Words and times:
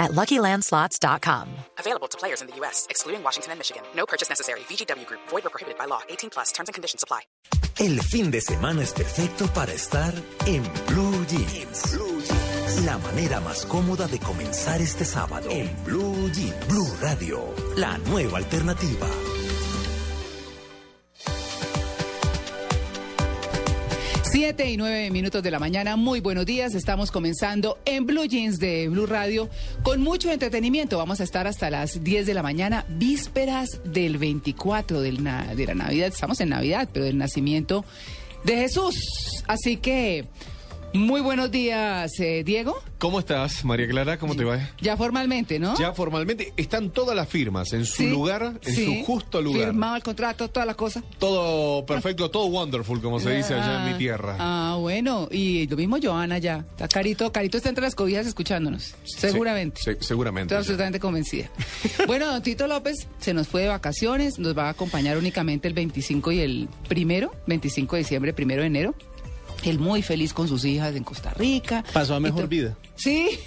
at 0.00 0.10
LuckyLandSlots.com. 0.10 1.46
Available 1.78 2.08
to 2.08 2.18
players 2.18 2.40
in 2.42 2.48
the 2.48 2.56
U.S., 2.56 2.88
excluding 2.90 3.22
Washington 3.22 3.52
and 3.52 3.60
Michigan. 3.60 3.82
No 3.94 4.06
purchase 4.06 4.28
necessary. 4.28 4.60
VGW 4.60 5.06
Group. 5.06 5.20
Void 5.28 5.46
or 5.46 5.50
prohibited 5.50 5.78
by 5.78 5.84
law. 5.84 6.00
18 6.08 6.30
plus. 6.30 6.50
Terms 6.50 6.68
and 6.68 6.74
conditions 6.74 7.04
apply. 7.04 7.20
El 7.78 8.00
fin 8.02 8.30
de 8.30 8.40
semana 8.40 8.82
es 8.82 8.92
perfecto 8.92 9.46
para 9.54 9.72
estar 9.72 10.12
en 10.46 10.62
Blue 10.88 11.24
Jeans. 11.26 11.98
La 12.84 12.98
manera 12.98 13.40
más 13.40 13.64
cómoda 13.64 14.06
de 14.06 14.18
comenzar 14.18 14.80
este 14.82 15.04
sábado. 15.04 15.48
En 15.50 15.70
Blue 15.84 16.30
Jeans. 16.32 16.66
Blue 16.66 16.88
Radio. 17.00 17.54
La 17.76 17.96
nueva 17.98 18.38
alternativa. 18.38 19.06
Siete 24.32 24.70
y 24.70 24.76
nueve 24.76 25.10
minutos 25.10 25.42
de 25.42 25.50
la 25.50 25.58
mañana, 25.58 25.96
muy 25.96 26.20
buenos 26.20 26.46
días. 26.46 26.76
Estamos 26.76 27.10
comenzando 27.10 27.78
en 27.84 28.06
Blue 28.06 28.26
Jeans 28.26 28.60
de 28.60 28.88
Blue 28.88 29.06
Radio 29.06 29.50
con 29.82 30.02
mucho 30.02 30.30
entretenimiento. 30.30 30.98
Vamos 30.98 31.20
a 31.20 31.24
estar 31.24 31.48
hasta 31.48 31.68
las 31.68 32.04
10 32.04 32.26
de 32.26 32.34
la 32.34 32.42
mañana, 32.44 32.86
vísperas 32.90 33.80
del 33.84 34.18
24 34.18 35.00
del 35.00 35.16
de 35.24 35.66
la 35.66 35.74
Navidad. 35.74 36.06
Estamos 36.06 36.40
en 36.40 36.50
Navidad, 36.50 36.88
pero 36.92 37.06
del 37.06 37.18
nacimiento 37.18 37.84
de 38.44 38.56
Jesús. 38.56 39.42
Así 39.48 39.78
que, 39.78 40.26
muy 40.92 41.20
buenos 41.20 41.50
días, 41.50 42.10
eh, 42.18 42.42
Diego. 42.44 42.76
¿Cómo 42.98 43.20
estás, 43.20 43.64
María 43.64 43.88
Clara? 43.88 44.18
¿Cómo 44.18 44.34
te 44.34 44.44
va? 44.44 44.58
Ya 44.80 44.94
formalmente, 44.96 45.58
¿no? 45.58 45.74
Ya 45.78 45.92
formalmente 45.94 46.52
están 46.58 46.90
todas 46.90 47.16
las 47.16 47.28
firmas 47.28 47.72
en 47.72 47.86
su 47.86 48.02
Sí, 48.02 48.10
lugar, 48.10 48.58
en 48.62 48.74
sí. 48.74 48.84
su 48.84 49.04
justo 49.06 49.40
lugar. 49.40 49.66
Firmado 49.68 49.96
el 49.96 50.02
contrato, 50.02 50.48
toda 50.50 50.66
la 50.66 50.74
cosa. 50.74 51.02
Todo 51.18 51.86
perfecto, 51.86 52.30
todo 52.30 52.46
wonderful, 52.46 53.00
como 53.00 53.18
se 53.20 53.34
dice 53.36 53.54
allá 53.54 53.86
en 53.86 53.92
mi 53.92 53.98
tierra. 53.98 54.36
Ah, 54.38 54.76
bueno. 54.78 55.28
Y 55.30 55.66
lo 55.68 55.76
mismo 55.78 55.96
Joana 56.02 56.36
ya. 56.38 56.64
Está 56.72 56.88
Carito. 56.88 57.32
Carito 57.32 57.56
está 57.56 57.70
entre 57.70 57.82
las 57.84 57.94
cobijas 57.94 58.26
escuchándonos. 58.26 58.94
Seguramente. 59.04 59.80
Se- 59.82 59.96
seguramente. 60.02 60.52
Estoy 60.54 60.58
absolutamente 60.58 61.00
convencida. 61.00 61.48
bueno, 62.06 62.26
don 62.26 62.42
Tito 62.42 62.66
López 62.66 63.06
se 63.18 63.32
nos 63.32 63.48
fue 63.48 63.62
de 63.62 63.68
vacaciones. 63.68 64.38
Nos 64.38 64.58
va 64.58 64.66
a 64.66 64.70
acompañar 64.70 65.16
únicamente 65.16 65.68
el 65.68 65.74
25 65.74 66.32
y 66.32 66.40
el 66.40 66.68
primero, 66.86 67.32
25 67.46 67.96
de 67.96 68.02
diciembre, 68.02 68.32
primero 68.34 68.60
de 68.60 68.66
enero. 68.66 68.94
Él 69.62 69.78
muy 69.78 70.02
feliz 70.02 70.32
con 70.32 70.48
sus 70.48 70.64
hijas 70.64 70.94
en 70.96 71.04
Costa 71.04 71.30
Rica. 71.34 71.84
Pasó 71.92 72.14
a 72.14 72.20
mejor 72.20 72.48
vida. 72.48 72.76
Sí. 72.96 73.38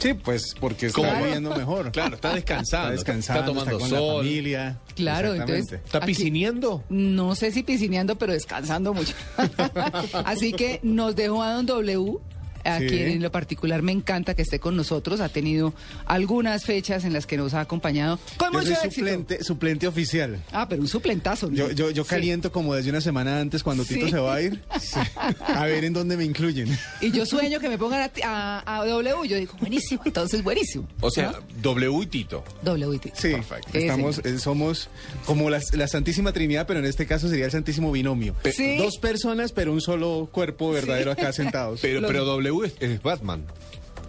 Sí, 0.00 0.12
pues 0.12 0.54
porque 0.58 0.86
está 0.86 1.20
viviendo 1.22 1.54
mejor. 1.54 1.92
Claro, 1.92 2.16
está 2.16 2.34
descansando. 2.34 2.88
Está 2.94 2.96
descansando, 3.12 3.40
Está 3.42 3.52
tomando 3.52 3.78
con 3.78 3.88
sol. 3.88 4.16
la 4.16 4.22
familia. 4.22 4.80
Claro, 4.96 5.34
entonces- 5.34 5.80
¿Está 5.84 5.98
Aquí- 5.98 6.06
piscineando? 6.08 6.82
No 6.88 7.34
sé 7.36 7.52
si 7.52 7.62
piscineando, 7.62 8.16
pero 8.18 8.32
descansando 8.32 8.92
mucho. 8.92 9.14
Así 10.24 10.52
que 10.52 10.80
nos 10.82 11.14
dejó 11.14 11.42
a 11.44 11.52
don 11.54 11.66
W, 11.66 12.18
a 12.64 12.78
Sí. 12.78 12.86
quien 12.86 13.08
en 13.08 13.22
lo 13.22 13.30
particular 13.30 13.82
me 13.82 13.92
encanta 13.92 14.34
que 14.34 14.42
esté 14.42 14.58
con 14.58 14.76
nosotros. 14.76 15.20
Ha 15.20 15.28
tenido 15.28 15.74
algunas 16.06 16.64
fechas 16.64 17.04
en 17.04 17.12
las 17.12 17.26
que 17.26 17.36
nos 17.36 17.54
ha 17.54 17.60
acompañado 17.60 18.18
con 18.36 18.52
Yo 18.52 18.58
mucho 18.60 18.74
soy 18.74 18.86
éxito. 18.88 18.94
suplente, 19.06 19.44
suplente 19.44 19.86
oficial. 19.86 20.42
Ah, 20.52 20.68
pero 20.68 20.82
un 20.82 20.88
suplentazo. 20.88 21.48
¿no? 21.48 21.54
Yo, 21.56 21.70
yo, 21.72 21.90
yo 21.90 22.04
Sí. 22.04 22.10
caliento 22.10 22.50
como 22.52 22.74
desde 22.74 22.90
una 22.90 23.00
semana 23.00 23.40
antes 23.40 23.62
cuando 23.62 23.84
Tito 23.84 24.06
Sí. 24.06 24.12
se 24.12 24.18
va 24.18 24.34
a 24.34 24.42
ir. 24.42 24.62
A 25.46 25.64
ver 25.66 25.84
en 25.84 25.92
dónde 25.92 26.16
me 26.16 26.24
incluyen. 26.24 26.68
Y 27.00 27.10
yo 27.12 27.24
sueño 27.26 27.60
que 27.60 27.68
me 27.68 27.78
pongan 27.78 28.02
a, 28.24 28.62
a- 28.64 28.80
a 28.80 28.84
W. 28.86 29.28
Yo 29.28 29.36
digo, 29.36 29.54
buenísimo, 29.60 30.02
entonces 30.04 30.42
buenísimo. 30.42 30.86
O 31.00 31.10
sea, 31.10 31.32
¿No? 31.32 31.38
W 31.62 32.02
y 32.02 32.06
Tito. 32.06 32.44
W. 32.62 32.98
T. 32.98 33.12
Sí, 33.14 33.30
Perfecto. 33.32 33.68
Sí, 33.72 33.78
estamos, 33.78 34.18
eh, 34.24 34.38
somos 34.38 34.88
como 35.26 35.50
la 35.50 35.60
Santísima 35.88 36.32
Trinidad, 36.32 36.66
pero 36.66 36.80
en 36.80 36.86
este 36.86 37.06
caso 37.06 37.28
sería 37.28 37.46
el 37.46 37.50
Santísimo 37.50 37.90
Binomio. 37.92 38.34
Sí. 38.52 38.76
Dos 38.76 38.98
personas, 38.98 39.52
pero 39.52 39.72
un 39.72 39.80
solo 39.80 40.28
cuerpo 40.32 40.70
verdadero 40.70 41.10
acá 41.12 41.32
sentados. 41.32 41.80
Pero, 41.80 42.06
pero 42.06 42.24
W 42.24 42.53
es, 42.62 42.74
es 42.78 43.02
Batman. 43.02 43.44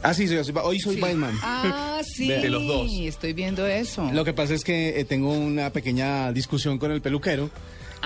Ah, 0.04 0.14
sí, 0.14 0.28
sí, 0.28 0.36
hoy 0.36 0.80
soy 0.80 0.96
Sí. 0.96 1.02
Batman. 1.02 1.36
Ah, 1.42 2.02
sí. 2.16 2.28
De 2.28 2.50
los 2.50 2.68
dos. 2.68 2.92
Estoy 3.00 3.34
viendo 3.34 3.66
eso. 3.66 4.08
Lo 4.12 4.24
que 4.24 4.34
pasa 4.34 4.54
es 4.54 4.64
que 4.64 5.00
eh, 5.00 5.06
tengo 5.06 5.32
una 5.34 5.72
pequeña 5.72 6.32
discusión 6.32 6.78
con 6.78 6.92
el 6.92 7.02
peluquero 7.02 7.50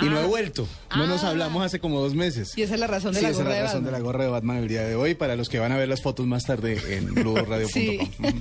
y 0.01 0.05
no 0.05 0.17
he 0.21 0.25
vuelto. 0.25 0.65
No 0.95 1.07
nos 1.07 1.25
Ah. 1.25 1.29
hablamos 1.31 1.65
hace 1.65 1.79
como 1.79 1.99
dos 1.99 2.13
meses. 2.15 2.53
Y 2.57 2.61
esa 2.61 2.75
es 2.75 2.79
la 2.79 2.87
razón 2.87 3.11
de 3.13 3.19
Sí, 3.19 3.23
la 3.25 3.31
esa 3.31 3.39
es 3.39 3.43
gorra 3.43 3.55
de 3.55 3.61
la 3.61 3.65
razón 3.67 3.83
de 3.83 3.91
Batman. 3.91 4.01
la 4.01 4.05
gorra 4.05 4.23
de 4.23 4.29
Batman 4.29 4.57
el 4.57 4.67
día 4.69 4.83
de 4.83 4.95
hoy 4.95 5.13
para 5.15 5.35
los 5.35 5.49
que 5.49 5.59
van 5.59 5.73
a 5.73 5.77
ver 5.77 5.89
las 5.89 6.01
fotos 6.01 6.25
más 6.25 6.45
tarde 6.45 6.79
en 6.95 7.13
blueradio.com. 7.13 7.73
Sí. 7.73 7.99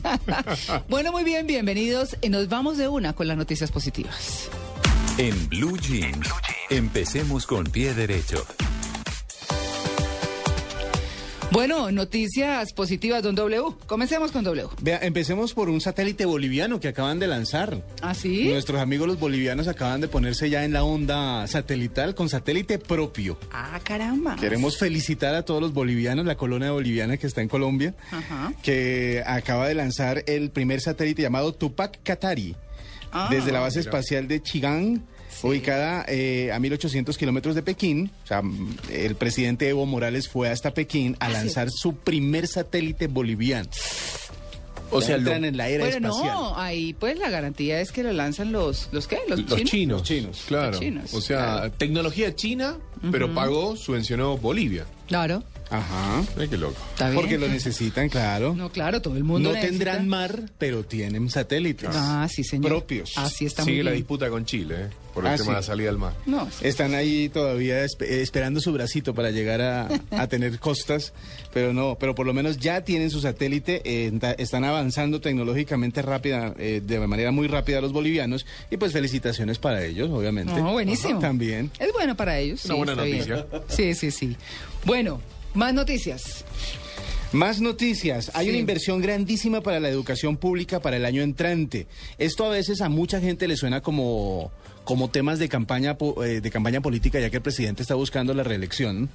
bueno, 0.88 1.10
muy 1.10 1.24
bien, 1.24 1.48
bienvenidos. 1.48 2.16
Y 2.20 2.28
nos 2.28 2.48
vamos 2.48 2.78
de 2.78 2.86
una 2.86 3.12
con 3.14 3.26
las 3.26 3.36
noticias 3.36 3.72
positivas. 3.72 4.48
En 5.16 5.48
Blue 5.48 5.76
Jeans, 5.78 6.28
empecemos 6.70 7.44
con 7.44 7.64
pie 7.64 7.92
derecho. 7.92 8.44
Bueno, 11.50 11.90
noticias 11.90 12.74
positivas, 12.74 13.22
don 13.22 13.34
W. 13.34 13.74
Comencemos 13.86 14.32
con 14.32 14.44
W. 14.44 14.68
Vea, 14.82 14.98
empecemos 15.02 15.54
por 15.54 15.70
un 15.70 15.80
satélite 15.80 16.26
boliviano 16.26 16.78
que 16.78 16.88
acaban 16.88 17.18
de 17.18 17.26
lanzar. 17.26 17.82
¿Ah, 18.02 18.14
sí? 18.14 18.48
Nuestros 18.48 18.80
amigos 18.80 19.08
los 19.08 19.18
bolivianos 19.18 19.66
acaban 19.66 20.02
de 20.02 20.08
ponerse 20.08 20.50
ya 20.50 20.64
en 20.64 20.74
la 20.74 20.84
onda 20.84 21.46
satelital 21.46 22.14
con 22.14 22.28
satélite 22.28 22.78
propio. 22.78 23.38
Ah, 23.50 23.80
caramba. 23.82 24.36
Queremos 24.36 24.76
felicitar 24.76 25.34
a 25.34 25.42
todos 25.42 25.62
los 25.62 25.72
bolivianos, 25.72 26.26
la 26.26 26.36
colonia 26.36 26.70
boliviana 26.70 27.16
que 27.16 27.26
está 27.26 27.40
en 27.40 27.48
Colombia, 27.48 27.94
Ajá. 28.12 28.52
que 28.62 29.22
acaba 29.26 29.68
de 29.68 29.74
lanzar 29.74 30.24
el 30.26 30.50
primer 30.50 30.82
satélite 30.82 31.22
llamado 31.22 31.54
Tupac 31.54 31.98
Katari, 32.02 32.54
Ah, 33.10 33.28
desde 33.30 33.52
la 33.52 33.60
base 33.60 33.80
espacial 33.80 34.28
de 34.28 34.42
Chigán, 34.42 35.06
ubicada 35.42 36.04
eh, 36.08 36.50
a 36.52 36.58
1800 36.58 37.16
kilómetros 37.18 37.54
de 37.54 37.62
Pekín. 37.62 38.10
O 38.24 38.26
sea, 38.26 38.42
el 38.92 39.14
presidente 39.14 39.68
Evo 39.68 39.86
Morales 39.86 40.28
fue 40.28 40.48
hasta 40.50 40.72
Pekín 40.74 41.16
a 41.20 41.26
Ah, 41.26 41.28
sí. 41.28 41.34
lanzar 41.34 41.68
su 41.70 41.94
primer 41.96 42.46
satélite 42.46 43.06
boliviano. 43.06 43.68
O 44.90 45.00
Ya 45.00 45.06
sea, 45.06 45.16
entran 45.16 45.42
lo- 45.42 45.48
en 45.48 45.56
la 45.58 45.68
era 45.68 45.84
Bueno, 45.84 46.08
espacial. 46.08 46.34
no, 46.34 46.58
ahí 46.58 46.94
pues 46.94 47.18
la 47.18 47.28
garantía 47.28 47.78
es 47.82 47.92
que 47.92 48.02
lo 48.02 48.10
lanzan 48.14 48.52
los, 48.52 48.88
¿los 48.90 49.06
qué? 49.06 49.18
¿Los, 49.28 49.40
los 49.40 49.62
chinos? 49.64 49.70
chinos. 49.70 49.98
Los 50.00 50.08
chinos. 50.08 50.44
Claro. 50.48 50.70
Los 50.70 50.80
chinos, 50.80 51.14
o 51.14 51.20
sea, 51.20 51.38
claro. 51.38 51.72
tecnología 51.72 52.34
china, 52.34 52.78
pero 53.12 53.34
pagó, 53.34 53.76
subvencionó 53.76 54.38
Bolivia. 54.38 54.86
Claro, 55.06 55.44
Ajá. 55.70 56.22
Ay, 56.38 56.48
qué 56.48 56.56
loco. 56.56 56.76
está 56.92 57.10
bien. 57.10 57.20
Porque 57.20 57.38
lo 57.38 57.48
necesitan, 57.48 58.08
claro. 58.08 58.54
No, 58.54 58.70
claro, 58.70 59.02
todo 59.02 59.16
el 59.16 59.24
mundo 59.24 59.50
No 59.50 59.54
necesita- 59.54 59.70
tendrán 59.70 60.08
mar, 60.08 60.42
pero 60.58 60.84
tienen 60.84 61.28
satélites. 61.30 61.90
Ah, 61.92 62.26
sí, 62.30 62.42
señor. 62.44 62.68
Propios. 62.70 63.12
Así 63.16 63.44
está 63.46 63.64
Sigue 63.64 63.76
muy 63.78 63.84
la 63.84 63.90
bien. 63.90 64.02
disputa 64.02 64.30
con 64.30 64.44
Chile, 64.46 64.74
¿eh? 64.78 64.86
por 65.12 65.24
el 65.26 65.32
Ah, 65.32 65.36
tema 65.36 65.44
sí. 65.44 65.50
de 65.50 65.56
la 65.56 65.62
salida 65.62 65.90
al 65.90 65.98
mar. 65.98 66.14
No, 66.26 66.46
sí. 66.50 66.66
Están 66.66 66.94
ahí 66.94 67.28
todavía 67.28 67.84
eh, 67.84 67.88
esperando 68.00 68.60
su 68.60 68.72
bracito 68.72 69.14
para 69.14 69.30
llegar 69.30 69.60
a, 69.60 69.88
a 70.12 70.26
tener 70.28 70.58
costas, 70.58 71.12
pero 71.52 71.72
no, 71.74 71.96
pero 71.98 72.14
por 72.14 72.24
lo 72.26 72.32
menos 72.32 72.56
ya 72.58 72.82
tienen 72.84 73.10
su 73.10 73.20
satélite, 73.20 73.82
eh, 73.84 74.10
enta- 74.12 74.36
están 74.38 74.64
avanzando 74.64 75.20
tecnológicamente 75.20 76.02
rápida, 76.02 76.54
eh, 76.58 76.80
de 76.84 77.00
manera 77.06 77.30
muy 77.32 77.46
rápida 77.48 77.80
los 77.80 77.92
bolivianos, 77.92 78.46
y 78.70 78.76
pues 78.76 78.92
felicitaciones 78.92 79.58
para 79.58 79.84
ellos, 79.84 80.08
obviamente. 80.10 80.52
No, 80.54 80.72
buenísimo. 80.72 81.18
También. 81.20 81.70
Es 81.78 81.92
bueno 81.92 82.16
para 82.16 82.38
ellos. 82.38 82.64
Una 82.64 82.74
sí, 82.74 82.78
buena 82.78 82.92
está 82.92 83.04
bien. 83.04 83.18
noticia. 83.18 83.46
Sí, 83.68 83.94
sí, 83.94 84.10
sí. 84.10 84.36
Bueno, 84.84 85.20
más 85.54 85.74
noticias. 85.74 86.44
Más 87.32 87.60
noticias. 87.60 88.30
Hay 88.34 88.46
Sí. 88.46 88.50
una 88.50 88.58
inversión 88.58 89.02
grandísima 89.02 89.60
para 89.60 89.80
la 89.80 89.88
educación 89.90 90.36
pública 90.38 90.80
para 90.80 90.96
el 90.96 91.04
año 91.04 91.22
entrante. 91.22 91.86
Esto 92.16 92.46
a 92.46 92.48
veces 92.48 92.80
a 92.80 92.88
mucha 92.88 93.20
gente 93.20 93.46
le 93.46 93.56
suena 93.56 93.82
como, 93.82 94.50
como 94.88 95.10
temas 95.10 95.38
de 95.38 95.50
campaña, 95.50 95.98
eh, 96.24 96.40
de 96.40 96.50
campaña 96.50 96.80
política, 96.80 97.20
ya 97.20 97.28
que 97.28 97.36
el 97.36 97.42
presidente 97.42 97.82
está 97.82 97.94
buscando 97.94 98.32
la 98.32 98.42
reelección. 98.42 99.10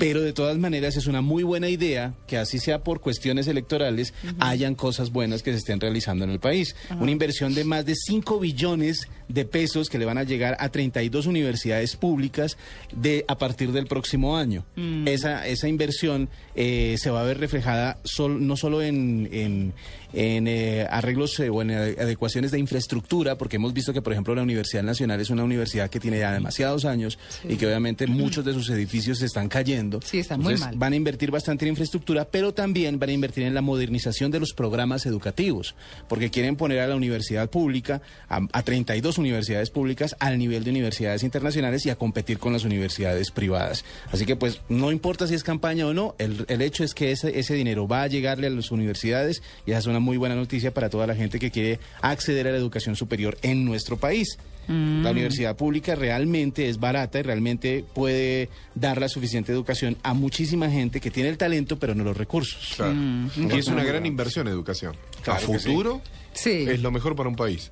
Pero 0.00 0.20
de 0.20 0.32
todas 0.32 0.58
maneras 0.58 0.96
es 0.96 1.06
una 1.06 1.20
muy 1.20 1.44
buena 1.44 1.68
idea 1.68 2.14
que 2.26 2.36
así 2.36 2.58
sea 2.58 2.82
por 2.82 3.00
cuestiones 3.00 3.46
electorales, 3.46 4.12
hayan 4.40 4.74
cosas 4.74 5.10
buenas 5.12 5.44
que 5.44 5.52
se 5.52 5.58
estén 5.58 5.78
realizando 5.78 6.24
en 6.24 6.30
el 6.32 6.40
país. 6.40 6.74
Una 6.98 7.12
inversión 7.12 7.54
de 7.54 7.62
más 7.62 7.86
de 7.86 7.94
5 7.94 8.40
billones 8.40 9.06
de 9.28 9.44
pesos 9.44 9.88
que 9.88 10.00
le 10.00 10.04
van 10.04 10.18
a 10.18 10.24
llegar 10.24 10.56
a 10.58 10.70
32 10.70 11.26
universidades 11.26 11.94
públicas 11.94 12.58
de 12.92 13.24
a 13.28 13.38
partir 13.38 13.70
del 13.70 13.86
próximo 13.86 14.36
año. 14.36 14.64
Esa, 15.06 15.46
esa 15.46 15.68
inversión 15.68 16.28
eh, 16.56 16.96
se 16.98 17.10
va 17.10 17.20
a 17.20 17.24
ver 17.24 17.38
reflejada 17.38 17.98
sol- 18.02 18.44
no 18.44 18.56
solo 18.56 18.82
en, 18.82 19.28
en, 19.32 19.74
en, 20.14 20.46
eh, 20.48 20.86
arreglos 20.88 21.38
eh, 21.40 21.50
o 21.50 21.62
en 21.62 21.70
ade- 21.70 21.98
adecuaciones 22.00 22.50
de 22.50 22.58
infraestructura, 22.58 23.36
porque 23.38 23.56
hemos 23.56 23.72
visto 23.74 23.92
que, 23.92 24.02
por 24.02 24.12
ejemplo, 24.12 24.34
la 24.34 24.42
Universidad 24.42 24.82
Nacional 24.82 25.20
es 25.20 25.30
una 25.30 25.44
universidad 25.44 25.90
que 25.90 26.00
tiene 26.00 26.18
ya 26.18 26.32
demasiados 26.32 26.84
años 26.84 27.18
y 27.48 27.56
que 27.56 27.66
obviamente 27.66 28.06
muchos 28.06 28.44
de 28.44 28.52
sus 28.52 28.68
edificios 28.70 29.18
se 29.18 29.26
están 29.26 29.48
cayendo. 29.48 30.00
Sí, 30.02 30.18
están 30.18 30.40
muy 30.40 30.52
Entonces, 30.54 30.66
mal. 30.72 30.78
Van 30.78 30.92
a 30.92 30.96
invertir 30.96 31.30
bastante 31.30 31.64
en 31.64 31.70
infraestructura, 31.70 32.24
pero 32.24 32.54
también 32.54 32.98
van 32.98 33.10
a 33.10 33.12
invertir 33.12 33.44
en 33.44 33.54
la 33.54 33.60
modernización 33.62 34.30
de 34.30 34.40
los 34.40 34.52
programas 34.52 35.06
educativos, 35.06 35.74
porque 36.08 36.30
quieren 36.30 36.56
poner 36.56 36.80
a 36.80 36.86
la 36.86 36.96
universidad 36.96 37.50
pública, 37.50 38.02
a, 38.28 38.40
a 38.52 38.62
32 38.62 39.18
universidades 39.18 39.70
públicas, 39.70 40.16
al 40.20 40.38
nivel 40.38 40.64
de 40.64 40.70
universidades 40.70 41.22
internacionales 41.22 41.84
y 41.86 41.90
a 41.90 41.96
competir 41.96 42.38
con 42.38 42.52
las 42.52 42.64
universidades 42.64 43.30
privadas. 43.30 43.84
Así 44.12 44.24
que 44.26 44.36
pues 44.36 44.60
no 44.68 44.92
importa 44.92 45.26
si 45.26 45.34
es 45.34 45.42
campaña 45.42 45.86
o 45.86 45.94
no, 45.94 46.14
el, 46.18 46.44
el 46.48 46.62
hecho 46.62 46.84
es 46.84 46.94
que 46.94 47.10
ese, 47.12 47.38
ese 47.38 47.54
dinero 47.54 47.86
va 47.88 48.02
a 48.02 48.06
llegarle 48.06 48.46
a 48.46 48.50
las 48.50 48.70
universidades 48.70 49.42
y 49.66 49.70
esa 49.70 49.80
es 49.80 49.86
una 49.86 50.00
muy 50.04 50.18
buena 50.18 50.36
noticia 50.36 50.72
para 50.72 50.90
toda 50.90 51.06
la 51.06 51.16
gente 51.16 51.40
que 51.40 51.50
quiere 51.50 51.80
acceder 52.00 52.46
a 52.46 52.52
la 52.52 52.58
educación 52.58 52.94
superior 52.94 53.36
en 53.42 53.64
nuestro 53.64 53.96
país. 53.96 54.38
La 54.68 55.10
universidad 55.10 55.56
pública 55.56 55.94
realmente 55.94 56.68
es 56.68 56.78
barata 56.78 57.18
y 57.18 57.22
realmente 57.22 57.84
puede 57.94 58.48
dar 58.74 59.00
la 59.00 59.08
suficiente 59.08 59.52
educación 59.52 59.96
a 60.02 60.14
muchísima 60.14 60.70
gente 60.70 61.00
que 61.00 61.10
tiene 61.10 61.28
el 61.28 61.38
talento 61.38 61.78
pero 61.78 61.94
no 61.94 62.04
los 62.04 62.16
recursos. 62.16 62.74
Claro. 62.76 62.94
Y 63.36 63.58
es 63.58 63.68
una 63.68 63.84
gran 63.84 64.06
inversión 64.06 64.48
educación. 64.48 64.94
Claro 65.22 65.38
a 65.38 65.58
futuro 65.58 66.02
Sí. 66.36 66.50
es 66.68 66.82
lo 66.82 66.90
mejor 66.90 67.14
para 67.14 67.28
un 67.28 67.36
país. 67.36 67.70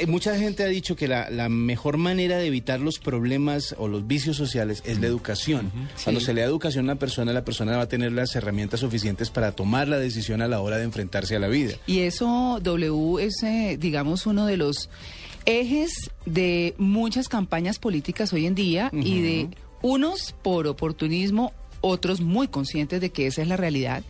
Eh, 0.00 0.06
Mucha 0.08 0.36
gente 0.36 0.64
ha 0.64 0.66
dicho 0.66 0.96
que 0.96 1.06
la, 1.06 1.30
la 1.30 1.48
mejor 1.48 1.96
manera 1.96 2.38
de 2.38 2.46
evitar 2.48 2.80
los 2.80 2.98
problemas 2.98 3.76
o 3.78 3.86
los 3.86 4.08
vicios 4.08 4.36
sociales 4.36 4.82
es 4.84 4.98
la 4.98 5.06
educación. 5.06 5.70
Cuando 6.02 6.20
se 6.20 6.34
le 6.34 6.40
da 6.40 6.48
educación 6.48 6.86
a 6.88 6.92
una 6.92 6.98
persona, 6.98 7.32
la 7.32 7.44
persona 7.44 7.76
va 7.76 7.84
a 7.84 7.88
tener 7.88 8.10
las 8.10 8.34
herramientas 8.34 8.80
suficientes 8.80 9.30
para 9.30 9.52
tomar 9.52 9.86
la 9.86 9.98
decisión 10.00 10.42
a 10.42 10.48
la 10.48 10.58
hora 10.60 10.76
de 10.78 10.82
enfrentarse 10.82 11.36
a 11.36 11.38
la 11.38 11.46
vida. 11.46 11.74
Y 11.86 12.00
eso, 12.00 12.58
W, 12.64 13.22
es, 13.24 13.40
eh, 13.44 13.76
digamos, 13.80 14.26
uno 14.26 14.44
de 14.46 14.56
los 14.56 14.90
ejes 15.46 16.10
de 16.26 16.74
muchas 16.78 17.28
campañas 17.28 17.78
políticas 17.78 18.32
hoy 18.32 18.46
en 18.46 18.54
día 18.54 18.90
y 18.92 19.20
de 19.20 19.48
unos 19.82 20.34
por 20.42 20.66
oportunismo, 20.66 21.52
otros 21.86 22.22
muy 22.22 22.48
conscientes 22.48 22.98
de 23.02 23.10
que 23.10 23.26
esa 23.26 23.42
es 23.42 23.48
la 23.48 23.58
realidad 23.58 24.02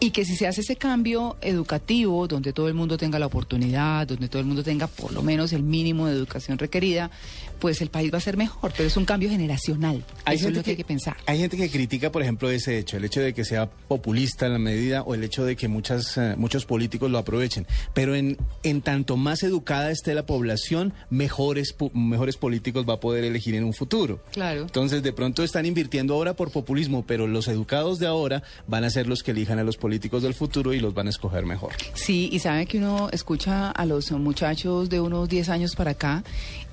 y 0.00 0.12
que 0.12 0.24
si 0.24 0.34
se 0.34 0.46
hace 0.46 0.62
ese 0.62 0.76
cambio 0.76 1.36
educativo, 1.42 2.26
donde 2.26 2.54
todo 2.54 2.68
el 2.68 2.74
mundo 2.74 2.96
tenga 2.96 3.18
la 3.18 3.26
oportunidad, 3.26 4.06
donde 4.06 4.28
todo 4.28 4.40
el 4.40 4.46
mundo 4.46 4.64
tenga 4.64 4.86
por 4.86 5.12
lo 5.12 5.22
menos 5.22 5.52
el 5.52 5.62
mínimo 5.62 6.06
de 6.06 6.14
educación 6.14 6.56
requerida, 6.56 7.10
pues 7.58 7.80
el 7.80 7.90
país 7.90 8.12
va 8.12 8.18
a 8.18 8.20
ser 8.20 8.36
mejor, 8.36 8.72
pero 8.76 8.88
es 8.88 8.96
un 8.96 9.04
cambio 9.04 9.30
generacional. 9.30 10.04
Eso 10.26 10.48
es 10.48 10.54
lo 10.54 10.62
que, 10.62 10.70
hay 10.70 10.76
que 10.76 10.84
pensar. 10.84 11.16
Hay 11.26 11.38
gente 11.38 11.56
que 11.56 11.70
critica, 11.70 12.12
por 12.12 12.22
ejemplo, 12.22 12.50
ese 12.50 12.78
hecho, 12.78 12.96
el 12.96 13.04
hecho 13.04 13.20
de 13.20 13.34
que 13.34 13.44
sea 13.44 13.70
populista 13.70 14.46
en 14.46 14.52
la 14.52 14.58
medida 14.58 15.02
o 15.02 15.14
el 15.14 15.24
hecho 15.24 15.44
de 15.44 15.56
que 15.56 15.68
muchas, 15.68 16.16
eh, 16.16 16.34
muchos 16.36 16.66
políticos 16.66 17.10
lo 17.10 17.18
aprovechen. 17.18 17.66
Pero 17.94 18.14
en, 18.14 18.38
en 18.62 18.82
tanto 18.82 19.16
más 19.16 19.42
educada 19.42 19.90
esté 19.90 20.14
la 20.14 20.26
población, 20.26 20.92
mejores, 21.10 21.74
mejores 21.92 22.36
políticos 22.36 22.86
va 22.88 22.94
a 22.94 23.00
poder 23.00 23.24
elegir 23.24 23.54
en 23.54 23.64
un 23.64 23.72
futuro. 23.72 24.22
Claro. 24.32 24.62
Entonces, 24.62 25.02
de 25.02 25.12
pronto 25.12 25.42
están 25.42 25.66
invirtiendo 25.66 26.14
ahora 26.14 26.34
por 26.34 26.50
populismo, 26.50 27.04
pero 27.06 27.26
los 27.26 27.48
educados 27.48 27.98
de 27.98 28.06
ahora 28.06 28.42
van 28.66 28.84
a 28.84 28.90
ser 28.90 29.06
los 29.06 29.22
que 29.22 29.32
elijan 29.32 29.58
a 29.58 29.64
los 29.64 29.76
políticos 29.76 30.22
del 30.22 30.34
futuro 30.34 30.72
y 30.74 30.80
los 30.80 30.94
van 30.94 31.06
a 31.06 31.10
escoger 31.10 31.44
mejor. 31.44 31.72
Sí, 31.94 32.28
y 32.32 32.38
sabe 32.38 32.66
que 32.66 32.78
uno 32.78 33.08
escucha 33.12 33.70
a 33.70 33.86
los 33.86 34.10
muchachos 34.12 34.88
de 34.88 35.00
unos 35.00 35.28
10 35.28 35.48
años 35.48 35.74
para 35.76 35.92
acá 35.92 36.22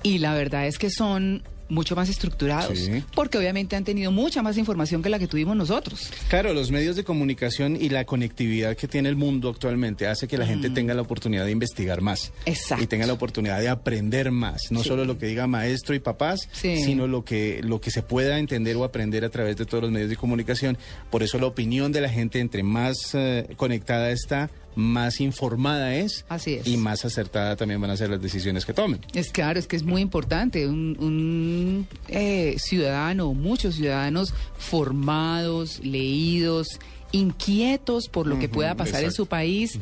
y 0.02 0.18
la 0.18 0.34
verdad 0.34 0.66
es 0.66 0.78
que 0.78 0.90
son 0.90 1.42
mucho 1.68 1.96
más 1.96 2.08
estructurados, 2.08 2.78
Sí. 2.78 3.02
porque 3.16 3.38
obviamente 3.38 3.74
han 3.74 3.82
tenido 3.82 4.12
mucha 4.12 4.40
más 4.40 4.56
información 4.56 5.02
que 5.02 5.08
la 5.08 5.18
que 5.18 5.26
tuvimos 5.26 5.56
nosotros. 5.56 6.10
Claro, 6.28 6.54
los 6.54 6.70
medios 6.70 6.94
de 6.94 7.02
comunicación 7.02 7.74
y 7.74 7.88
la 7.88 8.04
conectividad 8.04 8.76
que 8.76 8.86
tiene 8.86 9.08
el 9.08 9.16
mundo 9.16 9.48
actualmente 9.48 10.06
hace 10.06 10.28
que 10.28 10.38
la 10.38 10.46
gente 10.46 10.70
tenga 10.70 10.94
la 10.94 11.02
oportunidad 11.02 11.44
de 11.44 11.50
investigar 11.50 12.02
más. 12.02 12.32
Exacto. 12.44 12.84
Y 12.84 12.86
tenga 12.86 13.04
la 13.08 13.14
oportunidad 13.14 13.58
de 13.58 13.68
aprender 13.68 14.30
más. 14.30 14.62
No 14.70 14.82
Sí. 14.84 14.88
solo 14.90 15.04
lo 15.04 15.18
que 15.18 15.26
diga 15.26 15.48
maestro 15.48 15.96
y 15.96 15.98
papás, 15.98 16.48
Sí. 16.52 16.84
sino 16.84 17.08
lo 17.08 17.24
que, 17.24 17.60
lo 17.64 17.80
que 17.80 17.90
se 17.90 18.02
pueda 18.02 18.38
entender 18.38 18.76
o 18.76 18.84
aprender 18.84 19.24
a 19.24 19.30
través 19.30 19.56
de 19.56 19.66
todos 19.66 19.82
los 19.82 19.90
medios 19.90 20.08
de 20.10 20.16
comunicación. 20.16 20.78
Por 21.10 21.24
eso 21.24 21.36
la 21.40 21.46
opinión 21.46 21.90
de 21.90 22.00
la 22.00 22.08
gente, 22.08 22.38
entre 22.38 22.62
más 22.62 22.94
eh, 23.14 23.48
conectada 23.56 24.12
está, 24.12 24.50
más 24.76 25.20
informada 25.20 25.94
es. 25.96 26.24
Así 26.28 26.54
es. 26.54 26.66
Y 26.66 26.76
más 26.76 27.04
acertada 27.04 27.56
también 27.56 27.80
van 27.80 27.90
a 27.90 27.96
ser 27.96 28.10
las 28.10 28.22
decisiones 28.22 28.64
que 28.64 28.72
tomen. 28.72 29.00
Es 29.14 29.30
claro, 29.30 29.58
es 29.58 29.66
que 29.66 29.74
es 29.74 29.82
muy 29.82 30.02
importante. 30.02 30.68
Un, 30.68 30.96
un, 31.00 31.88
eh, 32.08 32.56
ciudadano, 32.58 33.34
muchos 33.34 33.74
ciudadanos 33.74 34.32
formados, 34.58 35.80
leídos, 35.82 36.78
inquietos 37.16 38.08
por 38.08 38.26
lo 38.26 38.38
que 38.38 38.48
pueda 38.48 38.74
pasar 38.74 39.04
en 39.04 39.12
su 39.12 39.26
país, 39.26 39.78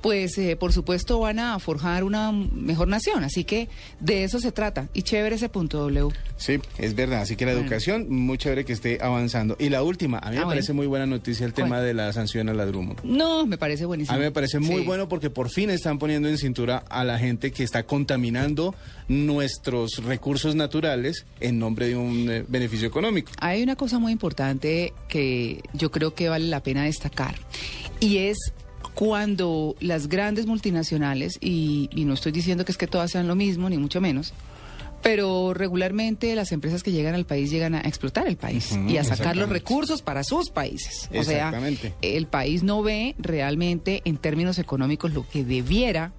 pues 0.00 0.38
eh, 0.38 0.56
por 0.56 0.72
supuesto 0.72 1.18
van 1.20 1.38
a 1.38 1.58
forjar 1.58 2.04
una 2.04 2.32
mejor 2.32 2.88
nación. 2.88 3.24
Así 3.24 3.44
que 3.44 3.68
de 4.00 4.24
eso 4.24 4.38
se 4.40 4.52
trata. 4.52 4.88
Y 4.94 5.02
chévere 5.02 5.36
ese 5.36 5.48
punto, 5.48 5.78
W. 5.78 6.08
Sí, 6.36 6.58
es 6.78 6.94
verdad. 6.94 7.22
Así 7.22 7.36
que 7.36 7.44
la 7.44 7.52
Bueno. 7.52 7.66
educación, 7.66 8.06
muy 8.08 8.38
chévere 8.38 8.64
que 8.64 8.72
esté 8.72 8.98
avanzando. 9.02 9.56
Y 9.58 9.68
la 9.70 9.82
última, 9.82 10.18
a 10.18 10.22
mí 10.22 10.26
Ah, 10.28 10.30
me 10.30 10.36
bueno. 10.36 10.48
parece 10.50 10.72
muy 10.72 10.86
buena 10.86 11.06
noticia 11.06 11.44
el 11.46 11.52
tema 11.52 11.80
de 11.80 11.94
la 11.94 12.12
sanción 12.12 12.48
a 12.48 12.54
la 12.54 12.64
Drummond. 12.66 13.00
No, 13.04 13.46
me 13.46 13.58
parece 13.58 13.84
buenísimo. 13.86 14.14
A 14.14 14.18
mí 14.18 14.24
me 14.24 14.30
parece 14.32 14.58
muy 14.60 14.80
Sí. 14.80 14.86
bueno 14.86 15.08
porque 15.08 15.30
por 15.30 15.50
fin 15.50 15.70
están 15.70 15.98
poniendo 15.98 16.28
en 16.28 16.38
cintura 16.38 16.84
a 16.88 17.04
la 17.04 17.18
gente 17.18 17.50
que 17.52 17.64
está 17.64 17.82
contaminando 17.84 18.74
nuestros 19.08 20.04
recursos 20.04 20.54
naturales 20.54 21.26
en 21.40 21.58
nombre 21.58 21.88
de 21.88 21.96
un 21.96 22.30
eh, 22.30 22.44
beneficio 22.46 22.86
económico. 22.86 23.32
Hay 23.40 23.62
una 23.62 23.76
cosa 23.76 23.98
muy 23.98 24.12
importante 24.12 24.92
que 25.08 25.62
yo 25.72 25.90
creo 25.90 26.14
que 26.14 26.28
vale 26.28 26.46
la 26.46 26.62
pena 26.62 26.84
destacar 26.84 27.34
y 28.00 28.18
es 28.18 28.52
cuando 28.94 29.76
las 29.80 30.08
grandes 30.08 30.46
multinacionales, 30.46 31.38
y, 31.40 31.88
y 31.92 32.04
no 32.04 32.14
estoy 32.14 32.32
diciendo 32.32 32.64
que 32.64 32.72
es 32.72 32.78
que 32.78 32.88
todas 32.88 33.12
sean 33.12 33.28
lo 33.28 33.36
mismo, 33.36 33.70
ni 33.70 33.78
mucho 33.78 34.00
menos, 34.00 34.32
pero 35.02 35.54
regularmente 35.54 36.34
las 36.34 36.52
empresas 36.52 36.82
que 36.82 36.90
llegan 36.90 37.14
al 37.14 37.24
país 37.24 37.50
llegan 37.50 37.74
a 37.74 37.80
explotar 37.80 38.26
el 38.26 38.36
país 38.36 38.76
y 38.88 38.96
a 38.96 39.04
sacar 39.04 39.36
los 39.36 39.48
recursos 39.48 40.02
para 40.02 40.24
sus 40.24 40.50
países. 40.50 41.08
O 41.14 41.22
sea, 41.22 41.52
el 42.02 42.26
país 42.26 42.62
no 42.62 42.82
ve 42.82 43.14
realmente 43.18 44.02
en 44.04 44.16
términos 44.16 44.58
económicos 44.58 45.12
lo 45.12 45.28
que 45.28 45.44
debiera 45.44 46.12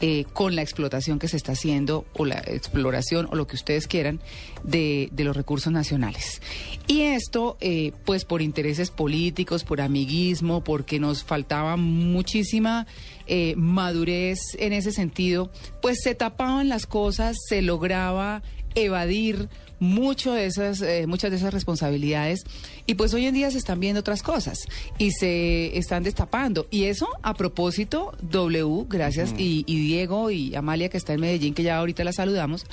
eh, 0.00 0.24
con 0.32 0.56
la 0.56 0.62
explotación 0.62 1.18
que 1.18 1.28
se 1.28 1.36
está 1.36 1.52
haciendo 1.52 2.06
o 2.14 2.24
la 2.24 2.38
exploración 2.38 3.28
o 3.30 3.34
lo 3.34 3.46
que 3.46 3.56
ustedes 3.56 3.86
quieran 3.86 4.20
de, 4.64 5.10
de 5.12 5.24
los 5.24 5.36
recursos 5.36 5.72
nacionales. 5.72 6.40
Y 6.86 7.02
esto, 7.02 7.56
eh, 7.60 7.92
pues 8.04 8.24
por 8.24 8.42
intereses 8.42 8.90
políticos, 8.90 9.62
por 9.62 9.80
amiguismo, 9.80 10.64
porque 10.64 10.98
nos 10.98 11.22
faltaba 11.22 11.76
muchísima 11.76 12.86
eh, 13.26 13.54
madurez 13.56 14.40
en 14.58 14.72
ese 14.72 14.90
sentido, 14.90 15.50
pues 15.82 15.98
se 16.02 16.14
tapaban 16.14 16.68
las 16.68 16.86
cosas, 16.86 17.36
se 17.48 17.62
lograba 17.62 18.42
evadir 18.74 19.48
mucho 19.80 20.32
de 20.32 20.46
esas, 20.46 20.80
eh, 20.82 21.06
muchas 21.08 21.30
de 21.30 21.38
esas 21.38 21.52
responsabilidades 21.52 22.44
y 22.86 22.94
pues 22.94 23.12
hoy 23.14 23.26
en 23.26 23.34
día 23.34 23.50
se 23.50 23.58
están 23.58 23.80
viendo 23.80 24.00
otras 24.00 24.22
cosas 24.22 24.60
y 24.98 25.10
se 25.10 25.76
están 25.76 26.02
destapando. 26.02 26.66
Y 26.70 26.84
eso 26.84 27.08
a 27.22 27.34
propósito 27.34 28.12
W 28.22 28.86
gracias 28.88 29.34
y, 29.36 29.64
y 29.66 29.80
Diego 29.80 30.30
y 30.30 30.54
Amalia 30.54 30.88
que 30.88 30.98
está 30.98 31.14
en 31.14 31.20
Medellín 31.20 31.54
que 31.54 31.62
ya 31.62 31.78
ahorita 31.78 32.04
la 32.04 32.12
saludamos. 32.12 32.66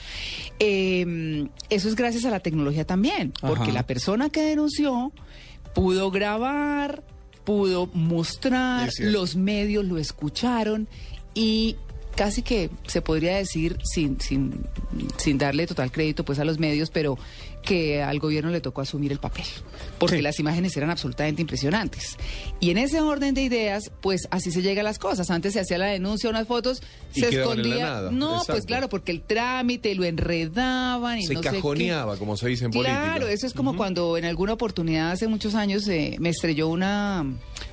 Eh, 0.59 1.47
eso 1.69 1.87
es 1.87 1.95
gracias 1.95 2.25
a 2.25 2.29
la 2.29 2.41
tecnología 2.41 2.85
también 2.85 3.33
porque 3.41 3.63
Ajá. 3.63 3.71
la 3.71 3.87
persona 3.87 4.29
que 4.29 4.41
denunció 4.41 5.11
pudo 5.73 6.11
grabar 6.11 7.03
pudo 7.43 7.89
mostrar 7.93 8.89
los 8.99 9.37
medios 9.37 9.85
lo 9.85 9.97
escucharon 9.97 10.87
y 11.33 11.77
casi 12.17 12.41
que 12.41 12.69
se 12.87 13.01
podría 13.01 13.37
decir 13.37 13.77
sin, 13.83 14.19
sin, 14.19 14.65
sin 15.17 15.37
darle 15.37 15.67
total 15.67 15.91
crédito 15.91 16.25
pues 16.25 16.39
a 16.39 16.43
los 16.45 16.57
medios, 16.59 16.89
pero 16.89 17.17
que 17.61 18.01
al 18.01 18.19
gobierno 18.19 18.49
le 18.49 18.61
tocó 18.61 18.81
asumir 18.81 19.11
el 19.11 19.19
papel, 19.19 19.43
porque 19.99 20.17
Sí. 20.17 20.21
las 20.21 20.39
imágenes 20.39 20.75
eran 20.77 20.89
absolutamente 20.89 21.41
impresionantes. 21.41 22.15
Y 22.61 22.69
en 22.71 22.77
ese 22.77 23.01
orden 23.01 23.33
de 23.35 23.41
ideas, 23.41 23.91
pues 24.01 24.27
así 24.31 24.51
se 24.51 24.61
llega 24.61 24.81
a 24.81 24.83
las 24.83 24.99
cosas. 24.99 25.29
Antes 25.29 25.53
se 25.53 25.59
hacía 25.59 25.77
la 25.77 25.87
denuncia, 25.87 26.29
unas 26.29 26.47
fotos, 26.47 26.81
Y 27.13 27.19
se 27.21 27.29
escondía. 27.29 27.85
nada, 27.85 28.11
No, 28.11 28.41
pues 28.47 28.65
claro, 28.65 28.87
porque 28.89 29.11
el 29.11 29.21
trámite 29.21 29.93
lo 29.95 30.05
enredaban 30.05 31.19
y 31.19 31.25
Se 31.27 31.33
no 31.33 31.43
sé 31.43 31.49
qué. 31.49 31.55
cajoneaba, 31.57 32.17
como 32.17 32.37
se 32.37 32.47
dice 32.47 32.65
en 32.65 32.71
política. 32.71 33.03
Claro, 33.03 33.27
eso 33.27 33.45
es 33.45 33.53
como 33.53 33.75
cuando 33.75 34.17
en 34.17 34.25
alguna 34.25 34.53
oportunidad 34.53 35.11
hace 35.11 35.27
muchos 35.27 35.53
años 35.53 35.87
eh, 35.89 36.15
me 36.19 36.29
estrelló 36.29 36.69
una, 36.69 37.25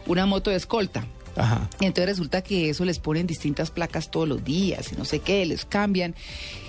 una 0.07 0.27
moto 0.27 0.51
de 0.51 0.57
escolta. 0.57 1.07
Ajá. 1.37 1.69
Y 1.81 1.87
entonces 1.87 2.11
resulta 2.11 2.43
que 2.43 2.71
eso 2.71 2.85
les 2.85 2.99
ponen 2.99 3.27
distintas 3.27 3.71
placas 3.71 4.11
todos 4.11 4.29
los 4.29 4.45
días 4.45 4.93
y 4.93 4.97
no 4.97 5.05
sé 5.05 5.21
qué, 5.21 5.45
les 5.47 5.65
cambian. 5.65 6.15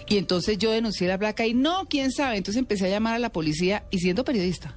Y 0.08 0.18
entonces 0.18 0.58
yo 0.58 0.72
denuncié 0.72 1.08
la 1.08 1.18
placa 1.18 1.48
y 1.48 1.54
no, 1.54 1.88
quién 1.90 2.12
sabe. 2.12 2.38
Entonces 2.38 2.60
empecé 2.60 2.86
a 2.86 2.90
llamar 2.90 3.16
a 3.16 3.20
la 3.20 3.32
policía 3.32 3.86
y 3.90 4.00
siendo 4.00 4.24
periodista. 4.24 4.76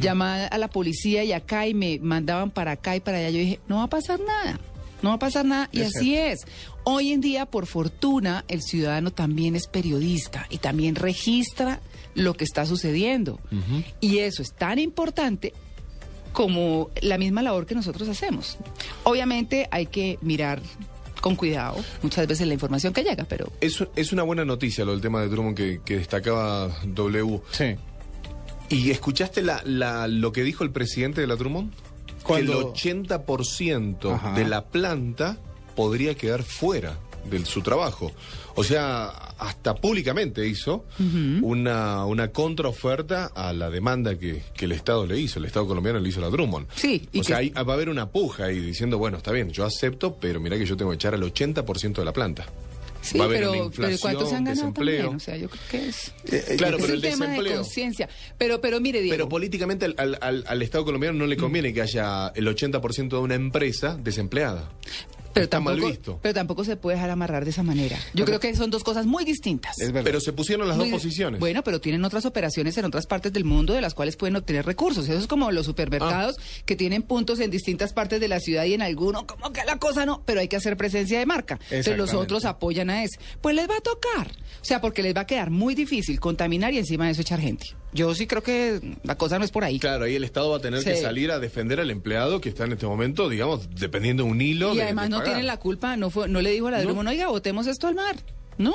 Llamaba 0.00 0.46
a 0.46 0.58
la 0.58 0.68
policía 0.68 1.24
y 1.24 1.32
acá 1.32 1.66
y 1.66 1.74
me 1.74 1.98
mandaban 1.98 2.50
para 2.50 2.72
acá 2.72 2.96
y 2.96 3.00
para 3.00 3.18
allá. 3.18 3.30
Yo 3.30 3.38
dije, 3.38 3.60
no 3.68 3.76
va 3.76 3.84
a 3.84 3.88
pasar 3.88 4.20
nada. 4.20 4.58
No 5.02 5.10
va 5.10 5.16
a 5.16 5.18
pasar 5.18 5.44
nada. 5.44 5.68
Y 5.70 5.80
Es 5.80 5.94
así 5.94 6.16
es. 6.16 6.40
Hoy 6.84 7.12
en 7.12 7.20
día, 7.20 7.44
por 7.44 7.66
fortuna, 7.66 8.44
el 8.48 8.62
ciudadano 8.62 9.10
también 9.10 9.54
es 9.54 9.66
periodista 9.66 10.46
y 10.48 10.58
también 10.58 10.94
registra 10.94 11.80
lo 12.14 12.34
que 12.34 12.44
está 12.44 12.64
sucediendo. 12.64 13.40
Y 14.00 14.18
eso 14.18 14.40
es 14.40 14.54
tan 14.54 14.78
importante 14.78 15.52
como 16.34 16.90
la 17.00 17.16
misma 17.16 17.40
labor 17.42 17.64
que 17.64 17.74
nosotros 17.74 18.06
hacemos. 18.10 18.58
Obviamente 19.04 19.66
hay 19.70 19.86
que 19.86 20.18
mirar 20.20 20.60
con 21.22 21.36
cuidado, 21.36 21.76
muchas 22.02 22.26
veces 22.26 22.46
la 22.46 22.52
información 22.52 22.92
que 22.92 23.02
llega, 23.02 23.24
pero 23.24 23.50
Es, 23.62 23.82
es 23.96 24.12
una 24.12 24.24
buena 24.24 24.44
noticia 24.44 24.84
lo 24.84 24.92
del 24.92 25.00
tema 25.00 25.22
de 25.22 25.28
Drummond 25.28 25.56
que, 25.56 25.80
que 25.82 25.96
destacaba 25.96 26.68
W. 26.84 27.40
Sí. 27.50 27.76
¿Y 28.68 28.90
escuchaste 28.90 29.40
la, 29.40 29.62
la- 29.64 30.06
lo 30.06 30.32
que 30.32 30.42
dijo 30.42 30.64
el 30.64 30.70
presidente 30.70 31.22
de 31.22 31.26
la 31.26 31.36
Drummond? 31.36 31.72
Cuando- 32.24 32.72
Que 32.74 32.90
el 32.90 33.04
80% 33.06 34.12
Ajá. 34.14 34.32
de 34.34 34.44
la 34.44 34.64
planta 34.66 35.38
podría 35.76 36.14
quedar 36.14 36.42
fuera 36.42 36.98
de 37.30 37.44
su 37.44 37.62
trabajo. 37.62 38.12
O 38.56 38.62
sea, 38.64 39.06
hasta 39.38 39.74
públicamente 39.74 40.46
hizo 40.46 40.84
una, 41.42 42.04
una 42.06 42.28
contraoferta 42.28 43.26
a 43.34 43.52
la 43.52 43.70
demanda 43.70 44.16
que, 44.18 44.42
que 44.54 44.64
el 44.66 44.72
Estado 44.72 45.06
le 45.06 45.18
hizo, 45.18 45.38
el 45.38 45.44
Estado 45.46 45.66
colombiano 45.66 45.98
le 45.98 46.08
hizo 46.08 46.20
a 46.20 46.22
la 46.22 46.30
Drummond. 46.30 46.68
Sí, 46.74 47.08
y 47.12 47.20
O 47.20 47.24
sea, 47.24 47.36
que- 47.38 47.42
ahí 47.42 47.50
va 47.50 47.72
a 47.72 47.74
haber 47.74 47.88
una 47.88 48.08
puja 48.10 48.44
ahí 48.44 48.60
diciendo, 48.60 48.98
bueno, 48.98 49.16
está 49.18 49.32
bien, 49.32 49.50
yo 49.50 49.64
acepto, 49.64 50.16
pero 50.16 50.40
mira 50.40 50.56
que 50.56 50.66
yo 50.66 50.76
tengo 50.76 50.90
que 50.92 50.96
echar 50.96 51.14
al 51.14 51.22
80% 51.22 51.94
de 51.94 52.04
la 52.04 52.12
planta. 52.12 52.46
sí, 53.02 53.18
va 53.18 53.24
a 53.24 53.26
haber 53.26 53.40
pero, 53.40 53.50
una 53.50 53.58
pero 53.58 53.64
inflación, 53.66 53.98
¿cuántos 54.00 54.32
han 54.32 54.44
ganado 54.44 54.54
desempleo. 54.54 54.96
también? 55.10 55.16
O 55.16 55.20
sea, 55.20 55.36
yo 55.36 55.48
creo 55.50 55.62
que 55.70 55.88
es, 55.88 56.12
Claro, 56.56 56.76
es 56.76 56.82
pero 56.82 56.84
un 56.84 56.90
el 56.92 57.00
tema 57.02 57.26
de 57.26 57.54
conciencia. 57.56 58.08
Pero, 58.38 58.60
pero 58.60 58.80
mire, 58.80 59.00
Diego, 59.00 59.14
Pero 59.14 59.28
políticamente 59.28 59.84
al, 59.84 59.94
al- 59.98 60.18
al- 60.20 60.44
al 60.46 60.62
Estado 60.62 60.84
colombiano 60.84 61.18
no 61.18 61.26
le 61.26 61.36
conviene 61.36 61.74
que 61.74 61.82
haya 61.82 62.28
el 62.34 62.46
80% 62.46 63.08
de 63.08 63.16
una 63.18 63.34
empresa 63.34 63.96
desempleada. 64.00 64.70
Pero 65.34 65.44
está 65.44 65.60
mal 65.60 65.74
tampoco, 65.74 65.90
visto. 65.92 66.18
pero 66.22 66.32
tampoco 66.34 66.64
se 66.64 66.76
puede 66.76 66.96
dejar 66.96 67.10
amarrar 67.10 67.44
de 67.44 67.50
esa 67.50 67.62
manera. 67.62 67.98
Yo 68.14 68.24
creo 68.24 68.40
que 68.40 68.54
son 68.56 68.70
dos 68.70 68.82
cosas 68.84 69.04
muy 69.04 69.24
distintas. 69.24 69.78
Es 69.78 69.88
verdad. 69.92 70.04
Pero 70.04 70.20
se 70.20 70.32
pusieron 70.32 70.66
las 70.68 70.78
dos 70.78 70.88
posiciones. 70.88 71.40
Bueno, 71.40 71.62
pero 71.64 71.80
tienen 71.80 72.04
otras 72.04 72.24
operaciones 72.24 72.78
en 72.78 72.84
otras 72.86 73.06
partes 73.06 73.32
del 73.32 73.44
mundo 73.44 73.74
de 73.74 73.80
las 73.80 73.94
cuales 73.94 74.16
pueden 74.16 74.36
obtener 74.36 74.64
recursos. 74.64 75.08
Eso 75.08 75.18
es 75.18 75.26
como 75.26 75.50
los 75.50 75.66
supermercados 75.66 76.36
Ah. 76.38 76.42
que 76.64 76.76
tienen 76.76 77.02
puntos 77.02 77.40
en 77.40 77.50
distintas 77.50 77.92
partes 77.92 78.20
de 78.20 78.28
la 78.28 78.40
ciudad 78.40 78.64
y 78.64 78.74
en 78.74 78.82
alguno, 78.82 79.26
como 79.26 79.52
que 79.52 79.64
la 79.64 79.78
cosa 79.78 80.06
no, 80.06 80.22
pero 80.24 80.40
hay 80.40 80.48
que 80.48 80.56
hacer 80.56 80.76
presencia 80.76 81.18
de 81.18 81.26
marca. 81.26 81.58
Entonces 81.70 81.96
los 81.98 82.14
otros 82.14 82.44
apoyan 82.44 82.88
a 82.90 83.02
ese. 83.04 83.18
Pues 83.40 83.54
les 83.56 83.68
va 83.68 83.76
a 83.76 83.80
tocar. 83.80 84.30
O 84.62 84.64
sea, 84.64 84.80
porque 84.80 85.02
les 85.02 85.14
va 85.16 85.22
a 85.22 85.26
quedar 85.26 85.50
muy 85.50 85.74
difícil 85.74 86.20
contaminar 86.20 86.72
y 86.72 86.78
encima 86.78 87.06
de 87.06 87.12
eso 87.12 87.22
echar 87.22 87.40
gente. 87.40 87.66
Yo 87.94 88.14
sí 88.14 88.26
creo 88.26 88.42
que 88.42 88.96
la 89.04 89.16
cosa 89.16 89.38
no 89.38 89.44
es 89.44 89.50
por 89.52 89.64
ahí. 89.64 89.78
Claro, 89.78 90.04
ahí 90.04 90.16
el 90.16 90.24
Estado 90.24 90.50
va 90.50 90.56
a 90.56 90.60
tener 90.60 90.82
que 90.84 90.96
salir 90.96 91.30
a 91.30 91.38
defender 91.38 91.78
al 91.80 91.90
empleado 91.90 92.40
que 92.40 92.48
está 92.48 92.64
en 92.64 92.72
este 92.72 92.86
momento, 92.86 93.28
digamos, 93.28 93.68
dependiendo 93.74 94.24
de 94.24 94.30
un 94.30 94.40
hilo. 94.40 94.74
Y 94.74 94.78
de- 94.78 94.82
además 94.82 95.04
de 95.04 95.10
no 95.10 95.22
tienen 95.22 95.46
la 95.46 95.58
culpa, 95.58 95.96
no 95.96 96.10
fue, 96.10 96.28
no 96.28 96.42
le 96.42 96.50
dijo 96.50 96.66
a 96.66 96.72
la 96.72 96.78
No. 96.78 96.84
Drummond, 96.84 97.08
oiga, 97.08 97.28
botemos 97.28 97.66
esto 97.68 97.86
al 97.86 97.94
mar. 97.94 98.16
No, 98.56 98.72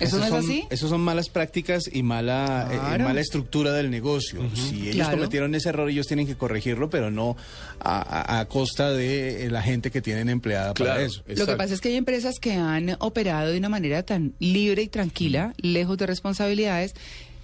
eso 0.00 0.18
no 0.18 0.24
es 0.24 0.28
son- 0.30 0.38
así. 0.44 0.64
Esos 0.68 0.90
son 0.90 1.00
malas 1.00 1.30
prácticas 1.30 1.84
y 1.90 2.02
mala, 2.02 2.68
eh, 2.70 2.76
Claro. 2.78 3.04
mala 3.04 3.20
estructura 3.22 3.72
del 3.72 3.90
negocio. 3.90 4.40
Si 4.54 4.82
ellos 4.82 4.96
Claro. 4.96 5.16
cometieron 5.16 5.54
ese 5.54 5.70
error, 5.70 5.88
ellos 5.88 6.06
tienen 6.06 6.26
que 6.26 6.36
corregirlo, 6.36 6.90
pero 6.90 7.10
no 7.10 7.34
a, 7.80 8.00
a- 8.36 8.40
a 8.40 8.44
costa 8.46 8.90
de 8.90 9.46
eh, 9.46 9.50
la 9.50 9.62
gente 9.62 9.90
que 9.90 10.02
tienen 10.02 10.28
empleada 10.28 10.74
Claro. 10.74 10.92
para 10.92 11.04
eso. 11.04 11.22
Lo 11.26 11.46
que 11.46 11.56
pasa 11.56 11.72
es 11.72 11.80
que 11.80 11.88
hay 11.88 11.96
empresas 11.96 12.38
que 12.38 12.52
han 12.52 12.96
operado 13.00 13.50
de 13.52 13.56
una 13.58 13.70
manera 13.70 14.02
tan 14.02 14.34
libre 14.40 14.82
y 14.82 14.88
tranquila, 14.88 15.54
lejos 15.56 15.96
de 15.96 16.06
responsabilidades, 16.06 16.94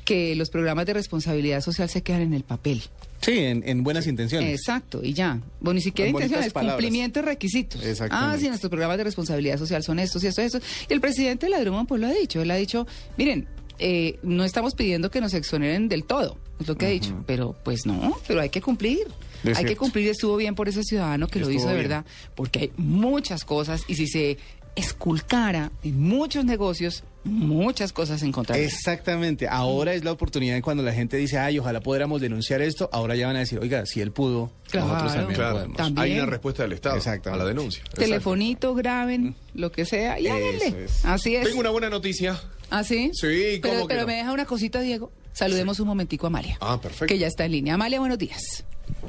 que 0.05 0.35
los 0.35 0.51
programas 0.51 0.87
de 0.87 0.95
responsabilidad 0.95 1.61
social 1.61 1.89
se 1.89 2.03
quedan 2.03 2.23
en 2.23 2.35
el 2.35 2.43
papel. 2.43 2.83
Sí, 3.21 3.39
en, 3.39 3.63
en 3.67 3.83
buenas 3.83 4.07
intenciones. 4.07 4.59
Exacto, 4.59 5.01
y 5.03 5.13
ya. 5.13 5.41
Bueno, 5.61 5.75
ni 5.75 5.83
siquiera 5.83 6.11
bonitas 6.11 6.47
intenciones, 6.47 6.71
cumplimiento 6.71 7.21
de 7.21 7.27
requisitos. 7.27 7.83
Ah, 8.11 8.37
sí, 8.39 8.49
nuestros 8.49 8.71
programas 8.71 8.97
de 8.97 9.05
responsabilidad 9.05 9.59
social 9.59 9.83
son 9.83 9.99
estos 9.99 10.25
y 10.25 10.29
estos, 10.29 10.45
estos. 10.45 10.63
Y 10.89 10.93
el 10.93 11.01
presidente 11.01 11.47
de 11.47 11.51
la 11.51 11.61
Drummond 11.61 11.87
pues 11.87 12.01
lo 12.01 12.07
ha 12.07 12.13
dicho. 12.13 12.41
Él 12.41 12.51
ha 12.51 12.57
dicho, 12.57 12.87
miren, 13.19 13.47
eh, 13.79 14.19
no 14.23 14.45
estamos 14.45 14.75
pidiendo 14.75 15.11
que 15.11 15.21
nos 15.21 15.35
exoneren 15.35 15.89
del 15.89 16.05
todo, 16.05 16.39
es 16.61 16.69
lo 16.69 16.77
que 16.77 16.87
ha 16.87 16.91
dicho. 16.91 17.23
Pero 17.27 17.55
pues 17.63 17.87
no, 17.87 18.19
pero 18.27 18.41
hay 18.41 18.51
que 18.51 18.61
cumplir. 18.61 19.07
Hay 19.55 19.65
que 19.65 19.77
cumplir, 19.77 20.09
estuvo 20.09 20.37
bien 20.37 20.55
por 20.55 20.69
ese 20.69 20.83
ciudadano 20.83 21.27
que 21.27 21.41
lo 21.41 21.51
hizo 21.51 21.67
de 21.67 21.75
bien. 21.75 21.89
verdad, 21.89 22.05
porque 22.35 22.59
hay 22.59 22.73
muchas 22.77 23.45
cosas 23.45 23.83
y 23.89 23.95
si 23.95 24.07
se 24.07 24.37
esculcara 24.77 25.73
en 25.83 25.99
muchos 26.01 26.45
negocios, 26.45 27.05
muchas 27.25 27.93
cosas 27.93 28.21
se 28.21 28.27
encontrarían. 28.27 28.67
Exactamente. 28.67 29.47
Ahora 29.49 29.95
es 29.95 30.05
la 30.05 30.13
oportunidad 30.13 30.57
en 30.57 30.63
cuando 30.63 30.83
la 30.83 30.93
gente 30.93 31.17
dice, 31.17 31.39
ay, 31.39 31.59
ojalá 31.59 31.81
pudiéramos 31.81 32.21
denunciar 32.21 32.63
esto. 32.63 32.89
Ahora 32.93 33.15
ya 33.17 33.27
van 33.27 33.37
a 33.37 33.41
decir, 33.41 33.59
oiga, 33.59 33.85
si 33.87 34.01
él 34.01 34.13
pudo, 34.13 34.51
Claro, 34.71 34.87
nosotros 34.89 35.15
también 35.15 35.37
Claro, 35.37 35.55
podemos. 35.57 35.77
También. 35.77 36.05
hay 36.07 36.19
una 36.19 36.27
respuesta 36.27 36.63
del 36.63 36.73
Estado 36.73 37.01
a 37.33 37.37
la 37.37 37.45
denuncia. 37.45 37.83
Telefonito, 37.95 38.75
graben, 38.75 39.35
lo 39.55 39.71
que 39.73 39.85
sea, 39.85 40.19
y 40.21 40.29
háganle. 40.29 40.85
es. 40.85 41.05
Así 41.05 41.35
es. 41.37 41.47
Tengo 41.47 41.61
una 41.61 41.71
buena 41.71 41.91
noticia. 41.91 42.41
¿Ah, 42.71 42.85
sí? 42.85 43.11
Sí, 43.15 43.61
¿cómo 43.61 43.75
Pero, 43.75 43.87
que 43.87 43.95
pero 43.95 44.01
no? 44.03 44.07
me 44.07 44.15
deja 44.17 44.33
una 44.33 44.45
cosita, 44.47 44.81
Diego. 44.81 45.11
Saludemos 45.33 45.81
un 45.81 45.87
momentico 45.89 46.27
a 46.27 46.29
Amalia. 46.29 46.57
Ah, 46.61 46.81
perfecto. 46.81 47.07
Que 47.07 47.19
ya 47.19 47.27
está 47.27 47.45
en 47.45 47.53
línea. 47.53 47.75
Amalia, 47.75 47.99
buenos 48.01 48.19
días. 48.19 48.65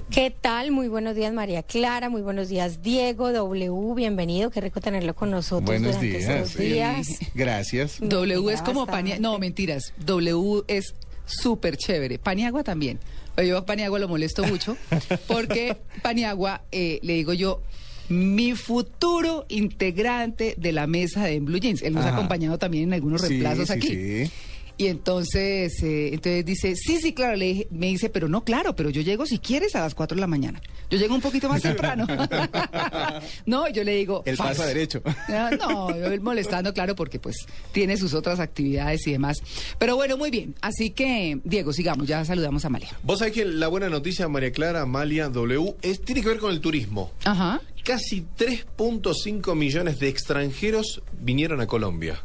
¿Qué 0.10 0.30
tal? 0.32 0.72
Muy 0.72 0.88
buenos 0.88 1.16
días, 1.16 1.34
María 1.34 1.64
Clara. 1.64 2.10
Muy 2.10 2.22
buenos 2.22 2.50
días, 2.50 2.82
Diego. 2.82 3.32
W, 3.32 3.94
bienvenido. 3.96 4.50
Qué 4.50 4.62
rico 4.62 4.82
tenerlo 4.82 5.14
con 5.16 5.32
nosotros 5.32 5.66
Buenos 5.66 5.96
durante 5.96 6.08
días. 6.20 6.30
estos 6.30 6.58
días. 6.58 7.08
Gracias. 7.34 7.98
W 8.02 8.50
es 8.54 8.62
como. 8.62 8.86
Paniagua. 8.86 9.22
No, 9.22 9.40
mentiras. 9.40 9.94
W 10.06 10.64
es 10.68 10.94
súper 11.26 11.78
chévere. 11.78 12.20
Paniagua 12.20 12.64
también. 12.64 13.00
Yo 13.46 13.58
a 13.58 13.66
Paniagua 13.66 13.98
lo 14.00 14.08
molesto 14.10 14.44
mucho 14.44 14.76
porque 15.28 15.78
Paniagua, 16.02 16.64
eh, 16.72 17.00
le 17.02 17.14
digo 17.14 17.32
yo, 17.34 17.62
mi 18.10 18.54
futuro 18.56 19.46
integrante 19.48 20.54
de 20.58 20.72
la 20.74 20.86
mesa 20.88 21.24
de 21.24 21.36
En 21.36 21.46
Blue 21.46 21.58
Jeans. 21.60 21.82
Él 21.82 21.94
nos 21.94 22.06
ha 22.06 22.10
acompañado 22.14 22.58
también 22.58 22.86
en 22.86 22.94
algunos 22.94 23.22
Sí, 23.22 23.28
reemplazos 23.30 23.68
sí, 23.68 23.74
aquí. 23.74 23.88
sí. 23.88 24.32
Y 24.82 24.88
entonces, 24.88 25.84
eh, 25.84 26.08
entonces 26.12 26.44
dice, 26.44 26.76
sí, 26.76 26.98
sí, 27.00 27.14
claro, 27.14 27.36
le 27.36 27.46
dije- 27.46 27.68
me 27.70 27.86
dice, 27.86 28.10
pero 28.10 28.28
no, 28.28 28.44
claro, 28.44 28.76
pero 28.76 28.90
yo 28.90 29.04
llego 29.04 29.28
si 29.28 29.38
quieres 29.38 29.76
a 29.76 29.82
las 29.82 29.94
4 29.94 30.16
de 30.16 30.22
la 30.22 30.26
mañana. 30.26 30.60
Yo 30.90 30.98
llego 30.98 31.14
un 31.14 31.22
poquito 31.22 31.48
más 31.48 31.62
temprano. 31.62 32.08
no, 33.46 33.70
yo 33.70 33.84
le 33.84 33.96
digo, 33.96 34.24
Él 34.26 34.38
"Falso". 34.38 34.54
pasa 34.62 34.66
derecho. 34.68 35.04
Ah, 35.06 35.52
No, 35.60 35.96
yo 35.96 36.08
él 36.08 36.22
molestando, 36.22 36.74
claro, 36.74 36.96
porque 36.96 37.20
pues 37.20 37.36
tiene 37.72 37.96
sus 37.96 38.16
otras 38.16 38.40
actividades 38.40 39.06
y 39.06 39.12
demás. 39.12 39.38
Pero 39.78 39.96
bueno, 39.96 40.18
muy 40.18 40.32
bien. 40.32 40.56
Así 40.62 40.90
que, 40.90 41.40
Diego, 41.44 41.74
sigamos, 41.74 42.08
ya 42.08 42.26
saludamos 42.26 42.64
a 42.64 42.68
Amalia. 42.68 42.90
Vos 43.04 43.20
sabés 43.20 43.36
que 43.36 43.46
la 43.46 43.68
buena 43.68 43.88
noticia, 43.88 44.28
María 44.30 44.52
Clara, 44.52 44.82
Amalia, 44.82 45.30
W, 45.30 45.76
es, 45.84 46.02
tiene 46.02 46.22
que 46.24 46.28
ver 46.30 46.40
con 46.40 46.52
el 46.52 46.60
turismo. 46.60 47.12
Ajá. 47.24 47.62
Casi 47.84 48.26
3.5 48.38 49.56
millones 49.56 50.00
de 50.00 50.08
extranjeros 50.08 51.02
vinieron 51.20 51.62
a 51.62 51.68
Colombia 51.68 52.22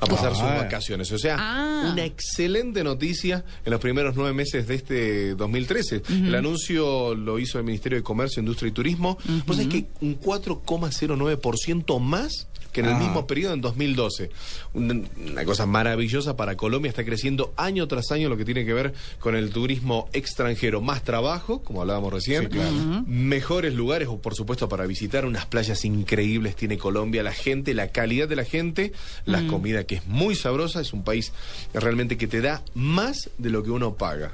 a 0.00 0.06
pasar 0.06 0.32
sus 0.32 0.42
Ah. 0.42 0.58
vacaciones. 0.58 1.10
O 1.12 1.18
sea, 1.18 1.36
Ah. 1.38 1.90
una 1.92 2.04
excelente 2.04 2.84
noticia 2.84 3.44
en 3.64 3.72
los 3.72 3.80
primeros 3.80 4.14
nueve 4.16 4.32
meses 4.32 4.66
de 4.68 4.74
este 4.76 5.34
2013. 5.34 6.02
El 6.08 6.34
anuncio 6.34 7.14
lo 7.14 7.38
hizo 7.38 7.58
el 7.58 7.64
Ministerio 7.64 7.98
de 7.98 8.04
Comercio, 8.04 8.40
Industria 8.40 8.68
y 8.68 8.72
Turismo. 8.72 9.18
Vos 9.46 9.56
sabés 9.56 9.70
que 9.72 9.86
un 10.00 10.14
4,09% 10.14 11.98
más 11.98 12.48
que 12.72 12.80
en 12.80 12.86
el 12.86 12.92
Ah. 12.94 12.98
mismo 12.98 13.26
periodo 13.26 13.54
en 13.54 13.60
2012. 13.60 14.30
Una, 14.74 15.00
una 15.30 15.44
cosa 15.44 15.66
maravillosa 15.66 16.36
para 16.36 16.56
Colombia, 16.56 16.88
está 16.90 17.04
creciendo 17.04 17.52
año 17.56 17.86
tras 17.88 18.10
año 18.12 18.28
lo 18.28 18.36
que 18.36 18.44
tiene 18.44 18.64
que 18.64 18.72
ver 18.74 18.92
con 19.20 19.34
el 19.36 19.50
turismo 19.50 20.08
extranjero. 20.12 20.80
Más 20.80 21.02
trabajo, 21.02 21.62
como 21.62 21.80
hablábamos 21.80 22.12
recién, 22.12 22.42
Sí, 22.44 22.48
claro. 22.48 23.04
mejores 23.06 23.74
lugares, 23.74 24.08
o 24.08 24.18
por 24.18 24.34
supuesto 24.34 24.68
para 24.68 24.86
visitar 24.86 25.24
unas 25.24 25.46
playas 25.46 25.84
increíbles 25.84 26.56
tiene 26.56 26.76
Colombia, 26.78 27.22
la 27.22 27.32
gente, 27.32 27.74
la 27.74 27.88
calidad 27.88 28.28
de 28.28 28.36
la 28.36 28.44
gente, 28.44 28.92
la 29.24 29.46
comida 29.46 29.84
que 29.84 29.96
es 29.96 30.06
muy 30.06 30.34
sabrosa, 30.34 30.80
es 30.80 30.92
un 30.92 31.04
país 31.04 31.32
realmente 31.74 32.16
que 32.16 32.26
te 32.26 32.40
da 32.40 32.62
más 32.74 33.30
de 33.38 33.50
lo 33.50 33.62
que 33.62 33.70
uno 33.70 33.94
paga. 33.94 34.32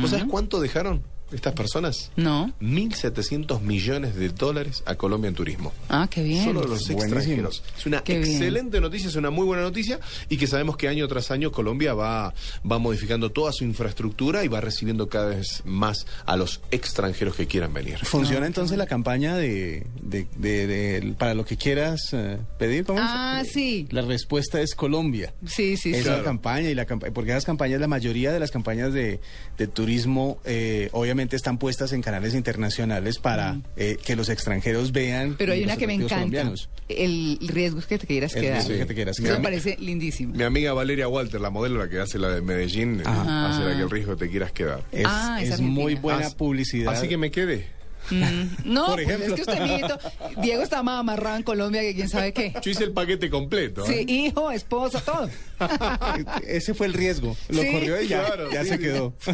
¿Vos 0.00 0.10
sabés 0.10 0.26
cuánto 0.26 0.60
dejaron 0.60 1.02
estas 1.32 1.52
personas? 1.54 2.10
No. 2.16 2.52
1.700 2.60 3.60
millones 3.62 4.14
de 4.14 4.28
dólares 4.28 4.82
a 4.86 4.94
Colombia 4.96 5.28
en 5.28 5.34
turismo. 5.34 5.72
Ah, 5.88 6.08
qué 6.10 6.22
bien. 6.22 6.44
Solo 6.44 6.60
los 6.60 6.86
Buenísimo. 6.88 7.02
extranjeros. 7.02 7.62
Es 7.78 7.86
una 7.86 8.02
Qué 8.02 8.18
bien. 8.18 8.30
excelente 8.30 8.80
noticia, 8.80 9.08
es 9.08 9.16
una 9.16 9.30
muy 9.30 9.46
buena 9.46 9.62
noticia 9.62 9.98
y 10.28 10.36
que 10.36 10.46
sabemos 10.46 10.76
que 10.76 10.88
año 10.88 11.06
tras 11.08 11.30
año 11.30 11.50
Colombia 11.52 11.94
va, 11.94 12.34
va 12.70 12.78
modificando 12.78 13.30
toda 13.32 13.52
su 13.52 13.64
infraestructura 13.64 14.44
y 14.44 14.48
va 14.48 14.60
recibiendo 14.60 15.08
cada 15.08 15.26
vez 15.26 15.62
más 15.64 16.06
a 16.26 16.36
los 16.36 16.60
extranjeros 16.70 17.34
que 17.36 17.46
quieran 17.46 17.72
venir. 17.72 17.98
¿Funciona 18.04 18.46
entonces 18.46 18.76
la 18.78 18.86
campaña 18.86 19.36
de, 19.36 19.86
de- 20.02 20.26
de- 20.36 20.66
de- 20.66 21.14
para 21.18 21.34
lo 21.34 21.44
que 21.44 21.56
quieras 21.56 22.08
eh, 22.12 22.38
pedir? 22.58 22.84
¿Cómo? 22.84 22.98
Ah, 23.02 23.42
Eh, 23.44 23.48
sí. 23.50 23.86
La 23.90 24.02
respuesta 24.02 24.60
es 24.60 24.74
Colombia. 24.74 25.34
Sí, 25.46 25.76
sí, 25.76 25.92
sí. 25.92 25.94
Esa 25.94 26.02
Claro. 26.10 26.24
campaña 26.24 26.68
y 26.68 26.74
la 26.74 26.84
campaña, 26.84 27.12
porque 27.14 27.30
esas 27.30 27.44
campañas, 27.44 27.80
la 27.80 27.88
mayoría 27.88 28.32
de 28.32 28.40
las 28.40 28.50
campañas 28.50 28.92
de, 28.92 29.20
de 29.56 29.66
turismo, 29.66 30.38
eh, 30.44 30.88
obviamente 30.92 31.21
están 31.30 31.58
puestas 31.58 31.92
en 31.92 32.02
canales 32.02 32.34
internacionales 32.34 33.18
para 33.18 33.60
eh, 33.76 33.96
que 34.04 34.16
los 34.16 34.28
extranjeros 34.28 34.92
vean. 34.92 35.36
Pero 35.38 35.52
hay 35.52 35.64
una 35.64 35.76
que 35.76 35.86
me 35.86 35.94
encanta. 35.94 36.14
colombianos. 36.16 36.68
El 36.88 37.38
riesgo 37.48 37.78
es 37.78 37.86
que 37.86 37.98
te 37.98 38.06
quieras 38.06 38.34
El 38.34 38.42
quedar. 38.42 38.58
es 38.58 38.66
que 38.66 38.86
te 38.86 38.94
quieras 38.94 39.16
Eso 39.18 39.24
quedar. 39.26 39.38
me 39.38 39.44
parece 39.44 39.76
lindísimo. 39.78 40.34
Mi 40.34 40.42
amiga 40.44 40.72
Valeria 40.72 41.08
Walter, 41.08 41.40
la 41.40 41.50
modelo, 41.50 41.78
la 41.78 41.88
que 41.88 42.00
hace 42.00 42.18
la 42.18 42.28
de 42.30 42.42
Medellín, 42.42 43.02
Ajá. 43.04 43.50
hace 43.50 43.64
la 43.64 43.76
que 43.76 43.82
el 43.82 43.90
riesgo 43.90 44.16
te 44.16 44.28
quieras 44.28 44.52
quedar. 44.52 44.82
Es, 44.92 45.04
Ah, 45.06 45.38
es 45.40 45.48
es 45.48 45.52
argentina. 45.54 45.80
muy 45.82 45.94
buena 45.94 46.30
publicidad. 46.30 46.92
Así 46.92 47.08
que 47.08 47.16
me 47.16 47.30
quedé. 47.30 47.66
Mm, 48.10 48.42
No, 48.64 48.86
Por 48.94 49.02
pues 49.04 49.20
es 49.20 49.32
que 49.32 49.40
usted, 49.42 49.60
mijito, 49.62 49.98
Diego 50.42 50.62
está 50.62 50.82
más 50.82 51.00
amarrado 51.00 51.36
en 51.36 51.42
Colombia 51.42 51.80
que 51.82 51.94
quién 51.94 52.08
sabe 52.08 52.32
qué. 52.32 52.52
Yo 52.62 52.70
hice 52.70 52.84
el 52.84 52.92
paquete 52.92 53.30
completo. 53.30 53.86
Sí, 53.86 53.92
¿eh? 53.94 54.04
hijo, 54.08 54.50
esposa, 54.50 55.00
todo. 55.00 55.28
Ese 56.46 56.74
fue 56.74 56.86
el 56.86 56.92
riesgo. 56.94 57.36
Lo 57.48 57.62
Sí. 57.62 57.72
corrió 57.72 58.00
y 58.02 58.08
ya, 58.08 58.24
Claro, 58.24 58.50
ya 58.52 58.62
sí, 58.64 58.68
se 58.70 58.76
sí. 58.76 58.82
quedó. 58.82 59.14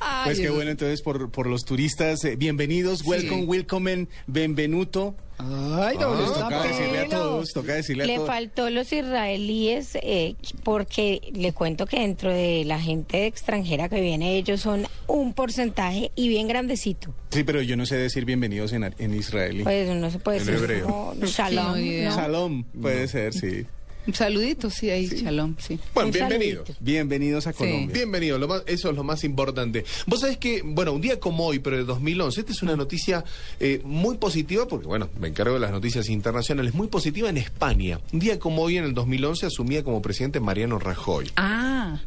Ay, 0.00 0.24
Pues 0.24 0.40
qué 0.40 0.50
bueno, 0.50 0.70
entonces, 0.70 1.02
por, 1.02 1.30
por 1.30 1.46
los 1.46 1.64
turistas, 1.64 2.24
eh, 2.24 2.36
bienvenidos, 2.36 3.02
welcome, 3.04 3.44
welcome, 3.44 4.08
benvenuto. 4.26 5.16
Ay, 5.36 5.96
Ah, 5.98 6.00
doble 6.04 6.26
toca 6.32 6.62
decirle 6.62 6.98
a 7.00 7.08
todos, 7.08 7.52
toca 7.52 7.74
decirle 7.74 8.04
a 8.04 8.06
Le 8.06 8.14
todos. 8.16 8.26
faltó 8.28 8.70
los 8.70 8.92
israelíes 8.92 9.96
eh, 10.00 10.36
porque 10.62 11.20
le 11.34 11.52
cuento 11.52 11.86
que 11.86 11.98
dentro 12.00 12.32
de 12.32 12.64
la 12.64 12.78
gente 12.80 13.26
extranjera 13.26 13.88
que 13.88 14.00
viene 14.00 14.36
ellos 14.36 14.60
son 14.60 14.86
un 15.08 15.32
porcentaje 15.34 16.12
y 16.14 16.28
bien 16.28 16.46
grandecito. 16.46 17.12
Sí, 17.30 17.42
pero 17.42 17.60
yo 17.62 17.76
no 17.76 17.84
sé 17.84 17.96
decir 17.96 18.24
bienvenidos 18.24 18.72
en, 18.72 18.94
en 18.96 19.14
israelí. 19.14 19.64
Pues 19.64 19.88
no 19.88 20.10
se 20.10 20.18
puede 20.20 20.38
En 20.38 20.46
decir 20.46 20.60
hebreo. 20.62 21.14
shalom, 21.24 21.64
no, 21.66 21.76
ni 21.76 21.82
idea. 21.88 22.10
¿no? 22.10 22.16
Shalom, 22.16 22.64
puede 22.80 23.08
ser, 23.08 23.32
sí. 23.34 23.66
Un 24.06 24.12
saludito, 24.14 24.68
sí, 24.68 24.90
ahí, 24.90 25.06
shalom, 25.06 25.54
sí. 25.58 25.78
Bueno, 25.94 26.10
bienvenidos. 26.12 26.68
Bienvenidos 26.78 27.46
a 27.46 27.52
Sí. 27.52 27.58
Colombia. 27.58 27.94
Bienvenido, 27.94 28.38
lo 28.38 28.48
más- 28.48 28.62
eso 28.66 28.90
es 28.90 28.96
lo 28.96 29.02
más 29.02 29.24
importante. 29.24 29.84
Vos 30.06 30.20
sabés 30.20 30.36
que, 30.36 30.60
bueno, 30.62 30.92
un 30.92 31.00
día 31.00 31.18
como 31.18 31.46
hoy, 31.46 31.58
pero 31.58 31.78
de 31.78 31.84
2011, 31.84 32.40
esta 32.40 32.52
es 32.52 32.62
una 32.62 32.76
noticia 32.76 33.24
eh, 33.60 33.80
muy 33.84 34.18
positiva, 34.18 34.68
porque, 34.68 34.86
bueno, 34.86 35.08
me 35.18 35.28
encargo 35.28 35.54
de 35.54 35.60
las 35.60 35.70
noticias 35.70 36.08
internacionales, 36.10 36.74
muy 36.74 36.88
positiva 36.88 37.30
en 37.30 37.38
España. 37.38 37.98
Un 38.12 38.18
día 38.20 38.38
como 38.38 38.62
hoy, 38.62 38.76
en 38.76 38.84
el 38.84 38.92
2011, 38.92 39.46
asumía 39.46 39.82
como 39.82 40.02
presidente 40.02 40.38
Mariano 40.38 40.78
Rajoy. 40.78 41.30
Ah, 41.36 42.00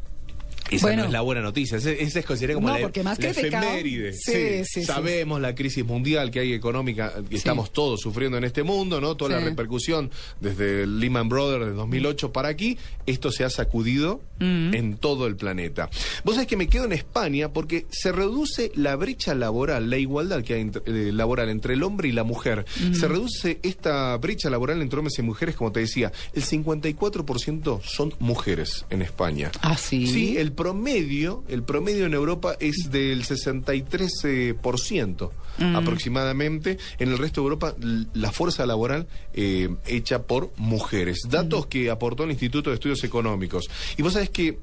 Esa 0.69 0.85
Bueno. 0.87 1.01
no 1.03 1.07
es 1.07 1.13
la 1.13 1.21
buena 1.21 1.41
noticia, 1.41 1.77
esa, 1.77 1.91
es 1.91 2.25
considerada 2.25 2.55
como 2.55 2.67
No, 2.67 2.73
la, 2.75 2.81
porque 2.81 3.03
más 3.03 3.19
la 3.19 3.31
criticado. 3.31 3.65
efeméride. 3.65 4.13
Sí, 4.13 4.31
sí, 4.31 4.63
sí. 4.81 4.85
Sabemos 4.85 5.39
la 5.41 5.55
crisis 5.55 5.85
mundial 5.85 6.29
que 6.31 6.39
hay 6.39 6.53
económica, 6.53 7.13
que 7.29 7.35
estamos 7.35 7.71
todos 7.71 8.01
sufriendo 8.01 8.37
en 8.37 8.43
este 8.43 8.63
mundo, 8.63 8.99
¿no? 9.01 9.15
Toda 9.15 9.39
la 9.39 9.45
repercusión 9.45 10.11
desde 10.41 10.85
Lehman 10.87 11.29
Brothers 11.29 11.65
de 11.67 11.71
2008 11.73 12.31
para 12.31 12.49
aquí, 12.49 12.77
esto 13.05 13.31
se 13.31 13.43
ha 13.43 13.49
sacudido 13.49 14.21
Mm. 14.39 14.73
en 14.75 14.97
todo 14.97 15.25
el 15.25 15.35
planeta. 15.35 15.89
Vos 16.23 16.35
sabés 16.35 16.47
que 16.47 16.57
me 16.57 16.67
quedo 16.67 16.85
en 16.85 16.91
España 16.93 17.51
porque 17.53 17.87
se 17.89 18.11
reduce 18.11 18.71
la 18.75 18.95
brecha 18.95 19.33
laboral, 19.33 19.89
la 19.89 19.97
igualdad 19.97 20.43
que 20.43 20.53
hay 20.53 20.61
entre- 20.61 20.83
eh, 20.85 21.11
laboral 21.11 21.49
entre 21.49 21.73
el 21.73 21.81
hombre 21.81 22.09
y 22.09 22.11
la 22.11 22.23
mujer. 22.23 22.65
Mm. 22.79 22.93
Se 22.93 23.07
reduce 23.07 23.59
esta 23.63 24.15
brecha 24.17 24.49
laboral 24.51 24.81
entre 24.83 24.99
hombres 24.99 25.17
y 25.17 25.23
mujeres, 25.23 25.55
como 25.55 25.71
te 25.71 25.79
decía, 25.79 26.11
el 26.33 26.43
54% 26.43 27.81
son 27.83 28.13
mujeres 28.19 28.85
en 28.89 29.01
España. 29.01 29.51
ah, 29.61 29.75
sí. 29.77 30.07
Sí, 30.07 30.37
el 30.37 30.51
promedio, 30.57 31.45
el 31.47 31.63
promedio 31.63 32.05
en 32.05 32.13
Europa 32.13 32.57
es 32.59 32.89
del 32.91 33.23
63% 33.23 35.29
aproximadamente. 35.75 36.77
En 36.99 37.09
el 37.09 37.17
resto 37.17 37.41
de 37.41 37.45
Europa, 37.45 37.73
la 38.13 38.31
fuerza 38.33 38.65
laboral 38.65 39.07
eh, 39.33 39.69
hecha 39.85 40.23
por 40.23 40.51
mujeres. 40.57 41.21
Datos 41.29 41.67
que 41.67 41.89
aportó 41.89 42.25
el 42.25 42.31
Instituto 42.31 42.69
de 42.69 42.73
Estudios 42.73 43.01
Económicos. 43.05 43.69
Y 43.95 44.01
vos 44.01 44.13
sabés 44.13 44.29
que 44.29 44.59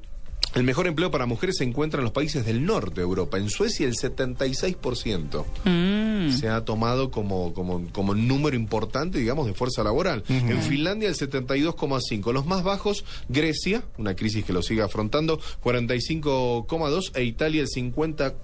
el 0.55 0.63
mejor 0.63 0.87
empleo 0.87 1.11
para 1.11 1.25
mujeres 1.25 1.57
se 1.57 1.65
encuentra 1.65 1.99
en 1.99 2.05
los 2.05 2.13
países 2.13 2.45
del 2.45 2.65
norte 2.65 2.95
de 2.95 3.01
Europa. 3.01 3.37
En 3.37 3.49
Suecia, 3.49 3.85
el 3.85 3.95
76% 3.95 6.31
se 6.31 6.49
ha 6.49 6.63
tomado 6.63 7.11
como, 7.11 7.53
como, 7.53 7.85
como 7.91 8.15
número 8.15 8.55
importante, 8.55 9.19
digamos, 9.19 9.47
de 9.47 9.53
fuerza 9.53 9.83
laboral. 9.83 10.23
En 10.29 10.61
Finlandia, 10.61 11.09
el 11.09 11.15
72,5%. 11.15 12.31
Los 12.31 12.45
más 12.45 12.63
bajos, 12.63 13.03
Grecia, 13.27 13.83
una 13.97 14.15
crisis 14.15 14.45
que 14.45 14.53
lo 14.53 14.63
sigue 14.63 14.81
afrontando, 14.81 15.39
45,2%, 15.61 17.11
e 17.15 17.23
Italia, 17.25 17.61
el 17.61 17.67
50%. 17.67 18.35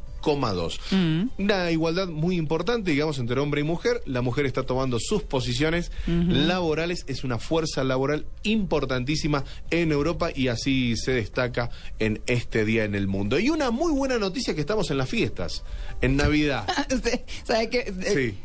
Una 1.38 1.72
igualdad 1.72 2.08
muy 2.08 2.38
importante, 2.38 2.92
digamos, 2.92 3.20
entre 3.20 3.40
hombre 3.40 3.62
y 3.62 3.64
mujer. 3.64 4.02
La 4.06 4.22
mujer 4.22 4.46
está 4.46 4.64
tomando 4.64 4.98
sus 5.00 5.24
posiciones 5.24 5.92
laborales. 6.08 7.04
Es 7.08 7.24
una 7.24 7.38
fuerza 7.40 7.84
laboral 7.84 8.26
importantísima 8.44 9.44
en 9.70 9.92
Europa 9.92 10.30
y 10.34 10.48
así 10.48 10.96
se 10.98 11.12
destaca 11.14 11.70
en 12.00 12.22
este 12.28 12.66
día 12.66 12.84
en 12.86 12.96
el 12.96 13.08
mundo. 13.08 13.40
Y 13.40 13.50
una 13.50 13.72
muy 13.72 13.92
buena 13.92 14.18
noticia 14.18 14.56
que 14.56 14.62
estamos 14.62 14.92
en 14.92 14.98
las 14.98 15.10
fiestas, 15.10 15.64
en 16.02 16.16
Navidad. 16.16 16.66
Sabe 17.44 17.70
eh, 17.74 17.94
Sí. 18.32 18.38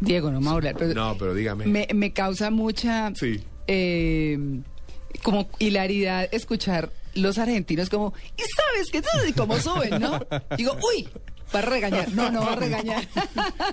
Diego, 0.00 0.30
no 0.30 0.40
me 0.40 0.50
hablar, 0.50 0.74
pero 0.78 0.94
No, 0.94 1.16
pero 1.18 1.34
dígame. 1.34 1.66
me, 1.66 1.86
me 1.94 2.12
causa 2.12 2.50
mucha... 2.50 3.12
Sí. 3.14 3.40
eh, 3.66 4.38
como 5.22 5.48
hilaridad 5.58 6.28
escuchar 6.32 6.90
los 7.14 7.38
argentinos 7.38 7.88
como, 7.88 8.14
y 8.36 8.42
sabes 8.56 8.90
que 8.90 9.02
y 9.28 9.32
cómo 9.32 9.58
suben, 9.58 10.00
¿no? 10.00 10.20
Digo, 10.56 10.76
uy, 10.94 11.08
Va 11.52 11.58
a 11.58 11.62
regañar. 11.62 12.12
No, 12.12 12.30
no 12.30 12.42
va 12.42 12.52
a 12.52 12.56
regañar. 12.56 13.06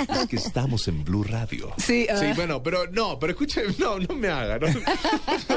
Es 0.09 0.27
que 0.27 0.35
estamos 0.37 0.87
en 0.87 1.03
Blue 1.03 1.23
Radio. 1.23 1.71
Sí, 1.77 2.07
uh... 2.11 2.17
sí 2.17 2.25
bueno, 2.35 2.63
pero 2.63 2.87
no, 2.87 3.19
pero 3.19 3.33
escuchen, 3.33 3.65
no, 3.77 3.99
no 3.99 4.15
me 4.15 4.29
hagan. 4.29 4.61
No, 4.61 4.67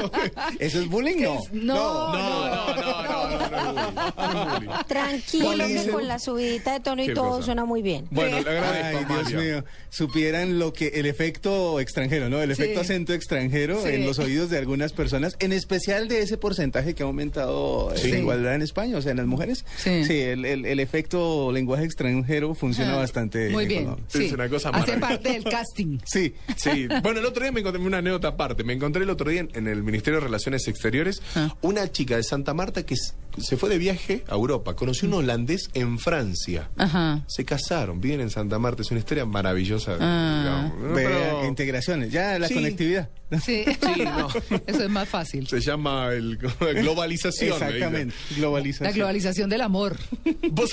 no, 0.01 0.11
¿Eso 0.59 0.79
es 0.81 0.87
bullying? 0.87 1.21
No. 1.21 1.39
Es, 1.39 1.51
no. 1.51 2.11
No, 2.13 2.75
no, 2.75 3.49
no, 3.49 3.49
no, 3.49 4.61
no, 4.61 4.85
Tranquilo, 4.85 5.65
que 5.65 5.89
con 5.89 6.07
la 6.07 6.19
subidita 6.19 6.73
de 6.73 6.79
tono 6.81 7.03
y 7.03 7.13
todo 7.13 7.41
suena 7.41 7.65
muy 7.65 7.81
bien. 7.81 8.07
Bueno, 8.11 8.39
le 8.39 8.49
agradezco. 8.49 8.99
Ay, 8.99 9.25
Dios 9.25 9.43
mío. 9.43 9.65
Supieran 9.89 10.59
lo 10.59 10.73
que 10.73 10.89
el 10.89 11.07
efecto 11.07 11.79
extranjero, 11.79 12.29
¿no? 12.29 12.41
El 12.41 12.55
sí. 12.55 12.61
efecto 12.61 12.81
acento 12.81 13.13
extranjero 13.13 13.81
sí. 13.81 13.89
en 13.89 14.05
los 14.05 14.19
oídos 14.19 14.49
de 14.49 14.59
algunas 14.59 14.93
personas, 14.93 15.35
en 15.39 15.53
especial 15.53 16.07
de 16.07 16.21
ese 16.21 16.37
porcentaje 16.37 16.93
que 16.93 17.01
ha 17.01 17.07
aumentado 17.07 17.91
la 17.95 18.17
igualdad 18.17 18.53
en 18.55 18.61
España, 18.61 18.97
o 18.97 19.01
sea, 19.01 19.11
en 19.11 19.17
las 19.17 19.25
mujeres. 19.25 19.65
Sí, 19.77 19.91
el, 20.19 20.45
el, 20.45 20.65
el 20.65 20.79
efecto 20.79 21.51
lenguaje 21.51 21.83
extranjero 21.85 22.10
funciona 22.55 22.93
Ah, 22.93 22.97
bastante. 22.97 23.49
Muy 23.49 23.63
en 23.63 23.69
bien. 23.69 23.95
Sí. 24.07 24.25
Es 24.25 24.31
una 24.33 24.49
cosa 24.49 24.69
Hace 24.69 24.97
parte 24.97 25.31
del 25.33 25.43
casting. 25.43 25.97
Sí. 26.05 26.33
Sí, 26.57 26.87
bueno, 27.03 27.19
el 27.19 27.25
otro 27.25 27.41
día 27.43 27.51
me 27.51 27.59
encontré 27.61 27.81
una 27.81 27.97
anécdota 27.99 28.29
aparte. 28.29 28.63
Me 28.63 28.73
encontré 28.73 29.03
el 29.03 29.09
otro 29.09 29.29
día 29.29 29.41
en, 29.41 29.49
en 29.53 29.67
el 29.67 29.83
Ministerio 29.83 30.19
de 30.19 30.25
Relaciones 30.25 30.67
Exteriores 30.67 31.21
Ah. 31.35 31.55
una 31.61 31.91
chica 31.91 32.15
de 32.17 32.23
Santa 32.23 32.53
Marta 32.53 32.85
que 32.85 32.95
se 33.37 33.57
fue 33.57 33.69
de 33.69 33.77
viaje 33.77 34.23
a 34.27 34.33
Europa. 34.35 34.75
Conoció 34.75 35.07
un 35.07 35.13
holandés 35.15 35.69
en 35.73 35.99
Francia. 35.99 36.69
Ajá. 36.77 37.23
Se 37.27 37.45
casaron, 37.45 38.01
viven 38.01 38.19
en 38.21 38.29
Santa 38.29 38.59
Marta. 38.59 38.81
Es 38.81 38.91
una 38.91 38.99
historia 38.99 39.25
maravillosa. 39.25 39.97
Ah. 39.99 40.71
¿no? 40.79 40.93
Pero 40.93 41.45
integraciones, 41.47 42.11
ya 42.11 42.37
la 42.39 42.47
Sí. 42.47 42.53
conectividad. 42.55 43.09
Sí. 43.43 43.63
Sí, 43.95 44.03
no. 44.03 44.27
Eso 44.67 44.83
es 44.83 44.89
más 44.89 45.07
fácil. 45.07 45.47
se 45.47 45.59
llama 45.61 46.09
el, 46.11 46.37
globalización. 46.37 47.57
me 47.59 47.65
Exactamente, 47.67 48.15
globalización. 48.35 48.87
La 48.89 48.91
globalización 48.95 49.49
del 49.49 49.61
amor. 49.61 49.97
¿Vos, 50.51 50.71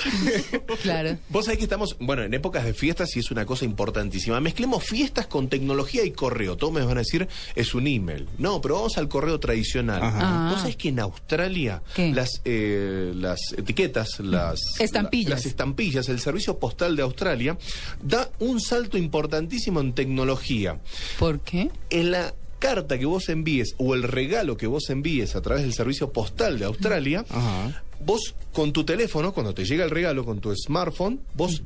Claro. 0.83 1.16
Vos 1.31 1.45
sabés 1.45 1.59
que 1.59 1.64
estamos, 1.64 1.97
bueno, 2.01 2.23
en 2.23 2.33
épocas 2.33 2.64
de 2.64 2.73
fiestas 2.73 3.14
y 3.17 3.19
es 3.19 3.31
una 3.31 3.45
cosa 3.45 3.64
importantísima. 3.67 4.41
Mezclemos 4.41 4.83
fiestas 4.85 5.27
con 5.27 5.49
tecnología 5.49 6.05
y 6.05 6.11
correo. 6.12 6.57
Todos 6.57 6.73
me 6.73 6.81
van 6.81 6.97
a 6.97 7.01
decir, 7.01 7.29
es 7.55 7.75
un 7.75 7.87
email. 7.87 8.27
No, 8.38 8.61
pero 8.62 8.77
vamos 8.77 8.97
al 8.99 9.09
correo 9.09 9.38
tradicional. 9.38 10.01
Ah. 10.03 10.49
Vos 10.51 10.61
sabés 10.62 10.77
que 10.77 10.88
en 10.88 11.01
Australia 11.01 11.83
¿Qué? 11.95 12.12
las, 12.12 12.41
eh, 12.45 13.12
las 13.14 13.41
etiquetas, 13.57 14.21
las 14.21 14.59
Estampillas. 14.81 15.29
la- 15.31 15.37
las 15.37 15.47
estampillas, 15.47 16.09
el 16.09 16.19
servicio 16.21 16.59
postal 16.59 16.97
de 16.97 17.03
Australia 17.03 17.59
da 18.03 18.31
un 18.38 18.61
salto 18.61 18.97
importantísimo 18.97 19.81
en 19.81 19.93
tecnología. 19.93 20.81
¿Por 21.19 21.41
qué? 21.41 21.71
En 21.91 22.11
la 22.11 22.33
carta 22.59 22.99
que 22.99 23.07
vos 23.07 23.29
envíes 23.29 23.75
o 23.79 23.94
el 23.94 24.03
regalo 24.03 24.57
que 24.57 24.66
vos 24.66 24.90
envíes 24.90 25.37
a 25.37 25.42
través 25.42 25.62
del 25.62 25.75
servicio 25.75 26.12
postal 26.12 26.59
de 26.59 26.64
Australia, 26.64 27.25
Ajá. 27.29 27.83
vos 28.05 28.35
con 28.53 28.73
tu 28.73 28.85
teléfono, 28.85 29.33
cuando 29.33 29.55
te 29.55 29.64
llega 29.64 29.85
el 29.85 29.90
regalo 29.90 30.25
con 30.25 30.40
tu 30.40 30.55
smartphone, 30.55 31.21
vos 31.35 31.62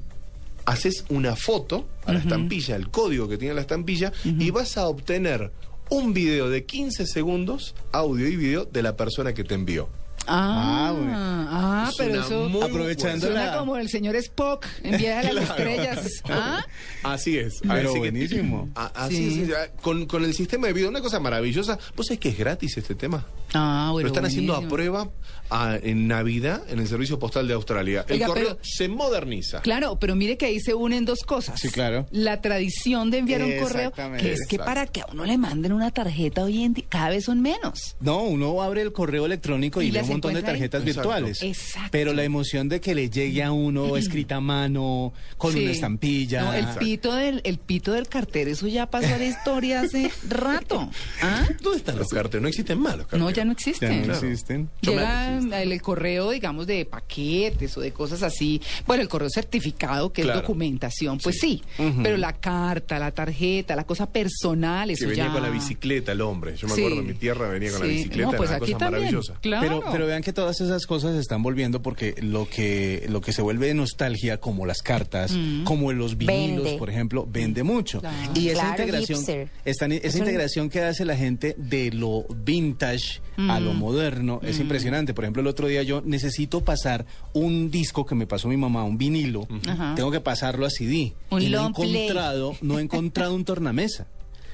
haces 0.65 1.05
una 1.09 1.35
foto 1.37 1.87
a 2.05 2.13
la 2.13 2.21
estampilla, 2.21 2.77
el 2.77 2.89
código 2.89 3.29
que 3.29 3.39
tiene 3.39 3.55
la 3.55 3.63
estampilla, 3.63 4.13
y 4.25 4.51
vas 4.51 4.77
a 4.77 4.87
obtener 4.87 5.51
un 5.91 6.15
video 6.15 6.49
de 6.49 6.65
15 6.65 7.07
segundos, 7.07 7.75
audio 7.91 8.27
y 8.29 8.37
video, 8.37 8.65
de 8.65 8.83
la 8.83 8.97
persona 8.97 9.35
que 9.35 9.45
te 9.45 9.55
envió. 9.55 9.89
Ah, 10.27 10.89
Ah, 10.89 10.93
bueno. 10.93 11.13
ah, 11.15 11.87
Es 11.91 11.97
pero 11.97 12.21
eso 12.21 12.49
muy 12.49 12.63
aprovechando 12.63 13.27
buena- 13.27 13.41
suena 13.41 13.53
la- 13.53 13.59
como 13.59 13.77
el 13.77 13.89
señor 13.89 14.17
Spock 14.17 14.67
en 14.83 14.97
Viaje 14.99 15.29
a 15.29 15.33
las 15.33 15.47
Claro. 15.53 15.71
Estrellas. 15.71 16.23
¿Ah? 16.29 16.65
Así 17.03 17.37
es. 17.39 17.61
Pero 17.67 17.93
que- 17.93 17.99
buenísimo. 17.99 18.71
así 18.75 19.17
Sí. 19.17 19.43
es, 19.43 19.51
ah, 19.57 19.69
con, 19.81 20.07
con 20.07 20.25
el 20.25 20.35
sistema 20.35 20.67
de 20.69 20.73
video, 20.73 20.89
una 20.89 21.01
cosa 21.01 21.19
maravillosa. 21.21 21.79
¿Vos 21.97 22.07
sabés 22.07 22.21
que 22.21 22.29
es 22.31 22.39
gratis 22.39 22.77
este 22.77 22.95
tema? 22.95 23.27
Ah, 23.55 23.89
bueno. 23.93 24.09
Lo 24.09 24.15
están 24.15 24.25
haciendo 24.25 24.55
a 24.55 24.63
prueba 24.67 25.11
ah, 25.51 25.77
en 25.83 26.09
Navidad 26.09 26.63
en 26.71 26.79
el 26.79 26.89
Servicio 26.89 27.19
Postal 27.19 27.47
de 27.47 27.55
Australia. 27.55 28.05
El 28.09 28.15
Oiga, 28.15 28.27
correo 28.29 28.49
pero- 28.57 28.59
se 28.63 28.89
moderniza. 28.89 29.61
Claro, 29.61 29.99
pero 29.99 30.15
mire 30.17 30.39
que 30.39 30.47
ahí 30.47 30.61
se 30.61 30.73
unen 30.75 31.05
dos 31.05 31.19
cosas. 31.27 31.61
Sí, 31.61 31.69
claro. 31.69 32.07
La 32.11 32.41
tradición 32.41 33.11
de 33.11 33.19
enviar 33.19 33.43
un 33.43 33.59
correo, 33.59 33.93
que 34.19 34.33
es 34.33 34.47
que 34.49 34.59
para 34.59 34.87
que 34.87 35.03
a 35.03 35.07
uno 35.13 35.25
le 35.27 35.37
manden 35.37 35.73
una 35.73 35.91
tarjeta 35.91 36.45
hoy 36.45 36.63
en 36.63 36.73
día, 36.75 36.85
cada 36.89 37.11
vez 37.11 37.25
son 37.25 37.43
menos. 37.43 37.97
No, 38.01 38.23
uno 38.23 38.63
abre 38.63 38.81
el 38.83 38.93
correo 38.93 39.27
electrónico 39.27 39.83
y, 39.83 39.89
Y 39.89 39.99
un 39.99 40.12
montón 40.13 40.33
de 40.35 40.39
ahí. 40.41 40.45
tarjetas 40.45 40.85
virtuales. 40.85 41.43
Exacto. 41.43 41.89
Pero 41.91 42.13
la 42.13 42.25
emoción 42.25 42.69
de 42.69 42.81
que 42.81 42.95
le 42.95 43.11
llegue 43.11 43.43
a 43.43 43.53
uno 43.53 43.97
escrita 43.97 44.37
a 44.37 44.41
mano, 44.41 45.13
con 45.37 45.53
Sí. 45.53 45.63
una 45.63 45.73
estampilla. 45.73 46.43
No, 46.43 46.53
el 46.55 46.67
pito 46.79 47.15
del, 47.15 47.41
el 47.45 47.59
pito 47.59 47.93
del 47.93 48.09
cartero, 48.09 48.51
eso 48.51 48.67
ya 48.69 48.87
pasó 48.87 49.15
a 49.15 49.19
la 49.19 49.25
historia 49.27 49.81
hace 49.81 50.11
rato. 50.29 50.91
¿Ah? 51.23 51.47
¿Dónde 51.61 51.79
están 51.79 51.99
los 51.99 52.09
carteros? 52.09 52.43
No 52.43 52.49
existen 52.49 52.79
más 52.79 52.97
los 52.97 53.07
carteros. 53.07 53.25
No, 53.29 53.31
ya 53.31 53.45
no 53.45 53.53
Ya 53.53 53.55
existen. 53.55 53.99
no 54.01 54.05
Claro. 54.05 54.27
existen. 54.29 54.71
Llega 54.81 55.39
el, 55.39 55.73
el 55.73 55.83
correo, 55.83 56.31
digamos, 56.31 56.67
de 56.67 56.85
paquetes 56.85 57.77
o 57.77 57.81
de 57.81 57.93
cosas 57.93 58.23
así. 58.23 58.61
Bueno, 58.87 59.03
el 59.03 59.09
correo 59.09 59.29
certificado, 59.31 60.13
que 60.13 60.23
Claro. 60.23 60.39
es 60.41 60.43
documentación, 60.43 61.19
pues 61.19 61.39
sí. 61.41 61.63
Pero 62.03 62.17
la 62.17 62.33
carta, 62.35 62.99
la 62.99 63.11
tarjeta, 63.13 63.77
la 63.77 63.85
cosa 63.85 64.07
personal, 64.11 64.91
eso 64.91 65.05
Que 65.05 65.11
venía 65.11 65.27
ya... 65.27 65.33
con 65.33 65.43
la 65.43 65.51
bicicleta 65.51 66.13
el 66.13 66.21
hombre. 66.21 66.57
Yo 66.57 66.69
me 66.69 66.75
Sí. 66.75 66.81
acuerdo 66.81 67.01
en 67.01 67.07
mi 67.07 67.15
tierra 67.15 67.49
venía 67.49 67.71
con 67.73 67.81
la 67.81 67.87
bicicleta, 67.87 68.31
No, 68.31 68.37
pues 68.37 68.51
era 68.51 68.57
una 68.59 68.65
aquí 68.65 68.73
cosa 68.73 68.79
también. 68.85 69.01
maravillosa. 69.03 69.35
Claro. 69.41 69.63
Pero, 69.81 69.93
pero 69.93 70.02
pero 70.03 70.09
vean 70.11 70.23
que 70.25 70.33
todas 70.33 70.61
esas 70.61 70.85
cosas 70.87 71.15
se 71.15 71.21
están 71.21 71.45
volviendo 71.45 71.81
porque 71.81 72.17
lo 72.21 72.49
que 72.49 73.07
lo 73.09 73.21
que 73.21 73.33
se 73.33 73.41
vuelve 73.41 73.69
de 73.69 73.75
nostalgia, 73.75 74.39
como 74.39 74.67
las 74.67 74.83
cartas, 74.83 75.33
como 75.63 75.93
los 75.93 76.17
vinilos, 76.19 76.65
Vende. 76.65 76.79
por 76.79 76.91
ejemplo, 76.91 77.25
vende 77.31 77.63
mucho. 77.63 78.01
Claro. 78.01 78.17
Y 78.35 78.49
esa 78.49 78.63
Claro, 78.75 78.83
integración, 78.83 79.21
esta- 79.21 79.33
esa 79.65 79.87
Es 79.87 80.15
un- 80.17 80.21
integración 80.23 80.71
que 80.71 80.81
hace 80.83 81.05
la 81.05 81.17
gente 81.17 81.55
de 81.57 81.93
lo 81.93 82.25
vintage 82.45 83.21
a 83.37 83.61
lo 83.61 83.75
moderno 83.75 84.41
es 84.43 84.59
impresionante. 84.59 85.15
Por 85.15 85.23
ejemplo, 85.25 85.41
el 85.41 85.47
otro 85.47 85.69
día 85.69 85.83
yo 85.85 86.03
necesito 86.05 86.63
pasar 86.63 87.07
un 87.33 87.71
disco 87.71 88.05
que 88.05 88.17
me 88.17 88.27
pasó 88.27 88.49
mi 88.49 88.57
mamá, 88.57 88.83
un 88.83 88.99
vinilo, 88.99 89.47
Ajá. 89.69 89.95
tengo 89.95 90.11
que 90.11 90.21
pasarlo 90.21 90.67
a 90.67 90.71
CD. 90.71 91.13
Un 91.31 91.43
y 91.43 91.49
no 91.49 91.69
he 91.69 91.73
play. 91.75 91.97
encontrado, 91.97 92.57
no 92.61 92.79
he 92.79 92.83
encontrado 92.83 93.35
un 93.37 93.45
tornamesa. 93.45 94.07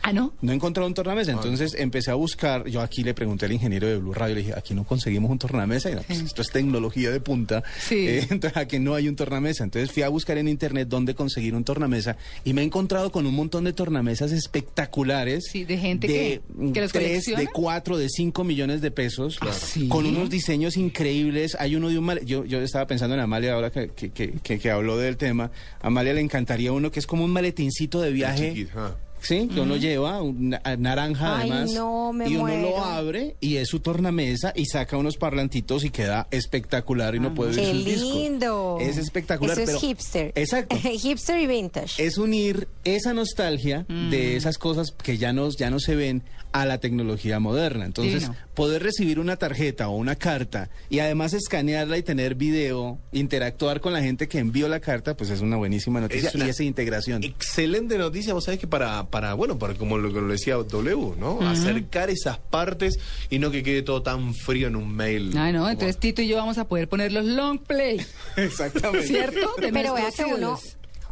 Ah, 0.02 0.12
¿no? 0.12 0.32
No 0.40 0.52
he 0.52 0.54
encontrado 0.54 0.86
un 0.86 0.94
tornamesa, 0.94 1.32
entonces 1.32 1.74
empecé 1.74 2.10
a 2.10 2.14
buscar, 2.14 2.66
yo 2.68 2.80
aquí 2.80 3.02
le 3.02 3.14
pregunté 3.14 3.46
al 3.46 3.52
ingeniero 3.52 3.86
de 3.88 3.96
Blue 3.98 4.14
Radio, 4.14 4.36
le 4.36 4.40
dije, 4.42 4.54
aquí 4.56 4.72
no 4.74 4.84
conseguimos 4.84 5.30
un 5.30 5.38
tornamesa, 5.38 5.90
y 5.90 5.94
no, 5.96 6.02
pues 6.02 6.20
esto 6.20 6.40
es 6.42 6.50
tecnología 6.50 7.10
de 7.10 7.20
punta, 7.20 7.62
Sí. 7.80 8.06
Eh, 8.08 8.26
entonces 8.30 8.56
aquí 8.56 8.78
no 8.78 8.94
hay 8.94 9.08
un 9.08 9.16
tornamesa, 9.16 9.64
entonces 9.64 9.90
fui 9.92 10.02
a 10.02 10.08
buscar 10.08 10.38
en 10.38 10.48
internet 10.48 10.88
dónde 10.88 11.14
conseguir 11.14 11.54
un 11.54 11.64
tornamesa 11.64 12.16
y 12.44 12.52
me 12.54 12.62
he 12.62 12.64
encontrado 12.64 13.10
con 13.12 13.26
un 13.26 13.34
montón 13.34 13.64
de 13.64 13.72
tornamesas 13.72 14.32
espectaculares. 14.32 15.44
Sí, 15.50 15.64
de 15.64 15.78
gente 15.78 16.06
que- 16.06 16.40
que 16.72 16.80
los 16.80 16.92
tres, 16.92 17.08
colecciona. 17.08 17.40
de 17.40 17.46
cuatro, 17.48 17.96
de 17.98 18.08
cinco 18.08 18.44
millones 18.44 18.80
de 18.80 18.90
pesos, 18.90 19.38
Ah, 19.40 19.52
¿sí? 19.52 19.88
con 19.88 20.06
unos 20.06 20.30
diseños 20.30 20.76
increíbles, 20.76 21.56
hay 21.58 21.76
uno 21.76 21.88
de 21.88 21.98
un 21.98 22.04
mal, 22.04 22.24
yo, 22.24 22.44
yo 22.44 22.60
estaba 22.60 22.86
pensando 22.86 23.14
en 23.14 23.20
Amalia 23.20 23.54
ahora 23.54 23.70
que, 23.70 23.88
que, 23.88 24.10
que, 24.10 24.32
que- 24.42 24.58
que 24.58 24.70
habló 24.70 24.96
del 24.96 25.16
tema, 25.16 25.50
a 25.80 25.86
Amalia 25.88 26.12
le 26.14 26.20
encantaría 26.20 26.72
uno 26.72 26.90
que 26.90 27.00
es 27.00 27.06
como 27.06 27.24
un 27.24 27.30
maletincito 27.32 28.00
de 28.00 28.10
viaje. 28.12 28.68
Ah. 28.76 28.94
Sí, 29.20 29.48
que 29.52 29.60
uno 29.60 29.76
lleva, 29.76 30.22
un 30.22 30.50
na- 30.50 30.62
naranja 30.78 31.38
Ay, 31.38 31.50
además. 31.50 31.72
no, 31.72 32.12
me 32.12 32.28
y 32.28 32.34
uno 32.34 32.40
muero. 32.44 32.60
lo 32.70 32.78
abre 32.84 33.36
y 33.40 33.56
es 33.56 33.68
su 33.68 33.80
tornamesa 33.80 34.52
y 34.54 34.66
saca 34.66 34.96
unos 34.96 35.16
parlantitos 35.16 35.84
y 35.84 35.90
queda 35.90 36.26
espectacular 36.30 37.14
y 37.14 37.20
no 37.20 37.34
puede 37.34 37.50
oír 37.50 37.60
Qué 37.60 37.70
sus 37.72 37.84
discos. 37.84 38.14
lindo. 38.14 38.78
Es 38.80 38.96
espectacular. 38.96 39.56
Eso 39.58 39.66
pero- 39.66 39.78
es 39.78 39.84
hipster. 39.84 40.32
Exacto. 40.34 40.76
hipster 41.02 41.38
y 41.40 41.46
vintage. 41.46 42.04
Es 42.04 42.18
unir 42.18 42.68
esa 42.84 43.12
nostalgia 43.14 43.84
de 43.88 44.36
esas 44.36 44.58
cosas 44.58 44.92
que 44.92 45.18
ya 45.18 45.32
no, 45.32 45.48
ya 45.50 45.70
no 45.70 45.80
se 45.80 45.94
ven 45.96 46.22
a 46.52 46.64
la 46.66 46.78
tecnología 46.78 47.38
moderna. 47.40 47.84
Entonces, 47.84 48.22
Divino. 48.22 48.36
poder 48.54 48.82
recibir 48.82 49.18
una 49.18 49.36
tarjeta 49.36 49.88
o 49.88 49.96
una 49.96 50.16
carta 50.16 50.70
y 50.90 50.98
además 51.00 51.32
escanearla 51.34 51.98
y 51.98 52.02
tener 52.02 52.34
video, 52.34 52.98
interactuar 53.12 53.80
con 53.80 53.92
la 53.92 54.00
gente 54.02 54.28
que 54.28 54.38
envió 54.38 54.68
la 54.68 54.80
carta, 54.80 55.16
pues 55.16 55.30
es 55.30 55.40
una 55.40 55.56
buenísima 55.56 56.00
noticia 56.00 56.28
Es 56.30 56.34
una 56.34 56.46
y 56.46 56.50
esa 56.50 56.64
integración. 56.64 57.22
Excelente 57.24 57.98
noticia, 57.98 58.34
vos 58.34 58.44
sabés 58.44 58.60
que 58.60 58.66
para, 58.66 59.08
para 59.10 59.34
bueno, 59.34 59.58
para 59.58 59.74
como 59.74 59.98
lo 59.98 60.12
que 60.12 60.20
lo 60.20 60.28
decía 60.28 60.54
W, 60.54 61.14
¿no? 61.18 61.40
Acercar 61.48 62.10
esas 62.10 62.38
partes 62.38 62.98
y 63.30 63.38
no 63.38 63.50
que 63.50 63.62
quede 63.62 63.82
todo 63.82 64.02
tan 64.02 64.34
frío 64.34 64.68
en 64.68 64.76
un 64.76 64.94
mail. 64.94 65.32
Ah, 65.36 65.52
no, 65.52 65.58
Como- 65.60 65.70
entonces 65.70 65.98
Tito 65.98 66.22
y 66.22 66.28
yo 66.28 66.36
vamos 66.36 66.58
a 66.58 66.66
poder 66.66 66.88
poner 66.88 67.12
los 67.12 67.24
long 67.24 67.58
play, 67.58 68.00
Exactamente. 68.36 69.06
¿cierto? 69.06 69.54
De 69.60 69.72
Pero 69.72 69.94
vea 69.94 70.10
que 70.10 70.24
uno. 70.24 70.58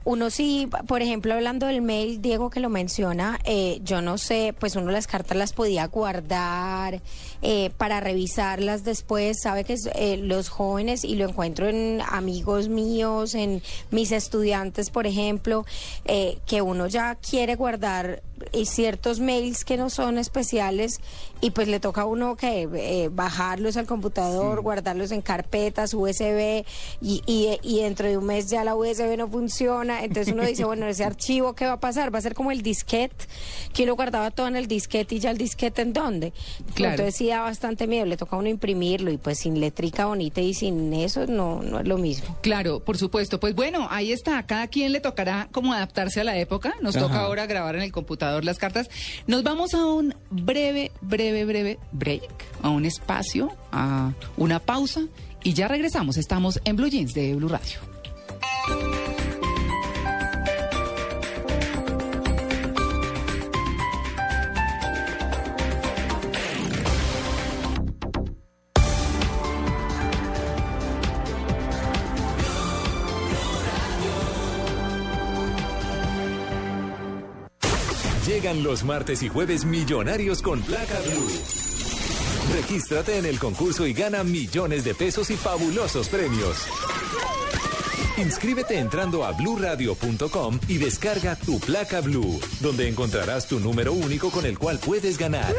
Uno 0.06 0.30
sí, 0.30 0.68
por 0.86 1.02
ejemplo, 1.02 1.34
hablando 1.34 1.66
del 1.66 1.82
mail, 1.82 2.22
Diego 2.22 2.48
que 2.48 2.60
lo 2.60 2.70
menciona, 2.70 3.40
eh, 3.44 3.80
yo 3.82 4.00
no 4.02 4.18
sé, 4.18 4.54
pues 4.56 4.76
uno 4.76 4.92
las 4.92 5.08
cartas 5.08 5.36
las 5.36 5.52
podía 5.52 5.84
guardar 5.88 7.02
eh, 7.42 7.70
para 7.76 7.98
revisarlas 7.98 8.84
después, 8.84 9.40
sabe 9.42 9.64
que 9.64 9.74
eh, 9.96 10.16
los 10.16 10.48
jóvenes, 10.48 11.02
y 11.02 11.16
lo 11.16 11.28
encuentro 11.28 11.68
en 11.68 12.00
amigos 12.08 12.68
míos, 12.68 13.34
en 13.34 13.62
mis 13.90 14.12
estudiantes, 14.12 14.90
por 14.90 15.08
ejemplo, 15.08 15.66
eh, 16.04 16.38
que 16.46 16.62
uno 16.62 16.86
ya 16.86 17.16
quiere 17.16 17.56
guardar 17.56 18.22
eh, 18.52 18.64
ciertos 18.64 19.18
mails 19.18 19.64
que 19.64 19.76
no 19.76 19.88
son 19.88 20.18
especiales 20.18 21.00
y 21.40 21.50
pues 21.50 21.68
le 21.68 21.80
toca 21.80 22.02
a 22.02 22.04
uno 22.06 22.36
que 22.36 22.68
eh, 22.74 23.08
bajarlos 23.12 23.76
al 23.76 23.86
computador, 23.86 24.60
guardarlos 24.62 25.10
en 25.12 25.22
carpetas 25.22 25.94
USB 25.94 26.64
y, 27.00 27.22
y, 27.26 27.58
y 27.62 27.82
dentro 27.82 28.08
de 28.08 28.16
un 28.16 28.26
mes 28.26 28.48
ya 28.48 28.64
la 28.64 28.74
USB 28.74 29.16
no 29.16 29.28
funciona, 29.28 30.02
entonces 30.04 30.32
uno 30.32 30.44
dice, 30.44 30.64
bueno, 30.64 30.86
ese 30.86 31.04
archivo, 31.04 31.54
¿qué 31.54 31.66
va 31.66 31.72
a 31.72 31.80
pasar? 31.80 32.14
Va 32.14 32.18
a 32.18 32.22
ser 32.22 32.34
como 32.34 32.50
el 32.50 32.62
disquete, 32.62 33.26
que 33.72 33.84
uno 33.84 33.94
guardaba 33.96 34.30
todo 34.30 34.48
en 34.48 34.56
el 34.56 34.66
disquete 34.66 35.16
y 35.16 35.18
ya 35.20 35.30
el 35.30 35.38
disquete 35.38 35.82
en 35.82 35.92
dónde. 35.92 36.32
Claro. 36.74 36.92
Entonces 36.92 37.16
sí 37.16 37.28
da 37.28 37.40
bastante 37.40 37.86
miedo, 37.86 38.06
le 38.06 38.16
toca 38.16 38.36
a 38.36 38.38
uno 38.38 38.48
imprimirlo 38.48 39.10
y 39.10 39.16
pues 39.16 39.38
sin 39.38 39.60
letrica 39.60 40.06
bonita 40.06 40.40
y 40.40 40.54
sin 40.54 40.92
eso 40.92 41.26
no, 41.26 41.62
no 41.62 41.80
es 41.80 41.86
lo 41.86 41.98
mismo. 41.98 42.36
Claro, 42.40 42.80
por 42.80 42.96
supuesto. 42.98 43.40
Pues 43.40 43.54
bueno, 43.54 43.88
ahí 43.90 44.12
está. 44.12 44.38
A 44.38 44.46
cada 44.46 44.66
quien 44.68 44.92
le 44.92 45.00
tocará 45.00 45.48
como 45.52 45.72
adaptarse 45.72 46.20
a 46.20 46.24
la 46.24 46.36
época. 46.36 46.74
Nos 46.80 46.96
Ajá. 46.96 47.06
toca 47.06 47.20
ahora 47.20 47.46
grabar 47.46 47.76
en 47.76 47.82
el 47.82 47.92
computador 47.92 48.44
las 48.44 48.58
cartas. 48.58 48.88
Nos 49.26 49.42
vamos 49.42 49.74
a 49.74 49.84
un 49.84 50.14
breve, 50.30 50.90
breve, 51.00 51.25
breve 51.44 51.78
break, 51.92 52.44
a 52.62 52.70
un 52.70 52.84
espacio, 52.84 53.50
a 53.72 54.12
una 54.36 54.58
pausa 54.60 55.02
y 55.42 55.52
ya 55.54 55.68
regresamos. 55.68 56.16
Estamos 56.16 56.60
en 56.64 56.76
Blue 56.76 56.88
Jeans 56.88 57.14
de 57.14 57.34
Blue 57.34 57.48
Radio. 57.48 57.78
Llegan 78.46 78.62
los 78.62 78.84
martes 78.84 79.24
y 79.24 79.28
jueves 79.28 79.64
millonarios 79.64 80.40
con 80.40 80.62
placa 80.62 81.00
blue. 81.00 81.28
Regístrate 82.54 83.18
en 83.18 83.26
el 83.26 83.40
concurso 83.40 83.88
y 83.88 83.92
gana 83.92 84.22
millones 84.22 84.84
de 84.84 84.94
pesos 84.94 85.30
y 85.32 85.36
fabulosos 85.36 86.08
premios. 86.08 86.58
Inscríbete 88.16 88.78
entrando 88.78 89.24
a 89.24 89.32
bluradio.com 89.32 90.60
y 90.68 90.78
descarga 90.78 91.34
tu 91.34 91.58
placa 91.58 92.00
blue, 92.00 92.38
donde 92.60 92.88
encontrarás 92.88 93.48
tu 93.48 93.58
número 93.58 93.92
único 93.92 94.30
con 94.30 94.46
el 94.46 94.60
cual 94.60 94.78
puedes 94.78 95.18
ganar. 95.18 95.52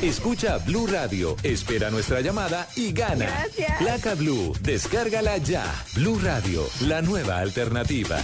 Escucha 0.00 0.58
Blue 0.58 0.86
Radio, 0.86 1.34
espera 1.42 1.90
nuestra 1.90 2.20
llamada 2.20 2.68
y 2.76 2.92
gana. 2.92 3.46
Placa 3.80 4.14
Blue, 4.14 4.52
descárgala 4.62 5.38
ya. 5.38 5.64
Blue 5.96 6.20
Radio, 6.22 6.62
la 6.82 7.02
nueva 7.02 7.38
alternativa. 7.38 8.22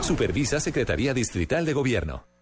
Supervisa 0.00 0.58
Secretaría 0.58 1.14
Distrital 1.14 1.64
de 1.64 1.74
Gobierno. 1.74 2.39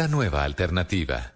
La 0.00 0.08
nueva 0.08 0.44
alternativa. 0.44 1.34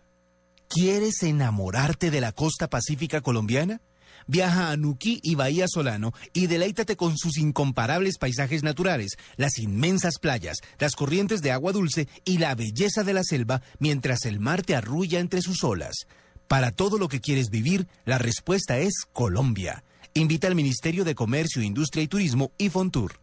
¿Quieres 0.71 1.23
enamorarte 1.23 2.11
de 2.11 2.23
la 2.23 2.33
costa 2.33 2.71
pacífica 2.71 3.21
colombiana? 3.21 3.83
Viaja 4.27 4.71
a 4.71 4.77
Nuquí 4.79 5.21
y 5.23 5.35
Bahía 5.35 5.67
Solano 5.69 6.15
y 6.33 6.47
deleítate 6.47 6.97
con 6.97 7.19
sus 7.19 7.37
incomparables 7.37 8.17
paisajes 8.17 8.63
naturales, 8.63 9.19
las 9.37 9.59
inmensas 9.59 10.15
playas, 10.19 10.63
las 10.79 10.97
corrientes 10.97 11.43
de 11.43 11.53
agua 11.53 11.73
dulce 11.73 12.09
y 12.25 12.39
la 12.39 12.55
belleza 12.55 13.05
de 13.05 13.13
la 13.13 13.23
selva 13.23 13.61
mientras 13.81 14.25
el 14.25 14.41
mar 14.41 14.63
te 14.63 14.75
arrulla 14.75 15.21
entre 15.21 15.43
sus 15.43 15.63
olas. 15.63 16.07
Para 16.49 16.71
todo 16.71 16.97
lo 16.97 17.09
que 17.09 17.21
quieres 17.21 17.51
vivir, 17.51 17.87
la 18.07 18.17
respuesta 18.17 18.79
es 18.79 18.95
Colombia. 19.13 19.85
Invita 20.15 20.47
al 20.47 20.55
Ministerio 20.55 21.05
de 21.05 21.15
Comercio, 21.15 21.61
Industria 21.61 22.03
y 22.03 22.09
Turismo 22.09 22.51
y 22.57 22.71
Fontur. 22.71 23.21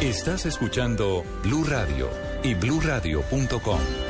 Estás 0.00 0.46
escuchando 0.46 1.24
Blue 1.42 1.64
Radio 1.64 2.08
y 2.44 2.54
bluradio.com. 2.54 4.09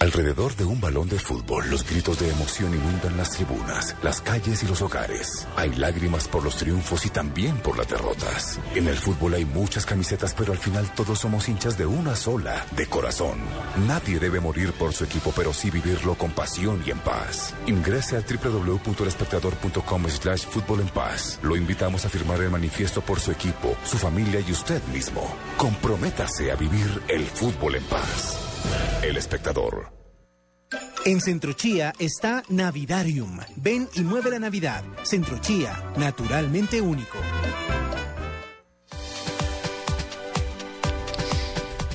Alrededor 0.00 0.56
de 0.56 0.64
un 0.64 0.80
balón 0.80 1.10
de 1.10 1.18
fútbol, 1.18 1.68
los 1.68 1.86
gritos 1.86 2.18
de 2.18 2.30
emoción 2.30 2.74
inundan 2.74 3.18
las 3.18 3.32
tribunas, 3.32 3.94
las 4.02 4.22
calles 4.22 4.62
y 4.62 4.66
los 4.66 4.80
hogares. 4.80 5.46
Hay 5.56 5.74
lágrimas 5.74 6.26
por 6.26 6.42
los 6.42 6.56
triunfos 6.56 7.04
y 7.04 7.10
también 7.10 7.58
por 7.58 7.76
las 7.76 7.86
derrotas. 7.86 8.58
En 8.74 8.88
el 8.88 8.96
fútbol 8.96 9.34
hay 9.34 9.44
muchas 9.44 9.84
camisetas, 9.84 10.32
pero 10.32 10.52
al 10.52 10.58
final 10.58 10.90
todos 10.94 11.18
somos 11.18 11.50
hinchas 11.50 11.76
de 11.76 11.84
una 11.84 12.16
sola, 12.16 12.64
de 12.74 12.86
corazón. 12.86 13.40
Nadie 13.86 14.18
debe 14.18 14.40
morir 14.40 14.72
por 14.72 14.94
su 14.94 15.04
equipo, 15.04 15.34
pero 15.36 15.52
sí 15.52 15.70
vivirlo 15.70 16.14
con 16.14 16.30
pasión 16.30 16.82
y 16.86 16.92
en 16.92 16.98
paz. 17.00 17.54
Ingrese 17.66 18.16
a 18.16 18.22
www.elespectador.com 18.22 20.08
slash 20.08 20.46
fútbol 20.46 20.80
en 20.80 20.88
paz. 20.88 21.38
Lo 21.42 21.56
invitamos 21.56 22.06
a 22.06 22.08
firmar 22.08 22.40
el 22.40 22.48
manifiesto 22.48 23.02
por 23.02 23.20
su 23.20 23.32
equipo, 23.32 23.76
su 23.84 23.98
familia 23.98 24.40
y 24.40 24.50
usted 24.50 24.82
mismo. 24.94 25.30
Comprométase 25.58 26.50
a 26.50 26.56
vivir 26.56 27.02
el 27.06 27.26
fútbol 27.26 27.74
en 27.74 27.84
paz. 27.84 28.49
El 29.02 29.16
espectador. 29.16 29.92
En 31.04 31.20
Centrochía 31.20 31.92
está 31.98 32.42
Navidarium. 32.48 33.40
Ven 33.56 33.88
y 33.94 34.00
mueve 34.00 34.30
la 34.30 34.38
Navidad. 34.38 34.84
Centrochía, 35.02 35.82
naturalmente 35.96 36.80
único. 36.80 37.18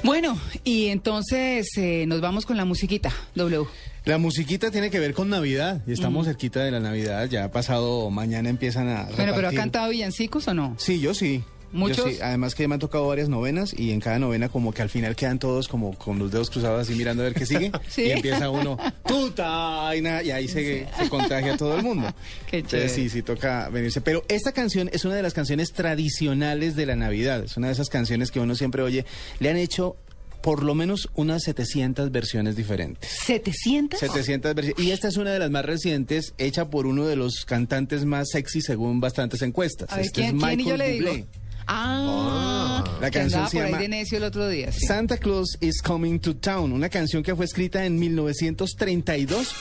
Bueno, 0.04 0.40
y 0.64 0.88
entonces 0.88 1.68
eh, 1.78 2.06
nos 2.08 2.22
vamos 2.22 2.46
con 2.46 2.58
la 2.58 2.66
musiquita, 2.66 3.12
W. 3.34 3.66
La 4.06 4.20
musiquita 4.20 4.70
tiene 4.70 4.92
que 4.92 5.00
ver 5.00 5.16
con 5.16 5.30
Navidad 5.30 5.82
y 5.88 5.94
estamos 5.94 6.28
cerquita 6.28 6.64
de 6.64 6.70
la 6.70 6.80
Navidad. 6.80 7.28
Ya 7.28 7.46
ha 7.46 7.52
pasado, 7.52 8.12
mañana 8.12 8.50
empiezan 8.50 8.88
a. 8.88 9.06
Bueno, 9.16 9.34
pero 9.36 9.48
¿ha 9.48 9.52
cantado 9.52 9.90
villancicos 9.90 10.48
o 10.48 10.54
no? 10.54 10.76
Sí, 10.78 11.00
yo 11.00 11.16
sí. 11.16 11.44
¿Muchos? 11.76 12.12
sí. 12.12 12.20
Además 12.22 12.56
que 12.56 12.68
me 12.68 12.74
han 12.76 12.80
tocado 12.80 13.08
varias 13.08 13.30
novenas 13.30 13.74
y 13.78 13.92
en 13.92 14.00
cada 14.00 14.18
novena 14.20 14.50
como 14.50 14.74
que 14.74 14.82
al 14.82 14.90
final 14.90 15.16
quedan 15.16 15.40
todos 15.40 15.68
como 15.68 15.98
con 15.98 16.18
los 16.20 16.32
dedos 16.32 16.50
cruzados 16.50 16.82
así 16.82 16.96
mirando 16.98 17.24
a 17.24 17.26
ver 17.26 17.36
qué 17.36 17.46
sigue. 17.46 17.72
Sí. 17.90 18.04
Y 18.04 18.12
empieza 18.12 18.50
uno, 18.50 18.78
puta, 19.04 19.96
y, 19.96 20.02
nada, 20.02 20.24
y 20.24 20.32
ahí 20.32 20.48
se, 20.48 20.88
se 20.98 21.10
contagia 21.10 21.54
a 21.54 21.58
todo 21.58 21.76
el 21.78 21.84
mundo. 21.84 22.08
Qué 22.50 22.58
Entonces 22.58 22.92
chévere. 22.94 23.10
sí, 23.10 23.10
sí 23.10 23.22
toca 23.22 23.70
venirse. 23.70 24.02
Pero 24.02 24.24
esta 24.28 24.52
canción 24.52 24.90
es 24.92 25.06
una 25.06 25.16
de 25.16 25.22
las 25.22 25.34
canciones 25.34 25.72
tradicionales 25.74 26.76
de 26.76 26.86
la 26.86 26.96
Navidad. 26.96 27.44
Es 27.44 27.58
una 27.58 27.68
de 27.68 27.74
esas 27.74 27.90
canciones 27.90 28.32
que 28.32 28.40
uno 28.40 28.56
siempre 28.56 28.82
oye. 28.82 29.06
Le 29.40 29.50
han 29.50 29.58
hecho 29.58 29.96
por 30.42 30.62
lo 30.64 30.76
menos 30.76 31.10
unas 31.16 31.42
700 31.44 32.12
versiones 32.12 32.56
diferentes. 32.56 33.10
¿700? 33.28 33.98
700 33.98 34.54
versiones. 34.54 34.84
Y 34.86 34.92
esta 34.92 35.08
es 35.08 35.18
una 35.18 35.32
de 35.32 35.40
las 35.40 35.50
más 35.50 35.66
recientes, 35.66 36.34
hecha 36.38 36.70
por 36.70 36.86
uno 36.86 37.06
de 37.08 37.16
los 37.16 37.46
cantantes 37.46 38.06
más 38.06 38.30
sexy 38.32 38.62
según 38.62 39.00
bastantes 39.00 39.42
encuestas. 39.42 39.92
A 39.92 39.96
ver, 39.96 40.06
Este 40.06 40.22
es 40.22 40.28
¿quién, 40.32 40.40
quién 40.40 40.60
y 40.60 40.64
yo 40.66 40.74
Michael 40.74 40.78
le 40.80 41.14
digo? 41.14 41.28
Bublé. 41.68 42.32
Ah, 42.38 42.84
La 43.02 43.12
canción 43.12 43.48
se 43.50 43.58
por 43.58 43.66
ahí 43.66 43.72
llama 43.72 43.82
de 43.82 43.88
necio 43.90 44.18
el 44.18 44.24
otro 44.24 44.48
día. 44.48 44.72
sí. 44.72 44.86
Santa 44.86 45.18
Claus 45.18 45.58
is 45.62 45.82
Coming 45.82 46.20
to 46.20 46.36
Town, 46.36 46.72
una 46.72 46.90
canción 46.90 47.24
que 47.24 47.36
fue 47.36 47.46
escrita 47.46 47.86
en 47.86 47.98
1932, 48.00 49.54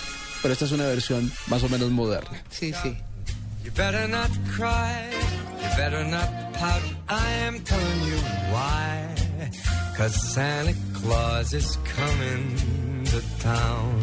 pero 0.43 0.53
esta 0.53 0.65
es 0.67 0.73
una 0.73 0.85
versión 0.87 1.31
más 1.49 1.63
o 1.63 1.69
menos 1.69 1.91
moderna. 1.91 2.43
Sí, 2.51 2.73
sí. 2.83 2.95
You 3.65 3.71
better 3.75 4.09
not 4.09 4.29
cry, 4.57 5.11
you 5.63 5.77
better 5.77 6.05
not 6.07 6.29
pout. 6.59 6.83
I 7.09 7.47
am 7.47 7.61
telling 7.65 8.01
you 8.07 8.19
why. 8.53 9.15
Cause 9.97 10.15
Santa 10.35 10.75
Claus 11.01 11.55
is 11.55 11.79
coming 11.97 13.05
to 13.07 13.21
town. 13.43 14.03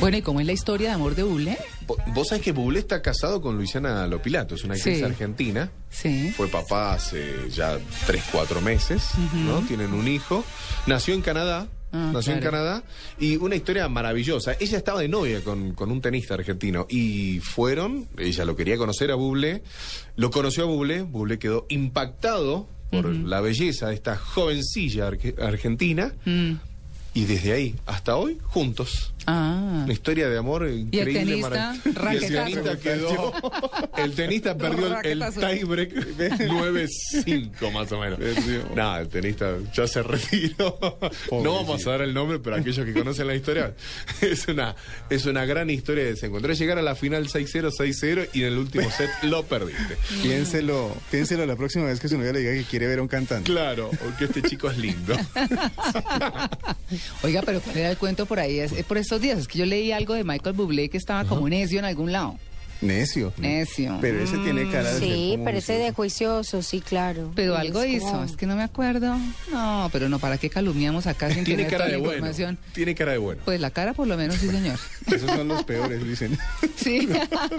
Bueno, 0.00 0.16
¿y 0.16 0.22
cómo 0.22 0.40
es 0.40 0.46
la 0.46 0.52
historia 0.52 0.88
de 0.90 0.94
amor 0.94 1.14
de 1.14 1.22
Buble? 1.22 1.58
Vo- 1.86 1.96
Vos 2.14 2.28
sabés 2.28 2.42
que 2.42 2.52
Bublé 2.52 2.78
está 2.80 3.02
casado 3.02 3.40
con 3.42 3.56
Luisiana 3.56 4.06
Lopilato, 4.06 4.54
es 4.54 4.64
una 4.64 4.74
actriz 4.74 4.98
Sí. 4.98 5.04
argentina. 5.04 5.70
Sí. 5.90 6.30
Fue 6.34 6.48
papá 6.48 6.94
hace 6.94 7.50
ya 7.50 7.78
3, 8.06 8.22
4 8.32 8.60
meses, 8.60 9.02
¿no? 9.34 9.60
Tienen 9.62 9.92
un 9.92 10.08
hijo. 10.08 10.44
Nació 10.86 11.14
en 11.14 11.22
Canadá. 11.22 11.66
Ah, 11.92 12.10
nació 12.14 12.34
en. 12.34 12.40
Canadá 12.40 12.84
y 13.18 13.34
una 13.36 13.56
historia 13.56 13.88
maravillosa. 13.88 14.54
Ella 14.60 14.78
estaba 14.78 15.00
de 15.00 15.08
novia 15.08 15.42
con, 15.42 15.74
con 15.74 15.90
un 15.90 16.00
tenista 16.00 16.34
argentino 16.34 16.86
y 16.88 17.40
fueron, 17.40 18.06
ella 18.16 18.44
lo 18.44 18.54
quería 18.54 18.76
conocer 18.78 19.10
a 19.10 19.16
Bublé, 19.16 19.64
lo 20.14 20.30
conoció 20.30 20.62
a 20.62 20.66
Bublé, 20.66 21.02
Bublé 21.02 21.40
quedó 21.40 21.66
impactado 21.68 22.68
por 22.92 23.06
la 23.06 23.40
belleza 23.40 23.88
de 23.88 23.94
esta 23.94 24.16
jovencilla 24.16 25.08
arge- 25.10 25.36
argentina 25.42 26.12
Mm. 26.24 26.52
Y 27.14 27.24
desde 27.24 27.52
ahí 27.52 27.74
hasta 27.86 28.16
hoy 28.16 28.38
juntos. 28.44 29.12
Ah. 29.32 29.82
Una 29.84 29.92
historia 29.92 30.28
de 30.28 30.38
amor 30.38 30.68
increíble. 30.68 30.90
Y 30.92 30.98
el 30.98 31.14
tenista 32.30 32.76
quedó. 32.78 33.32
El 33.96 34.12
tenista 34.14 34.56
perdió 34.56 35.00
el- 35.02 35.22
tiebreak 35.34 35.92
9-5 36.50 37.72
más 37.72 37.92
o 37.92 38.00
menos. 38.00 38.18
Nada, 38.74 39.00
el 39.00 39.08
tenista 39.08 39.54
ya 39.72 39.86
se 39.86 40.02
retiró. 40.02 40.78
No 41.30 41.54
vamos 41.54 41.86
a 41.86 41.90
dar 41.90 42.02
el 42.02 42.12
nombre, 42.12 42.38
pero 42.40 42.56
aquellos 42.56 42.84
que 42.84 42.92
conocen 42.92 43.26
la 43.26 43.34
historia, 43.34 43.74
es 44.20 44.48
una, 44.48 44.74
es 45.08 45.26
una 45.26 45.44
gran 45.44 45.70
historia 45.70 46.04
de 46.04 46.10
ese 46.10 46.26
encuentro. 46.26 46.52
Llegar 46.52 46.78
a 46.78 46.82
la 46.82 46.94
final 46.96 47.28
6-0, 47.28 47.70
6-0 47.70 48.28
y 48.32 48.40
en 48.40 48.46
el 48.48 48.58
último 48.58 48.90
set 48.90 49.10
lo 49.22 49.44
perdiste. 49.44 49.96
Piénselo, 50.22 50.94
piénselo 51.10 51.46
la 51.46 51.56
próxima 51.56 51.84
vez 51.86 52.00
que 52.00 52.08
su 52.08 52.18
novia 52.18 52.32
le 52.32 52.40
diga 52.40 52.52
que 52.52 52.64
quiere 52.64 52.86
ver 52.88 52.98
a 52.98 53.02
un 53.02 53.08
cantante. 53.08 53.50
Claro, 53.50 53.90
porque 54.02 54.24
este 54.24 54.42
chico 54.42 54.68
es 54.70 54.76
lindo. 54.78 55.14
Oiga, 57.22 57.42
pero 57.44 57.60
¿cuál 57.60 57.76
era 57.78 57.90
el 57.90 57.96
cuento 57.96 58.26
por 58.26 58.40
ahí? 58.40 58.58
Es, 58.58 58.72
es 58.72 58.84
por 58.84 58.98
estos 59.20 59.22
días. 59.22 59.38
Es 59.40 59.48
que 59.48 59.58
yo 59.58 59.66
leí 59.66 59.92
algo 59.92 60.14
de 60.14 60.24
Michael 60.24 60.56
Bublé 60.56 60.88
que 60.88 60.96
estaba 60.98 61.24
como 61.24 61.48
necio 61.48 61.78
en 61.78 61.84
algún 61.84 62.12
lado. 62.12 62.36
Necio. 62.82 63.30
Necio. 63.36 63.98
Pero 64.00 64.20
ese 64.22 64.38
tiene 64.38 64.62
cara 64.70 64.90
de 64.94 64.98
ser 65.00 65.08
Sí, 65.08 65.30
como 65.32 65.44
pero 65.44 65.58
ese 65.58 65.74
de 65.74 65.92
juicioso, 65.92 66.62
sí, 66.62 66.80
claro. 66.80 67.30
Pero 67.36 67.54
algo 67.54 67.84
hizo, 67.84 68.06
como- 68.06 68.24
es 68.24 68.36
que 68.36 68.46
no 68.46 68.56
me 68.56 68.62
acuerdo. 68.62 69.18
No, 69.52 69.90
pero 69.92 70.08
no, 70.08 70.18
¿para 70.18 70.38
qué 70.38 70.48
calumniamos 70.48 71.06
acá 71.06 71.28
sin 71.30 71.44
Tiene 71.44 71.64
tener 71.64 71.70
cara 71.72 71.84
toda 71.84 71.86
de 71.88 71.92
la 71.92 71.98
bueno. 71.98 72.12
información? 72.14 72.58
Tiene 72.72 72.94
cara 72.94 73.12
de 73.12 73.18
bueno. 73.18 73.42
Pues 73.44 73.60
la 73.60 73.70
cara 73.70 73.92
por 73.92 74.06
lo 74.08 74.16
menos, 74.16 74.36
sí, 74.36 74.48
señor. 74.48 74.78
Esos 75.08 75.30
son 75.30 75.48
los 75.48 75.62
peores, 75.64 76.02
dicen. 76.08 76.38
Sí, 76.76 77.06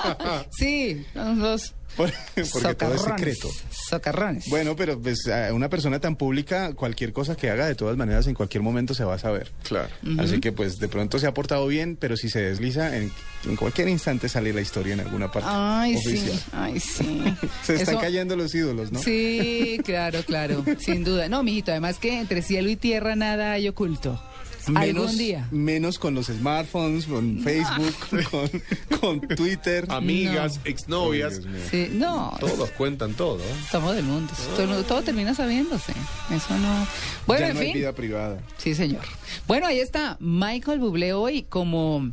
sí, 0.58 1.06
son 1.14 1.40
los 1.40 1.76
Porque 2.54 2.76
todo 2.76 2.96
es 2.96 3.02
secreto. 3.02 3.50
Socarrones. 3.90 4.48
Bueno, 4.50 4.76
pero 4.76 5.00
pues 5.00 5.28
a 5.28 5.54
una 5.54 5.70
persona 5.70 6.00
tan 6.00 6.16
pública, 6.16 6.74
cualquier 6.74 7.14
cosa 7.14 7.36
que 7.36 7.50
haga, 7.50 7.66
de 7.68 7.76
todas 7.76 7.98
maneras, 7.98 8.26
en 8.28 8.34
cualquier 8.34 8.64
momento 8.64 8.94
se 8.94 9.04
va 9.04 9.16
a 9.16 9.20
saber. 9.20 9.52
Claro. 9.64 9.90
Así 10.18 10.40
que 10.40 10.52
pues 10.52 10.80
de 10.80 10.88
pronto 10.88 11.20
se 11.20 11.28
ha 11.28 11.34
portado 11.34 11.68
bien, 11.68 11.98
pero 12.00 12.16
si 12.18 12.30
se 12.30 12.42
desliza, 12.42 12.96
en, 12.98 13.12
en 13.46 13.56
cualquier 13.56 13.90
instante 13.90 14.30
sale 14.30 14.54
la 14.54 14.62
historia 14.62 14.94
en 14.94 15.02
alguna 15.02 15.32
parte 15.32 15.50
Ay, 15.52 15.96
oficial. 15.96 16.38
sí, 16.38 16.44
ay, 16.54 16.80
sí. 16.80 17.24
Se 17.64 17.76
están 17.76 17.96
Eso- 17.96 18.02
cayendo 18.02 18.36
los 18.36 18.54
ídolos, 18.56 18.92
¿no? 18.92 19.00
Sí, 19.02 19.80
claro, 19.86 20.24
claro, 20.26 20.64
sin 20.80 21.04
duda. 21.04 21.28
No, 21.30 21.44
mijito, 21.44 21.72
además 21.72 21.98
que 22.00 22.20
entre 22.20 22.42
cielo 22.42 22.70
y 22.70 22.76
tierra 22.76 23.16
nada 23.16 23.52
hay 23.54 23.68
oculto. 23.68 24.22
Menos, 24.68 25.04
Algún 25.06 25.18
día. 25.18 25.48
menos 25.52 25.98
con 26.00 26.14
los 26.14 26.28
smartphones, 26.28 27.06
con 27.06 27.40
Facebook, 27.44 27.96
con, 28.32 29.00
con 29.00 29.28
Twitter. 29.36 29.86
Amigas, 29.90 30.58
No. 30.58 30.62
exnovias. 30.66 31.42
Sí, 31.70 31.90
no, 31.92 32.36
todos 32.40 32.70
cuentan 32.72 33.14
todo. 33.14 33.40
estamos 33.64 33.96
del 33.96 34.06
mundo. 34.06 34.32
Todo, 34.56 34.84
todo 34.84 35.02
termina 35.02 35.34
sabiéndose. 35.34 35.94
Eso 36.34 36.58
no. 36.58 36.88
Bueno, 37.26 37.42
ya 37.46 37.48
en 37.50 37.54
no 37.56 37.60
hay 37.62 37.66
fin. 37.68 37.76
vida 37.76 37.94
privada. 37.94 38.40
Sí, 38.58 38.76
señor. 38.76 39.02
Bueno, 39.48 39.66
ahí 39.68 39.80
está 39.80 40.18
Michael 40.20 40.80
Bublé 40.80 41.14
hoy 41.14 41.44
como 41.44 42.12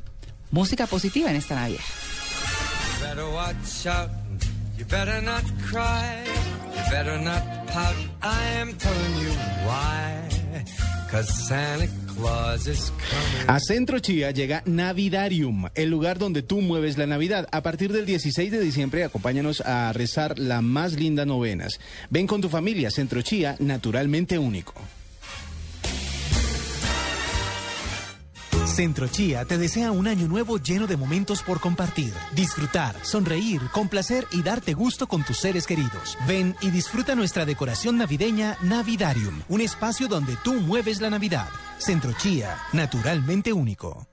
música 0.50 0.86
positiva 0.86 1.30
en 1.30 1.36
esta 1.36 1.54
Navidad. 1.54 1.80
You 3.00 3.06
better 3.06 3.24
watch 3.34 3.86
out. 3.86 4.10
You 4.78 4.84
better 4.86 5.22
not 5.22 5.42
cry. 5.70 6.24
You 6.74 6.90
better 6.90 7.20
not 7.20 7.42
pout. 7.72 7.94
I 8.22 8.58
am 8.60 8.72
telling 8.78 9.14
you 9.20 9.30
why. 9.66 10.64
Cause 11.10 11.28
Santa. 11.48 11.88
A 13.46 13.60
Centro 13.60 14.00
Chía 14.00 14.30
llega 14.32 14.62
Navidarium, 14.66 15.68
el 15.74 15.88
lugar 15.88 16.18
donde 16.18 16.42
tú 16.42 16.60
mueves 16.60 16.98
la 16.98 17.06
Navidad. 17.06 17.46
A 17.52 17.62
partir 17.62 17.92
del 17.92 18.06
16 18.06 18.50
de 18.50 18.60
diciembre, 18.60 19.04
acompáñanos 19.04 19.60
a 19.60 19.92
rezar 19.92 20.38
la 20.38 20.60
más 20.60 20.94
linda 20.94 21.24
novenas. 21.24 21.78
Ven 22.10 22.26
con 22.26 22.40
tu 22.40 22.48
familia, 22.48 22.90
Centro 22.90 23.22
Chía, 23.22 23.56
naturalmente 23.60 24.38
único. 24.38 24.74
Centro 28.74 29.08
Chía 29.08 29.44
te 29.44 29.58
desea 29.58 29.90
un 29.90 30.06
año 30.06 30.28
nuevo 30.28 30.58
lleno 30.58 30.86
de 30.86 30.96
momentos 30.96 31.42
por 31.42 31.60
compartir, 31.60 32.12
disfrutar, 32.34 32.94
sonreír, 33.02 33.60
complacer 33.72 34.26
y 34.32 34.42
darte 34.42 34.74
gusto 34.74 35.06
con 35.06 35.24
tus 35.24 35.38
seres 35.38 35.66
queridos. 35.66 36.16
Ven 36.26 36.56
y 36.60 36.70
disfruta 36.70 37.14
nuestra 37.14 37.44
decoración 37.44 37.96
navideña 37.96 38.56
Navidarium, 38.62 39.42
un 39.48 39.60
espacio 39.60 40.08
donde 40.08 40.36
tú 40.44 40.54
mueves 40.54 41.00
la 41.00 41.10
Navidad. 41.10 41.48
Centro 41.78 42.12
Chía, 42.12 42.56
naturalmente 42.72 43.52
único. 43.52 44.07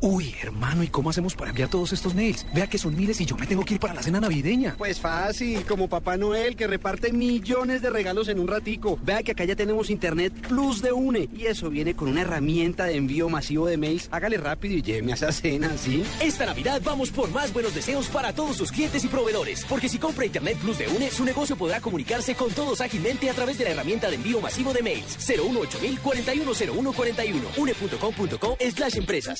Uy, 0.00 0.34
hermano, 0.42 0.82
¿y 0.82 0.88
cómo 0.88 1.08
hacemos 1.08 1.34
para 1.34 1.50
enviar 1.50 1.70
todos 1.70 1.92
estos 1.92 2.14
mails? 2.14 2.44
Vea 2.52 2.66
que 2.66 2.76
son 2.76 2.94
miles 2.94 3.18
y 3.22 3.26
yo 3.26 3.36
me 3.36 3.46
tengo 3.46 3.64
que 3.64 3.74
ir 3.74 3.80
para 3.80 3.94
la 3.94 4.02
cena 4.02 4.20
navideña. 4.20 4.74
Pues 4.76 5.00
fácil, 5.00 5.64
como 5.64 5.88
Papá 5.88 6.18
Noel 6.18 6.56
que 6.56 6.66
reparte 6.66 7.10
millones 7.10 7.80
de 7.80 7.88
regalos 7.88 8.28
en 8.28 8.38
un 8.38 8.46
ratico. 8.46 8.98
Vea 9.02 9.22
que 9.22 9.32
acá 9.32 9.44
ya 9.44 9.56
tenemos 9.56 9.88
Internet 9.88 10.34
Plus 10.46 10.82
de 10.82 10.92
UNE 10.92 11.30
y 11.34 11.46
eso 11.46 11.70
viene 11.70 11.94
con 11.94 12.08
una 12.08 12.20
herramienta 12.20 12.84
de 12.84 12.96
envío 12.96 13.30
masivo 13.30 13.66
de 13.66 13.78
mails. 13.78 14.08
Hágale 14.10 14.36
rápido 14.36 14.74
y 14.74 14.82
lléveme 14.82 15.12
a 15.12 15.14
esa 15.14 15.32
cena, 15.32 15.70
¿sí? 15.78 16.04
Esta 16.20 16.44
Navidad 16.44 16.82
vamos 16.84 17.10
por 17.10 17.30
más 17.30 17.52
buenos 17.54 17.74
deseos 17.74 18.08
para 18.08 18.34
todos 18.34 18.56
sus 18.56 18.72
clientes 18.72 19.04
y 19.04 19.08
proveedores, 19.08 19.64
porque 19.66 19.88
si 19.88 19.98
compra 19.98 20.26
Internet 20.26 20.58
Plus 20.58 20.76
de 20.76 20.88
UNE, 20.88 21.10
su 21.10 21.24
negocio 21.24 21.56
podrá 21.56 21.80
comunicarse 21.80 22.34
con 22.34 22.52
todos 22.52 22.82
ágilmente 22.82 23.30
a 23.30 23.34
través 23.34 23.56
de 23.56 23.64
la 23.64 23.70
herramienta 23.70 24.10
de 24.10 24.16
envío 24.16 24.40
masivo 24.42 24.74
de 24.74 24.82
mails 24.82 25.16
018 25.26 25.78
410141 26.02 27.48
une.com.co 27.56 28.58
slash 28.60 28.96
empresas. 28.98 29.38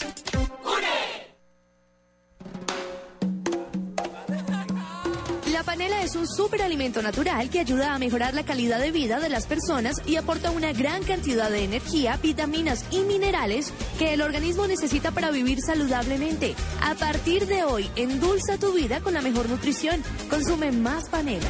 La 5.55 5.63
panela 5.63 6.03
es 6.03 6.17
un 6.17 6.27
superalimento 6.27 7.01
natural 7.01 7.49
que 7.49 7.61
ayuda 7.61 7.95
a 7.95 7.99
mejorar 8.01 8.35
la 8.35 8.45
calidad 8.45 8.81
de 8.81 8.91
vida 8.91 9.21
de 9.21 9.29
las 9.29 9.47
personas 9.47 9.97
y 10.05 10.17
aporta 10.17 10.51
una 10.51 10.73
gran 10.73 11.05
cantidad 11.05 11.49
de 11.49 11.63
energía, 11.63 12.17
vitaminas 12.17 12.85
y 12.91 13.03
minerales 13.03 13.73
que 13.97 14.15
el 14.15 14.23
organismo 14.23 14.67
necesita 14.67 15.13
para 15.13 15.31
vivir 15.31 15.61
saludablemente. 15.61 16.57
A 16.81 16.97
partir 16.97 17.47
de 17.47 17.63
hoy, 17.63 17.89
endulza 17.95 18.59
tu 18.59 18.73
vida 18.73 19.01
con 19.01 19.15
la 19.15 19.23
mejor 19.23 19.49
nutrición. 19.49 20.03
Consume 20.29 20.73
más 20.73 21.09
panela. 21.09 21.49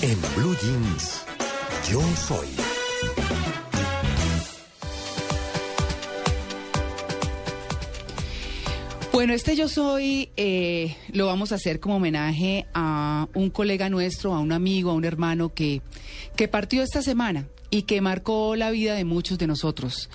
En 0.00 0.18
Blue 0.34 0.56
Jeans, 0.62 1.24
yo 1.90 2.00
soy. 2.26 2.71
Bueno, 9.12 9.34
este 9.34 9.56
yo 9.56 9.68
soy, 9.68 10.30
eh, 10.38 10.96
lo 11.12 11.26
vamos 11.26 11.52
a 11.52 11.56
hacer 11.56 11.80
como 11.80 11.96
homenaje 11.96 12.66
a 12.72 13.28
un 13.34 13.50
colega 13.50 13.90
nuestro, 13.90 14.32
a 14.32 14.40
un 14.40 14.52
amigo, 14.52 14.90
a 14.90 14.94
un 14.94 15.04
hermano 15.04 15.52
que, 15.52 15.82
que 16.34 16.48
partió 16.48 16.82
esta 16.82 17.02
semana 17.02 17.46
y 17.68 17.82
que 17.82 18.00
marcó 18.00 18.56
la 18.56 18.70
vida 18.70 18.94
de 18.94 19.04
muchos 19.04 19.36
de 19.36 19.46
nosotros, 19.46 20.08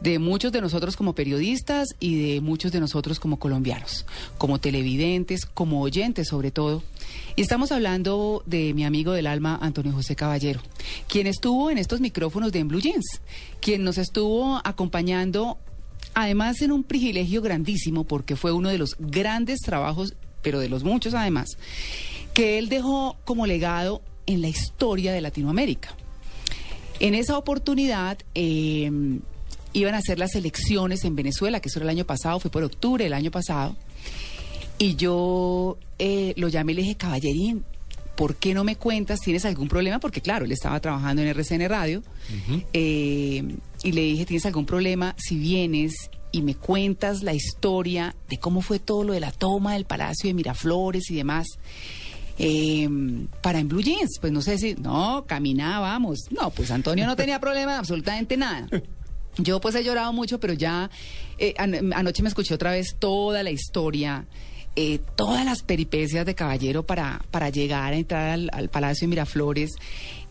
de 0.00 0.20
muchos 0.20 0.52
de 0.52 0.60
nosotros 0.60 0.96
como 0.96 1.16
periodistas 1.16 1.88
y 1.98 2.34
de 2.34 2.40
muchos 2.40 2.70
de 2.70 2.78
nosotros 2.78 3.18
como 3.18 3.40
colombianos, 3.40 4.06
como 4.38 4.60
televidentes, 4.60 5.46
como 5.46 5.80
oyentes 5.82 6.28
sobre 6.28 6.52
todo. 6.52 6.84
Y 7.34 7.42
estamos 7.42 7.72
hablando 7.72 8.44
de 8.46 8.72
mi 8.72 8.84
amigo 8.84 9.12
del 9.14 9.26
alma, 9.26 9.58
Antonio 9.60 9.92
José 9.92 10.14
Caballero, 10.14 10.60
quien 11.08 11.26
estuvo 11.26 11.72
en 11.72 11.78
estos 11.78 12.00
micrófonos 12.00 12.52
de 12.52 12.60
En 12.60 12.68
Blue 12.68 12.80
Jeans, 12.80 13.20
quien 13.60 13.82
nos 13.82 13.98
estuvo 13.98 14.60
acompañando 14.62 15.58
además 16.14 16.62
en 16.62 16.72
un 16.72 16.84
privilegio 16.84 17.42
grandísimo 17.42 18.04
porque 18.04 18.36
fue 18.36 18.52
uno 18.52 18.68
de 18.68 18.78
los 18.78 18.96
grandes 18.98 19.60
trabajos, 19.60 20.14
pero 20.42 20.60
de 20.60 20.68
los 20.68 20.84
muchos 20.84 21.14
además, 21.14 21.58
que 22.32 22.58
él 22.58 22.68
dejó 22.68 23.16
como 23.24 23.46
legado 23.46 24.02
en 24.26 24.40
la 24.40 24.48
historia 24.48 25.12
de 25.12 25.20
Latinoamérica. 25.20 25.94
En 27.00 27.14
esa 27.14 27.36
oportunidad 27.36 28.18
eh, 28.34 28.90
iban 29.72 29.94
a 29.94 29.98
hacer 29.98 30.18
las 30.18 30.34
elecciones 30.34 31.04
en 31.04 31.16
Venezuela, 31.16 31.60
que 31.60 31.68
eso 31.68 31.78
era 31.78 31.84
el 31.84 31.90
año 31.90 32.04
pasado, 32.04 32.40
fue 32.40 32.50
por 32.50 32.62
octubre 32.62 33.04
del 33.04 33.12
año 33.12 33.30
pasado, 33.30 33.76
y 34.78 34.94
yo 34.96 35.78
eh, 35.98 36.34
lo 36.36 36.48
llamé 36.48 36.72
y 36.72 36.74
le 36.76 36.82
dije, 36.82 36.96
caballerín, 36.96 37.64
¿por 38.16 38.36
qué 38.36 38.54
no 38.54 38.64
me 38.64 38.76
cuentas? 38.76 39.20
¿Tienes 39.20 39.44
algún 39.44 39.68
problema? 39.68 39.98
Porque 40.00 40.20
claro, 40.20 40.44
él 40.44 40.52
estaba 40.52 40.80
trabajando 40.80 41.22
en 41.22 41.28
RCN 41.28 41.68
Radio. 41.68 42.02
eh, 42.72 43.42
y 43.82 43.92
le 43.92 44.00
dije, 44.02 44.24
¿tienes 44.26 44.46
algún 44.46 44.66
problema 44.66 45.14
si 45.18 45.36
vienes 45.36 46.10
y 46.32 46.42
me 46.42 46.54
cuentas 46.54 47.22
la 47.22 47.34
historia 47.34 48.14
de 48.28 48.38
cómo 48.38 48.60
fue 48.62 48.78
todo 48.78 49.04
lo 49.04 49.12
de 49.12 49.20
la 49.20 49.30
toma 49.30 49.74
del 49.74 49.84
Palacio 49.84 50.28
de 50.28 50.34
Miraflores 50.34 51.10
y 51.10 51.14
demás? 51.16 51.46
eh, 52.38 52.88
para 53.42 53.60
en 53.60 53.68
Blue 53.68 53.80
Jeans, 53.80 54.18
pues 54.20 54.32
no 54.32 54.42
sé 54.42 54.58
si, 54.58 54.74
no, 54.74 55.24
caminábamos. 55.26 56.18
No, 56.30 56.50
pues 56.50 56.70
Antonio 56.72 57.06
no 57.06 57.14
tenía 57.14 57.38
problema 57.40 57.72
de 57.74 57.78
absolutamente 57.78 58.36
nada. 58.36 58.66
Yo 59.38 59.60
pues 59.60 59.74
he 59.76 59.84
llorado 59.84 60.12
mucho, 60.12 60.40
pero 60.40 60.52
ya 60.52 60.90
eh, 61.38 61.54
an- 61.58 61.92
anoche 61.92 62.22
me 62.22 62.28
escuché 62.28 62.54
otra 62.54 62.72
vez 62.72 62.96
toda 62.98 63.42
la 63.44 63.50
historia, 63.52 64.26
eh, 64.76 65.00
todas 65.16 65.44
las 65.44 65.62
peripecias 65.62 66.26
de 66.26 66.34
Caballero 66.34 66.84
para, 66.84 67.22
para 67.30 67.48
llegar 67.50 67.92
a 67.92 67.96
entrar 67.96 68.30
al, 68.30 68.50
al 68.52 68.68
Palacio 68.68 69.06
de 69.06 69.10
Miraflores. 69.10 69.72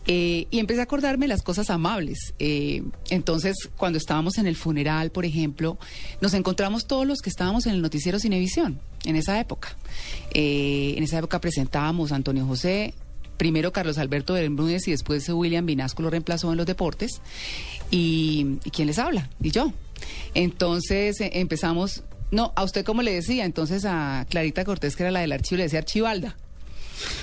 eh, 0.06 0.46
y 0.50 0.58
empecé 0.58 0.80
a 0.80 0.84
acordarme 0.84 1.26
las 1.28 1.42
cosas 1.42 1.70
amables. 1.70 2.34
Eh, 2.38 2.82
entonces, 3.08 3.56
cuando 3.76 3.98
estábamos 3.98 4.36
en 4.38 4.46
el 4.46 4.56
funeral, 4.56 5.10
por 5.10 5.24
ejemplo, 5.24 5.78
nos 6.20 6.34
encontramos 6.34 6.86
todos 6.86 7.06
los 7.06 7.20
que 7.20 7.30
estábamos 7.30 7.66
en 7.66 7.74
el 7.74 7.82
noticiero 7.82 8.18
Cinevisión, 8.18 8.80
en 9.04 9.16
esa 9.16 9.40
época. 9.40 9.76
En 10.32 11.02
esa 11.02 11.18
época 11.18 11.40
presentábamos 11.40 12.12
a 12.12 12.16
Antonio 12.16 12.46
José, 12.46 12.94
primero 13.38 13.72
Carlos 13.72 13.98
Alberto 13.98 14.34
Bermúdez 14.34 14.86
y 14.88 14.90
después 14.90 15.28
William 15.28 15.64
Vinasco 15.66 16.02
lo 16.02 16.10
reemplazó 16.10 16.50
en 16.52 16.58
los 16.58 16.66
deportes. 16.66 17.20
Y, 17.90 18.58
¿y 18.64 18.70
quién 18.70 18.86
les 18.88 18.98
habla? 18.98 19.30
Y 19.40 19.50
yo. 19.52 19.72
Entonces 20.34 21.16
empezamos, 21.20 22.02
no, 22.34 22.52
a 22.56 22.64
usted 22.64 22.84
como 22.84 23.02
le 23.02 23.12
decía, 23.12 23.44
entonces 23.44 23.84
a 23.84 24.26
Clarita 24.28 24.64
Cortés, 24.64 24.96
que 24.96 25.04
era 25.04 25.12
la 25.12 25.20
del 25.20 25.32
archivo, 25.32 25.58
le 25.58 25.62
decía 25.64 25.78
Archibalda. 25.78 26.36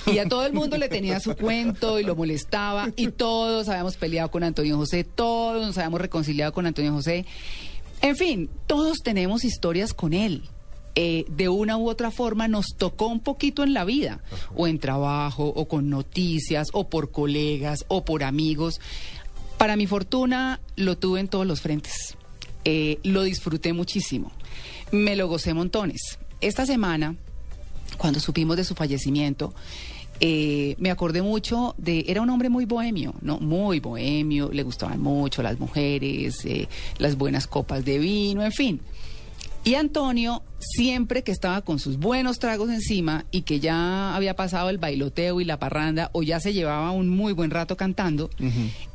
Y 0.06 0.18
a 0.18 0.28
todo 0.28 0.44
el 0.46 0.52
mundo 0.52 0.76
le 0.76 0.88
tenía 0.88 1.20
su 1.20 1.34
cuento 1.36 1.98
y 1.98 2.04
lo 2.04 2.14
molestaba 2.14 2.88
y 2.96 3.08
todos 3.08 3.68
habíamos 3.68 3.96
peleado 3.96 4.30
con 4.30 4.44
Antonio 4.44 4.76
José, 4.76 5.04
todos 5.04 5.64
nos 5.66 5.78
habíamos 5.78 6.00
reconciliado 6.00 6.52
con 6.52 6.66
Antonio 6.66 6.92
José. 6.92 7.26
En 8.00 8.16
fin, 8.16 8.50
todos 8.66 8.98
tenemos 8.98 9.44
historias 9.44 9.94
con 9.94 10.12
él. 10.12 10.42
Eh, 10.94 11.24
de 11.28 11.48
una 11.48 11.78
u 11.78 11.88
otra 11.88 12.10
forma 12.10 12.48
nos 12.48 12.74
tocó 12.76 13.06
un 13.06 13.20
poquito 13.20 13.62
en 13.62 13.72
la 13.72 13.84
vida, 13.84 14.20
o 14.54 14.66
en 14.66 14.78
trabajo, 14.78 15.46
o 15.46 15.66
con 15.66 15.88
noticias, 15.88 16.68
o 16.72 16.88
por 16.88 17.10
colegas, 17.10 17.86
o 17.88 18.04
por 18.04 18.24
amigos. 18.24 18.78
Para 19.56 19.76
mi 19.76 19.86
fortuna, 19.86 20.60
lo 20.76 20.98
tuve 20.98 21.20
en 21.20 21.28
todos 21.28 21.46
los 21.46 21.62
frentes. 21.62 22.16
Eh, 22.64 22.98
lo 23.02 23.22
disfruté 23.22 23.72
muchísimo. 23.72 24.32
Me 24.90 25.16
lo 25.16 25.28
gocé 25.28 25.54
montones. 25.54 26.18
Esta 26.40 26.66
semana, 26.66 27.16
cuando 27.98 28.20
supimos 28.20 28.56
de 28.56 28.64
su 28.64 28.74
fallecimiento, 28.74 29.54
eh, 30.20 30.76
me 30.78 30.90
acordé 30.90 31.20
mucho 31.22 31.74
de, 31.78 32.04
era 32.06 32.20
un 32.20 32.30
hombre 32.30 32.48
muy 32.48 32.64
bohemio, 32.64 33.14
¿no? 33.22 33.38
Muy 33.38 33.80
bohemio, 33.80 34.50
le 34.52 34.62
gustaban 34.62 35.00
mucho 35.00 35.42
las 35.42 35.58
mujeres, 35.58 36.44
eh, 36.44 36.68
las 36.98 37.16
buenas 37.16 37.46
copas 37.46 37.84
de 37.84 37.98
vino, 37.98 38.44
en 38.44 38.52
fin. 38.52 38.80
Y 39.64 39.76
Antonio, 39.76 40.42
siempre 40.58 41.22
que 41.22 41.30
estaba 41.30 41.62
con 41.62 41.78
sus 41.78 41.96
buenos 41.96 42.40
tragos 42.40 42.68
encima 42.70 43.26
y 43.30 43.42
que 43.42 43.60
ya 43.60 44.14
había 44.16 44.34
pasado 44.34 44.70
el 44.70 44.78
bailoteo 44.78 45.40
y 45.40 45.44
la 45.44 45.60
parranda 45.60 46.10
o 46.12 46.24
ya 46.24 46.40
se 46.40 46.52
llevaba 46.52 46.90
un 46.90 47.08
muy 47.08 47.32
buen 47.32 47.50
rato 47.50 47.76
cantando, 47.76 48.28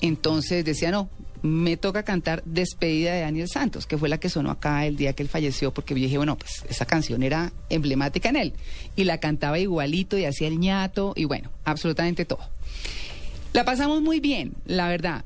entonces 0.02 0.66
decía, 0.66 0.92
no, 0.92 1.10
me 1.42 1.78
toca 1.78 2.04
cantar 2.04 2.44
Despedida 2.46 3.14
de 3.14 3.22
Daniel 3.22 3.48
Santos, 3.48 3.86
que 3.86 3.98
fue 3.98 4.10
la 4.10 4.20
que 4.20 4.28
sonó 4.28 4.52
acá 4.52 4.86
el 4.86 4.98
día 4.98 5.14
que 5.14 5.24
él 5.24 5.30
falleció, 5.30 5.74
porque 5.74 5.94
yo 5.94 6.02
dije, 6.02 6.18
bueno, 6.18 6.38
pues 6.38 6.66
esa 6.70 6.86
canción 6.86 7.24
era 7.24 7.54
emblemática 7.70 8.28
en 8.28 8.36
él. 8.36 8.54
Y 8.98 9.06
la 9.06 9.20
cantaba 9.20 9.60
igualito 9.60 10.18
y 10.18 10.26
hacía 10.26 10.50
el 10.50 10.60
ñato 10.60 11.14
y 11.16 11.24
bueno, 11.24 11.50
absolutamente 11.64 12.26
todo. 12.26 12.42
La 13.54 13.64
pasamos 13.64 14.02
muy 14.02 14.20
bien, 14.20 14.54
la 14.66 14.90
verdad. 14.90 15.24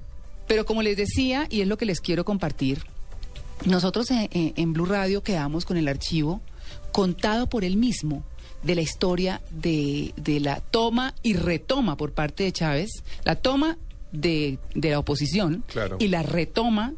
Pero 0.47 0.65
como 0.65 0.83
les 0.83 0.97
decía, 0.97 1.47
y 1.49 1.61
es 1.61 1.67
lo 1.67 1.77
que 1.77 1.85
les 1.85 2.01
quiero 2.01 2.25
compartir, 2.25 2.83
nosotros 3.65 4.07
en, 4.11 4.73
Blue 4.73 4.85
Radio 4.85 5.21
quedamos 5.23 5.65
con 5.65 5.77
el 5.77 5.87
archivo 5.87 6.41
contado 6.91 7.47
por 7.47 7.63
él 7.63 7.77
mismo 7.77 8.23
de 8.63 8.75
la 8.75 8.81
historia 8.81 9.41
de, 9.51 10.13
de 10.17 10.39
la 10.39 10.59
toma 10.61 11.13
y 11.23 11.33
retoma 11.33 11.97
por 11.97 12.11
parte 12.13 12.43
de 12.43 12.51
Chávez, 12.51 12.89
la 13.23 13.35
toma 13.35 13.77
de, 14.11 14.59
de 14.75 14.89
la 14.91 14.99
oposición 14.99 15.63
Claro. 15.67 15.97
y 15.99 16.07
la 16.09 16.21
retoma 16.23 16.93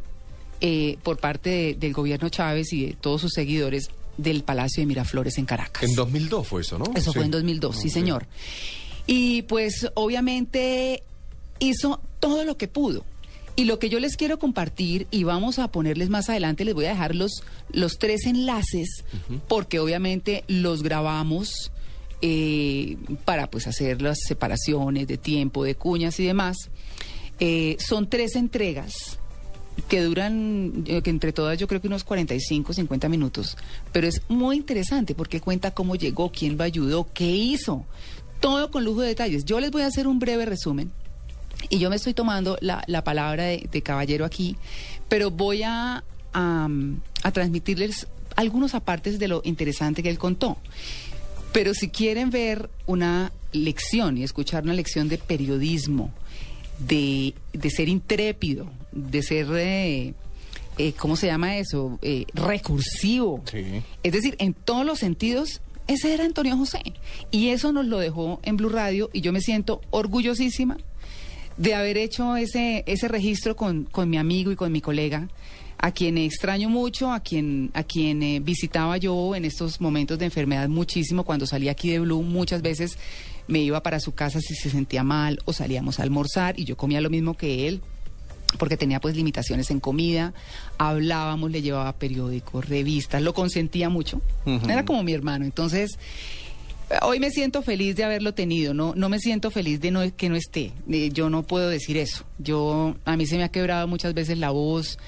eh, 0.62 0.98
por 1.04 1.18
parte 1.18 1.50
de- 1.50 1.74
del 1.76 1.94
gobierno 1.94 2.30
Chávez 2.30 2.72
y 2.74 2.88
de 2.88 2.94
todos 2.94 3.22
sus 3.22 3.32
seguidores 3.34 3.90
del 4.18 4.44
Palacio 4.44 4.82
de 4.82 4.86
Miraflores 4.88 5.38
en 5.38 5.46
Caracas. 5.46 5.84
En 5.84 5.96
2002 5.96 6.48
fue 6.48 6.62
eso, 6.62 6.78
¿no? 6.78 6.86
Eso 6.96 7.12
Sí. 7.12 7.18
fue 7.20 7.26
en 7.26 7.32
2002, 7.32 7.76
sí, 7.78 7.90
señor. 7.90 8.28
Y 9.08 9.42
pues 9.44 9.88
obviamente 9.96 11.04
hizo 11.60 12.00
todo 12.20 12.46
lo 12.46 12.58
que 12.58 12.68
pudo. 12.68 13.04
Y 13.56 13.66
lo 13.66 13.78
que 13.78 13.90
yo 13.90 14.00
les 14.00 14.18
quiero 14.18 14.40
compartir, 14.40 15.08
y 15.12 15.24
vamos 15.26 15.60
a 15.60 15.68
ponerles 15.68 16.10
más 16.10 16.30
adelante, 16.30 16.66
les 16.66 16.74
voy 16.74 16.86
a 16.86 16.90
dejar 16.90 17.16
los, 17.16 17.44
los 17.72 18.00
tres 18.00 18.26
enlaces, 18.26 19.04
porque 19.48 19.80
obviamente 19.80 20.44
los 20.48 20.82
grabamos 20.82 21.72
eh, 22.22 22.98
para 23.26 23.52
pues 23.52 23.68
hacer 23.68 24.02
las 24.02 24.18
separaciones 24.26 25.08
de 25.08 25.18
tiempo, 25.18 25.64
de 25.64 25.76
cuñas 25.76 26.20
y 26.20 26.26
demás. 26.26 26.58
Eh, 27.40 27.78
son 27.80 28.10
tres 28.10 28.36
entregas 28.36 29.20
que 29.88 30.02
duran, 30.02 30.84
eh, 30.88 31.02
que 31.02 31.10
entre 31.12 31.32
todas 31.32 31.60
yo 31.60 31.68
creo 31.68 31.80
que 31.82 31.88
unos 31.88 32.04
45, 32.04 32.74
50 32.74 33.10
minutos, 33.10 33.58
pero 33.92 34.08
es 34.08 34.22
muy 34.30 34.56
interesante 34.56 35.14
porque 35.14 35.42
cuenta 35.42 35.72
cómo 35.72 35.96
llegó, 35.96 36.32
quién 36.32 36.58
lo 36.58 36.64
ayudó, 36.64 37.08
qué 37.14 37.30
hizo, 37.30 37.86
todo 38.40 38.72
con 38.72 38.84
lujo 38.84 39.02
de 39.02 39.10
detalles. 39.10 39.46
Yo 39.46 39.60
les 39.60 39.70
voy 39.70 39.84
a 39.84 39.88
hacer 39.88 40.08
un 40.08 40.18
breve 40.18 40.46
resumen 40.46 40.92
y 41.70 41.80
yo 41.80 41.90
me 41.90 41.96
estoy 41.96 42.14
tomando 42.14 42.58
la, 42.62 42.84
la 42.88 43.04
palabra 43.04 43.44
de, 43.46 43.68
de 43.72 43.82
caballero 43.82 44.26
aquí, 44.26 44.58
pero 45.10 45.32
voy 45.32 45.64
a, 45.64 46.04
a, 46.34 46.68
a 47.24 47.32
transmitirles 47.32 48.08
algunos 48.36 48.74
apartes 48.76 49.20
de 49.20 49.28
lo 49.28 49.42
interesante 49.46 50.04
que 50.04 50.10
él 50.10 50.18
contó. 50.18 50.58
Pero 51.52 51.74
si 51.74 51.90
quieren 51.90 52.32
ver 52.32 52.70
una 52.88 53.32
lección 53.52 54.18
y 54.18 54.24
escuchar 54.24 54.64
una 54.64 54.74
lección 54.74 55.08
de 55.08 55.20
periodismo, 55.20 56.12
de, 56.80 57.36
de 57.54 57.70
ser 57.70 57.90
intrépido, 57.90 58.72
de 58.92 59.22
ser, 59.22 59.48
eh, 59.52 60.14
eh, 60.80 60.94
¿cómo 60.94 61.16
se 61.16 61.28
llama 61.28 61.58
eso? 61.58 62.00
Eh, 62.02 62.26
recursivo. 62.34 63.44
Es 64.02 64.12
decir, 64.12 64.36
en 64.40 64.54
todos 64.56 64.84
los 64.84 64.98
sentidos, 64.98 65.62
ese 65.88 66.14
era 66.14 66.26
Antonio 66.26 66.58
José. 66.58 66.82
Y 67.30 67.50
eso 67.50 67.72
nos 67.72 67.86
lo 67.86 68.00
dejó 68.00 68.40
en 68.42 68.58
Blue 68.58 68.70
Radio 68.70 69.12
y 69.14 69.22
yo 69.22 69.32
me 69.32 69.42
siento 69.42 69.82
orgullosísima 69.92 70.78
de 71.58 71.76
haber 71.76 71.98
hecho 71.98 72.36
ese, 72.36 72.84
ese 72.88 73.08
registro 73.08 73.56
con, 73.56 73.84
con 73.86 74.10
mi 74.10 74.18
amigo 74.18 74.52
y 74.52 74.56
con 74.56 74.72
mi 74.72 74.82
colega 74.82 75.28
a 75.84 75.92
quien 75.92 76.18
extraño 76.18 76.70
mucho, 76.70 77.12
a 77.12 77.20
quien, 77.20 77.70
a 77.74 77.84
quien 77.84 78.24
eh, 78.24 78.40
visitaba 78.40 78.96
yo 78.96 79.36
en 79.36 79.44
estos 79.44 79.82
momentos 79.82 80.18
de 80.18 80.24
enfermedad 80.24 80.70
muchísimo, 80.70 81.26
cuando 81.26 81.46
salía 81.46 81.72
aquí 81.72 81.92
de 81.92 82.00
Blue, 82.00 82.24
muchas 82.24 82.62
veces 82.62 82.98
me 83.48 83.60
iba 83.60 83.84
para 83.84 84.00
su 84.00 84.14
casa 84.14 84.40
si 84.40 84.56
se 84.56 84.70
sentía 84.70 85.04
mal 85.04 85.40
o 85.44 85.52
salíamos 85.52 86.00
a 86.00 86.04
almorzar 86.04 86.58
y 86.58 86.64
yo 86.64 86.78
comía 86.78 87.02
lo 87.02 87.10
mismo 87.10 87.34
que 87.34 87.68
él 87.68 87.82
porque 88.58 88.78
tenía 88.78 89.02
pues 89.02 89.16
limitaciones 89.16 89.72
en 89.72 89.80
comida, 89.82 90.34
hablábamos, 90.78 91.52
le 91.52 91.62
llevaba 91.62 91.92
periódicos, 91.94 92.70
revistas, 92.70 93.22
lo 93.22 93.34
consentía 93.34 93.90
mucho, 93.90 94.22
era 94.70 94.86
como 94.86 95.04
mi 95.04 95.12
hermano, 95.12 95.44
entonces 95.44 95.98
hoy 97.02 97.20
me 97.20 97.32
siento 97.32 97.62
feliz 97.62 97.96
de 97.96 98.04
haberlo 98.04 98.34
tenido, 98.34 98.74
no, 98.74 98.94
no 98.96 99.10
me 99.10 99.20
siento 99.20 99.52
feliz 99.52 99.80
de 99.82 99.92
no, 99.92 100.02
que 100.16 100.30
no 100.30 100.36
esté, 100.36 100.72
yo 101.12 101.30
no 101.30 101.44
puedo 101.44 101.70
decir 101.70 101.98
eso, 101.98 102.26
yo, 102.40 102.96
a 103.06 103.18
mí 103.18 103.26
se 103.26 103.38
me 103.38 103.44
ha 103.44 103.50
quebrado 103.50 103.88
muchas 103.88 104.14
veces 104.14 104.38
la 104.38 104.52
voz, 104.52 105.00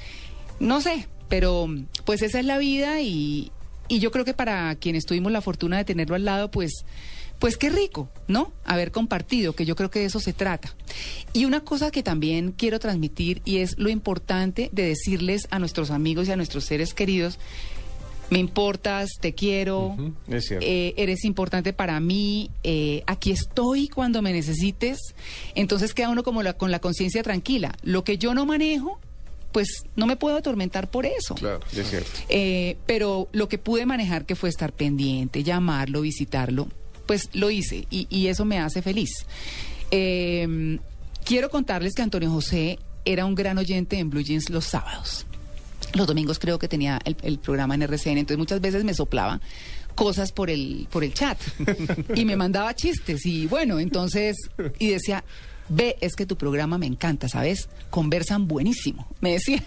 no 0.59 0.81
sé, 0.81 1.07
pero 1.29 1.67
pues 2.05 2.21
esa 2.21 2.39
es 2.39 2.45
la 2.45 2.57
vida 2.57 3.01
y, 3.01 3.51
y 3.88 3.99
yo 3.99 4.11
creo 4.11 4.25
que 4.25 4.33
para 4.33 4.75
quienes 4.75 5.05
tuvimos 5.05 5.31
la 5.31 5.41
fortuna 5.41 5.77
de 5.77 5.86
tenerlo 5.86 6.15
al 6.15 6.25
lado, 6.25 6.49
pues, 6.49 6.86
pues 7.39 7.57
qué 7.57 7.69
rico, 7.69 8.09
¿no? 8.27 8.53
Haber 8.63 8.91
compartido, 8.91 9.53
que 9.53 9.65
yo 9.65 9.75
creo 9.75 9.91
que 9.91 9.99
de 9.99 10.05
eso 10.05 10.19
se 10.19 10.33
trata. 10.33 10.73
Y 11.33 11.45
una 11.45 11.59
cosa 11.61 11.91
que 11.91 12.01
también 12.01 12.51
quiero 12.51 12.79
transmitir 12.79 13.41
y 13.45 13.57
es 13.57 13.77
lo 13.77 13.89
importante 13.89 14.69
de 14.71 14.83
decirles 14.83 15.47
a 15.51 15.59
nuestros 15.59 15.91
amigos 15.91 16.27
y 16.27 16.31
a 16.31 16.38
nuestros 16.38 16.65
seres 16.65 16.93
queridos, 16.93 17.38
me 18.30 18.39
importas, 18.39 19.09
te 19.19 19.34
quiero, 19.34 19.95
Es 20.28 20.51
eh, 20.51 20.93
eres 20.97 21.26
importante 21.26 21.73
para 21.73 21.99
mí, 21.99 22.49
eh, 22.63 23.03
aquí 23.07 23.32
estoy 23.32 23.88
cuando 23.88 24.21
me 24.21 24.34
necesites. 24.34 24.99
Entonces 25.53 25.93
queda 25.93 26.09
uno 26.09 26.23
como 26.23 26.43
la, 26.43 26.53
con 26.53 26.71
la 26.71 26.80
conciencia 26.80 27.23
tranquila. 27.23 27.76
Lo 27.84 28.03
que 28.03 28.17
yo 28.17 28.34
no 28.34 28.45
manejo, 28.45 28.99
pues 29.51 29.84
no 29.95 30.05
me 30.05 30.15
puedo 30.15 30.38
atormentar 30.38 30.89
por 30.89 31.05
eso. 31.05 31.36
Claro, 31.36 31.59
es 31.71 31.89
cierto. 31.89 32.09
Eh, 32.30 32.78
pero 32.86 33.30
lo 33.32 33.47
que 33.47 33.57
pude 33.57 33.86
manejar, 33.86 34.26
que 34.26 34.36
fue 34.36 34.49
estar 34.49 34.73
pendiente, 34.73 35.43
llamarlo, 35.43 36.01
visitarlo, 36.01 36.67
pues 37.05 37.30
lo 37.34 37.51
hice 37.51 37.86
y, 37.89 38.07
y 38.09 38.28
eso 38.28 38.43
me 38.45 38.59
hace 38.59 38.82
feliz. 38.82 39.11
Eh, 39.91 40.80
quiero 41.23 41.49
contarles 41.49 41.93
que 41.93 42.01
Antonio 42.01 42.32
José 42.32 42.80
era 43.05 43.26
un 43.26 43.36
gran 43.36 43.57
oyente 43.57 43.99
en 43.99 44.09
Blue 44.09 44.21
Jeans 44.21 44.49
los 44.49 44.65
sábados. 44.65 45.26
Los 45.95 46.07
domingos 46.07 46.39
creo 46.39 46.59
que 46.59 46.67
tenía 46.67 46.99
el, 47.05 47.17
el 47.23 47.39
programa 47.39 47.75
en 47.75 47.81
RCN, 47.81 48.19
entonces 48.19 48.37
muchas 48.37 48.61
veces 48.61 48.83
me 48.83 48.93
soplaba 48.93 49.41
cosas 49.95 50.31
por 50.31 50.49
el, 50.49 50.87
por 50.91 51.03
el 51.03 51.13
chat. 51.13 51.39
Y 52.15 52.25
me 52.25 52.35
mandaba 52.35 52.75
chistes 52.75 53.25
y 53.25 53.47
bueno, 53.47 53.79
entonces, 53.79 54.35
y 54.79 54.89
decía, 54.89 55.23
ve, 55.70 55.95
es 56.01 56.16
que 56.16 56.26
tu 56.26 56.36
programa 56.38 56.78
me 56.78 56.86
encanta, 56.86 57.28
¿sabes? 57.30 57.70
Conversan 57.89 58.47
buenísimo, 58.47 59.07
me 59.22 59.32
decía. 59.34 59.63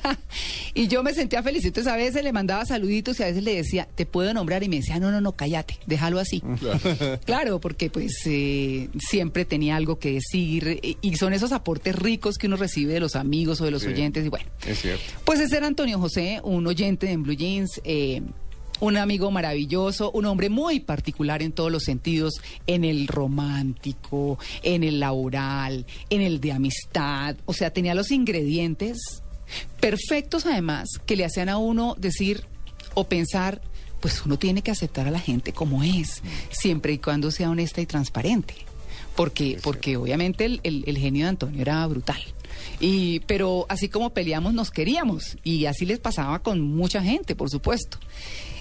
Y 0.75 0.89
yo 0.89 1.03
me 1.03 1.13
sentía 1.15 1.43
feliz, 1.43 1.65
entonces 1.65 1.93
a 1.93 1.97
veces 1.97 2.23
le 2.25 2.33
mandaba 2.33 2.65
saluditos 2.65 3.19
y 3.21 3.23
a 3.23 3.27
veces 3.27 3.43
le 3.43 3.55
decía, 3.55 3.89
te 3.95 4.07
puedo 4.07 4.33
nombrar 4.35 4.63
y 4.63 4.69
me 4.69 4.77
decía, 4.77 4.99
no, 4.99 5.11
no, 5.11 5.21
no, 5.21 5.33
cállate, 5.33 5.79
déjalo 5.87 6.19
así. 6.21 6.43
Claro, 7.25 7.61
porque 7.61 7.91
pues 7.91 8.13
eh, 8.27 8.89
siempre 8.99 9.45
tenía 9.45 9.77
algo 9.77 9.99
que 9.99 10.13
decir 10.13 10.81
y- 10.83 10.97
y 11.01 11.17
son 11.17 11.33
esos 11.33 11.53
aportes 11.53 11.95
ricos 11.97 12.39
que 12.39 12.47
uno 12.47 12.57
recibe 12.57 12.93
de 12.95 13.01
los 13.01 13.17
amigos 13.17 13.61
o 13.61 13.65
de 13.65 13.71
los 13.71 13.83
Sí. 13.83 13.89
oyentes 13.89 14.25
y 14.25 14.29
bueno. 14.29 14.47
Es 14.67 14.81
cierto. 14.81 15.03
Pues 15.25 15.41
ese 15.41 15.57
era 15.57 15.67
Antonio 15.67 15.99
José, 15.99 16.41
un 16.43 16.67
oyente 16.67 17.11
en 17.11 17.23
Blue 17.23 17.35
Jeans, 17.35 17.81
eh, 17.85 18.23
un 18.81 18.97
amigo 18.97 19.31
maravilloso, 19.31 20.11
un 20.13 20.27
hombre 20.27 20.49
muy 20.49 20.81
particular 20.81 21.43
en 21.43 21.53
todos 21.53 21.71
los 21.73 21.85
sentidos, 21.85 22.35
en 22.67 22.85
el 22.85 23.09
romántico, 23.09 24.39
en 24.63 24.85
el 24.85 25.01
laboral, 25.01 25.87
en 26.11 26.21
el 26.23 26.41
de 26.41 26.53
amistad. 26.53 27.37
O 27.45 27.53
sea, 27.53 27.73
tenía 27.73 27.95
los 27.95 28.11
ingredientes 28.11 28.99
perfectos 29.81 30.45
además 30.47 30.89
que 31.07 31.17
le 31.17 31.25
hacían 31.25 31.49
a 31.49 31.59
uno 31.59 31.95
decir 31.99 32.45
o 32.95 33.05
pensar, 33.05 33.61
pues 34.01 34.25
uno 34.25 34.39
tiene 34.39 34.63
que 34.63 34.71
aceptar 34.71 35.07
a 35.09 35.11
la 35.11 35.21
gente 35.21 35.53
como 35.53 35.83
es, 35.83 36.23
siempre 36.51 36.93
y 36.93 36.99
cuando 36.99 37.31
sea 37.31 37.51
honesta 37.51 37.81
y 37.81 37.87
transparente. 37.87 38.55
Porque, 39.17 39.59
porque 39.63 39.97
obviamente 39.97 40.45
el, 40.45 40.61
el- 40.63 40.85
el 40.87 40.97
genio 40.99 41.25
de 41.25 41.31
Antonio 41.31 41.61
era 41.63 41.85
brutal. 41.89 42.21
Y, 42.79 43.19
pero 43.21 43.67
así 43.69 43.89
como 43.89 44.11
peleamos, 44.11 44.55
nos 44.55 44.71
queríamos. 44.71 45.37
Y 45.43 45.65
así 45.67 45.87
les 45.87 45.99
pasaba 45.99 46.39
con 46.41 46.61
mucha 46.61 47.03
gente, 47.03 47.35
por 47.35 47.51
supuesto. 47.51 47.99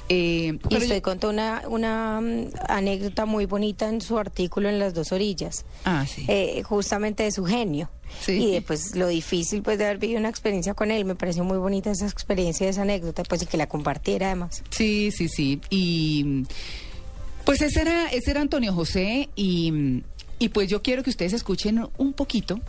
Eh, 0.09 0.57
Y 0.69 0.75
usted 0.77 1.01
contó 1.01 1.29
una, 1.29 1.63
una 1.67 2.21
mm, 2.21 2.49
anécdota 2.69 3.25
muy 3.25 3.45
bonita 3.45 3.89
en 3.89 3.99
su 4.01 4.17
artículo 4.17 4.69
en 4.69 4.79
Las 4.79 4.93
Dos 4.93 5.11
Orillas. 5.11 5.65
Ah, 5.85 6.05
sí. 6.07 6.25
eh, 6.27 6.63
justamente 6.63 7.23
de 7.23 7.31
su 7.31 7.45
genio. 7.45 7.89
Sí. 8.21 8.31
Y 8.33 8.51
de 8.51 8.61
pues 8.61 8.95
lo 8.95 9.07
difícil 9.07 9.61
pues 9.63 9.77
de 9.77 9.85
haber 9.85 9.97
vivido 9.97 10.19
una 10.19 10.29
experiencia 10.29 10.73
con 10.73 10.91
él. 10.91 11.03
Me 11.03 11.15
pareció 11.15 11.43
muy 11.43 11.57
bonita 11.57 11.91
esa 11.91 12.07
experiencia, 12.07 12.69
esa 12.69 12.83
anécdota, 12.83 13.23
pues 13.23 13.41
y 13.43 13.45
que 13.45 13.57
la 13.57 13.67
compartiera 13.67 14.27
además. 14.27 14.63
Sí, 14.69 15.11
sí, 15.11 15.27
sí. 15.27 15.59
Y 15.69 16.45
pues 17.43 17.61
ese 17.61 17.81
era, 17.81 18.07
ese 18.07 18.31
era 18.31 18.41
Antonio 18.41 18.73
José 18.73 19.29
y, 19.35 20.03
y 20.39 20.49
pues 20.49 20.69
yo 20.69 20.81
quiero 20.81 21.03
que 21.03 21.09
ustedes 21.09 21.33
escuchen 21.33 21.85
un 21.97 22.13
poquito 22.13 22.59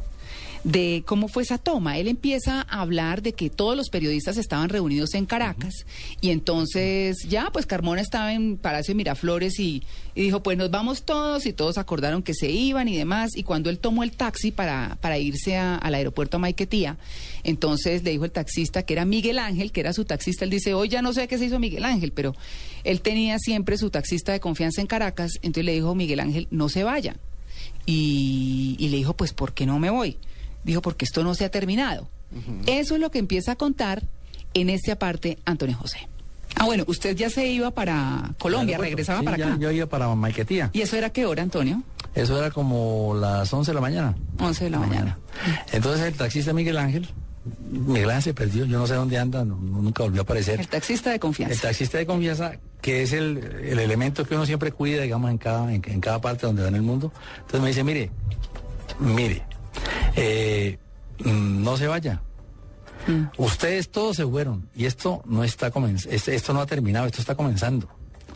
de 0.64 1.02
cómo 1.06 1.28
fue 1.28 1.42
esa 1.42 1.58
toma. 1.58 1.98
Él 1.98 2.08
empieza 2.08 2.62
a 2.68 2.80
hablar 2.80 3.22
de 3.22 3.32
que 3.32 3.50
todos 3.50 3.76
los 3.76 3.88
periodistas 3.90 4.36
estaban 4.36 4.68
reunidos 4.68 5.14
en 5.14 5.26
Caracas 5.26 5.86
y 6.20 6.30
entonces 6.30 7.18
ya 7.28 7.50
pues 7.52 7.66
Carmona 7.66 8.00
estaba 8.00 8.32
en 8.32 8.56
Palacio 8.56 8.92
de 8.92 8.96
Miraflores 8.96 9.58
y, 9.60 9.82
y 10.14 10.22
dijo 10.22 10.42
pues 10.42 10.58
nos 10.58 10.70
vamos 10.70 11.02
todos 11.02 11.46
y 11.46 11.52
todos 11.52 11.78
acordaron 11.78 12.22
que 12.22 12.34
se 12.34 12.50
iban 12.50 12.88
y 12.88 12.96
demás. 12.96 13.36
Y 13.36 13.42
cuando 13.44 13.70
él 13.70 13.78
tomó 13.78 14.02
el 14.02 14.12
taxi 14.12 14.50
para, 14.50 14.98
para 15.00 15.18
irse 15.18 15.56
a- 15.56 15.76
al 15.76 15.94
aeropuerto 15.94 16.36
a 16.36 16.40
Maiquetía, 16.40 16.98
entonces 17.44 18.02
le 18.02 18.10
dijo 18.10 18.24
el 18.24 18.32
taxista 18.32 18.82
que 18.82 18.94
era 18.94 19.04
Miguel 19.04 19.38
Ángel, 19.38 19.72
que 19.72 19.80
era 19.80 19.92
su 19.92 20.04
taxista, 20.04 20.44
él 20.44 20.50
dice 20.50 20.74
hoy 20.74 20.88
ya 20.88 21.02
no 21.02 21.12
sé 21.12 21.28
qué 21.28 21.38
se 21.38 21.46
hizo 21.46 21.58
Miguel 21.58 21.84
Ángel, 21.84 22.12
pero 22.12 22.34
él 22.84 23.00
tenía 23.00 23.38
siempre 23.38 23.78
su 23.78 23.90
taxista 23.90 24.32
de 24.32 24.40
confianza 24.40 24.80
en 24.80 24.86
Caracas, 24.86 25.32
entonces 25.42 25.64
le 25.64 25.72
dijo 25.74 25.94
Miguel 25.94 26.20
Ángel 26.20 26.48
no 26.50 26.68
se 26.68 26.84
vaya 26.84 27.16
y, 27.86 28.76
y 28.78 28.88
le 28.88 28.98
dijo, 28.98 29.14
pues, 29.14 29.32
¿por 29.32 29.52
qué 29.54 29.66
no 29.66 29.78
me 29.78 29.90
voy? 29.90 30.16
Dijo, 30.68 30.82
porque 30.82 31.06
esto 31.06 31.24
no 31.24 31.34
se 31.34 31.46
ha 31.46 31.50
terminado. 31.50 32.08
Eso 32.66 32.94
es 32.94 33.00
lo 33.00 33.10
que 33.10 33.18
empieza 33.18 33.52
a 33.52 33.56
contar 33.56 34.02
en 34.52 34.68
este 34.68 34.92
aparte 34.92 35.38
Antonio 35.46 35.74
José. 35.76 36.08
Ah, 36.56 36.66
bueno, 36.66 36.84
usted 36.86 37.16
ya 37.16 37.30
se 37.30 37.46
iba 37.46 37.70
para 37.70 38.34
Colombia, 38.38 38.76
Claro, 38.76 38.82
regresaba 38.90 39.20
sí, 39.20 39.24
para 39.24 39.36
ya- 39.38 39.46
acá. 39.46 39.56
Yo 39.58 39.70
iba 39.70 39.86
para 39.86 40.14
Maiquetía. 40.14 40.68
¿Y 40.74 40.82
eso 40.82 40.96
era 40.96 41.08
qué 41.10 41.24
hora, 41.24 41.42
Antonio? 41.42 41.82
Eso 42.14 42.38
era 42.38 42.50
como 42.50 43.14
las 43.18 43.50
11 43.52 43.70
de 43.70 43.74
la 43.76 43.80
mañana. 43.80 44.14
11 44.38 44.64
de 44.64 44.70
la 44.70 44.78
mañana. 44.78 45.18
Entonces 45.72 46.06
el 46.06 46.14
taxista 46.14 46.52
Miguel 46.52 46.76
Ángel, 46.76 47.08
Miguel 47.70 48.10
Ángel 48.10 48.22
se 48.22 48.34
perdió, 48.34 48.66
yo 48.66 48.78
no 48.78 48.86
sé 48.86 48.92
dónde 48.94 49.18
anda, 49.18 49.42
no- 49.44 49.56
nunca 49.56 50.02
volvió 50.02 50.20
a 50.20 50.24
aparecer. 50.24 50.60
El 50.60 50.68
taxista 50.68 51.10
de 51.10 51.18
confianza. 51.18 51.54
El 51.54 51.60
taxista 51.62 51.96
de 51.96 52.04
confianza, 52.04 52.52
que 52.82 53.02
es 53.04 53.12
el, 53.14 53.38
el 53.64 53.78
elemento 53.78 54.24
que 54.26 54.34
uno 54.34 54.44
siempre 54.44 54.70
cuida, 54.72 55.02
digamos, 55.02 55.30
en 55.30 55.38
cada, 55.38 55.72
en, 55.72 55.82
en 55.86 56.00
cada 56.02 56.20
parte 56.20 56.44
donde 56.46 56.60
va 56.62 56.68
en 56.68 56.74
el 56.74 56.82
mundo. 56.82 57.10
Entonces 57.38 57.60
me 57.62 57.68
dice, 57.68 57.84
mire, 57.84 58.10
mire, 59.00 59.42
eh, 60.20 60.78
mm, 61.24 61.62
no 61.62 61.76
se 61.76 61.86
vaya. 61.86 62.22
Ustedes 63.38 63.90
todos 63.90 64.16
se 64.16 64.26
fueron 64.26 64.68
y 64.74 64.84
esto 64.84 65.22
no 65.24 65.42
está 65.44 65.70
este- 66.10 66.34
esto 66.34 66.52
no 66.52 66.60
ha 66.60 66.66
terminado, 66.66 67.06
esto 67.06 67.20
está 67.20 67.34
comenzando. 67.34 67.88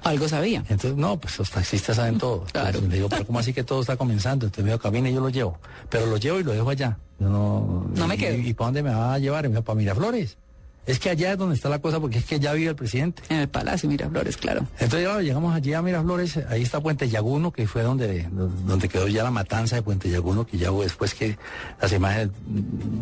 Algo 0.03 0.29
sabía. 0.29 0.61
Entonces, 0.69 0.97
no, 0.97 1.19
pues 1.21 1.39
los 1.39 1.51
taxistas 1.51 1.97
saben 1.97 2.19
todo. 2.19 2.45
Entonces, 2.47 2.83
le 2.91 2.97
digo, 2.97 3.09
pero 3.09 3.25
¿cómo 3.27 3.39
así 3.39 3.53
que 3.53 3.63
todo 3.63 3.83
está 3.83 3.97
comenzando? 3.97 4.47
Entonces 4.47 4.73
me 4.73 4.79
camine 4.79 5.11
y 5.11 5.15
yo 5.15 5.21
lo 5.21 5.29
llevo. 5.29 5.59
Pero 5.91 6.07
lo 6.07 6.17
llevo 6.17 6.41
y 6.41 6.43
lo 6.43 6.53
dejo 6.53 6.71
allá. 6.71 6.99
Yo 7.21 7.29
no, 7.29 7.87
No 7.95 8.09
me 8.09 8.19
quedo. 8.19 8.37
¿Y, 8.37 8.49
y 8.49 8.55
para 8.55 8.69
dónde 8.69 8.83
me 8.83 8.91
va 8.91 9.15
a 9.15 9.19
llevar? 9.19 9.45
Y 9.45 9.49
me 9.49 9.55
dijo, 9.55 9.65
para 9.65 9.77
Miraflores. 9.79 10.39
Es 10.85 10.99
que 10.99 11.11
allá 11.11 11.33
es 11.33 11.39
donde 11.39 11.55
está 11.55 11.69
la 11.69 11.79
cosa 11.79 12.01
porque 12.01 12.19
es 12.19 12.25
que 12.25 12.41
ya 12.41 12.53
vive 12.55 12.71
el 12.71 12.75
presidente. 12.77 13.23
En 13.29 13.37
el 13.39 13.49
Palacio 13.49 13.89
Miraflores, 13.89 14.37
claro. 14.37 14.67
Entonces 14.81 15.05
claro, 15.07 15.21
llegamos 15.23 15.55
allí 15.55 15.73
a 15.75 15.81
Miraflores, 15.83 16.39
ahí 16.49 16.63
está 16.63 16.81
Puente 16.81 17.09
Yaguno, 17.09 17.53
que 17.53 17.69
fue 17.69 17.83
donde, 17.83 18.29
donde 18.33 18.89
quedó 18.89 19.07
ya 19.07 19.23
la 19.23 19.31
matanza 19.31 19.77
de 19.77 19.83
Puente 19.83 20.11
Yaguno, 20.11 20.45
que 20.45 20.59
ya 20.59 20.73
hubo 20.73 20.83
después 20.83 21.15
que 21.15 21.39
las 21.81 21.93
imágenes 21.93 22.31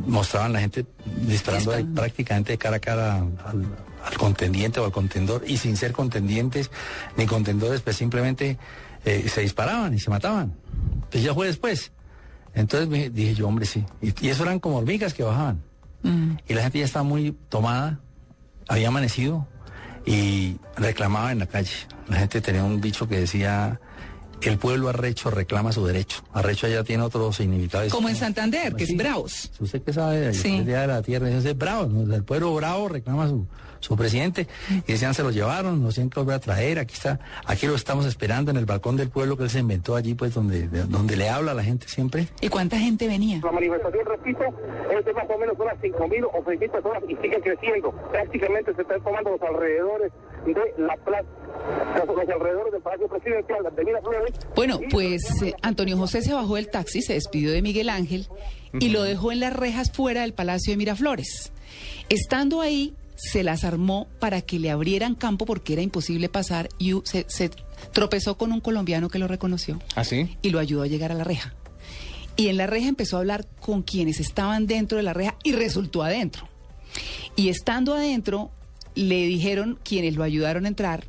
mostraban 0.07 0.53
la 0.53 0.61
gente 0.61 0.85
disparando 1.27 1.73
ahí 1.73 1.85
prácticamente 1.85 2.53
de 2.53 2.59
cara 2.59 2.77
a 2.77 2.81
cara 2.81 3.17
al, 3.17 3.65
al 4.05 4.17
contendiente 4.19 4.79
o 4.81 4.85
al 4.85 4.93
contendor, 4.93 5.43
y 5.47 5.57
sin 5.57 5.77
ser 5.77 5.93
contendientes 5.93 6.71
ni 7.17 7.25
contendores, 7.27 7.81
pues 7.81 7.97
simplemente 7.97 8.59
eh, 9.07 9.27
se 9.33 9.41
disparaban 9.41 9.95
y 9.95 9.99
se 10.01 10.11
mataban. 10.11 10.55
Entonces 10.95 11.23
ya 11.23 11.33
fue 11.35 11.47
después. 11.47 11.93
Entonces 12.55 12.89
me- 12.89 13.09
dije 13.09 13.35
yo, 13.35 13.49
hombre, 13.49 13.65
sí. 13.65 13.85
Y, 14.03 14.13
y 14.27 14.29
eso 14.29 14.43
eran 14.43 14.59
como 14.59 14.77
hormigas 14.79 15.15
que 15.15 15.23
bajaban. 15.23 15.63
Y 16.03 16.55
la 16.55 16.63
gente 16.63 16.79
ya 16.79 16.85
estaba 16.85 17.03
muy 17.03 17.37
tomada, 17.49 18.01
había 18.69 18.89
amanecido. 18.89 19.47
y 20.07 20.57
reclamaba 20.77 21.31
en 21.31 21.41
la 21.41 21.47
calle. 21.47 21.71
La 22.09 22.17
gente 22.17 22.41
tenía 22.41 22.65
un 22.65 22.81
dicho 22.81 23.07
que 23.07 23.21
decía, 23.21 23.79
el 24.41 24.57
pueblo 24.57 24.89
arrecho 24.89 25.31
reclama 25.31 25.73
su 25.73 25.85
derecho. 25.85 26.25
Arrecho 26.33 26.67
allá 26.67 26.83
tiene 26.83 27.03
otro 27.03 27.31
significado. 27.35 27.87
Como 27.91 28.09
en 28.09 28.17
Santander, 28.17 28.75
que 28.75 28.87
Sí. 28.87 28.93
es 28.93 28.99
bravos. 28.99 29.51
¿Usted 29.61 29.83
qué 29.83 29.93
sabe? 29.93 30.33
Sí. 30.33 30.57
El 30.57 30.65
día 30.67 30.81
de 30.81 30.87
la 30.87 31.03
tierra, 31.03 31.29
dice, 31.29 31.53
bravo, 31.53 31.87
¿no? 31.87 32.15
el 32.15 32.25
pueblo 32.25 32.55
bravo 32.55 32.89
reclama 32.89 33.29
su, 33.29 33.47
su 33.81 33.97
presidente. 33.97 34.47
Y 34.87 34.93
decían, 34.93 35.13
se 35.15 35.23
lo 35.23 35.31
llevaron, 35.31 35.83
nos 35.83 35.95
tienen 35.95 36.11
que 36.11 36.21
volver 36.21 36.37
a 36.37 36.41
traer, 36.41 36.79
aquí 36.79 36.95
está, 36.95 37.19
aquí 37.45 37.67
lo 37.67 37.75
estamos 37.75 38.07
esperando 38.07 38.51
en 38.51 38.57
el 38.57 38.67
balcón 38.67 38.97
del 38.97 39.09
pueblo 39.11 39.37
que 39.37 39.45
él 39.45 39.51
se 39.51 39.59
inventó 39.61 39.97
allí, 39.97 40.15
pues 40.15 40.35
donde, 40.35 40.69
de- 40.69 40.85
donde 40.85 41.17
le 41.17 41.29
habla 41.29 41.53
a 41.53 41.55
la 41.55 41.65
gente 41.65 41.89
siempre. 41.89 42.29
¿Y 42.41 42.49
cuánta 42.49 42.79
gente 42.79 43.07
venía? 43.09 43.41
La 43.43 43.53
manifestación, 43.53 44.07
repito, 44.07 44.43
es 44.97 45.05
de 45.05 45.13
más 45.15 45.25
o 45.29 45.39
menos 45.39 45.57
unas 45.59 45.75
5.000 45.79 46.25
o 46.33 46.45
6.000 46.45 46.71
personas 46.71 47.03
y 47.09 47.17
sigue 47.17 47.41
creciendo. 47.43 47.91
Prácticamente 48.11 48.75
se 48.75 48.83
están 48.83 49.03
tomando 49.03 49.31
los 49.31 49.43
alrededores 49.43 50.13
de 50.47 50.55
la 50.85 50.97
plaza, 50.97 51.25
los, 51.97 52.17
los 52.17 52.29
alrededores 52.29 52.73
del 52.73 52.83
Palacio 52.83 53.09
Presidencial 53.09 53.59
de 53.77 53.85
Miraflores. 53.85 54.33
Bueno, 54.55 54.81
pues 54.91 55.43
eh, 55.43 55.55
Antonio 55.63 55.97
José 55.97 56.23
se 56.23 56.33
bajó 56.33 56.57
del 56.57 56.69
taxi, 56.71 57.03
se 57.03 57.15
despidió 57.15 57.51
de 57.53 57.63
Miguel 57.63 57.89
Ángel 57.89 58.27
y 58.79 58.91
lo 58.91 59.03
dejó 59.03 59.33
en 59.33 59.41
las 59.41 59.53
rejas 59.55 59.91
fuera 59.93 60.21
del 60.23 60.33
Palacio 60.35 60.73
de 60.73 60.77
Miraflores. 60.77 61.53
Estando 62.09 62.61
ahí, 62.61 62.95
se 63.23 63.43
las 63.43 63.65
armó 63.65 64.09
para 64.19 64.41
que 64.41 64.59
le 64.59 64.71
abrieran 64.71 65.15
campo 65.15 65.45
porque 65.45 65.75
era 65.75 65.83
imposible 65.83 66.29
pasar 66.29 66.69
y 66.79 66.95
se, 67.05 67.27
se 67.29 67.51
tropezó 67.93 68.39
con 68.39 68.53
un 68.53 68.61
colombiano 68.61 69.09
que 69.11 69.19
lo 69.19 69.29
reconoció 69.29 69.79
¿Ah, 69.95 70.05
sí? 70.05 70.37
y 70.43 70.51
lo 70.51 70.59
ayudó 70.59 70.83
a 70.83 70.87
llegar 70.87 71.13
a 71.13 71.15
la 71.15 71.25
reja. 71.25 71.55
Y 72.37 72.49
en 72.49 72.57
la 72.57 72.67
reja 72.67 72.89
empezó 72.89 73.17
a 73.17 73.21
hablar 73.21 73.47
con 73.61 73.83
quienes 73.83 74.21
estaban 74.21 74.67
dentro 74.67 74.97
de 74.97 75.03
la 75.03 75.13
reja 75.13 75.37
y 75.43 75.53
resultó 75.53 76.03
adentro. 76.03 76.49
Y 77.37 77.51
estando 77.51 77.95
adentro, 77.95 78.51
le 78.95 79.27
dijeron 79.27 79.79
quienes 79.83 80.17
lo 80.17 80.23
ayudaron 80.23 80.65
a 80.65 80.69
entrar. 80.69 81.07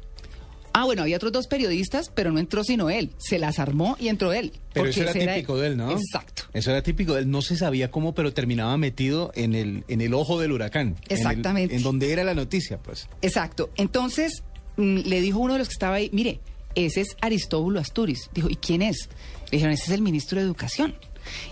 Ah, 0.73 0.85
bueno, 0.85 1.01
había 1.01 1.17
otros 1.17 1.31
dos 1.31 1.47
periodistas, 1.47 2.11
pero 2.13 2.31
no 2.31 2.39
entró 2.39 2.63
sino 2.63 2.89
él. 2.89 3.11
Se 3.17 3.39
las 3.39 3.59
armó 3.59 3.97
y 3.99 4.07
entró 4.07 4.31
él. 4.33 4.53
Pero 4.73 4.87
eso 4.87 5.01
era 5.01 5.13
típico 5.13 5.57
de 5.57 5.67
él, 5.67 5.77
¿no? 5.77 5.91
Exacto. 5.91 6.43
Eso 6.53 6.71
era 6.71 6.81
típico 6.81 7.13
de 7.15 7.21
él. 7.21 7.29
No 7.31 7.41
se 7.41 7.57
sabía 7.57 7.91
cómo, 7.91 8.13
pero 8.15 8.33
terminaba 8.33 8.77
metido 8.77 9.31
en 9.35 9.53
el, 9.55 9.83
en 9.87 10.01
el 10.01 10.13
ojo 10.13 10.39
del 10.39 10.51
huracán. 10.51 10.87
En 10.87 10.95
el- 11.09 11.17
Exactamente. 11.17 11.75
En, 11.75 11.83
donde 11.83 12.11
era 12.13 12.23
la 12.23 12.33
noticia, 12.33 12.77
pues. 12.77 13.07
Exacto. 13.21 13.69
Entonces, 13.75 14.43
mm, 14.77 14.99
le 15.05 15.21
dijo 15.21 15.39
uno 15.39 15.53
de 15.53 15.59
los 15.59 15.67
que 15.67 15.73
estaba 15.73 15.95
ahí, 15.95 16.09
mire, 16.13 16.39
ese 16.75 17.01
es 17.01 17.17
Aristóbulo 17.21 17.79
Asturiz. 17.81 18.29
Dijo, 18.33 18.49
¿y 18.49 18.55
quién 18.55 18.81
es? 18.81 19.09
Le 19.45 19.57
dijeron, 19.57 19.73
ese 19.73 19.83
es 19.83 19.89
el 19.91 20.01
ministro 20.01 20.39
de 20.39 20.45
Educación. 20.45 20.95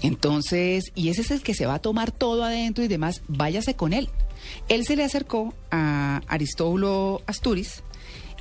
Entonces, 0.02 0.86
y 0.96 1.10
ese 1.10 1.22
es 1.22 1.32
el 1.32 1.42
que 1.42 1.54
se 1.54 1.66
va 1.66 1.76
a 1.76 1.80
tomar 1.80 2.12
todo 2.12 2.44
adentro 2.44 2.84
y 2.84 2.88
demás, 2.88 3.22
váyase 3.28 3.76
con 3.76 3.94
él. 3.94 4.10
Él 4.70 4.86
se 4.86 4.96
le 4.96 5.04
acercó 5.04 5.54
a 5.70 6.22
Aristóbulo 6.28 7.22
Asturiz 7.28 7.84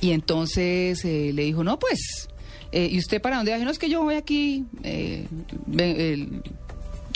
y 0.01 0.11
entonces 0.11 1.03
eh, 1.05 1.31
le 1.33 1.43
dijo, 1.43 1.63
no, 1.63 1.77
pues, 1.79 2.29
eh, 2.71 2.87
¿y 2.91 2.99
usted 2.99 3.21
para 3.21 3.37
dónde 3.37 3.51
va? 3.51 3.57
Dijo, 3.57 3.65
No, 3.65 3.71
es 3.71 3.79
que 3.79 3.89
yo 3.89 4.03
voy 4.03 4.15
aquí, 4.15 4.65
eh, 4.83 5.27
ven- 5.65 5.99
el- 5.99 6.43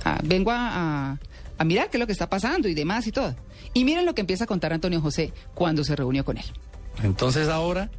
a- 0.03 0.19
vengo 0.23 0.51
a, 0.51 1.11
a- 1.11 1.19
a 1.57 1.63
mirar 1.63 1.89
qué 1.89 1.97
es 1.97 1.99
lo 1.99 2.05
que 2.07 2.11
está 2.13 2.29
pasando 2.29 2.67
y 2.67 2.73
demás 2.73 3.05
y 3.07 3.11
todo. 3.11 3.35
Y 3.73 3.85
miren 3.85 4.05
lo 4.05 4.13
que 4.15 4.21
empieza 4.21 4.43
a 4.43 4.47
contar 4.47 4.73
Antonio 4.73 4.99
José 5.01 5.31
cuando 5.53 5.83
se 5.83 5.95
reunió 5.95 6.25
con 6.25 6.37
él. 6.37 6.45
Entonces 7.03 7.47
ahora 7.47 7.89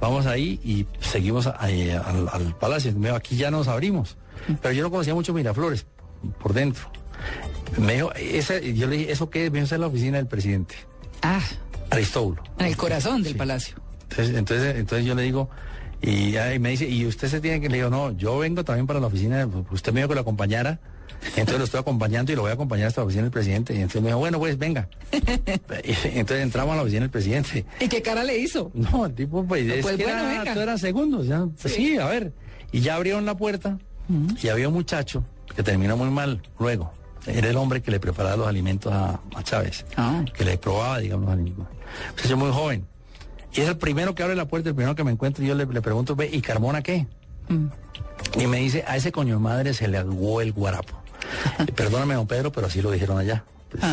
vamos 0.00 0.26
ahí 0.26 0.60
y 0.64 0.86
seguimos 1.00 1.46
ahí 1.58 1.90
al, 1.90 2.28
al 2.30 2.56
palacio. 2.58 2.92
Me- 2.92 3.10
Aquí 3.10 3.36
ya 3.36 3.50
nos 3.50 3.68
abrimos. 3.68 4.16
Pero 4.60 4.74
yo 4.74 4.82
no 4.82 4.90
conocía 4.90 5.14
mucho 5.14 5.32
Miraflores 5.32 5.86
por 6.42 6.52
dentro. 6.52 6.90
Me 7.78 7.94
dijo, 7.94 8.12
ese- 8.14 8.74
yo 8.74 8.86
le 8.86 8.96
dije, 8.98 9.12
¿eso 9.12 9.30
qué 9.30 9.46
es? 9.46 9.50
Me 9.52 9.58
dijo, 9.58 9.66
"Esa 9.66 9.76
es 9.76 9.80
la 9.80 9.86
oficina 9.86 10.18
del 10.18 10.26
presidente. 10.26 10.74
Ah, 11.22 11.40
Aristóbulo. 11.90 12.42
en 12.58 12.66
el 12.66 12.76
corazón 12.76 13.22
del 13.22 13.36
palacio. 13.36 13.76
Entonces, 14.16 14.36
entonces, 14.36 14.76
entonces 14.76 15.06
yo 15.06 15.14
le 15.14 15.22
digo, 15.22 15.50
y 16.00 16.34
me 16.60 16.70
dice, 16.70 16.88
¿y 16.88 17.06
usted 17.06 17.28
se 17.28 17.40
tiene 17.40 17.60
que? 17.60 17.68
Le 17.68 17.78
digo, 17.78 17.90
no, 17.90 18.12
yo 18.12 18.38
vengo 18.38 18.64
también 18.64 18.86
para 18.86 19.00
la 19.00 19.06
oficina, 19.06 19.48
usted 19.70 19.92
me 19.92 20.00
dijo 20.00 20.08
que 20.08 20.14
lo 20.14 20.20
acompañara, 20.20 20.78
entonces 21.36 21.58
lo 21.58 21.64
estoy 21.64 21.80
acompañando 21.80 22.32
y 22.32 22.36
lo 22.36 22.42
voy 22.42 22.50
a 22.50 22.54
acompañar 22.54 22.88
hasta 22.88 23.00
la 23.00 23.06
oficina 23.06 23.22
del 23.22 23.32
presidente. 23.32 23.72
Y 23.74 23.76
entonces 23.76 24.02
me 24.02 24.08
dijo, 24.08 24.18
bueno, 24.18 24.38
pues 24.38 24.58
venga. 24.58 24.88
Entonces 25.10 26.42
entramos 26.42 26.74
a 26.74 26.76
la 26.76 26.82
oficina 26.82 27.00
del 27.02 27.10
presidente. 27.10 27.64
¿Y 27.80 27.88
qué 27.88 28.02
cara 28.02 28.24
le 28.24 28.38
hizo? 28.38 28.70
No, 28.74 29.06
el 29.06 29.14
tipo, 29.14 29.44
pues, 29.44 29.66
es 29.66 29.82
pues 29.82 29.96
que 29.96 30.04
bueno, 30.04 30.20
era, 30.20 30.38
venga. 30.38 30.52
todo 30.52 30.62
eran 30.62 30.78
segundos, 30.78 31.26
ya, 31.26 31.46
pues 31.60 31.74
sí. 31.74 31.96
a 31.96 32.06
ver. 32.06 32.32
Y 32.72 32.80
ya 32.80 32.96
abrieron 32.96 33.24
la 33.24 33.36
puerta 33.36 33.78
y 34.42 34.48
había 34.48 34.68
un 34.68 34.74
muchacho 34.74 35.24
que 35.54 35.62
terminó 35.62 35.96
muy 35.96 36.10
mal 36.10 36.42
luego. 36.58 36.92
Era 37.26 37.48
el 37.48 37.56
hombre 37.56 37.80
que 37.80 37.90
le 37.90 38.00
preparaba 38.00 38.36
los 38.36 38.46
alimentos 38.46 38.92
a, 38.92 39.20
a 39.34 39.42
Chávez, 39.42 39.86
que 40.34 40.44
le 40.44 40.58
probaba, 40.58 40.98
digamos, 40.98 41.26
los 41.26 41.34
alimentos. 41.34 41.66
Un 41.66 42.10
muchacho 42.16 42.36
muy 42.36 42.50
joven. 42.50 42.86
Y 43.54 43.60
es 43.60 43.68
el 43.68 43.76
primero 43.76 44.14
que 44.14 44.22
abre 44.22 44.34
la 44.34 44.46
puerta, 44.46 44.68
el 44.68 44.74
primero 44.74 44.94
que 44.94 45.04
me 45.04 45.12
encuentro, 45.12 45.44
y 45.44 45.46
yo 45.48 45.54
le, 45.54 45.64
le 45.66 45.80
pregunto, 45.80 46.16
ve, 46.16 46.28
¿y 46.32 46.40
Carmona 46.40 46.82
qué? 46.82 47.06
Y 48.36 48.46
me 48.46 48.58
dice, 48.58 48.84
a 48.86 48.96
ese 48.96 49.12
coño 49.12 49.34
de 49.34 49.40
madre 49.40 49.74
se 49.74 49.86
le 49.86 49.98
aguó 49.98 50.40
el 50.40 50.52
guarapo. 50.52 51.00
Perdóname, 51.76 52.14
don 52.14 52.26
Pedro, 52.26 52.50
pero 52.50 52.66
así 52.66 52.82
lo 52.82 52.90
dijeron 52.90 53.18
allá. 53.18 53.44
Pues, 53.70 53.84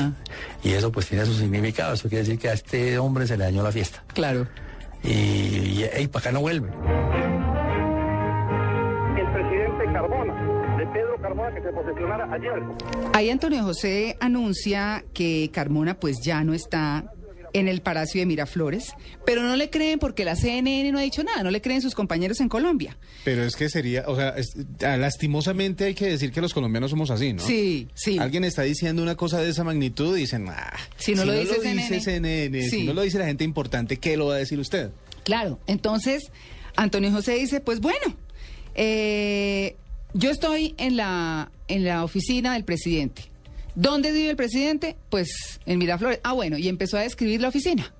Y 0.64 0.72
eso 0.72 0.92
pues 0.92 1.08
tiene 1.08 1.26
su 1.26 1.34
significado. 1.34 1.94
Eso 1.94 2.10
quiere 2.10 2.24
decir 2.24 2.40
que 2.40 2.50
a 2.50 2.54
este 2.54 2.98
hombre 2.98 3.28
se 3.28 3.38
le 3.38 3.44
dañó 3.46 3.62
la 3.64 3.72
fiesta. 3.72 4.04
Claro. 4.14 4.48
Y, 5.04 5.84
y 6.00 6.08
para 6.08 6.20
acá 6.22 6.32
no 6.32 6.42
vuelve. 6.42 6.70
El 9.18 9.32
presidente 9.32 9.86
Carbona, 9.94 10.78
de 10.78 10.86
Pedro 10.88 11.22
Carbona, 11.22 11.56
que 11.56 11.62
se 11.62 11.70
posesionara 11.72 12.34
ayer. 12.34 12.64
Ahí 13.14 13.30
Antonio 13.30 13.64
José 13.64 14.18
anuncia 14.20 15.04
que 15.14 15.50
Carmona 15.54 15.96
pues 15.96 16.20
ya 16.24 16.44
no 16.44 16.54
está 16.54 17.06
en 17.54 17.68
el 17.68 17.82
Palacio 17.82 18.20
de 18.22 18.26
Miraflores, 18.26 18.94
pero 19.26 19.44
no 19.44 19.56
le 19.56 19.70
creen 19.70 20.00
porque 20.00 20.24
la 20.26 20.36
CNN 20.36 20.92
no 20.92 21.00
ha 21.00 21.02
dicho 21.02 21.24
nada, 21.24 21.44
no 21.44 21.52
le 21.52 21.62
creen 21.62 21.82
sus 21.82 21.96
compañeros 21.96 22.40
en 22.40 22.50
Colombia. 22.50 22.98
Pero 23.26 23.44
es 23.44 23.56
que 23.56 23.70
sería, 23.70 24.04
o 24.08 24.16
sea, 24.16 24.30
es- 24.38 24.54
ah, 24.86 24.98
lastimosamente 24.98 25.86
hay 25.86 25.94
que 25.94 26.08
decir 26.08 26.32
que 26.32 26.42
los 26.42 26.54
colombianos 26.54 26.92
somos 26.92 27.12
así, 27.12 27.34
¿no? 27.34 27.44
Sí, 27.46 27.88
sí. 27.94 28.18
Alguien 28.18 28.44
está 28.44 28.62
diciendo 28.64 29.02
una 29.04 29.16
cosa 29.16 29.42
de 29.42 29.50
esa 29.50 29.64
magnitud 29.64 30.18
y 30.18 30.22
dicen, 30.22 30.48
ah, 30.50 30.72
Si 30.98 31.14
no 31.14 31.26
lo 31.26 31.34
dice 31.34 31.56
CNN". 31.62 32.00
CNN, 32.02 32.70
si 32.70 32.84
no 32.84 32.94
lo 32.94 33.02
dice 33.02 33.20
la 33.20 33.26
gente 33.26 33.44
importante, 33.44 33.98
¿qué 33.98 34.16
lo 34.18 34.28
va 34.28 34.36
a 34.36 34.38
decir 34.38 34.60
usted? 34.60 34.92
Claro, 35.24 35.60
entonces 35.68 36.32
Antonio 36.76 37.12
José 37.12 37.36
dice, 37.36 37.60
pues 37.60 37.80
bueno, 37.82 38.16
eh, 38.76 39.76
yo 40.14 40.30
estoy 40.32 40.74
en 40.78 40.98
la, 40.98 41.52
en 41.68 41.84
la 41.84 42.04
oficina 42.04 42.54
del 42.54 42.64
presidente. 42.64 43.24
¿Dónde 43.76 44.12
vive 44.12 44.32
el 44.32 44.36
presidente? 44.36 44.98
Pues 45.10 45.60
en 45.66 45.80
Miraflores. 45.80 46.20
Ah, 46.24 46.34
bueno, 46.34 46.58
y 46.58 46.68
empezó 46.68 46.98
a 46.98 47.02
describir 47.02 47.42
la 47.42 47.48
oficina. 47.50 47.94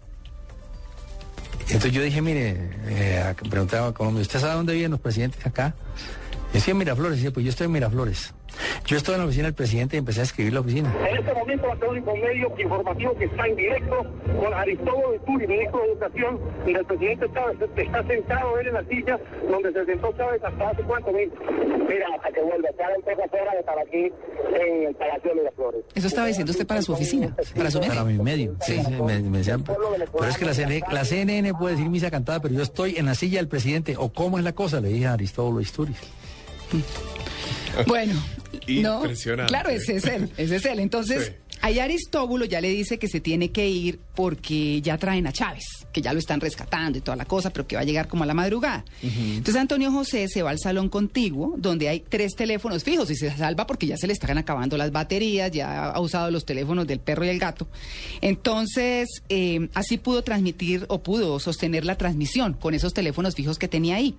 Entonces 1.68 1.94
yo 1.94 2.02
dije, 2.02 2.22
mire, 2.22 2.70
eh, 2.88 3.34
preguntaba 3.50 3.88
a 3.88 3.94
Colombia, 3.94 4.22
¿usted 4.22 4.40
sabe 4.40 4.56
dónde 4.56 4.74
viven 4.74 4.92
los 4.92 5.00
presidentes 5.00 5.46
acá? 5.46 5.74
Y 6.52 6.56
decía 6.56 6.74
en 6.74 6.78
Miraflores, 6.80 7.18
decía, 7.18 7.32
pues 7.32 7.46
yo 7.46 7.50
estoy 7.50 7.66
en 7.66 7.72
Miraflores. 7.72 8.34
Yo 8.86 8.98
estoy 8.98 9.16
en 9.16 9.22
la 9.22 9.26
oficina 9.26 9.46
del 9.46 9.54
presidente 9.54 9.96
y 9.96 10.00
empecé 10.00 10.20
a 10.20 10.24
escribir 10.24 10.54
la 10.54 10.60
oficina. 10.60 10.94
En 11.10 11.18
este 11.18 11.34
momento, 11.34 11.68
va 11.68 11.74
a 11.74 11.78
ser 11.78 11.86
el 11.86 11.92
único 11.92 12.16
medio 12.18 12.54
informativo 12.58 13.18
que 13.18 13.26
está 13.26 13.48
en 13.48 13.56
directo 13.56 14.06
con 14.40 14.54
Aristóbulo 14.54 15.20
Turi, 15.26 15.48
ministro 15.48 15.80
de 15.80 15.92
Educación, 15.92 16.40
y 16.68 16.74
el 16.74 16.86
presidente 16.86 17.28
Chávez 17.34 17.58
está 17.78 18.04
sentado 18.04 18.60
él 18.60 18.68
en 18.68 18.74
la 18.74 18.84
silla 18.84 19.20
donde 19.50 19.72
se 19.72 19.86
sentó 19.86 20.14
Chávez 20.18 20.44
hasta 20.44 20.70
hace 20.70 20.84
cuánto 20.84 21.14
minutos. 21.14 21.40
Mira, 21.88 22.06
hasta 22.16 22.32
que 22.32 22.42
vuelva, 22.42 22.70
está 22.70 22.84
en 22.94 23.02
pocas 23.02 23.34
horas 23.34 23.54
de 23.54 23.60
estar 23.60 23.80
aquí 23.80 24.12
en 24.60 24.88
el 24.88 24.96
Palacio 24.96 25.30
de 25.30 25.36
Miraflores. 25.36 25.82
Eso 25.96 26.08
estaba 26.08 26.28
diciendo 26.28 26.52
usted 26.52 26.68
para 26.68 26.82
su 26.82 26.92
oficina, 26.92 27.36
para 27.56 27.72
su 27.72 27.80
medio. 27.80 27.94
Para 27.94 28.04
mi 28.04 28.18
medio. 28.18 28.56
Sí, 28.62 28.82
sí, 28.84 28.92
me, 28.92 29.20
me 29.22 29.38
decían, 29.38 29.64
pero 29.64 30.26
es 30.28 30.38
que 30.38 30.46
la 30.46 30.54
CNN, 30.54 30.82
la 30.92 31.06
CNN 31.06 31.54
puede 31.54 31.76
decir 31.76 31.90
misa 31.90 32.12
cantada, 32.12 32.42
pero 32.42 32.54
yo 32.54 32.62
estoy 32.62 32.98
en 32.98 33.06
la 33.06 33.16
silla 33.16 33.38
del 33.38 33.48
presidente. 33.48 33.96
¿O 33.98 34.12
cómo 34.12 34.38
es 34.38 34.44
la 34.44 34.52
cosa? 34.52 34.82
Le 34.82 34.90
dije 34.90 35.08
a 35.08 35.14
Aristóbulo 35.14 35.62
Isturiz. 35.62 35.98
Bueno, 37.88 38.14
no, 38.68 39.02
claro, 39.48 39.70
ese 39.70 39.96
es 39.96 40.06
él, 40.06 40.30
ese 40.38 40.58
es 40.58 40.66
él. 40.66 40.80
Entonces, 40.80 41.28
Sí. 41.28 41.56
ahí 41.62 41.80
Aristóbulo 41.80 42.44
ya 42.44 42.60
le 42.60 42.70
dice 42.70 43.00
que 43.00 43.08
se 43.08 43.22
tiene 43.22 43.52
que 43.52 43.70
ir 43.70 44.00
porque 44.14 44.82
ya 44.82 44.98
traen 44.98 45.26
a 45.26 45.32
Chávez, 45.32 45.64
que 45.94 46.02
ya 46.02 46.12
lo 46.12 46.20
están 46.20 46.42
rescatando 46.42 46.98
y 46.98 47.02
toda 47.02 47.16
la 47.16 47.24
cosa, 47.24 47.50
pero 47.52 47.66
que 47.66 47.78
va 47.78 47.82
a 47.84 47.86
llegar 47.86 48.10
como 48.10 48.24
a 48.24 48.28
la 48.28 48.34
madrugada. 48.34 48.84
Entonces 49.02 49.56
Antonio 49.56 49.90
José 49.90 50.28
se 50.28 50.42
va 50.44 50.50
al 50.50 50.60
salón 50.60 50.90
contiguo, 50.90 51.56
donde 51.58 51.88
hay 51.88 52.02
tres 52.02 52.36
teléfonos 52.36 52.84
fijos 52.84 53.10
y 53.10 53.16
se 53.16 53.32
salva 53.38 53.66
porque 53.66 53.88
ya 53.88 53.96
se 53.96 54.06
le 54.08 54.14
están 54.14 54.38
acabando 54.38 54.76
las 54.76 54.92
baterías, 54.92 55.50
ya 55.52 55.86
ha 55.92 56.00
usado 56.02 56.30
los 56.30 56.44
teléfonos 56.46 56.86
del 56.88 57.00
perro 57.00 57.24
y 57.24 57.30
el 57.30 57.40
gato. 57.40 57.68
Entonces, 58.20 59.08
eh, 59.30 59.70
así 59.74 59.98
pudo 59.98 60.24
transmitir 60.24 60.86
o 60.90 61.02
pudo 61.02 61.40
sostener 61.40 61.86
la 61.86 61.98
transmisión 61.98 62.54
con 62.54 62.74
esos 62.74 62.94
teléfonos 62.94 63.34
fijos 63.36 63.58
que 63.58 63.70
tenía 63.70 63.96
ahí. 63.96 64.16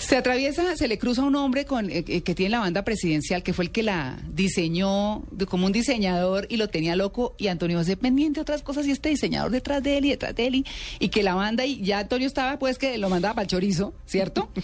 Se 0.00 0.16
atraviesa, 0.16 0.76
se 0.76 0.88
le 0.88 0.98
cruza 0.98 1.22
un 1.22 1.36
hombre 1.36 1.66
con, 1.66 1.90
eh, 1.90 2.04
eh, 2.08 2.22
que 2.22 2.34
tiene 2.34 2.50
la 2.50 2.60
banda 2.60 2.84
presidencial, 2.84 3.42
que 3.42 3.52
fue 3.52 3.66
el 3.66 3.70
que 3.70 3.82
la 3.82 4.18
diseñó 4.32 5.22
de- 5.30 5.46
como 5.46 5.66
un 5.66 5.72
diseñador 5.72 6.46
y 6.48 6.56
lo 6.56 6.68
tenía 6.68 6.96
loco, 6.96 7.34
y 7.38 7.48
Antonio 7.48 7.78
José 7.78 7.96
pendiente 7.96 8.38
de 8.38 8.42
otras 8.42 8.62
cosas, 8.62 8.86
y 8.86 8.90
este 8.92 9.10
diseñador 9.10 9.50
detrás 9.50 9.82
de 9.82 9.98
él 9.98 10.06
y 10.06 10.10
detrás 10.10 10.34
de 10.34 10.46
él, 10.46 10.54
y, 10.56 10.66
y 10.98 11.08
que 11.10 11.22
la 11.22 11.34
banda, 11.34 11.66
y 11.66 11.80
ya 11.82 11.98
Antonio 12.00 12.26
estaba, 12.26 12.58
pues 12.58 12.78
que 12.78 12.96
lo 12.98 13.08
mandaba 13.10 13.34
para 13.34 13.42
el 13.44 13.48
chorizo, 13.48 13.94
¿cierto? 14.06 14.48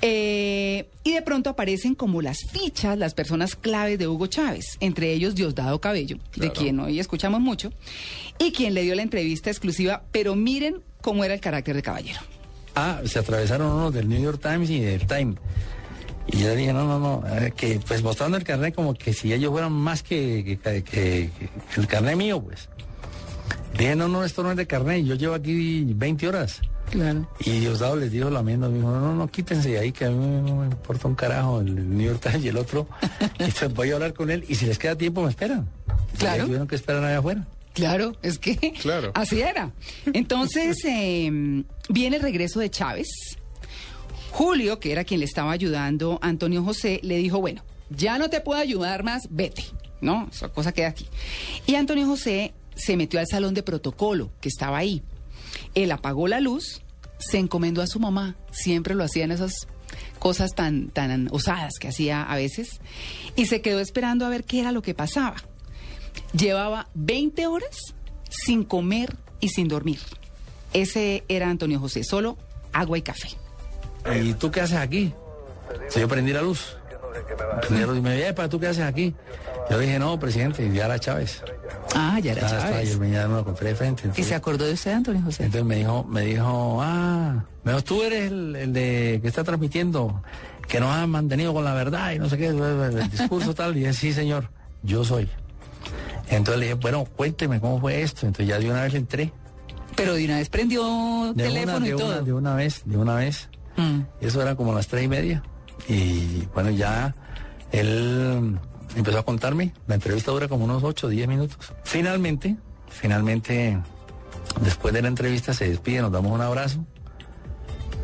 Eh, 0.00 0.88
y 1.02 1.12
de 1.12 1.22
pronto 1.22 1.50
aparecen 1.50 1.94
como 1.94 2.22
las 2.22 2.38
fichas, 2.50 2.96
las 2.98 3.14
personas 3.14 3.56
claves 3.56 3.98
de 3.98 4.06
Hugo 4.08 4.26
Chávez, 4.26 4.76
entre 4.80 5.12
ellos 5.12 5.34
Diosdado 5.34 5.80
Cabello, 5.80 6.18
de 6.36 6.52
quien 6.52 6.78
hoy 6.80 7.00
escuchamos 7.00 7.40
mucho, 7.40 7.72
y 8.38 8.52
quien 8.52 8.74
le 8.74 8.82
dio 8.82 8.94
la 8.94 9.02
entrevista 9.02 9.50
exclusiva, 9.50 10.04
pero 10.12 10.34
miren 10.36 10.82
cómo 11.00 11.24
era 11.24 11.34
el 11.34 11.40
carácter 11.40 11.74
de 11.76 11.82
Caballero. 11.82 12.20
Ah, 12.74 13.00
se 13.04 13.18
atravesaron 13.18 13.68
unos 13.72 13.94
del 13.94 14.08
New 14.08 14.20
York 14.20 14.40
Times 14.42 14.68
y 14.70 14.80
del 14.80 15.06
Time. 15.06 15.34
Y 16.26 16.38
yo 16.38 16.54
dije, 16.54 16.72
no, 16.72 16.84
no, 16.86 16.98
no, 16.98 17.22
que 17.54 17.80
pues 17.86 18.02
mostrando 18.02 18.36
el 18.38 18.44
carnet 18.44 18.74
como 18.74 18.94
que 18.94 19.12
si 19.12 19.32
ellos 19.32 19.50
fueran 19.52 19.72
más 19.72 20.02
que, 20.02 20.42
que- 20.44 20.58
que- 20.58 20.82
que- 20.82 21.30
que 21.30 21.80
el 21.80 21.86
carnet 21.86 22.16
mío, 22.16 22.42
pues. 22.42 22.68
Dije, 23.78 23.94
no, 23.94 24.08
no, 24.08 24.24
esto 24.24 24.42
no 24.42 24.50
es 24.50 24.56
de 24.56 24.66
carnet, 24.66 25.04
yo 25.04 25.14
llevo 25.16 25.34
aquí 25.34 25.84
20 25.94 26.28
horas. 26.28 26.62
Claro. 26.90 27.28
Y 27.40 27.50
Diosdado 27.60 27.96
les 27.96 28.10
dijo 28.12 28.30
me 28.42 28.52
dijo, 28.56 28.68
no, 28.68 29.00
no, 29.00 29.14
no, 29.14 29.28
quítense 29.28 29.70
de 29.70 29.78
ahí, 29.80 29.92
que 29.92 30.04
a 30.04 30.10
mí 30.10 30.16
no 30.16 30.56
me 30.56 30.66
importa 30.66 31.08
un 31.08 31.14
carajo 31.14 31.60
el 31.60 31.96
New 31.96 32.06
York 32.06 32.20
Times 32.22 32.44
y 32.44 32.48
el 32.48 32.56
otro. 32.56 32.86
y 33.38 33.42
entonces 33.44 33.74
voy 33.74 33.90
a 33.90 33.94
hablar 33.94 34.14
con 34.14 34.30
él 34.30 34.44
y 34.48 34.54
si 34.54 34.66
les 34.66 34.78
queda 34.78 34.96
tiempo 34.96 35.22
me 35.22 35.30
esperan. 35.30 35.66
Claro. 36.18 36.42
Y 36.42 36.46
tuvieron 36.46 36.68
que 36.68 36.76
esperar 36.76 37.04
allá 37.04 37.18
afuera. 37.18 37.44
Claro, 37.74 38.16
es 38.22 38.38
que 38.38 38.72
Claro. 38.80 39.10
así 39.14 39.40
era. 39.40 39.72
Entonces, 40.12 40.78
eh, 40.84 41.30
viene 41.88 42.16
el 42.16 42.22
regreso 42.22 42.60
de 42.60 42.70
Chávez. 42.70 43.08
Julio, 44.30 44.80
que 44.80 44.90
era 44.90 45.04
quien 45.04 45.20
le 45.20 45.26
estaba 45.26 45.52
ayudando 45.52 46.18
a 46.22 46.28
Antonio 46.28 46.64
José, 46.64 46.98
le 47.02 47.18
dijo, 47.18 47.40
bueno, 47.40 47.62
ya 47.90 48.18
no 48.18 48.30
te 48.30 48.40
puedo 48.40 48.60
ayudar 48.60 49.04
más, 49.04 49.28
vete. 49.30 49.64
No, 50.00 50.28
esa 50.32 50.48
cosa 50.48 50.72
queda 50.72 50.88
aquí. 50.88 51.06
Y 51.66 51.76
Antonio 51.76 52.06
José 52.06 52.52
se 52.74 52.96
metió 52.96 53.20
al 53.20 53.26
salón 53.26 53.54
de 53.54 53.62
protocolo, 53.62 54.30
que 54.40 54.48
estaba 54.48 54.78
ahí. 54.78 55.02
Él 55.74 55.92
apagó 55.92 56.26
la 56.26 56.40
luz, 56.40 56.82
se 57.18 57.38
encomendó 57.38 57.80
a 57.80 57.86
su 57.86 58.00
mamá, 58.00 58.36
siempre 58.50 58.94
lo 58.94 59.04
hacían 59.04 59.30
esas 59.30 59.52
cosas 60.18 60.54
tan, 60.54 60.88
tan 60.88 61.28
osadas 61.30 61.74
que 61.78 61.88
hacía 61.88 62.22
a 62.22 62.34
veces, 62.36 62.80
y 63.36 63.46
se 63.46 63.60
quedó 63.60 63.78
esperando 63.80 64.26
a 64.26 64.30
ver 64.30 64.44
qué 64.44 64.60
era 64.60 64.72
lo 64.72 64.82
que 64.82 64.94
pasaba. 64.94 65.36
Llevaba 66.32 66.88
20 66.94 67.46
horas 67.46 67.94
sin 68.28 68.64
comer 68.64 69.14
y 69.40 69.48
sin 69.50 69.68
dormir. 69.68 69.98
Ese 70.72 71.24
era 71.28 71.48
Antonio 71.48 71.78
José, 71.78 72.02
solo 72.04 72.36
agua 72.72 72.98
y 72.98 73.02
café. 73.02 73.28
¿Y 74.22 74.34
tú 74.34 74.50
qué 74.50 74.60
haces 74.60 74.76
aquí? 74.78 75.12
Si 75.88 76.00
yo 76.00 76.08
prendí 76.08 76.32
la 76.32 76.42
luz. 76.42 76.76
Prendí 77.60 77.80
la 77.80 77.86
luz 77.86 77.98
y 77.98 78.00
me 78.00 78.16
dije, 78.16 78.34
¿para 78.34 78.48
tú 78.48 78.58
qué 78.58 78.66
haces 78.68 78.84
aquí? 78.84 79.14
Yo 79.70 79.78
dije, 79.78 79.98
no, 79.98 80.18
presidente, 80.18 80.68
ya 80.74 80.84
era 80.86 80.98
Chávez. 80.98 81.42
Ah, 81.94 82.18
ya 82.20 82.32
era 82.32 82.42
Estaba- 82.42 82.58
estaba- 82.58 82.72
Chávez. 82.76 82.92
Yo 82.92 82.98
me 82.98 83.10
ya 83.10 83.26
me 83.28 83.34
lo 83.34 83.40
encontré 83.40 83.68
de 83.68 83.74
frente. 83.76 84.10
¿Y 84.16 84.22
se 84.24 84.34
acordó 84.34 84.66
de 84.66 84.74
usted, 84.74 84.92
Antonio 84.92 85.22
José? 85.22 85.44
Entonces 85.44 85.64
me 85.66 85.76
dijo, 85.76 86.04
me 86.04 86.20
dijo, 86.22 86.80
ah, 86.82 87.44
me 87.62 87.72
dijo, 87.72 87.84
tú 87.84 88.02
eres 88.02 88.30
el, 88.30 88.56
el 88.56 88.72
de 88.72 89.20
que 89.22 89.28
está 89.28 89.42
transmitiendo, 89.44 90.22
que 90.68 90.80
nos 90.80 90.90
ha 90.90 91.06
mantenido 91.06 91.54
con 91.54 91.64
la 91.64 91.72
verdad 91.72 92.12
y 92.12 92.18
no 92.18 92.28
sé 92.28 92.36
qué, 92.36 92.48
el 92.48 93.10
discurso 93.10 93.54
tal. 93.54 93.74
Y 93.76 93.80
dije, 93.80 93.92
sí, 93.94 94.12
señor, 94.12 94.50
yo 94.82 95.04
soy. 95.04 95.30
Entonces 96.28 96.58
le 96.58 96.66
dije, 96.66 96.74
bueno, 96.74 97.04
cuénteme 97.04 97.60
cómo 97.60 97.80
fue 97.80 98.02
esto. 98.02 98.26
Entonces 98.26 98.48
ya 98.48 98.58
de 98.58 98.70
una 98.70 98.82
vez 98.82 98.92
le 98.92 98.98
entré. 99.00 99.32
Pero 99.96 100.14
de 100.14 100.24
una 100.24 100.38
vez 100.38 100.48
prendió 100.48 101.32
De 101.34 101.44
teléfono 101.44 101.76
una, 101.76 101.86
y 101.86 101.90
de 101.90 101.96
todo. 101.96 102.08
Una, 102.08 102.20
de 102.22 102.32
una 102.32 102.54
vez, 102.54 102.82
de 102.84 102.96
una 102.96 103.14
vez. 103.16 103.48
Mm. 103.76 104.00
Eso 104.20 104.42
era 104.42 104.56
como 104.56 104.72
las 104.74 104.88
tres 104.88 105.04
y 105.04 105.08
media. 105.08 105.42
Y 105.88 106.46
bueno, 106.54 106.70
ya 106.70 107.14
él 107.72 108.58
empezó 108.96 109.18
a 109.18 109.24
contarme. 109.24 109.72
La 109.86 109.94
entrevista 109.94 110.30
dura 110.30 110.48
como 110.48 110.64
unos 110.64 110.82
8 110.82 111.06
o 111.06 111.10
10 111.10 111.28
minutos. 111.28 111.72
Finalmente, 111.84 112.56
finalmente, 112.88 113.78
después 114.62 114.94
de 114.94 115.02
la 115.02 115.08
entrevista 115.08 115.52
se 115.54 115.68
despide, 115.68 116.00
nos 116.00 116.12
damos 116.12 116.32
un 116.32 116.40
abrazo. 116.40 116.84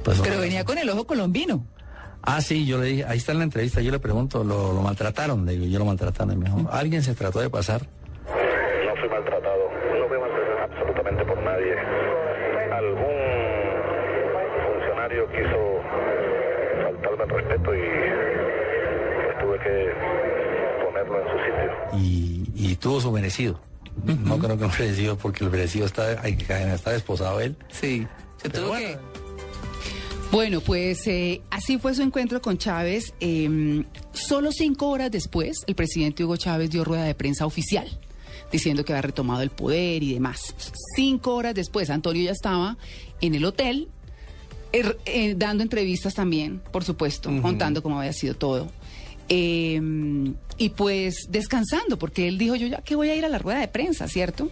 Pues, 0.05 0.21
Pero 0.21 0.41
venía 0.41 0.65
con 0.65 0.79
el 0.79 0.89
ojo 0.89 1.07
colombino. 1.07 1.67
Ah, 2.23 2.41
sí, 2.41 2.67
yo 2.67 2.79
le 2.79 2.87
dije, 2.87 3.05
ahí 3.07 3.19
está 3.19 3.33
en 3.33 3.39
la 3.39 3.45
entrevista, 3.45 3.81
yo 3.81 3.91
le 3.91 3.99
pregunto, 3.99 4.45
¿lo, 4.45 4.75
lo 4.75 4.83
maltrataron? 4.83 5.47
Le 5.47 5.53
digo, 5.53 5.67
yo 5.67 5.79
lo 5.79 5.87
maltrataron. 5.87 6.35
Y 6.35 6.37
me 6.37 6.45
dijo, 6.47 6.69
alguien 6.71 7.03
se 7.03 7.15
trató 7.15 7.41
de 7.41 7.49
pasar. 7.49 7.89
No 9.01 9.09
fui 9.09 9.17
maltratado, 9.17 9.71
no 9.99 10.09
fui 10.09 10.19
maltratado 10.19 10.59
absolutamente 10.63 11.25
por 11.25 11.43
nadie. 11.43 11.75
Algún 12.71 13.17
funcionario 14.67 15.27
quiso 15.31 15.81
faltarme 16.83 17.25
el 17.25 17.31
respeto 17.31 17.75
y 17.75 17.81
pues 19.25 19.39
tuve 19.41 19.59
que 19.61 19.93
ponerlo 20.85 21.21
en 21.21 21.29
su 21.29 21.39
sitio. 21.45 21.71
y, 21.95 22.45
y 22.55 22.77
tuvo 22.77 23.01
su 23.01 23.11
merecido. 23.11 23.59
No 24.05 24.39
creo 24.39 24.59
que 24.59 24.65
un 24.65 24.71
merecido, 24.71 25.17
porque 25.17 25.45
el 25.45 25.51
merecido 25.51 25.87
está, 25.87 26.21
hay 26.23 26.37
que 26.37 26.53
está 26.53 26.91
desposado 26.91 27.41
él. 27.41 27.57
Sí, 27.69 28.07
se 28.37 28.51
tuvo 28.51 28.69
bueno, 28.69 28.87
que... 28.87 28.99
Bueno, 30.31 30.61
pues 30.61 31.07
eh, 31.07 31.41
así 31.51 31.79
fue 31.79 31.95
su 31.95 32.03
encuentro 32.03 32.43
con 32.43 32.59
Chávez. 32.59 33.15
Eh, 33.21 33.83
solo 34.13 34.53
cinco 34.53 34.91
horas 34.91 35.11
después, 35.11 35.65
el 35.67 35.75
presidente 35.75 36.23
Hugo 36.23 36.37
Chávez 36.37 36.71
dio 36.71 36.85
rueda 36.85 37.05
de 37.05 37.15
prensa 37.15 37.47
oficial, 37.47 37.89
diciendo 38.53 38.85
que 38.85 38.93
había 38.93 39.03
retomado 39.03 39.43
el 39.43 39.51
poder 39.51 40.03
y 40.03 40.15
demás. 40.15 40.55
Cinco 40.97 41.35
horas 41.35 41.55
después, 41.55 41.91
Antonio 41.91 42.23
ya 42.23 42.33
estaba 42.33 42.77
en 43.21 43.35
el 43.35 43.45
hotel, 43.45 43.89
er- 44.73 44.97
eh, 45.07 45.35
dando 45.37 45.63
entrevistas 45.63 46.15
también, 46.15 46.61
por 46.73 46.85
supuesto, 46.85 47.31
contando 47.43 47.83
cómo 47.83 47.99
había 47.99 48.13
sido 48.13 48.35
todo. 48.35 48.71
Eh, 49.29 49.81
y 50.59 50.69
pues 50.71 51.27
descansando, 51.31 51.99
porque 51.99 52.27
él 52.29 52.37
dijo, 52.37 52.57
yo 52.57 52.67
ya 52.67 52.79
que 52.83 52.97
voy 52.97 53.11
a 53.11 53.15
ir 53.17 53.25
a 53.25 53.29
la 53.29 53.39
rueda 53.39 53.61
de 53.61 53.69
prensa, 53.69 54.09
¿cierto? 54.09 54.51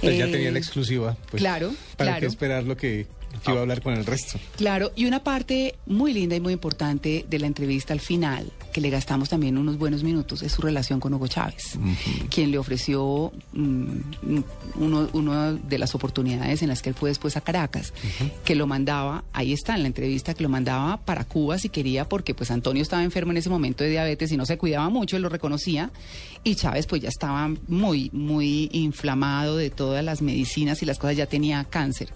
Pues 0.00 0.16
ya 0.16 0.26
Eh, 0.26 0.30
tenía 0.30 0.52
la 0.52 0.58
exclusiva. 0.58 1.16
Pues, 1.30 1.40
claro, 1.40 1.72
¿Para 1.96 2.10
claro. 2.12 2.20
qué 2.20 2.26
esperar 2.26 2.62
lo 2.64 2.76
que, 2.76 3.06
que 3.40 3.50
iba 3.50 3.60
a 3.60 3.62
hablar 3.62 3.82
con 3.82 3.94
el 3.94 4.04
resto? 4.04 4.38
Claro, 4.56 4.92
y 4.96 5.06
una 5.06 5.22
parte 5.22 5.76
muy 5.86 6.12
linda 6.12 6.36
y 6.36 6.40
muy 6.40 6.52
importante 6.52 7.24
de 7.28 7.38
la 7.38 7.46
entrevista 7.46 7.92
al 7.92 8.00
final, 8.00 8.52
que 8.72 8.80
le 8.80 8.90
gastamos 8.90 9.28
también 9.28 9.58
unos 9.58 9.78
buenos 9.78 10.02
minutos, 10.02 10.42
es 10.42 10.52
su 10.52 10.62
relación 10.62 11.00
con 11.00 11.14
Hugo 11.14 11.26
Chávez, 11.28 11.78
quien 12.30 12.50
le 12.50 12.58
ofreció 12.58 13.32
mm, 13.52 13.86
uno 14.76 15.54
de 15.54 15.78
las 15.78 15.94
oportunidades 15.94 16.62
en 16.62 16.68
las 16.68 16.82
que 16.82 16.90
él 16.90 16.94
fue 16.94 17.10
después 17.10 17.36
a 17.36 17.40
Caracas, 17.40 17.92
que 18.44 18.54
lo 18.54 18.66
mandaba, 18.66 19.24
ahí 19.32 19.52
está 19.52 19.74
en 19.74 19.82
la 19.82 19.88
entrevista, 19.88 20.34
que 20.34 20.42
lo 20.42 20.48
mandaba 20.48 20.98
para 20.98 21.24
Cuba 21.24 21.58
si 21.58 21.68
quería, 21.68 22.08
porque 22.08 22.34
pues 22.34 22.50
Antonio 22.50 22.82
estaba 22.82 23.02
enfermo 23.02 23.32
en 23.32 23.38
ese 23.38 23.50
momento 23.50 23.84
de 23.84 23.90
diabetes 23.90 24.32
y 24.32 24.36
no 24.36 24.46
se 24.46 24.58
cuidaba 24.58 24.88
mucho, 24.88 25.16
él 25.16 25.22
lo 25.22 25.28
reconocía, 25.28 25.90
y 26.44 26.54
Chávez 26.54 26.86
pues 26.86 27.02
ya 27.02 27.08
estaba 27.08 27.50
muy, 27.66 28.10
muy 28.12 28.68
inflamado 28.72 29.56
de 29.56 29.70
todas 29.70 30.04
las 30.04 30.22
medicinas 30.22 30.82
y 30.82 30.86
las 30.86 30.98
cosas, 30.98 31.16
ya 31.16 31.26
tenía 31.26 31.64
cáncer. 31.64 32.08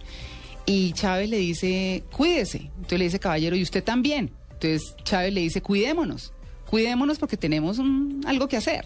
Y 0.66 0.92
Chávez 0.92 1.28
le 1.28 1.38
dice, 1.38 2.04
cuídese. 2.12 2.70
Entonces 2.76 2.98
le 2.98 3.04
dice, 3.06 3.18
caballero, 3.18 3.56
y 3.56 3.62
usted 3.62 3.82
también. 3.82 4.30
Entonces 4.52 4.94
Chávez 5.04 5.32
le 5.34 5.40
dice, 5.40 5.60
cuidémonos. 5.62 6.32
Cuidémonos 6.70 7.18
porque 7.18 7.36
tenemos 7.36 7.78
un- 7.78 8.22
algo 8.26 8.48
que 8.48 8.56
hacer. 8.56 8.84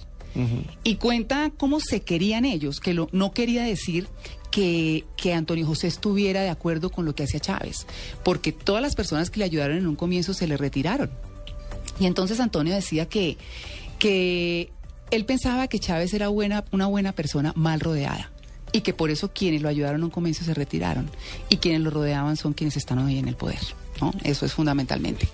Y 0.84 0.96
cuenta 0.96 1.50
cómo 1.56 1.80
se 1.80 2.02
querían 2.02 2.44
ellos, 2.44 2.78
que 2.78 2.92
lo, 2.92 3.08
no 3.10 3.32
quería 3.32 3.62
decir 3.62 4.06
que, 4.50 5.06
que 5.16 5.32
Antonio 5.32 5.64
José 5.66 5.86
estuviera 5.86 6.42
de 6.42 6.50
acuerdo 6.50 6.90
con 6.90 7.06
lo 7.06 7.14
que 7.14 7.22
hacía 7.22 7.40
Chávez, 7.40 7.86
porque 8.22 8.52
todas 8.52 8.82
las 8.82 8.94
personas 8.94 9.30
que 9.30 9.38
le 9.38 9.46
ayudaron 9.46 9.78
en 9.78 9.86
un 9.86 9.96
comienzo 9.96 10.34
se 10.34 10.46
le 10.46 10.58
retiraron. 10.58 11.10
Y 11.98 12.04
entonces 12.04 12.38
Antonio 12.38 12.74
decía 12.74 13.06
que, 13.06 13.38
que 13.98 14.70
él 15.10 15.24
pensaba 15.24 15.68
que 15.68 15.78
Chávez 15.78 16.12
era 16.12 16.28
buena, 16.28 16.66
una 16.70 16.86
buena 16.86 17.12
persona 17.12 17.54
mal 17.56 17.80
rodeada 17.80 18.30
y 18.76 18.82
que 18.82 18.92
por 18.92 19.10
eso 19.10 19.30
quienes 19.32 19.62
lo 19.62 19.68
ayudaron 19.70 20.00
en 20.00 20.04
un 20.04 20.10
comienzo 20.10 20.44
se 20.44 20.52
retiraron 20.52 21.08
y 21.48 21.56
quienes 21.56 21.80
lo 21.80 21.90
rodeaban 21.90 22.36
son 22.36 22.52
quienes 22.52 22.76
están 22.76 22.98
hoy 22.98 23.18
en 23.18 23.26
el 23.28 23.34
poder. 23.36 23.58
¿no? 24.00 24.12
Eso 24.22 24.44
es 24.44 24.52
fundamentalmente. 24.52 25.26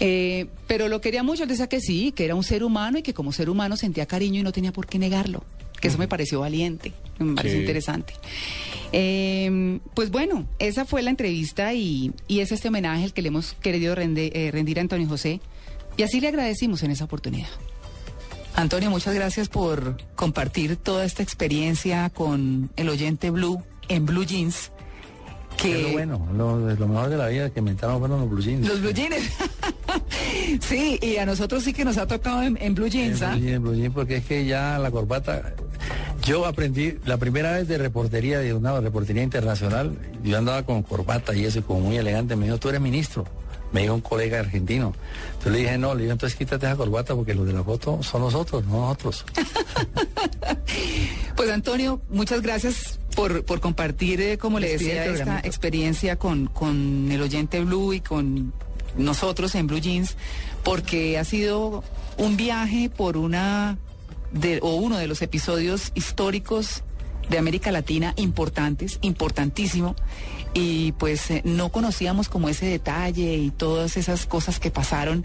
Eh, 0.00 0.46
pero 0.66 0.88
lo 0.88 1.00
quería 1.00 1.22
mucho, 1.22 1.44
él 1.44 1.48
decía 1.48 1.68
que 1.68 1.80
sí, 1.80 2.10
que 2.10 2.24
era 2.24 2.34
un 2.34 2.42
ser 2.42 2.64
humano 2.64 2.98
y 2.98 3.02
que 3.02 3.14
como 3.14 3.30
ser 3.30 3.48
humano 3.48 3.76
sentía 3.76 4.06
cariño 4.06 4.40
y 4.40 4.42
no 4.42 4.50
tenía 4.50 4.72
por 4.72 4.86
qué 4.88 4.98
negarlo. 4.98 5.44
Que 5.80 5.88
eso 5.88 5.98
me 5.98 6.08
pareció 6.08 6.40
valiente, 6.40 6.92
me 7.20 7.34
pareció 7.34 7.58
Sí. 7.58 7.62
interesante. 7.62 8.14
Eh, 8.92 9.78
pues 9.94 10.10
bueno, 10.10 10.46
esa 10.58 10.84
fue 10.84 11.02
la 11.02 11.10
entrevista 11.10 11.74
y, 11.74 12.12
y 12.26 12.40
es 12.40 12.52
este 12.52 12.68
homenaje 12.68 13.04
el 13.04 13.12
que 13.12 13.22
le 13.22 13.28
hemos 13.28 13.52
querido 13.54 13.94
rende- 13.94 14.30
eh, 14.34 14.50
rendir 14.50 14.78
a 14.78 14.82
Antonio 14.82 15.06
José. 15.08 15.40
Y 15.96 16.02
así 16.02 16.20
le 16.20 16.28
agradecimos 16.28 16.82
en 16.82 16.90
esa 16.90 17.04
oportunidad. 17.04 17.48
Antonio, 18.54 18.90
muchas 18.90 19.14
gracias 19.14 19.48
por 19.48 19.96
compartir 20.14 20.76
toda 20.76 21.04
esta 21.04 21.22
experiencia 21.22 22.10
con 22.10 22.70
el 22.76 22.88
oyente 22.88 23.30
Blue 23.30 23.62
en 23.88 24.06
Blue 24.06 24.24
Jeans. 24.24 24.70
Que 25.56 25.80
Es 25.80 25.86
lo 25.86 25.92
bueno, 25.92 26.28
lo, 26.36 26.58
lo 26.58 26.88
mejor 26.88 27.10
de 27.10 27.16
la 27.16 27.28
vida 27.28 27.50
que 27.50 27.60
inventaron 27.60 27.98
fueron 27.98 28.20
los 28.20 28.30
blue 28.30 28.40
jeans. 28.40 28.66
Los 28.66 28.80
Blue 28.80 28.92
Jeans. 28.92 29.16
sí, 30.60 30.98
y 31.00 31.16
a 31.16 31.26
nosotros 31.26 31.62
sí 31.62 31.72
que 31.72 31.84
nos 31.84 31.96
ha 31.96 32.06
tocado 32.06 32.42
en, 32.42 32.58
en 32.60 32.74
Blue 32.74 32.88
Jeans. 32.88 33.22
En 33.22 33.28
¿ah? 33.28 33.34
blue 33.36 33.44
jeans, 33.44 33.62
blue 33.62 33.74
jeans, 33.74 33.94
porque 33.94 34.16
es 34.16 34.24
que 34.24 34.44
ya 34.46 34.78
la 34.78 34.90
corbata. 34.90 35.54
Yo 36.24 36.46
aprendí 36.46 36.94
la 37.04 37.18
primera 37.18 37.52
vez 37.52 37.68
de 37.68 37.78
reportería, 37.78 38.38
de 38.38 38.54
una 38.54 38.80
reportería 38.80 39.22
internacional. 39.22 39.96
Yo 40.22 40.38
andaba 40.38 40.64
con 40.64 40.82
corbata 40.82 41.34
y 41.34 41.44
eso, 41.44 41.62
como 41.64 41.80
muy 41.80 41.96
elegante. 41.98 42.34
Me 42.34 42.46
dijo, 42.46 42.58
tú 42.58 42.70
eres 42.70 42.80
ministro. 42.80 43.24
Me 43.74 43.82
dijo 43.82 43.94
un 43.94 44.00
colega 44.00 44.38
argentino. 44.38 44.94
Entonces 45.32 45.52
le 45.52 45.58
dije, 45.58 45.78
no, 45.78 45.94
le 45.94 46.02
dije, 46.02 46.12
entonces 46.12 46.38
quítate 46.38 46.64
esa 46.64 46.76
corbata 46.76 47.14
porque 47.16 47.34
los 47.34 47.44
de 47.44 47.52
la 47.52 47.64
foto 47.64 48.00
son 48.04 48.22
nosotros, 48.22 48.64
no 48.64 48.80
nosotros. 48.80 49.26
Pues 51.36 51.50
Antonio, 51.50 52.00
muchas 52.10 52.42
gracias 52.42 53.00
por, 53.16 53.44
por 53.44 53.60
compartir, 53.60 54.20
eh, 54.20 54.38
como 54.38 54.60
le 54.60 54.70
decía, 54.70 55.04
esta 55.06 55.40
experiencia 55.40 56.16
con, 56.16 56.46
con 56.46 57.10
el 57.10 57.20
oyente 57.20 57.60
Blue 57.60 57.92
y 57.92 58.00
con 58.00 58.52
nosotros 58.96 59.56
en 59.56 59.66
Blue 59.66 59.80
Jeans, 59.80 60.16
porque 60.62 61.18
ha 61.18 61.24
sido 61.24 61.82
un 62.16 62.36
viaje 62.36 62.88
por 62.88 63.16
una 63.16 63.78
de, 64.30 64.60
o 64.62 64.76
uno 64.76 64.96
de 64.96 65.08
los 65.08 65.22
episodios 65.22 65.90
históricos 65.96 66.84
de 67.28 67.38
América 67.38 67.72
Latina 67.72 68.14
importantes, 68.16 68.98
importantísimo. 69.02 69.96
Y 70.52 70.92
pues 70.92 71.30
eh, 71.30 71.42
no 71.44 71.70
conocíamos 71.70 72.28
como 72.28 72.48
ese 72.48 72.66
detalle 72.66 73.34
y 73.36 73.50
todas 73.50 73.96
esas 73.96 74.26
cosas 74.26 74.60
que 74.60 74.70
pasaron 74.70 75.24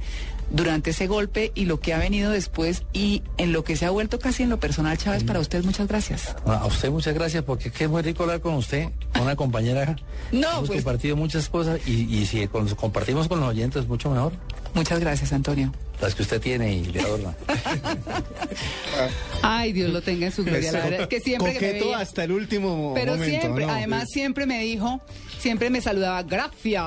durante 0.52 0.90
ese 0.92 1.08
golpe 1.08 1.52
y 1.56 1.66
lo 1.66 1.80
que 1.80 1.94
ha 1.94 1.98
venido 2.00 2.32
después 2.32 2.84
y 2.94 3.22
en 3.38 3.52
lo 3.54 3.64
que 3.64 3.76
se 3.76 3.86
ha 3.86 3.90
vuelto 3.90 4.20
casi 4.20 4.44
en 4.44 4.50
lo 4.50 4.60
personal, 4.60 4.98
Chávez, 4.98 5.24
para 5.24 5.40
usted 5.40 5.64
muchas 5.64 5.88
gracias. 5.88 6.36
A 6.46 6.66
usted 6.66 6.90
muchas 6.90 7.14
gracias 7.14 7.44
porque 7.44 7.68
es 7.70 7.74
que 7.74 7.84
es 7.86 7.90
muy 7.90 8.02
rico 8.02 8.24
hablar 8.24 8.42
con 8.42 8.56
usted, 8.56 8.90
con 9.14 9.24
una 9.24 9.36
compañera. 9.36 9.96
No, 10.32 10.48
Hemos 10.52 10.68
pues- 10.68 10.84
compartido 10.84 11.16
muchas 11.16 11.50
cosas 11.50 11.80
y, 11.88 12.02
y 12.16 12.26
si 12.28 12.48
con- 12.48 12.68
compartimos 12.76 13.28
con 13.28 13.40
los 13.40 13.50
oyentes 13.50 13.88
mucho 13.88 14.10
mejor. 14.12 14.34
Muchas 14.76 15.00
gracias, 15.00 15.34
Antonio. 15.34 15.74
Las 16.00 16.14
que 16.14 16.22
usted 16.22 16.40
tiene 16.40 16.72
y 16.76 16.86
le 16.86 17.02
adorna. 17.02 17.34
Ay, 19.42 19.74
Dios 19.74 19.92
lo 19.92 20.02
tenga 20.02 20.28
en 20.28 20.32
su 20.32 20.44
gloria. 20.44 20.72
La 20.72 20.80
verdad 20.84 21.02
es 21.02 21.08
que 21.08 21.20
siempre 21.20 21.54
que 21.54 21.60
me 21.60 21.68
Coqueto 21.68 21.86
veía- 21.86 22.00
hasta 22.00 22.24
el 22.24 22.32
último 22.32 22.92
Pero 22.94 23.14
momento, 23.14 23.40
siempre, 23.42 23.66
¿no? 23.66 23.72
además 23.74 24.06
siempre 24.12 24.46
me 24.46 24.62
dijo, 24.62 25.02
siempre 25.40 25.70
me 25.70 25.82
saludaba, 25.82 26.22
gracias, 26.24 26.84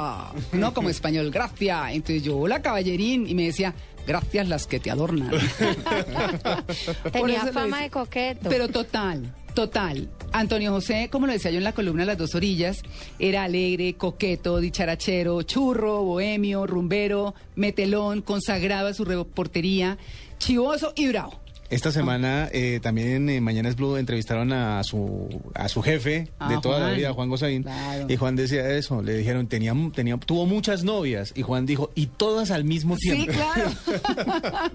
no 0.53 0.73
como 0.73 0.89
español, 0.91 1.31
gracias. 1.31 1.93
Entonces 1.93 2.23
yo, 2.23 2.39
hola 2.39 2.63
caballerín, 2.63 3.27
y 3.27 3.35
me 3.35 3.47
decía, 3.47 3.75
gracias 4.07 4.49
las 4.49 4.67
que 4.67 4.79
te 4.79 4.91
adornan. 4.91 5.31
Tenía 7.13 7.47
fama 7.53 7.83
de 7.83 7.91
coqueto. 7.91 8.49
Pero 8.49 8.69
total, 8.69 9.35
total. 9.55 10.09
Antonio 10.33 10.71
José, 10.73 11.09
como 11.11 11.27
lo 11.27 11.33
decía 11.33 11.51
yo 11.51 11.59
en 11.59 11.65
la 11.65 11.73
columna 11.73 12.05
Las 12.05 12.19
dos 12.19 12.35
orillas, 12.35 12.83
era 13.19 13.45
alegre, 13.45 13.95
coqueto, 13.95 14.61
dicharachero, 14.61 15.43
churro, 15.43 16.03
bohemio, 16.03 16.67
rumbero, 16.67 17.35
metelón, 17.57 18.23
consagrado 18.23 18.89
a 18.89 18.95
su 18.95 19.05
reportería, 19.05 19.99
chivoso 20.39 20.93
y 20.95 21.09
bravo. 21.09 21.42
Esta 21.73 21.91
semana 21.91 22.49
eh, 22.53 22.81
también 22.83 23.29
en 23.29 23.43
Mañanas 23.43 23.77
Blue 23.77 23.97
entrevistaron 23.97 24.53
a 24.53 24.83
su 24.85 25.41
a 25.55 25.69
su 25.69 25.83
jefe 25.83 26.29
Ah, 26.39 26.49
de 26.51 26.61
toda 26.61 26.79
la 26.79 26.85
Juan. 26.87 26.97
vida, 26.99 27.13
Juan 27.15 27.29
Gosaín, 27.31 27.63
Claro. 27.63 28.07
y 28.09 28.17
Juan 28.17 28.37
decía 28.37 28.69
eso, 28.77 29.01
le 29.03 29.17
dijeron, 29.17 29.47
tenía, 29.47 29.75
tenía, 29.95 30.17
tuvo 30.19 30.45
muchas 30.47 30.85
novias, 30.85 31.33
y 31.35 31.43
Juan 31.43 31.65
dijo, 31.67 31.91
y 31.95 32.07
todas 32.07 32.51
al 32.51 32.65
mismo 32.65 32.97
Sí, 32.99 33.11
tiempo. 33.11 33.33
claro. 33.33 33.71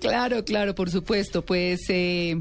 claro, 0.00 0.44
claro, 0.44 0.74
por 0.74 0.90
supuesto. 0.90 1.44
Pues 1.44 1.80
eh, 1.88 2.40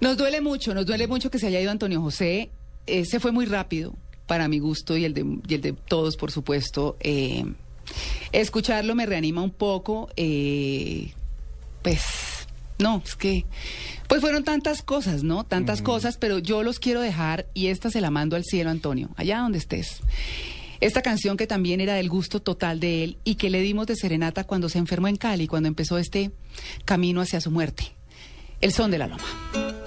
nos 0.00 0.16
duele 0.16 0.40
mucho, 0.40 0.74
nos 0.74 0.86
duele 0.86 1.06
mucho 1.06 1.30
que 1.30 1.38
se 1.38 1.46
haya 1.48 1.60
ido 1.60 1.70
Antonio 1.70 2.00
José. 2.00 2.50
Eh, 2.86 3.04
se 3.06 3.18
fue 3.20 3.32
muy 3.32 3.46
rápido, 3.46 3.94
para 4.26 4.46
mi 4.48 4.58
gusto 4.58 4.96
y 4.96 5.04
el 5.04 5.14
de, 5.14 5.24
y 5.48 5.54
el 5.54 5.60
de 5.62 5.72
todos, 5.72 6.16
por 6.16 6.30
supuesto. 6.30 6.96
Eh, 7.00 7.44
escucharlo 8.32 8.94
me 8.94 9.06
reanima 9.06 9.42
un 9.42 9.50
poco. 9.52 10.08
eh, 10.16 11.12
pues, 11.82 12.00
no, 12.78 13.02
es 13.04 13.14
que... 13.14 13.44
Pues 14.08 14.20
fueron 14.20 14.44
tantas 14.44 14.82
cosas, 14.82 15.22
¿no? 15.22 15.44
Tantas 15.44 15.80
cosas, 15.80 16.18
pero 16.18 16.38
yo 16.38 16.62
los 16.62 16.78
quiero 16.78 17.00
dejar 17.00 17.46
y 17.54 17.68
esta 17.68 17.90
se 17.90 18.00
la 18.00 18.10
mando 18.10 18.36
al 18.36 18.44
cielo, 18.44 18.70
Antonio, 18.70 19.10
allá 19.16 19.38
donde 19.38 19.58
estés. 19.58 20.00
Esta 20.80 21.00
canción 21.00 21.36
que 21.36 21.46
también 21.46 21.80
era 21.80 21.94
del 21.94 22.08
gusto 22.08 22.42
total 22.42 22.80
de 22.80 23.04
él 23.04 23.18
y 23.24 23.36
que 23.36 23.48
le 23.48 23.60
dimos 23.60 23.86
de 23.86 23.96
serenata 23.96 24.44
cuando 24.44 24.68
se 24.68 24.78
enfermó 24.78 25.08
en 25.08 25.16
Cali, 25.16 25.46
cuando 25.46 25.68
empezó 25.68 25.98
este 25.98 26.32
camino 26.84 27.20
hacia 27.22 27.40
su 27.40 27.50
muerte. 27.50 27.94
El 28.60 28.72
son 28.72 28.90
de 28.90 28.98
la 28.98 29.06
loma. 29.06 29.83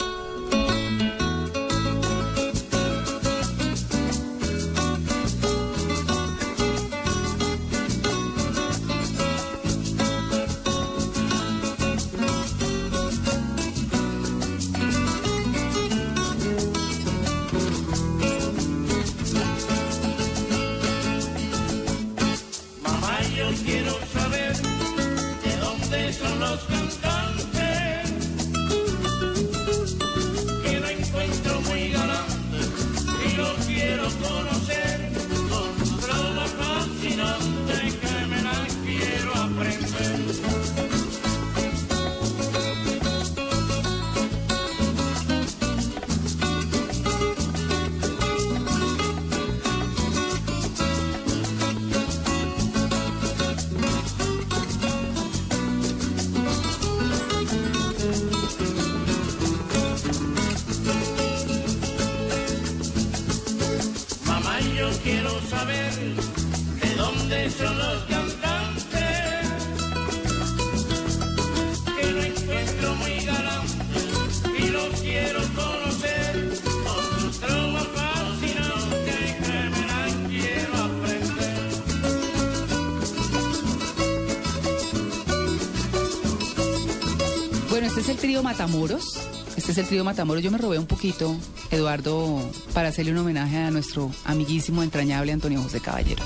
Bueno, 87.69 87.87
este 87.87 88.01
es 88.01 88.09
el 88.09 88.17
trío 88.17 88.43
Matamoros. 88.43 89.19
Este 89.55 89.71
es 89.71 89.77
el 89.77 89.85
trío 89.87 90.03
Matamoros. 90.03 90.43
Yo 90.43 90.51
me 90.51 90.57
robé 90.57 90.79
un 90.79 90.87
poquito, 90.87 91.35
Eduardo, 91.69 92.39
para 92.73 92.89
hacerle 92.89 93.11
un 93.11 93.19
homenaje 93.19 93.57
a 93.57 93.71
nuestro 93.71 94.11
amiguísimo, 94.25 94.83
entrañable 94.83 95.31
Antonio 95.31 95.61
José 95.61 95.79
Caballero. 95.79 96.23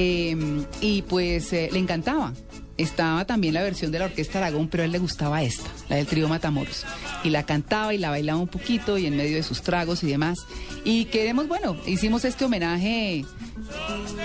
Eh, 0.00 0.36
y 0.80 1.02
pues 1.02 1.52
eh, 1.52 1.70
le 1.72 1.80
encantaba. 1.80 2.32
Estaba 2.76 3.24
también 3.24 3.54
la 3.54 3.64
versión 3.64 3.90
de 3.90 3.98
la 3.98 4.04
Orquesta 4.04 4.38
Aragón, 4.38 4.68
pero 4.68 4.84
a 4.84 4.86
él 4.86 4.92
le 4.92 5.00
gustaba 5.00 5.42
esta, 5.42 5.68
la 5.88 5.96
del 5.96 6.06
trío 6.06 6.28
Matamoros. 6.28 6.86
Y 7.24 7.30
la 7.30 7.42
cantaba 7.42 7.92
y 7.92 7.98
la 7.98 8.10
bailaba 8.10 8.38
un 8.38 8.46
poquito 8.46 8.96
y 8.96 9.06
en 9.06 9.16
medio 9.16 9.34
de 9.34 9.42
sus 9.42 9.62
tragos 9.62 10.04
y 10.04 10.06
demás. 10.06 10.38
Y 10.84 11.06
queremos, 11.06 11.48
bueno, 11.48 11.76
hicimos 11.84 12.24
este 12.24 12.44
homenaje 12.44 13.24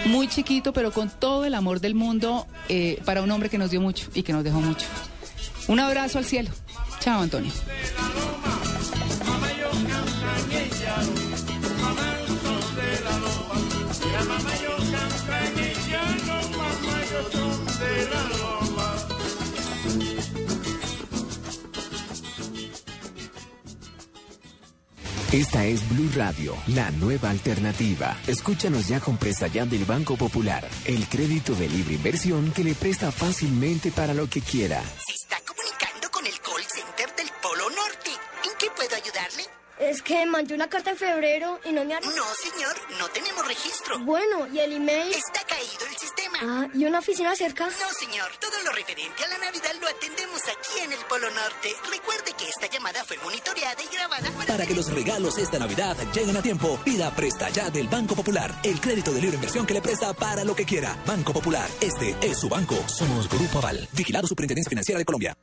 muy 0.06 0.28
chiquito, 0.28 0.74
pero 0.74 0.92
con 0.92 1.10
todo 1.10 1.44
el 1.46 1.56
amor 1.56 1.80
del 1.80 1.96
mundo 1.96 2.46
eh, 2.70 3.02
para 3.04 3.24
un 3.24 3.32
hombre 3.32 3.50
que 3.50 3.58
nos 3.58 3.72
dio 3.72 3.82
mucho 3.82 4.08
y 4.14 4.22
que 4.22 4.32
nos 4.32 4.44
dejó 4.44 4.62
mucho. 4.62 4.86
Un 5.68 5.80
abrazo 5.80 6.20
al 6.20 6.26
cielo. 6.26 6.52
Chao, 7.00 7.20
Antonio. 7.20 7.52
Esta 25.34 25.66
es 25.66 25.90
Blue 25.90 26.12
Radio, 26.16 26.56
la 26.68 26.92
nueva 26.92 27.32
alternativa. 27.32 28.16
Escúchanos 28.28 28.88
ya 28.88 29.00
con 29.00 29.18
presta 29.18 29.48
del 29.50 29.84
Banco 29.84 30.16
Popular, 30.16 30.64
el 30.86 31.08
crédito 31.08 31.56
de 31.56 31.68
libre 31.70 31.96
inversión 31.96 32.52
que 32.52 32.64
le 32.64 32.76
presta 32.76 33.12
fácilmente 33.12 33.90
para 33.90 34.14
lo 34.14 34.30
que 34.30 34.42
quiera. 34.42 34.84
Se 34.84 35.14
está 35.14 35.38
comunicando 35.44 36.12
con 36.12 36.24
el 36.28 36.40
call 36.40 36.64
center 36.72 37.16
del 37.16 37.32
Polo 37.42 37.68
Norte. 37.72 38.12
¿En 38.44 38.52
qué 38.60 38.68
puedo 38.76 38.96
ayudarle? 38.96 39.63
Es 39.84 40.02
que 40.02 40.26
mandé 40.26 40.56
una 40.56 40.70
carta 40.70 40.92
en 40.92 40.98
febrero 40.98 41.60
y 41.66 41.72
no 41.74 41.84
me 41.84 41.94
han... 41.94 42.02
No, 42.04 42.26
señor, 42.36 42.76
no 42.98 43.10
tenemos 43.10 43.46
registro. 43.46 44.00
Bueno, 44.00 44.48
¿y 44.48 44.60
el 44.60 44.74
email? 44.74 45.12
Está 45.14 45.42
caído 45.46 45.86
el 45.90 45.98
sistema. 45.98 46.38
Ah, 46.42 46.68
¿y 46.74 46.86
una 46.86 47.00
oficina 47.00 47.36
cerca? 47.36 47.66
No, 47.66 47.90
señor, 48.00 48.32
todo 48.40 48.64
lo 48.64 48.72
referente 48.72 49.24
a 49.24 49.28
la 49.28 49.38
Navidad 49.40 49.72
lo 49.82 49.88
atendemos 49.88 50.42
aquí 50.44 50.80
en 50.84 50.94
el 50.94 51.00
Polo 51.10 51.30
Norte. 51.32 51.76
Recuerde 51.92 52.32
que 52.38 52.48
esta 52.48 52.68
llamada 52.68 53.04
fue 53.04 53.18
monitoreada 53.18 53.84
y 53.84 53.94
grabada 53.94 54.32
para... 54.32 54.46
Para 54.46 54.66
que 54.66 54.74
los 54.74 54.90
regalos 54.92 55.38
esta 55.38 55.60
Navidad 55.60 55.98
lleguen 56.14 56.38
a 56.38 56.42
tiempo, 56.42 56.80
pida 56.86 57.12
Presta 57.12 57.50
Ya 57.50 57.70
del 57.70 57.90
Banco 57.90 58.16
Popular. 58.16 58.56
El 58.64 58.80
crédito 58.80 59.12
de 59.12 59.20
libre 59.22 59.36
inversión 59.36 59.66
que 59.66 59.74
le 59.74 59.82
presta 59.82 60.14
para 60.14 60.46
lo 60.46 60.56
que 60.56 60.66
quiera. 60.66 60.98
Banco 61.06 61.34
Popular, 61.34 61.70
este 61.82 62.16
es 62.22 62.40
su 62.40 62.48
banco. 62.48 62.76
Somos 62.88 63.28
Grupo 63.28 63.60
Aval. 63.60 63.88
Vigilado 63.92 64.28
Superintendencia 64.28 64.70
Financiera 64.70 64.98
de 64.98 65.06
Colombia. 65.06 65.38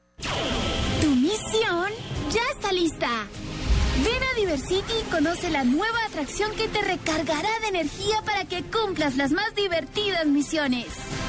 Tu 1.01 1.11
misión 1.17 1.91
ya 2.33 2.43
está 2.55 2.73
lista. 2.73 3.27
Ven 3.99 4.23
a 4.23 4.41
Diversity 4.41 4.93
y 5.01 5.11
conoce 5.11 5.51
la 5.51 5.65
nueva 5.65 6.05
atracción 6.07 6.51
que 6.53 6.67
te 6.67 6.81
recargará 6.81 7.61
de 7.61 7.69
energía 7.69 8.23
para 8.25 8.47
que 8.47 8.63
cumplas 8.63 9.17
las 9.17 9.33
más 9.33 9.55
divertidas 9.55 10.27
misiones. 10.27 10.87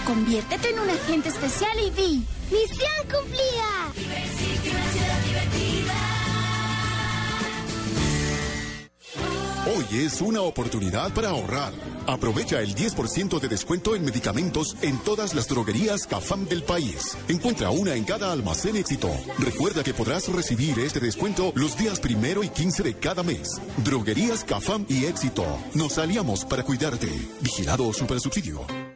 Conviértete 0.07 0.69
en 0.69 0.79
un 0.79 0.89
agente 0.89 1.29
especial 1.29 1.77
y 1.79 1.89
di. 1.89 2.25
¡Misión 2.51 2.89
cumplida! 3.11 3.91
Diversity, 3.95 4.52
Hoy 9.65 9.85
es 10.03 10.19
una 10.19 10.41
oportunidad 10.41 11.13
para 11.13 11.29
ahorrar. 11.29 11.71
Aprovecha 12.05 12.59
el 12.59 12.75
10% 12.75 13.39
de 13.39 13.47
descuento 13.47 13.95
en 13.95 14.03
medicamentos 14.03 14.75
en 14.81 14.97
todas 14.99 15.33
las 15.33 15.47
droguerías 15.47 16.05
CAFAM 16.05 16.49
del 16.49 16.63
país. 16.63 17.17
Encuentra 17.29 17.69
una 17.69 17.95
en 17.95 18.03
cada 18.03 18.33
almacén 18.33 18.75
éxito. 18.75 19.09
Recuerda 19.39 19.81
que 19.81 19.93
podrás 19.93 20.27
recibir 20.27 20.77
este 20.79 20.99
descuento 20.99 21.53
los 21.55 21.77
días 21.77 22.01
primero 22.01 22.43
y 22.43 22.49
15 22.49 22.83
de 22.83 22.95
cada 22.95 23.23
mes. 23.23 23.61
Droguerías 23.85 24.43
CAFAM 24.43 24.85
y 24.89 25.05
éxito. 25.05 25.45
Nos 25.75 25.97
aliamos 25.97 26.43
para 26.43 26.63
cuidarte. 26.63 27.07
Vigilado 27.39 27.93
Supersubsidio. 27.93 28.92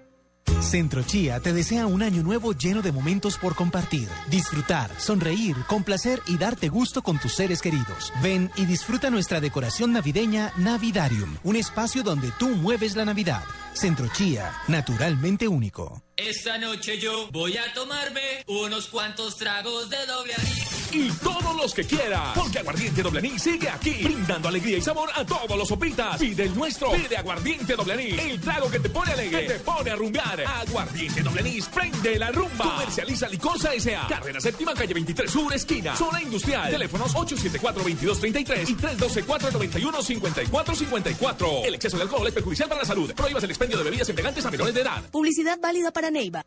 Centro 0.62 1.04
Chía 1.04 1.40
te 1.40 1.54
desea 1.54 1.86
un 1.88 2.02
año 2.02 2.24
nuevo 2.24 2.54
lleno 2.54 2.82
de 2.82 2.92
momentos 2.92 3.38
por 3.38 3.56
compartir, 3.56 4.10
disfrutar, 4.30 4.90
sonreír, 4.98 5.56
complacer 5.68 6.22
y 6.28 6.38
darte 6.38 6.70
gusto 6.70 7.02
con 7.02 7.20
tus 7.20 7.34
seres 7.34 7.62
queridos. 7.62 8.12
Ven 8.22 8.52
y 8.56 8.66
disfruta 8.66 9.10
nuestra 9.10 9.40
decoración 9.40 9.94
navideña 9.94 10.52
Navidarium, 10.58 11.38
un 11.44 11.56
espacio 11.56 12.04
donde 12.04 12.32
tú 12.38 12.50
mueves 12.50 12.96
la 12.96 13.06
Navidad. 13.06 13.44
Centro 13.74 14.08
Chía, 14.08 14.52
naturalmente 14.68 15.48
único. 15.48 16.07
Esta 16.18 16.58
noche 16.58 16.98
yo 16.98 17.30
voy 17.32 17.56
a 17.58 17.74
tomarme 17.76 18.44
unos 18.48 18.88
cuantos 18.88 19.38
tragos 19.38 19.88
de 19.92 20.04
doble 20.08 20.34
anís. 20.34 20.66
Y 20.92 21.12
todos 21.22 21.56
los 21.56 21.76
que 21.76 21.84
quiera, 21.84 22.32
porque 22.34 22.58
Aguardiente 22.60 23.04
Doble 23.04 23.20
Anís 23.20 23.44
sigue 23.44 23.70
aquí, 23.70 23.92
brindando 24.04 24.48
alegría 24.48 24.78
y 24.78 24.82
sabor 24.82 25.10
a 25.14 25.26
todos 25.26 25.58
los 25.58 25.68
sopitas. 25.68 26.18
Pide 26.18 26.46
el 26.46 26.56
nuestro, 26.56 26.94
pide 26.94 27.18
Aguardiente 27.18 27.76
Doble 27.76 27.94
Anís, 27.94 28.18
el 28.18 28.42
trago 28.42 28.72
que 28.72 28.80
te 28.80 28.90
pone 28.90 29.12
alegre, 29.12 29.42
que 29.42 29.48
te 29.54 29.60
pone 29.60 29.92
a 29.92 29.96
rumbear. 29.96 30.42
Aguardiente 30.42 31.22
Doble 31.22 31.42
Anís, 31.42 31.66
prende 31.66 32.18
la 32.18 32.32
rumba. 32.32 32.66
Comercializa 32.66 33.30
Licosa 33.30 33.76
S.A. 33.76 34.08
Carrera 34.08 34.42
Séptima, 34.42 34.74
calle 34.74 34.96
23 34.96 35.30
Sur, 35.30 35.54
esquina, 35.54 35.96
zona 35.96 36.20
industrial. 36.22 36.72
Teléfonos 36.72 37.14
874-2233 37.14 38.70
y 38.70 38.76
312-491-5454. 38.76 41.66
El 41.66 41.76
exceso 41.76 41.98
de 41.98 42.04
alcohol 42.04 42.26
es 42.28 42.34
perjudicial 42.34 42.70
para 42.70 42.82
la 42.82 42.88
salud. 42.88 43.14
Prohíbas 43.14 43.44
el 43.44 43.52
expendio 43.52 43.78
de 43.78 43.84
bebidas 43.84 44.08
embriagantes 44.10 44.44
a 44.46 44.52
menores 44.52 44.74
de 44.74 44.82
edad. 44.82 45.04
Publicidad 45.12 45.60
válida 45.60 45.92
para 45.92 46.07
Neiva. 46.10 46.44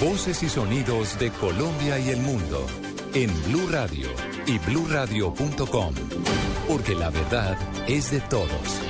Voces 0.00 0.42
y 0.42 0.48
sonidos 0.48 1.18
de 1.18 1.30
Colombia 1.30 1.98
y 1.98 2.10
el 2.10 2.20
mundo 2.20 2.66
en 3.14 3.30
Blue 3.44 3.68
Radio 3.70 4.08
y 4.46 4.58
bluradio.com, 4.58 5.94
porque 6.68 6.94
la 6.94 7.10
verdad 7.10 7.56
es 7.86 8.10
de 8.10 8.20
todos. 8.20 8.80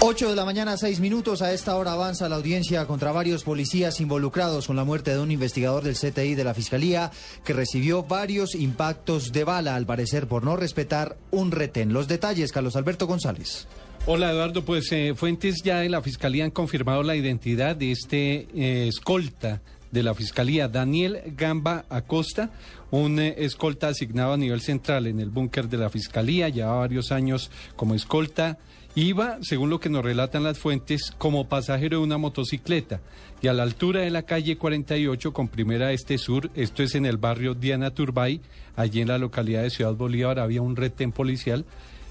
8 0.00 0.30
de 0.30 0.36
la 0.36 0.44
mañana, 0.44 0.76
6 0.76 1.00
minutos. 1.00 1.42
A 1.42 1.52
esta 1.52 1.76
hora 1.76 1.92
avanza 1.92 2.28
la 2.28 2.36
audiencia 2.36 2.86
contra 2.86 3.12
varios 3.12 3.44
policías 3.44 4.00
involucrados 4.00 4.68
con 4.68 4.76
la 4.76 4.84
muerte 4.84 5.10
de 5.10 5.18
un 5.18 5.30
investigador 5.30 5.82
del 5.82 5.96
CTI 5.96 6.34
de 6.34 6.44
la 6.44 6.54
Fiscalía 6.54 7.10
que 7.44 7.52
recibió 7.52 8.04
varios 8.04 8.54
impactos 8.54 9.32
de 9.32 9.44
bala, 9.44 9.74
al 9.74 9.86
parecer 9.86 10.28
por 10.28 10.44
no 10.44 10.56
respetar 10.56 11.16
un 11.30 11.50
retén. 11.50 11.92
Los 11.92 12.08
detalles, 12.08 12.52
Carlos 12.52 12.76
Alberto 12.76 13.06
González. 13.06 13.66
Hola 14.06 14.32
Eduardo, 14.32 14.64
pues 14.64 14.90
eh, 14.92 15.14
fuentes 15.14 15.62
ya 15.62 15.80
de 15.80 15.88
la 15.88 16.00
Fiscalía 16.00 16.44
han 16.44 16.50
confirmado 16.50 17.02
la 17.02 17.14
identidad 17.14 17.76
de 17.76 17.92
este 17.92 18.48
eh, 18.54 18.88
escolta 18.88 19.60
de 19.90 20.02
la 20.02 20.14
Fiscalía, 20.14 20.68
Daniel 20.68 21.20
Gamba 21.36 21.84
Acosta, 21.88 22.50
un 22.90 23.18
eh, 23.18 23.34
escolta 23.38 23.88
asignado 23.88 24.32
a 24.32 24.36
nivel 24.36 24.60
central 24.60 25.06
en 25.06 25.20
el 25.20 25.30
búnker 25.30 25.68
de 25.68 25.78
la 25.78 25.90
Fiscalía, 25.90 26.48
lleva 26.48 26.78
varios 26.78 27.12
años 27.12 27.50
como 27.76 27.94
escolta. 27.94 28.58
Iba, 28.94 29.38
según 29.42 29.70
lo 29.70 29.78
que 29.78 29.90
nos 29.90 30.04
relatan 30.04 30.42
las 30.42 30.58
fuentes, 30.58 31.12
como 31.18 31.48
pasajero 31.48 31.98
de 31.98 32.04
una 32.04 32.18
motocicleta 32.18 33.00
y 33.40 33.46
a 33.46 33.52
la 33.52 33.62
altura 33.62 34.00
de 34.00 34.10
la 34.10 34.22
calle 34.22 34.56
48 34.56 35.32
con 35.32 35.46
primera 35.46 35.92
este 35.92 36.18
sur, 36.18 36.50
esto 36.56 36.82
es 36.82 36.96
en 36.96 37.06
el 37.06 37.16
barrio 37.16 37.54
Diana 37.54 37.92
Turbay, 37.92 38.40
allí 38.74 39.00
en 39.00 39.08
la 39.08 39.18
localidad 39.18 39.62
de 39.62 39.70
Ciudad 39.70 39.94
Bolívar 39.94 40.40
había 40.40 40.62
un 40.62 40.74
retén 40.74 41.12
policial. 41.12 41.64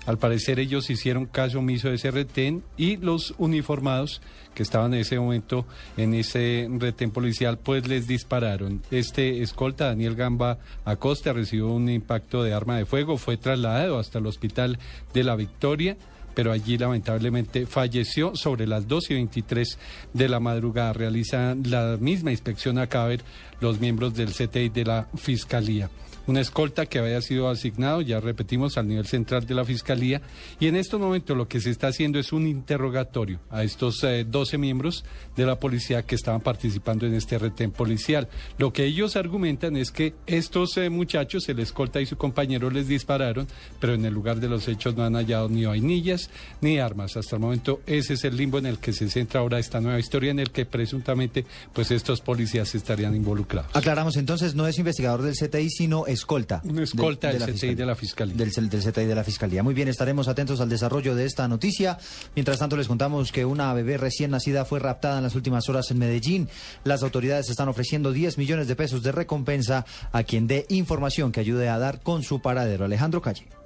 Al 0.07 0.17
parecer 0.17 0.57
ellos 0.59 0.89
hicieron 0.89 1.25
caso 1.25 1.59
omiso 1.59 1.89
de 1.89 1.95
ese 1.95 2.11
retén 2.11 2.63
y 2.77 2.95
los 2.95 3.35
uniformados 3.37 4.21
que 4.55 4.63
estaban 4.63 4.93
en 4.93 5.01
ese 5.01 5.19
momento 5.19 5.67
en 5.97 6.13
ese 6.13 6.67
retén 6.79 7.11
policial 7.11 7.59
pues 7.59 7.87
les 7.89 8.07
dispararon. 8.07 8.81
Este 8.89 9.41
escolta, 9.41 9.87
Daniel 9.87 10.15
Gamba 10.15 10.59
Acosta, 10.85 11.33
recibió 11.33 11.67
un 11.67 11.89
impacto 11.89 12.41
de 12.41 12.53
arma 12.53 12.77
de 12.77 12.85
fuego, 12.85 13.17
fue 13.17 13.35
trasladado 13.35 13.99
hasta 13.99 14.19
el 14.19 14.27
hospital 14.27 14.79
de 15.13 15.23
la 15.25 15.35
Victoria 15.35 15.97
pero 16.33 16.51
allí 16.51 16.77
lamentablemente 16.77 17.65
falleció 17.65 18.35
sobre 18.35 18.67
las 18.67 18.87
2 18.87 19.09
y 19.09 19.13
23 19.15 19.79
de 20.13 20.29
la 20.29 20.39
madrugada. 20.39 20.93
Realizan 20.93 21.63
la 21.65 21.97
misma 21.99 22.29
inspección 22.29 22.77
a 22.77 22.85
cadáver 22.85 23.23
los 23.59 23.79
miembros 23.79 24.13
del 24.13 24.31
CTI 24.31 24.69
de 24.69 24.85
la 24.85 25.07
Fiscalía. 25.15 25.89
Una 26.27 26.41
escolta 26.41 26.85
que 26.85 26.99
había 26.99 27.21
sido 27.21 27.49
asignado, 27.49 28.01
ya 28.01 28.19
repetimos, 28.19 28.77
al 28.77 28.87
nivel 28.87 29.07
central 29.07 29.45
de 29.45 29.55
la 29.55 29.65
Fiscalía. 29.65 30.21
Y 30.59 30.67
en 30.67 30.75
estos 30.75 30.99
momentos 30.99 31.35
lo 31.35 31.47
que 31.47 31.59
se 31.59 31.71
está 31.71 31.87
haciendo 31.87 32.19
es 32.19 32.31
un 32.31 32.47
interrogatorio 32.47 33.39
a 33.49 33.63
estos 33.63 34.03
eh, 34.03 34.25
12 34.27 34.57
miembros 34.57 35.05
de 35.35 35.45
la 35.45 35.59
policía 35.59 36.03
que 36.03 36.15
estaban 36.15 36.41
participando 36.41 37.05
en 37.05 37.13
este 37.13 37.37
retén 37.39 37.71
policial. 37.71 38.27
Lo 38.57 38.73
que 38.73 38.85
ellos 38.85 39.15
argumentan 39.15 39.77
es 39.77 39.91
que 39.91 40.13
estos 40.25 40.77
eh, 40.77 40.89
muchachos, 40.89 41.47
el 41.49 41.59
escolta 41.59 42.01
y 42.01 42.05
su 42.05 42.17
compañero, 42.17 42.69
les 42.69 42.87
dispararon, 42.87 43.47
pero 43.79 43.93
en 43.93 44.05
el 44.05 44.13
lugar 44.13 44.39
de 44.39 44.49
los 44.49 44.67
hechos 44.67 44.95
no 44.95 45.03
han 45.03 45.15
hallado 45.15 45.49
ni 45.49 45.65
vainillas 45.65 46.29
ni 46.61 46.79
armas. 46.79 47.15
Hasta 47.15 47.37
el 47.37 47.41
momento 47.41 47.81
ese 47.85 48.13
es 48.13 48.23
el 48.25 48.35
limbo 48.35 48.57
en 48.57 48.65
el 48.65 48.79
que 48.79 48.93
se 48.93 49.09
centra 49.09 49.39
ahora 49.39 49.59
esta 49.59 49.79
nueva 49.79 49.99
historia 49.99 50.31
en 50.31 50.39
el 50.39 50.51
que 50.51 50.65
presuntamente 50.65 51.45
pues 51.73 51.91
estos 51.91 52.21
policías 52.21 52.75
estarían 52.75 53.15
involucrados. 53.15 53.75
Aclaramos 53.75 54.17
entonces, 54.17 54.55
no 54.55 54.67
es 54.67 54.77
investigador 54.77 55.21
del 55.21 55.35
CTI, 55.35 55.69
sino 55.69 56.05
escolta. 56.17 56.61
Un 56.63 56.79
escolta 56.79 57.31
del 57.31 57.41
CTI 57.53 57.75
de 57.75 57.85
la 57.85 57.95
Fiscalía. 57.95 58.35
Del, 58.35 58.51
del 58.51 58.83
CTI 58.83 59.05
de 59.05 59.15
la 59.15 59.23
Fiscalía. 59.23 59.63
Muy 59.63 59.73
bien, 59.73 59.87
estaremos 59.87 60.27
atentos 60.27 60.59
al 60.59 60.69
desarrollo 60.69 61.15
de 61.15 61.25
esta 61.25 61.47
noticia. 61.47 61.97
Mientras 62.35 62.59
tanto, 62.59 62.75
les 62.75 62.87
contamos 62.87 63.31
que 63.31 63.45
una 63.45 63.73
bebé 63.73 63.97
recién 63.97 64.31
nacida 64.31 64.65
fue 64.65 64.79
raptada 64.79 65.17
en 65.17 65.23
las 65.23 65.35
últimas 65.35 65.69
horas 65.69 65.89
en 65.91 65.99
Medellín. 65.99 66.49
Las 66.83 67.03
autoridades 67.03 67.49
están 67.49 67.69
ofreciendo 67.69 68.11
10 68.11 68.37
millones 68.37 68.67
de 68.67 68.75
pesos 68.75 69.03
de 69.03 69.11
recompensa 69.11 69.85
a 70.11 70.23
quien 70.23 70.47
dé 70.47 70.65
información 70.69 71.31
que 71.31 71.39
ayude 71.39 71.69
a 71.69 71.79
dar 71.79 72.01
con 72.01 72.23
su 72.23 72.41
paradero. 72.41 72.85
Alejandro 72.85 73.21
Calle. 73.21 73.56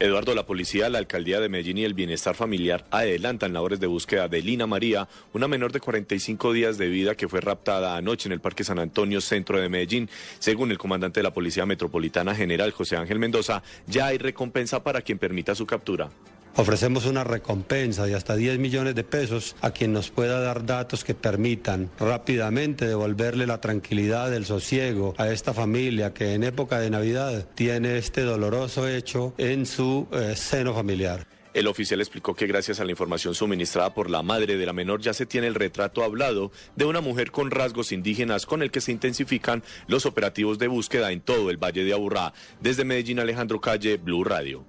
Eduardo, 0.00 0.34
la 0.34 0.46
policía, 0.46 0.88
la 0.88 0.98
alcaldía 0.98 1.40
de 1.40 1.48
Medellín 1.48 1.78
y 1.78 1.84
el 1.84 1.94
bienestar 1.94 2.34
familiar 2.34 2.84
adelantan 2.90 3.52
labores 3.52 3.80
de 3.80 3.86
búsqueda 3.86 4.28
de 4.28 4.42
Lina 4.42 4.66
María, 4.66 5.08
una 5.32 5.48
menor 5.48 5.72
de 5.72 5.80
45 5.80 6.52
días 6.52 6.78
de 6.78 6.88
vida 6.88 7.14
que 7.14 7.28
fue 7.28 7.40
raptada 7.40 7.96
anoche 7.96 8.28
en 8.28 8.32
el 8.32 8.40
Parque 8.40 8.64
San 8.64 8.78
Antonio, 8.78 9.20
centro 9.20 9.60
de 9.60 9.68
Medellín. 9.68 10.08
Según 10.38 10.70
el 10.70 10.78
comandante 10.78 11.20
de 11.20 11.24
la 11.24 11.32
Policía 11.34 11.66
Metropolitana 11.66 12.34
General 12.34 12.70
José 12.70 12.96
Ángel 12.96 13.18
Mendoza, 13.18 13.62
ya 13.86 14.06
hay 14.06 14.18
recompensa 14.18 14.82
para 14.82 15.02
quien 15.02 15.18
permita 15.18 15.54
su 15.54 15.66
captura. 15.66 16.10
Ofrecemos 16.56 17.06
una 17.06 17.24
recompensa 17.24 18.06
de 18.06 18.14
hasta 18.14 18.36
10 18.36 18.60
millones 18.60 18.94
de 18.94 19.02
pesos 19.02 19.56
a 19.60 19.72
quien 19.72 19.92
nos 19.92 20.10
pueda 20.10 20.40
dar 20.40 20.64
datos 20.64 21.02
que 21.02 21.12
permitan 21.12 21.90
rápidamente 21.98 22.86
devolverle 22.86 23.44
la 23.48 23.60
tranquilidad, 23.60 24.32
el 24.32 24.46
sosiego 24.46 25.14
a 25.18 25.30
esta 25.30 25.52
familia 25.52 26.14
que 26.14 26.34
en 26.34 26.44
época 26.44 26.78
de 26.78 26.90
Navidad 26.90 27.48
tiene 27.56 27.98
este 27.98 28.22
doloroso 28.22 28.86
hecho 28.86 29.34
en 29.36 29.66
su 29.66 30.06
eh, 30.12 30.34
seno 30.36 30.72
familiar. 30.74 31.26
El 31.54 31.66
oficial 31.66 32.00
explicó 32.00 32.34
que 32.34 32.46
gracias 32.46 32.78
a 32.78 32.84
la 32.84 32.92
información 32.92 33.34
suministrada 33.34 33.92
por 33.92 34.08
la 34.08 34.22
madre 34.22 34.56
de 34.56 34.66
la 34.66 34.72
menor 34.72 35.00
ya 35.00 35.12
se 35.12 35.26
tiene 35.26 35.48
el 35.48 35.56
retrato 35.56 36.04
hablado 36.04 36.52
de 36.76 36.84
una 36.84 37.00
mujer 37.00 37.32
con 37.32 37.50
rasgos 37.50 37.90
indígenas 37.90 38.46
con 38.46 38.62
el 38.62 38.70
que 38.70 38.80
se 38.80 38.92
intensifican 38.92 39.64
los 39.88 40.06
operativos 40.06 40.60
de 40.60 40.68
búsqueda 40.68 41.10
en 41.10 41.20
todo 41.20 41.50
el 41.50 41.56
Valle 41.56 41.82
de 41.82 41.92
Aburrá. 41.92 42.32
Desde 42.60 42.84
Medellín, 42.84 43.18
Alejandro 43.18 43.60
Calle, 43.60 43.96
Blue 43.96 44.22
Radio. 44.22 44.64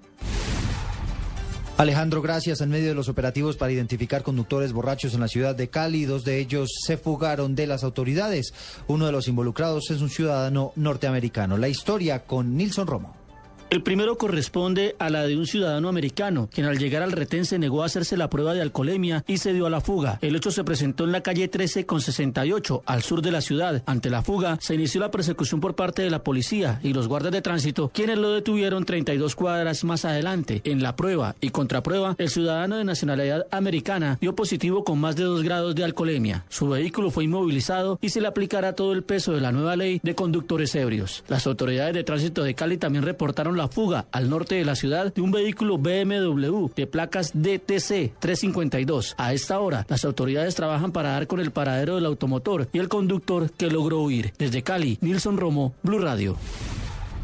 Alejandro, 1.78 2.22
gracias. 2.22 2.62
En 2.62 2.70
medio 2.70 2.88
de 2.88 2.94
los 2.94 3.10
operativos 3.10 3.58
para 3.58 3.70
identificar 3.70 4.22
conductores 4.22 4.72
borrachos 4.72 5.12
en 5.12 5.20
la 5.20 5.28
ciudad 5.28 5.54
de 5.54 5.68
Cali, 5.68 6.06
dos 6.06 6.24
de 6.24 6.38
ellos 6.38 6.70
se 6.86 6.96
fugaron 6.96 7.54
de 7.54 7.66
las 7.66 7.84
autoridades. 7.84 8.54
Uno 8.88 9.04
de 9.04 9.12
los 9.12 9.28
involucrados 9.28 9.90
es 9.90 10.00
un 10.00 10.08
ciudadano 10.08 10.72
norteamericano. 10.74 11.58
La 11.58 11.68
historia 11.68 12.24
con 12.24 12.56
Nilson 12.56 12.86
Romo. 12.86 13.25
El 13.68 13.82
primero 13.82 14.16
corresponde 14.16 14.94
a 15.00 15.10
la 15.10 15.26
de 15.26 15.36
un 15.36 15.44
ciudadano 15.44 15.88
americano, 15.88 16.48
quien 16.52 16.68
al 16.68 16.78
llegar 16.78 17.02
al 17.02 17.10
retén 17.10 17.44
se 17.44 17.58
negó 17.58 17.82
a 17.82 17.86
hacerse 17.86 18.16
la 18.16 18.30
prueba 18.30 18.54
de 18.54 18.62
alcoholemia 18.62 19.24
y 19.26 19.38
se 19.38 19.52
dio 19.52 19.66
a 19.66 19.70
la 19.70 19.80
fuga. 19.80 20.20
El 20.22 20.36
hecho 20.36 20.52
se 20.52 20.62
presentó 20.62 21.02
en 21.02 21.10
la 21.10 21.22
calle 21.22 21.48
13 21.48 21.84
con 21.84 22.00
68, 22.00 22.84
al 22.86 23.02
sur 23.02 23.22
de 23.22 23.32
la 23.32 23.40
ciudad. 23.40 23.82
Ante 23.86 24.08
la 24.08 24.22
fuga, 24.22 24.56
se 24.60 24.76
inició 24.76 25.00
la 25.00 25.10
persecución 25.10 25.60
por 25.60 25.74
parte 25.74 26.02
de 26.02 26.10
la 26.10 26.22
policía 26.22 26.78
y 26.84 26.92
los 26.92 27.08
guardas 27.08 27.32
de 27.32 27.42
tránsito, 27.42 27.90
quienes 27.92 28.18
lo 28.18 28.30
detuvieron 28.30 28.84
32 28.84 29.34
cuadras 29.34 29.82
más 29.82 30.04
adelante. 30.04 30.60
En 30.62 30.80
la 30.80 30.94
prueba 30.94 31.34
y 31.40 31.50
contraprueba, 31.50 32.14
el 32.18 32.30
ciudadano 32.30 32.76
de 32.76 32.84
nacionalidad 32.84 33.46
americana 33.50 34.16
dio 34.20 34.36
positivo 34.36 34.84
con 34.84 35.00
más 35.00 35.16
de 35.16 35.24
2 35.24 35.42
grados 35.42 35.74
de 35.74 35.82
alcoholemia. 35.82 36.44
Su 36.48 36.68
vehículo 36.68 37.10
fue 37.10 37.24
inmovilizado 37.24 37.98
y 38.00 38.10
se 38.10 38.20
le 38.20 38.28
aplicará 38.28 38.74
todo 38.74 38.92
el 38.92 39.02
peso 39.02 39.32
de 39.32 39.40
la 39.40 39.50
nueva 39.50 39.74
ley 39.74 40.00
de 40.04 40.14
conductores 40.14 40.72
ebrios. 40.76 41.24
Las 41.26 41.48
autoridades 41.48 41.94
de 41.94 42.04
tránsito 42.04 42.44
de 42.44 42.54
Cali 42.54 42.76
también 42.76 43.04
reportaron 43.04 43.55
la 43.56 43.68
fuga 43.68 44.06
al 44.12 44.30
norte 44.30 44.54
de 44.54 44.64
la 44.64 44.76
ciudad 44.76 45.12
de 45.12 45.20
un 45.20 45.30
vehículo 45.30 45.78
BMW 45.78 46.68
de 46.74 46.86
placas 46.86 47.32
DTC 47.34 48.18
352. 48.18 49.14
A 49.18 49.32
esta 49.32 49.60
hora, 49.60 49.86
las 49.88 50.04
autoridades 50.04 50.54
trabajan 50.54 50.92
para 50.92 51.10
dar 51.10 51.26
con 51.26 51.40
el 51.40 51.50
paradero 51.50 51.96
del 51.96 52.06
automotor 52.06 52.68
y 52.72 52.78
el 52.78 52.88
conductor 52.88 53.50
que 53.50 53.70
logró 53.70 54.02
huir. 54.02 54.32
Desde 54.38 54.62
Cali, 54.62 54.98
Nilson 55.00 55.36
Romo, 55.36 55.74
Blue 55.82 55.98
Radio. 55.98 56.36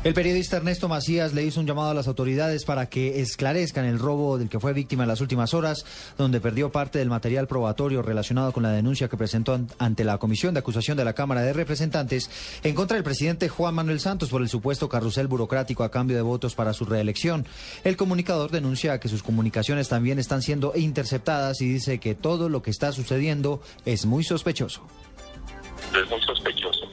El 0.04 0.14
periodista 0.14 0.56
Ernesto 0.56 0.88
Macías 0.88 1.32
le 1.32 1.44
hizo 1.44 1.60
un 1.60 1.66
llamado 1.66 1.90
a 1.90 1.94
las 1.94 2.08
autoridades 2.08 2.64
para 2.64 2.86
que 2.88 3.20
esclarezcan 3.20 3.84
el 3.84 4.00
robo 4.00 4.36
del 4.36 4.48
que 4.48 4.58
fue 4.58 4.72
víctima 4.72 5.04
en 5.04 5.08
las 5.08 5.20
últimas 5.20 5.54
horas, 5.54 5.84
donde 6.18 6.40
perdió 6.40 6.72
parte 6.72 6.98
del 6.98 7.08
material 7.08 7.46
probatorio 7.46 8.02
relacionado 8.02 8.50
con 8.52 8.64
la 8.64 8.72
denuncia 8.72 9.06
que 9.08 9.16
presentó 9.16 9.54
an- 9.54 9.68
ante 9.78 10.02
la 10.02 10.18
Comisión 10.18 10.54
de 10.54 10.58
Acusación 10.60 10.96
de 10.96 11.04
la 11.04 11.12
Cámara 11.12 11.42
de 11.42 11.52
Representantes 11.52 12.28
en 12.64 12.74
contra 12.74 12.96
del 12.96 13.04
presidente 13.04 13.48
Juan 13.48 13.76
Manuel 13.76 14.00
Santos 14.00 14.28
por 14.30 14.42
el 14.42 14.48
supuesto 14.48 14.88
carrusel 14.88 15.28
burocrático 15.28 15.84
a 15.84 15.90
cambio 15.92 16.16
de 16.16 16.22
votos 16.22 16.56
para 16.56 16.72
su 16.72 16.84
reelección. 16.84 17.46
El 17.84 17.96
comunicador 17.96 18.50
denuncia 18.50 18.98
que 18.98 19.08
sus 19.08 19.22
comunicaciones 19.22 19.88
también 19.88 20.18
están 20.18 20.42
siendo 20.42 20.72
interceptadas 20.74 21.60
y 21.60 21.68
dice 21.74 22.00
que 22.00 22.16
todo 22.16 22.48
lo 22.48 22.60
que 22.60 22.72
está 22.72 22.90
sucediendo 22.90 23.62
es 23.84 24.04
muy 24.04 24.24
sospechoso. 24.24 24.82
es 25.94 26.10
muy 26.10 26.20
sospechoso 26.22 26.88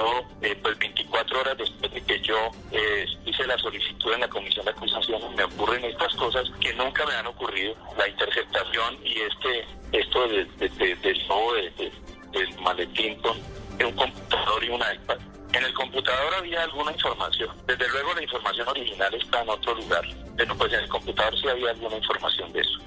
yo, 0.00 0.22
eh, 0.42 0.58
pues 0.62 0.78
24 0.78 1.40
horas 1.40 1.58
después 1.58 1.92
de 1.92 2.00
que 2.02 2.20
yo 2.20 2.36
eh, 2.72 3.06
hice 3.26 3.46
la 3.46 3.58
solicitud 3.58 4.12
en 4.14 4.20
la 4.20 4.28
comisión 4.28 4.64
de 4.64 4.70
acusación, 4.70 5.34
me 5.36 5.44
ocurren 5.44 5.84
estas 5.84 6.14
cosas 6.14 6.44
que 6.60 6.72
nunca 6.74 7.04
me 7.06 7.14
han 7.14 7.26
ocurrido, 7.26 7.74
la 7.98 8.08
interceptación 8.08 8.98
y 9.04 9.20
este 9.20 9.64
esto 9.92 10.26
de, 10.28 10.44
de- 10.44 10.68
de- 10.70 10.94
del 10.96 11.28
robo 11.28 11.52
de- 11.54 11.92
del 12.32 12.60
maletín 12.60 13.16
con 13.20 13.36
un 13.84 13.92
computador 13.96 14.64
y 14.64 14.68
un 14.68 14.80
iPad. 14.80 15.18
En 15.52 15.64
el 15.64 15.74
computador 15.74 16.34
había 16.38 16.62
alguna 16.62 16.92
información. 16.92 17.50
Desde 17.66 17.88
luego 17.88 18.14
la 18.14 18.22
información 18.22 18.68
original 18.68 19.12
está 19.14 19.42
en 19.42 19.48
otro 19.48 19.74
lugar, 19.74 20.04
pero 20.36 20.56
pues 20.56 20.72
en 20.72 20.80
el 20.80 20.88
computador 20.88 21.36
sí 21.40 21.48
había 21.48 21.70
alguna 21.70 21.96
información 21.96 22.52
de 22.52 22.60
eso. 22.60 22.78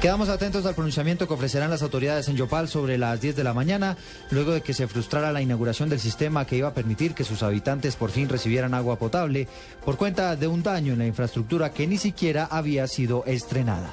Quedamos 0.00 0.30
atentos 0.30 0.64
al 0.64 0.74
pronunciamiento 0.74 1.28
que 1.28 1.34
ofrecerán 1.34 1.68
las 1.68 1.82
autoridades 1.82 2.26
en 2.28 2.36
Yopal 2.36 2.68
sobre 2.68 2.96
las 2.96 3.20
10 3.20 3.36
de 3.36 3.44
la 3.44 3.52
mañana, 3.52 3.98
luego 4.30 4.52
de 4.52 4.62
que 4.62 4.72
se 4.72 4.88
frustrara 4.88 5.30
la 5.30 5.42
inauguración 5.42 5.90
del 5.90 6.00
sistema 6.00 6.46
que 6.46 6.56
iba 6.56 6.68
a 6.68 6.74
permitir 6.74 7.12
que 7.12 7.22
sus 7.22 7.42
habitantes 7.42 7.96
por 7.96 8.10
fin 8.10 8.30
recibieran 8.30 8.72
agua 8.72 8.98
potable 8.98 9.46
por 9.84 9.98
cuenta 9.98 10.36
de 10.36 10.46
un 10.46 10.62
daño 10.62 10.94
en 10.94 11.00
la 11.00 11.06
infraestructura 11.06 11.74
que 11.74 11.86
ni 11.86 11.98
siquiera 11.98 12.48
había 12.50 12.86
sido 12.86 13.24
estrenada. 13.26 13.92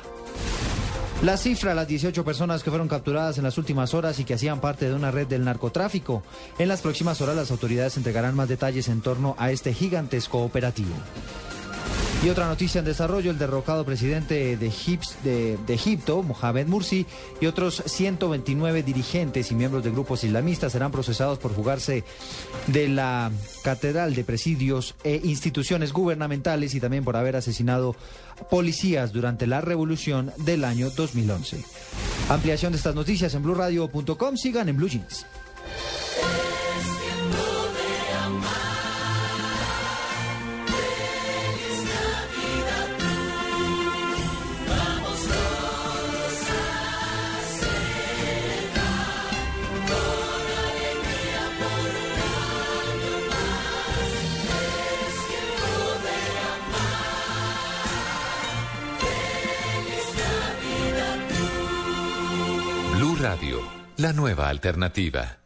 La 1.24 1.36
cifra, 1.36 1.74
las 1.74 1.90
18 1.90 2.24
personas 2.24 2.64
que 2.64 2.70
fueron 2.70 2.88
capturadas 2.88 3.38
en 3.38 3.44
las 3.44 3.58
últimas 3.58 3.94
horas 3.94 4.18
y 4.20 4.24
que 4.24 4.36
hacían 4.36 4.62
parte 4.62 4.88
de 4.88 4.94
una 4.94 5.12
red 5.12 5.28
del 5.28 5.44
narcotráfico. 5.44 6.24
En 6.58 6.70
las 6.70 6.80
próximas 6.80 7.20
horas 7.20 7.36
las 7.36 7.52
autoridades 7.52 7.98
entregarán 7.98 8.34
más 8.34 8.48
detalles 8.48 8.88
en 8.88 9.02
torno 9.02 9.36
a 9.38 9.52
este 9.52 9.74
gigantesco 9.74 10.42
operativo. 10.42 10.96
Y 12.24 12.30
otra 12.30 12.48
noticia 12.48 12.80
en 12.80 12.86
desarrollo, 12.86 13.30
el 13.30 13.38
derrocado 13.38 13.86
presidente 13.86 14.58
de, 14.58 14.68
Egipto, 14.68 16.24
Mohamed 16.24 16.66
Mursi, 16.66 17.06
y 17.40 17.46
otros 17.46 17.84
129 17.86 18.82
dirigentes 18.82 19.52
y 19.52 19.56
miembros 19.56 19.84
de 19.84 19.92
grupos 19.92 20.24
islamistas 20.24 20.72
serán 20.72 20.92
procesados 20.92 21.38
por 21.38 21.54
jugarse 21.54 22.04
de 22.66 22.90
la 22.90 23.32
Catedral 23.64 24.16
de 24.16 24.24
Presidios 24.24 24.96
e 25.04 25.22
instituciones 25.24 25.94
gubernamentales 25.94 26.74
y 26.74 26.80
también 26.80 27.04
por 27.04 27.18
haber 27.18 27.36
asesinado 27.36 27.96
policías 28.50 29.14
durante 29.14 29.46
la 29.46 29.62
revolución 29.62 30.34
del 30.38 30.66
año 30.66 30.90
2011. 30.90 31.64
Ampliación 32.30 32.72
de 32.72 32.78
estas 32.78 32.96
noticias 32.96 33.36
en 33.36 33.44
blueradio.com. 33.44 34.38
Sigan 34.38 34.70
en 34.70 34.78
Blue 34.78 34.90
Jeans. 34.90 35.26
La 63.98 64.14
nueva 64.14 64.50
alternativa. 64.50 65.40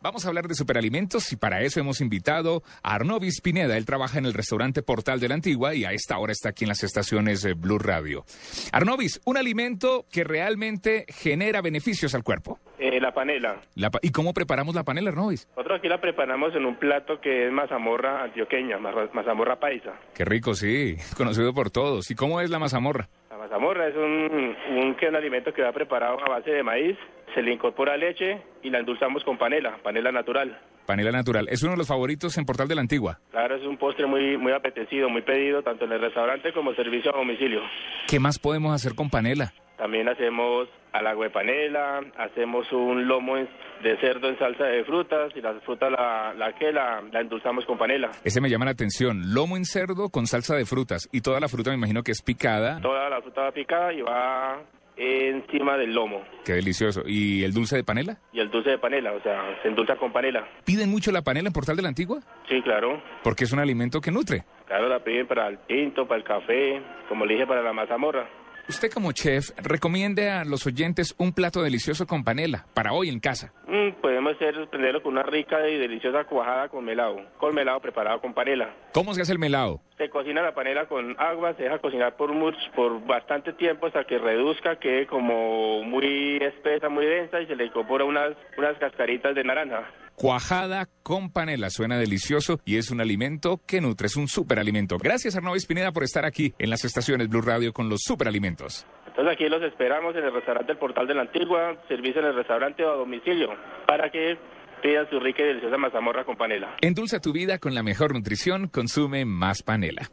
Vamos 0.00 0.24
a 0.24 0.28
hablar 0.28 0.46
de 0.46 0.54
superalimentos 0.54 1.32
y 1.32 1.36
para 1.36 1.62
eso 1.62 1.80
hemos 1.80 2.00
invitado 2.00 2.62
a 2.84 2.94
Arnovis 2.94 3.40
Pineda. 3.40 3.76
Él 3.76 3.84
trabaja 3.84 4.20
en 4.20 4.26
el 4.26 4.34
restaurante 4.34 4.82
Portal 4.82 5.18
de 5.18 5.26
la 5.26 5.34
Antigua 5.34 5.74
y 5.74 5.84
a 5.84 5.90
esta 5.90 6.16
hora 6.18 6.30
está 6.30 6.50
aquí 6.50 6.62
en 6.62 6.68
las 6.68 6.84
estaciones 6.84 7.42
de 7.42 7.54
Blue 7.54 7.80
Radio. 7.80 8.24
Arnovis, 8.72 9.20
un 9.24 9.36
alimento 9.36 10.04
que 10.12 10.22
realmente 10.22 11.06
genera 11.08 11.62
beneficios 11.62 12.14
al 12.14 12.22
cuerpo. 12.22 12.60
Eh, 12.78 13.00
la 13.00 13.12
panela. 13.12 13.56
¿Y 14.02 14.10
cómo 14.10 14.32
preparamos 14.32 14.76
la 14.76 14.84
panela, 14.84 15.10
Arnovis? 15.10 15.48
Nosotros 15.56 15.80
aquí 15.80 15.88
la 15.88 16.00
preparamos 16.00 16.54
en 16.54 16.64
un 16.64 16.76
plato 16.76 17.20
que 17.20 17.46
es 17.46 17.52
mazamorra 17.52 18.22
antioqueña, 18.22 18.78
mazamorra 18.78 19.58
paisa. 19.58 19.94
Qué 20.14 20.24
rico, 20.24 20.54
sí, 20.54 20.94
conocido 21.16 21.52
por 21.52 21.70
todos. 21.70 22.08
¿Y 22.12 22.14
cómo 22.14 22.40
es 22.40 22.50
la 22.50 22.60
mazamorra? 22.60 23.08
La 23.30 23.38
mazamorra 23.38 23.88
es 23.88 23.96
un, 23.96 24.56
un, 24.70 24.96
un 25.00 25.16
alimento 25.16 25.52
que 25.52 25.62
va 25.62 25.72
preparado 25.72 26.20
a 26.24 26.28
base 26.28 26.50
de 26.50 26.62
maíz, 26.62 26.96
se 27.36 27.42
le 27.42 27.52
incorpora 27.52 27.98
leche 27.98 28.40
y 28.62 28.70
la 28.70 28.78
endulzamos 28.78 29.22
con 29.22 29.36
panela, 29.36 29.76
panela 29.82 30.10
natural. 30.10 30.58
Panela 30.86 31.12
natural. 31.12 31.48
Es 31.50 31.62
uno 31.62 31.72
de 31.72 31.76
los 31.76 31.86
favoritos 31.86 32.38
en 32.38 32.46
Portal 32.46 32.66
de 32.66 32.74
la 32.74 32.80
Antigua. 32.80 33.18
Claro, 33.30 33.56
es 33.56 33.62
un 33.66 33.76
postre 33.76 34.06
muy, 34.06 34.38
muy 34.38 34.52
apetecido, 34.52 35.10
muy 35.10 35.20
pedido, 35.20 35.62
tanto 35.62 35.84
en 35.84 35.92
el 35.92 36.00
restaurante 36.00 36.50
como 36.54 36.72
servicio 36.74 37.14
a 37.14 37.18
domicilio. 37.18 37.60
¿Qué 38.08 38.18
más 38.18 38.38
podemos 38.38 38.74
hacer 38.74 38.94
con 38.94 39.10
panela? 39.10 39.52
También 39.76 40.08
hacemos 40.08 40.66
al 40.92 41.06
agua 41.06 41.26
de 41.26 41.30
panela, 41.30 42.00
hacemos 42.16 42.72
un 42.72 43.06
lomo 43.06 43.36
de 43.36 44.00
cerdo 44.00 44.30
en 44.30 44.38
salsa 44.38 44.64
de 44.64 44.84
frutas 44.84 45.30
y 45.36 45.42
la 45.42 45.52
fruta 45.60 45.90
la, 45.90 46.32
la 46.32 46.54
que 46.54 46.72
la, 46.72 47.02
la, 47.12 47.20
endulzamos 47.20 47.66
con 47.66 47.76
panela. 47.76 48.12
Ese 48.24 48.40
me 48.40 48.48
llama 48.48 48.64
la 48.64 48.70
atención, 48.70 49.34
lomo 49.34 49.58
en 49.58 49.66
cerdo 49.66 50.08
con 50.08 50.26
salsa 50.26 50.56
de 50.56 50.64
frutas 50.64 51.06
y 51.12 51.20
toda 51.20 51.38
la 51.38 51.48
fruta 51.48 51.68
me 51.68 51.76
imagino 51.76 52.02
que 52.02 52.12
es 52.12 52.22
picada. 52.22 52.80
Toda 52.80 53.10
la 53.10 53.20
fruta 53.20 53.42
va 53.42 53.52
picada 53.52 53.92
y 53.92 54.00
va 54.00 54.62
encima 54.96 55.76
del 55.76 55.94
lomo. 55.94 56.22
Qué 56.44 56.54
delicioso. 56.54 57.02
¿Y 57.06 57.44
el 57.44 57.52
dulce 57.52 57.76
de 57.76 57.84
panela? 57.84 58.18
Y 58.32 58.40
el 58.40 58.50
dulce 58.50 58.70
de 58.70 58.78
panela, 58.78 59.12
o 59.12 59.20
sea, 59.20 59.58
se 59.62 59.68
endulza 59.68 59.96
con 59.96 60.12
panela. 60.12 60.46
¿Piden 60.64 60.90
mucho 60.90 61.12
la 61.12 61.22
panela 61.22 61.48
en 61.48 61.52
Portal 61.52 61.76
de 61.76 61.82
la 61.82 61.88
Antigua? 61.88 62.20
Sí, 62.48 62.62
claro. 62.62 63.02
Porque 63.22 63.44
es 63.44 63.52
un 63.52 63.58
alimento 63.58 64.00
que 64.00 64.10
nutre. 64.10 64.44
Claro, 64.66 64.88
la 64.88 65.00
piden 65.00 65.26
para 65.26 65.48
el 65.48 65.58
tinto, 65.66 66.06
para 66.06 66.18
el 66.18 66.24
café, 66.24 66.80
como 67.08 67.24
le 67.24 67.34
dije, 67.34 67.46
para 67.46 67.62
la 67.62 67.72
mazamorra. 67.72 68.28
Usted 68.68 68.90
como 68.90 69.12
chef, 69.12 69.50
recomiende 69.58 70.28
a 70.28 70.44
los 70.44 70.66
oyentes 70.66 71.14
un 71.18 71.32
plato 71.32 71.62
delicioso 71.62 72.04
con 72.04 72.24
panela 72.24 72.66
para 72.74 72.92
hoy 72.92 73.08
en 73.08 73.20
casa. 73.20 73.52
Mm, 73.68 74.00
podemos 74.00 74.34
hacer, 74.34 74.54
prenderlo 74.68 75.04
con 75.04 75.12
una 75.12 75.22
rica 75.22 75.68
y 75.68 75.78
deliciosa 75.78 76.24
cuajada 76.24 76.68
con 76.68 76.84
melado, 76.84 77.20
con 77.38 77.54
melado 77.54 77.78
preparado 77.78 78.20
con 78.20 78.34
panela. 78.34 78.74
¿Cómo 78.92 79.14
se 79.14 79.22
hace 79.22 79.32
el 79.32 79.38
melado? 79.38 79.80
Se 79.98 80.10
cocina 80.10 80.42
la 80.42 80.52
panela 80.52 80.86
con 80.86 81.14
agua, 81.20 81.54
se 81.54 81.62
deja 81.62 81.78
cocinar 81.78 82.16
por, 82.16 82.32
mucho, 82.32 82.58
por 82.74 83.06
bastante 83.06 83.52
tiempo 83.52 83.86
hasta 83.86 84.02
que 84.02 84.18
reduzca, 84.18 84.80
quede 84.80 85.06
como 85.06 85.84
muy 85.84 86.38
espesa, 86.38 86.88
muy 86.88 87.06
densa 87.06 87.40
y 87.40 87.46
se 87.46 87.54
le 87.54 87.66
incorpora 87.66 88.04
unas, 88.04 88.32
unas 88.58 88.76
cascaritas 88.78 89.36
de 89.36 89.44
naranja. 89.44 89.88
Cuajada 90.16 90.88
con 91.02 91.30
panela, 91.30 91.68
suena 91.68 91.98
delicioso 91.98 92.58
y 92.64 92.78
es 92.78 92.90
un 92.90 93.02
alimento 93.02 93.60
que 93.66 93.82
nutre, 93.82 94.06
es 94.06 94.16
un 94.16 94.28
superalimento. 94.28 94.96
Gracias 94.96 95.36
Arnau 95.36 95.54
Pineda 95.68 95.92
por 95.92 96.04
estar 96.04 96.24
aquí 96.24 96.54
en 96.58 96.70
las 96.70 96.86
estaciones 96.86 97.28
Blue 97.28 97.42
Radio 97.42 97.74
con 97.74 97.90
los 97.90 98.00
superalimentos. 98.02 98.86
Entonces 99.06 99.34
aquí 99.34 99.46
los 99.50 99.62
esperamos 99.62 100.16
en 100.16 100.24
el 100.24 100.32
restaurante 100.32 100.72
del 100.72 100.78
Portal 100.78 101.06
de 101.06 101.14
la 101.14 101.20
Antigua, 101.20 101.76
servicio 101.86 102.22
en 102.22 102.28
el 102.28 102.34
restaurante 102.34 102.82
o 102.82 102.92
a 102.92 102.96
domicilio, 102.96 103.48
para 103.86 104.10
que 104.10 104.38
pidan 104.82 105.06
su 105.10 105.20
rica 105.20 105.42
y 105.42 105.48
deliciosa 105.48 105.76
mazamorra 105.76 106.24
con 106.24 106.36
panela. 106.36 106.76
Endulza 106.80 107.20
tu 107.20 107.34
vida 107.34 107.58
con 107.58 107.74
la 107.74 107.82
mejor 107.82 108.14
nutrición, 108.14 108.68
consume 108.68 109.26
más 109.26 109.62
panela. 109.62 110.10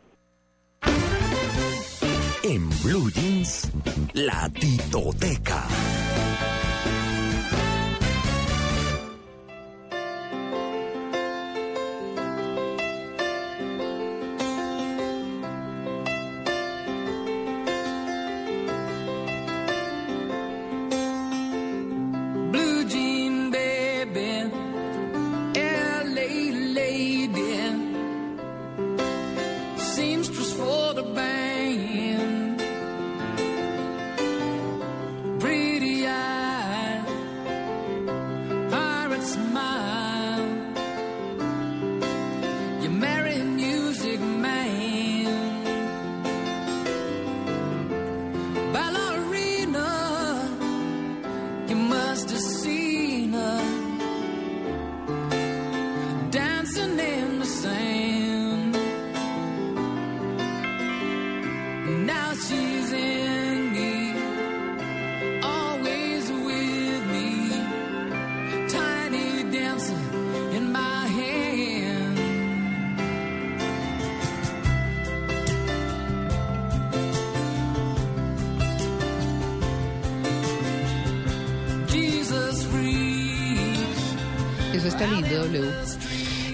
En 2.43 2.69
Blue 2.83 3.09
Jeans, 3.09 3.71
la 4.13 4.49
titoteca. 4.49 5.63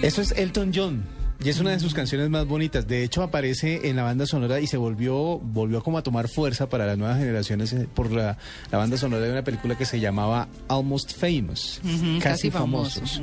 Eso 0.10 0.24
es 0.24 0.32
Elton 0.32 0.72
John. 0.74 1.04
Y 1.44 1.50
es 1.50 1.60
una 1.60 1.70
de 1.70 1.80
sus 1.80 1.94
canciones 1.94 2.32
más 2.32 2.48
bonitas. 2.48 2.88
De 2.88 3.04
hecho, 3.04 3.22
aparece 3.22 3.88
en 3.88 3.96
la 3.96 4.02
banda 4.02 4.26
sonora 4.26 4.60
y 4.60 4.66
se 4.66 4.76
volvió, 4.76 5.38
volvió 5.38 5.84
como 5.84 6.00
a 6.00 6.02
tomar 6.02 6.28
fuerza 6.28 6.68
para 6.68 6.88
las 6.88 6.98
nuevas 6.98 7.20
generaciones 7.20 7.72
eh, 7.74 7.88
por 7.94 8.12
la, 8.12 8.36
banda 8.72 8.98
sonora 8.98 9.24
de 9.24 9.32
una 9.32 9.44
película 9.44 9.78
que 9.78 9.86
se 9.86 10.00
llamaba 10.00 10.48
Almost 10.68 11.16
Famous, 11.16 11.80
casi, 12.24 12.50
famosos. 12.50 13.22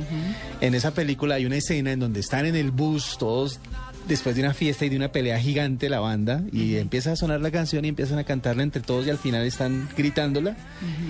En 0.61 0.75
esa 0.75 0.91
película 0.91 1.35
hay 1.35 1.45
una 1.45 1.57
escena 1.57 1.91
en 1.91 1.99
donde 1.99 2.21
están 2.21 2.45
en 2.45 2.55
el 2.55 2.71
bus 2.71 3.17
todos 3.19 3.59
después 4.07 4.35
de 4.35 4.41
una 4.41 4.53
fiesta 4.53 4.85
y 4.85 4.89
de 4.89 4.95
una 4.95 5.11
pelea 5.11 5.39
gigante 5.39 5.89
la 5.89 5.99
banda 5.99 6.43
y 6.51 6.77
empieza 6.77 7.11
a 7.11 7.15
sonar 7.15 7.41
la 7.41 7.51
canción 7.51 7.85
y 7.85 7.89
empiezan 7.89 8.19
a 8.19 8.23
cantarla 8.23 8.63
entre 8.63 8.81
todos 8.81 9.05
y 9.07 9.09
al 9.09 9.17
final 9.17 9.45
están 9.45 9.87
gritándola. 9.95 10.55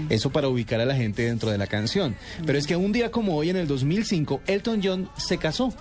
Eso 0.09 0.31
para 0.31 0.47
ubicar 0.47 0.81
a 0.81 0.85
la 0.85 0.95
gente 0.95 1.23
dentro 1.23 1.51
de 1.51 1.57
la 1.57 1.67
canción. 1.67 2.15
Pero 2.45 2.57
es 2.57 2.67
que 2.67 2.75
un 2.75 2.91
día 2.91 3.11
como 3.11 3.35
hoy 3.35 3.49
en 3.49 3.57
el 3.57 3.67
2005 3.67 4.41
Elton 4.47 4.81
John 4.83 5.09
se 5.17 5.37
casó. 5.37 5.73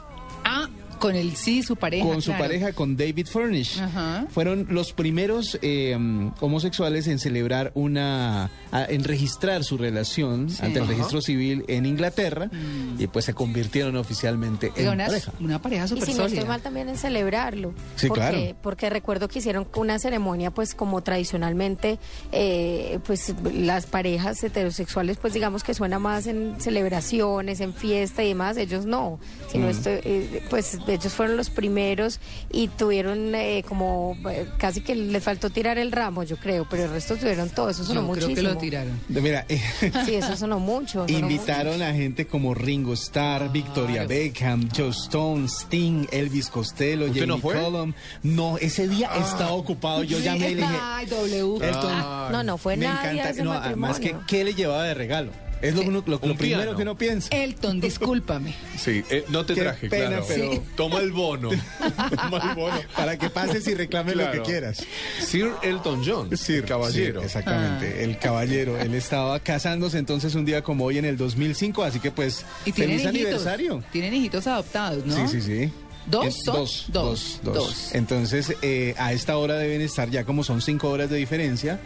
Con 0.98 1.14
el 1.16 1.36
sí, 1.36 1.62
su 1.62 1.76
pareja. 1.76 2.04
Con 2.06 2.22
su 2.22 2.30
claro. 2.30 2.44
pareja, 2.44 2.72
con 2.72 2.96
David 2.96 3.26
Furnish. 3.26 3.80
Ajá. 3.80 4.26
Fueron 4.30 4.66
los 4.70 4.92
primeros 4.92 5.58
eh, 5.62 5.96
homosexuales 6.40 7.06
en 7.06 7.18
celebrar 7.18 7.72
una, 7.74 8.50
a- 8.72 8.84
en 8.88 9.04
registrar 9.04 9.64
su 9.64 9.76
relación 9.76 10.50
Sí. 10.50 10.58
ante 10.62 10.78
el 10.78 10.84
Ajá. 10.84 10.92
registro 10.94 11.20
civil 11.20 11.64
en 11.68 11.86
Inglaterra 11.86 12.50
y 12.98 13.06
pues 13.08 13.24
se 13.24 13.34
convirtieron 13.34 13.96
oficialmente 13.96 14.72
en 14.76 14.88
una, 14.88 15.06
pareja. 15.06 15.32
una 15.40 15.60
pareja 15.62 15.84
Y 15.84 15.88
súper 15.88 16.04
si 16.06 16.14
no 16.14 16.20
estoy 16.24 16.36
sólida. 16.38 16.48
mal 16.48 16.60
también 16.62 16.88
en 16.88 16.96
celebrarlo. 16.96 17.74
Sí, 17.96 18.08
porque, 18.08 18.20
claro. 18.20 18.56
Porque 18.62 18.90
recuerdo 18.90 19.28
que 19.28 19.38
hicieron 19.40 19.66
una 19.76 19.98
ceremonia, 19.98 20.50
pues 20.50 20.74
como 20.74 21.02
tradicionalmente, 21.02 21.98
eh, 22.32 22.98
pues 23.06 23.34
las 23.52 23.86
parejas 23.86 24.42
heterosexuales, 24.42 25.16
pues 25.18 25.34
digamos 25.34 25.62
que 25.64 25.74
suena 25.74 25.98
más 25.98 26.26
en 26.26 26.54
celebraciones, 26.60 27.60
en 27.60 27.74
fiesta 27.74 28.22
y 28.24 28.28
demás. 28.28 28.56
Ellos 28.56 28.86
no, 28.86 29.18
sino 29.50 29.66
Mm. 29.66 29.70
esto, 29.70 29.90
eh, 29.90 30.42
pues 30.50 30.78
ellos 30.86 31.12
fueron 31.12 31.36
los 31.36 31.50
primeros 31.50 32.20
y 32.52 32.68
tuvieron 32.68 33.34
eh, 33.34 33.64
como 33.66 34.16
eh, 34.30 34.46
casi 34.58 34.80
que 34.80 34.94
les 34.94 35.22
faltó 35.22 35.50
tirar 35.50 35.78
el 35.78 35.92
ramo, 35.92 36.22
yo 36.22 36.36
creo, 36.36 36.66
pero 36.68 36.84
el 36.84 36.90
resto 36.90 37.16
tuvieron 37.16 37.48
todo. 37.50 37.70
Eso 37.70 37.84
sonó 37.84 38.02
Yo 38.06 38.12
creo 38.12 38.26
muchísimo. 38.28 38.48
que 38.48 38.54
lo 38.54 38.60
tiraron. 38.60 39.00
Mira, 39.08 39.44
eh, 39.48 39.60
Sí, 40.06 40.14
eso 40.14 40.36
sonó 40.36 40.58
mucho. 40.58 41.06
sonó 41.06 41.18
Invitaron 41.18 41.82
a 41.82 41.92
gente 41.92 42.26
como 42.26 42.54
Ringo 42.54 42.92
Starr, 42.94 43.50
Victoria 43.52 44.06
Beckham, 44.06 44.68
Joe 44.76 44.90
Stone, 44.90 45.46
Sting, 45.48 46.06
Elvis 46.12 46.48
Costello, 46.48 47.06
¿Usted 47.06 47.20
Jamie 47.20 47.26
no 47.34 47.38
fue? 47.38 47.54
Cullum. 47.54 47.92
No, 48.22 48.58
ese 48.58 48.88
día 48.88 49.10
estaba 49.18 49.52
ocupado. 49.52 50.02
Yo 50.02 50.18
llamé 50.20 50.50
y 50.50 50.54
le 50.56 50.62
dije, 50.62 50.78
Ay, 50.80 51.06
W. 51.06 51.56
Elton, 51.66 51.90
Ah, 51.92 52.28
no, 52.32 52.42
no 52.42 52.58
fue 52.58 52.76
me 52.76 52.86
nadie 52.86 53.20
encanta. 53.20 53.42
No, 53.42 53.52
además 53.52 53.98
que. 53.98 54.14
¿qué 54.26 54.44
le 54.44 54.54
llevaba 54.54 54.84
de 54.84 54.94
regalo? 54.94 55.30
Es 55.62 55.74
lo, 55.74 55.82
uno- 55.82 56.02
lo- 56.06 56.18
lo 56.18 56.32
Un 56.32 56.36
primero 56.36 56.76
que 56.76 56.82
uno 56.82 56.96
piensa. 56.98 57.28
Elton, 57.34 57.80
discúlpame. 57.80 58.54
Sí, 58.78 59.02
eh, 59.10 59.24
no 59.30 59.44
te 59.46 59.54
Qué 59.54 59.62
traje, 59.62 59.88
pena, 59.88 60.06
claro. 60.08 60.24
pero- 60.28 60.52
Sí. 60.52 60.60
Toma 60.76 61.00
el 61.00 61.12
bono. 61.12 61.50
Toma 62.30 62.50
el 62.50 62.54
bono. 62.54 62.76
Para 62.94 63.16
que 63.18 63.30
pases 63.30 63.66
y 63.66 63.74
reclames 63.74 64.16
lo 64.16 64.30
que 64.30 64.42
quieras. 64.42 64.84
Sir 65.20 65.50
Elton 65.62 66.02
John, 66.04 66.36
Sir, 66.36 66.64
caballero. 66.64 67.22
exactamente, 67.22 68.04
el 68.04 68.18
caballero. 68.18 68.78
Él 68.78 68.94
estaba 68.94 69.40
casándose 69.40 69.98
entonces 69.98 70.34
un 70.34 70.44
día 70.44 70.62
como 70.62 70.84
hoy 70.84 70.98
en 70.98 71.04
el 71.06 71.16
2005, 71.16 71.82
así 71.84 72.00
que 72.00 72.10
pues 72.10 72.44
Y 72.66 72.72
feliz 72.72 73.02
hijitos. 73.02 73.08
aniversario. 73.08 73.82
Tienen 73.92 74.14
hijitos 74.14 74.46
adoptados, 74.46 75.04
¿no? 75.06 75.16
Sí, 75.28 75.40
sí, 75.40 75.42
sí. 75.42 75.72
¿Dos 76.06 76.34
son? 76.44 76.54
Dos, 76.56 76.86
Dos, 76.88 77.40
dos, 77.42 77.54
dos. 77.54 77.94
Entonces, 77.94 78.54
eh, 78.62 78.94
a 78.98 79.12
esta 79.12 79.36
hora 79.38 79.56
deben 79.58 79.80
estar 79.80 80.08
ya 80.10 80.24
como 80.24 80.44
son 80.44 80.62
cinco 80.62 80.88
horas 80.90 81.10
de 81.10 81.16
diferencia, 81.16 81.80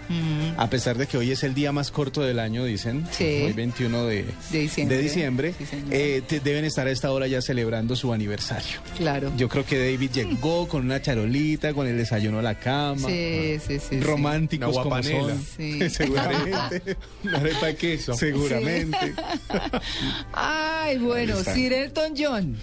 a 0.57 0.69
pesar 0.71 0.99
de 0.99 1.07
que 1.07 1.17
hoy 1.19 1.31
es 1.31 1.43
el 1.43 1.55
día 1.55 1.73
más 1.73 1.91
corto 1.91 2.21
del 2.23 2.39
año, 2.39 2.65
dicen. 2.65 3.07
Sí. 3.11 3.43
Hoy 3.47 3.53
21 3.53 4.05
de, 4.07 4.25
De 4.51 4.59
diciembre. 4.61 4.97
de 4.97 5.03
diciembre. 5.03 5.55
Sí, 5.59 5.67
señor. 5.67 5.87
eh, 5.91 6.23
te- 6.27 6.41
deben 6.41 6.65
estar 6.65 6.87
a 6.87 6.91
esta 6.91 7.11
hora 7.13 7.27
ya 7.27 7.41
celebrando 7.41 7.97
su 7.97 8.13
aniversario. 8.13 8.81
Claro. 8.97 9.33
Yo 9.37 9.49
creo 9.49 9.65
que 9.65 9.79
David 9.79 10.11
llegó 10.13 10.69
con 10.69 10.85
una 10.85 11.01
charolita, 11.01 11.73
con 11.73 11.87
el 11.87 11.97
desayuno 11.97 12.39
a 12.41 12.43
la 12.43 12.57
cama. 12.59 13.09
Sí, 13.09 13.59
sí, 13.67 13.79
sí. 13.79 13.87
sí. 13.91 14.01
Románticos 14.01 14.75
Una 14.75 14.83
como 14.83 15.03
son. 15.03 15.45
Sí. 15.57 15.89
Seguramente. 15.91 16.97
Una 17.25 17.39
arepa 17.39 17.67
de 17.67 17.77
queso. 17.77 18.15
Seguramente. 18.15 19.15
Ay, 20.33 20.99
bueno. 20.99 21.37
Sir 21.43 21.73
Elton 21.73 22.15
John. 22.17 22.57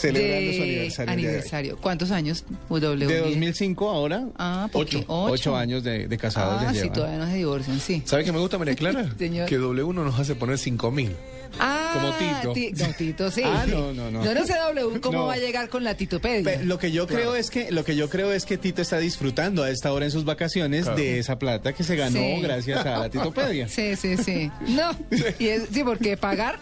Celebrando 0.00 0.50
de 0.50 0.56
su 0.56 0.62
aniversario. 0.62 1.12
aniversario. 1.12 1.76
¿Cuántos 1.78 2.10
años? 2.10 2.44
W. 2.68 3.06
De 3.06 3.18
2005 3.20 3.88
ahora, 3.90 4.26
Ah, 4.36 4.68
ocho, 4.72 4.98
ocho. 5.06 5.32
ocho 5.32 5.56
años 5.56 5.82
de, 5.84 6.08
de 6.08 6.18
casados 6.18 6.62
Ah, 6.62 6.68
sí, 6.70 6.76
llevan. 6.80 6.92
todavía 6.92 7.18
no 7.18 7.26
se 7.26 7.34
divorcian, 7.36 7.80
sí. 7.80 8.02
¿Sabe 8.04 8.24
qué 8.24 8.32
me 8.32 8.38
gusta, 8.38 8.58
María 8.58 8.74
Clara? 8.76 9.08
Señor. 9.18 9.48
Que 9.48 9.56
W 9.58 9.92
no 9.92 10.04
nos 10.04 10.18
hace 10.18 10.34
poner 10.34 10.58
5 10.58 10.90
mil. 10.90 11.14
Ah, 11.58 11.90
Como 11.94 12.12
Tito. 12.14 12.52
Ti- 12.52 12.72
no, 12.86 12.94
Tito, 12.94 13.30
sí. 13.30 13.42
Ah, 13.44 13.64
no, 13.68 13.92
no, 13.92 14.10
no. 14.10 14.24
Yo 14.24 14.34
no 14.34 14.46
sé 14.46 14.54
W 14.54 15.00
cómo 15.00 15.18
No. 15.18 15.26
va 15.26 15.34
a 15.34 15.38
llegar 15.38 15.68
con 15.68 15.84
la 15.84 15.94
titopedia. 15.94 16.44
Pe- 16.58 16.64
Lo 16.64 16.78
que 16.78 16.92
yo 16.92 17.06
creo 17.06 17.34
es 17.34 17.50
que 17.50 17.70
lo 17.70 17.84
que 17.84 17.96
yo 17.96 18.08
creo 18.08 18.32
es 18.32 18.44
que 18.44 18.56
Tito 18.58 18.82
está 18.82 18.98
disfrutando 18.98 19.62
a 19.62 19.70
esta 19.70 19.92
hora 19.92 20.04
en 20.04 20.10
sus 20.10 20.24
vacaciones 20.24 20.84
Claro. 20.84 20.98
de 20.98 21.18
esa 21.18 21.38
plata 21.38 21.72
que 21.72 21.82
se 21.84 21.96
ganó 21.96 22.18
Sí. 22.20 22.40
gracias 22.42 22.84
a 22.86 22.98
la 22.98 23.08
Titopedia. 23.10 23.68
Sí, 23.68 23.96
sí, 23.96 24.16
sí. 24.16 24.50
No, 24.68 24.90
y 25.38 25.48
es- 25.48 25.64
sí, 25.72 25.82
porque 25.84 26.16
pagar. 26.16 26.58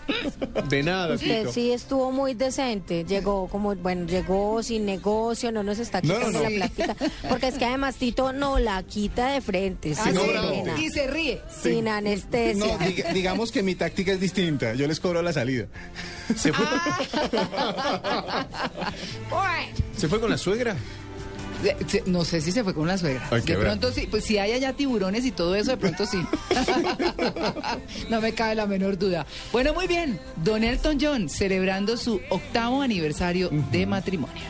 De 0.69 0.83
nada, 0.83 1.15
Usted 1.15 1.41
Tito. 1.41 1.53
sí 1.53 1.73
estuvo 1.73 2.11
muy 2.13 2.35
decente, 2.35 3.05
llegó 3.05 3.49
como, 3.49 3.75
bueno, 3.77 4.07
llegó 4.07 4.63
sin 4.63 4.87
negocio, 4.87 5.53
no 5.53 5.63
nos 5.63 5.79
está 5.79 6.01
quitando 6.01 6.31
no, 6.31 6.43
la 6.43 6.49
plática, 6.49 6.97
porque 7.29 7.49
es 7.49 7.55
que 7.59 7.65
además 7.65 7.97
Tito 7.97 8.33
no 8.33 8.59
la 8.59 8.83
quita 8.83 9.29
de 9.33 9.41
frente, 9.41 9.93
Ah, 9.99 10.05
sin 10.05 10.15
sí, 10.15 10.83
y 10.85 10.89
se 10.91 11.07
ríe. 11.07 11.41
sin 11.63 11.89
anestesia. 11.89 12.65
No, 12.67 12.79
diga- 12.79 13.13
digamos 13.13 13.53
que 13.53 13.63
mi 13.63 13.75
táctica 13.75 14.13
es 14.13 14.21
distinta. 14.21 14.75
Yo 14.79 14.87
les 14.87 15.01
cobro 15.01 15.21
la 15.23 15.33
salida. 15.33 15.67
¿Se 16.37 16.53
fue, 16.53 16.65
Ué. 19.31 19.73
¿Se 19.97 20.09
fue 20.09 20.21
con 20.21 20.31
la 20.31 20.39
suegra? 20.39 20.77
Se- 21.89 22.05
No 22.07 22.25
sé 22.25 22.41
si 22.41 22.53
se 22.53 22.63
fue 22.63 22.73
con 22.73 22.87
la 22.87 22.97
suegra. 22.97 23.29
De 23.31 23.57
pronto 23.57 23.91
sí, 23.93 24.07
pues 24.09 24.25
si 24.25 24.39
hay 24.39 24.53
allá 24.53 24.73
tiburones 24.75 25.25
y 25.25 25.33
todo 25.33 25.57
eso, 25.57 25.73
de 25.73 25.77
pronto 25.77 26.07
sí. 26.07 26.25
no 28.09 28.21
me 28.21 28.33
cabe 28.33 28.55
la 28.55 28.67
menor 28.67 28.97
duda. 28.97 29.27
Bueno, 29.53 29.75
muy 29.75 29.89
bien. 29.89 30.21
Don 30.45 30.63
Elton 30.63 30.99
John 31.01 31.29
celebrando 31.29 31.97
su 31.97 32.21
octavo 32.31 32.81
aniversario 32.83 33.51
de 33.73 33.87
matrimonio. 33.87 34.43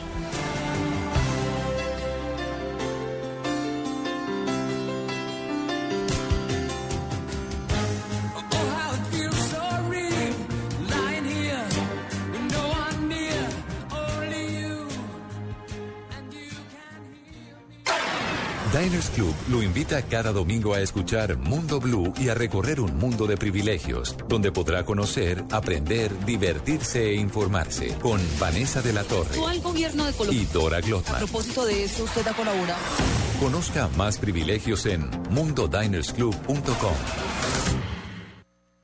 Diners 18.79 19.09
Club 19.09 19.35
lo 19.49 19.61
invita 19.61 20.01
cada 20.03 20.31
domingo 20.31 20.73
a 20.73 20.79
escuchar 20.79 21.37
Mundo 21.37 21.81
Blue 21.81 22.13
y 22.17 22.29
a 22.29 22.33
recorrer 22.33 22.79
un 22.79 22.97
mundo 22.97 23.27
de 23.27 23.35
privilegios, 23.35 24.15
donde 24.29 24.53
podrá 24.53 24.85
conocer, 24.85 25.43
aprender, 25.51 26.09
divertirse 26.25 27.09
e 27.09 27.15
informarse 27.15 27.89
con 28.01 28.21
Vanessa 28.39 28.81
de 28.81 28.93
la 28.93 29.03
Torre 29.03 29.35
gobierno 29.61 30.05
de 30.05 30.13
Colombia. 30.13 30.41
y 30.41 30.45
Dora 30.45 30.77
A 30.77 30.81
Glotman. 30.81 31.17
propósito 31.17 31.65
de 31.65 31.83
eso, 31.83 32.05
usted 32.05 32.25
ha 32.25 32.33
colaborado. 32.33 32.79
Conozca 33.41 33.89
más 33.97 34.17
privilegios 34.17 34.85
en 34.85 35.09
mundodinersclub.com. 35.29 37.78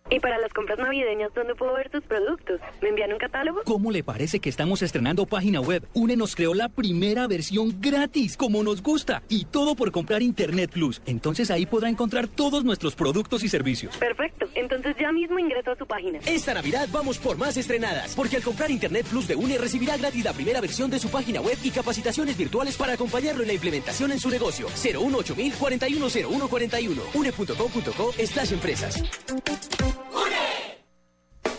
Y 0.07 0.19
para 0.19 0.37
las 0.37 0.53
compras 0.53 0.77
navideñas, 0.77 1.33
¿dónde 1.33 1.55
puedo 1.55 1.73
ver 1.73 1.89
tus 1.89 2.03
productos? 2.03 2.61
¿Me 2.79 2.89
envían 2.89 3.11
un 3.11 3.17
catálogo? 3.17 3.61
¿Cómo 3.65 3.91
le 3.91 4.03
parece 4.03 4.39
que 4.39 4.49
estamos 4.49 4.83
estrenando 4.83 5.25
página 5.25 5.61
web? 5.61 5.83
UNE 5.95 6.15
nos 6.15 6.35
creó 6.35 6.53
la 6.53 6.69
primera 6.69 7.25
versión 7.25 7.81
gratis, 7.81 8.37
como 8.37 8.61
nos 8.61 8.83
gusta, 8.83 9.23
y 9.29 9.45
todo 9.45 9.75
por 9.75 9.91
comprar 9.91 10.21
Internet 10.21 10.69
Plus. 10.71 11.01
Entonces 11.07 11.49
ahí 11.49 11.65
podrá 11.65 11.89
encontrar 11.89 12.27
todos 12.27 12.63
nuestros 12.63 12.93
productos 12.93 13.43
y 13.43 13.49
servicios. 13.49 13.97
Perfecto, 13.97 14.47
entonces 14.53 14.95
ya 14.99 15.11
mismo 15.11 15.39
ingreso 15.39 15.71
a 15.71 15.75
su 15.75 15.87
página. 15.87 16.19
Esta 16.27 16.53
Navidad 16.53 16.87
vamos 16.91 17.17
por 17.17 17.39
más 17.39 17.57
estrenadas, 17.57 18.13
porque 18.15 18.35
al 18.35 18.43
comprar 18.43 18.69
Internet 18.69 19.07
Plus 19.09 19.27
de 19.27 19.35
UNE 19.35 19.57
recibirá 19.57 19.97
gratis 19.97 20.23
la 20.23 20.33
primera 20.33 20.61
versión 20.61 20.91
de 20.91 20.99
su 20.99 21.09
página 21.09 21.41
web 21.41 21.57
y 21.63 21.71
capacitaciones 21.71 22.37
virtuales 22.37 22.77
para 22.77 22.93
acompañarlo 22.93 23.41
en 23.41 23.47
la 23.47 23.53
implementación 23.53 24.11
en 24.11 24.19
su 24.19 24.29
negocio. 24.29 24.67
018 24.67 25.33
410141 25.57 27.01
une.com.co 27.15 28.11
slash 28.23 28.53
empresas. 28.53 29.03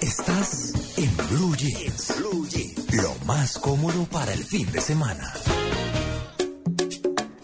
Estás 0.00 0.72
en 0.98 1.16
Blue 1.28 1.56
Jeans. 1.56 2.14
Blue 2.18 2.46
Jeans. 2.48 2.94
Lo 2.94 3.14
más 3.24 3.58
cómodo 3.58 4.04
para 4.04 4.32
el 4.32 4.44
fin 4.44 4.70
de 4.72 4.80
semana. 4.80 5.32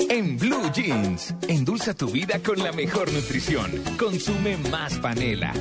En 0.09 0.37
Blue 0.37 0.71
Jeans, 0.75 1.35
endulza 1.49 1.95
tu 1.95 2.09
vida 2.09 2.41
con 2.45 2.59
la 2.59 2.73
mejor 2.73 3.11
nutrición. 3.13 3.71
Consume 3.99 4.57
más 4.71 4.99
panela. 4.99 5.53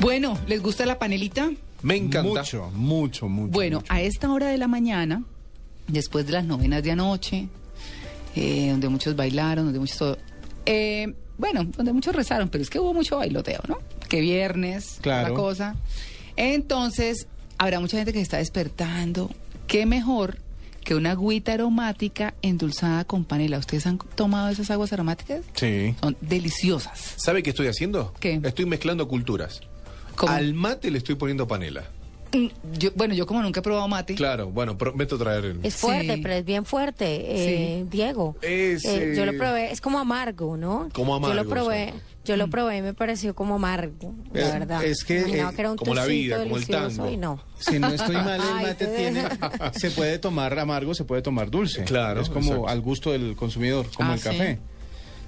Bueno, 0.00 0.38
¿les 0.46 0.62
gusta 0.62 0.86
la 0.86 0.98
panelita? 0.98 1.50
Me 1.82 1.96
encanta. 1.96 2.40
Mucho, 2.40 2.70
mucho, 2.74 3.28
mucho. 3.28 3.52
Bueno, 3.52 3.82
a 3.88 4.00
esta 4.00 4.32
hora 4.32 4.48
de 4.48 4.58
la 4.58 4.68
mañana, 4.68 5.24
después 5.88 6.26
de 6.26 6.32
las 6.32 6.44
novenas 6.44 6.82
de 6.82 6.92
anoche, 6.92 7.48
eh, 8.36 8.68
donde 8.70 8.88
muchos 8.88 9.14
bailaron, 9.16 9.64
donde 9.66 9.78
muchos 9.80 9.98
todo, 9.98 10.18
eh, 10.66 11.14
bueno, 11.38 11.64
donde 11.64 11.92
muchos 11.92 12.14
rezaron, 12.14 12.48
pero 12.48 12.62
es 12.62 12.70
que 12.70 12.78
hubo 12.78 12.94
mucho 12.94 13.16
bailoteo, 13.18 13.60
¿no? 13.68 13.78
Que 14.08 14.20
viernes, 14.20 14.98
Claro. 15.00 15.28
la 15.28 15.34
cosa. 15.34 15.76
Entonces, 16.36 17.26
habrá 17.58 17.80
mucha 17.80 17.96
gente 17.96 18.12
que 18.12 18.18
se 18.18 18.22
está 18.24 18.38
despertando. 18.38 19.30
¿Qué 19.66 19.86
mejor 19.86 20.38
que 20.84 20.94
una 20.94 21.12
agüita 21.12 21.52
aromática 21.54 22.34
endulzada 22.42 23.04
con 23.04 23.24
panela? 23.24 23.58
¿Ustedes 23.58 23.86
han 23.86 23.98
tomado 24.14 24.48
esas 24.48 24.70
aguas 24.70 24.92
aromáticas? 24.92 25.42
Sí. 25.54 25.94
Son 26.00 26.16
deliciosas. 26.20 27.14
¿Sabe 27.16 27.42
qué 27.42 27.50
estoy 27.50 27.68
haciendo? 27.68 28.12
¿Qué? 28.20 28.40
Estoy 28.42 28.66
mezclando 28.66 29.06
culturas. 29.08 29.60
¿Cómo? 30.16 30.32
Al 30.32 30.54
mate 30.54 30.90
le 30.90 30.98
estoy 30.98 31.14
poniendo 31.14 31.46
panela. 31.46 31.84
Mm, 32.32 32.48
Yo, 32.78 32.90
bueno, 32.94 33.14
yo 33.14 33.26
como 33.26 33.42
nunca 33.42 33.60
he 33.60 33.62
probado 33.62 33.86
mate. 33.88 34.14
Claro, 34.14 34.50
bueno, 34.50 34.78
prometo 34.78 35.18
traer 35.18 35.44
el... 35.44 35.60
Es 35.62 35.76
fuerte, 35.76 36.14
Sí. 36.16 36.20
pero 36.22 36.34
es 36.34 36.44
bien 36.44 36.64
fuerte, 36.64 37.04
eh, 37.28 37.84
Diego. 37.90 38.36
Es, 38.42 38.84
Eh, 38.84 39.14
yo 39.16 39.26
lo 39.26 39.36
probé, 39.36 39.70
es 39.70 39.80
como 39.80 39.98
amargo, 39.98 40.56
¿no? 40.56 40.88
Como 40.94 41.12
Yo 41.12 41.16
amargo, 41.16 41.34
lo 41.42 41.48
probé, 41.48 41.82
exacto. 41.84 42.02
yo 42.24 42.36
lo 42.36 42.48
probé 42.48 42.78
y 42.78 42.82
me 42.82 42.94
pareció 42.94 43.34
como 43.34 43.56
amargo, 43.56 44.14
la 44.32 44.48
verdad. 44.50 44.82
es 44.84 45.04
que, 45.04 45.20
eh, 45.20 45.24
que 45.24 45.60
era 45.60 45.70
un 45.70 45.76
como 45.76 45.94
la 45.94 46.06
vida, 46.06 46.38
como 46.42 46.56
el 46.56 46.64
delicioso 46.64 46.96
tango. 47.02 47.10
y 47.10 47.16
no. 47.18 47.42
Si 47.58 47.78
no 47.78 47.88
estoy 47.88 48.16
mal, 48.16 48.40
el 48.40 48.54
mate 48.66 48.74
te 48.74 48.96
tiene, 48.96 49.24
se 49.74 49.90
puede 49.90 50.18
tomar 50.18 50.58
amargo, 50.58 50.94
se 50.94 51.04
puede 51.04 51.20
tomar 51.22 51.50
dulce. 51.50 51.84
Claro, 51.84 52.22
Es 52.22 52.28
como 52.30 52.46
exacto. 52.52 52.68
al 52.68 52.80
gusto 52.80 53.12
del 53.12 53.36
consumidor, 53.36 53.86
como 53.94 54.10
Ah, 54.10 54.14
el 54.14 54.20
¿sí? 54.20 54.28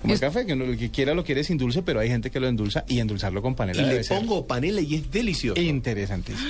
Como 0.04 0.14
el 0.14 0.20
café, 0.20 0.44
que 0.46 0.52
uno- 0.52 0.64
el 0.66 0.76
que 0.78 0.90
quiera 0.90 1.14
lo 1.14 1.24
quiere 1.24 1.42
sin 1.44 1.56
dulce, 1.56 1.82
pero 1.82 1.98
hay 2.00 2.08
gente 2.08 2.30
que 2.30 2.38
lo 2.40 2.46
endulza 2.46 2.84
y 2.86 2.98
endulzarlo 3.00 3.40
con 3.42 3.52
Y 3.52 3.56
panela 3.56 3.82
le 3.82 3.88
debe 3.88 4.04
ser 4.04 4.18
pongo 4.18 4.46
panela 4.46 4.80
y 4.80 4.96
es 4.96 5.10
delicioso. 5.10 5.60
interesantísimo. 5.60 6.46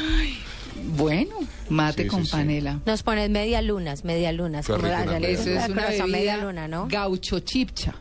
Bueno, 0.96 1.36
mate 1.68 2.02
Sí, 2.02 2.08
con 2.08 2.20
sí, 2.24 2.26
sí. 2.26 2.32
panela. 2.32 2.80
Nos 2.84 3.02
pones 3.04 3.30
media 3.30 3.62
lunas, 3.62 4.04
media 4.04 4.32
lunas. 4.32 4.66
Como 4.66 4.78
rico, 4.78 5.18
le 5.18 5.32
Eso 5.32 5.50
es 5.50 5.58
al 5.62 5.72
una 5.72 5.86
bebida 5.86 6.06
media 6.06 6.36
luna, 6.36 6.68
¿no? 6.68 6.88
gaucho 6.88 7.38
chipcha. 7.40 7.94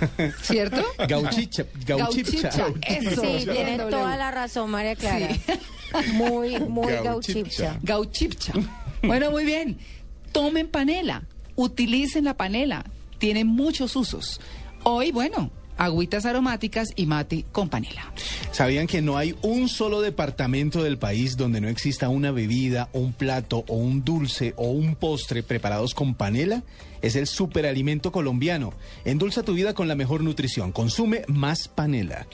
¿Cierto? 0.42 0.82
Gauchicha, 1.08 1.64
gauchicha. 1.86 2.48
Gauchicha, 2.50 2.66
eso. 2.86 3.20
Sí, 3.22 3.46
tiene 3.50 3.78
toda 3.78 4.16
la 4.16 4.30
razón, 4.30 4.70
María 4.70 4.94
Clara. 4.96 5.28
Muy, 6.14 6.56
muy 6.60 6.92
gauchipcha. 7.02 7.76
Gauchipcha. 7.82 8.52
Bueno, 9.02 9.32
muy 9.32 9.44
bien. 9.44 9.76
Tomen 10.30 10.68
panela. 10.68 11.24
Utilicen 11.56 12.24
la 12.26 12.36
panela. 12.36 12.84
Tiene 13.18 13.44
muchos 13.44 13.96
usos. 13.96 14.40
Hoy, 14.82 15.12
bueno, 15.12 15.50
agüitas 15.76 16.26
aromáticas 16.26 16.88
y 16.96 17.06
mate 17.06 17.44
con 17.52 17.68
panela. 17.68 18.12
¿Sabían 18.52 18.86
que 18.86 19.02
no 19.02 19.16
hay 19.16 19.34
un 19.42 19.68
solo 19.68 20.00
departamento 20.00 20.82
del 20.82 20.98
país 20.98 21.36
donde 21.36 21.60
no 21.60 21.68
exista 21.68 22.08
una 22.08 22.30
bebida, 22.30 22.88
un 22.92 23.12
plato 23.12 23.64
o 23.68 23.76
un 23.76 24.04
dulce 24.04 24.54
o 24.56 24.70
un 24.70 24.94
postre 24.94 25.42
preparados 25.42 25.94
con 25.94 26.14
panela? 26.14 26.62
Es 27.02 27.16
el 27.16 27.26
superalimento 27.26 28.12
colombiano. 28.12 28.74
Endulza 29.04 29.42
tu 29.42 29.54
vida 29.54 29.74
con 29.74 29.88
la 29.88 29.94
mejor 29.94 30.22
nutrición. 30.22 30.72
Consume 30.72 31.22
más 31.28 31.68
panela. 31.68 32.26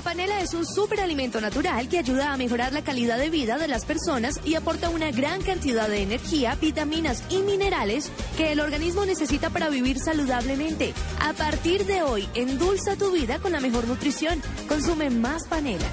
La 0.00 0.04
panela 0.04 0.40
es 0.40 0.54
un 0.54 0.64
superalimento 0.64 1.42
natural 1.42 1.86
que 1.86 1.98
ayuda 1.98 2.32
a 2.32 2.38
mejorar 2.38 2.72
la 2.72 2.82
calidad 2.82 3.18
de 3.18 3.28
vida 3.28 3.58
de 3.58 3.68
las 3.68 3.84
personas 3.84 4.40
y 4.46 4.54
aporta 4.54 4.88
una 4.88 5.10
gran 5.10 5.42
cantidad 5.42 5.90
de 5.90 6.00
energía, 6.00 6.54
vitaminas 6.54 7.22
y 7.28 7.42
minerales 7.42 8.10
que 8.38 8.52
el 8.52 8.60
organismo 8.60 9.04
necesita 9.04 9.50
para 9.50 9.68
vivir 9.68 9.98
saludablemente. 9.98 10.94
A 11.20 11.34
partir 11.34 11.84
de 11.84 12.02
hoy, 12.02 12.26
endulza 12.32 12.96
tu 12.96 13.12
vida 13.12 13.40
con 13.40 13.52
la 13.52 13.60
mejor 13.60 13.86
nutrición. 13.86 14.40
Consume 14.68 15.10
más 15.10 15.44
panela. 15.44 15.90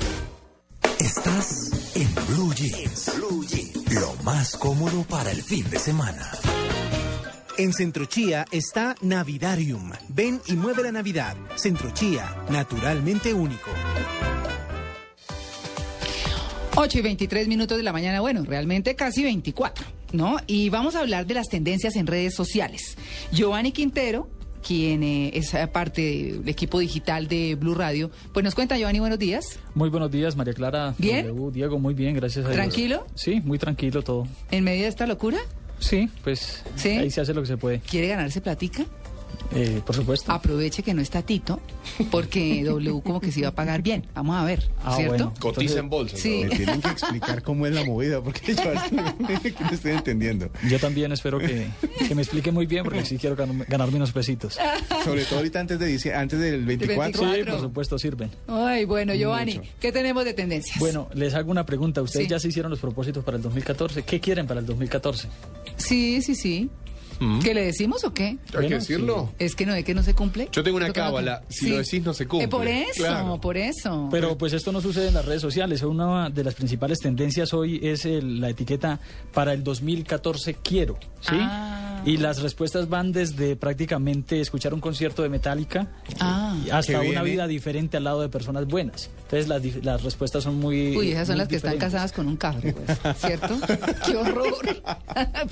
Estás 0.99 1.71
en 1.93 2.15
Blue 2.27 2.53
Jeans. 2.53 3.11
Blue 3.17 3.45
Jeans. 3.45 3.93
Lo 3.93 4.13
más 4.23 4.55
cómodo 4.55 5.03
para 5.03 5.31
el 5.31 5.43
fin 5.43 5.69
de 5.69 5.79
semana. 5.79 6.31
En 7.57 7.73
Centrochía 7.73 8.45
está 8.51 8.95
Navidarium. 9.01 9.91
Ven 10.09 10.39
y 10.45 10.53
mueve 10.53 10.83
la 10.83 10.91
Navidad. 10.91 11.35
Centrochía, 11.55 12.35
naturalmente 12.51 13.33
único. 13.33 13.71
8 16.75 16.99
y 16.99 17.01
23 17.01 17.47
minutos 17.47 17.75
de 17.77 17.83
la 17.83 17.91
mañana, 17.91 18.21
bueno, 18.21 18.43
realmente 18.45 18.95
casi 18.95 19.23
24, 19.23 19.83
¿no? 20.13 20.37
Y 20.45 20.69
vamos 20.69 20.93
a 20.93 20.99
hablar 20.99 21.25
de 21.25 21.33
las 21.33 21.47
tendencias 21.47 21.95
en 21.95 22.05
redes 22.05 22.35
sociales. 22.35 22.95
Giovanni 23.31 23.71
Quintero, 23.71 24.29
quien 24.61 25.01
eh, 25.01 25.31
es 25.33 25.55
eh, 25.55 25.65
parte 25.65 26.01
del 26.03 26.47
equipo 26.47 26.77
digital 26.77 27.27
de 27.27 27.55
Blue 27.55 27.73
Radio, 27.73 28.11
pues 28.33 28.43
nos 28.43 28.53
cuenta, 28.53 28.77
Giovanni, 28.77 28.99
buenos 28.99 29.17
días. 29.17 29.57
Muy 29.73 29.89
buenos 29.89 30.11
días, 30.11 30.35
María 30.35 30.53
Clara. 30.53 30.93
¿Bien? 30.99 31.25
W, 31.25 31.51
Diego, 31.51 31.79
muy 31.79 31.95
bien, 31.95 32.13
gracias 32.13 32.45
a 32.45 32.49
Dios. 32.49 32.55
¿Tranquilo? 32.55 33.07
Sí, 33.15 33.41
muy 33.43 33.57
tranquilo 33.57 34.03
todo. 34.03 34.27
En 34.51 34.63
medio 34.63 34.83
de 34.83 34.89
esta 34.89 35.07
locura, 35.07 35.39
Sí, 35.79 36.09
pues 36.23 36.63
¿Sí? 36.75 36.89
ahí 36.89 37.11
se 37.11 37.21
hace 37.21 37.33
lo 37.33 37.41
que 37.41 37.47
se 37.47 37.57
puede. 37.57 37.79
¿quiere 37.79 38.07
ganarse 38.07 38.41
platica? 38.41 38.85
Eh, 39.55 39.81
por 39.85 39.95
supuesto. 39.95 40.31
Aproveche 40.31 40.83
que 40.83 40.93
no 40.93 41.01
está 41.01 41.21
Tito, 41.21 41.59
porque 42.11 42.63
W 42.65 43.01
como 43.01 43.21
que 43.21 43.31
se 43.31 43.39
iba 43.39 43.49
a 43.49 43.55
pagar 43.55 43.81
bien. 43.81 44.05
Vamos 44.13 44.35
a 44.35 44.43
ver, 44.43 44.69
Ah, 44.83 44.95
¿cierto? 44.95 45.13
bueno. 45.15 45.33
Cotiza 45.39 45.79
en 45.79 45.89
bolsa. 45.89 46.17
Sí. 46.17 46.43
Me 46.49 46.55
tienen 46.55 46.81
que 46.81 46.89
explicar 46.89 47.41
cómo 47.43 47.65
es 47.65 47.73
la 47.73 47.83
movida, 47.85 48.21
porque 48.21 48.53
yo 48.53 48.63
no 48.91 49.71
estoy 49.71 49.91
entendiendo. 49.91 50.49
Yo 50.69 50.79
también 50.79 51.11
espero 51.11 51.39
que, 51.39 51.67
que 52.07 52.13
me 52.15 52.21
explique 52.23 52.51
muy 52.51 52.65
bien, 52.65 52.83
porque 52.83 53.05
sí 53.05 53.17
quiero 53.17 53.37
gan- 53.37 53.65
ganarme 53.67 53.95
unos 53.97 54.11
pesitos. 54.11 54.57
Sobre 55.05 55.23
todo 55.23 55.37
ahorita 55.39 55.59
antes, 55.61 55.79
de, 55.79 56.13
antes 56.13 56.39
del 56.39 56.65
24. 56.65 57.21
24. 57.21 57.35
Sí, 57.45 57.49
por 57.51 57.61
supuesto, 57.61 57.97
sirven. 57.99 58.29
Ay, 58.47 58.85
bueno, 58.85 59.13
Giovanni, 59.15 59.55
Mucho. 59.59 59.69
¿qué 59.79 59.91
tenemos 59.91 60.25
de 60.25 60.33
tendencias? 60.33 60.77
Bueno, 60.79 61.07
les 61.13 61.33
hago 61.33 61.51
una 61.51 61.65
pregunta. 61.65 62.01
¿Ustedes 62.01 62.25
Sí. 62.25 62.29
ya 62.31 62.39
se 62.39 62.49
hicieron 62.49 62.69
los 62.69 62.79
propósitos 62.79 63.23
para 63.23 63.37
el 63.37 63.43
2014? 63.43 64.03
¿Qué 64.03 64.19
quieren 64.19 64.45
para 64.45 64.59
el 64.59 64.65
2014? 64.65 65.29
Sí, 65.77 66.21
sí, 66.21 66.35
sí. 66.35 66.69
¿Qué 67.43 67.53
le 67.53 67.65
decimos 67.65 68.03
o 68.03 68.13
qué? 68.13 68.37
Hay 68.57 68.67
que 68.67 68.75
decirlo. 68.75 69.33
Es 69.39 69.55
que 69.55 69.65
no 69.65 69.73
es 69.73 69.83
que 69.85 69.93
no 69.93 70.03
se 70.03 70.13
cumple. 70.13 70.49
Yo 70.51 70.63
tengo 70.63 70.77
una 70.77 70.91
cábala. 70.93 71.43
Si 71.49 71.65
Sí. 71.65 71.69
lo 71.71 71.77
decís, 71.77 72.03
no 72.03 72.13
se 72.13 72.27
cumple. 72.27 72.45
Eh, 72.45 72.47
por 72.49 72.67
eso, 72.67 73.03
Claro. 73.03 73.41
por 73.41 73.57
eso. 73.57 74.07
Pero 74.11 74.37
pues 74.37 74.53
esto 74.53 74.71
no 74.71 74.81
sucede 74.81 75.07
en 75.09 75.13
las 75.13 75.25
redes 75.25 75.41
sociales. 75.41 75.81
Una 75.83 76.29
de 76.29 76.43
las 76.43 76.53
principales 76.53 76.99
tendencias 76.99 77.53
hoy 77.53 77.79
es 77.83 78.05
el- 78.05 78.39
la 78.41 78.49
etiqueta 78.49 78.99
para 79.33 79.53
el 79.53 79.63
2014 79.63 80.55
quiero. 80.55 80.97
¿sí? 81.21 81.35
Ah. 81.39 82.03
Y 82.05 82.17
las 82.17 82.41
respuestas 82.41 82.87
van 82.89 83.11
desde 83.11 83.55
prácticamente 83.55 84.39
escuchar 84.39 84.73
un 84.73 84.79
concierto 84.79 85.23
de 85.23 85.29
Metallica 85.29 85.87
Ah. 86.19 86.55
hasta 86.71 87.01
Qué 87.01 87.09
una 87.09 87.21
¿eh? 87.21 87.23
vida 87.23 87.47
diferente 87.47 87.97
al 87.97 88.03
lado 88.03 88.21
de 88.21 88.29
personas 88.29 88.67
buenas. 88.67 89.09
Entonces 89.23 89.47
las, 89.47 89.61
dif- 89.63 89.81
las 89.83 90.03
respuestas 90.03 90.43
son 90.43 90.59
muy... 90.59 90.95
Uy, 90.95 91.11
esas 91.11 91.27
son 91.27 91.35
muy 91.35 91.39
las 91.39 91.47
que 91.47 91.55
están 91.55 91.77
casadas 91.77 92.11
con 92.11 92.27
un 92.27 92.37
carro, 92.37 92.61
pues, 92.61 93.17
¿cierto? 93.17 93.57
¡Qué 94.05 94.15
horror! 94.15 94.53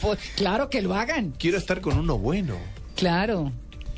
Pues, 0.02 0.20
claro 0.36 0.70
que 0.70 0.82
lo 0.82 0.94
hagan. 0.94 1.34
Quiero 1.40 1.55
estar 1.58 1.82
con 1.82 1.98
uno 1.98 2.18
bueno. 2.18 2.56
Claro. 2.96 3.52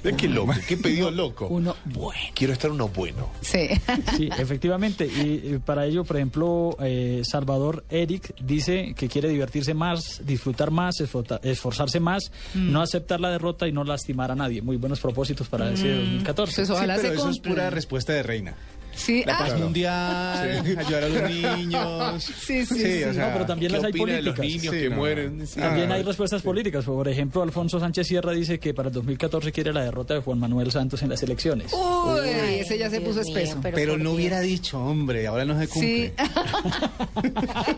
¿Ves 0.04 0.16
qué 0.16 0.28
loco? 0.30 0.54
¿Qué 0.68 0.78
pedido 0.78 1.10
loco? 1.10 1.48
Uno 1.48 1.76
bueno. 1.86 2.22
Quiero 2.36 2.54
estar 2.54 2.70
uno 2.70 2.88
bueno. 2.88 3.32
Sí. 3.42 3.68
Sí, 4.16 4.30
efectivamente. 4.38 5.06
Y, 5.08 5.56
y 5.56 5.60
para 5.66 5.86
ello, 5.86 6.04
por 6.04 6.18
ejemplo, 6.18 6.78
eh, 6.80 7.24
Salvador 7.26 7.84
Eric 7.90 8.34
dice 8.40 8.94
que 8.96 9.08
quiere 9.10 9.28
divertirse 9.30 9.74
más, 9.74 10.22
disfrutar 10.24 10.70
más, 10.70 10.96
esforzarse 11.42 12.00
más, 12.00 12.32
Mm. 12.54 12.72
no 12.72 12.82
aceptar 12.82 13.20
la 13.20 13.32
derrota 13.32 13.68
y 13.68 13.72
no 13.72 13.84
lastimar 13.84 14.32
a 14.32 14.36
nadie. 14.36 14.62
Muy 14.62 14.78
buenos 14.78 15.00
propósitos 15.00 15.48
para 15.48 15.72
ese 15.72 15.88
Mm. 15.88 15.98
2014. 16.02 16.56
Pues 16.56 16.70
ojalá 16.70 16.96
sí, 16.96 17.02
pero 17.02 17.14
se 17.16 17.20
eso 17.20 17.30
es 17.32 17.40
pura 17.40 17.70
respuesta 17.72 18.14
de 18.14 18.24
reina. 18.24 18.56
Sí. 18.98 19.24
La 19.26 19.38
paz 19.38 19.52
Ah, 19.54 19.58
mundial, 19.58 20.78
ayudar 20.78 21.04
a 21.04 21.10
los 21.10 21.30
niños. 21.30 22.24
Sí, 22.24 22.66
sí, 22.66 22.76
sí. 22.76 23.04
o 23.04 23.14
sea, 23.14 23.28
No, 23.28 23.34
pero 23.34 23.46
también 23.46 23.72
¿Qué 23.72 23.78
las 23.78 23.86
hay 23.86 23.92
opina 23.92 24.14
de 24.14 24.22
los 24.24 24.36
políticas. 24.36 24.62
niños 24.64 24.74
Sí, 24.76 24.82
que 24.82 24.90
no. 24.90 24.96
mueren? 24.98 25.48
También 25.56 25.92
Ah, 25.92 25.96
hay 25.96 26.04
respuestas 26.04 26.42
políticas. 26.42 26.84
Por 26.86 27.08
ejemplo, 27.08 27.42
Alfonso 27.44 27.80
Sánchez 27.80 28.08
Sierra 28.08 28.32
dice 28.34 28.60
que 28.60 28.74
para 28.74 28.90
el 28.90 28.94
2014 28.96 29.52
quiere 29.52 29.72
la 29.72 29.84
derrota 29.84 30.16
de 30.16 30.22
Juan 30.22 30.40
Manuel 30.40 30.72
Santos 30.72 31.02
en 31.04 31.10
las 31.10 31.22
elecciones. 31.24 31.72
Uy, 31.74 32.20
Ay, 32.30 32.60
ese 32.60 32.78
ya 32.78 32.90
se 32.90 33.00
Dios 33.00 33.16
puso 33.16 33.22
mío, 33.30 33.38
espeso. 33.38 33.60
pero 33.62 33.98
no 33.98 34.04
Dios. 34.06 34.14
hubiera 34.16 34.40
dicho, 34.42 34.80
hombre, 34.84 35.28
ahora 35.28 35.46
no 35.46 35.58
se 35.60 35.68
Sí. 35.68 35.70
cumple. 35.70 36.14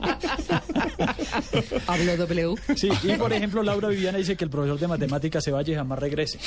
Habló 1.87 2.17
W. 2.17 2.55
Sí, 2.75 2.89
y 3.03 3.13
por 3.13 3.33
ejemplo, 3.33 3.63
Laura 3.63 3.89
Viviana 3.89 4.17
dice 4.17 4.35
que 4.35 4.43
el 4.45 4.49
profesor 4.49 4.79
de 4.79 4.87
matemáticas 4.87 5.43
se 5.43 5.51
vaya 5.51 5.73
y 5.73 5.75
jamás 5.75 5.99
regrese. 5.99 6.39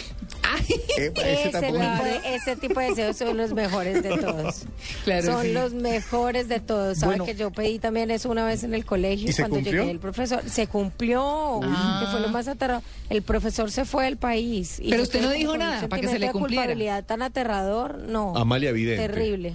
Ese 0.97 1.49
Ese, 1.49 1.73
de, 1.73 2.35
ese 2.35 2.57
tipo 2.57 2.81
de 2.81 2.87
deseos 2.89 3.17
son 3.17 3.37
los 3.37 3.53
mejores 3.53 4.03
de 4.03 4.17
todos. 4.19 4.62
Claro, 5.05 5.27
son 5.27 5.43
sí. 5.43 5.53
los 5.53 5.73
mejores 5.75 6.49
de 6.49 6.61
todos. 6.61 6.99
¿Sabe 6.99 7.13
Bueno. 7.13 7.25
que 7.27 7.35
yo 7.35 7.51
pedí 7.51 7.79
también 7.79 8.11
eso 8.11 8.31
una 8.31 8.45
vez 8.45 8.65
en 8.65 8.75
el 8.75 8.85
colegio 8.85 9.29
¿Y 9.29 9.33
se 9.33 9.43
cuando 9.43 9.57
cumplió? 9.57 9.81
llegué 9.83 9.91
el 9.93 9.99
profesor? 9.99 10.43
Se 10.49 10.67
cumplió, 10.67 11.61
que 11.63 12.07
fue 12.11 12.21
lo 12.21 12.29
más 12.29 12.49
aterrador. 12.49 12.83
El 13.11 13.23
profesor 13.23 13.71
se 13.71 13.85
fue 13.85 14.05
del 14.05 14.17
país. 14.17 14.79
y 14.81 14.91
Pero 14.91 15.03
usted 15.03 15.23
no 15.23 15.31
dijo 15.31 15.57
nada 15.57 15.89
para 15.89 16.01
que 16.01 16.09
se 16.09 16.19
le 16.19 16.31
cumpliera. 16.31 16.63
culpabilidad 16.65 17.05
tan 17.05 17.23
aterrador, 17.23 17.99
no. 17.99 18.37
Amalia 18.37 18.73
Vidente. 18.73 19.09
Terrible. 19.09 19.55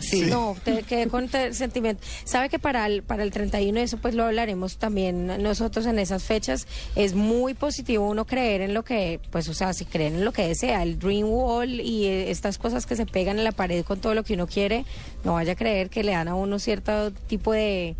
Sí. 0.00 0.22
No, 0.22 0.56
te 0.64 0.82
quedé 0.82 1.06
con 1.08 1.28
te- 1.28 1.52
sentimiento. 1.54 2.02
Sabe 2.24 2.48
que 2.48 2.58
para 2.58 2.86
el, 2.86 3.02
para 3.02 3.22
el 3.22 3.30
31, 3.30 3.78
eso 3.80 3.98
pues 3.98 4.14
lo 4.14 4.24
hablaremos 4.24 4.78
también 4.78 5.26
nosotros 5.42 5.86
en 5.86 5.98
esas 5.98 6.24
fechas, 6.24 6.66
es 6.96 7.14
muy 7.14 7.54
positivo 7.54 8.08
uno 8.08 8.24
creer 8.24 8.60
en 8.62 8.74
lo 8.74 8.82
que, 8.82 9.20
pues 9.30 9.48
o 9.48 9.54
sea, 9.54 9.72
si 9.72 9.84
creen 9.84 10.16
en 10.16 10.24
lo 10.24 10.32
que 10.32 10.46
desea, 10.48 10.82
el 10.82 10.98
Dream 10.98 11.28
Wall 11.28 11.80
y 11.80 12.06
eh, 12.06 12.30
estas 12.30 12.58
cosas 12.58 12.86
que 12.86 12.96
se 12.96 13.06
pegan 13.06 13.38
en 13.38 13.44
la 13.44 13.52
pared 13.52 13.84
con 13.84 14.00
todo 14.00 14.14
lo 14.14 14.24
que 14.24 14.34
uno 14.34 14.46
quiere, 14.46 14.84
no 15.24 15.34
vaya 15.34 15.52
a 15.52 15.56
creer 15.56 15.90
que 15.90 16.02
le 16.02 16.12
dan 16.12 16.28
a 16.28 16.34
uno 16.34 16.58
cierto 16.58 17.10
tipo 17.28 17.52
de 17.52 17.94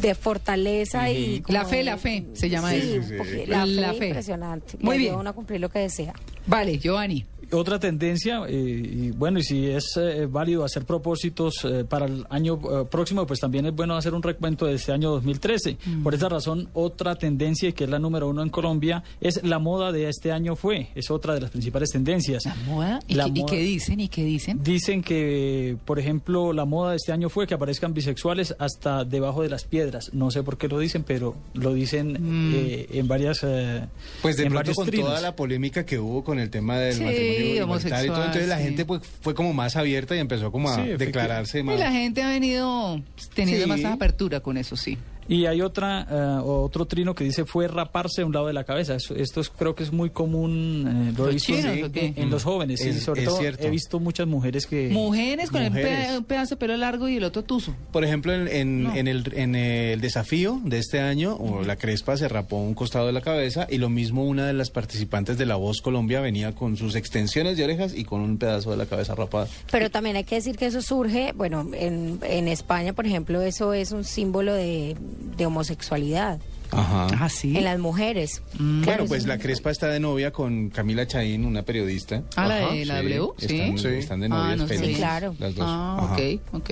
de 0.00 0.14
fortaleza 0.14 1.10
y 1.10 1.42
La 1.48 1.64
fe, 1.64 1.76
de- 1.76 1.84
la 1.84 1.96
fe, 1.96 2.26
se 2.34 2.48
llama 2.50 2.70
Sí, 2.72 2.98
eso. 3.00 3.14
la, 3.46 3.64
La 3.66 3.92
fe, 3.92 3.98
fe. 3.98 4.06
impresionante 4.08 4.76
Muy 4.80 4.94
Le 4.94 4.98
bien. 4.98 5.08
ayuda 5.10 5.18
a 5.18 5.20
uno 5.22 5.30
a 5.30 5.32
cumplir 5.32 5.60
lo 5.60 5.68
que 5.70 5.78
desea 5.80 6.12
Vale, 6.46 6.78
Giovanni. 6.78 7.24
Otra 7.52 7.78
tendencia, 7.78 8.42
eh, 8.48 8.52
y 8.54 9.10
bueno, 9.12 9.38
y 9.38 9.42
si 9.44 9.66
es 9.66 9.96
eh, 9.96 10.26
válido 10.26 10.64
hacer 10.64 10.84
propósitos 10.84 11.64
eh, 11.64 11.84
para 11.88 12.06
el 12.06 12.26
año 12.30 12.54
eh, 12.54 12.84
próximo, 12.90 13.26
pues 13.26 13.40
también 13.40 13.66
es 13.66 13.74
bueno 13.74 13.96
hacer 13.96 14.14
un 14.14 14.22
recuento 14.22 14.66
de 14.66 14.74
este 14.74 14.92
año 14.92 15.10
2013. 15.10 15.76
Mm. 15.84 16.02
Por 16.02 16.14
esa 16.14 16.28
razón, 16.28 16.68
otra 16.74 17.14
tendencia, 17.14 17.70
que 17.72 17.84
es 17.84 17.90
la 17.90 17.98
número 17.98 18.28
uno 18.28 18.42
en 18.42 18.48
Colombia, 18.50 19.04
es 19.20 19.42
la 19.44 19.58
moda 19.58 19.92
de 19.92 20.08
este 20.08 20.32
año 20.32 20.56
fue. 20.56 20.88
Es 20.94 21.10
otra 21.10 21.34
de 21.34 21.40
las 21.40 21.50
principales 21.50 21.90
tendencias. 21.90 22.44
¿La 22.44 22.54
moda? 22.66 23.00
¿Y, 23.06 23.14
qué, 23.14 23.30
y 23.34 23.44
qué 23.46 23.58
dicen? 23.60 24.00
¿Y 24.00 24.08
qué 24.08 24.24
dicen? 24.24 24.60
Dicen 24.62 25.02
que, 25.02 25.76
por 25.84 25.98
ejemplo, 25.98 26.52
la 26.52 26.64
moda 26.64 26.90
de 26.90 26.96
este 26.96 27.12
año 27.12 27.28
fue 27.28 27.46
que 27.46 27.54
aparezcan 27.54 27.94
bisexuales 27.94 28.54
hasta 28.58 29.04
debajo 29.04 29.42
de 29.42 29.48
las 29.50 29.64
piedras. 29.64 30.10
No 30.12 30.30
sé 30.30 30.42
por 30.42 30.58
qué 30.58 30.68
lo 30.68 30.78
dicen, 30.78 31.04
pero 31.06 31.36
lo 31.54 31.72
dicen 31.74 32.12
Mm. 32.18 32.52
eh, 32.54 32.86
en 32.92 33.08
varias. 33.08 33.40
eh, 33.44 33.86
Pues 34.22 34.36
de 34.36 34.44
en 34.44 34.50
pronto 34.52 34.72
con 34.74 34.86
trinos. 34.86 35.08
toda 35.08 35.20
la 35.20 35.36
polémica 35.36 35.84
que 35.86 35.98
hubo 35.98 36.24
con 36.24 36.38
el 36.38 36.50
tema 36.50 36.78
del 36.78 36.94
Sí, 36.94 37.02
matrimonio 37.04 37.35
igualitario 37.36 37.54
y 37.54 37.56
todo, 37.58 37.64
homosexual, 37.64 38.26
entonces 38.26 38.48
la 38.48 38.58
gente 38.58 38.84
pues, 38.84 39.02
fue 39.20 39.34
como 39.34 39.52
más 39.52 39.76
abierta 39.76 40.16
y 40.16 40.18
empezó 40.18 40.50
como 40.52 40.70
a 40.70 40.76
Sí, 40.76 40.90
declararse 40.96 41.62
más. 41.62 41.76
Y 41.76 41.78
la 41.78 41.92
gente 41.92 42.22
ha 42.22 42.28
venido 42.28 43.00
teniendo 43.34 43.64
Sí. 43.64 43.82
más 43.82 43.84
apertura 43.92 44.40
con 44.40 44.56
eso, 44.56 44.76
sí. 44.76 44.98
Y 45.28 45.46
hay 45.46 45.60
otra 45.60 46.06
eh, 46.10 46.40
otro 46.44 46.84
trino 46.86 47.14
que 47.14 47.24
dice 47.24 47.44
fue 47.44 47.66
raparse 47.68 48.22
a 48.22 48.26
un 48.26 48.32
lado 48.32 48.46
de 48.46 48.52
la 48.52 48.64
cabeza. 48.64 48.94
Esto 48.96 49.40
es- 49.40 49.48
creo 49.50 49.74
que 49.74 49.82
es 49.82 49.92
muy 49.92 50.10
común, 50.10 51.08
eh, 51.10 51.12
lo 51.16 51.24
he 51.28 51.32
¿Los 51.32 51.34
visto 51.34 51.52
en- 51.54 51.62
chinos 51.74 51.88
o 51.88 51.92
qué? 51.92 52.06
en, 52.06 52.14
en 52.22 52.30
los 52.30 52.44
jóvenes. 52.44 52.80
sí, 52.80 52.90
Es- 52.90 53.02
sobre 53.02 53.22
es 53.22 53.28
todo 53.28 53.38
cierto. 53.38 53.66
he 53.66 53.70
visto 53.70 53.98
muchas 54.00 54.26
mujeres 54.26 54.66
que... 54.66 54.88
Mujeres 54.90 55.50
con 55.50 55.62
el 55.62 55.70
Mujeres. 55.70 56.08
pe- 56.08 56.18
un 56.18 56.24
pedazo 56.24 56.54
de 56.54 56.58
pelo 56.58 56.76
largo 56.76 57.08
y 57.08 57.16
el 57.16 57.24
otro 57.24 57.42
tuzo. 57.42 57.74
Por 57.92 58.04
ejemplo, 58.04 58.32
en, 58.32 58.48
en- 58.48 58.82
No. 58.84 58.94
en 58.94 59.08
el, 59.08 59.32
en 59.34 59.54
el 59.56 60.00
desafío 60.00 60.60
de 60.64 60.78
este 60.78 61.00
año, 61.00 61.34
o 61.36 61.62
la 61.62 61.76
Crespa 61.76 62.16
se 62.16 62.28
rapó 62.28 62.56
un 62.58 62.74
costado 62.74 63.06
de 63.06 63.12
la 63.12 63.20
cabeza 63.20 63.66
y 63.70 63.78
lo 63.78 63.88
mismo 63.88 64.24
una 64.24 64.46
de 64.46 64.52
las 64.52 64.70
participantes 64.70 65.38
de 65.38 65.46
La 65.46 65.56
Voz 65.56 65.80
Colombia 65.80 66.20
venía 66.20 66.54
con 66.54 66.76
sus 66.76 66.94
extensiones 66.94 67.56
de 67.56 67.64
orejas 67.64 67.94
y 67.96 68.04
con 68.04 68.20
un 68.20 68.38
pedazo 68.38 68.70
de 68.70 68.76
la 68.76 68.86
cabeza 68.86 69.14
rapada. 69.14 69.48
Pero 69.72 69.90
también 69.90 70.16
hay 70.16 70.24
que 70.24 70.36
decir 70.36 70.56
que 70.56 70.66
eso 70.66 70.82
surge, 70.82 71.32
bueno, 71.34 71.68
en, 71.74 72.20
en 72.22 72.48
España, 72.48 72.92
por 72.92 73.06
ejemplo, 73.06 73.40
eso 73.42 73.72
es 73.72 73.92
un 73.92 74.04
símbolo 74.04 74.54
de, 74.54 74.96
de 75.36 75.46
homosexualidad 75.46 76.40
Ajá. 76.72 77.06
Ah, 77.20 77.28
sí. 77.28 77.56
en 77.56 77.64
las 77.64 77.78
mujeres. 77.78 78.42
Mm. 78.54 78.58
Bueno, 78.58 78.82
Claro, 78.82 79.04
pues 79.06 79.26
la 79.26 79.38
Crespa 79.38 79.70
está 79.70 79.88
de 79.88 80.00
novia 80.00 80.32
con 80.32 80.68
Camila 80.70 81.06
Chaín, 81.06 81.44
una 81.44 81.62
periodista. 81.62 82.22
Ah, 82.36 82.46
la 82.48 82.72
de 82.72 82.84
la 82.84 83.00
sí, 83.00 83.08
W, 83.08 83.32
sí. 83.38 83.60
Están, 83.60 83.92
están 83.94 84.20
de 84.20 84.26
Ah, 84.26 84.28
novias 84.30 84.58
no 84.58 84.66
felices, 84.66 84.88
Sí, 84.88 84.94
claro. 84.96 85.34
Las 85.38 85.54
dos. 85.54 85.64
Ah, 85.68 85.96
Ajá. 86.02 86.14
ok, 86.14 86.20
ok. 86.54 86.70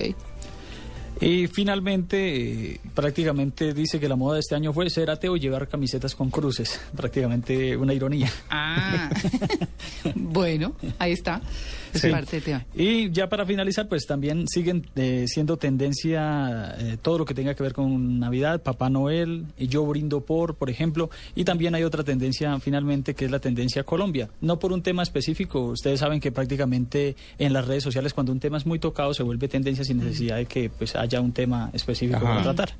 Y 1.21 1.47
finalmente, 1.47 2.73
eh, 2.73 2.79
prácticamente 2.93 3.73
dice 3.73 4.01
que 4.01 4.09
la 4.09 4.17
moda 4.17 4.33
de 4.33 4.41
este 4.41 4.53
año 4.55 4.73
fue 4.73 4.89
ser 4.89 5.09
ateo 5.09 5.37
y 5.37 5.39
llevar 5.39 5.69
camisetas 5.69 6.13
con 6.13 6.29
cruces. 6.29 6.77
Prácticamente 6.93 7.77
una 7.77 7.93
ironía. 7.93 8.29
Ah, 8.49 9.09
bueno, 10.15 10.73
ahí 10.99 11.13
está. 11.13 11.41
Es 11.95 12.01
Sí. 12.01 12.09
parte 12.11 12.35
del 12.37 12.43
tema. 12.43 12.65
Y 12.75 13.09
ya 13.11 13.27
para 13.29 13.45
finalizar, 13.45 13.87
pues 13.87 14.05
también 14.05 14.47
siguen 14.47 14.85
eh, 14.95 15.25
siendo 15.27 15.57
tendencia 15.57 16.75
eh, 16.77 16.97
todo 17.01 17.17
lo 17.19 17.25
que 17.25 17.33
tenga 17.33 17.53
que 17.55 17.63
ver 17.63 17.73
con 17.73 18.19
Navidad, 18.19 18.61
Papá 18.61 18.89
Noel, 18.89 19.45
y 19.57 19.67
yo 19.67 19.85
brindo 19.85 20.21
por, 20.21 20.55
por 20.55 20.69
ejemplo, 20.69 21.09
y 21.35 21.43
también 21.43 21.75
hay 21.75 21.83
otra 21.83 22.03
tendencia 22.03 22.57
finalmente 22.59 23.13
que 23.15 23.25
es 23.25 23.31
la 23.31 23.39
tendencia 23.39 23.83
Colombia. 23.83 24.29
No 24.41 24.59
por 24.59 24.71
un 24.73 24.81
tema 24.81 25.03
específico, 25.03 25.61
ustedes 25.61 25.99
saben 25.99 26.19
que 26.19 26.31
prácticamente 26.31 27.15
en 27.37 27.53
las 27.53 27.67
redes 27.67 27.83
sociales 27.83 28.13
cuando 28.13 28.31
un 28.31 28.39
tema 28.39 28.57
es 28.57 28.65
muy 28.65 28.79
tocado 28.79 29.13
se 29.13 29.23
vuelve 29.23 29.47
tendencia 29.47 29.83
sin 29.83 29.97
necesidad 29.97 30.37
de 30.37 30.45
que 30.45 30.69
pues 30.69 30.95
haya 30.95 31.21
un 31.21 31.31
tema 31.31 31.69
específico 31.73 32.17
Ajá. 32.17 32.25
para 32.25 32.43
tratar. 32.43 32.73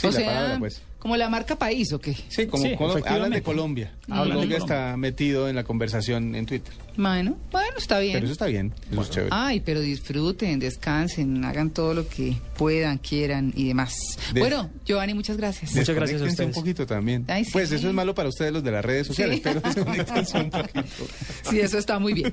Sí, 0.00 0.06
o 0.06 0.10
la 0.10 0.16
sea, 0.16 0.26
palabra, 0.26 0.58
pues. 0.58 0.82
como 0.98 1.16
la 1.16 1.28
marca 1.28 1.56
país, 1.56 1.92
¿o 1.92 1.98
qué? 1.98 2.14
Sí, 2.28 2.46
como 2.46 2.62
Sí, 2.64 2.74
hablan 3.06 3.30
de. 3.30 3.42
Colombia. 3.42 3.92
Hablan 4.08 4.24
de 4.28 4.34
Colombia 4.34 4.58
Colombia. 4.58 4.58
está 4.58 4.96
metido 4.96 5.48
en 5.48 5.56
la 5.56 5.64
conversación 5.64 6.34
en 6.34 6.46
Twitter. 6.46 6.72
Bueno, 6.96 7.36
bueno, 7.50 7.76
está 7.78 7.98
bien. 7.98 8.14
Pero 8.14 8.26
eso 8.26 8.32
está 8.32 8.46
bien, 8.46 8.74
eso 8.90 9.00
es 9.02 9.10
chévere. 9.10 9.30
Ay, 9.32 9.60
pero 9.60 9.80
disfruten, 9.80 10.58
descansen, 10.58 11.44
hagan 11.44 11.70
todo 11.70 11.94
lo 11.94 12.08
que 12.08 12.34
puedan, 12.56 12.98
quieran 12.98 13.52
y 13.56 13.68
demás. 13.68 13.94
Des- 14.32 14.42
bueno, 14.42 14.70
Giovanni, 14.84 15.14
muchas 15.14 15.36
gracias. 15.36 15.74
Muchas 15.74 15.94
gracias 15.94 16.20
a 16.20 16.24
Desconéctense 16.24 16.42
un 16.44 16.48
ustedes. 16.50 16.54
poquito 16.56 16.86
también. 16.86 17.24
Ay, 17.28 17.44
sí. 17.44 17.50
Pues 17.52 17.72
eso 17.72 17.88
es 17.88 17.94
malo 17.94 18.14
para 18.14 18.28
ustedes 18.28 18.52
los 18.52 18.62
de 18.64 18.70
las 18.72 18.84
redes 18.84 19.06
sociales, 19.06 19.36
Sí. 19.36 19.42
pero 19.44 19.60
desconéctense 19.60 20.38
un 20.40 20.50
poquito. 20.50 21.06
Sí, 21.48 21.60
eso 21.60 21.78
está 21.78 21.98
muy 21.98 22.12
bien. 22.12 22.32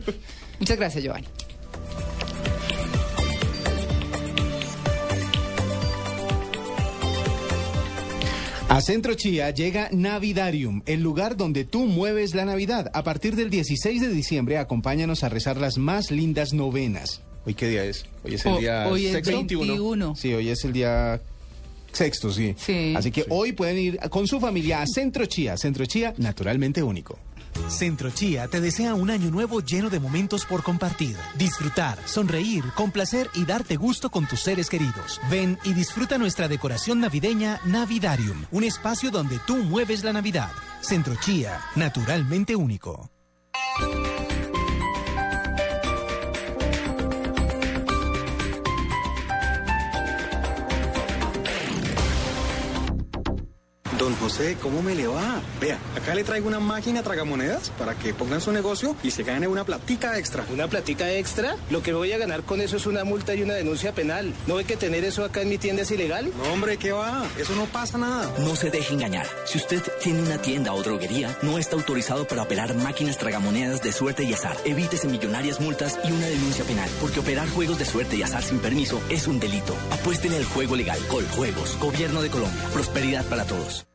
Muchas 0.59 0.77
gracias, 0.77 1.03
Giovanni. 1.03 1.27
A 8.69 8.81
Centro 8.81 9.13
Chía 9.13 9.49
llega 9.51 9.87
Navidarium, 9.91 10.81
el 10.85 11.01
lugar 11.01 11.37
donde 11.37 11.63
tú 11.63 11.85
mueves 11.85 12.35
la 12.35 12.43
Navidad. 12.45 12.91
A 12.93 13.03
partir 13.03 13.35
del 13.35 13.49
16 13.49 14.01
de 14.01 14.09
diciembre, 14.09 14.57
acompáñanos 14.57 15.23
a 15.23 15.29
rezar 15.29 15.57
las 15.57 15.77
más 15.77 16.11
lindas 16.11 16.53
novenas. 16.53 17.21
¿Hoy 17.45 17.53
qué 17.53 17.69
día 17.69 17.85
es? 17.85 18.05
Hoy 18.25 18.35
es 18.35 18.45
el 18.45 18.51
O- 18.53 18.57
día 18.59 18.87
hoy 18.89 19.05
es 19.05 19.13
sexto. 19.13 19.31
21. 19.31 20.15
Sí, 20.17 20.33
hoy 20.33 20.49
es 20.49 20.65
el 20.65 20.73
día 20.73 21.21
sexto, 21.93 22.31
sí. 22.33 22.55
Sí. 22.57 22.93
Así 22.95 23.09
que 23.09 23.25
hoy 23.29 23.53
pueden 23.53 23.77
ir 23.77 23.99
con 24.09 24.27
su 24.27 24.39
familia 24.41 24.81
a 24.81 24.85
Centro 24.87 25.25
Chía. 25.25 25.55
Centro 25.55 25.85
Chía, 25.85 26.13
naturalmente 26.17 26.83
único. 26.83 27.17
Centro 27.69 28.09
Chía 28.09 28.47
te 28.47 28.61
desea 28.61 28.93
un 28.93 29.09
año 29.09 29.29
nuevo 29.31 29.61
lleno 29.61 29.89
de 29.89 29.99
momentos 29.99 30.45
por 30.45 30.63
compartir, 30.63 31.17
disfrutar, 31.37 31.97
sonreír, 32.05 32.63
complacer 32.75 33.29
y 33.33 33.45
darte 33.45 33.75
gusto 33.75 34.09
con 34.09 34.27
tus 34.27 34.41
seres 34.41 34.69
queridos. 34.69 35.19
Ven 35.29 35.57
y 35.63 35.73
disfruta 35.73 36.17
nuestra 36.17 36.47
decoración 36.47 36.99
navideña 36.99 37.59
Navidarium, 37.65 38.45
un 38.51 38.63
espacio 38.63 39.11
donde 39.11 39.39
tú 39.45 39.57
mueves 39.57 40.03
la 40.03 40.13
Navidad. 40.13 40.51
Centro 40.81 41.15
Chía, 41.15 41.59
naturalmente 41.75 42.55
único. 42.55 43.09
José, 54.19 54.57
¿cómo 54.61 54.81
me 54.81 54.95
le 54.95 55.07
va? 55.07 55.41
Vea, 55.61 55.77
acá 55.95 56.15
le 56.15 56.23
traigo 56.23 56.47
una 56.47 56.59
máquina 56.59 57.03
tragamonedas 57.03 57.69
para 57.77 57.93
que 57.95 58.13
pongan 58.13 58.41
su 58.41 58.51
negocio 58.51 58.95
y 59.03 59.11
se 59.11 59.23
gane 59.23 59.47
una 59.47 59.63
platica 59.63 60.17
extra. 60.17 60.43
¿Una 60.51 60.67
platica 60.67 61.11
extra? 61.11 61.55
Lo 61.69 61.83
que 61.83 61.93
voy 61.93 62.11
a 62.11 62.17
ganar 62.17 62.41
con 62.43 62.59
eso 62.61 62.77
es 62.77 62.85
una 62.87 63.03
multa 63.03 63.35
y 63.35 63.43
una 63.43 63.53
denuncia 63.53 63.93
penal. 63.93 64.33
¿No 64.47 64.55
ve 64.55 64.65
que 64.65 64.75
tener 64.75 65.03
eso 65.03 65.23
acá 65.23 65.41
en 65.41 65.49
mi 65.49 65.57
tienda 65.57 65.83
es 65.83 65.91
ilegal? 65.91 66.31
No, 66.35 66.53
hombre, 66.53 66.77
¿qué 66.77 66.91
va? 66.91 67.25
Eso 67.37 67.55
no 67.55 67.65
pasa 67.65 67.97
nada. 67.97 68.31
No 68.39 68.55
se 68.55 68.71
deje 68.71 68.93
engañar. 68.93 69.27
Si 69.45 69.57
usted 69.57 69.83
tiene 70.01 70.21
una 70.21 70.41
tienda 70.41 70.73
o 70.73 70.81
droguería, 70.81 71.37
no 71.43 71.57
está 71.57 71.75
autorizado 71.75 72.27
para 72.27 72.41
operar 72.41 72.73
máquinas 72.75 73.17
tragamonedas 73.17 73.83
de 73.83 73.91
suerte 73.91 74.23
y 74.23 74.33
azar. 74.33 74.57
Evítese 74.65 75.07
millonarias 75.07 75.61
multas 75.61 75.99
y 76.03 76.11
una 76.11 76.27
denuncia 76.27 76.65
penal, 76.65 76.89
porque 77.01 77.19
operar 77.19 77.47
juegos 77.49 77.77
de 77.77 77.85
suerte 77.85 78.15
y 78.15 78.23
azar 78.23 78.43
sin 78.43 78.59
permiso 78.59 78.99
es 79.09 79.27
un 79.27 79.39
delito. 79.39 79.75
Apuéstele 79.91 80.37
al 80.37 80.45
juego 80.45 80.75
legal. 80.75 80.99
Coljuegos, 81.07 81.77
Gobierno 81.79 82.21
de 82.21 82.29
Colombia. 82.29 82.63
Prosperidad 82.73 83.25
para 83.25 83.45
todos. 83.45 83.85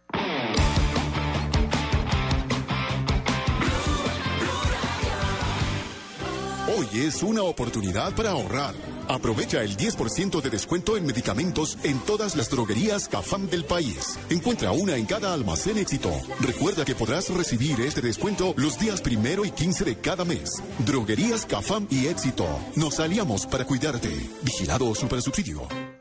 Es 7.00 7.22
una 7.22 7.42
oportunidad 7.42 8.14
para 8.14 8.30
ahorrar. 8.30 8.74
Aprovecha 9.08 9.62
el 9.62 9.76
10% 9.76 10.40
de 10.40 10.50
descuento 10.50 10.96
en 10.96 11.06
medicamentos 11.06 11.78
en 11.82 11.98
todas 12.00 12.36
las 12.36 12.50
droguerías 12.50 13.08
CAFAM 13.08 13.48
del 13.48 13.64
país. 13.64 14.18
Encuentra 14.30 14.72
una 14.72 14.96
en 14.96 15.06
cada 15.06 15.32
almacén 15.32 15.78
éxito. 15.78 16.10
Recuerda 16.40 16.84
que 16.84 16.94
podrás 16.94 17.28
recibir 17.30 17.80
este 17.80 18.00
descuento 18.00 18.54
los 18.56 18.78
días 18.78 19.00
primero 19.00 19.44
y 19.44 19.50
15 19.50 19.84
de 19.84 19.96
cada 19.96 20.24
mes. 20.24 20.62
Droguerías 20.80 21.46
CAFAM 21.46 21.86
y 21.90 22.06
éxito. 22.06 22.46
Nos 22.76 23.00
aliamos 23.00 23.46
para 23.46 23.64
cuidarte. 23.64 24.10
Vigilado 24.42 24.94
Supersubsidio. 24.94 25.91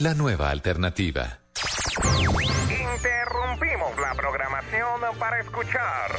La 0.00 0.14
nueva 0.14 0.50
alternativa. 0.50 1.40
Interrumpimos 2.96 4.00
la 4.00 4.14
programación 4.14 5.18
para 5.18 5.40
escuchar. 5.40 6.10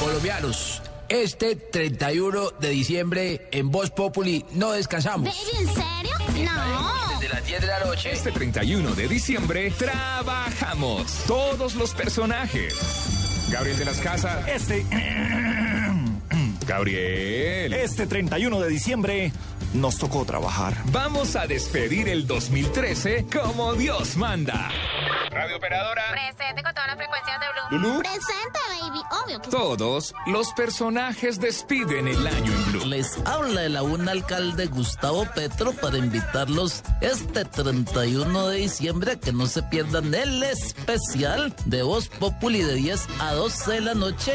Colombianos, 0.00 0.82
este 1.08 1.56
31 1.56 2.50
de 2.60 2.68
diciembre 2.68 3.48
en 3.52 3.70
Voz 3.70 3.90
Populi 3.90 4.44
no 4.52 4.72
descansamos. 4.72 5.28
¿En 5.28 5.66
serio? 5.66 6.44
No. 6.44 7.20
Desde 7.20 7.34
las 7.34 7.46
10 7.46 7.60
de 7.62 7.66
la 7.66 7.84
noche. 7.86 8.12
Este 8.12 8.32
31 8.32 8.94
de 8.94 9.08
diciembre 9.08 9.70
trabajamos 9.70 11.24
todos 11.26 11.74
los 11.76 11.94
personajes. 11.94 13.48
Gabriel 13.50 13.78
de 13.78 13.84
las 13.86 13.98
Casas. 13.98 14.46
Este 14.46 14.84
Gabriel. 16.66 17.72
Este 17.72 18.06
31 18.06 18.60
de 18.60 18.68
diciembre 18.68 19.32
nos 19.74 19.98
tocó 19.98 20.24
trabajar. 20.24 20.74
Vamos 20.86 21.36
a 21.36 21.46
despedir 21.46 22.08
el 22.08 22.26
2013 22.26 23.26
como 23.32 23.74
Dios 23.74 24.16
manda. 24.16 24.70
Radio 25.30 25.56
operadora. 25.56 26.02
Presente 26.12 26.62
con 26.62 26.72
todas 26.72 26.86
las 26.88 26.96
frecuencias 26.96 27.40
de 27.40 27.46
Blue. 27.48 27.82
¿Lulú? 27.82 27.98
Presente, 28.00 28.60
baby. 28.80 29.00
Obvio 29.24 29.42
que. 29.42 29.50
Todos 29.50 30.14
los 30.26 30.52
personajes 30.52 31.40
despiden 31.40 32.06
el 32.08 32.26
año 32.26 32.52
en 32.52 32.72
Blue. 32.72 32.86
Les 32.86 33.18
habla 33.26 33.64
el 33.64 33.76
aún 33.76 34.08
alcalde 34.08 34.66
Gustavo 34.66 35.26
Petro 35.34 35.72
para 35.72 35.98
invitarlos 35.98 36.82
este 37.00 37.44
31 37.44 38.48
de 38.48 38.56
diciembre 38.58 39.12
a 39.12 39.16
que 39.16 39.32
no 39.32 39.46
se 39.46 39.62
pierdan 39.64 40.14
el 40.14 40.42
especial 40.44 41.54
de 41.64 41.82
Voz 41.82 42.08
Populi 42.08 42.62
de 42.62 42.74
10 42.74 43.08
a 43.18 43.32
12 43.32 43.72
de 43.72 43.80
la 43.80 43.94
noche. 43.94 44.34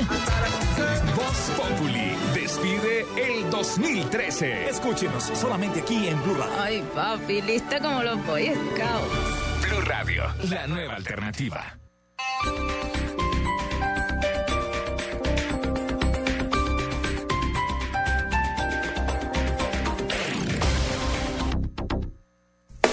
Voz 1.15 1.57
Populi 1.57 2.28
despide 2.59 3.05
el 3.17 3.49
2013. 3.49 4.69
Escúchenos 4.69 5.23
solamente 5.33 5.81
aquí 5.81 6.07
en 6.07 6.21
Blue 6.23 6.35
Radio. 6.35 6.53
Ay, 6.61 6.83
papi, 6.93 7.41
lista 7.41 7.79
como 7.79 8.03
los 8.03 8.25
Boy 8.25 8.47
Scouts. 8.47 9.67
Blue 9.67 9.81
Radio, 9.81 10.23
la 10.49 10.67
nueva 10.67 10.95
alternativa. 10.95 11.77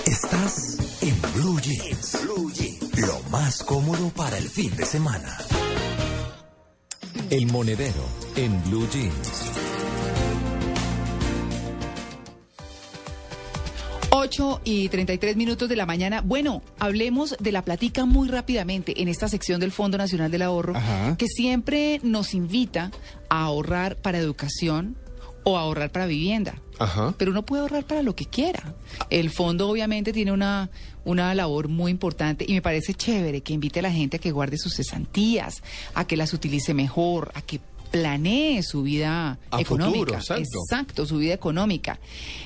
Estás 0.05 0.79
en 1.03 1.23
Blue 1.35 1.61
Jeans. 1.61 2.23
Blue 2.23 2.53
Jeans. 2.53 3.07
Lo 3.07 3.21
más 3.31 3.63
cómodo 3.63 4.11
para 4.11 4.39
el 4.39 4.49
fin 4.49 4.75
de 4.77 4.85
semana. 4.85 5.37
El 7.31 7.47
monedero 7.47 8.05
en 8.37 8.63
Blue 8.65 8.87
Jeans. 8.93 9.51
8 14.11 14.61
y 14.65 14.89
33 14.89 15.37
minutos 15.37 15.69
de 15.69 15.77
la 15.77 15.87
mañana. 15.87 16.21
Bueno, 16.21 16.63
hablemos 16.79 17.37
de 17.39 17.53
la 17.53 17.63
platica 17.63 18.07
muy 18.07 18.29
rápidamente 18.29 19.01
en 19.03 19.09
esta 19.09 19.29
sección 19.29 19.61
del 19.61 19.73
Fondo 19.73 19.99
Nacional 19.99 20.31
del 20.31 20.43
Ahorro, 20.43 20.77
Ajá. 20.77 21.17
que 21.17 21.27
siempre 21.27 22.01
nos 22.03 22.33
invita 22.35 22.91
a 23.29 23.43
ahorrar 23.45 23.97
para 23.97 24.19
educación 24.19 24.97
o 25.45 25.59
a 25.59 25.63
ahorrar 25.63 25.91
para 25.93 26.07
vivienda. 26.07 26.61
Ajá. 26.79 27.15
Pero 27.17 27.31
uno 27.31 27.45
puede 27.45 27.63
ahorrar 27.63 27.85
para 27.85 28.03
lo 28.03 28.15
que 28.15 28.27
quiera. 28.27 28.75
El 29.11 29.31
fondo 29.31 29.69
obviamente 29.69 30.13
tiene 30.13 30.33
una, 30.33 30.71
una 31.05 31.35
labor 31.35 31.69
muy 31.69 31.91
importante 31.91 32.45
y 32.47 32.53
me 32.53 32.63
parece 32.63 32.95
chévere 32.95 33.41
que 33.41 33.53
invite 33.55 33.79
a 33.81 33.83
la 33.83 33.93
gente 33.93 34.17
a 34.19 34.21
que 34.21 34.31
guarde 34.31 34.59
sus 34.59 34.75
cesantías, 34.77 35.63
a 35.95 36.07
que 36.07 36.17
las 36.17 36.33
utilice 36.33 36.75
mejor, 36.75 37.31
a 37.35 37.43
que 37.43 37.61
planee 37.91 38.63
su 38.65 38.83
vida 38.83 39.39
A 39.51 39.61
económica. 39.61 39.99
futuro, 39.99 40.15
exacto. 40.19 40.59
Exacto, 40.69 41.07
su 41.07 41.19
vida 41.19 41.33
económica. 41.35 41.99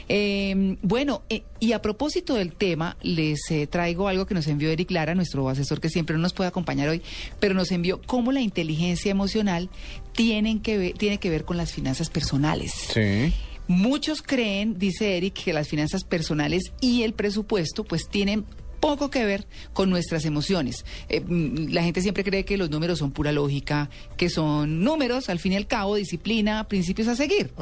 Eh, 0.08 0.76
bueno, 0.82 1.22
eh, 1.28 1.42
y 1.58 1.72
a 1.72 1.82
propósito 1.82 2.34
del 2.34 2.52
tema, 2.52 2.96
les 3.02 3.50
eh, 3.50 3.66
traigo 3.66 4.06
algo 4.08 4.26
que 4.26 4.34
nos 4.34 4.46
envió 4.46 4.70
Eric 4.70 4.90
Lara, 4.90 5.14
nuestro 5.14 5.48
asesor 5.48 5.80
que 5.80 5.88
siempre 5.88 6.14
no 6.14 6.22
nos 6.22 6.34
puede 6.34 6.48
acompañar 6.48 6.88
hoy, 6.90 7.02
pero 7.40 7.54
nos 7.54 7.72
envió 7.72 8.00
cómo 8.06 8.32
la 8.32 8.42
inteligencia 8.42 9.10
emocional 9.10 9.70
tienen 10.12 10.60
que 10.60 10.76
ver, 10.78 10.92
tiene 10.92 11.18
que 11.18 11.30
ver 11.30 11.44
con 11.44 11.56
las 11.56 11.72
finanzas 11.72 12.10
personales. 12.10 12.72
Sí. 12.92 13.32
Muchos 13.70 14.20
creen, 14.20 14.80
dice 14.80 15.16
Eric, 15.16 15.44
que 15.44 15.52
las 15.52 15.68
finanzas 15.68 16.02
personales 16.02 16.72
y 16.80 17.04
el 17.04 17.12
presupuesto 17.12 17.84
pues 17.84 18.08
tienen 18.08 18.44
poco 18.80 19.10
que 19.10 19.24
ver 19.24 19.46
con 19.72 19.90
nuestras 19.90 20.24
emociones. 20.24 20.84
Eh, 21.08 21.20
mm, 21.20 21.68
la 21.68 21.84
gente 21.84 22.02
siempre 22.02 22.24
cree 22.24 22.44
que 22.44 22.56
los 22.56 22.68
números 22.68 22.98
son 22.98 23.12
pura 23.12 23.30
lógica, 23.30 23.88
que 24.16 24.28
son 24.28 24.82
números, 24.82 25.28
al 25.28 25.38
fin 25.38 25.52
y 25.52 25.56
al 25.56 25.68
cabo, 25.68 25.94
disciplina, 25.94 26.66
principios 26.66 27.06
a 27.06 27.14
seguir. 27.14 27.52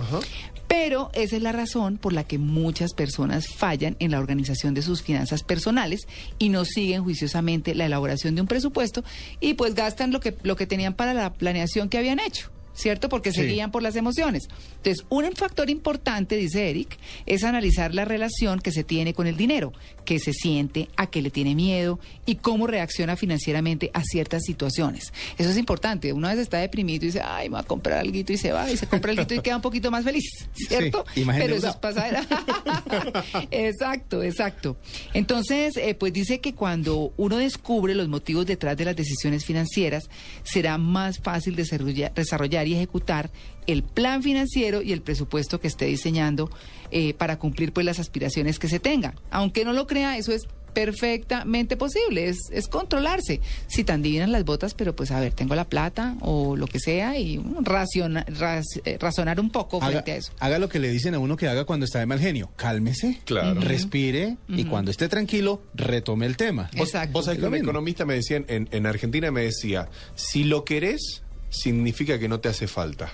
Pero 0.66 1.10
esa 1.12 1.36
es 1.36 1.42
la 1.42 1.52
razón 1.52 1.98
por 1.98 2.14
la 2.14 2.24
que 2.24 2.38
muchas 2.38 2.94
personas 2.94 3.46
fallan 3.46 3.94
en 3.98 4.12
la 4.12 4.18
organización 4.18 4.72
de 4.72 4.80
sus 4.80 5.02
finanzas 5.02 5.42
personales 5.42 6.08
y 6.38 6.48
no 6.48 6.64
siguen 6.64 7.04
juiciosamente 7.04 7.74
la 7.74 7.84
elaboración 7.84 8.34
de 8.34 8.40
un 8.40 8.48
presupuesto 8.48 9.04
y 9.40 9.52
pues 9.54 9.74
gastan 9.74 10.10
lo 10.10 10.20
que, 10.20 10.34
lo 10.42 10.56
que 10.56 10.66
tenían 10.66 10.94
para 10.94 11.12
la 11.12 11.34
planeación 11.34 11.90
que 11.90 11.98
habían 11.98 12.18
hecho. 12.18 12.50
¿Cierto? 12.78 13.08
Porque 13.08 13.32
se 13.32 13.42
Sí. 13.42 13.48
guían 13.54 13.72
por 13.72 13.82
las 13.82 13.96
emociones. 13.96 14.44
Entonces, 14.76 15.04
un 15.08 15.24
factor 15.34 15.68
importante, 15.68 16.36
dice 16.36 16.70
Eric, 16.70 16.96
es 17.26 17.42
analizar 17.42 17.92
la 17.92 18.04
relación 18.04 18.60
que 18.60 18.70
se 18.70 18.84
tiene 18.84 19.14
con 19.14 19.26
el 19.26 19.36
dinero, 19.36 19.72
qué 20.04 20.20
se 20.20 20.32
siente, 20.32 20.88
a 20.96 21.08
qué 21.08 21.20
le 21.20 21.30
tiene 21.30 21.56
miedo 21.56 21.98
y 22.24 22.36
cómo 22.36 22.68
reacciona 22.68 23.16
financieramente 23.16 23.90
a 23.94 24.04
ciertas 24.04 24.44
situaciones. 24.44 25.12
Eso 25.38 25.50
es 25.50 25.56
importante. 25.58 26.12
Una 26.12 26.28
vez 26.28 26.38
está 26.38 26.58
deprimido 26.58 27.04
y 27.04 27.08
dice, 27.08 27.20
ay, 27.20 27.48
me 27.48 27.54
voy 27.56 27.64
a 27.64 27.66
comprar 27.66 27.98
algo 27.98 28.16
y 28.16 28.36
se 28.36 28.52
va 28.52 28.70
y 28.70 28.76
se 28.76 28.86
compra 28.86 29.10
algo 29.10 29.24
y 29.34 29.40
queda 29.40 29.56
un 29.56 29.62
poquito 29.62 29.90
más 29.90 30.04
feliz, 30.04 30.46
¿cierto? 30.54 31.04
más 31.24 31.36
Pero 31.36 31.56
eso 31.56 31.68
es 31.70 31.76
pasadera. 31.76 32.24
exacto, 33.50 34.22
exacto. 34.22 34.76
Entonces, 35.14 35.76
eh, 35.76 35.94
pues 35.96 36.12
dice 36.12 36.40
que 36.40 36.54
cuando 36.54 37.12
uno 37.16 37.38
descubre 37.38 37.92
los 37.96 38.06
motivos 38.08 38.46
detrás 38.46 38.76
de 38.76 38.84
las 38.84 38.94
decisiones 38.94 39.44
financieras, 39.44 40.08
será 40.44 40.78
más 40.78 41.18
fácil 41.18 41.56
desarrollar, 41.56 42.14
desarrollar 42.14 42.67
y 42.68 42.74
ejecutar 42.74 43.30
el 43.66 43.82
plan 43.82 44.22
financiero 44.22 44.80
y 44.82 44.92
el 44.92 45.02
presupuesto 45.02 45.60
que 45.60 45.66
esté 45.68 45.86
diseñando 45.86 46.50
eh, 46.90 47.12
para 47.14 47.38
cumplir 47.38 47.72
pues 47.72 47.84
las 47.84 47.98
aspiraciones 47.98 48.58
que 48.58 48.68
se 48.68 48.78
tenga. 48.80 49.14
Aunque 49.30 49.64
no 49.64 49.72
lo 49.72 49.86
crea, 49.86 50.16
eso 50.16 50.32
es 50.32 50.46
perfectamente 50.92 51.76
posible, 51.76 52.28
es, 52.28 52.38
es 52.50 52.68
controlarse. 52.68 53.40
Si 53.66 53.84
tan 53.84 54.00
divinas 54.02 54.28
las 54.30 54.44
botas, 54.44 54.74
pero 54.74 54.94
pues 54.96 55.10
a 55.10 55.20
ver, 55.20 55.32
tengo 55.32 55.54
la 55.54 55.68
plata 55.68 56.16
o 56.20 56.56
lo 56.56 56.66
que 56.66 56.78
sea 56.80 57.18
y 57.18 57.38
mm, 57.38 57.64
raciona- 57.64 58.24
raz- 58.26 58.80
eh, 58.84 58.96
razonar 59.00 59.40
un 59.40 59.50
poco 59.50 59.78
Haga, 59.78 59.90
frente 59.92 60.12
a 60.12 60.16
eso. 60.16 60.32
haga 60.40 60.58
lo 60.58 60.68
que 60.68 60.78
le 60.78 60.88
dicen 60.90 61.14
a 61.14 61.18
uno 61.18 61.36
que 61.36 61.48
haga 61.48 61.64
cuando 61.64 61.84
está 61.84 61.98
de 61.98 62.06
mal 62.06 62.20
genio. 62.20 62.50
Cálmese, 62.56 63.20
Claro. 63.24 63.60
respire 63.60 64.36
y 64.48 64.64
cuando 64.64 64.90
esté 64.90 65.08
tranquilo, 65.08 65.62
retome 65.74 66.26
el 66.26 66.36
tema. 66.36 66.70
Vos, 66.76 66.92
vos 67.12 67.24
sabés 67.24 67.38
Es 67.38 67.42
que 67.42 67.48
un 67.48 67.54
economista 67.56 68.04
me 68.04 68.14
decía, 68.14 68.42
en, 68.46 68.68
en 68.70 68.86
Argentina 68.86 69.30
me 69.30 69.42
decía, 69.42 69.88
si 70.14 70.44
lo 70.44 70.64
querés, 70.64 71.22
significa 71.50 72.18
que 72.18 72.28
no 72.28 72.40
te 72.40 72.48
hace 72.48 72.66
falta. 72.68 73.10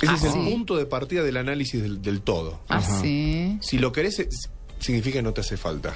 Ese 0.00 0.10
Ah, 0.12 0.14
es 0.16 0.22
el 0.24 0.32
sí. 0.32 0.50
punto 0.50 0.76
de 0.76 0.86
partida 0.86 1.22
del 1.24 1.36
análisis 1.36 1.82
del, 1.82 2.00
del 2.00 2.20
todo. 2.20 2.60
Ah, 2.68 2.80
sí. 2.82 3.58
Si 3.60 3.78
lo 3.78 3.90
querés, 3.92 4.24
significa 4.78 5.18
que 5.18 5.22
no 5.22 5.32
te 5.32 5.40
hace 5.40 5.56
falta. 5.56 5.92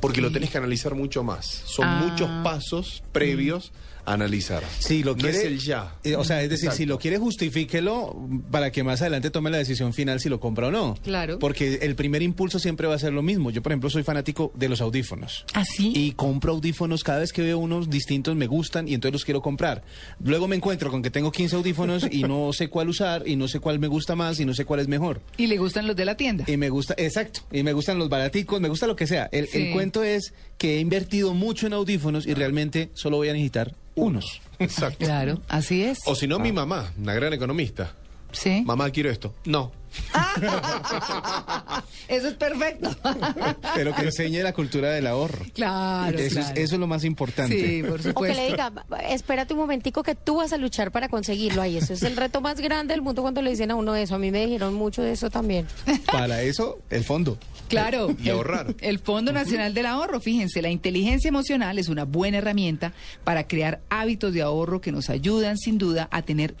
Porque 0.00 0.20
lo 0.20 0.32
tenés 0.32 0.50
que 0.50 0.58
analizar 0.58 0.94
mucho 0.96 1.22
más. 1.22 1.44
Son 1.64 1.86
Ah. 1.86 2.04
muchos 2.04 2.28
pasos 2.42 3.02
previos 3.12 3.70
a 3.70 3.93
analizar. 4.06 4.62
Si 4.78 5.02
lo 5.02 5.12
no 5.12 5.18
quiere, 5.18 5.38
es 5.38 5.44
el 5.44 5.58
ya. 5.58 5.94
eh, 6.04 6.16
o 6.16 6.24
sea, 6.24 6.42
es 6.42 6.48
decir, 6.50 6.66
Exacto. 6.66 6.76
si 6.78 6.86
lo 6.86 6.98
quiere, 6.98 7.18
justifíquelo 7.18 8.16
para 8.50 8.70
que 8.72 8.82
más 8.82 9.00
adelante 9.00 9.30
tome 9.30 9.50
la 9.50 9.58
decisión 9.58 9.92
final 9.92 10.20
si 10.20 10.28
lo 10.28 10.40
compra 10.40 10.68
o 10.68 10.70
no. 10.70 10.94
Claro. 11.02 11.38
Porque 11.38 11.78
el 11.82 11.94
primer 11.94 12.22
impulso 12.22 12.58
siempre 12.58 12.86
va 12.86 12.94
a 12.94 12.98
ser 12.98 13.12
lo 13.12 13.22
mismo. 13.22 13.50
Yo, 13.50 13.62
por 13.62 13.72
ejemplo, 13.72 13.90
soy 13.90 14.02
fanático 14.02 14.52
de 14.54 14.68
los 14.68 14.80
audífonos. 14.80 15.44
¿Ah, 15.54 15.64
sí? 15.64 15.92
Y 15.94 16.12
compro 16.12 16.52
audífonos 16.52 17.02
cada 17.04 17.20
vez 17.20 17.32
que 17.32 17.42
veo 17.42 17.58
unos 17.58 17.90
distintos, 17.90 18.34
me 18.36 18.46
gustan 18.46 18.88
y 18.88 18.94
entonces 18.94 19.12
los 19.12 19.24
quiero 19.24 19.40
comprar. 19.42 19.82
Luego 20.22 20.48
me 20.48 20.56
encuentro 20.56 20.90
con 20.90 21.02
que 21.02 21.10
tengo 21.10 21.30
15 21.32 21.56
audífonos 21.56 22.06
y 22.10 22.22
no 22.22 22.52
sé 22.52 22.68
cuál 22.68 22.88
usar 22.88 23.26
y 23.26 23.36
no 23.36 23.48
sé 23.48 23.60
cuál 23.60 23.78
me 23.78 23.88
gusta 23.88 24.14
más 24.16 24.38
y 24.40 24.44
no 24.44 24.54
sé 24.54 24.64
cuál 24.64 24.80
es 24.80 24.88
mejor. 24.88 25.20
Y 25.36 25.46
le 25.46 25.56
gustan 25.58 25.86
los 25.86 25.96
de 25.96 26.04
la 26.04 26.16
tienda. 26.16 26.44
Y 26.46 26.56
me 26.56 26.68
gusta, 26.68 26.94
exacto, 26.96 27.40
y 27.52 27.62
me 27.62 27.72
gustan 27.72 27.98
los 27.98 28.08
baraticos, 28.08 28.60
me 28.60 28.68
gusta 28.68 28.86
lo 28.86 28.96
que 28.96 29.06
sea. 29.06 29.28
El, 29.32 29.48
Sí. 29.48 29.58
el 29.68 29.72
cuento 29.72 30.02
es 30.02 30.32
que 30.58 30.76
he 30.76 30.80
invertido 30.80 31.34
mucho 31.34 31.66
en 31.66 31.72
audífonos 31.74 32.26
y 32.26 32.34
realmente 32.34 32.90
solo 32.94 33.18
voy 33.18 33.28
a 33.28 33.32
necesitar 33.32 33.74
unos. 33.94 34.40
Exacto. 34.58 35.04
Claro, 35.04 35.40
así 35.48 35.84
es. 35.84 36.00
O 36.06 36.14
si 36.14 36.26
no, 36.26 36.38
mi 36.38 36.52
mamá, 36.52 36.92
una 36.98 37.14
gran 37.14 37.32
economista. 37.32 37.92
Sí. 38.32 38.62
Mamá, 38.66 38.90
quiero 38.90 39.10
esto. 39.10 39.34
No. 39.44 39.72
Eso 42.08 42.28
es 42.28 42.34
perfecto. 42.34 42.94
Pero 43.74 43.94
que 43.94 44.02
enseñe 44.02 44.42
la 44.42 44.52
cultura 44.52 44.90
del 44.90 45.06
ahorro. 45.06 45.44
Claro, 45.54 46.18
Eso, 46.18 46.34
claro. 46.40 46.54
Es, 46.54 46.60
eso 46.64 46.74
es 46.74 46.80
lo 46.80 46.86
más 46.86 47.04
importante. 47.04 47.84
O 48.14 48.22
que 48.22 48.34
le 48.34 48.48
diga, 48.48 48.72
espérate 49.08 49.54
un 49.54 49.60
momentico 49.60 50.02
que 50.02 50.14
tú 50.14 50.36
vas 50.36 50.52
a 50.52 50.58
luchar 50.58 50.90
para 50.90 51.08
conseguirlo 51.08 51.62
ahí. 51.62 51.76
Eso 51.76 51.94
es 51.94 52.02
el 52.02 52.16
reto 52.16 52.40
más 52.40 52.60
grande 52.60 52.94
del 52.94 53.02
mundo 53.02 53.22
cuando 53.22 53.42
le 53.42 53.50
dicen 53.50 53.70
a 53.70 53.74
uno 53.74 53.94
eso. 53.94 54.14
A 54.14 54.18
mí 54.18 54.30
me 54.30 54.44
dijeron 54.44 54.74
mucho 54.74 55.02
de 55.02 55.12
eso 55.12 55.30
también. 55.30 55.66
Para 56.10 56.42
eso, 56.42 56.78
el 56.90 57.04
fondo. 57.04 57.38
Claro. 57.68 58.14
Y 58.22 58.28
ahorrar. 58.28 58.74
El 58.80 58.98
Fondo 58.98 59.32
Nacional 59.32 59.74
del 59.74 59.86
Ahorro, 59.86 60.20
fíjense, 60.20 60.62
la 60.62 60.68
inteligencia 60.68 61.28
emocional 61.28 61.78
es 61.78 61.88
una 61.88 62.04
buena 62.04 62.38
herramienta 62.38 62.92
para 63.24 63.46
crear 63.46 63.80
hábitos 63.88 64.32
de 64.32 64.42
ahorro 64.42 64.80
que 64.80 64.92
nos 64.92 65.10
ayudan 65.10 65.56
sin 65.56 65.78
duda 65.78 66.08
a 66.10 66.22
tener 66.22 66.54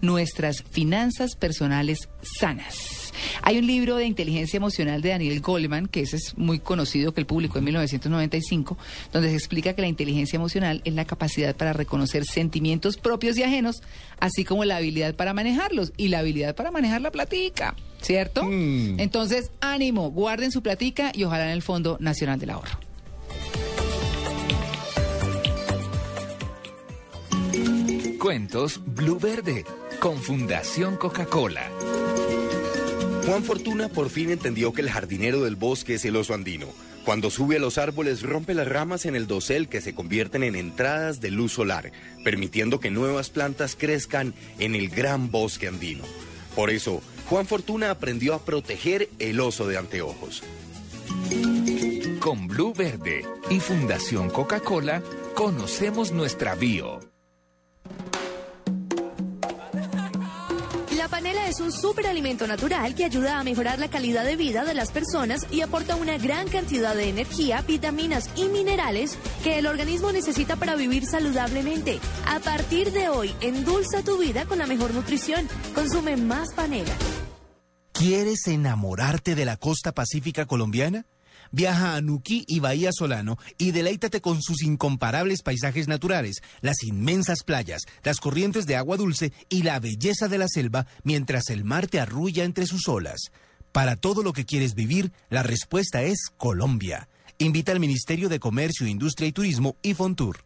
nuestras 0.00 0.62
finanzas 0.62 1.36
personales 1.36 2.08
sanas. 2.22 3.12
Hay 3.42 3.58
un 3.58 3.66
libro 3.66 3.96
de 3.96 4.06
inteligencia 4.06 4.56
emocional 4.56 5.02
de 5.02 5.10
Daniel 5.10 5.40
Goleman, 5.40 5.86
que 5.86 6.00
ese 6.00 6.16
es 6.16 6.36
muy 6.36 6.58
conocido, 6.58 7.12
que 7.12 7.20
él 7.20 7.26
publicó 7.26 7.58
en 7.58 7.64
1995, 7.64 8.78
donde 9.12 9.30
se 9.30 9.36
explica 9.36 9.74
que 9.74 9.82
la 9.82 9.88
inteligencia 9.88 10.36
emocional 10.36 10.80
es 10.84 10.94
la 10.94 11.04
capacidad 11.04 11.54
para 11.54 11.72
reconocer 11.72 12.24
sentimientos 12.24 12.96
propios 12.96 13.36
y 13.36 13.42
ajenos, 13.42 13.82
así 14.18 14.44
como 14.44 14.64
la 14.64 14.76
habilidad 14.76 15.14
para 15.14 15.34
manejarlos 15.34 15.92
y 15.96 16.08
la 16.08 16.20
habilidad 16.20 16.54
para 16.54 16.70
manejar 16.70 17.00
la 17.00 17.10
platica, 17.10 17.76
¿cierto? 18.00 18.42
Entonces, 18.50 19.50
ánimo, 19.60 20.10
guarden 20.10 20.50
su 20.50 20.62
platica 20.62 21.12
y 21.14 21.24
ojalá 21.24 21.46
en 21.46 21.52
el 21.52 21.62
Fondo 21.62 21.96
Nacional 22.00 22.38
del 22.38 22.50
Ahorro. 22.50 22.78
Cuentos 28.20 28.80
Blue 28.84 29.18
Verde. 29.18 29.64
Con 30.00 30.16
Fundación 30.16 30.96
Coca-Cola. 30.96 31.70
Juan 33.26 33.44
Fortuna 33.44 33.90
por 33.90 34.08
fin 34.08 34.30
entendió 34.30 34.72
que 34.72 34.80
el 34.80 34.90
jardinero 34.90 35.42
del 35.42 35.56
bosque 35.56 35.94
es 35.94 36.04
el 36.06 36.16
oso 36.16 36.32
andino. 36.32 36.68
Cuando 37.04 37.30
sube 37.30 37.56
a 37.56 37.60
los 37.60 37.76
árboles 37.76 38.22
rompe 38.22 38.54
las 38.54 38.66
ramas 38.66 39.04
en 39.04 39.14
el 39.14 39.26
dosel 39.26 39.68
que 39.68 39.82
se 39.82 39.94
convierten 39.94 40.42
en 40.42 40.56
entradas 40.56 41.20
de 41.20 41.30
luz 41.30 41.52
solar, 41.52 41.92
permitiendo 42.24 42.80
que 42.80 42.90
nuevas 42.90 43.28
plantas 43.28 43.76
crezcan 43.76 44.32
en 44.58 44.74
el 44.74 44.88
gran 44.88 45.30
bosque 45.30 45.68
andino. 45.68 46.04
Por 46.56 46.70
eso, 46.70 47.02
Juan 47.26 47.46
Fortuna 47.46 47.90
aprendió 47.90 48.34
a 48.34 48.42
proteger 48.42 49.10
el 49.18 49.38
oso 49.38 49.68
de 49.68 49.76
anteojos. 49.76 50.42
Con 52.20 52.48
Blue 52.48 52.72
Verde 52.74 53.26
y 53.50 53.60
Fundación 53.60 54.30
Coca-Cola, 54.30 55.02
conocemos 55.34 56.10
nuestra 56.10 56.54
bio. 56.54 57.00
La 61.20 61.24
panela 61.24 61.48
es 61.48 61.60
un 61.60 61.70
superalimento 61.70 62.46
natural 62.46 62.94
que 62.94 63.04
ayuda 63.04 63.38
a 63.38 63.44
mejorar 63.44 63.78
la 63.78 63.90
calidad 63.90 64.24
de 64.24 64.36
vida 64.36 64.64
de 64.64 64.72
las 64.72 64.90
personas 64.90 65.46
y 65.50 65.60
aporta 65.60 65.96
una 65.96 66.16
gran 66.16 66.48
cantidad 66.48 66.94
de 66.94 67.10
energía, 67.10 67.60
vitaminas 67.60 68.30
y 68.36 68.48
minerales 68.48 69.18
que 69.44 69.58
el 69.58 69.66
organismo 69.66 70.12
necesita 70.12 70.56
para 70.56 70.76
vivir 70.76 71.04
saludablemente. 71.04 72.00
A 72.26 72.40
partir 72.40 72.90
de 72.92 73.10
hoy, 73.10 73.34
endulza 73.42 74.02
tu 74.02 74.16
vida 74.16 74.46
con 74.46 74.56
la 74.56 74.66
mejor 74.66 74.94
nutrición. 74.94 75.46
Consume 75.74 76.16
más 76.16 76.54
panela. 76.54 76.94
¿Quieres 77.92 78.46
enamorarte 78.46 79.34
de 79.34 79.44
la 79.44 79.58
costa 79.58 79.92
pacífica 79.92 80.46
colombiana? 80.46 81.04
Viaja 81.52 81.96
a 81.96 82.00
Nuquí 82.00 82.44
y 82.46 82.60
Bahía 82.60 82.90
Solano 82.92 83.38
y 83.58 83.72
deleítate 83.72 84.20
con 84.20 84.40
sus 84.42 84.62
incomparables 84.62 85.42
paisajes 85.42 85.88
naturales, 85.88 86.42
las 86.60 86.82
inmensas 86.82 87.42
playas, 87.42 87.82
las 88.02 88.18
corrientes 88.18 88.66
de 88.66 88.76
agua 88.76 88.96
dulce 88.96 89.32
y 89.48 89.62
la 89.62 89.80
belleza 89.80 90.28
de 90.28 90.38
la 90.38 90.48
selva 90.48 90.86
mientras 91.02 91.50
el 91.50 91.64
mar 91.64 91.86
te 91.86 92.00
arrulla 92.00 92.44
entre 92.44 92.66
sus 92.66 92.88
olas. 92.88 93.30
Para 93.72 93.96
todo 93.96 94.22
lo 94.22 94.32
que 94.32 94.44
quieres 94.44 94.74
vivir, 94.74 95.12
la 95.28 95.42
respuesta 95.42 96.02
es 96.02 96.28
Colombia. 96.36 97.08
Invita 97.38 97.72
al 97.72 97.80
Ministerio 97.80 98.28
de 98.28 98.40
Comercio, 98.40 98.86
Industria 98.86 99.28
y 99.28 99.32
Turismo 99.32 99.76
y 99.82 99.94
Fontur. 99.94 100.44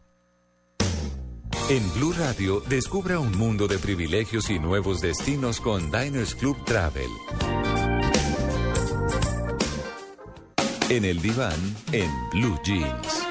En 1.69 1.91
Blue 1.95 2.13
Radio, 2.13 2.61
descubra 2.69 3.19
un 3.19 3.35
mundo 3.35 3.67
de 3.67 3.79
privilegios 3.79 4.51
y 4.51 4.59
nuevos 4.59 5.01
destinos 5.01 5.59
con 5.59 5.91
Diners 5.91 6.35
Club 6.35 6.63
Travel. 6.63 7.09
En 10.87 11.03
el 11.03 11.19
diván, 11.19 11.59
en 11.93 12.11
Blue 12.31 12.59
Jeans. 12.63 13.25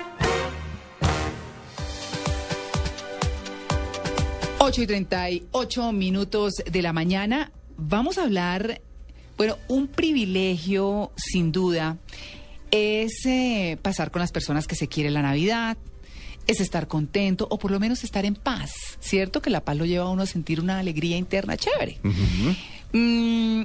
8 4.58 4.82
y 4.82 4.86
38 4.88 5.92
minutos 5.92 6.54
de 6.68 6.82
la 6.82 6.92
mañana. 6.92 7.52
Vamos 7.76 8.18
a 8.18 8.24
hablar, 8.24 8.80
bueno, 9.36 9.56
un 9.68 9.86
privilegio 9.86 11.12
sin 11.16 11.52
duda 11.52 11.96
es 12.72 13.24
eh, 13.24 13.78
pasar 13.80 14.10
con 14.10 14.18
las 14.18 14.32
personas 14.32 14.66
que 14.66 14.74
se 14.74 14.88
quiere 14.88 15.12
la 15.12 15.22
Navidad, 15.22 15.76
es 16.48 16.58
estar 16.60 16.88
contento 16.88 17.46
o 17.48 17.58
por 17.60 17.70
lo 17.70 17.78
menos 17.78 18.02
estar 18.02 18.24
en 18.24 18.34
paz, 18.34 18.72
¿cierto? 18.98 19.40
Que 19.40 19.50
la 19.50 19.60
paz 19.60 19.76
lo 19.76 19.84
lleva 19.84 20.06
a 20.06 20.08
uno 20.08 20.24
a 20.24 20.26
sentir 20.26 20.60
una 20.60 20.80
alegría 20.80 21.16
interna 21.16 21.56
chévere. 21.56 22.00
Mm, 22.92 23.62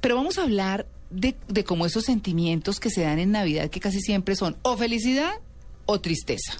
pero 0.00 0.14
vamos 0.14 0.38
a 0.38 0.44
hablar 0.44 0.86
de, 1.12 1.36
de 1.48 1.64
cómo 1.64 1.86
esos 1.86 2.04
sentimientos 2.04 2.80
que 2.80 2.90
se 2.90 3.02
dan 3.02 3.18
en 3.18 3.32
Navidad, 3.32 3.70
que 3.70 3.80
casi 3.80 4.00
siempre 4.00 4.36
son 4.36 4.56
o 4.62 4.76
felicidad 4.76 5.32
o 5.86 6.00
tristeza. 6.00 6.54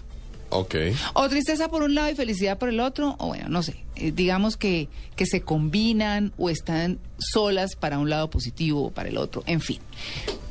Ok. 0.53 0.75
O 1.15 1.29
tristeza 1.31 1.69
por 1.69 1.83
un 1.83 1.95
lado 1.95 2.11
y 2.11 2.15
felicidad 2.15 2.59
por 2.59 2.69
el 2.69 2.79
otro, 2.81 3.17
o 3.19 3.29
bueno, 3.29 3.49
no 3.49 3.63
sé, 3.63 3.85
eh, 3.97 4.13
digamos 4.13 4.59
que, 4.59 4.89
que 5.17 5.25
se 5.25 5.41
combinan 5.41 6.33
o 6.37 6.51
están 6.51 6.99
solas 7.19 7.75
para 7.75 7.99
un 7.99 8.11
lado 8.11 8.29
positivo 8.29 8.85
o 8.85 8.91
para 8.91 9.09
el 9.09 9.17
otro, 9.17 9.43
en 9.47 9.63
fin. 9.63 9.79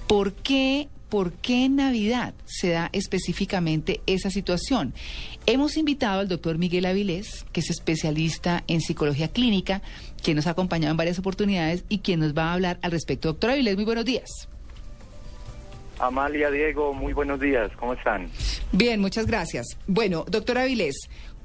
¿Por 0.07 0.33
qué, 0.33 0.89
¿Por 1.09 1.33
qué 1.33 1.65
en 1.65 1.75
Navidad 1.75 2.33
se 2.45 2.69
da 2.69 2.89
específicamente 2.93 4.01
esa 4.07 4.31
situación? 4.31 4.93
Hemos 5.45 5.77
invitado 5.77 6.21
al 6.21 6.27
doctor 6.27 6.57
Miguel 6.57 6.85
Avilés, 6.85 7.45
que 7.51 7.59
es 7.59 7.69
especialista 7.69 8.63
en 8.67 8.81
psicología 8.81 9.27
clínica, 9.27 9.83
quien 10.21 10.35
nos 10.35 10.47
ha 10.47 10.51
acompañado 10.51 10.91
en 10.91 10.97
varias 10.97 11.19
oportunidades 11.19 11.83
y 11.89 11.99
quien 11.99 12.19
nos 12.19 12.37
va 12.37 12.49
a 12.49 12.53
hablar 12.53 12.79
al 12.81 12.91
respecto. 12.91 13.29
Doctor 13.29 13.51
Avilés, 13.51 13.75
muy 13.75 13.85
buenos 13.85 14.05
días. 14.05 14.47
Amalia, 15.99 16.49
Diego, 16.49 16.93
muy 16.93 17.13
buenos 17.13 17.39
días, 17.39 17.71
¿cómo 17.77 17.93
están? 17.93 18.29
Bien, 18.71 18.99
muchas 18.99 19.27
gracias. 19.27 19.77
Bueno, 19.85 20.25
doctor 20.27 20.57
Avilés, 20.57 20.95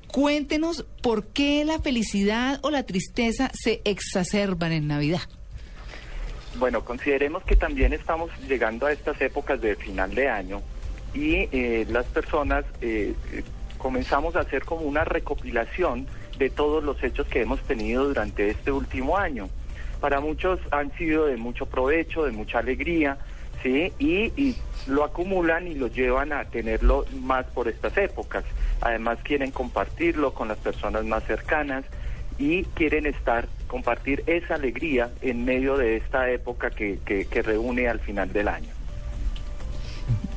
cuéntenos 0.06 0.86
por 1.02 1.26
qué 1.26 1.64
la 1.64 1.78
felicidad 1.78 2.58
o 2.62 2.70
la 2.70 2.84
tristeza 2.84 3.50
se 3.52 3.82
exacerban 3.84 4.72
en 4.72 4.86
Navidad. 4.86 5.20
Bueno, 6.58 6.84
consideremos 6.84 7.44
que 7.44 7.54
también 7.54 7.92
estamos 7.92 8.30
llegando 8.48 8.86
a 8.86 8.92
estas 8.92 9.20
épocas 9.20 9.60
de 9.60 9.76
final 9.76 10.14
de 10.14 10.28
año 10.28 10.62
y 11.12 11.48
eh, 11.52 11.86
las 11.90 12.06
personas 12.06 12.64
eh, 12.80 13.14
eh, 13.32 13.42
comenzamos 13.76 14.36
a 14.36 14.40
hacer 14.40 14.64
como 14.64 14.82
una 14.82 15.04
recopilación 15.04 16.06
de 16.38 16.50
todos 16.50 16.82
los 16.82 17.02
hechos 17.02 17.26
que 17.26 17.42
hemos 17.42 17.60
tenido 17.62 18.06
durante 18.08 18.50
este 18.50 18.72
último 18.72 19.16
año. 19.16 19.48
Para 20.00 20.20
muchos 20.20 20.60
han 20.70 20.92
sido 20.96 21.26
de 21.26 21.36
mucho 21.36 21.66
provecho, 21.66 22.24
de 22.24 22.32
mucha 22.32 22.58
alegría, 22.58 23.18
¿sí? 23.62 23.92
Y, 23.98 24.56
lo 24.86 25.02
acumulan 25.02 25.66
y 25.66 25.74
lo 25.74 25.88
llevan 25.88 26.32
a 26.32 26.44
tenerlo 26.44 27.06
más 27.22 27.44
por 27.46 27.66
estas 27.66 27.96
épocas. 27.96 28.44
Además 28.80 29.18
quieren 29.24 29.50
compartirlo 29.50 30.32
con 30.32 30.46
las 30.46 30.58
personas 30.58 31.04
más 31.04 31.24
cercanas 31.24 31.84
y 32.38 32.62
quieren 32.62 33.06
estar, 33.06 33.48
compartir 33.66 34.22
esa 34.26 34.54
alegría 34.54 35.10
en 35.22 35.44
medio 35.44 35.76
de 35.76 35.96
esta 35.96 36.30
época 36.30 36.70
que 36.70 37.42
reúne 37.44 37.88
al 37.88 37.98
final 37.98 38.32
del 38.32 38.46
año. 38.46 38.75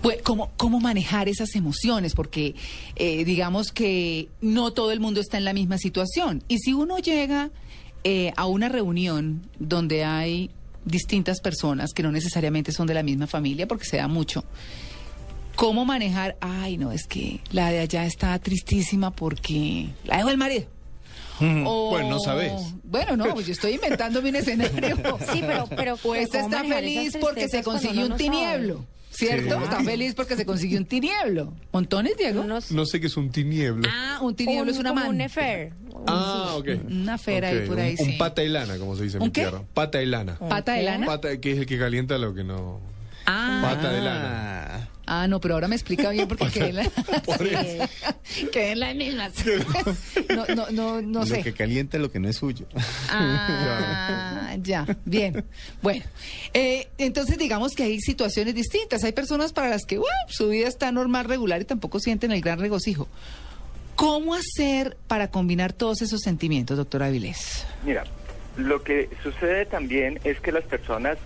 Pues, 0.01 0.21
¿cómo, 0.23 0.51
¿Cómo 0.55 0.79
manejar 0.79 1.27
esas 1.27 1.55
emociones? 1.55 2.13
Porque 2.13 2.55
eh, 2.95 3.25
digamos 3.25 3.71
que 3.71 4.29
no 4.41 4.71
todo 4.71 4.91
el 4.91 4.99
mundo 5.01 5.19
está 5.19 5.37
en 5.37 5.43
la 5.45 5.53
misma 5.53 5.77
situación. 5.77 6.41
Y 6.47 6.59
si 6.59 6.73
uno 6.73 6.99
llega 6.99 7.49
eh, 8.05 8.31
a 8.37 8.45
una 8.45 8.69
reunión 8.69 9.45
donde 9.59 10.05
hay 10.05 10.51
distintas 10.85 11.41
personas 11.41 11.91
que 11.93 12.01
no 12.01 12.11
necesariamente 12.13 12.71
son 12.71 12.87
de 12.87 12.93
la 12.93 13.03
misma 13.03 13.27
familia, 13.27 13.67
porque 13.67 13.83
se 13.85 13.97
da 13.97 14.07
mucho, 14.07 14.45
¿cómo 15.55 15.83
manejar? 15.83 16.37
Ay, 16.39 16.77
no, 16.77 16.93
es 16.93 17.05
que 17.05 17.41
la 17.51 17.69
de 17.69 17.79
allá 17.79 18.05
está 18.05 18.39
tristísima 18.39 19.11
porque 19.11 19.89
la 20.05 20.17
dejó 20.17 20.29
el 20.29 20.37
marido. 20.37 20.65
O- 21.65 21.89
Bueno, 21.91 22.09
no 22.11 22.19
sabes. 22.19 22.51
Bueno, 22.83 23.17
no, 23.17 23.33
pues 23.33 23.45
yo 23.47 23.51
estoy 23.53 23.73
inventando 23.73 24.21
mi 24.21 24.29
escenario. 24.29 24.95
Sí, 25.31 25.39
pero- 25.41 25.67
pero- 25.75 25.97
O 26.03 26.15
esta 26.15 26.39
pero 26.39 26.43
¿cómo 26.43 26.55
está 26.55 26.75
feliz 26.75 27.17
porque 27.19 27.47
se 27.49 27.63
consiguió 27.63 28.05
un 28.05 28.17
sabe? 28.17 28.85
¿Cierto? 29.19 29.57
Sí. 29.57 29.63
Está 29.63 29.83
feliz 29.83 30.13
porque 30.15 30.35
se 30.35 30.45
consiguió 30.45 30.77
un 30.79 30.85
tinieblo. 30.85 31.53
¿Montones, 31.73 32.15
Diego? 32.17 32.43
No 32.43 32.85
sé 32.85 32.99
qué 33.01 33.07
es 33.07 33.17
un 33.17 33.29
tinieblo. 33.31 33.87
Ah, 33.91 34.19
un 34.21 34.35
tinieblo 34.35 34.71
es 34.71 34.77
una 34.77 34.89
como 34.89 35.01
man. 35.01 35.09
un 35.15 35.21
affair. 35.21 35.73
Ah, 36.07 36.53
ok. 36.55 36.67
Una 36.89 37.17
fera 37.17 37.49
ahí 37.49 37.67
por 37.67 37.79
ahí, 37.79 37.91
un, 37.99 38.05
sí. 38.05 38.11
un 38.13 38.17
pata 38.17 38.41
y 38.43 38.47
lana, 38.49 38.77
como 38.77 38.95
se 38.95 39.03
dice 39.03 39.17
en 39.17 39.23
¿Un 39.23 39.27
mi 39.27 39.31
qué? 39.33 39.41
tierra. 39.41 39.61
Pata 39.73 39.97
de 39.97 40.05
lana. 40.05 40.37
¿Pata 40.37 40.73
de 40.73 40.83
lana? 40.83 41.05
Pata, 41.05 41.37
que 41.41 41.51
es 41.51 41.57
el 41.59 41.65
que 41.65 41.77
calienta 41.77 42.17
lo 42.17 42.33
que 42.33 42.43
no. 42.45 42.79
Ah. 43.25 43.59
Pata 43.61 43.91
de 43.91 44.01
lana. 44.01 44.58
Ah, 45.11 45.27
no, 45.27 45.41
pero 45.41 45.55
ahora 45.55 45.67
me 45.67 45.75
explica 45.75 46.11
bien 46.11 46.27
porque 46.27 46.47
quedé 46.53 46.69
en, 46.69 46.75
la... 46.75 46.83
quedé 48.51 48.71
en 48.73 48.79
las 48.79 48.95
mismas. 48.95 49.33
No, 50.29 50.45
no, 50.55 50.69
no, 50.69 51.01
no 51.01 51.19
lo 51.21 51.25
sé. 51.25 51.41
que 51.41 51.51
calienta 51.51 51.97
lo 51.97 52.11
que 52.11 52.19
no 52.19 52.29
es 52.29 52.35
suyo. 52.35 52.67
Ah, 53.09 54.55
ya, 54.61 54.85
bien. 55.05 55.43
Bueno, 55.81 56.05
eh, 56.53 56.89
entonces 56.99 57.39
digamos 57.39 57.73
que 57.73 57.83
hay 57.83 57.99
situaciones 57.99 58.53
distintas. 58.53 59.03
Hay 59.03 59.13
personas 59.13 59.51
para 59.51 59.69
las 59.69 59.85
que 59.85 59.97
bueno, 59.97 60.13
su 60.27 60.49
vida 60.49 60.67
está 60.67 60.91
normal, 60.91 61.25
regular 61.25 61.59
y 61.59 61.65
tampoco 61.65 61.99
sienten 61.99 62.31
el 62.31 62.41
gran 62.41 62.59
regocijo. 62.59 63.07
¿Cómo 63.95 64.35
hacer 64.35 64.95
para 65.07 65.31
combinar 65.31 65.73
todos 65.73 66.03
esos 66.03 66.21
sentimientos, 66.21 66.77
doctor 66.77 67.01
Avilés? 67.01 67.65
Mira, 67.83 68.03
lo 68.57 68.83
que 68.83 69.09
sucede 69.23 69.65
también 69.65 70.19
es 70.23 70.39
que 70.39 70.51
las 70.51 70.65
personas 70.65 71.17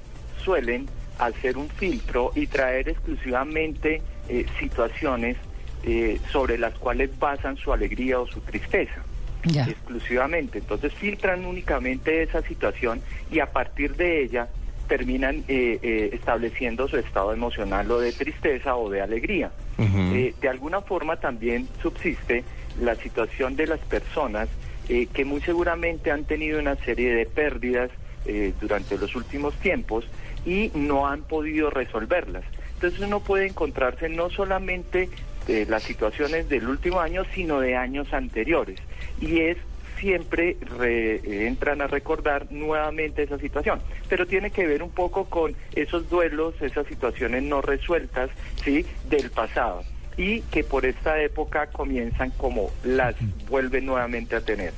suelen 0.44 0.88
hacer 1.20 1.58
un 1.58 1.70
filtro 1.70 2.32
y 2.36 2.48
traer 2.48 2.90
exclusivamente 2.90 4.02
eh, 4.30 4.46
situaciones 4.60 5.38
eh, 5.84 6.20
sobre 6.32 6.58
las 6.58 6.74
cuales 6.76 7.18
basan 7.20 7.58
su 7.58 7.74
alegría 7.74 8.20
o 8.20 8.28
su 8.28 8.40
tristeza. 8.42 9.04
Ya. 9.46 9.66
Exclusivamente. 9.66 10.60
Entonces 10.60 10.94
filtran 10.94 11.46
únicamente 11.46 12.24
esa 12.24 12.42
situación 12.42 13.02
y 13.30 13.40
a 13.40 13.52
partir 13.52 13.96
de 13.96 14.24
ella 14.24 14.48
terminan 14.88 15.44
eh, 15.48 15.80
eh, 15.82 16.10
estableciendo 16.14 16.88
su 16.88 16.98
estado 16.98 17.34
emocional 17.34 17.90
o 17.92 18.00
de 18.00 18.12
tristeza 18.12 18.76
o 18.76 18.90
de 18.90 19.02
alegría. 19.02 19.52
Eh, 19.80 20.34
de 20.40 20.50
alguna 20.50 20.82
forma 20.82 21.18
también 21.18 21.68
subsiste 21.82 22.44
la 22.80 22.96
situación 22.96 23.56
de 23.56 23.68
las 23.68 23.80
personas 23.80 24.50
eh, 24.90 25.08
que 25.08 25.26
muy 25.26 25.42
seguramente 25.42 26.12
han 26.12 26.26
tenido 26.26 26.60
una 26.60 26.76
serie 26.76 27.14
de 27.14 27.26
pérdidas 27.26 27.90
eh, 28.26 28.54
durante 28.62 28.98
los 28.98 29.16
últimos 29.16 29.54
tiempos 29.56 30.06
y 30.46 30.72
no 30.76 31.08
han 31.08 31.24
podido 31.24 31.70
resolverlas. 31.70 32.44
Entonces 32.76 33.00
uno 33.02 33.20
puede 33.22 33.48
encontrarse 33.48 34.10
no 34.10 34.30
solamente 34.30 35.10
de 35.48 35.66
las 35.66 35.84
situaciones 35.84 36.50
del 36.50 36.68
último 36.68 37.00
año, 37.00 37.24
sino 37.34 37.60
de 37.60 37.76
años 37.76 38.12
anteriores. 38.14 38.80
Y 39.22 39.40
es 39.40 39.58
siempre 40.00 40.58
re- 40.78 41.16
eh, 41.16 41.48
entran 41.48 41.82
a 41.82 41.88
recordar 41.88 42.48
nuevamente 42.52 43.24
esa 43.24 43.38
situación. 43.38 43.80
Pero 44.10 44.26
tiene 44.28 44.52
que 44.52 44.68
ver 44.68 44.84
un 44.84 44.90
poco 44.90 45.26
con 45.26 45.56
esos 45.76 46.10
duelos, 46.10 46.56
esas 46.62 46.86
situaciones 46.88 47.44
no 47.44 47.62
resueltas, 47.62 48.30
¿sí? 48.66 48.86
Del 49.10 49.30
pasado. 49.30 49.84
Y 50.18 50.42
que 50.42 50.64
por 50.64 50.86
esta 50.86 51.22
época 51.22 51.68
comienzan 51.68 52.32
como 52.32 52.70
las 52.84 53.16
vuelven 53.50 53.86
nuevamente 53.86 54.36
a 54.36 54.42
tener. 54.42 54.74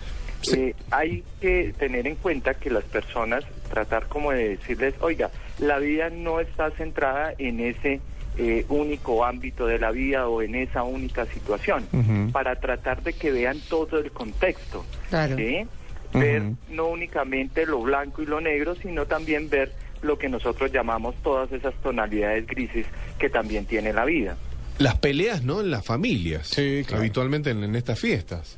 Eh, 0.53 0.76
hay 0.91 1.23
que 1.41 1.73
tener 1.77 2.07
en 2.07 2.15
cuenta 2.15 2.53
que 2.55 2.69
las 2.69 2.84
personas, 2.84 3.43
tratar 3.69 4.07
como 4.07 4.31
de 4.31 4.49
decirles, 4.49 4.95
oiga, 4.99 5.31
la 5.59 5.80
vida 5.80 6.09
no 6.09 6.39
está 6.39 6.72
centrada 6.72 7.34
en 7.38 7.59
ese 7.59 8.01
eh, 8.38 8.65
único 8.69 9.23
ámbito 9.23 9.65
de 9.65 9.80
la 9.80 9.91
vida 9.91 10.27
o 10.27 10.41
en 10.41 10.55
esa 10.55 10.84
única 10.84 11.26
situación, 11.26 11.85
para 12.31 12.59
tratar 12.59 13.01
de 13.03 13.13
que 13.13 13.31
vean 13.31 13.57
todo 13.69 13.97
el 13.99 14.11
contexto. 14.11 14.85
Claro. 15.09 15.38
¿sí? 15.38 15.65
Ver 16.13 16.43
no 16.69 16.88
únicamente 16.88 17.65
lo 17.65 17.81
blanco 17.81 18.22
y 18.22 18.26
lo 18.26 18.39
negro, 18.39 18.76
sino 18.76 19.05
también 19.05 19.49
ver 19.49 19.73
lo 20.01 20.17
que 20.17 20.30
nosotros 20.30 20.72
llamamos 20.72 21.15
todas 21.23 21.51
esas 21.51 21.73
tonalidades 21.81 22.45
grises 22.47 22.85
que 23.17 23.30
también 23.30 23.65
tiene 23.65 23.91
la 23.91 24.05
vida. 24.05 24.38
Las 24.77 24.97
peleas, 24.97 25.43
¿no? 25.43 25.61
En 25.61 25.72
las 25.72 25.85
familias. 25.85 26.53
Habitualmente 26.93 27.51
en, 27.51 27.63
en 27.63 27.76
estas 27.76 27.99
fiestas. 27.99 28.57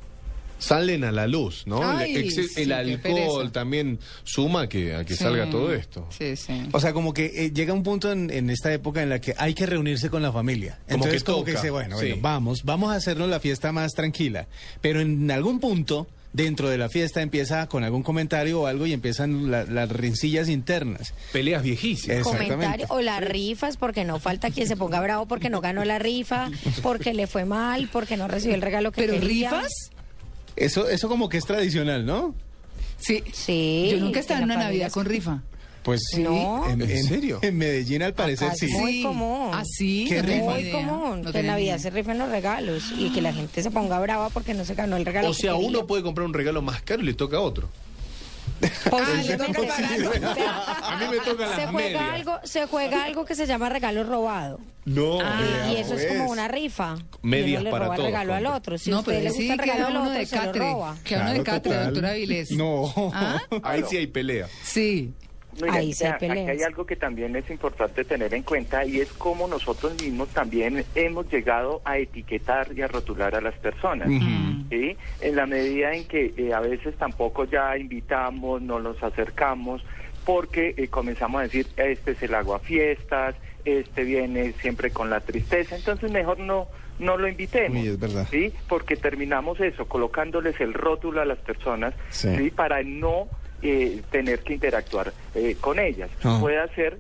Salen 0.60 1.04
a 1.04 1.12
la 1.12 1.28
luz, 1.28 1.64
¿no? 1.68 1.82
Ay, 1.88 2.16
el 2.16 2.32
sí, 2.32 2.48
el 2.56 2.72
alcohol 2.72 3.52
también 3.52 4.00
suma 4.24 4.62
a 4.62 4.70
que, 4.70 4.96
a 4.96 5.06
que 5.06 5.14
Sí. 5.16 5.24
salga 5.24 5.50
todo 5.50 5.72
esto. 5.74 6.08
Sí, 6.18 6.36
sí. 6.36 6.64
O 6.72 6.80
sea, 6.80 6.94
como 6.94 7.14
que 7.14 7.26
eh, 7.46 7.52
llega 7.54 7.74
un 7.74 7.84
punto 7.84 8.12
en, 8.12 8.30
en 8.32 8.50
esta 8.50 8.74
época 8.74 9.04
en 9.04 9.10
la 9.10 9.20
que 9.22 9.36
hay 9.38 9.54
que 9.54 9.66
reunirse 9.66 10.10
con 10.10 10.22
la 10.24 10.32
familia. 10.32 10.80
Como 10.86 10.96
Entonces, 11.06 11.24
que 11.24 11.32
como 11.32 11.44
que 11.44 11.52
dice, 11.52 11.70
bueno, 11.70 11.98
sí. 12.00 12.08
bueno, 12.08 12.22
vamos, 12.22 12.64
vamos 12.64 12.92
a 12.92 12.96
hacernos 12.96 13.30
la 13.30 13.40
fiesta 13.40 13.72
más 13.72 13.94
tranquila. 13.94 14.48
Pero 14.82 15.00
en 15.02 15.30
algún 15.30 15.60
punto, 15.60 16.08
dentro 16.34 16.70
de 16.70 16.78
la 16.78 16.90
fiesta, 16.90 17.22
empieza 17.22 17.68
con 17.68 17.84
algún 17.84 18.04
comentario 18.04 18.62
o 18.62 18.66
algo 18.68 18.86
y 18.88 18.94
empiezan 18.94 19.50
la- 19.52 19.64
las 19.64 19.90
rencillas 19.90 20.50
internas. 20.50 21.14
Peleas 21.32 21.62
viejísimas. 21.64 22.24
Comentario 22.24 22.86
o 22.90 23.00
las 23.02 23.24
rifas, 23.24 23.78
porque 23.78 24.04
no 24.06 24.20
falta 24.20 24.50
quien 24.52 24.68
se 24.68 24.76
ponga 24.76 25.00
bravo 25.02 25.28
porque 25.28 25.50
no 25.50 25.62
ganó 25.62 25.86
la 25.86 26.00
rifa, 26.00 26.50
porque 26.82 27.14
le 27.14 27.28
fue 27.28 27.46
mal, 27.46 27.90
porque 27.92 28.18
no 28.18 28.28
recibió 28.28 28.56
el 28.56 28.62
regalo 28.62 28.92
que 28.92 29.02
¿Pero 29.02 29.20
quería. 29.20 29.50
rifas? 29.52 29.72
Eso, 30.58 30.90
eso 30.90 31.08
como 31.08 31.30
que 31.30 31.38
es 31.38 31.46
tradicional, 31.46 32.06
¿no? 32.06 32.36
Sí. 32.98 33.24
Sí. 33.32 33.90
Yo 33.92 33.98
nunca 34.00 34.20
he 34.20 34.22
estado 34.22 34.40
en 34.40 34.46
una 34.46 34.58
Navidad 34.58 34.92
con 34.92 35.06
rifa. 35.06 35.42
Pues 35.84 36.02
sí. 36.12 36.22
No. 36.22 36.70
En, 36.70 36.82
¿En 36.82 36.90
en- 36.92 37.04
serio? 37.06 37.40
En 37.42 37.58
Medellín, 37.58 38.02
al 38.04 38.14
parecer, 38.14 38.48
Acá 38.50 38.58
sí. 38.58 38.66
es 38.66 38.72
muy 38.74 39.04
común. 39.04 39.52
¿Ah, 39.54 39.64
sí? 39.66 40.06
¿Qué 40.10 40.16
No 40.18 40.22
tenía 40.24 40.40
rifa? 40.42 40.58
ni 40.58 40.64
Muy 40.64 40.72
común 40.72 41.22
No 41.22 41.32
que 41.32 41.40
en 41.40 41.48
Navidad 41.48 41.76
idea. 41.76 41.80
se 41.80 41.90
rifen 41.92 42.18
los 42.18 42.30
regalos 42.30 42.84
y 42.98 43.10
que 43.14 43.22
la 43.22 43.32
gente 43.32 43.64
se 43.64 43.72
ponga 43.72 43.98
brava 44.00 44.30
porque 44.30 44.54
no 44.54 44.66
se 44.66 44.76
ganó 44.76 44.98
el 44.98 45.06
regalo. 45.06 45.30
O 45.30 45.34
sea, 45.34 45.56
uno 45.56 45.88
puede 45.88 46.04
comprar 46.04 46.26
un 46.28 46.34
regalo 46.34 46.62
más 46.62 46.82
caro 46.82 47.04
y 47.04 47.06
le 47.06 47.14
toca 47.14 47.38
a 47.38 47.42
otro. 47.42 47.70
Posiblemente. 48.90 49.70
A 49.70 50.98
mí 51.00 51.06
me 51.12 51.20
tocan 51.20 51.56
se 51.56 51.68
juega 51.68 52.14
algo, 52.14 52.40
se 52.44 52.66
juega 52.68 53.04
algo 53.04 53.26
que 53.26 53.36
se 53.36 53.46
llama 53.46 53.70
regalo 53.70 54.04
robado. 54.04 54.60
No. 54.86 55.20
y 55.72 55.76
eso 55.76 55.96
es 55.96 56.06
como 56.08 56.30
una 56.32 56.48
rifa. 56.48 56.96
Medias 57.22 57.62
uno 57.62 57.64
le 57.66 57.72
para 57.72 57.86
roba 57.86 57.96
el 57.96 57.98
todos, 58.00 58.12
regalo 58.12 58.34
al 58.34 58.44
compra. 58.44 58.58
otro. 58.58 58.78
Si 58.78 58.90
no, 58.90 58.98
a 58.98 59.00
usted 59.02 59.12
pero 59.12 59.24
le 59.24 59.30
gusta 59.30 59.42
sí 59.44 59.50
el 59.52 59.58
regalo 59.60 59.86
al 59.88 59.92
uno 59.92 60.02
otro, 60.04 60.14
de 60.20 60.26
se 60.26 60.36
lo 60.36 60.42
catre. 60.44 60.60
roba. 60.62 60.98
Queda 61.04 61.22
uno 61.22 61.34
de 61.34 61.44
Claro, 61.44 61.62
catre, 61.62 61.78
doctora 61.84 62.10
Avilés. 62.12 62.52
No. 62.52 62.94
¿Ah? 63.14 63.42
Ahí 63.64 63.84
sí 63.90 63.98
hay 63.98 64.08
pelea. 64.08 64.48
Sí. 64.64 65.14
Mira, 65.62 65.74
Ahí 65.74 65.92
aquí 65.92 66.26
hay 66.26 66.62
algo 66.64 66.86
que 66.86 66.96
también 66.96 67.36
es 67.36 67.50
importante 67.50 68.04
tener 68.04 68.34
en 68.34 68.44
cuenta 68.44 68.86
y 68.86 69.00
es 69.00 69.12
cómo 69.14 69.48
nosotros 69.48 69.94
mismos 70.02 70.30
también 70.30 70.84
hemos 70.96 71.30
llegado 71.32 71.82
a 71.86 71.98
etiquetar 71.98 72.70
y 72.76 72.82
a 72.82 72.88
rotular 72.88 73.36
a 73.36 73.42
las 73.42 73.56
personas. 73.56 74.08
¿sí? 74.70 74.98
En 75.22 75.36
la 75.36 75.46
medida 75.46 75.94
en 75.94 76.06
que 76.08 76.34
eh, 76.38 76.54
a 76.54 76.60
veces 76.60 76.96
tampoco 76.98 77.46
ya 77.46 77.78
invitamos, 77.78 78.62
no 78.62 78.80
los 78.80 79.02
acercamos, 79.02 79.84
porque 80.26 80.74
eh, 80.78 80.88
comenzamos 80.90 81.40
a 81.40 81.44
decir, 81.44 81.68
este 81.78 82.12
es 82.12 82.22
el 82.22 82.36
agua 82.36 82.60
fiestas, 82.60 83.36
este 83.66 84.04
viene 84.04 84.54
siempre 84.62 84.92
con 84.92 85.10
la 85.10 85.22
tristeza, 85.22 85.76
entonces 85.76 86.12
mejor 86.12 86.40
no 86.40 86.68
no 87.00 87.16
lo 87.16 87.28
invitemos. 87.28 87.80
Uy, 87.80 87.90
es 87.90 88.00
verdad. 88.00 88.28
¿sí? 88.32 88.52
Porque 88.68 88.96
terminamos 88.96 89.60
eso, 89.60 89.86
colocándoles 89.88 90.60
el 90.60 90.74
rótulo 90.74 91.22
a 91.22 91.26
las 91.26 91.38
personas, 91.38 91.94
Sí. 92.10 92.36
¿sí? 92.36 92.50
Para 92.50 92.82
no 92.82 93.28
eh, 93.62 94.02
tener 94.12 94.40
que 94.40 94.54
interactuar 94.54 95.14
eh, 95.36 95.56
con 95.60 95.80
ellas. 95.80 96.10
Ah. 96.24 96.38
Puede 96.40 96.60
hacer 96.60 97.00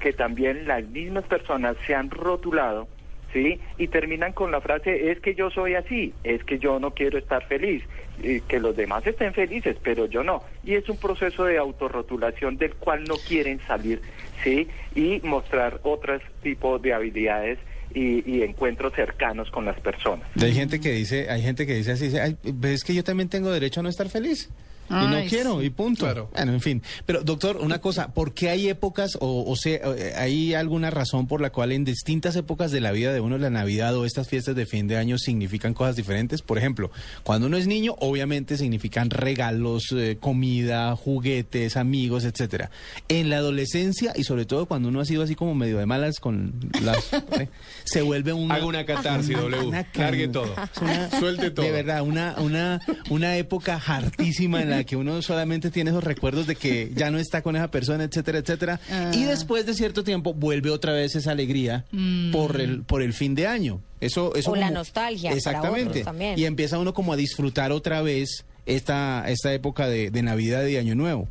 que 0.00 0.12
también 0.12 0.66
las 0.66 0.84
mismas 0.84 1.24
personas 1.24 1.76
se 1.86 1.94
han 1.94 2.10
rotulado, 2.10 2.86
¿sí? 3.32 3.58
Y 3.78 3.88
terminan 3.88 4.32
con 4.32 4.50
la 4.50 4.60
frase, 4.60 5.10
es 5.10 5.20
que 5.20 5.34
yo 5.34 5.50
soy 5.50 5.74
así, 5.74 6.12
es 6.22 6.44
que 6.44 6.58
yo 6.58 6.78
no 6.78 6.92
quiero 6.92 7.18
estar 7.18 7.44
feliz, 7.46 7.82
eh, 8.22 8.42
que 8.46 8.60
los 8.60 8.76
demás 8.76 9.06
estén 9.06 9.32
felices, 9.34 9.76
pero 9.82 10.06
yo 10.06 10.22
no. 10.22 10.42
Y 10.64 10.74
es 10.74 10.88
un 10.88 10.98
proceso 10.98 11.44
de 11.44 11.58
autorrotulación 11.58 12.56
del 12.56 12.74
cual 12.74 13.04
no 13.04 13.16
quieren 13.16 13.60
salir, 13.66 14.00
¿sí? 14.44 14.68
Y 14.94 15.20
mostrar 15.24 15.80
otros 15.82 16.22
tipos 16.42 16.80
de 16.82 16.92
habilidades 16.92 17.58
y, 17.94 18.30
y 18.30 18.42
encuentros 18.42 18.92
cercanos 18.92 19.50
con 19.50 19.64
las 19.64 19.80
personas. 19.80 20.28
Hay 20.40 20.52
gente 20.52 20.80
que 20.80 20.90
dice, 20.90 21.30
hay 21.30 21.42
gente 21.42 21.66
que 21.66 21.74
dice 21.74 21.92
así, 21.92 22.06
dice, 22.06 22.20
"Ay, 22.20 22.36
ves 22.42 22.84
que 22.84 22.94
yo 22.94 23.02
también 23.02 23.28
tengo 23.28 23.50
derecho 23.50 23.80
a 23.80 23.82
no 23.82 23.88
estar 23.88 24.08
feliz. 24.08 24.50
Y 24.88 24.92
no 25.06 25.20
quiero, 25.28 25.60
sí. 25.60 25.66
y 25.66 25.70
punto. 25.70 26.30
Bueno, 26.32 26.52
en 26.52 26.60
fin. 26.60 26.82
Pero, 27.04 27.22
doctor, 27.22 27.58
una 27.58 27.80
cosa, 27.80 28.12
¿por 28.12 28.34
qué 28.34 28.48
hay 28.50 28.68
épocas, 28.68 29.16
o, 29.20 29.44
o 29.50 29.56
sea, 29.56 29.80
eh, 29.96 30.12
hay 30.16 30.54
alguna 30.54 30.90
razón 30.90 31.26
por 31.26 31.40
la 31.40 31.50
cual 31.50 31.72
en 31.72 31.84
distintas 31.84 32.36
épocas 32.36 32.70
de 32.70 32.80
la 32.80 32.92
vida 32.92 33.12
de 33.12 33.20
uno, 33.20 33.38
la 33.38 33.50
Navidad 33.50 33.96
o 33.96 34.04
estas 34.04 34.28
fiestas 34.28 34.54
de 34.56 34.66
fin 34.66 34.86
de 34.88 34.96
año 34.96 35.18
significan 35.18 35.74
cosas 35.74 35.96
diferentes? 35.96 36.42
Por 36.42 36.58
ejemplo, 36.58 36.90
cuando 37.22 37.46
uno 37.46 37.56
es 37.56 37.66
niño, 37.66 37.94
obviamente 37.98 38.56
significan 38.56 39.10
regalos, 39.10 39.92
eh, 39.92 40.16
comida, 40.20 40.94
juguetes, 40.96 41.76
amigos, 41.76 42.24
etcétera. 42.24 42.70
En 43.08 43.30
la 43.30 43.38
adolescencia, 43.38 44.12
y 44.16 44.24
sobre 44.24 44.44
todo 44.46 44.66
cuando 44.66 44.88
uno 44.88 45.00
ha 45.00 45.04
sido 45.04 45.22
así 45.22 45.34
como 45.34 45.54
medio 45.54 45.78
de 45.78 45.86
malas 45.86 46.20
con 46.20 46.52
las... 46.82 47.12
eh, 47.38 47.48
se 47.84 48.02
vuelve 48.02 48.32
un... 48.32 48.50
Haga 48.52 48.66
una 48.66 48.84
catarsis, 48.86 49.36
W. 49.36 49.84
Largue 49.94 50.28
todo. 50.28 50.54
Una- 50.80 51.10
Suelte 51.10 51.50
todo. 51.50 51.64
De 51.66 51.72
verdad, 51.72 52.02
una, 52.02 52.34
una, 52.38 52.80
una 53.10 53.36
época 53.36 53.80
hartísima 53.84 54.62
en 54.62 54.70
la 54.70 54.75
que 54.84 54.96
uno 54.96 55.22
solamente 55.22 55.70
tiene 55.70 55.90
esos 55.90 56.04
recuerdos 56.04 56.46
de 56.46 56.56
que 56.56 56.90
ya 56.94 57.10
no 57.10 57.18
está 57.18 57.42
con 57.42 57.56
esa 57.56 57.70
persona, 57.70 58.04
etcétera, 58.04 58.38
etcétera. 58.38 58.80
Ah. 58.90 59.10
Y 59.14 59.24
después 59.24 59.66
de 59.66 59.74
cierto 59.74 60.04
tiempo 60.04 60.34
vuelve 60.34 60.70
otra 60.70 60.92
vez 60.92 61.14
esa 61.16 61.32
alegría 61.32 61.84
Mm. 61.92 62.30
por 62.32 62.60
el, 62.60 62.82
por 62.82 63.02
el 63.02 63.12
fin 63.12 63.34
de 63.34 63.46
año. 63.46 63.80
Eso, 64.00 64.34
eso 64.34 64.50
O 64.52 64.56
la 64.56 64.70
nostalgia 64.70 65.30
para 65.30 65.36
Exactamente. 65.36 65.88
otros 65.88 66.04
también. 66.04 66.38
Y 66.38 66.44
empieza 66.44 66.78
uno 66.78 66.92
como 66.92 67.12
a 67.12 67.16
disfrutar 67.16 67.72
otra 67.72 68.02
vez 68.02 68.44
esta, 68.66 69.24
esta 69.28 69.52
época 69.52 69.88
de, 69.88 70.10
de 70.10 70.22
Navidad 70.22 70.64
y 70.66 70.76
Año 70.76 70.94
Nuevo. 70.94 71.28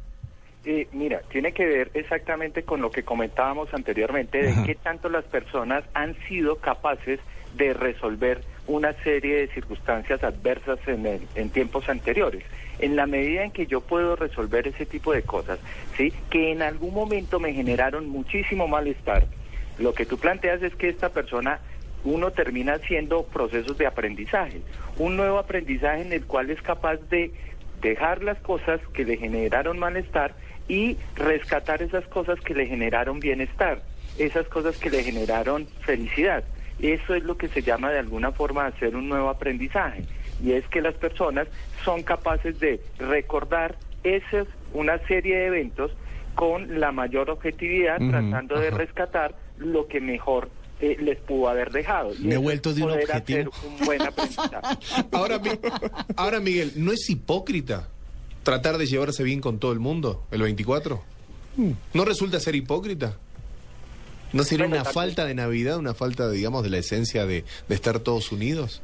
Eh, 0.66 0.88
mira, 0.94 1.22
tiene 1.32 1.52
que 1.52 1.66
ver 1.66 1.92
exactamente 1.94 2.64
con 2.64 2.82
lo 2.82 2.90
que 2.90 3.04
comentábamos 3.04 3.72
anteriormente, 3.74 4.42
de 4.42 4.64
qué 4.66 4.74
tanto 4.76 5.10
las 5.10 5.24
personas 5.26 5.84
han 5.94 6.16
sido 6.28 6.56
capaces 6.56 7.20
de 7.56 7.74
resolver 7.74 8.42
una 8.68 8.94
serie 9.04 9.36
de 9.38 9.48
circunstancias 9.50 10.24
adversas 10.24 10.80
en, 10.88 11.06
el- 11.06 11.28
en 11.36 11.50
tiempos 11.50 11.88
anteriores. 11.90 12.44
En 12.80 12.96
la 12.96 13.06
medida 13.06 13.44
en 13.44 13.52
que 13.52 13.68
yo 13.68 13.82
puedo 13.82 14.16
resolver 14.16 14.68
ese 14.68 14.86
tipo 14.86 15.14
de 15.14 15.22
cosas, 15.22 15.60
¿sí? 15.98 16.12
que 16.30 16.52
en 16.52 16.62
algún 16.62 16.94
momento 16.94 17.40
me 17.40 17.54
generaron 17.54 18.10
muchísimo 18.10 18.68
malestar, 18.68 19.26
lo 19.78 19.94
que 19.94 20.06
tú 20.06 20.18
planteas 20.18 20.62
es 20.64 20.76
que 20.76 20.90
esta 20.90 21.10
persona 21.10 21.60
uno 22.04 22.32
termina 22.32 22.74
haciendo 22.74 23.24
procesos 23.26 23.78
de 23.78 23.88
aprendizaje, 23.88 24.62
un 24.98 25.16
nuevo 25.18 25.38
aprendizaje 25.40 26.02
en 26.02 26.14
el 26.14 26.26
cual 26.26 26.50
es 26.50 26.62
capaz 26.62 26.98
de 27.10 27.32
dejar 27.82 28.24
las 28.24 28.38
cosas 28.40 28.80
que 28.94 29.06
le 29.06 29.18
generaron 29.18 29.78
malestar 29.80 30.34
y 30.68 30.98
rescatar 31.16 31.82
esas 31.82 32.06
cosas 32.08 32.40
que 32.42 32.54
le 32.56 32.66
generaron 32.68 33.20
bienestar, 33.20 33.82
esas 34.18 34.48
cosas 34.48 34.78
que 34.78 34.90
le 34.90 35.04
generaron 35.04 35.68
felicidad. 35.82 36.44
Eso 36.80 37.16
es 37.16 37.24
lo 37.24 37.38
que 37.38 37.48
se 37.48 37.62
llama 37.62 37.92
de 37.92 38.00
alguna 38.00 38.32
forma 38.32 38.66
hacer 38.66 38.96
un 38.96 39.08
nuevo 39.10 39.30
aprendizaje 39.30 40.04
y 40.44 40.52
es 40.52 40.68
que 40.68 40.82
las 40.82 40.94
personas 40.96 41.48
son 41.86 42.04
capaces 42.04 42.60
de 42.60 42.82
recordar 43.00 43.78
esas 44.04 44.48
una 44.74 44.98
serie 45.08 45.38
de 45.38 45.46
eventos 45.48 45.92
con 46.36 46.80
la 46.82 46.92
mayor 46.92 47.30
objetividad, 47.30 47.98
tratando 47.98 48.60
de 48.60 48.70
rescatar 48.72 49.36
lo 49.58 49.88
que 49.88 50.02
mejor 50.02 50.50
eh, 50.82 50.98
les 51.00 51.18
pudo 51.20 51.48
haber 51.48 51.72
dejado. 51.72 52.14
Y 52.20 52.28
Me 52.28 52.36
he 52.36 52.38
vuelto 52.38 52.74
de 52.74 52.84
un 52.84 52.92
objetivo. 52.92 53.52
hacer 53.54 53.70
un 53.80 53.86
buen 53.86 54.02
aprendizaje. 54.02 54.78
Ahora, 55.14 55.40
Mi- 55.40 55.52
ahora, 56.18 56.42
Miguel, 56.42 56.74
¿no 56.76 56.92
es 56.92 57.10
hipócrita 57.10 57.88
tratar 58.44 58.78
de 58.78 58.86
llevarse 58.86 59.24
bien 59.24 59.40
con 59.40 59.60
todo 59.60 59.72
el 59.72 59.80
mundo 59.80 60.26
el 60.32 60.42
24? 60.42 61.02
¿No 61.94 62.04
resulta 62.04 62.38
ser 62.42 62.56
hipócrita? 62.56 63.16
¿No 64.36 64.44
sería 64.44 64.66
una 64.68 64.84
falta 64.84 65.26
de 65.26 65.34
Navidad, 65.34 65.78
una 65.78 65.94
falta, 65.94 66.30
digamos, 66.30 66.64
de 66.64 66.70
la 66.70 66.78
esencia 66.78 67.26
de, 67.26 67.44
de 67.68 67.76
estar 67.76 67.99
todos 67.99 68.32
unidos? 68.32 68.82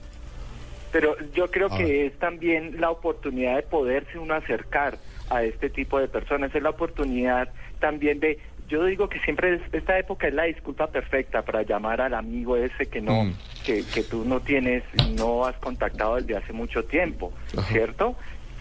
Pero 0.91 1.15
yo 1.34 1.49
creo 1.52 1.69
que 1.69 2.06
es 2.07 2.18
también 2.19 2.80
la 2.82 2.90
oportunidad 2.90 3.56
de 3.57 3.64
poderse 3.64 4.18
uno 4.18 4.34
acercar 4.34 4.98
a 5.30 5.44
este 5.44 5.69
tipo 5.69 5.99
de 5.99 6.07
personas, 6.07 6.53
es 6.53 6.61
la 6.61 6.72
oportunidad 6.72 7.48
también 7.80 8.19
de, 8.19 8.40
yo 8.68 8.84
digo 8.86 9.07
que 9.07 9.19
siempre 9.22 9.56
es- 9.56 9.73
esta 9.73 9.98
época 9.98 10.28
es 10.28 10.34
la 10.34 10.44
disculpa 10.44 10.88
perfecta 10.88 11.41
para 11.44 11.61
llamar 11.64 12.02
al 12.02 12.14
amigo 12.14 12.57
ese 12.57 12.88
que 12.88 12.99
no, 13.02 13.23
Mm. 13.26 13.34
que, 13.65 13.84
que 13.86 14.03
tú 14.03 14.26
no 14.26 14.41
tienes, 14.41 14.84
no 15.18 15.45
has 15.45 15.56
contactado 15.57 16.15
desde 16.15 16.36
hace 16.36 16.52
mucho 16.52 16.84
tiempo, 16.84 17.32
Ajá. 17.57 17.68
¿cierto? 17.72 18.15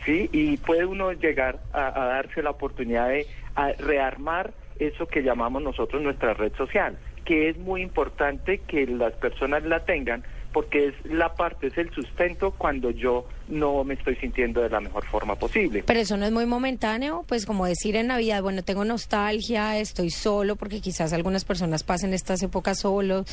¿sí? 0.05 0.31
Y 0.33 0.57
puede 0.59 0.87
uno 0.87 1.13
llegar 1.13 1.59
a, 1.73 1.89
a 2.03 2.07
darse 2.07 2.43
la 2.43 2.51
oportunidad 2.51 3.09
de 3.09 3.27
a 3.57 3.73
rearmar 3.73 4.53
eso 4.81 5.07
que 5.07 5.23
llamamos 5.23 5.63
nosotros 5.63 6.03
nuestra 6.03 6.35
red 6.35 6.53
social, 6.57 6.99
que 7.25 7.49
es 7.49 7.59
muy 7.59 7.83
importante 7.83 8.63
que 8.67 8.87
las 8.87 9.13
personas 9.15 9.63
la 9.65 9.81
tengan 9.81 10.25
porque 10.53 10.89
es 10.89 10.95
la 11.05 11.37
parte, 11.37 11.69
es 11.69 11.79
el 11.79 11.91
sustento 11.91 12.53
cuando 12.53 12.91
yo 12.91 13.27
no 13.51 13.85
me 13.85 13.95
estoy 13.95 14.17
sintiendo 14.17 14.61
de 14.61 14.69
la 14.69 14.81
mejor 14.81 15.05
forma 15.07 15.35
posible. 15.37 15.83
Pero 15.87 16.01
eso 16.01 16.17
no 16.17 16.27
es 16.27 16.33
muy 16.33 16.47
momentáneo, 16.47 17.25
pues 17.27 17.47
como 17.47 17.67
decir 17.67 17.97
en 17.97 18.09
Navidad, 18.09 18.43
bueno, 18.43 18.63
tengo 18.63 18.85
nostalgia, 18.85 19.79
estoy 19.79 20.11
solo, 20.11 20.57
porque 20.57 20.81
quizás 20.81 21.13
algunas 21.13 21.45
personas 21.45 21.83
pasen 21.83 22.15
estas 22.15 22.43
épocas 22.43 22.81
solos, 22.81 23.27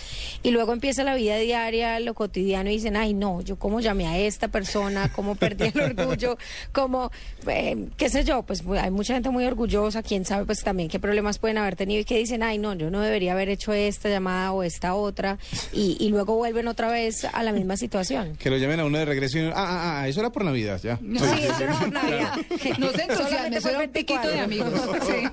y 0.44 0.52
luego 0.52 0.74
empieza 0.74 1.04
la 1.04 1.16
vida 1.16 1.38
diaria, 1.38 2.00
lo 2.00 2.14
cotidiano, 2.14 2.70
y 2.70 2.74
dicen, 2.74 2.98
ay 2.98 3.14
no, 3.14 3.42
yo 3.42 3.58
cómo 3.58 3.80
llamé 3.80 4.08
a 4.08 4.18
esta 4.18 4.48
persona, 4.48 5.12
cómo 5.14 5.36
perdí 5.36 5.72
el 5.74 5.82
orgullo, 5.82 6.38
cómo, 6.72 7.12
eh, 7.48 7.88
qué 7.98 8.10
sé 8.10 8.24
yo, 8.24 8.44
pues 8.44 8.64
hay 8.68 8.92
mucha 8.92 9.14
gente 9.14 9.30
muy 9.30 9.46
orgullosa, 9.46 10.04
quién 10.04 10.26
sabe 10.26 10.46
pues 10.46 10.64
también 10.64 10.90
qué 10.90 11.00
problemas 11.00 11.40
pueden 11.40 11.58
haber 11.58 11.76
tenido 11.76 12.02
y 12.02 12.06
que 12.06 12.18
dicen, 12.18 12.44
ay 12.44 12.58
no, 12.58 12.74
yo 12.74 12.90
no 12.90 13.02
debería 13.02 13.34
haber 13.34 13.50
hecho 13.50 13.74
esta 13.74 14.10
llamada 14.10 14.52
o 14.52 14.64
esta 14.64 14.96
otra, 14.96 15.38
y, 15.72 15.98
y 16.00 16.10
luego 16.10 16.36
vuelven 16.36 16.68
otra 16.68 16.90
vez 16.90 17.26
a 17.26 17.44
la 17.44 17.52
misma 17.52 17.78
situación. 17.78 18.36
Que 18.38 18.50
lo 18.50 18.58
llamen 18.58 18.80
a 18.80 18.86
uno 18.86 18.98
de 18.98 19.06
regreso 19.06 19.38
y 19.38 19.46
ah, 19.48 19.54
ah, 19.56 20.02
ah, 20.02 20.07
eso 20.10 20.20
era 20.22 20.30
por 20.30 20.44
Navidad, 20.44 20.80
ya. 20.82 20.98
Sí, 20.98 21.16
eso 21.16 21.64
era 21.64 21.74
por 21.74 21.92
Navidad. 21.92 22.36
No 22.80 22.90
se 22.90 23.02
entusiasme, 23.04 23.16
Solamente 23.16 23.58
eso 23.58 23.62
fue 23.62 23.72
era 23.72 23.78
un 23.78 23.84
el 23.84 23.90
piquito 23.90 24.28
de 24.28 24.48
24. 24.48 24.94
amigos. 24.94 25.28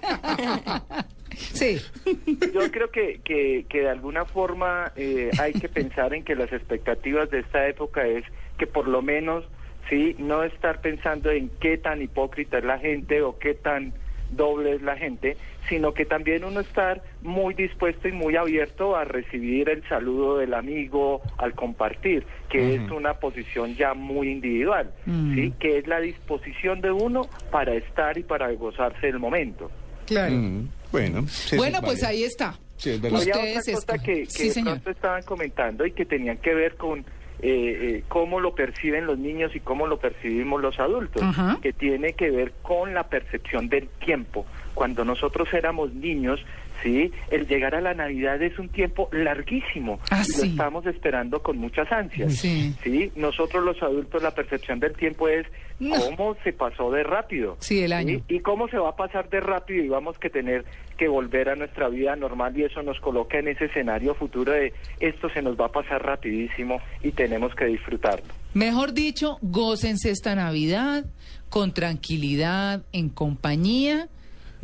Sí. 1.35 1.79
sí. 2.07 2.47
Yo 2.53 2.71
creo 2.71 2.91
que, 2.91 3.21
que, 3.25 3.67
que 3.69 3.81
de 3.81 3.91
alguna 3.91 4.25
forma 4.25 4.93
eh, 4.97 5.31
hay 5.39 5.53
que 5.53 5.69
pensar 5.69 6.15
en 6.15 6.25
que 6.25 6.35
las 6.35 6.53
expectativas 6.53 7.31
de 7.31 7.41
esta 7.41 7.67
época 7.67 8.07
es 8.07 8.25
que 8.59 8.67
por 8.67 8.89
lo 8.89 9.03
menos, 9.03 9.45
sí, 9.91 10.15
no 10.19 10.45
estar 10.45 10.81
pensando 10.81 11.31
en 11.31 11.51
qué 11.61 11.79
tan 11.79 12.03
hipócrita 12.03 12.59
es 12.59 12.65
la 12.65 12.79
gente 12.79 13.23
o 13.23 13.39
qué 13.39 13.55
tan 13.55 13.93
doble 14.31 14.75
es 14.75 14.83
la 14.83 14.97
gente, 14.97 15.37
sino 15.69 15.95
que 15.95 16.05
también 16.05 16.45
uno 16.45 16.61
estar 16.61 17.03
muy 17.23 17.55
dispuesto 17.55 18.09
y 18.09 18.13
muy 18.13 18.37
abierto 18.37 18.97
a 18.97 19.05
recibir 19.05 19.69
el 19.71 19.83
saludo 19.89 20.39
del 20.39 20.55
amigo, 20.55 21.23
al 21.39 21.55
compartir, 21.55 22.27
que 22.51 22.75
es 22.75 22.91
una 22.91 23.15
posición 23.15 23.75
ya 23.75 23.95
muy 23.95 24.31
individual, 24.31 24.91
Mm. 25.07 25.35
¿sí? 25.35 25.53
que 25.59 25.79
es 25.79 25.87
la 25.87 26.01
disposición 26.01 26.81
de 26.81 26.91
uno 26.91 27.23
para 27.51 27.75
estar 27.75 28.19
y 28.19 28.23
para 28.23 28.51
gozarse 28.53 29.07
del 29.07 29.19
momento. 29.19 29.71
Claro. 30.07 30.35
Mm, 30.35 30.69
bueno, 30.93 31.27
sí, 31.29 31.57
bueno, 31.57 31.81
pues 31.81 32.03
ahí 32.05 32.25
está. 32.25 32.59
Sí, 32.77 32.91
es 32.91 33.01
verdad. 33.01 33.21
Había 33.21 33.35
Ustedes 33.35 33.77
otra 33.79 33.95
cosa 33.97 34.05
que, 34.05 34.13
que 34.25 34.27
Sí, 34.27 34.45
de 34.49 34.51
señor. 34.51 34.73
pronto 34.75 34.91
estaban 34.91 35.23
comentando 35.23 35.87
y 35.87 35.93
que 35.93 36.05
tenían 36.05 36.37
que 36.39 36.55
ver 36.55 36.75
con 36.77 37.05
eh, 37.41 37.49
eh, 37.97 38.05
cómo 38.09 38.41
lo 38.41 38.55
perciben 38.55 39.07
los 39.07 39.19
niños 39.19 39.55
y 39.55 39.61
cómo 39.61 39.87
lo 39.87 39.99
percibimos 39.99 40.63
los 40.63 40.79
adultos, 40.79 41.23
que 41.61 41.73
tiene 41.73 42.13
que 42.13 42.31
ver 42.31 42.53
con 42.63 42.95
la 42.95 43.09
percepción 43.09 43.69
del 43.69 43.89
tiempo. 43.89 44.47
Cuando 44.75 45.05
nosotros 45.05 45.53
éramos 45.53 45.93
niños, 45.93 46.41
sí, 46.85 47.11
el 47.33 47.49
llegar 47.49 47.75
a 47.75 47.81
la 47.81 47.95
Navidad 47.95 48.41
es 48.41 48.57
un 48.61 48.69
tiempo 48.69 49.09
larguísimo 49.11 49.99
Ah, 50.11 50.23
y 50.25 50.39
lo 50.39 50.45
estamos 50.45 50.87
esperando 50.87 51.43
con 51.43 51.59
muchas 51.59 51.91
ansias. 51.91 52.35
Sí. 52.37 52.73
Sí, 52.85 53.11
nosotros 53.17 53.65
los 53.65 53.83
adultos 53.83 54.23
la 54.23 54.31
percepción 54.33 54.79
del 54.79 54.93
tiempo 54.95 55.27
es 55.29 55.47
No. 55.81 55.97
cómo 55.99 56.37
se 56.45 56.53
pasó 56.53 56.91
de 56.93 57.03
rápido. 57.03 57.57
Sí, 57.59 57.83
el 57.83 57.93
año. 57.93 58.21
Y 58.29 58.39
cómo 58.41 58.69
se 58.69 58.79
va 58.79 58.91
a 58.91 58.97
pasar 58.97 59.29
de 59.31 59.41
rápido 59.41 59.83
y 59.83 59.89
vamos 59.89 60.17
que 60.19 60.31
tener 60.31 60.65
que 60.97 61.09
volver 61.09 61.49
a 61.49 61.57
nuestra 61.57 61.89
vida 61.89 62.15
normal 62.15 62.57
y 62.57 62.63
eso 62.65 62.83
nos 62.85 63.01
coloca 63.01 63.39
en 63.39 63.49
ese 63.49 63.65
escenario 63.65 64.15
futuro 64.15 64.53
de 64.53 64.73
esto 65.01 65.29
se 65.31 65.43
nos 65.43 65.59
va 65.59 65.67
a 65.67 65.73
pasar 65.73 66.05
rapidísimo 66.05 66.81
y 67.03 67.11
tenemos 67.11 67.53
que 67.57 67.65
disfrutarlo. 67.65 68.27
Mejor 68.53 68.93
dicho, 68.93 69.39
gócense 69.43 70.11
esta 70.11 70.37
Navidad 70.37 71.07
con 71.49 71.73
tranquilidad, 71.75 72.83
en 72.93 73.09
compañía. 73.09 74.09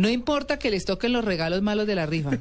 No 0.01 0.09
importa 0.09 0.59
que 0.59 0.71
les 0.71 0.85
toquen 0.87 1.13
los 1.13 1.23
regalos 1.25 1.61
malos 1.61 1.87
de 1.87 1.95
la 1.95 2.07
rifa. 2.07 2.31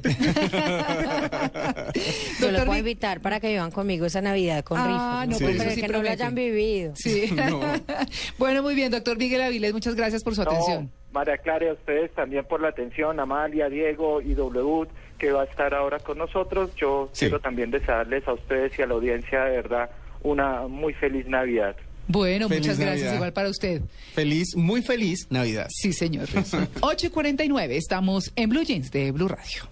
los 2.40 2.40
Doctor 2.40 2.66
voy 2.66 2.76
a 2.76 2.78
Vic- 2.78 2.78
invitar 2.78 3.20
para 3.20 3.38
que 3.40 3.48
vivan 3.48 3.70
conmigo 3.70 4.06
esa 4.06 4.20
Navidad 4.22 4.64
con 4.64 4.78
Ah, 4.78 5.24
rifas. 5.24 5.28
no, 5.28 5.36
Sí. 5.36 5.44
pero 5.44 5.58
Pero 5.58 5.70
sí 5.74 5.80
que 5.82 5.88
no 5.88 6.02
lo 6.02 6.10
hayan 6.10 6.34
vivido. 6.34 6.92
Sí. 6.96 7.30
bueno, 8.38 8.62
muy 8.62 8.74
bien, 8.74 8.90
doctor 8.90 9.18
Miguel 9.18 9.42
Avilés, 9.42 9.72
muchas 9.72 9.94
gracias 9.94 10.22
por 10.24 10.34
su 10.34 10.42
No, 10.42 10.50
atención. 10.50 10.90
María 11.12 11.36
Clara, 11.38 11.66
y 11.66 11.68
a 11.68 11.72
ustedes 11.72 12.10
también 12.14 12.44
por 12.46 12.60
la 12.62 12.68
atención, 12.68 13.18
Amalia, 13.20 13.68
Diego 13.68 14.20
y 14.22 14.34
W, 14.34 14.88
que 15.18 15.32
va 15.32 15.42
a 15.42 15.44
estar 15.44 15.74
ahora 15.74 15.98
con 15.98 16.16
nosotros. 16.18 16.70
Yo 16.76 17.10
Sí. 17.12 17.26
quiero 17.26 17.40
también 17.40 17.70
desearles 17.70 18.26
a 18.26 18.32
ustedes 18.32 18.78
y 18.78 18.82
a 18.82 18.86
la 18.86 18.94
audiencia, 18.94 19.44
de 19.44 19.50
verdad, 19.56 19.90
una 20.22 20.62
muy 20.68 20.94
feliz 20.94 21.26
Navidad. 21.26 21.76
Bueno, 22.10 22.48
Feliz 22.48 22.62
muchas 22.62 22.78
gracias, 22.78 23.00
Navidad. 23.02 23.14
igual 23.14 23.32
para 23.32 23.48
usted. 23.48 23.82
Feliz, 24.14 24.56
muy 24.56 24.82
feliz 24.82 25.28
Navidad. 25.30 25.68
Sí, 25.70 25.92
señor. 25.92 26.28
8.49, 26.28 27.70
estamos 27.70 28.32
en 28.34 28.50
Blue 28.50 28.62
Jeans 28.64 28.90
de 28.90 29.12
Blue 29.12 29.28
Radio. 29.28 29.68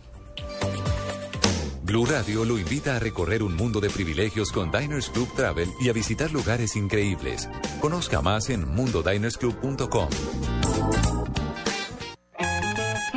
Blue 1.83 2.05
Radio 2.07 2.45
lo 2.45 2.59
invita 2.59 2.97
a 2.97 2.99
recorrer 2.99 3.43
un 3.43 3.57
mundo 3.57 3.81
de 3.81 3.91
privilegios 3.91 4.53
con 4.53 4.71
Diners 4.71 5.09
Club 5.09 5.29
Travel 5.35 5.69
y 5.81 5.89
a 5.89 5.93
visitar 5.93 6.31
lugares 6.31 6.77
increíbles. 6.77 7.49
Conozca 7.81 8.21
más 8.21 8.51
en 8.51 8.69
mundodinersclub.com. 8.69 10.09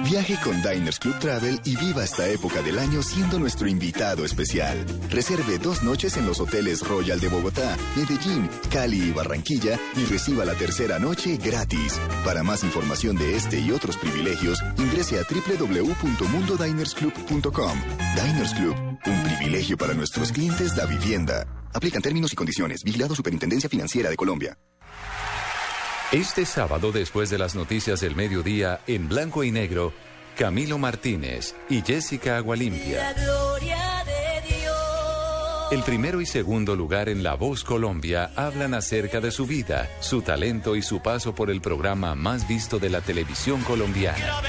Viaje 0.03 0.37
con 0.43 0.61
Diners 0.61 0.99
Club 0.99 1.17
Travel 1.19 1.61
y 1.63 1.77
viva 1.77 2.03
esta 2.03 2.27
época 2.27 2.61
del 2.61 2.77
año 2.79 3.01
siendo 3.01 3.39
nuestro 3.39 3.67
invitado 3.67 4.25
especial. 4.25 4.85
Reserve 5.09 5.57
dos 5.59 5.83
noches 5.83 6.17
en 6.17 6.25
los 6.25 6.39
hoteles 6.39 6.81
Royal 6.85 7.19
de 7.19 7.27
Bogotá, 7.29 7.77
Medellín, 7.95 8.49
Cali 8.71 9.09
y 9.09 9.11
Barranquilla 9.11 9.79
y 9.95 10.05
reciba 10.05 10.43
la 10.45 10.55
tercera 10.55 10.97
noche 10.99 11.37
gratis. 11.37 11.99
Para 12.25 12.41
más 12.43 12.63
información 12.63 13.15
de 13.15 13.35
este 13.35 13.59
y 13.59 13.71
otros 13.71 13.97
privilegios, 13.97 14.59
ingrese 14.77 15.19
a 15.19 15.23
www.mundodinersclub.com. 15.23 17.81
Diners 18.15 18.53
Club, 18.53 18.75
un 19.05 19.23
privilegio 19.23 19.77
para 19.77 19.93
nuestros 19.93 20.31
clientes 20.31 20.75
da 20.75 20.85
vivienda. 20.85 21.45
Aplican 21.73 22.01
términos 22.01 22.33
y 22.33 22.35
condiciones. 22.35 22.83
Vigilado 22.83 23.15
Superintendencia 23.15 23.69
Financiera 23.69 24.09
de 24.09 24.17
Colombia. 24.17 24.57
Este 26.11 26.45
sábado, 26.45 26.91
después 26.91 27.29
de 27.29 27.38
las 27.38 27.55
noticias 27.55 28.01
del 28.01 28.17
mediodía, 28.17 28.81
en 28.85 29.07
blanco 29.07 29.45
y 29.45 29.51
negro, 29.51 29.93
Camilo 30.38 30.77
Martínez 30.77 31.55
y 31.69 31.81
Jessica 31.81 32.35
Agualimpia. 32.35 33.13
gloria 33.13 34.03
de 34.03 34.55
Dios. 34.55 35.71
El 35.71 35.83
primero 35.83 36.19
y 36.19 36.25
segundo 36.25 36.75
lugar 36.75 37.07
en 37.07 37.23
La 37.23 37.35
Voz 37.35 37.63
Colombia 37.63 38.29
hablan 38.35 38.73
acerca 38.73 39.21
de 39.21 39.31
su 39.31 39.45
vida, 39.45 39.89
su 40.01 40.21
talento 40.21 40.75
y 40.75 40.81
su 40.81 41.01
paso 41.01 41.33
por 41.33 41.49
el 41.49 41.61
programa 41.61 42.13
más 42.13 42.45
visto 42.45 42.77
de 42.77 42.89
la 42.89 42.99
televisión 42.99 43.61
colombiana. 43.61 44.41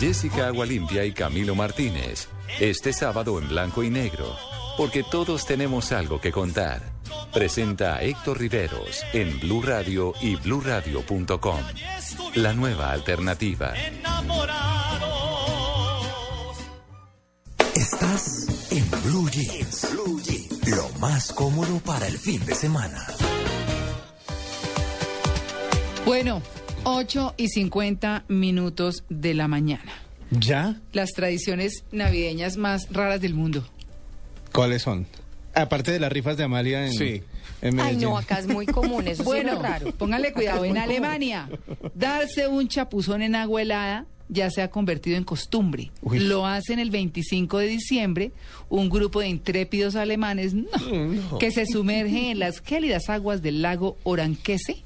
Jessica 0.00 0.48
Agualimpia 0.48 1.04
y 1.04 1.12
Camilo 1.12 1.54
Martínez. 1.54 2.28
Este 2.58 2.92
sábado 2.92 3.38
en 3.38 3.48
blanco 3.48 3.84
y 3.84 3.90
negro. 3.90 4.36
Porque 4.76 5.04
todos 5.04 5.46
tenemos 5.46 5.92
algo 5.92 6.20
que 6.20 6.32
contar. 6.32 6.97
Presenta 7.32 7.96
a 7.96 8.02
Héctor 8.02 8.38
Riveros 8.38 9.04
en 9.12 9.38
Blue 9.40 9.62
Radio 9.62 10.14
y 10.20 10.36
bluradio.com. 10.36 11.60
La 12.34 12.52
nueva 12.52 12.92
alternativa. 12.92 13.74
Estás 17.74 18.70
en 18.70 18.90
Blue 19.02 19.28
Jeans. 19.30 19.88
Blue 19.92 20.20
Jeans. 20.22 20.68
Lo 20.68 20.88
más 20.98 21.32
cómodo 21.32 21.78
para 21.80 22.06
el 22.06 22.18
fin 22.18 22.44
de 22.44 22.54
semana. 22.54 23.06
Bueno, 26.04 26.42
8 26.84 27.34
y 27.36 27.48
50 27.48 28.24
minutos 28.28 29.04
de 29.08 29.34
la 29.34 29.46
mañana. 29.46 29.92
¿Ya? 30.30 30.80
Las 30.92 31.10
tradiciones 31.12 31.84
navideñas 31.92 32.56
más 32.56 32.88
raras 32.90 33.20
del 33.20 33.34
mundo. 33.34 33.66
¿Cuáles 34.52 34.82
son? 34.82 35.06
Aparte 35.54 35.90
de 35.92 36.00
las 36.00 36.12
rifas 36.12 36.36
de 36.36 36.44
Amalia 36.44 36.86
en, 36.86 36.92
Sí. 36.92 37.22
en 37.62 37.80
Ay, 37.80 37.96
no, 37.96 38.16
acá 38.18 38.38
es 38.38 38.46
muy 38.46 38.66
común, 38.66 39.08
eso 39.08 39.22
sí 39.22 39.26
bueno, 39.26 39.52
no 39.52 39.56
es 39.56 39.62
raro. 39.62 39.92
póngale 39.92 40.32
cuidado. 40.32 40.64
En 40.64 40.72
común. 40.72 40.82
Alemania, 40.84 41.48
darse 41.94 42.46
un 42.48 42.68
chapuzón 42.68 43.22
en 43.22 43.34
agua 43.34 43.62
helada 43.62 44.06
ya 44.30 44.50
se 44.50 44.60
ha 44.60 44.68
convertido 44.68 45.16
en 45.16 45.24
costumbre. 45.24 45.90
Uy. 46.02 46.18
Lo 46.20 46.46
hacen 46.46 46.78
el 46.78 46.90
25 46.90 47.58
de 47.58 47.66
diciembre 47.66 48.32
un 48.68 48.90
grupo 48.90 49.20
de 49.20 49.28
intrépidos 49.28 49.96
alemanes 49.96 50.52
no, 50.52 51.38
que 51.38 51.50
se 51.50 51.64
sumerge 51.64 52.30
en 52.30 52.38
las 52.38 52.60
gélidas 52.60 53.08
aguas 53.08 53.40
del 53.40 53.62
lago 53.62 53.96
Oranquese 54.02 54.84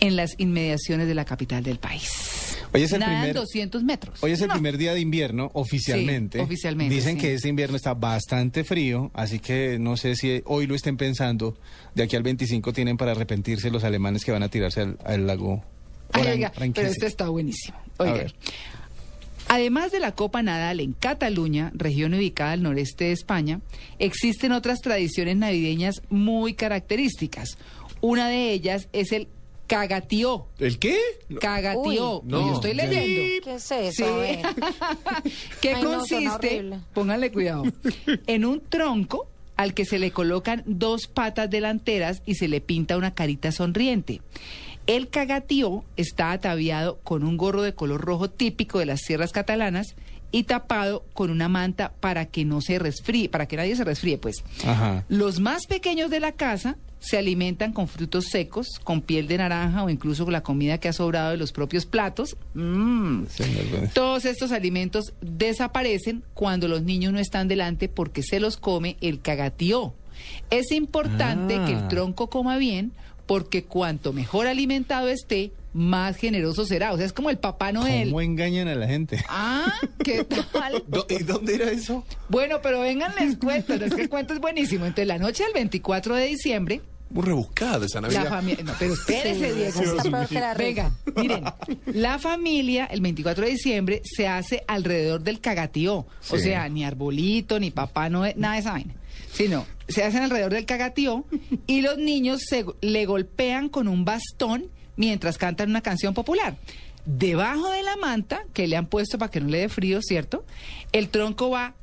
en 0.00 0.16
las 0.16 0.34
inmediaciones 0.38 1.06
de 1.08 1.14
la 1.14 1.24
capital 1.24 1.62
del 1.62 1.78
país. 1.78 2.53
Hoy 2.74 2.82
es 2.82 2.92
el 2.92 3.00
Nadan 3.00 3.20
primer- 3.20 3.34
200 3.36 3.84
metros. 3.84 4.22
Hoy 4.22 4.32
es 4.32 4.40
el 4.40 4.48
primer 4.48 4.76
día 4.76 4.92
de 4.94 5.00
invierno, 5.00 5.50
oficialmente. 5.54 6.38
Sí, 6.38 6.44
oficialmente, 6.44 6.92
Dicen 6.94 7.14
sí. 7.14 7.20
que 7.20 7.34
este 7.34 7.48
invierno 7.48 7.76
está 7.76 7.94
bastante 7.94 8.64
frío, 8.64 9.10
así 9.14 9.38
que 9.38 9.78
no 9.78 9.96
sé 9.96 10.16
si 10.16 10.42
hoy 10.46 10.66
lo 10.66 10.74
estén 10.74 10.96
pensando. 10.96 11.56
De 11.94 12.02
aquí 12.02 12.16
al 12.16 12.24
25 12.24 12.72
tienen 12.72 12.96
para 12.96 13.12
arrepentirse 13.12 13.70
los 13.70 13.84
alemanes 13.84 14.24
que 14.24 14.32
van 14.32 14.42
a 14.42 14.48
tirarse 14.48 14.80
al, 14.80 14.98
al 15.04 15.26
lago. 15.26 15.62
Ay, 16.12 16.26
oiga, 16.26 16.52
pero 16.74 16.88
este 16.88 17.06
está 17.06 17.28
buenísimo. 17.28 17.76
A 17.98 18.02
Oiga. 18.02 18.14
ver. 18.14 18.34
Además 19.48 19.92
de 19.92 20.00
la 20.00 20.12
Copa 20.12 20.42
Nadal 20.42 20.80
en 20.80 20.94
Cataluña, 20.94 21.70
región 21.74 22.14
ubicada 22.14 22.52
al 22.52 22.62
noreste 22.62 23.04
de 23.04 23.12
España, 23.12 23.60
existen 23.98 24.52
otras 24.52 24.80
tradiciones 24.80 25.36
navideñas 25.36 26.02
muy 26.08 26.54
características. 26.54 27.56
Una 28.00 28.28
de 28.28 28.50
ellas 28.52 28.88
es 28.92 29.12
el 29.12 29.28
cagatío. 29.66 30.46
¿El 30.58 30.78
qué? 30.78 30.98
Cagatío. 31.40 32.20
Uy, 32.20 32.28
no. 32.28 32.48
Yo 32.48 32.54
estoy 32.54 32.74
leyendo. 32.74 33.44
¿Qué 33.44 33.54
es 33.54 33.70
eso? 33.70 33.92
Sí. 33.92 34.04
Ay, 35.04 35.32
suena 35.60 35.80
consiste, 35.80 36.70
pónganle 36.92 37.32
cuidado, 37.32 37.64
en 38.26 38.44
un 38.44 38.60
tronco 38.60 39.28
al 39.56 39.74
que 39.74 39.84
se 39.84 39.98
le 39.98 40.10
colocan 40.10 40.62
dos 40.66 41.06
patas 41.06 41.50
delanteras 41.50 42.22
y 42.26 42.34
se 42.34 42.48
le 42.48 42.60
pinta 42.60 42.96
una 42.96 43.14
carita 43.14 43.52
sonriente. 43.52 44.20
El 44.86 45.08
cagatío 45.08 45.84
está 45.96 46.32
ataviado 46.32 46.98
con 47.04 47.24
un 47.24 47.36
gorro 47.36 47.62
de 47.62 47.74
color 47.74 48.02
rojo 48.02 48.28
típico 48.28 48.78
de 48.78 48.86
las 48.86 49.00
sierras 49.00 49.32
catalanas 49.32 49.94
y 50.30 50.42
tapado 50.42 51.04
con 51.14 51.30
una 51.30 51.48
manta 51.48 51.92
para 52.00 52.26
que 52.26 52.44
no 52.44 52.60
se 52.60 52.78
resfríe, 52.78 53.28
para 53.28 53.46
que 53.46 53.56
nadie 53.56 53.76
se 53.76 53.84
resfríe, 53.84 54.18
pues. 54.18 54.44
Ajá. 54.66 55.04
Los 55.08 55.40
más 55.40 55.66
pequeños 55.66 56.10
de 56.10 56.20
la 56.20 56.32
casa 56.32 56.76
se 57.04 57.18
alimentan 57.18 57.72
con 57.72 57.86
frutos 57.86 58.26
secos, 58.30 58.80
con 58.82 59.02
piel 59.02 59.28
de 59.28 59.38
naranja 59.38 59.84
o 59.84 59.90
incluso 59.90 60.24
con 60.24 60.32
la 60.32 60.42
comida 60.42 60.78
que 60.78 60.88
ha 60.88 60.92
sobrado 60.92 61.30
de 61.32 61.36
los 61.36 61.52
propios 61.52 61.84
platos. 61.86 62.36
Mm. 62.54 63.24
Todos 63.92 64.24
estos 64.24 64.52
alimentos 64.52 65.12
desaparecen 65.20 66.24
cuando 66.34 66.66
los 66.68 66.82
niños 66.82 67.12
no 67.12 67.18
están 67.18 67.46
delante 67.48 67.88
porque 67.88 68.22
se 68.22 68.40
los 68.40 68.56
come 68.56 68.96
el 69.00 69.20
cagatío. 69.20 69.94
Es 70.50 70.72
importante 70.72 71.56
Ah. 71.56 71.64
que 71.66 71.72
el 71.72 71.88
tronco 71.88 72.30
coma 72.30 72.56
bien 72.56 72.92
porque 73.26 73.64
cuanto 73.64 74.12
mejor 74.12 74.46
alimentado 74.46 75.08
esté, 75.08 75.52
más 75.72 76.16
generoso 76.16 76.64
será. 76.66 76.92
O 76.92 76.96
sea, 76.96 77.04
es 77.06 77.12
como 77.12 77.30
el 77.30 77.38
Papá 77.38 77.72
Noel. 77.72 78.08
¿Cómo 78.10 78.20
engañan 78.20 78.68
a 78.68 78.74
la 78.76 78.86
gente? 78.86 79.24
Ah, 79.28 79.72
¿qué 80.04 80.22
tal? 80.24 80.84
¿Y 81.08 81.22
dónde 81.24 81.56
era 81.56 81.70
eso? 81.70 82.04
Bueno, 82.28 82.60
pero 82.62 82.80
vengan, 82.80 83.12
les 83.18 83.36
cuento. 83.36 83.74
Es 83.74 83.94
que 83.94 84.02
el 84.02 84.08
cuento 84.08 84.34
es 84.34 84.40
buenísimo. 84.40 84.84
Entonces, 84.84 85.08
la 85.08 85.18
noche 85.18 85.42
del 85.42 85.52
24 85.52 86.14
de 86.14 86.26
diciembre, 86.26 86.80
Muy 87.14 87.24
rebuscada 87.24 87.86
esa 87.86 88.00
la 88.00 88.08
Navidad. 88.08 88.28
familia. 88.28 88.64
No, 88.64 88.72
pero 88.78 88.92
espérese, 88.94 89.48
Sí, 89.50 89.56
Diego. 89.80 89.96
está 89.96 90.02
peor 90.10 90.28
que 90.28 90.40
la 90.40 90.54
Venga, 90.54 90.92
miren. 91.16 91.44
La 91.86 92.18
familia, 92.18 92.86
el 92.86 93.00
24 93.00 93.44
de 93.44 93.50
diciembre, 93.52 94.02
se 94.04 94.28
hace 94.28 94.64
alrededor 94.66 95.22
del 95.22 95.40
cagatío. 95.40 95.94
O 95.98 96.06
Sí. 96.20 96.40
sea, 96.40 96.68
ni 96.68 96.84
arbolito, 96.84 97.58
ni 97.60 97.70
papá, 97.70 98.08
no, 98.10 98.24
nada 98.36 98.54
de 98.54 98.60
esa 98.60 98.72
vaina. 98.72 98.94
Sino, 99.32 99.64
se 99.88 100.02
hacen 100.04 100.22
alrededor 100.24 100.52
del 100.52 100.66
cagatío 100.66 101.24
y 101.66 101.80
los 101.82 101.98
niños 101.98 102.42
se, 102.48 102.64
le 102.80 103.06
golpean 103.06 103.68
con 103.68 103.86
un 103.88 104.04
bastón 104.04 104.66
mientras 104.96 105.38
cantan 105.38 105.70
una 105.70 105.80
canción 105.82 106.14
popular. 106.14 106.56
Debajo 107.06 107.70
de 107.70 107.82
la 107.82 107.96
manta, 107.96 108.44
que 108.52 108.66
le 108.66 108.76
han 108.76 108.86
puesto 108.86 109.18
para 109.18 109.30
que 109.30 109.40
no 109.40 109.48
le 109.48 109.58
dé 109.58 109.68
frío, 109.68 110.00
¿cierto? 110.02 110.44
El 110.92 111.10
tronco 111.10 111.50
va 111.50 111.74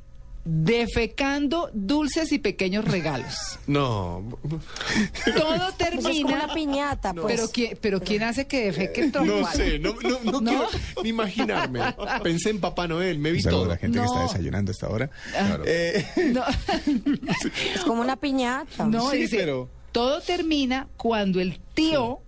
defecando 0.44 1.70
dulces 1.72 2.32
y 2.32 2.38
pequeños 2.38 2.84
regalos. 2.84 3.34
No. 3.66 4.38
Todo 4.42 5.54
Eso 5.54 5.54
es 5.54 5.60
como 5.60 5.72
termina. 5.76 6.34
una 6.44 6.54
piñata, 6.54 7.14
pues. 7.14 7.26
Pero 7.36 7.50
¿quién, 7.52 7.78
pero 7.80 8.00
¿quién 8.00 8.22
hace 8.24 8.46
que 8.46 8.64
defeque 8.66 9.02
el 9.02 9.12
tronco? 9.12 9.40
No 9.40 9.46
sé, 9.52 9.78
no, 9.78 9.94
no, 10.02 10.18
no, 10.24 10.40
¿No? 10.40 10.50
quiero 10.50 10.68
ni 11.02 11.08
imaginarme. 11.10 11.80
Pensé 12.22 12.50
en 12.50 12.60
Papá 12.60 12.88
Noel, 12.88 13.18
me 13.18 13.30
vi 13.30 13.42
todo. 13.42 13.66
la 13.66 13.76
gente 13.76 13.98
que 13.98 14.04
está 14.04 14.22
desayunando 14.22 14.70
a 14.70 14.72
esta 14.72 14.88
hora. 14.88 15.10
Claro. 15.30 15.62
Eh, 15.66 16.06
No, 16.32 16.42
Es 17.74 17.80
como 17.82 18.00
una 18.02 18.16
piñata. 18.16 18.84
no, 18.86 19.10
Sí, 19.10 19.18
dice, 19.18 19.36
pero- 19.38 19.68
todo 19.92 20.20
termina 20.22 20.88
cuando 20.96 21.40
el 21.40 21.60
tío 21.74 22.20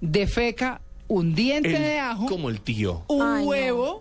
defeca 0.00 0.80
un 1.10 1.34
diente 1.34 1.74
El- 1.76 1.82
de 1.82 1.98
ajo, 1.98 2.26
Como 2.26 2.48
el 2.48 2.60
tío. 2.60 3.02
un 3.08 3.20
Ay, 3.22 3.44
huevo 3.44 4.00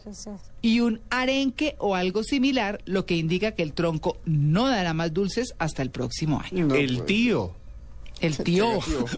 y 0.61 0.79
un 0.79 1.01
arenque 1.09 1.75
o 1.79 1.95
algo 1.95 2.23
similar, 2.23 2.81
lo 2.85 3.05
que 3.05 3.15
indica 3.15 3.51
que 3.53 3.63
el 3.63 3.73
tronco 3.73 4.17
no 4.25 4.67
dará 4.67 4.93
más 4.93 5.11
dulces 5.13 5.53
hasta 5.57 5.81
el 5.81 5.89
próximo 5.89 6.39
año. 6.39 6.73
el 6.75 7.03
tío. 7.05 7.53
El 8.21 8.37
tío. 8.37 8.67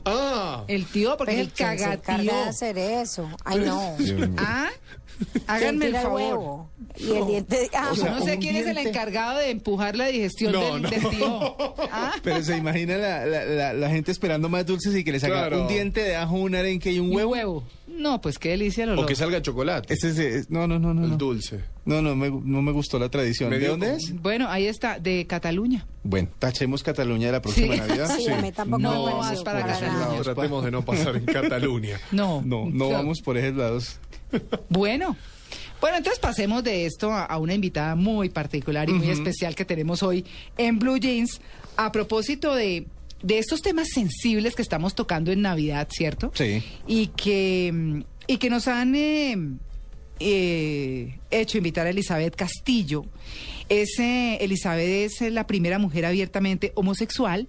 Ah. 0.05 0.63
El 0.68 0.85
tío, 0.85 1.18
porque 1.18 1.34
Pero 1.34 1.41
es 1.41 1.47
el 1.47 1.53
¿quién 1.53 1.69
se 1.69 1.73
encarga 1.84 2.01
cagatío. 2.01 2.31
de 2.34 2.39
hacer 2.43 2.77
eso? 2.77 3.27
Ay, 3.43 3.59
no. 3.65 3.95
¿Ah? 4.38 4.69
¿Quién 5.31 5.43
Háganme 5.47 5.85
el 5.88 5.93
favor. 5.95 6.11
huevo? 6.21 6.69
Y 6.97 7.11
el 7.11 7.27
diente 7.27 7.55
de 7.69 7.77
ajo. 7.77 7.95
Yo 7.95 8.09
no 8.09 8.21
sé 8.25 8.33
un 8.35 8.39
quién 8.41 8.55
es 8.55 8.67
el 8.67 8.77
encargado 8.77 9.38
de 9.39 9.49
empujar 9.51 9.95
la 9.95 10.07
digestión 10.07 10.51
No, 10.53 10.73
del, 10.73 10.81
no. 10.83 10.89
del 10.89 11.09
tío. 11.09 11.55
¿Ah? 11.91 12.13
Pero 12.23 12.43
se 12.43 12.57
imagina 12.57 12.97
la, 12.97 13.25
la- 13.25 13.45
la- 13.45 13.73
la 13.73 13.89
gente 13.89 14.11
esperando 14.11 14.49
más 14.49 14.65
dulces 14.65 14.95
y 14.95 15.03
que 15.03 15.11
les 15.11 15.23
haga 15.23 15.35
Claro. 15.47 15.61
un 15.61 15.67
diente 15.67 16.03
de 16.03 16.15
ajo, 16.15 16.35
un 16.35 16.55
arenque 16.55 16.91
y 16.91 16.99
un 16.99 17.11
¿Y 17.11 17.15
huevo. 17.15 17.31
huevo? 17.31 17.63
No, 17.88 18.19
pues 18.21 18.39
qué 18.39 18.49
delicia 18.49 18.85
lo 18.85 18.99
O 19.01 19.05
que 19.05 19.15
salga 19.15 19.41
chocolate. 19.41 19.93
Ese 19.93 20.09
es, 20.09 20.17
es- 20.17 20.49
no, 20.49 20.65
no, 20.67 20.79
no, 20.79 20.93
no. 20.93 21.03
el 21.03 21.11
no. 21.11 21.17
dulce. 21.17 21.59
No, 21.85 22.01
no, 22.01 22.15
me, 22.15 22.29
no 22.29 22.61
me 22.61 22.71
gustó 22.71 22.97
la 22.99 23.09
tradición. 23.09 23.49
¿De 23.49 23.67
dónde 23.67 23.95
es? 23.95 24.13
Bueno, 24.21 24.47
ahí 24.49 24.67
está, 24.67 24.99
de 24.99 25.25
Cataluña. 25.27 25.85
Bueno, 26.03 26.29
tachemos 26.39 26.83
Cataluña 26.83 27.27
de 27.27 27.31
la 27.33 27.41
próxima 27.41 27.73
Sí. 27.73 27.79
Navidad. 27.79 28.15
Sí, 28.17 28.27
a 28.29 28.38
mí 28.38 28.51
tampoco 28.51 28.81
No 28.81 29.05
me 29.07 29.13
vas 29.13 29.41
para 29.43 29.61
para 29.61 29.73
Cataluña. 29.79 30.21
Tratemos 30.21 30.63
de 30.63 30.71
no 30.71 30.85
pasar 30.85 31.15
en 31.15 31.25
Cataluña. 31.25 31.99
No. 32.11 32.41
No, 32.45 32.67
no 32.71 32.89
vamos 32.89 33.21
por 33.21 33.38
esos 33.38 33.55
lados. 33.57 33.99
Bueno. 34.69 35.15
Bueno, 35.79 35.97
entonces 35.97 36.19
pasemos 36.19 36.63
de 36.63 36.85
esto 36.85 37.11
a, 37.11 37.25
a 37.25 37.39
una 37.39 37.55
invitada 37.55 37.95
muy 37.95 38.29
particular 38.29 38.87
y 38.87 38.93
muy 38.93 39.09
especial 39.09 39.55
que 39.55 39.65
tenemos 39.65 40.03
hoy 40.03 40.23
en 40.57 40.77
Blue 40.77 40.97
Jeans 40.97 41.41
a 41.75 41.91
propósito 41.91 42.53
de, 42.53 42.85
de 43.23 43.39
estos 43.39 43.61
temas 43.61 43.89
sensibles 43.89 44.55
que 44.55 44.61
estamos 44.61 44.93
tocando 44.93 45.31
en 45.31 45.41
Navidad, 45.41 45.87
¿cierto? 45.91 46.31
Sí. 46.35 46.63
Y 46.85 47.07
que, 47.07 48.03
y 48.27 48.37
que 48.37 48.49
nos 48.51 48.67
han 48.67 48.93
eh, 48.95 49.35
eh, 50.19 51.17
hecho 51.31 51.57
invitar 51.57 51.87
a 51.87 51.89
Elizabeth 51.89 52.35
Castillo. 52.35 53.05
Es, 53.69 53.97
eh, 53.99 54.37
Elizabeth 54.41 54.87
es 54.87 55.21
eh, 55.21 55.31
la 55.31 55.47
primera 55.47 55.79
mujer 55.79 56.05
abiertamente 56.05 56.73
homosexual 56.75 57.47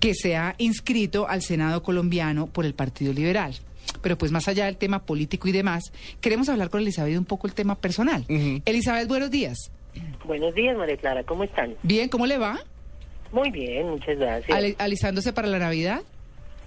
que 0.00 0.14
se 0.14 0.36
ha 0.36 0.54
inscrito 0.58 1.28
al 1.28 1.42
Senado 1.42 1.82
colombiano 1.82 2.46
por 2.46 2.66
el 2.66 2.74
Partido 2.74 3.12
Liberal. 3.14 3.54
Pero 4.02 4.16
pues 4.18 4.32
más 4.32 4.48
allá 4.48 4.66
del 4.66 4.76
tema 4.76 5.04
político 5.04 5.48
y 5.48 5.52
demás, 5.52 5.92
queremos 6.20 6.48
hablar 6.48 6.70
con 6.70 6.80
Elizabeth 6.80 7.16
un 7.18 7.24
poco 7.24 7.46
el 7.46 7.54
tema 7.54 7.74
personal. 7.76 8.24
Elizabeth, 8.64 9.08
buenos 9.08 9.30
días. 9.30 9.70
Buenos 10.24 10.54
días, 10.54 10.76
María 10.76 10.96
Clara, 10.96 11.24
¿cómo 11.24 11.44
están? 11.44 11.74
Bien, 11.82 12.08
¿cómo 12.08 12.26
le 12.26 12.38
va? 12.38 12.58
Muy 13.32 13.50
bien, 13.50 13.88
muchas 13.90 14.18
gracias. 14.18 14.56
Ale- 14.56 14.76
¿Alistándose 14.78 15.32
para 15.32 15.48
la 15.48 15.58
Navidad? 15.58 16.02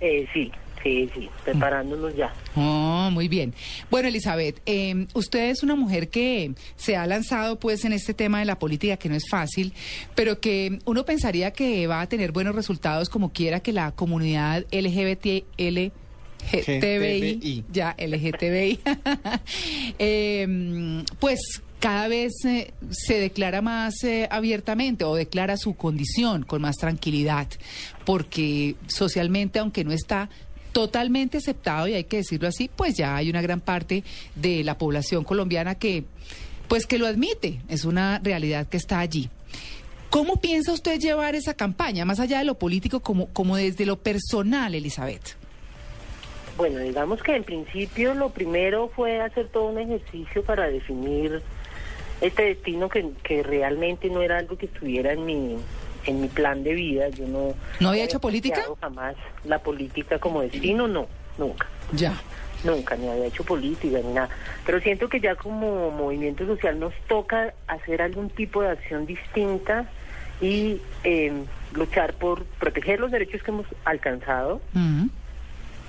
Eh, 0.01 0.27
sí, 0.34 0.51
sí, 0.84 1.10
sí, 1.14 1.30
preparándonos 1.45 2.14
ya. 2.15 2.34
Oh, 2.55 3.10
muy 3.11 3.30
bien. 3.30 3.53
Bueno, 3.89 4.10
Elizabeth, 4.10 4.60
eh, 4.65 5.07
usted 5.14 5.49
es 5.49 5.64
una 5.64 5.76
mujer 5.76 6.10
que 6.10 6.51
se 6.76 6.97
ha 6.97 7.07
lanzado 7.07 7.57
pues 7.60 7.85
en 7.85 7.93
este 7.93 8.14
tema 8.14 8.39
de 8.39 8.45
la 8.45 8.60
política 8.60 8.97
que 8.97 9.07
no 9.07 9.15
es 9.15 9.23
fácil, 9.30 9.73
pero 10.15 10.41
que 10.41 10.80
uno 10.85 11.05
pensaría 11.05 11.51
que 11.51 11.88
va 11.88 12.01
a 12.01 12.07
tener 12.10 12.34
buenos 12.34 12.55
resultados 12.55 13.10
como 13.10 13.31
quiera 13.31 13.61
que 13.61 13.72
la 13.72 13.91
comunidad 13.93 14.65
LGBT, 14.72 15.45
LGTBI, 16.52 17.36
GTBI. 17.36 17.64
ya 17.72 17.95
LGTBI, 17.98 18.80
eh, 19.99 21.03
pues 21.20 21.40
cada 21.84 22.07
vez 22.07 22.32
eh, 22.45 22.74
se 22.91 23.20
declara 23.20 23.61
más 23.61 24.06
eh, 24.06 24.30
abiertamente 24.32 25.03
o 25.03 25.15
declara 25.15 25.57
su 25.57 25.74
condición 25.74 26.44
con 26.44 26.61
más 26.61 26.78
tranquilidad, 26.78 27.48
porque 28.06 28.78
socialmente, 28.88 29.60
aunque 29.60 29.84
no 29.84 29.91
está 29.91 30.30
totalmente 30.72 31.40
aceptado, 31.40 31.90
y 31.90 31.94
hay 31.94 32.06
que 32.06 32.18
decirlo 32.18 32.48
así, 32.48 32.70
pues 32.74 32.95
ya 32.95 33.18
hay 33.18 33.30
una 33.30 33.41
gran 33.41 33.60
parte 33.60 34.06
de 34.34 34.64
la 34.64 34.78
población 34.78 35.26
colombiana 35.26 35.76
que, 35.76 36.06
pues 36.70 36.88
que 36.88 36.98
lo 36.98 37.06
admite, 37.06 37.60
es 37.68 37.84
una 37.84 38.20
realidad 38.24 38.65
que 38.68 38.78
está 38.78 38.99
allí. 38.99 39.30
¿Cómo 40.10 40.38
piensa 40.38 40.72
usted 40.72 41.02
llevar 41.02 41.36
esa 41.36 41.53
campaña, 41.53 42.06
más 42.06 42.22
allá 42.22 42.40
de 42.40 42.45
lo 42.45 42.57
político, 42.57 43.02
como, 43.02 43.28
como 43.28 43.57
desde 43.57 43.86
lo 43.86 43.99
personal, 43.99 44.74
Elizabeth? 44.74 45.36
Bueno, 46.58 46.80
digamos 46.80 47.22
que 47.24 47.36
en 47.36 47.44
principio 47.44 48.14
lo 48.14 48.30
primero 48.30 48.90
fue 48.96 49.22
hacer 49.22 49.48
todo 49.48 49.66
un 49.66 49.80
ejercicio 49.80 50.44
para 50.44 50.68
definir 50.68 51.42
este 52.22 52.44
destino 52.44 52.90
que, 52.90 53.10
que 53.24 53.44
realmente 53.44 54.10
no 54.10 54.22
era 54.22 54.38
algo 54.38 54.58
que 54.58 54.68
estuviera 54.68 55.14
en 55.14 55.26
mi 55.26 55.58
en 56.06 56.22
mi 56.22 56.28
plan 56.28 56.64
de 56.64 56.74
vida. 56.74 57.10
Yo 57.10 57.28
no 57.28 57.54
¿No 57.80 57.90
había 57.90 58.04
hecho 58.04 58.20
política? 58.20 58.62
jamás 58.82 59.16
la 59.46 59.60
política 59.60 60.20
como 60.20 60.42
destino, 60.42 60.88
no, 60.88 61.08
nunca. 61.38 61.68
Ya. 61.94 62.14
Nunca, 62.64 62.96
ni 62.96 63.08
había 63.08 63.26
hecho 63.26 63.44
política 63.44 64.00
ni 64.04 64.14
nada. 64.14 64.30
Pero 64.66 64.80
siento 64.82 65.10
que 65.10 65.20
ya 65.20 65.36
como 65.36 65.92
movimiento 65.92 66.46
social 66.46 66.80
nos 66.80 66.94
toca 67.08 67.54
hacer 67.68 68.02
algún 68.02 68.30
tipo 68.30 68.62
de 68.62 68.70
acción 68.70 69.06
distinta 69.06 69.90
y 70.42 70.80
eh, 71.04 71.32
luchar 71.74 72.14
por 72.14 72.44
proteger 72.46 73.00
los 73.00 73.12
derechos 73.12 73.42
que 73.44 73.52
hemos 73.52 73.66
alcanzado 73.86 74.62
Mm. 74.74 75.08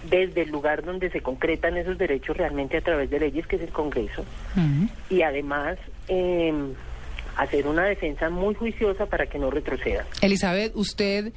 Desde 0.08 0.42
el 0.42 0.50
lugar 0.50 0.84
donde 0.84 1.10
se 1.10 1.20
concretan 1.20 1.76
esos 1.76 1.98
derechos 1.98 2.36
realmente 2.36 2.76
a 2.76 2.80
través 2.80 3.10
de 3.10 3.20
leyes, 3.20 3.46
que 3.46 3.56
es 3.56 3.62
el 3.62 3.70
Congreso, 3.70 4.24
y 5.10 5.22
además 5.22 5.78
eh, 6.08 6.52
hacer 7.36 7.66
una 7.66 7.84
defensa 7.84 8.30
muy 8.30 8.54
juiciosa 8.54 9.06
para 9.06 9.26
que 9.26 9.38
no 9.38 9.50
retroceda. 9.50 10.06
Elizabeth, 10.20 10.72
¿usted 10.74 11.32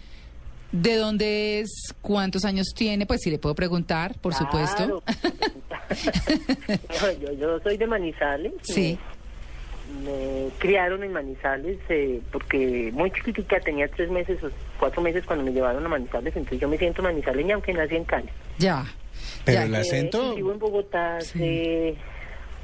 de 0.71 0.95
dónde 0.95 1.61
es? 1.61 1.93
¿Cuántos 2.01 2.45
años 2.45 2.67
tiene? 2.75 3.05
Pues 3.05 3.21
si 3.21 3.31
le 3.31 3.39
puedo 3.39 3.55
preguntar, 3.55 4.15
por 4.19 4.33
supuesto. 4.33 5.03
Yo 7.39 7.59
soy 7.59 7.77
de 7.77 7.87
Manizales. 7.87 8.53
Sí. 8.61 8.97
Me 10.03 10.49
criaron 10.59 11.03
en 11.03 11.13
Manizales 11.13 11.77
eh, 11.89 12.21
porque 12.31 12.91
muy 12.93 13.11
chiquitica, 13.11 13.59
tenía 13.59 13.87
tres 13.87 14.09
meses 14.09 14.43
o 14.43 14.49
cuatro 14.79 15.01
meses 15.01 15.23
cuando 15.25 15.45
me 15.45 15.51
llevaron 15.51 15.85
a 15.85 15.89
Manizales, 15.89 16.35
entonces 16.35 16.59
yo 16.59 16.67
me 16.67 16.77
siento 16.77 17.01
manizaleña 17.01 17.55
aunque 17.55 17.73
nací 17.73 17.95
en 17.95 18.03
Cali. 18.03 18.29
Ya. 18.57 18.85
Pero 19.45 19.59
Ya. 19.61 19.65
el 19.65 19.75
acento... 19.75 20.33
Eh, 20.33 20.35
vivo 20.35 20.51
en 20.51 20.59
Bogotá 20.59 21.17
hace 21.17 21.95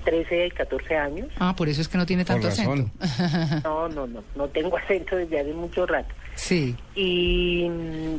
13 0.03 0.47
y 0.47 0.51
14 0.51 0.95
años. 0.97 1.27
Ah, 1.39 1.55
por 1.55 1.69
eso 1.69 1.81
es 1.81 1.87
que 1.87 1.97
no 1.97 2.05
tiene 2.05 2.25
tanto 2.25 2.47
acento. 2.49 2.89
No, 3.63 3.87
no, 3.89 4.05
no, 4.07 4.23
no 4.35 4.47
tengo 4.49 4.77
acento 4.83 5.15
desde 5.15 5.39
hace 5.39 5.53
mucho 5.53 5.85
rato. 5.85 6.13
Sí. 6.35 6.75
Y 6.95 7.67
mm, 7.69 8.15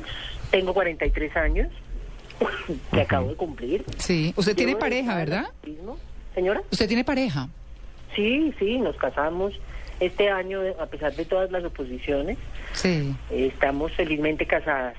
tengo 0.51 0.73
43 0.73 1.37
años 1.37 1.69
que 2.91 3.01
acabo 3.01 3.29
de 3.29 3.37
cumplir. 3.37 3.85
Sí. 3.99 4.33
Usted 4.37 4.57
tiene 4.57 4.77
pareja, 4.77 5.17
¿verdad? 5.17 5.47
Señora. 6.35 6.63
Usted 6.71 6.89
tiene 6.89 7.05
pareja. 7.05 7.49
Sí, 8.15 8.53
sí, 8.59 8.79
nos 8.79 8.97
casamos 8.97 9.53
este 10.01 10.29
año, 10.29 10.61
a 10.81 10.87
pesar 10.87 11.15
de 11.15 11.25
todas 11.25 11.51
las 11.51 11.65
oposiciones. 11.65 12.37
Sí. 12.73 13.15
eh, 13.31 13.51
estamos 13.53 13.93
felizmente 13.93 14.47
casadas. 14.47 14.95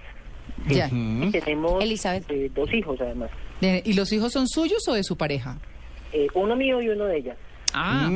Ya. 0.68 0.88
Y 0.92 1.32
tenemos 1.32 1.84
eh, 1.84 2.50
dos 2.54 2.74
hijos, 2.74 3.00
además. 3.02 3.30
De- 3.62 3.82
¿Y 3.86 3.94
los 3.94 4.12
hijos 4.14 4.32
son 4.32 4.48
suyos 4.48 4.88
o 4.88 4.94
de 4.94 5.04
su 5.04 5.18
pareja? 5.18 5.58
Eh, 6.14 6.28
uno 6.34 6.56
mío 6.56 6.82
y 6.82 6.90
uno 6.90 7.06
de 7.06 7.18
ella. 7.18 7.36
Ah. 7.74 8.10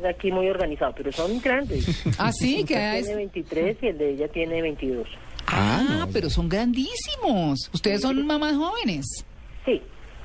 Es 0.00 0.04
aquí 0.04 0.32
muy 0.32 0.48
organizado, 0.48 0.92
pero 0.96 1.12
son 1.12 1.40
grandes. 1.40 1.86
Ah, 2.18 2.32
sí, 2.32 2.64
que 2.64 2.74
es- 2.98 3.04
tiene 3.04 3.16
23 3.16 3.76
y 3.82 3.86
el 3.86 3.98
de 3.98 4.10
ella 4.12 4.28
tiene 4.28 4.62
22. 4.62 5.06
Ah, 5.46 6.06
pero 6.12 6.28
son 6.30 6.48
grandísimos. 6.48 7.70
Ustedes 7.72 8.02
son 8.02 8.26
mamás 8.26 8.54
jóvenes. 8.56 9.06
Sí, 9.64 9.80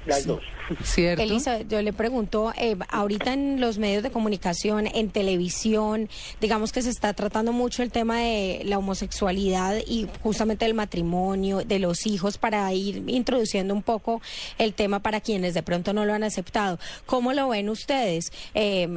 las 0.06 0.26
dos. 0.26 0.42
¿Cierto? 0.84 1.22
Elizabeth, 1.22 1.68
yo 1.68 1.82
le 1.82 1.92
pregunto, 1.94 2.54
eh, 2.58 2.78
ahorita 2.90 3.34
en 3.34 3.60
los 3.60 3.78
medios 3.78 4.02
de 4.02 4.12
comunicación, 4.12 4.88
en 4.88 5.10
televisión, 5.10 6.10
digamos 6.40 6.72
que 6.72 6.82
se 6.82 6.90
está 6.90 7.14
tratando 7.14 7.52
mucho 7.52 7.84
el 7.84 7.92
tema 7.92 8.20
de 8.20 8.62
la 8.66 8.78
homosexualidad 8.78 9.78
y 9.86 10.08
justamente 10.22 10.66
del 10.66 10.74
matrimonio, 10.74 11.64
de 11.66 11.80
los 11.80 12.06
hijos, 12.06 12.38
para 12.38 12.72
ir 12.74 13.04
introduciendo 13.08 13.74
un 13.74 13.84
poco 13.84 14.22
el 14.58 14.74
tema 14.74 15.00
para 15.00 15.20
quienes 15.20 15.54
de 15.54 15.64
pronto 15.64 15.94
no 15.94 16.06
lo 16.06 16.14
han 16.14 16.24
aceptado. 16.24 16.80
¿Cómo 17.06 17.34
lo 17.34 17.50
ven 17.50 17.70
ustedes? 17.70 18.32
Eh, 18.54 18.88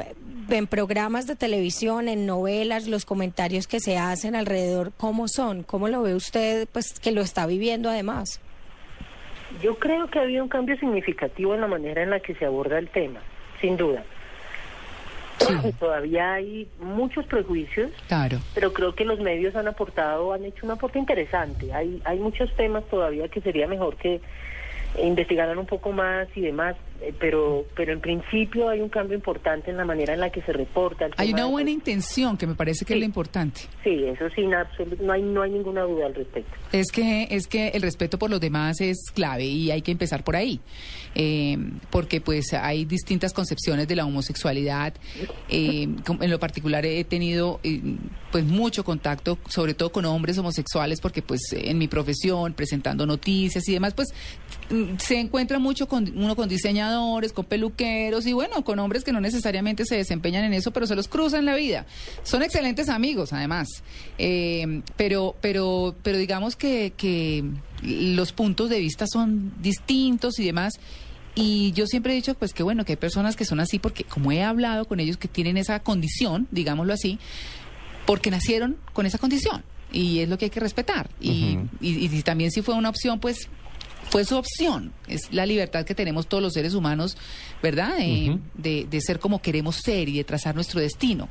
en 0.48 0.66
programas 0.68 1.26
de 1.26 1.34
televisión, 1.34 2.08
en 2.08 2.26
novelas, 2.26 2.86
los 2.86 3.04
comentarios 3.04 3.66
que 3.66 3.80
se 3.80 3.98
hacen 3.98 4.36
alrededor, 4.36 4.92
¿cómo 4.96 5.26
son? 5.28 5.64
¿Cómo 5.64 5.88
lo 5.88 6.02
ve 6.02 6.14
usted, 6.14 6.68
pues, 6.72 7.00
que 7.00 7.10
lo 7.10 7.22
está 7.22 7.46
viviendo 7.46 7.90
además? 7.90 8.40
Yo 9.62 9.76
creo 9.76 10.08
que 10.08 10.18
ha 10.18 10.22
habido 10.22 10.42
un 10.42 10.48
cambio 10.48 10.76
significativo 10.78 11.54
en 11.54 11.60
la 11.60 11.66
manera 11.66 12.02
en 12.02 12.10
la 12.10 12.20
que 12.20 12.34
se 12.34 12.44
aborda 12.44 12.78
el 12.78 12.88
tema, 12.88 13.20
sin 13.60 13.76
duda. 13.76 14.04
Todavía 15.78 16.34
hay 16.34 16.66
muchos 16.80 17.26
prejuicios, 17.26 17.90
Claro. 18.08 18.38
pero 18.54 18.72
creo 18.72 18.94
que 18.94 19.04
los 19.04 19.20
medios 19.20 19.54
han 19.54 19.68
aportado, 19.68 20.32
han 20.32 20.44
hecho 20.44 20.64
un 20.64 20.72
aporte 20.72 20.98
interesante. 20.98 21.72
Hay, 21.72 22.00
hay 22.04 22.18
muchos 22.18 22.52
temas 22.56 22.84
todavía 22.88 23.28
que 23.28 23.40
sería 23.42 23.66
mejor 23.66 23.96
que 23.96 24.20
investigaran 25.02 25.58
un 25.58 25.66
poco 25.66 25.92
más 25.92 26.26
y 26.34 26.40
demás, 26.40 26.74
pero, 27.18 27.64
pero 27.74 27.92
en 27.92 28.00
principio 28.00 28.68
hay 28.68 28.80
un 28.80 28.88
cambio 28.88 29.16
importante 29.16 29.70
en 29.70 29.76
la 29.76 29.84
manera 29.84 30.14
en 30.14 30.20
la 30.20 30.30
que 30.30 30.42
se 30.42 30.52
reporta. 30.52 31.06
el 31.06 31.12
Hay 31.16 31.32
una 31.32 31.44
de- 31.44 31.50
buena 31.50 31.70
intención 31.70 32.36
que 32.36 32.46
me 32.46 32.54
parece 32.54 32.84
que 32.84 32.94
es 32.94 32.98
lo 32.98 33.04
importante. 33.04 33.62
Sí, 33.84 34.04
eso 34.04 34.26
absoluto, 34.54 35.02
no 35.02 35.12
hay, 35.12 35.22
no 35.22 35.42
hay 35.42 35.50
ninguna 35.50 35.82
duda 35.82 36.06
al 36.06 36.14
respecto. 36.14 36.50
Es 36.72 36.90
que, 36.92 37.28
es 37.30 37.46
que 37.46 37.68
el 37.68 37.82
respeto 37.82 38.18
por 38.18 38.30
los 38.30 38.40
demás 38.40 38.80
es 38.80 39.10
clave 39.14 39.44
y 39.44 39.70
hay 39.70 39.82
que 39.82 39.92
empezar 39.92 40.24
por 40.24 40.36
ahí. 40.36 40.60
Eh, 41.14 41.56
porque 41.90 42.20
pues 42.20 42.52
hay 42.52 42.84
distintas 42.84 43.32
concepciones 43.32 43.88
de 43.88 43.96
la 43.96 44.04
homosexualidad. 44.04 44.92
Eh, 45.48 45.88
en 46.20 46.30
lo 46.30 46.38
particular 46.38 46.84
he 46.84 47.04
tenido 47.04 47.60
eh, 47.62 47.80
pues 48.30 48.44
mucho 48.44 48.84
contacto, 48.84 49.38
sobre 49.48 49.74
todo 49.74 49.90
con 49.92 50.04
hombres 50.04 50.36
homosexuales, 50.38 51.00
porque 51.00 51.22
pues 51.22 51.40
en 51.52 51.78
mi 51.78 51.88
profesión, 51.88 52.52
presentando 52.52 53.06
noticias 53.06 53.66
y 53.68 53.72
demás, 53.72 53.94
pues 53.94 54.08
mm, 54.70 54.96
se 54.98 55.18
encuentra 55.18 55.58
mucho 55.58 55.88
con 55.88 56.06
uno 56.16 56.36
con 56.36 56.48
diseñadores, 56.48 56.85
con 57.34 57.44
peluqueros 57.44 58.26
y 58.26 58.32
bueno, 58.32 58.64
con 58.64 58.78
hombres 58.78 59.04
que 59.04 59.12
no 59.12 59.20
necesariamente 59.20 59.84
se 59.84 59.96
desempeñan 59.96 60.44
en 60.44 60.52
eso, 60.52 60.70
pero 60.70 60.86
se 60.86 60.94
los 60.94 61.08
cruzan 61.08 61.44
la 61.44 61.54
vida. 61.54 61.86
Son 62.22 62.42
excelentes 62.42 62.88
amigos, 62.88 63.32
además. 63.32 63.68
Eh, 64.18 64.82
pero, 64.96 65.34
pero, 65.40 65.94
pero 66.02 66.18
digamos 66.18 66.56
que, 66.56 66.92
que 66.96 67.44
los 67.82 68.32
puntos 68.32 68.70
de 68.70 68.78
vista 68.78 69.06
son 69.06 69.52
distintos 69.60 70.38
y 70.38 70.46
demás. 70.46 70.74
Y 71.34 71.72
yo 71.72 71.86
siempre 71.86 72.12
he 72.12 72.16
dicho, 72.16 72.34
pues 72.34 72.54
que 72.54 72.62
bueno, 72.62 72.84
que 72.84 72.92
hay 72.92 72.96
personas 72.96 73.36
que 73.36 73.44
son 73.44 73.60
así 73.60 73.78
porque 73.78 74.04
como 74.04 74.32
he 74.32 74.42
hablado 74.42 74.86
con 74.86 75.00
ellos 75.00 75.16
que 75.16 75.28
tienen 75.28 75.56
esa 75.58 75.80
condición, 75.80 76.48
digámoslo 76.50 76.94
así, 76.94 77.18
porque 78.06 78.30
nacieron 78.30 78.76
con 78.92 79.06
esa 79.06 79.18
condición. 79.18 79.62
Y 79.92 80.20
es 80.20 80.28
lo 80.28 80.38
que 80.38 80.46
hay 80.46 80.50
que 80.50 80.60
respetar. 80.60 81.10
Y, 81.20 81.58
y, 81.80 82.06
y 82.06 82.22
también 82.22 82.50
si 82.50 82.62
fue 82.62 82.74
una 82.74 82.88
opción, 82.88 83.20
pues 83.20 83.48
fue 84.10 84.24
su 84.24 84.36
opción. 84.36 84.92
Es 85.08 85.32
la 85.32 85.46
libertad 85.46 85.84
que 85.84 85.94
tenemos 85.94 86.26
todos 86.26 86.42
los 86.42 86.52
seres 86.52 86.74
humanos, 86.74 87.16
¿verdad? 87.62 87.94
Eh, 87.98 88.38
de, 88.54 88.86
de 88.88 89.00
ser 89.00 89.18
como 89.18 89.40
queremos 89.40 89.76
ser 89.76 90.08
y 90.08 90.16
de 90.16 90.24
trazar 90.24 90.54
nuestro 90.54 90.80
destino. 90.80 91.28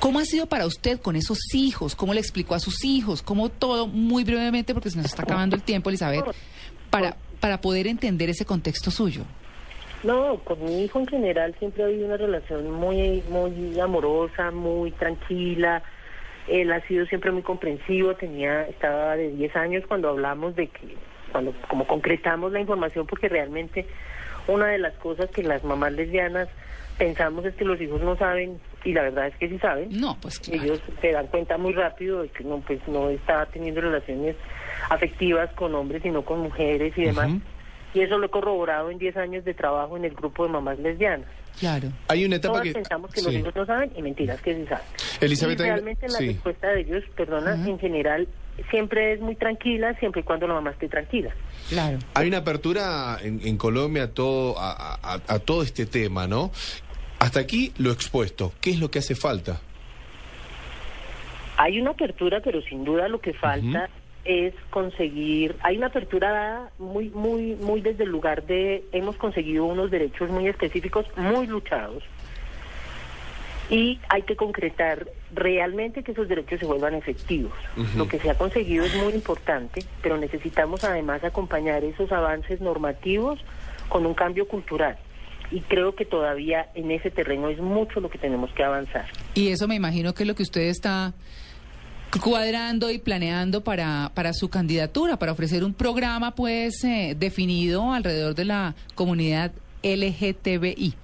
¿Cómo 0.00 0.18
ha 0.18 0.24
sido 0.24 0.46
para 0.46 0.66
usted 0.66 1.00
con 1.00 1.16
esos 1.16 1.38
hijos? 1.54 1.94
¿Cómo 1.94 2.14
le 2.14 2.20
explicó 2.20 2.54
a 2.54 2.60
sus 2.60 2.84
hijos? 2.84 3.22
¿Cómo 3.22 3.48
todo, 3.48 3.86
muy 3.86 4.24
brevemente, 4.24 4.74
porque 4.74 4.90
se 4.90 4.96
nos 4.96 5.06
está 5.06 5.22
acabando 5.22 5.56
el 5.56 5.62
tiempo, 5.62 5.90
Elizabeth, 5.90 6.24
para, 6.90 7.16
para 7.40 7.60
poder 7.60 7.86
entender 7.86 8.30
ese 8.30 8.44
contexto 8.44 8.90
suyo? 8.90 9.24
No, 10.04 10.38
con 10.44 10.62
mi 10.62 10.84
hijo 10.84 11.00
en 11.00 11.06
general 11.06 11.54
siempre 11.58 11.82
ha 11.82 11.86
habido 11.86 12.06
una 12.06 12.18
relación 12.18 12.70
muy, 12.70 13.22
muy 13.30 13.80
amorosa, 13.80 14.50
muy 14.50 14.90
tranquila. 14.90 15.82
Él 16.46 16.70
ha 16.72 16.86
sido 16.86 17.06
siempre 17.06 17.32
muy 17.32 17.40
comprensivo, 17.40 18.14
tenía, 18.14 18.68
estaba 18.68 19.16
de 19.16 19.30
10 19.30 19.56
años 19.56 19.84
cuando 19.88 20.10
hablamos 20.10 20.54
de 20.56 20.66
que, 20.66 20.94
cuando 21.34 21.52
como 21.66 21.84
concretamos 21.84 22.52
la 22.52 22.60
información, 22.60 23.08
porque 23.08 23.28
realmente 23.28 23.88
una 24.46 24.68
de 24.68 24.78
las 24.78 24.94
cosas 24.94 25.28
que 25.30 25.42
las 25.42 25.64
mamás 25.64 25.92
lesbianas 25.92 26.48
pensamos 26.96 27.44
es 27.44 27.56
que 27.56 27.64
los 27.64 27.80
hijos 27.80 28.00
no 28.02 28.16
saben, 28.16 28.60
y 28.84 28.92
la 28.92 29.02
verdad 29.02 29.26
es 29.26 29.34
que 29.34 29.48
sí 29.48 29.58
saben. 29.58 29.88
No, 29.98 30.16
pues 30.22 30.40
Ellos 30.48 30.80
se 31.00 31.10
dan 31.10 31.26
cuenta 31.26 31.58
muy 31.58 31.72
rápido 31.72 32.22
de 32.22 32.28
que 32.28 32.44
no, 32.44 32.60
pues 32.60 32.78
no 32.86 33.10
está 33.10 33.46
teniendo 33.46 33.80
relaciones 33.80 34.36
afectivas 34.90 35.50
con 35.54 35.74
hombres, 35.74 36.02
sino 36.04 36.24
con 36.24 36.38
mujeres 36.38 36.96
y 36.96 37.02
demás. 37.02 37.32
Y 37.94 38.02
eso 38.02 38.16
lo 38.18 38.26
he 38.26 38.30
corroborado 38.30 38.92
en 38.92 38.98
10 38.98 39.16
años 39.16 39.44
de 39.44 39.54
trabajo 39.54 39.96
en 39.96 40.04
el 40.04 40.14
grupo 40.14 40.46
de 40.46 40.52
mamás 40.52 40.78
lesbianas. 40.78 41.26
Claro. 41.58 41.88
Hay 42.06 42.24
una 42.24 42.36
etapa 42.36 42.54
Todas 42.54 42.68
que... 42.68 42.74
pensamos 42.74 43.12
que 43.12 43.22
los 43.22 43.32
hijos 43.32 43.56
no 43.56 43.66
saben 43.66 43.90
y 43.96 44.02
mentiras 44.02 44.40
que 44.40 44.54
sí 44.54 44.64
saben. 44.66 44.84
Elizabeth, 45.20 45.58
y 45.58 45.62
hay 45.64 45.68
realmente 45.70 46.06
la 46.08 46.18
sí. 46.18 46.26
respuesta 46.28 46.68
de 46.68 46.80
ellos, 46.80 47.02
perdona, 47.16 47.54
en 47.54 47.78
general 47.80 48.28
siempre 48.70 49.12
es 49.14 49.20
muy 49.20 49.36
tranquila, 49.36 49.94
siempre 49.98 50.20
y 50.20 50.24
cuando 50.24 50.46
la 50.46 50.54
mamá 50.54 50.70
esté 50.70 50.88
tranquila. 50.88 51.34
Claro. 51.68 51.98
Hay 52.14 52.28
una 52.28 52.38
apertura 52.38 53.18
en, 53.22 53.40
en 53.44 53.56
Colombia 53.56 54.04
a 54.04 54.08
todo, 54.08 54.58
a, 54.58 54.94
a- 55.02 55.20
a 55.26 55.38
todo 55.38 55.62
este 55.62 55.86
tema, 55.86 56.26
¿no? 56.26 56.50
Hasta 57.18 57.40
aquí 57.40 57.72
lo 57.78 57.90
expuesto. 57.90 58.52
¿Qué 58.60 58.70
es 58.70 58.78
lo 58.80 58.90
que 58.90 58.98
hace 59.00 59.14
falta? 59.14 59.60
Hay 61.56 61.80
una 61.80 61.90
apertura, 61.90 62.40
pero 62.42 62.60
sin 62.62 62.84
duda 62.84 63.08
lo 63.08 63.20
que 63.20 63.32
falta 63.32 63.88
es 64.24 64.54
conseguir, 64.70 65.54
hay 65.62 65.76
una 65.76 65.88
apertura 65.88 66.30
dada 66.32 66.70
muy, 66.78 67.10
muy, 67.10 67.54
muy 67.56 67.80
desde 67.82 68.04
el 68.04 68.10
lugar 68.10 68.44
de 68.46 68.82
hemos 68.92 69.16
conseguido 69.16 69.64
unos 69.66 69.90
derechos 69.90 70.30
muy 70.30 70.48
específicos, 70.48 71.06
muy 71.16 71.46
luchados, 71.46 72.02
y 73.70 73.98
hay 74.08 74.22
que 74.22 74.36
concretar 74.36 75.06
realmente 75.32 76.02
que 76.02 76.12
esos 76.12 76.28
derechos 76.28 76.60
se 76.60 76.66
vuelvan 76.66 76.94
efectivos. 76.94 77.52
Lo 77.96 78.06
que 78.08 78.18
se 78.18 78.30
ha 78.30 78.36
conseguido 78.36 78.84
es 78.84 78.94
muy 78.96 79.14
importante, 79.14 79.84
pero 80.02 80.16
necesitamos 80.18 80.84
además 80.84 81.24
acompañar 81.24 81.82
esos 81.84 82.12
avances 82.12 82.60
normativos 82.60 83.40
con 83.88 84.06
un 84.06 84.14
cambio 84.14 84.46
cultural. 84.46 84.96
Y 85.50 85.60
creo 85.60 85.94
que 85.94 86.04
todavía 86.04 86.68
en 86.74 86.90
ese 86.90 87.10
terreno 87.10 87.48
es 87.48 87.58
mucho 87.58 88.00
lo 88.00 88.10
que 88.10 88.18
tenemos 88.18 88.52
que 88.52 88.64
avanzar. 88.64 89.06
Y 89.34 89.48
eso 89.48 89.68
me 89.68 89.74
imagino 89.74 90.14
que 90.14 90.24
es 90.24 90.26
lo 90.26 90.34
que 90.34 90.42
usted 90.42 90.62
está 90.62 91.12
cuadrando 92.22 92.90
y 92.90 92.98
planeando 92.98 93.62
para, 93.62 94.10
para 94.14 94.32
su 94.32 94.48
candidatura, 94.48 95.18
para 95.18 95.32
ofrecer 95.32 95.64
un 95.64 95.74
programa 95.74 96.34
pues 96.34 96.84
eh, 96.84 97.14
definido 97.18 97.92
alrededor 97.92 98.34
de 98.34 98.44
la 98.44 98.74
comunidad 98.94 99.52
LGTBI. 99.82 100.94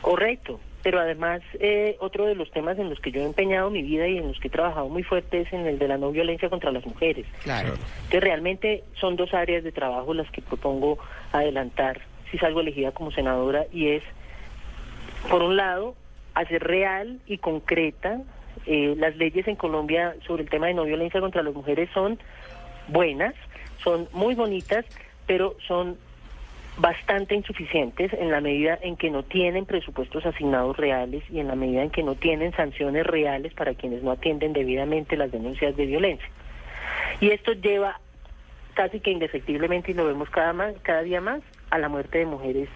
Correcto, 0.00 0.58
pero 0.88 1.00
además 1.00 1.42
eh, 1.60 1.98
otro 2.00 2.24
de 2.24 2.34
los 2.34 2.50
temas 2.50 2.78
en 2.78 2.88
los 2.88 2.98
que 2.98 3.10
yo 3.10 3.20
he 3.20 3.24
empeñado 3.26 3.68
mi 3.68 3.82
vida 3.82 4.08
y 4.08 4.16
en 4.16 4.28
los 4.28 4.40
que 4.40 4.48
he 4.48 4.50
trabajado 4.50 4.88
muy 4.88 5.02
fuerte 5.02 5.42
es 5.42 5.52
en 5.52 5.66
el 5.66 5.78
de 5.78 5.86
la 5.86 5.98
no 5.98 6.10
violencia 6.12 6.48
contra 6.48 6.72
las 6.72 6.86
mujeres. 6.86 7.26
Claro. 7.42 7.74
Entonces 7.74 8.20
realmente 8.22 8.84
son 8.98 9.14
dos 9.14 9.34
áreas 9.34 9.64
de 9.64 9.70
trabajo 9.70 10.14
las 10.14 10.30
que 10.30 10.40
propongo 10.40 10.98
adelantar 11.30 12.00
si 12.30 12.38
salgo 12.38 12.60
elegida 12.60 12.92
como 12.92 13.10
senadora 13.10 13.66
y 13.70 13.88
es, 13.88 14.02
por 15.28 15.42
un 15.42 15.58
lado, 15.58 15.94
hacer 16.32 16.64
real 16.64 17.20
y 17.26 17.36
concreta 17.36 18.22
eh, 18.64 18.94
las 18.96 19.14
leyes 19.16 19.46
en 19.46 19.56
Colombia 19.56 20.16
sobre 20.26 20.44
el 20.44 20.48
tema 20.48 20.68
de 20.68 20.72
no 20.72 20.84
violencia 20.84 21.20
contra 21.20 21.42
las 21.42 21.52
mujeres 21.52 21.90
son 21.92 22.18
buenas, 22.86 23.34
son 23.84 24.08
muy 24.14 24.34
bonitas, 24.34 24.86
pero 25.26 25.54
son 25.66 25.98
bastante 26.78 27.34
insuficientes 27.34 28.12
en 28.12 28.30
la 28.30 28.40
medida 28.40 28.78
en 28.82 28.96
que 28.96 29.10
no 29.10 29.22
tienen 29.24 29.66
presupuestos 29.66 30.24
asignados 30.24 30.76
reales 30.76 31.22
y 31.30 31.40
en 31.40 31.48
la 31.48 31.56
medida 31.56 31.82
en 31.82 31.90
que 31.90 32.02
no 32.02 32.14
tienen 32.14 32.52
sanciones 32.52 33.04
reales 33.06 33.52
para 33.54 33.74
quienes 33.74 34.02
no 34.02 34.12
atienden 34.12 34.52
debidamente 34.52 35.16
las 35.16 35.30
denuncias 35.32 35.76
de 35.76 35.86
violencia. 35.86 36.28
Y 37.20 37.30
esto 37.30 37.52
lleva 37.52 38.00
casi 38.74 39.00
que 39.00 39.10
indefectiblemente, 39.10 39.90
y 39.90 39.94
lo 39.94 40.06
vemos 40.06 40.30
cada, 40.30 40.52
más, 40.52 40.72
cada 40.82 41.02
día 41.02 41.20
más, 41.20 41.40
a 41.70 41.78
la 41.78 41.88
muerte 41.88 42.18
de 42.18 42.26
mujeres 42.26 42.68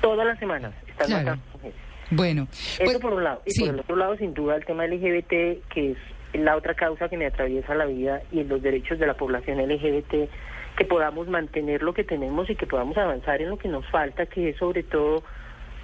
todas 0.00 0.26
las 0.26 0.38
semanas. 0.38 0.72
Están 0.88 1.06
Claro. 1.08 1.24
matando 1.24 1.44
mujeres. 1.52 1.76
Bueno, 2.10 2.48
Eso 2.50 2.82
pues, 2.84 2.98
por 2.98 3.12
un 3.12 3.24
lado. 3.24 3.42
Y 3.44 3.50
sí. 3.50 3.60
por 3.64 3.74
el 3.74 3.80
otro 3.80 3.96
lado, 3.96 4.16
sin 4.16 4.32
duda, 4.32 4.56
el 4.56 4.64
tema 4.64 4.86
LGBT, 4.86 5.62
que 5.68 5.92
es 5.92 5.98
la 6.32 6.56
otra 6.56 6.74
causa 6.74 7.08
que 7.10 7.16
me 7.18 7.26
atraviesa 7.26 7.74
la 7.74 7.84
vida 7.84 8.22
y 8.32 8.40
en 8.40 8.48
los 8.48 8.62
derechos 8.62 8.98
de 8.98 9.06
la 9.06 9.14
población 9.14 9.58
LGBT, 9.58 10.28
que 10.76 10.84
podamos 10.84 11.28
mantener 11.28 11.82
lo 11.82 11.94
que 11.94 12.04
tenemos 12.04 12.50
y 12.50 12.56
que 12.56 12.66
podamos 12.66 12.96
avanzar 12.96 13.40
en 13.40 13.50
lo 13.50 13.58
que 13.58 13.68
nos 13.68 13.86
falta, 13.90 14.26
que 14.26 14.50
es 14.50 14.56
sobre 14.56 14.82
todo 14.82 15.22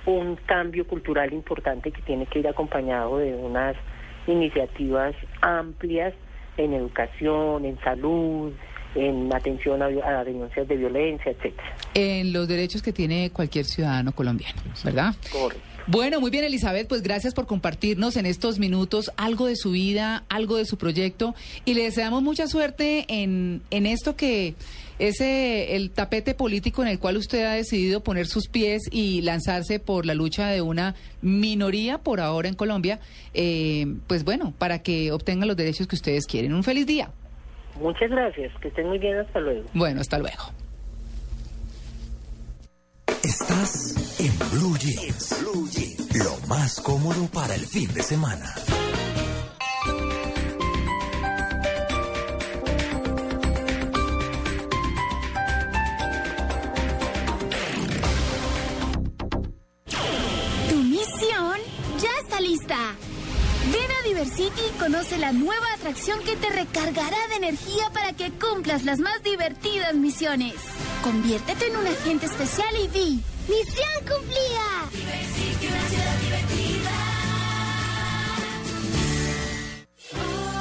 un 0.07 0.37
cambio 0.37 0.87
cultural 0.87 1.33
importante 1.33 1.93
que 1.93 2.03
tiene 2.03 2.27
que 2.27 2.41
ir 2.41 2.49
acompañado 2.49 3.19
de 3.19 3.35
unas 3.35 3.77
iniciativas 4.27 5.15
amplias 5.43 6.15
en 6.57 6.75
educación, 6.75 7.65
en 7.65 7.79
salud, 7.81 8.53
en 8.95 9.33
atención 9.33 9.83
a, 9.83 9.87
a 9.87 10.25
denuncias 10.25 10.67
de 10.67 10.77
violencia, 10.77 11.31
etcétera. 11.31 11.77
en 11.95 12.33
los 12.33 12.49
derechos 12.49 12.83
que 12.83 12.93
tiene 12.93 13.31
cualquier 13.31 13.65
ciudadano 13.65 14.13
colombiano, 14.13 14.61
¿verdad? 14.85 15.15
Correcto. 15.31 15.70
Bueno, 15.91 16.21
muy 16.21 16.31
bien, 16.31 16.45
Elizabeth, 16.45 16.87
pues 16.87 17.03
gracias 17.03 17.35
por 17.35 17.49
compartirnos 17.49 18.17
en 18.17 18.25
estos 18.25 18.61
minutos 18.61 19.11
algo 19.17 19.47
de 19.47 19.57
su 19.57 19.73
vida, 19.73 20.23
algo 20.29 20.57
de 20.57 20.65
su 20.65 20.79
proyecto 20.79 21.35
y 21.65 21.75
le 21.75 21.83
deseamos 21.83 22.23
mucha 22.23 22.47
suerte 22.47 23.07
en, 23.09 23.61
en 23.73 23.87
esto 23.87 24.15
que 24.15 24.55
es 25.01 25.21
el 25.21 25.91
tapete 25.91 26.35
político 26.35 26.83
en 26.83 26.89
el 26.89 27.01
cual 27.01 27.17
usted 27.17 27.45
ha 27.45 27.55
decidido 27.55 28.05
poner 28.05 28.27
sus 28.27 28.47
pies 28.47 28.83
y 28.93 29.23
lanzarse 29.23 29.81
por 29.81 30.07
la 30.07 30.15
lucha 30.15 30.47
de 30.47 30.63
una 30.63 30.95
minoría 31.23 31.99
por 31.99 32.21
ahora 32.21 32.49
en 32.49 32.55
Colombia, 32.55 33.01
eh, 33.35 33.87
pues 34.07 34.23
bueno, 34.23 34.55
para 34.57 34.85
que 34.85 35.11
obtengan 35.11 35.49
los 35.49 35.57
derechos 35.57 35.89
que 35.89 35.97
ustedes 35.97 36.25
quieren. 36.27 36.55
Un 36.55 36.63
feliz 36.63 36.87
día. 36.87 37.11
Muchas 37.81 38.11
gracias, 38.11 38.53
que 38.61 38.69
estén 38.69 38.87
muy 38.87 38.99
bien, 38.99 39.19
hasta 39.19 39.41
luego. 39.41 39.65
Bueno, 39.75 40.01
hasta 40.01 40.19
luego. 40.19 40.53
Estás 43.23 43.95
en 44.19 44.39
Blue 44.51 44.79
Jeans. 44.79 45.37
Lo 46.15 46.47
más 46.47 46.81
cómodo 46.81 47.27
para 47.27 47.55
el 47.55 47.67
fin 47.67 47.93
de 47.93 48.03
semana. 48.03 48.55
Tu 60.69 60.77
misión 60.77 61.59
ya 61.99 62.11
está 62.23 62.41
lista. 62.41 62.95
Ven 63.67 63.91
a 63.91 64.09
Diversity 64.09 64.63
y 64.69 64.79
conoce 64.79 65.19
la 65.19 65.33
nueva 65.33 65.67
atracción 65.75 66.19
que 66.21 66.37
te 66.37 66.49
recargará 66.49 67.29
de 67.29 67.37
energía 67.37 67.91
para 67.93 68.15
que 68.15 68.31
cumplas 68.31 68.85
las 68.85 68.99
más 68.99 69.23
divertidas 69.23 69.95
misiones. 69.95 70.55
Conviértete 71.03 71.67
en 71.67 71.77
un 71.77 71.87
agente 71.87 72.27
especial 72.27 72.75
y 72.83 72.89
di. 72.89 73.21
¡Misión 73.49 74.07
cumplida! 74.09 74.81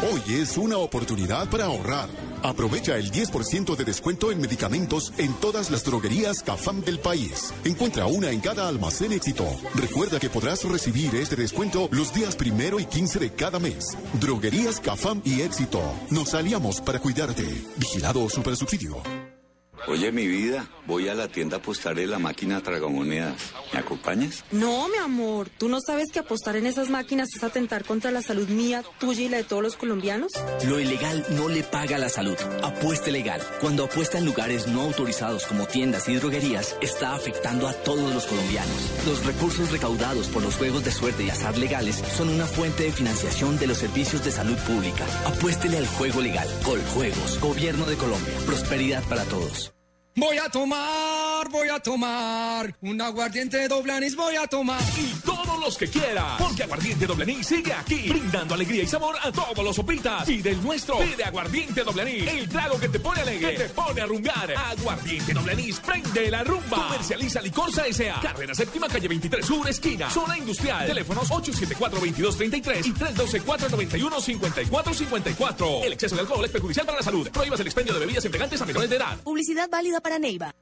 Hoy 0.01 0.21
es 0.35 0.57
una 0.57 0.77
oportunidad 0.77 1.49
para 1.49 1.65
ahorrar. 1.65 2.07
Aprovecha 2.41 2.95
el 2.95 3.11
10% 3.11 3.75
de 3.75 3.83
descuento 3.83 4.31
en 4.31 4.39
medicamentos 4.39 5.11
en 5.17 5.33
todas 5.33 5.69
las 5.71 5.83
droguerías 5.83 6.41
CAFAM 6.41 6.81
del 6.85 6.99
país. 6.99 7.53
Encuentra 7.65 8.05
una 8.05 8.31
en 8.31 8.39
cada 8.39 8.69
almacén 8.69 9.11
éxito. 9.11 9.45
Recuerda 9.75 10.17
que 10.17 10.29
podrás 10.29 10.63
recibir 10.63 11.13
este 11.15 11.35
descuento 11.35 11.89
los 11.91 12.13
días 12.13 12.37
primero 12.37 12.79
y 12.79 12.85
15 12.85 13.19
de 13.19 13.33
cada 13.33 13.59
mes. 13.59 13.97
Droguerías 14.21 14.79
CAFAM 14.79 15.21
y 15.25 15.41
éxito. 15.41 15.81
Nos 16.11 16.33
aliamos 16.33 16.79
para 16.79 16.99
cuidarte. 16.99 17.43
Vigilado 17.75 18.29
Supersubsidio. 18.29 19.38
Oye, 19.87 20.11
mi 20.11 20.27
vida, 20.27 20.67
voy 20.85 21.07
a 21.09 21.15
la 21.15 21.27
tienda 21.27 21.57
a 21.57 21.59
apostarle 21.59 22.05
la 22.05 22.19
máquina 22.19 22.61
tragamonedas. 22.61 23.53
¿Me 23.73 23.79
acompañas? 23.79 24.43
No, 24.51 24.87
mi 24.87 24.97
amor, 24.97 25.49
¿tú 25.49 25.67
no 25.67 25.79
sabes 25.81 26.11
que 26.11 26.19
apostar 26.19 26.55
en 26.57 26.65
esas 26.65 26.89
máquinas 26.89 27.29
es 27.35 27.43
atentar 27.43 27.85
contra 27.85 28.11
la 28.11 28.21
salud 28.21 28.47
mía, 28.49 28.83
tuya 28.99 29.23
y 29.23 29.29
la 29.29 29.37
de 29.37 29.43
todos 29.43 29.63
los 29.63 29.75
colombianos? 29.77 30.31
Lo 30.67 30.79
ilegal 30.79 31.25
no 31.31 31.49
le 31.49 31.63
paga 31.63 31.95
a 31.95 31.99
la 31.99 32.09
salud. 32.09 32.37
Apueste 32.61 33.11
legal. 33.11 33.41
Cuando 33.61 33.85
apuesta 33.85 34.17
en 34.17 34.25
lugares 34.25 34.67
no 34.67 34.81
autorizados 34.81 35.45
como 35.45 35.65
tiendas 35.65 36.07
y 36.09 36.15
droguerías, 36.15 36.75
está 36.81 37.15
afectando 37.15 37.67
a 37.67 37.73
todos 37.73 38.13
los 38.13 38.25
colombianos. 38.25 38.91
Los 39.07 39.25
recursos 39.25 39.71
recaudados 39.71 40.27
por 40.27 40.43
los 40.43 40.55
juegos 40.55 40.83
de 40.83 40.91
suerte 40.91 41.23
y 41.23 41.29
azar 41.29 41.57
legales 41.57 42.03
son 42.15 42.29
una 42.29 42.45
fuente 42.45 42.83
de 42.83 42.91
financiación 42.91 43.57
de 43.57 43.67
los 43.67 43.77
servicios 43.77 44.23
de 44.23 44.31
salud 44.31 44.57
pública. 44.67 45.05
Apuéstele 45.25 45.77
al 45.77 45.87
juego 45.87 46.21
legal. 46.21 46.47
Coljuegos. 46.63 47.39
Gobierno 47.39 47.85
de 47.85 47.95
Colombia. 47.95 48.33
Prosperidad 48.45 49.03
para 49.03 49.23
todos. 49.23 49.68
Voy 50.15 50.37
a 50.37 50.49
tomar, 50.49 51.49
voy 51.49 51.69
a 51.69 51.79
tomar, 51.79 52.75
un 52.81 53.01
aguardiente 53.01 53.67
doble 53.67 53.93
anís 53.93 54.15
voy 54.15 54.35
a 54.35 54.45
tomar. 54.47 54.81
Y 54.97 55.13
todos 55.25 55.59
los 55.59 55.77
que 55.77 55.87
quiera, 55.87 56.35
porque 56.37 56.63
Aguardiente 56.63 57.05
Doble 57.05 57.23
Anís 57.23 57.47
sigue 57.47 57.71
aquí, 57.73 58.09
brindando 58.09 58.55
alegría 58.55 58.83
y 58.83 58.87
sabor 58.87 59.15
a 59.21 59.31
todos 59.31 59.63
los 59.63 59.73
sopitas. 59.75 60.27
Y 60.27 60.41
del 60.41 60.61
nuestro, 60.61 60.97
pide 60.97 61.23
Aguardiente 61.23 61.83
Doble 61.83 62.01
Anís, 62.01 62.27
el 62.27 62.49
trago 62.49 62.77
que 62.79 62.89
te 62.89 62.99
pone 62.99 63.21
alegre, 63.21 63.55
que 63.55 63.63
te 63.63 63.69
pone 63.69 64.01
a 64.01 64.05
rumbar. 64.05 64.51
Aguardiente 64.51 65.33
Doble 65.33 65.53
Anís, 65.53 65.79
prende 65.79 66.31
la 66.31 66.43
rumba. 66.43 66.87
Comercializa 66.87 67.41
Licorsa 67.41 67.85
S.A. 67.87 68.19
Carrera 68.19 68.53
Séptima, 68.55 68.87
calle 68.87 69.07
23 69.07 69.45
Sur, 69.45 69.69
esquina, 69.69 70.09
zona 70.09 70.37
industrial. 70.37 70.87
Teléfonos 70.87 71.29
874-2233 71.29 72.85
y 72.85 72.93
312-491-5454. 72.93 75.85
El 75.85 75.93
exceso 75.93 76.15
de 76.15 76.21
alcohol 76.21 76.43
es 76.45 76.51
perjudicial 76.51 76.85
para 76.85 76.97
la 76.97 77.03
salud. 77.03 77.29
Prohíbas 77.29 77.59
el 77.59 77.67
expendio 77.67 77.93
de 77.93 77.99
bebidas 77.99 78.25
embriagantes 78.25 78.59
a 78.61 78.65
menores 78.65 78.89
de 78.89 78.95
edad. 78.97 79.17
Publicidad 79.23 79.69
válida 79.69 79.98
para 80.01 80.19
Neiva. 80.19 80.53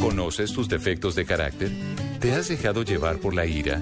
¿Conoces 0.00 0.52
tus 0.52 0.68
defectos 0.68 1.14
de 1.14 1.24
carácter? 1.24 1.70
¿Te 2.20 2.32
has 2.32 2.48
dejado 2.48 2.82
llevar 2.82 3.18
por 3.18 3.34
la 3.34 3.46
ira? 3.46 3.80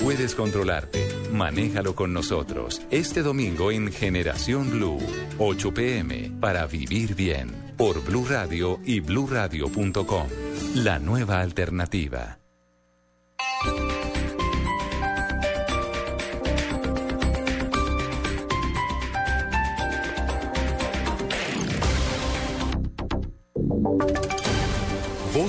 Puedes 0.00 0.34
controlarte. 0.34 1.06
Manéjalo 1.32 1.94
con 1.94 2.12
nosotros. 2.12 2.82
Este 2.90 3.22
domingo 3.22 3.70
en 3.70 3.92
Generación 3.92 4.70
Blue, 4.70 4.98
8 5.38 5.74
pm, 5.74 6.32
para 6.40 6.66
vivir 6.66 7.14
bien. 7.14 7.74
Por 7.76 8.02
Blue 8.02 8.26
Radio 8.28 8.80
y 8.84 9.00
bluradio.com. 9.00 10.26
La 10.76 10.98
nueva 10.98 11.40
alternativa. 11.40 12.38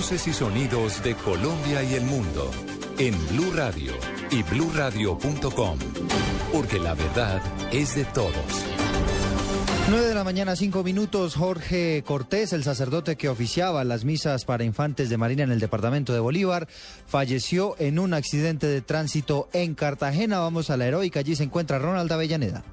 Y 0.01 0.33
sonidos 0.33 1.03
de 1.03 1.13
Colombia 1.13 1.83
y 1.83 1.93
el 1.93 2.03
mundo 2.03 2.49
en 2.97 3.15
Blue 3.29 3.51
Radio 3.53 3.93
y 4.31 4.41
bluradio.com, 4.41 5.77
porque 6.51 6.79
la 6.79 6.95
verdad 6.95 7.39
es 7.71 7.93
de 7.93 8.05
todos. 8.05 8.33
9 9.91 10.07
de 10.07 10.15
la 10.15 10.23
mañana, 10.23 10.55
5 10.55 10.83
minutos. 10.83 11.35
Jorge 11.35 12.03
Cortés, 12.03 12.51
el 12.51 12.63
sacerdote 12.63 13.15
que 13.15 13.29
oficiaba 13.29 13.83
las 13.83 14.03
misas 14.03 14.43
para 14.43 14.63
infantes 14.63 15.11
de 15.11 15.17
Marina 15.17 15.43
en 15.43 15.51
el 15.51 15.59
departamento 15.59 16.13
de 16.13 16.19
Bolívar, 16.19 16.67
falleció 17.05 17.75
en 17.77 17.99
un 17.99 18.15
accidente 18.15 18.65
de 18.65 18.81
tránsito 18.81 19.49
en 19.53 19.75
Cartagena. 19.75 20.39
Vamos 20.39 20.71
a 20.71 20.77
la 20.77 20.87
heroica. 20.87 21.19
Allí 21.19 21.35
se 21.35 21.43
encuentra 21.43 21.77
Ronald 21.77 22.11
Avellaneda. 22.11 22.63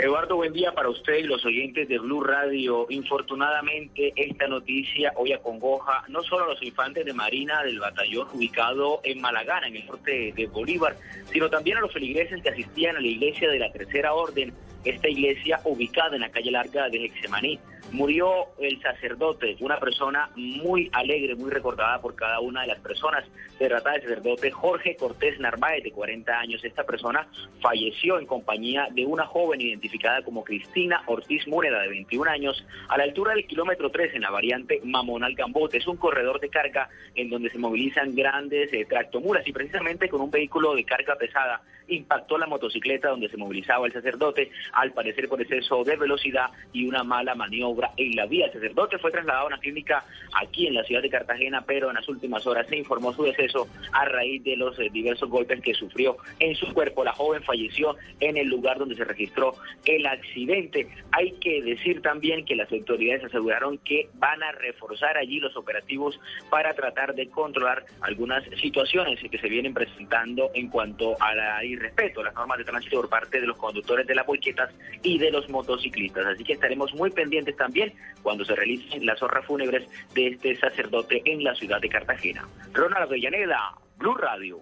Eduardo, 0.00 0.36
buen 0.36 0.52
día 0.52 0.70
para 0.72 0.88
usted 0.88 1.16
y 1.16 1.22
los 1.24 1.44
oyentes 1.44 1.88
de 1.88 1.98
Blue 1.98 2.22
Radio. 2.22 2.86
Infortunadamente, 2.88 4.12
esta 4.14 4.46
noticia 4.46 5.12
hoy 5.16 5.32
acongoja 5.32 6.04
no 6.08 6.22
solo 6.22 6.44
a 6.44 6.48
los 6.48 6.62
infantes 6.62 7.04
de 7.04 7.12
Marina 7.12 7.64
del 7.64 7.80
batallón 7.80 8.28
ubicado 8.32 9.00
en 9.02 9.20
Malagana, 9.20 9.66
en 9.66 9.76
el 9.76 9.86
norte 9.86 10.32
de 10.36 10.46
Bolívar, 10.46 10.96
sino 11.32 11.50
también 11.50 11.78
a 11.78 11.80
los 11.80 11.92
feligreses 11.92 12.40
que 12.42 12.48
asistían 12.48 12.96
a 12.96 13.00
la 13.00 13.08
iglesia 13.08 13.50
de 13.50 13.58
la 13.58 13.72
Tercera 13.72 14.14
Orden, 14.14 14.52
esta 14.84 15.08
iglesia 15.08 15.60
ubicada 15.64 16.14
en 16.14 16.20
la 16.20 16.30
calle 16.30 16.52
larga 16.52 16.88
de 16.88 17.06
Hexemaní. 17.06 17.58
Murió 17.92 18.48
el 18.60 18.80
sacerdote, 18.82 19.56
una 19.60 19.80
persona 19.80 20.30
muy 20.36 20.90
alegre, 20.92 21.34
muy 21.34 21.50
recordada 21.50 22.00
por 22.00 22.14
cada 22.14 22.40
una 22.40 22.62
de 22.62 22.68
las 22.68 22.80
personas. 22.80 23.24
Se 23.56 23.66
trata 23.66 23.92
del 23.92 24.02
sacerdote 24.02 24.50
Jorge 24.50 24.94
Cortés 24.96 25.40
Narváez, 25.40 25.82
de 25.82 25.90
40 25.90 26.38
años. 26.38 26.64
Esta 26.64 26.84
persona 26.84 27.26
falleció 27.60 28.18
en 28.18 28.26
compañía 28.26 28.88
de 28.92 29.06
una 29.06 29.24
joven 29.24 29.60
identificada 29.60 30.22
como 30.22 30.44
Cristina 30.44 31.02
Ortiz 31.06 31.48
Múreda, 31.48 31.80
de 31.80 31.88
21 31.88 32.30
años, 32.30 32.64
a 32.88 32.98
la 32.98 33.04
altura 33.04 33.34
del 33.34 33.46
kilómetro 33.46 33.90
3 33.90 34.14
en 34.14 34.22
la 34.22 34.30
variante 34.30 34.80
Mamonal 34.84 35.34
Gambote. 35.34 35.78
Es 35.78 35.86
un 35.86 35.96
corredor 35.96 36.40
de 36.40 36.50
carga 36.50 36.90
en 37.14 37.30
donde 37.30 37.50
se 37.50 37.58
movilizan 37.58 38.14
grandes 38.14 38.72
eh, 38.72 38.84
tractomulas 38.84 39.46
y 39.48 39.52
precisamente 39.52 40.08
con 40.08 40.20
un 40.20 40.30
vehículo 40.30 40.74
de 40.74 40.84
carga 40.84 41.16
pesada 41.16 41.62
impactó 41.88 42.38
la 42.38 42.46
motocicleta 42.46 43.10
donde 43.10 43.28
se 43.28 43.36
movilizaba 43.36 43.86
el 43.86 43.92
sacerdote, 43.92 44.50
al 44.72 44.92
parecer 44.92 45.28
por 45.28 45.40
exceso 45.40 45.84
de 45.84 45.96
velocidad 45.96 46.50
y 46.72 46.86
una 46.86 47.04
mala 47.04 47.34
maniobra 47.34 47.68
obra 47.68 47.90
en 47.96 48.16
la 48.16 48.26
vía. 48.26 48.46
El 48.46 48.52
sacerdote 48.52 48.98
fue 48.98 49.10
trasladado 49.10 49.44
a 49.44 49.48
una 49.48 49.58
clínica 49.58 50.04
aquí 50.34 50.66
en 50.66 50.74
la 50.74 50.84
ciudad 50.84 51.02
de 51.02 51.10
Cartagena, 51.10 51.62
pero 51.66 51.88
en 51.88 51.96
las 51.96 52.08
últimas 52.08 52.46
horas 52.46 52.66
se 52.66 52.76
informó 52.76 53.12
su 53.12 53.24
deceso 53.24 53.68
a 53.92 54.04
raíz 54.04 54.42
de 54.44 54.56
los 54.56 54.78
eh, 54.78 54.88
diversos 54.90 55.28
golpes 55.28 55.60
que 55.60 55.74
sufrió 55.74 56.16
en 56.38 56.54
su 56.54 56.72
cuerpo. 56.72 57.04
La 57.04 57.12
joven 57.12 57.42
falleció 57.42 57.96
en 58.20 58.36
el 58.36 58.48
lugar 58.48 58.78
donde 58.78 58.96
se 58.96 59.04
registró 59.04 59.54
el 59.84 60.06
accidente. 60.06 60.88
Hay 61.12 61.32
que 61.40 61.62
decir 61.62 62.02
también 62.02 62.44
que 62.44 62.56
las 62.56 62.70
autoridades 62.72 63.24
aseguraron 63.24 63.78
que 63.78 64.08
van 64.14 64.42
a 64.42 64.52
reforzar 64.52 65.16
allí 65.16 65.40
los 65.40 65.56
operativos 65.56 66.18
para 66.50 66.74
tratar 66.74 67.14
de 67.14 67.28
controlar 67.28 67.84
algunas 68.00 68.44
situaciones 68.60 69.20
que 69.30 69.38
se 69.38 69.48
vienen 69.48 69.74
presentando 69.74 70.50
en 70.54 70.68
cuanto 70.68 71.16
a 71.20 71.34
la 71.34 71.64
irrespeto 71.78 72.20
a 72.20 72.24
las 72.24 72.34
normas 72.34 72.58
de 72.58 72.64
tránsito 72.64 72.96
por 72.96 73.08
parte 73.08 73.40
de 73.40 73.46
los 73.46 73.56
conductores 73.56 74.06
de 74.06 74.14
las 74.14 74.26
boquetas 74.26 74.70
y 75.02 75.18
de 75.18 75.30
los 75.30 75.48
motociclistas. 75.48 76.26
Así 76.26 76.44
que 76.44 76.52
estaremos 76.54 76.92
muy 76.94 77.10
pendientes 77.10 77.56
también 77.56 77.92
cuando 78.22 78.44
se 78.44 78.54
realicen 78.54 79.06
las 79.06 79.22
honras 79.22 79.46
fúnebres 79.46 79.88
de 80.14 80.28
este 80.28 80.56
sacerdote 80.56 81.22
en 81.24 81.42
la 81.42 81.54
ciudad 81.54 81.80
de 81.80 81.88
Cartagena. 81.88 82.46
Ronald 82.72 83.04
Avellaneda, 83.04 83.74
Blue 83.96 84.14
Radio. 84.14 84.60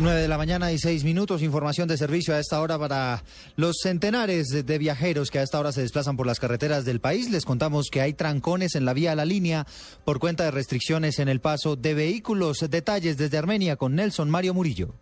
9 0.00 0.20
de 0.20 0.28
la 0.28 0.38
mañana 0.38 0.70
y 0.70 0.78
6 0.78 1.02
minutos, 1.02 1.42
información 1.42 1.88
de 1.88 1.96
servicio 1.96 2.32
a 2.32 2.38
esta 2.38 2.60
hora 2.60 2.78
para 2.78 3.24
los 3.56 3.78
centenares 3.82 4.46
de 4.46 4.78
viajeros 4.78 5.28
que 5.28 5.40
a 5.40 5.42
esta 5.42 5.58
hora 5.58 5.72
se 5.72 5.80
desplazan 5.80 6.16
por 6.16 6.24
las 6.24 6.38
carreteras 6.38 6.84
del 6.84 7.00
país. 7.00 7.30
Les 7.30 7.44
contamos 7.44 7.88
que 7.90 8.00
hay 8.00 8.12
trancones 8.12 8.76
en 8.76 8.84
la 8.84 8.94
vía 8.94 9.10
a 9.10 9.16
la 9.16 9.24
línea 9.24 9.66
por 10.04 10.20
cuenta 10.20 10.44
de 10.44 10.52
restricciones 10.52 11.18
en 11.18 11.28
el 11.28 11.40
paso 11.40 11.74
de 11.74 11.94
vehículos. 11.94 12.64
Detalles 12.70 13.16
desde 13.16 13.38
Armenia 13.38 13.74
con 13.74 13.96
Nelson 13.96 14.30
Mario 14.30 14.54
Murillo. 14.54 14.94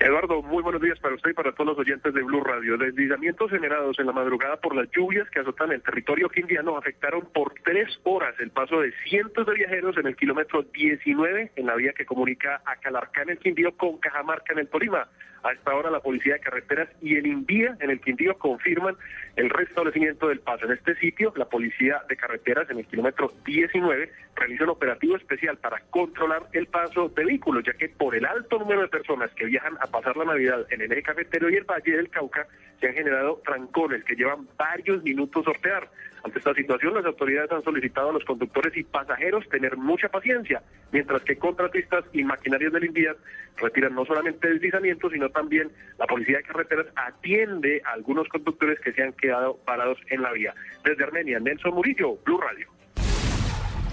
Eduardo, 0.00 0.42
muy 0.42 0.62
buenos 0.62 0.80
días 0.80 0.96
para 1.00 1.16
usted 1.16 1.30
y 1.30 1.34
para 1.34 1.50
todos 1.50 1.70
los 1.70 1.78
oyentes 1.78 2.14
de 2.14 2.22
Blue 2.22 2.44
Radio. 2.44 2.78
Deslizamientos 2.78 3.50
generados 3.50 3.98
en 3.98 4.06
la 4.06 4.12
madrugada 4.12 4.56
por 4.56 4.76
las 4.76 4.88
lluvias 4.92 5.28
que 5.30 5.40
azotan 5.40 5.72
el 5.72 5.82
territorio 5.82 6.28
quindiano 6.28 6.76
afectaron 6.76 7.28
por 7.34 7.52
tres 7.64 7.98
horas 8.04 8.36
el 8.38 8.50
paso 8.50 8.80
de 8.80 8.92
cientos 9.08 9.44
de 9.44 9.54
viajeros 9.54 9.96
en 9.96 10.06
el 10.06 10.14
kilómetro 10.14 10.62
19 10.62 11.50
en 11.56 11.66
la 11.66 11.74
vía 11.74 11.92
que 11.94 12.06
comunica 12.06 12.62
a 12.64 12.76
Calarcá 12.76 13.22
en 13.22 13.30
el 13.30 13.38
Quindío 13.38 13.76
con 13.76 13.98
Cajamarca 13.98 14.52
en 14.52 14.60
el 14.60 14.68
Tolima. 14.68 15.08
A 15.42 15.52
esta 15.52 15.74
hora 15.74 15.90
la 15.90 16.00
Policía 16.00 16.34
de 16.34 16.40
Carreteras 16.40 16.88
y 17.00 17.16
el 17.16 17.26
INVIA 17.26 17.76
en 17.80 17.90
el 17.90 18.00
Quindío 18.00 18.36
confirman 18.38 18.96
el 19.36 19.50
restablecimiento 19.50 20.28
del 20.28 20.40
paso. 20.40 20.66
En 20.66 20.72
este 20.72 20.96
sitio, 20.96 21.32
la 21.36 21.44
Policía 21.44 22.02
de 22.08 22.16
Carreteras 22.16 22.68
en 22.70 22.78
el 22.78 22.86
kilómetro 22.86 23.32
19 23.44 24.10
realiza 24.34 24.64
un 24.64 24.70
operativo 24.70 25.16
especial 25.16 25.56
para 25.58 25.80
controlar 25.90 26.42
el 26.52 26.66
paso 26.66 27.08
de 27.08 27.24
vehículos, 27.24 27.62
ya 27.64 27.72
que 27.74 27.88
por 27.88 28.16
el 28.16 28.24
alto 28.24 28.58
número 28.58 28.82
de 28.82 28.88
personas 28.88 29.30
que 29.34 29.46
viajan 29.46 29.76
a 29.80 29.86
pasar 29.90 30.16
la 30.16 30.24
Navidad 30.24 30.66
en 30.70 30.80
el 30.80 30.92
eje 30.92 31.02
cafetero 31.02 31.50
y 31.50 31.56
el 31.56 31.64
Valle 31.64 31.96
del 31.96 32.10
Cauca, 32.10 32.46
se 32.80 32.88
han 32.88 32.94
generado 32.94 33.40
trancones 33.44 34.04
que 34.04 34.14
llevan 34.14 34.48
varios 34.56 35.02
minutos 35.02 35.44
sortear. 35.44 35.88
Ante 36.24 36.38
esta 36.38 36.54
situación, 36.54 36.94
las 36.94 37.04
autoridades 37.04 37.50
han 37.52 37.62
solicitado 37.62 38.10
a 38.10 38.12
los 38.12 38.24
conductores 38.24 38.76
y 38.76 38.82
pasajeros 38.82 39.48
tener 39.48 39.76
mucha 39.76 40.08
paciencia, 40.08 40.62
mientras 40.92 41.22
que 41.22 41.36
contratistas 41.36 42.04
y 42.12 42.24
maquinarias 42.24 42.72
del 42.72 42.84
INVIAD 42.86 43.16
retiran 43.56 43.94
no 43.94 44.04
solamente 44.04 44.48
deslizamientos, 44.48 45.12
sino 45.12 45.30
también 45.30 45.70
la 45.98 46.06
Policía 46.06 46.38
de 46.38 46.44
Carreteras 46.44 46.86
atiende 46.96 47.82
a 47.84 47.92
algunos 47.92 48.28
conductores 48.28 48.80
que 48.80 48.92
se 48.92 49.02
han 49.02 49.12
quedado 49.12 49.56
parados 49.64 49.98
en 50.08 50.22
la 50.22 50.32
vía. 50.32 50.54
Desde 50.84 51.04
Armenia, 51.04 51.38
Nelson 51.40 51.74
Murillo, 51.74 52.16
Blue 52.24 52.40
Radio. 52.40 52.77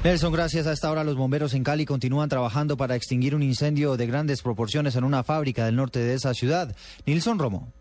Nelson, 0.06 0.32
gracias. 0.32 0.68
A 0.68 0.72
esta 0.72 0.92
hora 0.92 1.04
los 1.04 1.16
bomberos 1.16 1.56
en 1.56 1.64
Cali 1.64 1.84
continúan 1.84 2.30
trabajando 2.30 2.78
para 2.78 2.96
extinguir 2.96 3.34
un 3.34 3.42
incendio 3.42 3.98
de 3.98 4.06
grandes 4.06 4.44
proporciones 4.44 4.96
en 4.96 5.04
una 5.04 5.24
fábrica 5.24 5.66
del 5.66 5.78
norte 5.78 5.98
de 5.98 6.14
esa 6.14 6.36
ciudad. 6.36 6.76
Nilson 7.08 7.40
Romo. 7.40 7.74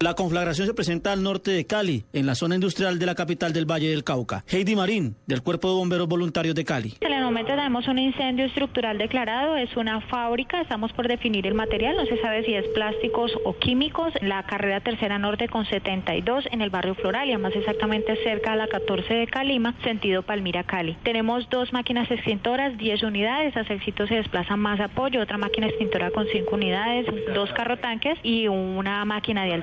La 0.00 0.14
conflagración 0.14 0.66
se 0.66 0.74
presenta 0.74 1.12
al 1.12 1.22
norte 1.22 1.52
de 1.52 1.66
Cali, 1.66 2.04
en 2.12 2.26
la 2.26 2.34
zona 2.34 2.56
industrial 2.56 2.98
de 2.98 3.06
la 3.06 3.14
capital 3.14 3.52
del 3.52 3.64
Valle 3.64 3.88
del 3.88 4.04
Cauca. 4.04 4.44
Heidi 4.48 4.74
Marín, 4.76 5.14
del 5.26 5.42
Cuerpo 5.42 5.68
de 5.68 5.74
Bomberos 5.74 6.08
Voluntarios 6.08 6.54
de 6.54 6.64
Cali. 6.64 6.94
En 7.00 7.12
el 7.12 7.22
momento 7.22 7.54
tenemos 7.54 7.86
un 7.88 7.98
incendio 7.98 8.44
estructural 8.44 8.98
declarado, 8.98 9.56
es 9.56 9.74
una 9.76 10.00
fábrica, 10.02 10.60
estamos 10.60 10.92
por 10.92 11.08
definir 11.08 11.46
el 11.46 11.54
material, 11.54 11.96
no 11.96 12.04
se 12.06 12.20
sabe 12.20 12.44
si 12.44 12.54
es 12.54 12.66
plásticos 12.74 13.32
o 13.44 13.56
químicos. 13.56 14.12
La 14.20 14.42
carrera 14.42 14.80
tercera 14.80 15.18
norte 15.18 15.48
con 15.48 15.64
72 15.64 16.44
en 16.50 16.60
el 16.60 16.70
barrio 16.70 16.96
Floralia, 16.96 17.38
más 17.38 17.54
exactamente 17.54 18.16
cerca 18.24 18.52
a 18.52 18.56
la 18.56 18.66
14 18.66 19.14
de 19.14 19.26
Calima, 19.28 19.74
sentido 19.84 20.22
Palmira 20.22 20.64
Cali. 20.64 20.98
Tenemos 21.04 21.48
dos 21.48 21.72
máquinas 21.72 22.10
extintoras, 22.10 22.76
10 22.76 23.04
unidades, 23.04 23.56
hacia 23.56 23.74
el 23.74 23.84
sitio 23.84 24.06
se 24.06 24.16
desplaza 24.16 24.56
más 24.56 24.80
apoyo, 24.80 25.22
otra 25.22 25.38
máquina 25.38 25.68
extintora 25.68 26.10
con 26.10 26.26
5 26.26 26.54
unidades, 26.54 27.06
dos 27.32 27.50
carrotanques 27.52 28.18
y 28.22 28.48
una 28.48 29.04
máquina 29.04 29.44
de 29.44 29.54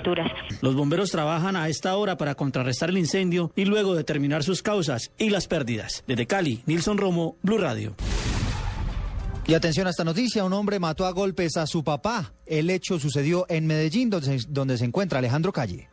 Los 0.62 0.76
bomberos 0.76 1.12
trabajan 1.12 1.56
a 1.56 1.70
esta 1.70 1.96
hora 1.96 2.18
para 2.18 2.36
contrarrestar 2.36 2.90
el 2.90 2.98
incendio 2.98 3.52
y 3.56 3.66
luego 3.66 3.96
determinar 3.96 4.44
sus 4.44 4.62
causas 4.62 5.12
y 5.18 5.30
las 5.30 5.48
pérdidas. 5.48 6.04
Desde 6.08 6.28
Cali, 6.28 6.64
Nilson 6.66 6.98
Romo, 6.98 7.38
Blue 7.42 7.58
Radio. 7.58 7.96
Y 9.48 9.54
atención 9.54 9.88
a 9.88 9.90
esta 9.90 10.04
noticia, 10.04 10.46
un 10.46 10.54
hombre 10.54 10.80
mató 10.80 11.06
a 11.06 11.12
golpes 11.12 11.58
a 11.58 11.68
su 11.68 11.84
papá. 11.84 12.34
El 12.46 12.70
hecho 12.70 13.00
sucedió 13.00 13.46
en 13.50 13.68
Medellín, 13.68 14.10
donde, 14.10 14.40
donde 14.48 14.78
se 14.78 14.86
encuentra 14.86 15.20
Alejandro 15.20 15.52
Calle. 15.52 15.91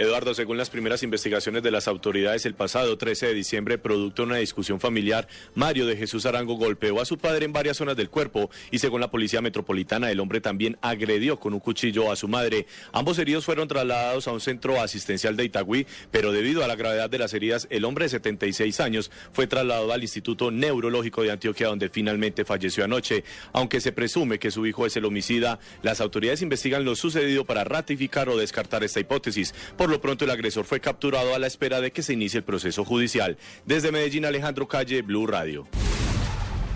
Eduardo, 0.00 0.32
según 0.32 0.56
las 0.56 0.70
primeras 0.70 1.02
investigaciones 1.02 1.62
de 1.62 1.70
las 1.70 1.86
autoridades, 1.86 2.46
el 2.46 2.54
pasado 2.54 2.96
13 2.96 3.26
de 3.26 3.34
diciembre, 3.34 3.76
producto 3.76 4.22
de 4.22 4.28
una 4.28 4.38
discusión 4.38 4.80
familiar, 4.80 5.28
Mario 5.54 5.84
de 5.84 5.94
Jesús 5.94 6.24
Arango 6.24 6.54
golpeó 6.54 7.02
a 7.02 7.04
su 7.04 7.18
padre 7.18 7.44
en 7.44 7.52
varias 7.52 7.76
zonas 7.76 7.98
del 7.98 8.08
cuerpo 8.08 8.48
y 8.70 8.78
según 8.78 9.02
la 9.02 9.10
policía 9.10 9.42
metropolitana, 9.42 10.10
el 10.10 10.20
hombre 10.20 10.40
también 10.40 10.78
agredió 10.80 11.38
con 11.38 11.52
un 11.52 11.60
cuchillo 11.60 12.10
a 12.10 12.16
su 12.16 12.28
madre. 12.28 12.66
Ambos 12.92 13.18
heridos 13.18 13.44
fueron 13.44 13.68
trasladados 13.68 14.26
a 14.26 14.32
un 14.32 14.40
centro 14.40 14.80
asistencial 14.80 15.36
de 15.36 15.44
Itagüí, 15.44 15.86
pero 16.10 16.32
debido 16.32 16.64
a 16.64 16.66
la 16.66 16.76
gravedad 16.76 17.10
de 17.10 17.18
las 17.18 17.34
heridas, 17.34 17.66
el 17.68 17.84
hombre 17.84 18.06
de 18.06 18.08
76 18.08 18.80
años 18.80 19.10
fue 19.34 19.48
trasladado 19.48 19.92
al 19.92 20.00
Instituto 20.00 20.50
Neurológico 20.50 21.22
de 21.22 21.32
Antioquia, 21.32 21.66
donde 21.66 21.90
finalmente 21.90 22.46
falleció 22.46 22.84
anoche. 22.84 23.22
Aunque 23.52 23.82
se 23.82 23.92
presume 23.92 24.38
que 24.38 24.50
su 24.50 24.64
hijo 24.64 24.86
es 24.86 24.96
el 24.96 25.04
homicida, 25.04 25.58
las 25.82 26.00
autoridades 26.00 26.40
investigan 26.40 26.86
lo 26.86 26.96
sucedido 26.96 27.44
para 27.44 27.64
ratificar 27.64 28.30
o 28.30 28.38
descartar 28.38 28.82
esta 28.82 29.00
hipótesis. 29.00 29.52
Lo 29.90 30.00
pronto, 30.00 30.24
el 30.24 30.30
agresor 30.30 30.64
fue 30.64 30.80
capturado 30.80 31.34
a 31.34 31.38
la 31.38 31.46
espera 31.46 31.80
de 31.80 31.92
que 31.92 32.02
se 32.02 32.12
inicie 32.12 32.38
el 32.38 32.44
proceso 32.44 32.84
judicial. 32.84 33.36
Desde 33.66 33.92
Medellín, 33.92 34.24
Alejandro 34.24 34.68
Calle, 34.68 35.02
Blue 35.02 35.26
Radio. 35.26 35.66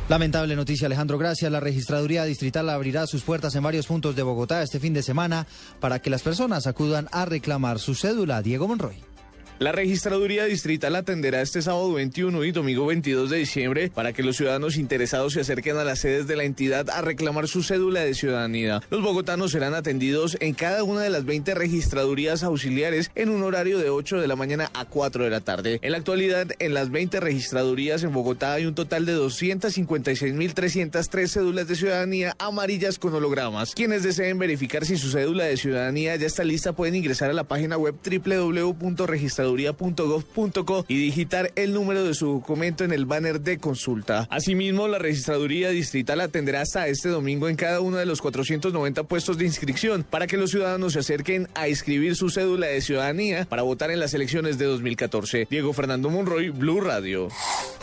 Lamentable 0.09 0.55
noticia, 0.55 0.87
Alejandro. 0.87 1.17
Gracias. 1.17 1.51
La 1.51 1.61
registraduría 1.61 2.25
distrital 2.25 2.69
abrirá 2.69 3.07
sus 3.07 3.23
puertas 3.23 3.55
en 3.55 3.63
varios 3.63 3.87
puntos 3.87 4.15
de 4.15 4.23
Bogotá 4.23 4.63
este 4.63 4.79
fin 4.79 4.93
de 4.93 5.03
semana 5.03 5.47
para 5.81 6.01
que 6.01 6.11
las 6.11 6.23
personas 6.23 6.67
acudan 6.67 7.09
a 7.11 7.25
reclamar 7.25 7.79
su 7.79 7.95
cédula. 7.95 8.43
Diego 8.43 8.69
Monroy. 8.69 9.14
La 9.61 9.71
registraduría 9.71 10.47
distrital 10.47 10.97
atenderá 10.97 11.41
este 11.41 11.63
sábado 11.63 11.93
21 11.93 12.43
y 12.43 12.51
domingo 12.51 12.87
22 12.87 13.31
de 13.31 13.37
diciembre 13.37 13.89
para 13.89 14.13
que 14.13 14.25
los 14.25 14.37
ciudadanos 14.37 14.77
interesados 14.77 15.35
se 15.35 15.43
acerquen 15.43 15.77
a 15.77 15.85
las 15.85 16.01
sedes 16.01 16.27
de 16.27 16.35
la 16.35 16.43
entidad 16.43 16.91
a 16.91 17.03
reclamar 17.03 17.47
su 17.47 17.63
cédula 17.63 18.01
de 18.01 18.15
ciudadanía. 18.15 18.83
Los 18.91 19.01
bogotanos 19.01 19.53
serán 19.53 19.75
atendidos 19.75 20.37
en 20.41 20.55
cada 20.55 20.83
una 20.83 21.03
de 21.03 21.11
las 21.11 21.25
20 21.25 21.55
registradurías 21.55 22.43
auxiliares 22.43 23.13
en 23.15 23.29
un 23.29 23.45
horario 23.45 23.79
de 23.79 23.91
8 23.91 24.21
de 24.21 24.27
la 24.27 24.35
mañana 24.35 24.73
a 24.75 24.87
4 24.87 25.23
de 25.23 25.31
la 25.31 25.41
tarde. 25.41 25.79
En 25.83 25.93
la 25.93 25.99
actualidad, 25.99 26.49
en 26.59 26.75
las 26.75 26.91
20 26.91 27.21
registradurías 27.21 28.03
en 28.03 28.13
Bogotá 28.13 28.55
hay 28.55 28.67
un 28.67 28.75
total 28.75 29.07
de 29.07 29.17
256.303 29.17 31.29
cédulas 31.29 31.69
de 31.69 31.77
ciudadanía 31.77 32.35
amarillas 32.41 32.99
con 32.99 33.15
hologramas. 33.15 33.77
Quienes 33.77 34.03
deseen 34.03 34.37
verificar 34.37 34.85
si 34.85 34.97
su 34.97 35.13
cédula 35.13 35.45
de 35.45 35.57
ciudadanía 35.57 36.17
ya 36.17 36.27
está 36.27 36.43
lista 36.43 36.73
pueden 36.73 36.97
ingresar 36.97 37.31
a 37.31 37.35
la 37.35 37.45
página 37.45 37.77
web 37.77 37.95
www.registraduría 38.05 39.44
registraduría.gov.co 39.45 40.85
y 40.89 40.97
digitar 40.97 41.53
el 41.57 41.73
número 41.73 42.05
de 42.05 42.15
su 42.15 42.27
documento 42.27 42.85
en 42.85 42.93
el 42.93 43.07
banner 43.07 43.41
de 43.41 43.59
consulta. 43.59 44.27
Asimismo, 44.31 44.89
la 44.89 44.99
registraduría 44.99 45.71
distrital 45.71 46.21
atenderá 46.21 46.63
hasta 46.63 46.89
este 46.89 47.09
domingo 47.09 47.49
en 47.49 47.57
cada 47.57 47.81
uno 47.81 47.97
de 47.99 48.07
los 48.07 48.21
490 48.21 49.05
puestos 49.05 49.39
de 49.39 49.45
inscripción 49.45 50.05
para 50.09 50.27
que 50.27 50.37
los 50.37 50.51
ciudadanos 50.51 50.95
se 50.95 51.01
acerquen 51.01 51.49
a 51.55 51.69
inscribir 51.69 52.17
su 52.17 52.31
cédula 52.31 52.67
de 52.67 52.81
ciudadanía 52.81 53.45
para 53.45 53.63
votar 53.63 53.91
en 53.91 54.01
las 54.01 54.15
elecciones 54.15 54.59
de 54.59 54.67
2014. 54.67 55.49
Diego 55.51 55.73
Fernando 55.73 56.11
Monroy, 56.11 56.51
Blue 56.51 56.81
Radio. 56.81 57.29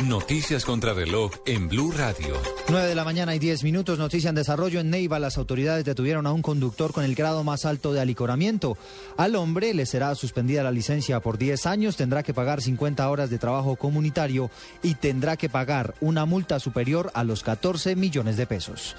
Noticias 0.06 0.66
contra 0.66 0.94
reloj 0.94 1.32
en 1.46 1.68
Blue 1.68 1.92
Radio. 1.92 2.36
9 2.70 2.88
de 2.88 2.96
la 2.96 3.04
mañana 3.04 3.36
y 3.36 3.40
10 3.40 3.64
minutos. 3.64 4.00
Noticia 4.00 4.30
en 4.30 4.36
desarrollo 4.36 4.80
en 4.80 4.90
Neiva. 4.90 5.20
Las 5.20 5.38
autoridades 5.38 5.86
detuvieron 5.86 6.26
a 6.26 6.34
un 6.34 6.42
conductor 6.42 6.92
con 6.92 7.04
el 7.04 7.16
grado 7.16 7.44
más 7.44 7.66
alto 7.66 7.94
de 7.94 8.02
alicoramiento. 8.02 8.78
Al 9.18 9.36
hombre 9.36 9.74
le 9.74 9.86
será 9.86 10.16
suspendida 10.16 10.64
la 10.64 10.72
licencia 10.72 11.20
por 11.20 11.38
10 11.38 11.51
años, 11.66 11.98
tendrá 11.98 12.24
que 12.24 12.34
pagar 12.34 12.62
50 12.62 13.10
horas 13.10 13.30
de 13.30 13.38
trabajo 13.38 13.76
comunitario 13.76 14.50
y 14.82 14.96
tendrá 14.96 15.38
que 15.38 15.50
pagar 15.50 15.94
una 16.02 16.26
multa 16.26 16.60
superior 16.60 17.12
a 17.14 17.24
los 17.24 17.44
14 17.44 17.96
millones 17.96 18.38
de 18.38 18.48
pesos. 18.48 18.96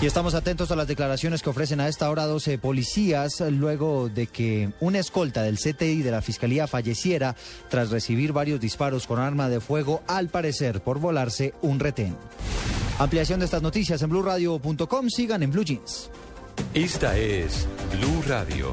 Y 0.00 0.06
estamos 0.06 0.34
atentos 0.34 0.70
a 0.70 0.76
las 0.76 0.88
declaraciones 0.88 1.42
que 1.42 1.50
ofrecen 1.50 1.80
a 1.80 1.88
esta 1.88 2.08
hora 2.10 2.26
12 2.26 2.58
policías 2.58 3.40
luego 3.40 4.08
de 4.08 4.26
que 4.26 4.70
una 4.80 4.98
escolta 4.98 5.42
del 5.42 5.58
CTI 5.58 6.02
de 6.02 6.10
la 6.10 6.22
Fiscalía 6.22 6.66
falleciera 6.66 7.36
tras 7.68 7.90
recibir 7.90 8.32
varios 8.32 8.60
disparos 8.60 9.06
con 9.06 9.18
arma 9.18 9.48
de 9.48 9.60
fuego, 9.60 10.02
al 10.06 10.28
parecer 10.28 10.80
por 10.80 10.98
volarse 10.98 11.54
un 11.62 11.80
retén. 11.80 12.16
Ampliación 12.98 13.40
de 13.40 13.46
estas 13.46 13.62
noticias 13.62 14.02
en 14.02 14.10
blueradio.com. 14.10 15.08
Sigan 15.08 15.42
en 15.42 15.50
Blue 15.50 15.64
Jeans. 15.64 16.10
Esta 16.74 17.16
es 17.16 17.66
Blue 17.92 18.22
Radio. 18.26 18.72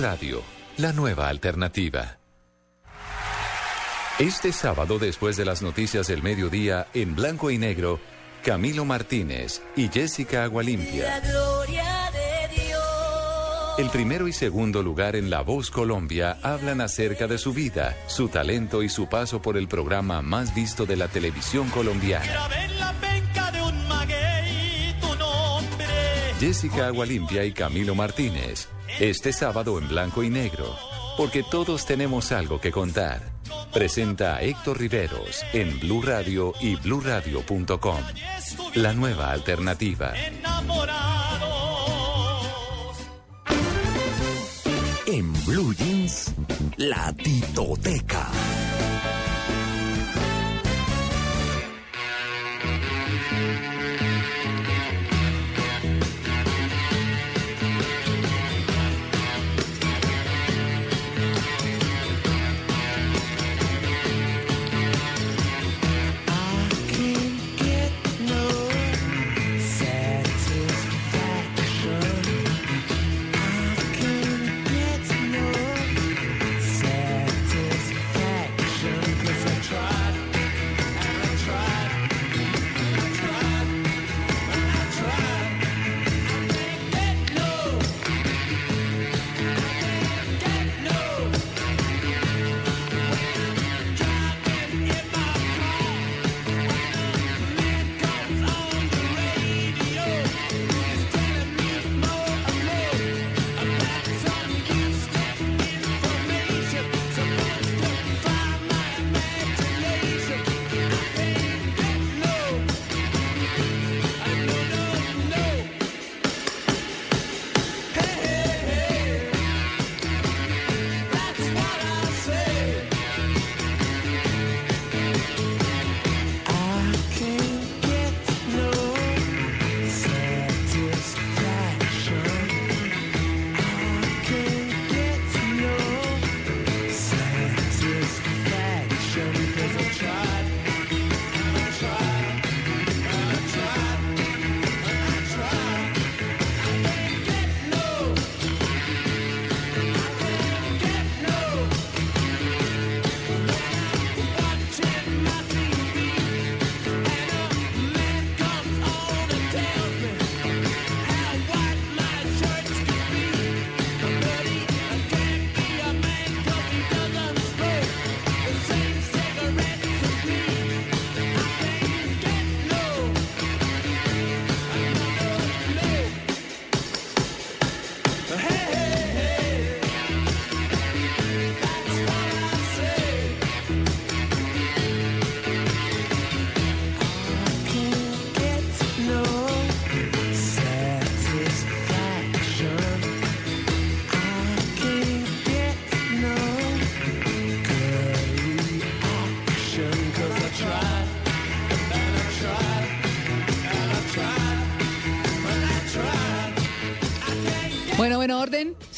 Radio, 0.00 0.42
la 0.78 0.94
nueva 0.94 1.28
alternativa. 1.28 2.16
Este 4.18 4.50
sábado, 4.50 4.98
después 4.98 5.36
de 5.36 5.44
las 5.44 5.60
noticias 5.60 6.06
del 6.06 6.22
mediodía, 6.22 6.86
en 6.94 7.14
blanco 7.14 7.50
y 7.50 7.58
negro, 7.58 8.00
Camilo 8.42 8.86
Martínez 8.86 9.60
y 9.76 9.88
Jessica 9.88 10.44
Agualimpia. 10.44 11.20
El 13.76 13.90
primero 13.90 14.26
y 14.26 14.32
segundo 14.32 14.82
lugar 14.82 15.16
en 15.16 15.28
La 15.28 15.42
Voz 15.42 15.70
Colombia 15.70 16.38
hablan 16.42 16.80
acerca 16.80 17.26
de 17.26 17.36
su 17.36 17.52
vida, 17.52 17.94
su 18.06 18.28
talento 18.28 18.82
y 18.82 18.88
su 18.88 19.06
paso 19.06 19.42
por 19.42 19.58
el 19.58 19.68
programa 19.68 20.22
más 20.22 20.54
visto 20.54 20.86
de 20.86 20.96
la 20.96 21.08
televisión 21.08 21.68
colombiana. 21.68 22.48
Jessica 26.40 26.86
Agualimpia 26.86 27.44
y 27.44 27.52
Camilo 27.52 27.94
Martínez. 27.94 28.66
Este 28.98 29.32
sábado 29.32 29.78
en 29.78 29.88
blanco 29.88 30.22
y 30.22 30.30
negro. 30.30 30.76
Porque 31.16 31.42
todos 31.42 31.86
tenemos 31.86 32.32
algo 32.32 32.60
que 32.60 32.72
contar. 32.72 33.20
Presenta 33.72 34.36
a 34.36 34.42
Héctor 34.42 34.78
Riveros 34.78 35.44
en 35.52 35.78
Blue 35.78 36.02
Radio 36.02 36.52
y 36.60 36.76
bluradio.com. 36.76 38.00
La 38.74 38.92
nueva 38.92 39.30
alternativa. 39.30 40.12
En 45.06 45.32
Blue 45.44 45.74
Jeans, 45.74 46.32
la 46.76 47.12
titoteca. 47.12 48.28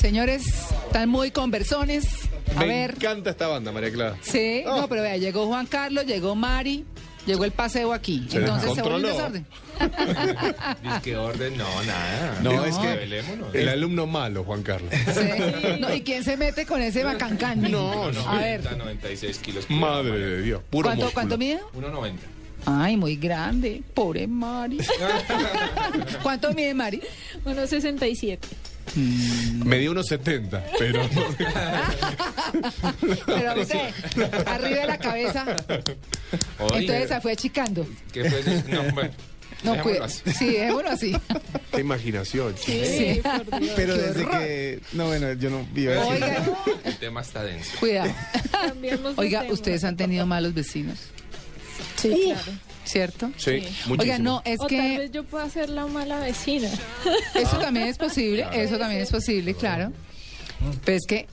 Señores, 0.03 0.43
están 0.87 1.09
muy 1.09 1.31
conversones. 1.31 2.05
A 2.57 2.61
Me 2.61 2.67
ver. 2.67 2.91
encanta 2.97 3.31
esta 3.31 3.47
banda, 3.47 3.71
María 3.71 3.93
Clara. 3.93 4.17
Sí, 4.21 4.65
Oh. 4.67 4.81
no, 4.81 4.89
pero 4.89 5.01
vea, 5.03 5.17
llegó 5.17 5.47
Juan 5.47 5.67
Carlos, 5.67 6.05
llegó 6.07 6.35
Mari, 6.35 6.85
llegó 7.25 7.45
el 7.45 7.53
paseo 7.53 7.93
aquí. 7.93 8.27
Se 8.29 8.39
Entonces 8.39 8.75
se 8.75 8.83
volvió 8.83 8.97
un 8.97 9.03
desorden. 9.05 9.47
que 11.05 11.17
orden, 11.17 11.57
no, 11.57 11.67
nada. 11.85 12.41
No, 12.43 12.65
es 12.65 12.77
que 12.79 13.61
el 13.61 13.69
alumno 13.69 14.09
malo, 14.09 14.43
Juan 14.43 14.65
Carlos. 14.65 14.91
Sí. 14.93 15.79
No, 15.81 15.95
¿Y 15.95 16.01
quién 16.03 16.25
se 16.25 16.37
mete 16.37 16.67
con 16.67 16.83
ese 16.83 17.05
bacancán? 17.05 17.63
No, 17.71 18.11
no. 18.11 18.29
A 18.29 18.39
ver, 18.39 18.77
96 18.77 19.39
kilos. 19.39 19.71
Madre 19.71 20.19
de 20.19 20.43
Dios, 20.43 20.63
puro 20.69 20.89
¿cuánto, 20.89 21.05
músculo. 21.05 21.15
¿cuánto 21.15 21.39
mide? 21.39 21.61
1.90. 21.77 22.15
Ay, 22.67 22.97
muy 22.97 23.17
grande. 23.17 23.83
Pobre 23.95 24.27
Mari. 24.27 24.79
¿Cuánto 26.23 26.53
mide 26.55 26.75
Mari? 26.75 27.01
1.67. 27.45 28.39
Me 28.97 29.79
dio 29.79 29.91
unos 29.93 30.07
70, 30.09 30.65
pero... 30.79 31.03
Pero 33.27 33.57
no 33.57 33.65
sé, 33.65 33.81
arriba 34.47 34.81
de 34.81 34.87
la 34.87 34.99
cabeza. 34.99 35.57
Oye, 36.59 36.79
Entonces 36.81 37.09
se 37.09 37.21
fue 37.21 37.33
achicando. 37.33 37.87
¿qué 38.13 38.29
fue 38.31 38.41
eso? 38.41 38.51
No, 38.69 38.83
bueno. 38.95 39.11
No, 39.65 39.73
Dejémoslo 39.75 39.83
cuida- 39.83 40.05
así. 40.07 40.23
sí, 40.39 40.47
dejémoslo 40.47 40.91
así. 40.91 41.17
Qué 41.73 41.81
imaginación. 41.81 42.55
Sí, 42.59 43.21
Pero 43.77 43.95
Qué 43.95 44.01
desde 44.03 44.25
horror. 44.25 44.39
que. 44.41 44.81
No, 44.93 45.07
bueno, 45.07 45.33
yo 45.35 45.51
no 45.51 45.65
vivo 45.73 45.93
así. 45.93 46.11
Oiga. 46.11 46.43
El 46.85 46.97
tema 46.97 47.21
está 47.21 47.45
denso. 47.45 47.71
Cuidado. 47.79 48.13
Cambiemos 48.51 49.15
de 49.17 49.23
Oiga, 49.23 49.43
tema. 49.43 49.53
ustedes 49.55 49.85
han 49.85 49.97
tenido 49.97 50.27
malos 50.27 50.53
vecinos, 50.55 50.99
Sí, 51.97 52.11
claro. 52.27 52.53
¿cierto? 52.85 53.31
Sí, 53.37 53.63
Oiga, 53.99 54.19
no, 54.19 54.43
es 54.45 54.59
o 54.61 54.67
que... 54.67 54.77
tal 54.77 54.99
vez 54.99 55.11
yo 55.13 55.25
pueda 55.25 55.49
ser 55.49 55.69
la 55.71 55.87
mala 55.87 56.19
vecina. 56.21 56.69
Eso 57.35 57.59
también 57.59 57.87
es 57.87 57.97
posible, 57.99 58.47
eso 58.53 58.77
también 58.79 59.01
es 59.03 59.11
posible, 59.11 59.55
claro. 59.55 59.93
Pero 60.85 60.97
es 60.97 61.07
que, 61.07 61.27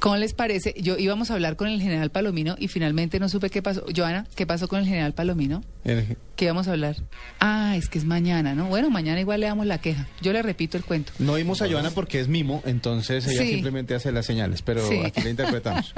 ¿cómo 0.00 0.16
les 0.16 0.34
parece? 0.34 0.74
Yo 0.78 0.98
íbamos 0.98 1.30
a 1.30 1.34
hablar 1.34 1.56
con 1.56 1.68
el 1.68 1.80
general 1.80 2.10
Palomino 2.10 2.56
y 2.58 2.68
finalmente 2.68 3.18
no 3.20 3.28
supe 3.30 3.48
qué 3.50 3.62
pasó. 3.62 3.84
Joana, 3.94 4.26
¿qué 4.34 4.46
pasó 4.46 4.68
con 4.68 4.80
el 4.80 4.86
general 4.86 5.14
Palomino? 5.14 5.62
El- 5.84 6.16
¿Qué 6.36 6.44
íbamos 6.44 6.68
a 6.68 6.72
hablar? 6.72 6.96
Ah, 7.40 7.74
es 7.76 7.88
que 7.88 7.98
es 7.98 8.04
mañana, 8.04 8.54
¿no? 8.54 8.66
Bueno, 8.66 8.90
mañana 8.90 9.18
igual 9.20 9.40
le 9.40 9.46
damos 9.46 9.64
la 9.66 9.78
queja. 9.78 10.06
Yo 10.20 10.32
le 10.34 10.42
repito 10.42 10.76
el 10.76 10.84
cuento. 10.84 11.12
No 11.18 11.34
vimos 11.34 11.62
a 11.62 11.68
Joana 11.70 11.90
porque 11.90 12.20
es 12.20 12.28
mimo, 12.28 12.62
entonces 12.66 13.26
ella 13.26 13.42
Sí. 13.42 13.48
simplemente 13.54 13.94
hace 13.94 14.12
las 14.12 14.26
señales, 14.26 14.60
pero 14.62 14.86
Sí. 14.86 15.00
aquí 15.04 15.22
la 15.22 15.30
interpretamos. 15.30 15.94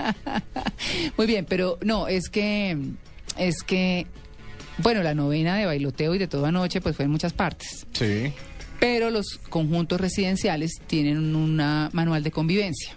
Muy 1.16 1.26
bien, 1.26 1.44
pero 1.48 1.78
no, 1.82 2.06
es 2.08 2.28
que, 2.28 2.76
es 3.38 3.62
que, 3.62 4.06
bueno, 4.78 5.02
la 5.02 5.14
novena 5.14 5.56
de 5.56 5.66
bailoteo 5.66 6.14
y 6.14 6.18
de 6.18 6.28
toda 6.28 6.52
noche, 6.52 6.80
pues 6.80 6.96
fue 6.96 7.04
en 7.04 7.10
muchas 7.10 7.32
partes. 7.32 7.86
Sí. 7.92 8.32
Pero 8.80 9.10
los 9.10 9.38
conjuntos 9.48 10.00
residenciales 10.00 10.72
tienen 10.86 11.34
una 11.34 11.90
manual 11.92 12.22
de 12.22 12.30
convivencia. 12.30 12.96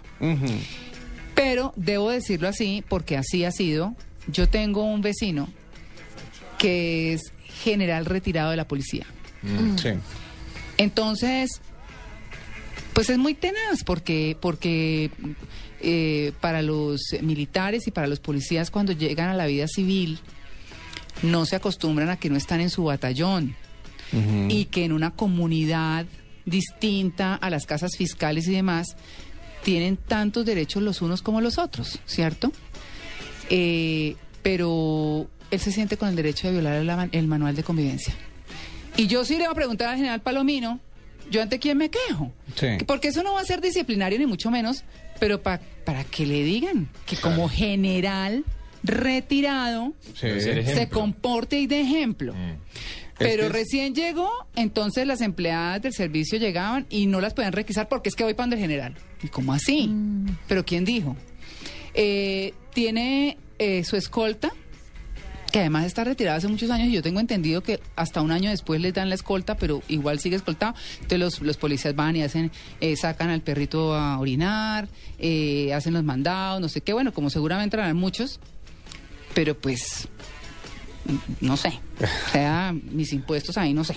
Pero 1.34 1.72
debo 1.76 2.10
decirlo 2.10 2.48
así, 2.48 2.84
porque 2.88 3.16
así 3.16 3.44
ha 3.44 3.50
sido. 3.50 3.96
Yo 4.28 4.48
tengo 4.48 4.84
un 4.84 5.00
vecino 5.00 5.48
que 6.58 7.14
es 7.14 7.32
general 7.64 8.04
retirado 8.04 8.50
de 8.50 8.56
la 8.56 8.68
policía. 8.68 9.06
Sí. 9.76 9.90
Entonces, 10.76 11.60
pues 12.92 13.10
es 13.10 13.18
muy 13.18 13.34
tenaz 13.34 13.82
porque, 13.84 14.36
porque 14.40 15.10
eh, 15.82 16.32
para 16.40 16.62
los 16.62 17.00
militares 17.20 17.86
y 17.86 17.90
para 17.90 18.06
los 18.06 18.20
policías 18.20 18.70
cuando 18.70 18.92
llegan 18.92 19.28
a 19.28 19.34
la 19.34 19.46
vida 19.46 19.66
civil 19.68 20.18
no 21.22 21.44
se 21.44 21.56
acostumbran 21.56 22.08
a 22.08 22.16
que 22.16 22.30
no 22.30 22.36
están 22.36 22.60
en 22.60 22.70
su 22.70 22.84
batallón 22.84 23.54
y 24.48 24.66
que 24.66 24.84
en 24.84 24.92
una 24.92 25.12
comunidad 25.12 26.04
distinta 26.44 27.34
a 27.34 27.48
las 27.48 27.64
casas 27.64 27.96
fiscales 27.96 28.46
y 28.46 28.52
demás 28.52 28.96
tienen 29.62 29.96
tantos 29.96 30.44
derechos 30.44 30.82
los 30.82 31.00
unos 31.00 31.22
como 31.22 31.40
los 31.40 31.58
otros, 31.58 31.98
¿cierto? 32.04 32.52
Eh, 33.48 34.16
pero 34.42 35.28
él 35.50 35.60
se 35.60 35.72
siente 35.72 35.96
con 35.96 36.08
el 36.08 36.16
derecho 36.16 36.48
de 36.48 36.54
violar 36.54 36.74
el, 36.74 37.10
el 37.12 37.26
manual 37.26 37.54
de 37.54 37.62
convivencia. 37.62 38.14
Y 38.96 39.06
yo 39.06 39.24
sí 39.24 39.34
le 39.34 39.44
voy 39.44 39.52
a 39.52 39.54
preguntar 39.54 39.88
al 39.88 39.96
general 39.96 40.20
Palomino, 40.20 40.80
¿yo 41.30 41.40
ante 41.40 41.58
quién 41.58 41.78
me 41.78 41.90
quejo? 41.90 42.32
Sí. 42.56 42.66
Porque 42.86 43.08
eso 43.08 43.22
no 43.22 43.34
va 43.34 43.40
a 43.40 43.44
ser 43.44 43.60
disciplinario 43.60 44.18
ni 44.18 44.26
mucho 44.26 44.50
menos, 44.50 44.84
pero 45.22 45.40
pa- 45.40 45.60
para 45.84 46.02
que 46.02 46.26
le 46.26 46.42
digan 46.42 46.88
que 47.06 47.14
como 47.16 47.48
general 47.48 48.44
retirado 48.82 49.92
Sí. 50.14 50.28
Se 50.40 50.88
comporte 50.88 51.60
y 51.60 51.68
de 51.68 51.80
ejemplo. 51.82 52.34
Pero 53.18 53.30
Es 53.30 53.38
que 53.38 53.46
es- 53.46 53.52
recién 53.52 53.94
llegó, 53.94 54.28
entonces 54.56 55.06
las 55.06 55.20
empleadas 55.20 55.80
del 55.80 55.92
servicio 55.92 56.38
llegaban 56.40 56.86
y 56.90 57.06
no 57.06 57.20
las 57.20 57.34
podían 57.34 57.52
requisar 57.52 57.88
porque 57.88 58.08
es 58.08 58.16
que 58.16 58.24
voy 58.24 58.34
para 58.34 58.44
donde 58.48 58.56
el 58.56 58.62
general. 58.62 58.94
¿Y 59.22 59.28
cómo 59.28 59.52
así? 59.52 59.88
¿Pero 60.48 60.64
quién 60.64 60.84
dijo? 60.84 61.16
Eh, 61.94 62.52
tiene 62.74 63.36
eh, 63.60 63.84
su 63.84 63.94
escolta, 63.94 64.50
que 65.52 65.60
además 65.60 65.84
está 65.84 66.02
retirada 66.02 66.38
hace 66.38 66.48
muchos 66.48 66.70
años 66.70 66.88
y 66.88 66.92
yo 66.92 67.02
tengo 67.02 67.20
entendido 67.20 67.62
que 67.62 67.78
hasta 67.94 68.22
un 68.22 68.32
año 68.32 68.50
después 68.50 68.80
les 68.80 68.94
dan 68.94 69.10
la 69.10 69.14
escolta, 69.14 69.56
pero 69.56 69.82
igual 69.86 70.18
sigue 70.18 70.34
escoltado. 70.34 70.74
Entonces 70.94 71.18
los, 71.18 71.40
los 71.42 71.56
policías 71.58 71.94
van 71.94 72.16
y 72.16 72.22
hacen, 72.22 72.50
eh, 72.80 72.96
sacan 72.96 73.28
al 73.28 73.42
perrito 73.42 73.94
a 73.94 74.18
orinar, 74.18 74.88
eh, 75.18 75.72
hacen 75.74 75.92
los 75.92 76.02
mandados, 76.02 76.60
no 76.60 76.68
sé 76.68 76.80
qué, 76.80 76.94
bueno, 76.94 77.12
como 77.12 77.28
seguramente 77.28 77.76
harán 77.76 77.96
muchos, 77.96 78.40
pero 79.34 79.56
pues, 79.56 80.08
no 81.40 81.56
sé, 81.56 81.78
o 82.00 82.30
sea, 82.32 82.74
mis 82.90 83.12
impuestos 83.12 83.58
ahí, 83.58 83.74
no 83.74 83.84
sé. 83.84 83.96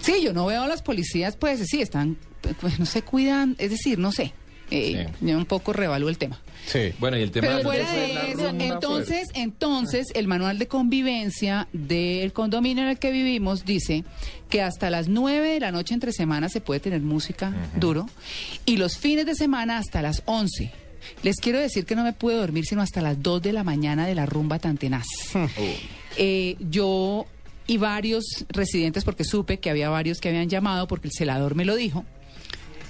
Sí, 0.00 0.14
yo 0.22 0.32
no 0.32 0.46
veo 0.46 0.62
a 0.62 0.66
las 0.66 0.82
policías, 0.82 1.36
pues 1.36 1.60
sí, 1.68 1.82
están, 1.82 2.16
pues 2.60 2.78
no 2.78 2.86
se 2.86 3.02
cuidan, 3.02 3.54
es 3.58 3.70
decir, 3.70 3.98
no 3.98 4.12
sé, 4.12 4.32
eh, 4.70 5.08
yo 5.20 5.36
un 5.36 5.46
poco 5.46 5.72
revalúo 5.72 6.08
el 6.08 6.18
tema. 6.18 6.40
Sí. 6.66 6.92
Bueno, 6.98 7.16
y 7.16 7.22
el 7.22 7.30
tema 7.30 7.46
Pero 7.48 7.62
fuera 7.62 7.92
de 7.92 8.14
la 8.14 8.22
eso, 8.22 8.48
entonces, 8.48 9.28
entonces 9.34 10.08
el 10.14 10.26
manual 10.26 10.58
de 10.58 10.66
convivencia 10.66 11.68
del 11.72 12.32
condominio 12.32 12.82
en 12.82 12.90
el 12.90 12.98
que 12.98 13.12
vivimos 13.12 13.64
dice 13.64 14.04
que 14.50 14.62
hasta 14.62 14.90
las 14.90 15.08
9 15.08 15.48
de 15.48 15.60
la 15.60 15.70
noche 15.70 15.94
entre 15.94 16.12
semanas 16.12 16.52
se 16.52 16.60
puede 16.60 16.80
tener 16.80 17.00
música 17.02 17.54
duro 17.76 18.08
y 18.64 18.78
los 18.78 18.98
fines 18.98 19.26
de 19.26 19.34
semana 19.34 19.78
hasta 19.78 20.02
las 20.02 20.22
11. 20.26 20.72
Les 21.22 21.36
quiero 21.36 21.60
decir 21.60 21.86
que 21.86 21.94
no 21.94 22.02
me 22.02 22.12
pude 22.12 22.34
dormir 22.34 22.64
sino 22.66 22.82
hasta 22.82 23.00
las 23.00 23.22
2 23.22 23.42
de 23.42 23.52
la 23.52 23.62
mañana 23.62 24.06
de 24.06 24.16
la 24.16 24.26
rumba 24.26 24.58
tan 24.58 24.76
tenaz. 24.76 25.06
Eh, 26.18 26.56
yo 26.70 27.26
y 27.66 27.78
varios 27.78 28.46
residentes, 28.48 29.04
porque 29.04 29.24
supe 29.24 29.58
que 29.58 29.70
había 29.70 29.90
varios 29.90 30.18
que 30.18 30.28
habían 30.28 30.48
llamado 30.48 30.86
porque 30.86 31.08
el 31.08 31.12
celador 31.12 31.54
me 31.54 31.64
lo 31.64 31.76
dijo, 31.76 32.04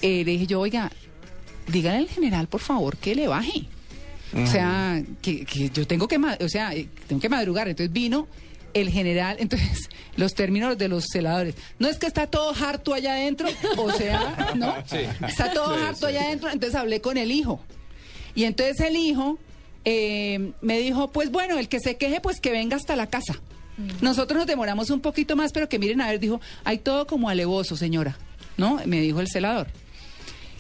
eh, 0.02 0.24
le 0.24 0.32
dije 0.32 0.46
yo, 0.46 0.60
oiga, 0.60 0.92
dígale 1.68 1.98
al 1.98 2.08
general, 2.08 2.46
por 2.48 2.60
favor, 2.60 2.96
que 2.96 3.14
le 3.14 3.28
baje. 3.28 3.64
O 4.34 4.46
sea, 4.46 5.02
que, 5.22 5.44
que 5.44 5.70
yo 5.70 5.86
tengo 5.86 6.08
que, 6.08 6.16
o 6.18 6.48
sea, 6.48 6.74
eh, 6.74 6.88
tengo 7.06 7.20
que 7.22 7.28
madrugar. 7.28 7.68
Entonces 7.68 7.92
vino 7.92 8.26
el 8.74 8.90
general, 8.90 9.36
entonces 9.40 9.88
los 10.16 10.34
términos 10.34 10.76
de 10.76 10.88
los 10.88 11.06
celadores. 11.10 11.54
No 11.78 11.88
es 11.88 11.96
que 11.98 12.06
está 12.06 12.26
todo 12.26 12.52
harto 12.54 12.92
allá 12.92 13.12
adentro, 13.14 13.48
o 13.78 13.90
sea, 13.92 14.52
¿no? 14.56 14.74
Sí. 14.86 14.98
Está 15.26 15.52
todo 15.52 15.74
Sí, 15.76 15.82
harto 15.82 15.98
sí. 16.00 16.06
allá 16.06 16.22
adentro. 16.26 16.50
Entonces 16.50 16.74
hablé 16.78 17.00
con 17.00 17.16
el 17.16 17.30
hijo. 17.30 17.60
Y 18.34 18.44
entonces 18.44 18.80
el 18.80 18.96
hijo 18.96 19.38
eh, 19.84 20.52
me 20.60 20.78
dijo, 20.80 21.10
pues 21.12 21.30
bueno, 21.30 21.58
el 21.58 21.68
que 21.68 21.80
se 21.80 21.96
queje, 21.96 22.20
pues 22.20 22.40
que 22.40 22.50
venga 22.50 22.76
hasta 22.76 22.96
la 22.96 23.06
casa. 23.06 23.40
Nosotros 24.00 24.38
nos 24.38 24.46
demoramos 24.46 24.88
un 24.90 25.00
poquito 25.00 25.36
más, 25.36 25.52
pero 25.52 25.68
que 25.68 25.78
miren, 25.78 26.00
a 26.00 26.08
ver, 26.08 26.18
dijo, 26.18 26.40
hay 26.64 26.78
todo 26.78 27.06
como 27.06 27.28
alevoso, 27.28 27.76
señora, 27.76 28.16
¿no? 28.56 28.80
Me 28.86 29.00
dijo 29.00 29.20
el 29.20 29.28
celador. 29.28 29.66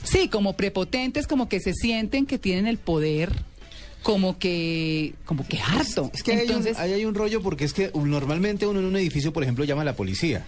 Sí, 0.06 0.28
como 0.28 0.56
prepotentes, 0.56 1.26
como 1.26 1.48
que 1.48 1.60
se 1.60 1.72
sienten 1.74 2.26
que 2.26 2.38
tienen 2.38 2.66
el 2.66 2.78
poder, 2.78 3.30
como 4.02 4.38
que, 4.38 5.14
como 5.24 5.46
que 5.46 5.58
harto. 5.60 6.10
Es 6.14 6.22
que 6.22 6.32
ahí 6.32 6.38
hay 6.38 6.44
un- 6.46 6.50
Entonces, 6.52 6.78
hay 6.78 7.04
un 7.04 7.14
rollo 7.14 7.42
porque 7.42 7.64
es 7.64 7.72
que 7.72 7.90
normalmente 7.94 8.66
uno 8.66 8.78
en 8.80 8.86
un 8.86 8.96
edificio, 8.96 9.32
por 9.32 9.42
ejemplo, 9.42 9.64
llama 9.64 9.82
a 9.82 9.86
la 9.86 9.96
policía. 9.96 10.46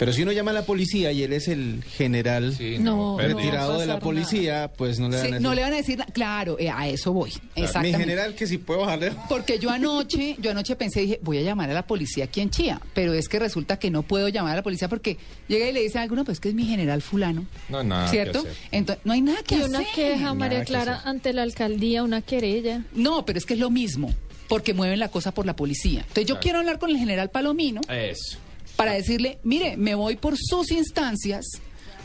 Pero 0.00 0.14
si 0.14 0.22
uno 0.22 0.32
llama 0.32 0.50
a 0.52 0.54
la 0.54 0.62
policía 0.64 1.12
y 1.12 1.22
él 1.22 1.34
es 1.34 1.46
el 1.46 1.84
general 1.84 2.56
no, 2.80 3.18
retirado 3.18 3.74
no 3.74 3.78
de 3.80 3.86
la 3.86 3.98
policía, 4.00 4.72
pues 4.74 4.98
no 4.98 5.10
le 5.10 5.16
van 5.16 5.20
sí, 5.26 5.28
a 5.28 5.30
decir. 5.34 5.42
no 5.42 5.54
le 5.54 5.60
van 5.62 5.72
a 5.74 5.76
decir, 5.76 5.98
claro, 6.14 6.56
eh, 6.58 6.70
a 6.70 6.88
eso 6.88 7.12
voy. 7.12 7.30
Mi 7.54 7.62
Exactamente. 7.64 7.98
general 7.98 8.34
que 8.34 8.46
si 8.46 8.56
puedo 8.56 8.80
bajarle. 8.80 9.12
Porque 9.28 9.58
yo 9.58 9.68
anoche, 9.68 10.36
yo 10.40 10.52
anoche 10.52 10.74
pensé, 10.74 11.00
dije, 11.02 11.20
voy 11.22 11.36
a 11.36 11.42
llamar 11.42 11.68
a 11.68 11.74
la 11.74 11.86
policía 11.86 12.24
aquí 12.24 12.40
en 12.40 12.48
Chía, 12.48 12.80
pero 12.94 13.12
es 13.12 13.28
que 13.28 13.38
resulta 13.38 13.78
que 13.78 13.90
no 13.90 14.02
puedo 14.02 14.28
llamar 14.28 14.54
a 14.54 14.56
la 14.56 14.62
policía 14.62 14.88
porque 14.88 15.18
llega 15.48 15.68
y 15.68 15.72
le 15.72 15.82
dice 15.82 15.98
a 15.98 16.02
alguno, 16.02 16.24
pues 16.24 16.40
que 16.40 16.48
es 16.48 16.54
mi 16.54 16.64
general 16.64 17.02
fulano, 17.02 17.44
No, 17.68 17.84
nada. 17.84 18.06
que 18.06 18.10
¿cierto? 18.10 18.38
hacer. 18.38 18.52
Entonces, 18.72 19.04
no 19.04 19.12
hay 19.12 19.20
nada 19.20 19.42
que 19.42 19.56
Y 19.56 19.58
hacer. 19.58 19.68
una 19.68 19.84
queja, 19.94 20.32
María 20.32 20.64
Clara, 20.64 21.02
ante 21.04 21.34
la 21.34 21.42
alcaldía, 21.42 22.02
una 22.02 22.22
querella. 22.22 22.84
No, 22.94 23.26
pero 23.26 23.38
es 23.38 23.44
que 23.44 23.52
es 23.52 23.60
lo 23.60 23.68
mismo, 23.68 24.14
porque 24.48 24.72
mueven 24.72 24.98
la 24.98 25.08
cosa 25.10 25.32
por 25.34 25.44
la 25.44 25.54
policía. 25.56 26.00
Entonces 26.00 26.24
yo 26.24 26.36
Claro. 26.36 26.40
quiero 26.40 26.58
hablar 26.60 26.78
con 26.78 26.88
el 26.88 26.96
general 26.96 27.28
Palomino 27.28 27.82
Eso. 27.86 28.38
Para 28.80 28.92
decirle, 28.92 29.38
mire, 29.42 29.76
me 29.76 29.94
voy 29.94 30.16
por 30.16 30.38
sus 30.38 30.70
instancias 30.70 31.44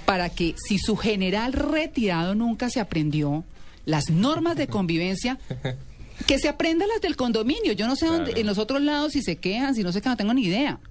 para 0.05 0.27
que 0.27 0.55
si 0.57 0.77
su 0.77 0.97
general 0.97 1.53
retirado 1.53 2.35
nunca 2.35 2.69
se 2.69 2.81
aprendió 2.81 3.45
las 3.85 4.09
normas 4.09 4.57
de 4.57 4.67
convivencia, 4.67 5.39
que 6.27 6.37
se 6.37 6.49
aprenda 6.49 6.85
las 6.85 6.99
del 6.99 7.15
condominio. 7.15 7.71
Yo 7.71 7.87
no 7.87 7.95
sé 7.95 8.07
dónde, 8.07 8.33
en 8.35 8.45
los 8.45 8.57
otros 8.57 8.81
lados 8.81 9.13
si 9.13 9.21
se 9.21 9.37
quejan, 9.37 9.73
si 9.73 9.83
no 9.83 9.93
se 9.93 10.01
quejan, 10.01 10.11
no 10.11 10.17
tengo 10.17 10.33
ni 10.33 10.43
idea. 10.43 10.81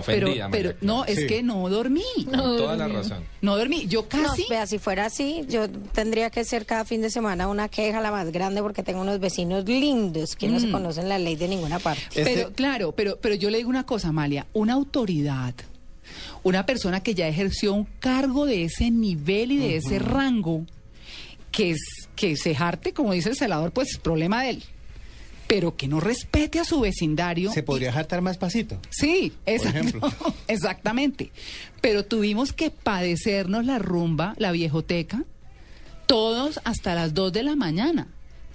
Está 0.00 0.12
Pero, 0.12 0.26
ofendida, 0.26 0.48
María 0.48 0.62
pero 0.74 0.78
no, 0.80 1.04
es 1.04 1.20
Sí. 1.20 1.26
que 1.26 1.42
no 1.42 1.68
dormí. 1.68 2.02
Con 2.24 2.32
toda 2.34 2.76
la 2.76 2.88
razón. 2.88 3.24
No 3.42 3.56
dormí. 3.56 3.86
Yo 3.86 4.08
casi. 4.08 4.42
No, 4.42 4.48
vea, 4.50 4.66
si 4.66 4.78
fuera 4.78 5.06
así, 5.06 5.44
yo 5.48 5.68
tendría 5.70 6.30
que 6.30 6.44
ser 6.44 6.66
cada 6.66 6.84
fin 6.84 7.00
de 7.02 7.10
semana 7.10 7.48
una 7.48 7.68
queja 7.68 8.00
la 8.00 8.10
más 8.10 8.30
grande 8.32 8.62
porque 8.62 8.82
tengo 8.82 9.00
unos 9.00 9.20
vecinos 9.20 9.64
lindos 9.64 10.36
que 10.36 10.48
no 10.48 10.60
se 10.60 10.66
Mm. 10.68 10.72
conocen 10.72 11.08
la 11.08 11.18
ley 11.18 11.36
de 11.36 11.48
ninguna 11.48 11.78
parte. 11.78 12.02
Pero 12.14 12.52
claro, 12.52 12.92
pero, 12.92 13.18
pero 13.20 13.34
yo 13.34 13.50
le 13.50 13.58
digo 13.58 13.70
una 13.70 13.84
cosa, 13.86 14.08
Amalia, 14.08 14.46
una 14.52 14.72
autoridad, 14.74 15.54
una 16.42 16.64
persona 16.66 17.00
que 17.02 17.14
ya 17.14 17.26
ejerció 17.28 17.72
un 17.74 17.84
cargo 17.98 18.46
de 18.46 18.64
ese 18.64 18.90
nivel 18.90 19.52
y 19.52 19.56
de 19.58 19.76
ese 19.76 19.98
rango, 19.98 20.64
que 21.50 21.70
es 21.70 21.78
que 22.14 22.36
se 22.36 22.54
jarte, 22.54 22.92
como 22.92 23.12
dice 23.12 23.30
el 23.30 23.36
celador, 23.36 23.72
pues 23.72 23.98
problema 23.98 24.42
de 24.42 24.50
él. 24.50 24.62
Pero 25.46 25.76
que 25.76 25.86
no 25.88 26.00
respete 26.00 26.58
a 26.58 26.64
su 26.64 26.80
vecindario. 26.80 27.52
Se 27.52 27.62
podría 27.62 27.92
jartar 27.92 28.20
más 28.20 28.36
pasito. 28.36 28.78
Sí, 28.90 29.32
exacto, 29.46 30.00
exactamente. 30.48 31.30
Pero 31.80 32.04
tuvimos 32.04 32.52
que 32.52 32.70
padecernos 32.70 33.64
la 33.64 33.78
rumba, 33.78 34.34
la 34.38 34.50
viejoteca, 34.52 35.22
todos 36.06 36.60
hasta 36.64 36.94
las 36.94 37.14
2 37.14 37.32
de 37.32 37.42
la 37.42 37.56
mañana. 37.56 38.08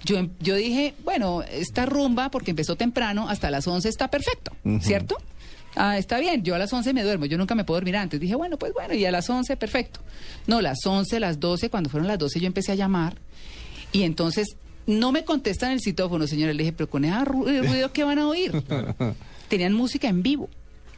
Yo, 0.04 0.18
em- 0.18 0.30
yo 0.40 0.56
dije, 0.56 0.94
bueno, 1.04 1.42
esta 1.42 1.86
rumba, 1.86 2.30
porque 2.30 2.50
empezó 2.50 2.76
temprano, 2.76 3.28
hasta 3.28 3.50
las 3.50 3.66
11 3.66 3.88
está 3.88 4.08
perfecto. 4.08 4.52
¿cierto? 4.80 5.16
Ah, 5.74 5.96
está 5.96 6.18
bien, 6.18 6.42
yo 6.42 6.54
a 6.54 6.58
las 6.58 6.72
11 6.72 6.92
me 6.92 7.02
duermo, 7.02 7.24
yo 7.24 7.38
nunca 7.38 7.54
me 7.54 7.64
puedo 7.64 7.78
dormir 7.78 7.96
antes. 7.96 8.20
Dije, 8.20 8.34
bueno, 8.34 8.58
pues 8.58 8.74
bueno, 8.74 8.92
y 8.94 9.04
a 9.06 9.10
las 9.10 9.30
11, 9.30 9.56
perfecto. 9.56 10.00
No, 10.46 10.60
las 10.60 10.84
11, 10.84 11.20
las 11.20 11.40
12, 11.40 11.70
cuando 11.70 11.88
fueron 11.88 12.06
las 12.08 12.18
12 12.18 12.40
yo 12.40 12.46
empecé 12.46 12.72
a 12.72 12.74
llamar 12.74 13.16
y 13.92 14.02
entonces 14.02 14.56
no 14.86 15.12
me 15.12 15.24
contestan 15.24 15.72
el 15.72 15.80
citófono, 15.80 16.26
señora. 16.26 16.52
Le 16.52 16.62
dije, 16.64 16.72
pero 16.72 16.88
con 16.90 17.04
ese 17.04 17.14
eh, 17.14 17.62
ruido 17.62 17.92
que 17.92 18.04
van 18.04 18.18
a 18.18 18.28
oír. 18.28 18.52
Tenían 19.48 19.72
música 19.72 20.08
en 20.08 20.22
vivo. 20.22 20.48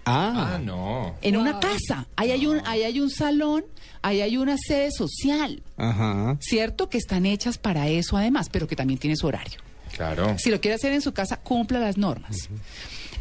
Ah, 0.06 0.58
no. 0.62 1.14
En 1.22 1.36
una 1.36 1.60
casa. 1.60 2.06
Ahí 2.16 2.30
hay 2.30 2.46
un, 2.46 2.60
ahí 2.66 2.82
hay 2.82 3.00
un 3.00 3.10
salón, 3.10 3.64
ahí 4.02 4.20
hay 4.20 4.36
una 4.36 4.56
sede 4.58 4.90
social, 4.90 5.62
Ajá. 5.76 6.36
¿cierto? 6.40 6.90
Que 6.90 6.98
están 6.98 7.24
hechas 7.24 7.56
para 7.56 7.88
eso 7.88 8.16
además, 8.16 8.48
pero 8.50 8.66
que 8.66 8.76
también 8.76 8.98
tiene 8.98 9.16
su 9.16 9.26
horario. 9.26 9.58
Claro. 9.96 10.36
Si 10.38 10.50
lo 10.50 10.60
quiere 10.60 10.74
hacer 10.74 10.92
en 10.92 11.00
su 11.00 11.12
casa, 11.12 11.38
cumpla 11.38 11.78
las 11.78 11.96
normas. 11.96 12.48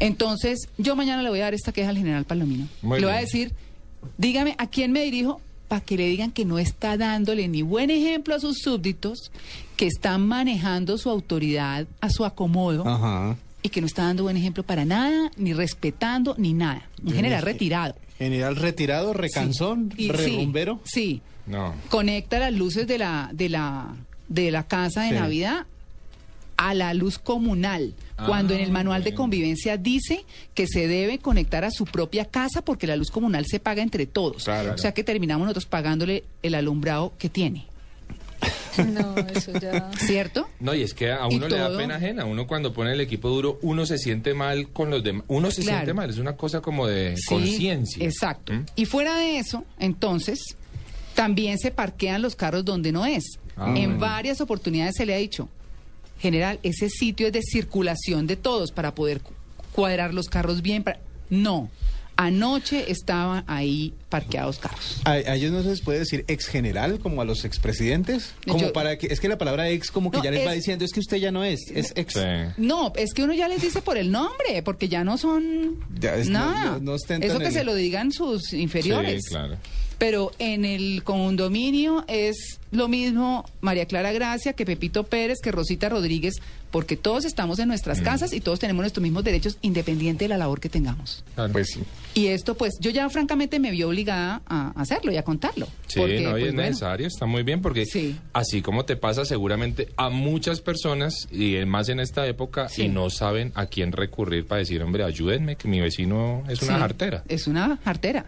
Entonces, 0.00 0.68
yo 0.76 0.96
mañana 0.96 1.22
le 1.22 1.30
voy 1.30 1.40
a 1.40 1.44
dar 1.44 1.54
esta 1.54 1.72
queja 1.72 1.90
al 1.90 1.96
general 1.96 2.24
Palomino. 2.24 2.68
Muy 2.82 3.00
le 3.00 3.06
voy 3.06 3.14
a 3.14 3.20
decir, 3.20 3.52
dígame 4.18 4.54
a 4.58 4.68
quién 4.68 4.92
me 4.92 5.02
dirijo 5.02 5.40
para 5.74 5.84
que 5.84 5.96
le 5.96 6.06
digan 6.06 6.30
que 6.30 6.44
no 6.44 6.60
está 6.60 6.96
dándole 6.96 7.48
ni 7.48 7.62
buen 7.62 7.90
ejemplo 7.90 8.36
a 8.36 8.38
sus 8.38 8.58
súbditos, 8.60 9.32
que 9.76 9.86
están 9.88 10.24
manejando 10.24 10.98
su 10.98 11.10
autoridad 11.10 11.88
a 12.00 12.10
su 12.10 12.24
acomodo 12.24 12.86
Ajá. 12.86 13.36
y 13.60 13.70
que 13.70 13.80
no 13.80 13.88
está 13.88 14.04
dando 14.04 14.22
buen 14.22 14.36
ejemplo 14.36 14.62
para 14.62 14.84
nada, 14.84 15.32
ni 15.36 15.52
respetando, 15.52 16.36
ni 16.38 16.52
nada. 16.52 16.88
Un 17.02 17.08
Yo 17.08 17.16
general 17.16 17.40
no 17.40 17.46
sé. 17.46 17.52
retirado. 17.52 17.94
General 18.18 18.54
retirado, 18.54 19.12
recansón, 19.14 19.92
Y- 19.96 20.04
sí, 20.04 20.12
rerumbero. 20.12 20.80
Sí, 20.84 21.22
No. 21.46 21.74
conecta 21.90 22.38
las 22.38 22.52
luces 22.54 22.86
de 22.86 22.98
la 22.98 23.30
de 23.32 23.48
la 23.48 23.96
de 24.28 24.52
la 24.52 24.62
casa 24.68 25.02
de 25.02 25.08
Sí. 25.08 25.14
Navidad 25.16 25.66
a 26.56 26.74
la 26.74 26.94
luz 26.94 27.18
comunal, 27.18 27.94
Ah, 28.16 28.26
cuando 28.28 28.54
en 28.54 28.60
el 28.60 28.70
manual 28.70 29.02
de 29.02 29.12
convivencia 29.12 29.76
dice 29.76 30.24
que 30.54 30.68
se 30.68 30.86
debe 30.86 31.18
conectar 31.18 31.64
a 31.64 31.72
su 31.72 31.84
propia 31.84 32.24
casa 32.26 32.62
porque 32.62 32.86
la 32.86 32.94
luz 32.94 33.10
comunal 33.10 33.44
se 33.46 33.58
paga 33.58 33.82
entre 33.82 34.06
todos. 34.06 34.44
Claro. 34.44 34.74
O 34.74 34.78
sea 34.78 34.94
que 34.94 35.02
terminamos 35.02 35.46
nosotros 35.46 35.66
pagándole 35.66 36.22
el 36.42 36.54
alumbrado 36.54 37.12
que 37.18 37.28
tiene. 37.28 37.66
No, 38.92 39.16
eso 39.16 39.52
ya. 39.58 39.90
¿Cierto? 39.98 40.48
No, 40.60 40.74
y 40.74 40.82
es 40.82 40.94
que 40.94 41.10
a 41.12 41.26
uno 41.26 41.48
le 41.48 41.56
da 41.56 41.76
pena 41.76 41.96
ajena. 41.96 42.24
Uno 42.24 42.46
cuando 42.46 42.72
pone 42.72 42.92
el 42.92 43.00
equipo 43.00 43.28
duro, 43.28 43.58
uno 43.62 43.86
se 43.86 43.98
siente 43.98 44.34
mal 44.34 44.68
con 44.68 44.90
los 44.90 45.02
demás. 45.02 45.24
Uno 45.28 45.50
se 45.50 45.62
Claro. 45.62 45.78
siente 45.78 45.94
mal. 45.94 46.10
Es 46.10 46.18
una 46.18 46.36
cosa 46.36 46.60
como 46.60 46.86
de 46.86 47.16
Sí, 47.16 47.22
conciencia. 47.28 48.04
Exacto. 48.04 48.52
¿Mm? 48.52 48.64
Y 48.76 48.84
fuera 48.86 49.16
de 49.16 49.38
eso, 49.38 49.64
entonces, 49.78 50.40
también 51.14 51.58
se 51.58 51.70
parquean 51.70 52.20
los 52.22 52.34
carros 52.36 52.64
donde 52.64 52.90
no 52.92 53.06
es. 53.06 53.24
Ah, 53.56 53.68
en 53.76 53.84
bueno. 53.92 53.98
varias 54.00 54.40
oportunidades 54.40 54.94
se 54.96 55.06
le 55.06 55.14
ha 55.14 55.18
dicho, 55.18 55.48
general, 56.18 56.58
ese 56.62 56.88
sitio 56.88 57.26
es 57.28 57.32
de 57.32 57.42
circulación 57.42 58.26
de 58.26 58.36
todos 58.36 58.72
para 58.72 58.94
poder 58.94 59.20
cu- 59.20 59.32
cuadrar 59.72 60.14
los 60.14 60.28
carros 60.28 60.62
bien. 60.62 60.82
Para... 60.82 60.98
No. 61.30 61.70
Anoche 62.16 62.92
estaban 62.92 63.42
ahí 63.48 63.92
parqueados 64.08 64.60
carros. 64.60 65.00
¿A, 65.04 65.12
a 65.14 65.34
ellos 65.34 65.50
no 65.50 65.64
se 65.64 65.70
les 65.70 65.80
puede 65.80 65.98
decir 65.98 66.24
ex 66.28 66.46
general 66.46 67.00
como 67.00 67.20
a 67.20 67.24
los 67.24 67.44
expresidentes? 67.44 68.34
Como 68.46 68.60
Yo- 68.60 68.72
para 68.72 68.96
que 68.98 69.08
es 69.08 69.18
que 69.18 69.28
la 69.28 69.36
palabra 69.36 69.68
ex 69.70 69.90
como 69.90 70.12
que 70.12 70.18
No, 70.18 70.24
ya 70.24 70.30
les 70.30 70.46
va 70.46 70.52
diciendo 70.52 70.84
es 70.84 70.92
que 70.92 71.00
usted 71.00 71.16
ya 71.16 71.32
no 71.32 71.42
es, 71.42 71.58
es 71.74 71.92
ex. 71.96 72.14
No, 72.56 72.92
es 72.94 73.14
que 73.14 73.24
uno 73.24 73.32
ya 73.34 73.48
les 73.48 73.60
dice 73.62 73.82
por 73.82 73.96
el 73.98 74.12
nombre, 74.12 74.62
porque 74.64 74.88
ya 74.88 75.02
no 75.02 75.18
son 75.18 75.80
Ya 75.98 76.14
es- 76.14 76.28
no- 76.28 76.38
nada. 76.38 76.78
no- 76.78 76.92
no 76.92 76.94
Eso 76.94 77.38
que 77.40 77.46
el- 77.46 77.52
se 77.52 77.64
lo 77.64 77.74
digan 77.74 78.12
sus 78.12 78.52
inferiores. 78.52 79.20
Sí, 79.24 79.30
claro. 79.30 79.56
Pero 80.04 80.32
en 80.38 80.66
el 80.66 81.02
condominio 81.02 82.04
es 82.08 82.60
lo 82.72 82.88
mismo 82.88 83.46
María 83.62 83.86
Clara 83.86 84.12
Gracia 84.12 84.52
que 84.52 84.66
Pepito 84.66 85.04
Pérez, 85.04 85.38
que 85.42 85.50
Rosita 85.50 85.88
Rodríguez, 85.88 86.34
porque 86.70 86.96
todos 86.96 87.24
estamos 87.24 87.58
en 87.58 87.68
nuestras 87.68 88.00
Mm. 88.00 88.04
casas 88.04 88.32
y 88.34 88.40
todos 88.40 88.58
tenemos 88.60 88.82
nuestros 88.82 89.02
mismos 89.02 89.24
derechos 89.24 89.56
independiente 89.62 90.24
de 90.24 90.28
la 90.28 90.36
labor 90.36 90.60
que 90.60 90.68
tengamos. 90.68 91.24
Pues 91.52 91.68
sí. 91.68 91.80
Y 92.14 92.26
esto, 92.26 92.54
pues, 92.54 92.74
yo 92.80 92.90
ya 92.90 93.08
francamente 93.08 93.58
me 93.60 93.70
vi 93.70 93.82
obligada 93.84 94.42
a 94.46 94.72
hacerlo 94.78 95.10
y 95.10 95.16
a 95.16 95.22
contarlo. 95.22 95.68
Sí, 95.86 96.00
porque, 96.00 96.20
no, 96.20 96.30
y 96.30 96.32
pues, 96.32 96.44
es 96.48 96.54
bueno, 96.54 96.68
necesario, 96.68 97.06
está 97.06 97.24
muy 97.26 97.42
bien, 97.44 97.62
porque 97.62 97.86
así 98.34 98.60
como 98.60 98.84
te 98.84 98.96
pasa 98.96 99.24
seguramente 99.24 99.88
a 99.96 100.10
muchas 100.10 100.60
personas, 100.60 101.14
y 101.32 101.64
más 101.64 101.88
en 101.88 101.98
esta 102.00 102.26
época, 102.26 102.68
Sí. 102.68 102.82
y 102.82 102.88
no 102.88 103.08
saben 103.08 103.52
a 103.54 103.66
quién 103.66 103.92
recurrir 103.92 104.46
para 104.46 104.58
decir, 104.58 104.82
hombre, 104.82 105.04
ayúdenme, 105.04 105.56
que 105.56 105.66
mi 105.68 105.80
vecino 105.80 106.42
es 106.48 106.60
una 106.62 106.74
Sí, 106.74 106.80
jartera. 106.80 107.24
Es 107.28 107.46
una 107.46 107.78
jartera. 107.84 108.26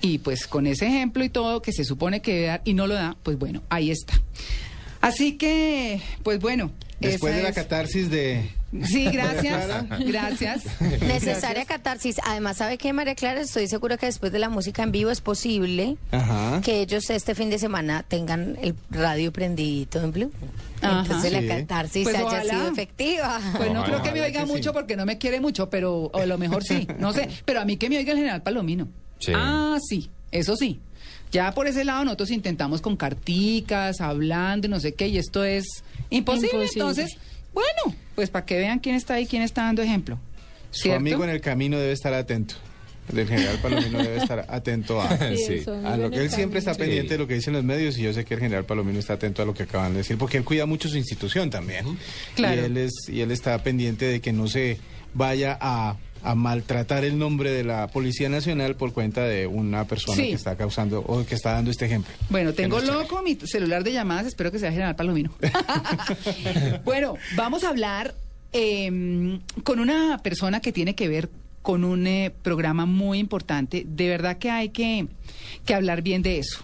Y 0.00 0.18
pues 0.18 0.46
con 0.46 0.66
ese 0.66 0.86
ejemplo 0.86 1.24
y 1.24 1.28
todo 1.28 1.60
que 1.62 1.72
se 1.72 1.84
supone 1.84 2.20
que 2.22 2.34
debe 2.34 2.46
dar 2.46 2.60
y 2.64 2.74
no 2.74 2.86
lo 2.86 2.94
da, 2.94 3.16
pues 3.22 3.38
bueno, 3.38 3.62
ahí 3.68 3.90
está. 3.90 4.14
Así 5.00 5.36
que, 5.36 6.00
pues 6.22 6.40
bueno. 6.40 6.70
Después 7.00 7.32
de 7.36 7.42
la 7.44 7.50
es- 7.50 7.54
catarsis 7.54 8.10
de 8.10 8.50
Sí, 8.84 9.04
gracias. 9.12 9.66
Gracias. 10.00 10.64
Necesaria 11.00 11.64
catarsis. 11.64 12.16
Además, 12.26 12.56
¿sabe 12.58 12.76
qué, 12.76 12.92
María 12.92 13.14
Clara? 13.14 13.40
Estoy 13.40 13.66
segura 13.68 13.96
que 13.96 14.06
después 14.06 14.30
de 14.32 14.38
la 14.40 14.48
música 14.50 14.82
en 14.82 14.90
vivo 14.92 15.10
es 15.10 15.20
posible 15.22 15.96
Ajá. 16.10 16.60
que 16.62 16.80
ellos 16.82 17.08
este 17.08 17.34
fin 17.36 17.48
de 17.50 17.58
semana 17.60 18.02
tengan 18.02 18.58
el 18.60 18.74
radio 18.90 19.32
prendidito 19.32 20.02
en 20.02 20.10
Blue. 20.12 20.32
Ajá. 20.82 21.00
Entonces 21.02 21.30
Sí. 21.32 21.40
la 21.40 21.56
catarsis 21.56 22.02
Pues 22.02 22.16
haya 22.16 22.26
ojalá. 22.26 22.52
sido 22.52 22.68
efectiva. 22.68 23.40
Pues 23.56 23.72
no 23.72 23.80
Ojalá, 23.80 23.86
creo 23.86 24.02
que 24.02 24.12
me 24.20 24.26
oiga 24.26 24.44
sí. 24.44 24.52
mucho 24.52 24.72
porque 24.72 24.96
no 24.96 25.06
me 25.06 25.16
quiere 25.18 25.40
mucho, 25.40 25.70
pero 25.70 25.94
o 26.12 26.18
a 26.18 26.26
lo 26.26 26.36
mejor 26.36 26.62
sí, 26.64 26.86
no 26.98 27.12
sé. 27.12 27.28
Pero 27.46 27.60
a 27.60 27.64
mí 27.64 27.76
que 27.78 27.88
me 27.88 27.96
oiga 27.96 28.10
el 28.12 28.18
general 28.18 28.42
Palomino. 28.42 28.88
Sí. 29.18 29.32
Ah, 29.34 29.78
sí, 29.88 30.10
eso 30.30 30.56
sí. 30.56 30.80
Ya 31.30 31.52
por 31.52 31.66
ese 31.66 31.84
lado 31.84 32.04
nosotros 32.04 32.30
intentamos 32.30 32.80
con 32.80 32.96
carticas, 32.96 34.00
hablando 34.00 34.66
y 34.66 34.70
no 34.70 34.80
sé 34.80 34.94
qué, 34.94 35.08
y 35.08 35.18
esto 35.18 35.44
es 35.44 35.64
imposible. 36.10 36.48
Imposible. 36.62 36.80
Entonces, 36.80 37.18
bueno, 37.52 37.96
pues 38.14 38.30
para 38.30 38.46
que 38.46 38.56
vean 38.58 38.78
quién 38.78 38.94
está 38.94 39.14
ahí, 39.14 39.26
quién 39.26 39.42
está 39.42 39.64
dando 39.64 39.82
ejemplo. 39.82 40.18
Su 40.70 40.92
amigo 40.92 41.24
en 41.24 41.30
el 41.30 41.40
camino 41.40 41.78
debe 41.78 41.92
estar 41.92 42.14
atento. 42.14 42.54
El 43.14 43.26
general 43.26 43.58
Palomino 43.62 43.98
debe 44.02 44.18
estar 44.18 44.44
atento 44.50 45.00
a, 45.00 45.08
Sí, 45.36 45.64
lo 45.98 46.10
que 46.10 46.18
él 46.24 46.30
siempre 46.30 46.58
está 46.58 46.74
pendiente 46.74 47.08
Sí. 47.08 47.12
de 47.14 47.18
lo 47.18 47.26
que 47.26 47.34
dicen 47.34 47.54
los 47.54 47.64
medios 47.64 47.96
y 47.96 48.02
yo 48.02 48.12
sé 48.12 48.24
que 48.26 48.34
el 48.34 48.40
general 48.40 48.66
Palomino 48.66 48.98
está 48.98 49.14
atento 49.14 49.40
a 49.40 49.46
lo 49.46 49.54
que 49.54 49.62
acaban 49.62 49.92
de 49.92 49.98
decir 49.98 50.18
porque 50.18 50.36
él 50.36 50.44
cuida 50.44 50.66
mucho 50.66 50.90
su 50.90 50.98
institución 50.98 51.48
también. 51.48 51.86
Claro. 52.34 52.60
Y 52.60 52.64
él, 52.66 52.76
es, 52.76 52.92
y 53.08 53.22
él 53.22 53.30
está 53.30 53.62
pendiente 53.62 54.04
de 54.04 54.20
que 54.20 54.32
no 54.34 54.46
se 54.46 54.78
vaya 55.14 55.56
a, 55.58 55.96
a 56.30 56.34
maltratar 56.34 57.04
el 57.04 57.18
nombre 57.18 57.50
de 57.50 57.64
la 57.64 57.86
Policía 57.88 58.28
Nacional 58.28 58.76
por 58.76 58.92
cuenta 58.92 59.24
de 59.24 59.46
una 59.46 59.84
persona 59.86 60.16
Sí. 60.16 60.28
que 60.28 60.34
está 60.34 60.56
causando 60.56 61.00
o 61.00 61.24
que 61.24 61.34
está 61.34 61.52
dando 61.52 61.70
este 61.70 61.86
ejemplo. 61.86 62.12
Bueno, 62.28 62.52
tengo 62.52 62.76
no 62.76 62.82
es 62.82 62.88
chévere. 62.88 63.02
loco 63.04 63.22
mi 63.22 63.34
celular 63.46 63.82
de 63.82 63.92
llamadas, 63.94 64.26
espero 64.26 64.52
que 64.52 64.58
sea 64.58 64.70
General 64.70 64.94
Palomino. 64.94 65.30
bueno, 66.84 67.14
vamos 67.36 67.64
a 67.64 67.70
hablar 67.70 68.14
eh, 68.52 69.38
con 69.64 69.80
una 69.80 70.18
persona 70.22 70.60
que 70.60 70.72
tiene 70.72 70.94
que 70.94 71.08
ver 71.08 71.30
con 71.62 71.84
un 71.84 72.06
eh, 72.06 72.32
programa 72.42 72.86
muy 72.86 73.18
importante. 73.18 73.84
De 73.86 74.08
verdad 74.08 74.38
que 74.38 74.50
hay 74.50 74.68
que, 74.70 75.06
que 75.64 75.74
hablar 75.74 76.02
bien 76.02 76.22
de 76.22 76.38
eso, 76.38 76.60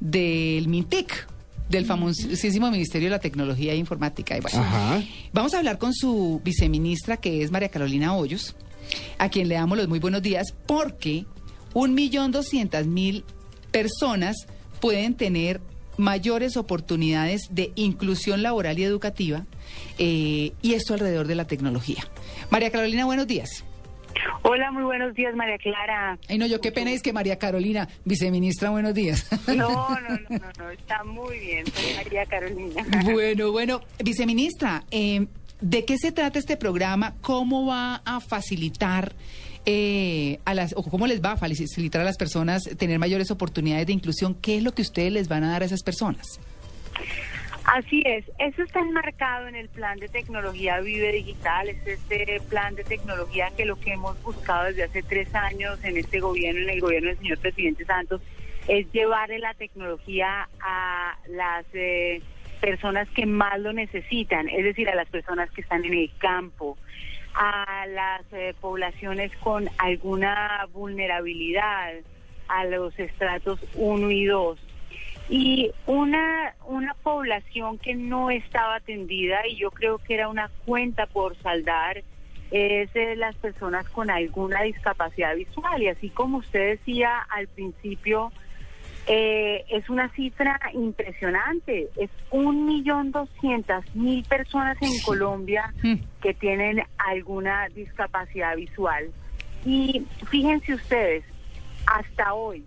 del 0.00 0.68
MINTIC, 0.68 1.26
del 1.68 1.84
famosísimo 1.84 2.70
Ministerio 2.70 3.06
de 3.08 3.10
la 3.16 3.18
Tecnología 3.18 3.72
e 3.72 3.76
Informática. 3.76 4.36
Y 4.36 4.40
bueno, 4.40 4.60
Ajá. 4.60 5.02
Vamos 5.32 5.54
a 5.54 5.58
hablar 5.58 5.78
con 5.78 5.92
su 5.94 6.40
viceministra, 6.44 7.16
que 7.16 7.42
es 7.42 7.50
María 7.50 7.70
Carolina 7.70 8.14
Hoyos, 8.14 8.54
a 9.18 9.28
quien 9.28 9.48
le 9.48 9.54
damos 9.56 9.78
los 9.78 9.88
muy 9.88 9.98
buenos 9.98 10.22
días, 10.22 10.54
porque 10.66 11.24
un 11.74 11.94
millón 11.94 12.32
doscientas 12.32 12.86
mil 12.86 13.24
personas 13.70 14.46
pueden 14.80 15.14
tener 15.14 15.60
mayores 15.96 16.56
oportunidades 16.56 17.42
de 17.50 17.72
inclusión 17.74 18.42
laboral 18.42 18.78
y 18.78 18.84
educativa, 18.84 19.44
eh, 19.98 20.52
y 20.62 20.74
esto 20.74 20.94
alrededor 20.94 21.26
de 21.26 21.34
la 21.34 21.46
tecnología. 21.46 22.04
María 22.50 22.70
Carolina, 22.70 23.04
buenos 23.04 23.26
días. 23.26 23.64
Hola, 24.42 24.70
muy 24.70 24.84
buenos 24.84 25.14
días, 25.14 25.34
María 25.34 25.58
Clara. 25.58 26.18
Ay, 26.28 26.38
no, 26.38 26.46
yo 26.46 26.60
qué 26.60 26.72
pena 26.72 26.90
es 26.90 27.02
que 27.02 27.12
María 27.12 27.38
Carolina, 27.38 27.88
viceministra, 28.04 28.70
buenos 28.70 28.94
días. 28.94 29.28
No, 29.48 29.54
no, 29.54 30.00
no, 30.00 30.18
no, 30.30 30.46
no, 30.58 30.70
está 30.70 31.04
muy 31.04 31.38
bien, 31.38 31.66
soy 31.66 31.94
María 31.96 32.24
Carolina. 32.26 32.86
Bueno, 33.04 33.52
bueno, 33.52 33.80
viceministra, 34.02 34.84
eh, 34.90 35.26
¿de 35.60 35.84
qué 35.84 35.98
se 35.98 36.12
trata 36.12 36.38
este 36.38 36.56
programa? 36.56 37.14
¿Cómo 37.20 37.66
va 37.66 38.02
a 38.04 38.20
facilitar 38.20 39.14
eh, 39.64 40.38
a 40.44 40.54
las, 40.54 40.74
o 40.76 40.82
cómo 40.82 41.06
les 41.06 41.22
va 41.22 41.32
a 41.32 41.36
facilitar 41.36 42.00
a 42.00 42.04
las 42.04 42.16
personas 42.16 42.64
tener 42.78 42.98
mayores 42.98 43.30
oportunidades 43.30 43.86
de 43.86 43.92
inclusión? 43.92 44.34
¿Qué 44.34 44.58
es 44.58 44.62
lo 44.62 44.72
que 44.72 44.82
ustedes 44.82 45.12
les 45.12 45.28
van 45.28 45.44
a 45.44 45.52
dar 45.52 45.62
a 45.62 45.64
esas 45.66 45.82
personas? 45.82 46.40
Así 47.64 48.00
es, 48.06 48.24
eso 48.38 48.62
está 48.62 48.78
enmarcado 48.78 49.48
en 49.48 49.56
el 49.56 49.68
plan 49.68 49.98
de 49.98 50.06
tecnología 50.06 50.78
Vive 50.78 51.10
Digital, 51.10 51.68
es 51.68 51.84
este 51.84 52.40
plan 52.48 52.76
de 52.76 52.84
tecnología 52.84 53.50
que 53.56 53.64
lo 53.64 53.74
que 53.74 53.94
hemos 53.94 54.22
buscado 54.22 54.66
desde 54.66 54.84
hace 54.84 55.02
tres 55.02 55.34
años 55.34 55.82
en 55.82 55.96
este 55.96 56.20
gobierno, 56.20 56.60
en 56.60 56.70
el 56.70 56.80
gobierno 56.80 57.08
del 57.08 57.18
señor 57.18 57.38
presidente 57.38 57.84
Santos, 57.84 58.22
es 58.68 58.90
llevarle 58.92 59.40
la 59.40 59.52
tecnología 59.54 60.48
a 60.60 61.18
las 61.28 61.66
eh, 61.72 62.22
personas 62.56 63.08
que 63.10 63.26
más 63.26 63.58
lo 63.60 63.72
necesitan, 63.72 64.48
es 64.48 64.64
decir, 64.64 64.88
a 64.88 64.94
las 64.94 65.08
personas 65.08 65.50
que 65.50 65.60
están 65.60 65.84
en 65.84 65.94
el 65.94 66.10
campo, 66.18 66.76
a 67.34 67.86
las 67.86 68.22
eh, 68.32 68.54
poblaciones 68.60 69.34
con 69.36 69.68
alguna 69.78 70.66
vulnerabilidad, 70.72 71.94
a 72.48 72.64
los 72.64 72.98
estratos 72.98 73.60
1 73.74 74.10
y 74.10 74.24
2 74.26 74.58
y 75.28 75.72
una 75.86 76.54
una 76.66 76.94
población 76.94 77.78
que 77.78 77.96
no 77.96 78.30
estaba 78.30 78.76
atendida 78.76 79.44
y 79.48 79.56
yo 79.56 79.72
creo 79.72 79.98
que 79.98 80.14
era 80.14 80.28
una 80.28 80.50
cuenta 80.64 81.06
por 81.06 81.36
saldar 81.38 82.04
es 82.50 82.90
eh, 82.94 83.16
las 83.16 83.34
personas 83.36 83.88
con 83.88 84.10
alguna 84.10 84.62
discapacidad 84.62 85.34
visual. 85.34 85.82
Y 85.82 85.88
así 85.88 86.10
como 86.10 86.38
usted 86.38 86.78
decía 86.78 87.18
al 87.30 87.48
principio, 87.48 88.32
eh, 89.06 89.64
es 89.68 89.88
una 89.88 90.08
cifra 90.10 90.58
impresionante. 90.72 91.88
Es 91.96 92.10
un 92.30 92.66
millón 92.66 93.12
doscientas 93.12 93.84
mil 93.94 94.24
personas 94.24 94.76
en 94.80 95.00
Colombia 95.04 95.72
que 96.20 96.34
tienen 96.34 96.82
alguna 96.98 97.68
discapacidad 97.68 98.56
visual. 98.56 99.10
Y 99.64 100.04
fíjense 100.28 100.74
ustedes, 100.74 101.24
hasta 101.86 102.34
hoy, 102.34 102.64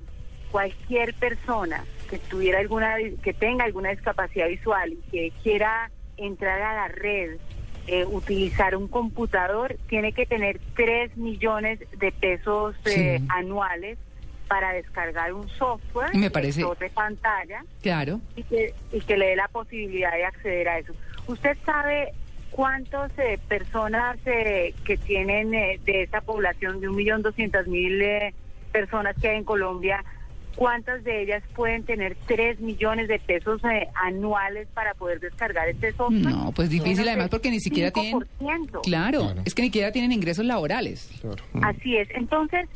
cualquier 0.52 1.14
persona 1.16 1.84
que 2.10 2.18
tuviera 2.18 2.60
alguna, 2.60 2.96
que 3.22 3.34
tenga 3.34 3.66
alguna 3.66 3.90
discapacidad 3.90 4.48
visual 4.48 4.94
y 4.94 5.12
que 5.12 5.34
quiera 5.44 5.92
entrar 6.18 6.62
a 6.62 6.74
la 6.74 6.88
red, 6.88 7.38
eh, 7.88 8.06
utilizar 8.06 8.76
un 8.76 8.88
computador, 8.88 9.78
tiene 9.88 10.14
que 10.14 10.26
tener 10.26 10.60
3 10.76 11.18
millones 11.18 11.80
de 11.98 12.12
pesos 12.12 12.76
eh, 12.86 13.20
anuales 13.30 13.98
para 14.50 14.74
descargar 14.74 15.32
un 15.32 15.48
software 15.48 16.14
Me 16.16 16.30
parece- 16.30 16.66
de 16.80 16.90
pantalla 16.90 17.64
Claro. 17.82 18.20
y 18.36 18.44
que, 18.44 18.74
y 18.92 19.00
que 19.00 19.16
le 19.16 19.28
dé 19.28 19.36
la 19.38 19.48
posibilidad 19.48 20.12
de 20.12 20.26
acceder 20.26 20.68
a 20.68 20.80
eso. 20.80 20.92
¿Usted 21.28 21.56
sabe 21.66 22.10
cuántas 22.52 23.12
eh, 23.20 23.40
personas 23.48 24.18
eh, 24.26 24.74
que 24.84 24.98
tienen 24.98 25.54
eh, 25.54 25.80
de 25.86 26.02
esa 26.04 26.20
población 26.22 26.82
de 26.82 26.90
un 26.90 26.96
millón 26.96 27.22
doscientas 27.22 27.68
mil 27.68 28.02
eh, 28.02 28.34
personas 28.72 29.16
que 29.22 29.30
hay 29.30 29.38
en 29.38 29.44
Colombia, 29.44 30.04
cuántas 30.56 31.04
de 31.04 31.22
ellas 31.22 31.44
pueden 31.56 31.84
tener 31.84 32.18
3 32.26 32.60
millones 32.60 33.08
de 33.08 33.20
pesos 33.20 33.62
eh, 33.66 33.88
anuales 34.04 34.68
para 34.74 34.96
poder 34.96 35.20
descargar 35.20 35.70
este 35.70 35.92
software? 35.94 36.22
No, 36.36 36.52
pues 36.56 36.70
difícil 36.72 37.08
además 37.08 37.30
porque 37.30 37.52
ni 37.52 37.60
siquiera 37.60 37.92
tienen... 37.92 38.20
5%. 38.42 38.82
Claro, 38.82 39.36
es 39.46 39.54
que 39.54 39.62
ni 39.62 39.68
siquiera 39.68 39.92
tienen 39.92 40.12
ingresos 40.12 40.44
laborales. 40.44 41.10
Así 41.62 41.98
es. 41.98 42.10
Entonces, 42.12 42.68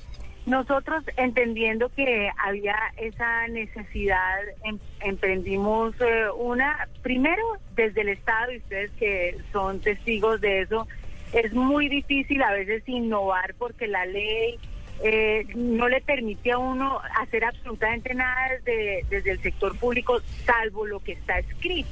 nosotros 0.45 1.03
entendiendo 1.15 1.89
que 1.89 2.29
había 2.37 2.75
esa 2.97 3.47
necesidad, 3.47 4.39
em- 4.63 4.79
emprendimos 4.99 5.95
eh, 6.01 6.25
una, 6.35 6.87
primero 7.01 7.41
desde 7.75 8.01
el 8.01 8.09
Estado, 8.09 8.51
y 8.51 8.57
ustedes 8.57 8.91
que 8.91 9.37
son 9.51 9.79
testigos 9.79 10.41
de 10.41 10.61
eso, 10.61 10.87
es 11.31 11.53
muy 11.53 11.87
difícil 11.87 12.43
a 12.43 12.51
veces 12.51 12.83
innovar 12.87 13.55
porque 13.57 13.87
la 13.87 14.05
ley 14.05 14.59
eh, 15.01 15.47
no 15.55 15.87
le 15.89 16.01
permite 16.01 16.51
a 16.51 16.57
uno 16.57 17.01
hacer 17.19 17.43
absolutamente 17.45 18.13
nada 18.13 18.49
desde, 18.49 19.05
desde 19.09 19.31
el 19.31 19.39
sector 19.41 19.77
público, 19.77 20.19
salvo 20.45 20.85
lo 20.85 20.99
que 20.99 21.13
está 21.13 21.39
escrito. 21.39 21.89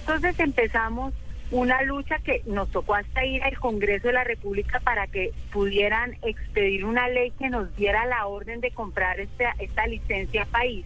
Entonces 0.00 0.38
empezamos 0.40 1.12
una 1.50 1.82
lucha 1.82 2.18
que 2.18 2.42
nos 2.46 2.70
tocó 2.70 2.94
hasta 2.94 3.24
ir 3.24 3.42
al 3.42 3.58
Congreso 3.58 4.08
de 4.08 4.12
la 4.12 4.24
República 4.24 4.80
para 4.80 5.06
que 5.06 5.32
pudieran 5.50 6.16
expedir 6.22 6.84
una 6.84 7.08
ley 7.08 7.32
que 7.38 7.48
nos 7.48 7.74
diera 7.76 8.04
la 8.06 8.26
orden 8.26 8.60
de 8.60 8.70
comprar 8.70 9.18
esta, 9.20 9.54
esta 9.58 9.86
licencia 9.86 10.44
país. 10.46 10.84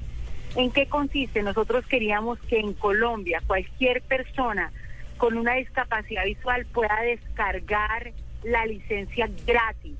¿En 0.54 0.70
qué 0.70 0.86
consiste? 0.86 1.42
Nosotros 1.42 1.86
queríamos 1.86 2.38
que 2.40 2.60
en 2.60 2.74
Colombia 2.74 3.42
cualquier 3.46 4.02
persona 4.02 4.70
con 5.16 5.36
una 5.36 5.54
discapacidad 5.54 6.24
visual 6.24 6.66
pueda 6.66 7.00
descargar 7.02 8.12
la 8.44 8.66
licencia 8.66 9.28
gratis. 9.46 9.96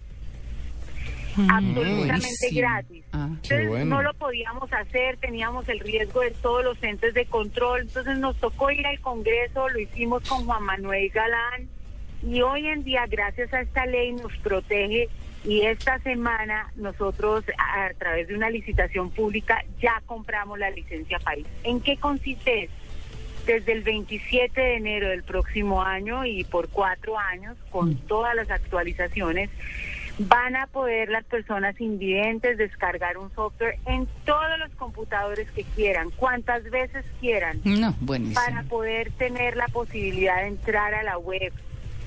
Absolutamente 1.37 2.27
buenísimo. 2.29 2.61
gratis. 2.61 3.05
Ah, 3.13 3.27
Entonces 3.31 3.69
bueno. 3.69 3.97
no 3.97 4.03
lo 4.03 4.15
podíamos 4.15 4.73
hacer, 4.73 5.17
teníamos 5.19 5.69
el 5.69 5.81
riesgo 5.81 6.21
de 6.21 6.31
todos 6.31 6.65
los 6.65 6.83
entes 6.83 7.15
de 7.15 7.27
control, 7.27 7.83
entonces 7.83 8.19
nos 8.19 8.37
tocó 8.37 8.71
ir 8.71 8.87
al 8.87 9.01
Congreso, 9.01 9.69
lo 9.69 9.79
hicimos 9.79 10.29
con 10.29 10.45
Juan 10.45 10.63
Manuel 10.63 11.09
Galán 11.11 11.69
y 12.23 12.41
hoy 12.43 12.67
en 12.69 12.85
día 12.85 13.05
gracias 13.09 13.53
a 13.53 13.61
esta 13.61 13.87
ley 13.87 14.13
nos 14.13 14.37
protege 14.39 15.09
y 15.45 15.63
esta 15.63 15.99
semana 16.01 16.71
nosotros 16.77 17.45
a, 17.59 17.87
a 17.87 17.95
través 17.95 18.29
de 18.29 18.37
una 18.37 18.49
licitación 18.49 19.11
pública 19.11 19.65
ya 19.81 20.01
compramos 20.07 20.59
la 20.59 20.71
licencia 20.71 21.19
país. 21.19 21.47
¿En 21.65 21.81
qué 21.81 21.97
consiste 21.97 22.65
esto? 22.65 22.77
Desde 23.47 23.73
el 23.73 23.83
27 23.83 24.61
de 24.61 24.77
enero 24.77 25.09
del 25.09 25.25
próximo 25.25 25.83
año 25.83 26.25
y 26.25 26.45
por 26.45 26.69
cuatro 26.69 27.19
años, 27.19 27.57
con 27.71 27.97
todas 28.07 28.37
las 28.37 28.49
actualizaciones, 28.53 29.51
van 30.19 30.57
a 30.57 30.67
poder 30.67 31.09
las 31.09 31.25
personas 31.25 31.81
invidentes 31.81 32.59
descargar 32.59 33.17
un 33.19 33.33
software 33.35 33.79
en 33.87 34.07
todos 34.25 34.59
los 34.59 34.71
computadores 34.77 35.51
que 35.53 35.65
quieran, 35.65 36.11
cuantas 36.11 36.63
veces 36.71 37.05
quieran, 37.21 37.61
No, 37.65 37.95
buenísimo. 38.01 38.41
para 38.41 38.63
poder 38.65 39.11
tener 39.13 39.57
la 39.57 39.69
posibilidad 39.69 40.43
de 40.43 40.49
entrar 40.49 40.95
a 40.95 41.03
la 41.03 41.19
web, 41.19 41.53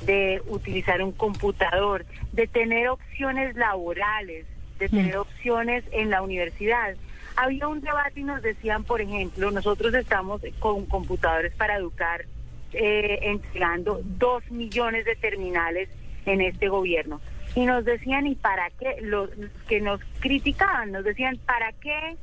de 0.06 0.42
utilizar 0.48 1.02
un 1.02 1.12
computador, 1.12 2.06
de 2.32 2.48
tener 2.48 2.90
opciones 2.90 3.56
laborales, 3.56 4.46
de 4.78 4.90
tener 4.90 5.18
opciones 5.18 5.84
en 5.92 6.10
la 6.10 6.22
universidad. 6.22 6.96
Había 7.38 7.68
un 7.68 7.82
debate 7.82 8.20
y 8.20 8.24
nos 8.24 8.42
decían, 8.42 8.84
por 8.84 9.02
ejemplo, 9.02 9.52
nosotros 9.52 9.94
estamos 9.94 10.42
con 10.60 10.86
computadores 10.86 11.54
para 11.56 11.78
educar, 11.78 12.26
eh, 12.74 13.20
entregando 13.24 14.02
dos 14.04 14.44
millones 14.52 15.06
de 15.06 15.16
terminales 15.16 15.90
en 16.26 16.42
este 16.42 16.68
gobierno. 16.68 17.20
Y 17.56 17.66
nos 17.66 17.86
decían, 17.86 18.28
¿y 18.28 18.36
para 18.36 18.70
qué? 18.72 18.98
Los 19.02 19.30
que 19.68 19.80
nos 19.80 20.02
criticaban, 20.20 20.92
nos 20.92 21.06
decían, 21.06 21.38
¿para 21.46 21.72
qué 21.74 22.18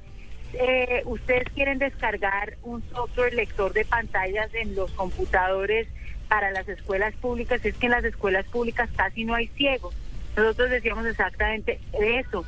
eh, 0.52 1.02
ustedes 1.06 1.48
quieren 1.54 1.78
descargar 1.78 2.58
un 2.62 2.82
software 2.90 3.32
lector 3.32 3.72
de 3.72 3.86
pantallas 3.86 4.52
en 4.54 4.74
los 4.74 4.90
computadores 4.92 5.88
para 6.28 6.50
las 6.50 6.68
escuelas 6.68 7.14
públicas? 7.14 7.64
Es 7.64 7.74
que 7.76 7.86
en 7.86 7.92
las 7.92 8.04
escuelas 8.04 8.44
públicas 8.46 8.90
casi 8.94 9.24
no 9.24 9.34
hay 9.34 9.48
ciegos. 9.48 9.94
Nosotros 10.36 10.70
decíamos 10.70 11.06
exactamente 11.06 11.80
eso. 11.92 12.44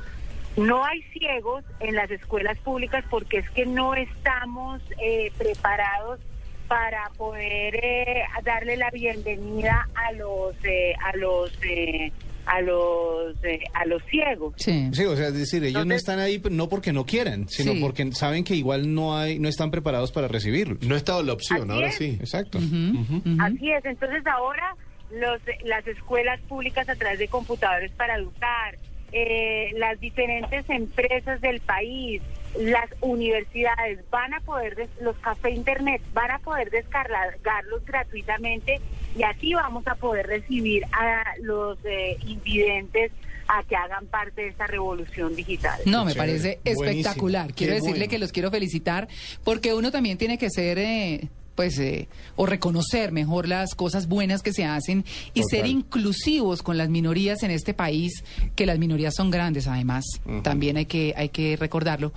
No 0.57 0.85
hay 0.85 1.03
ciegos 1.05 1.65
en 1.81 1.95
las 1.95 2.11
escuelas 2.11 2.59
públicas 2.59 3.05
porque 3.09 3.39
es 3.39 3.51
que 3.51 3.67
no 3.67 3.95
estamos 3.95 4.83
eh, 5.03 5.33
preparados 5.39 6.21
para 6.69 7.11
poder 7.17 7.77
eh, 7.77 8.25
darle 8.43 8.77
la 8.77 8.91
bienvenida 8.91 9.89
a 9.95 10.13
los 10.13 10.55
eh, 10.65 10.95
a 11.03 11.17
los 11.17 11.53
eh, 11.63 12.13
a 12.47 12.61
los 12.61 13.35
eh, 13.45 13.61
a 13.73 13.85
los 13.87 14.03
ciegos. 14.11 14.55
Sí. 14.57 14.91
o 15.07 15.17
sea, 15.17 15.29
es 15.29 15.35
decir, 15.35 15.65
ellos 15.65 15.87
no 15.87 15.95
están 15.95 16.19
ahí 16.19 16.39
pero 16.39 16.55
no 16.55 16.69
porque 16.69 16.93
no 16.93 17.05
quieran, 17.07 17.49
sino 17.49 17.73
Sí. 17.73 17.81
porque 17.81 18.11
saben 18.13 18.45
que 18.45 18.55
igual 18.55 18.95
no 18.95 19.17
hay, 19.17 19.39
no 19.39 19.49
están 19.49 19.71
preparados 19.71 20.13
para 20.13 20.29
recibirlo. 20.29 20.77
No 20.83 20.95
ha 20.95 20.99
estado 20.99 21.23
la 21.23 21.33
opción, 21.33 21.63
Así 21.63 21.73
ahora 21.73 21.89
es. 21.89 21.95
sí. 21.97 22.17
Exacto. 22.21 22.59
Así 22.59 23.71
es, 23.71 23.85
entonces 23.85 24.27
ahora 24.27 24.77
los, 25.11 25.41
las 25.65 25.87
escuelas 25.87 26.41
públicas 26.43 26.89
a 26.89 26.95
través 26.97 27.19
de 27.19 27.29
computadores 27.29 27.93
para 27.93 28.17
educar, 28.17 28.77
eh, 29.15 29.71
las 29.77 29.99
diferentes 30.01 30.69
empresas 30.69 31.41
del 31.41 31.61
país, 31.61 32.21
las 32.59 32.91
universidades 33.01 34.01
van 34.11 34.35
a 34.35 34.41
poder, 34.41 34.75
des- 34.77 34.91
los 35.01 35.17
café 35.19 35.51
internet 35.51 36.03
van 36.13 36.31
a 36.33 36.39
poder 36.41 36.71
descargarlos 36.71 37.85
gratuitamente 37.85 38.81
y 39.17 39.23
así 39.23 39.55
vamos 39.55 39.87
a 39.87 39.95
poder 39.95 40.27
recibir 40.27 40.85
a 40.93 41.25
los 41.41 41.79
eh, 41.85 42.17
invidentes 42.27 43.13
a 43.47 43.63
que 43.63 43.77
hagan 43.77 44.07
parte 44.07 44.43
de 44.43 44.49
esta 44.49 44.67
revolución 44.67 45.37
digital. 45.37 45.79
No, 45.87 46.05
me 46.05 46.15
parece 46.15 46.59
espectacular. 46.65 47.53
Quiero 47.55 47.75
decirle 47.75 48.09
que 48.09 48.19
los 48.19 48.33
quiero 48.33 48.51
felicitar 48.51 49.07
porque 49.45 49.75
uno 49.75 49.91
también 49.93 50.19
tiene 50.19 50.39
que 50.39 50.49
ser, 50.51 50.79
eh, 50.79 51.29
pues, 51.55 51.79
eh, 51.79 52.09
o 52.37 52.47
reconocer 52.47 53.13
mejor 53.13 53.49
las 53.49 53.75
cosas 53.75 54.09
buenas 54.09 54.43
que 54.43 54.53
se 54.53 54.65
hacen 54.65 55.05
y 55.35 55.41
Total. 55.43 55.51
ser 55.51 55.67
inclusivos 55.67 56.63
con 56.63 56.77
las 56.77 56.89
minorías 56.89 57.43
en 57.43 57.51
este 57.51 57.75
país, 57.75 58.25
que 58.55 58.67
las 58.67 58.79
minorías 58.79 59.15
son 59.15 59.31
grandes 59.31 59.67
además, 59.67 60.05
también 60.43 60.77
hay 60.77 60.87
que, 60.87 61.15
hay 61.17 61.29
que 61.29 61.57
recordarlo. 61.57 62.13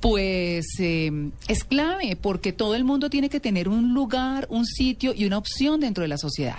Pues 0.00 0.66
eh, 0.78 1.30
es 1.48 1.64
clave 1.64 2.16
porque 2.20 2.52
todo 2.52 2.74
el 2.74 2.84
mundo 2.84 3.08
tiene 3.10 3.28
que 3.28 3.40
tener 3.40 3.68
un 3.68 3.94
lugar, 3.94 4.46
un 4.50 4.66
sitio 4.66 5.14
y 5.14 5.24
una 5.24 5.38
opción 5.38 5.80
dentro 5.80 6.02
de 6.02 6.08
la 6.08 6.18
sociedad. 6.18 6.58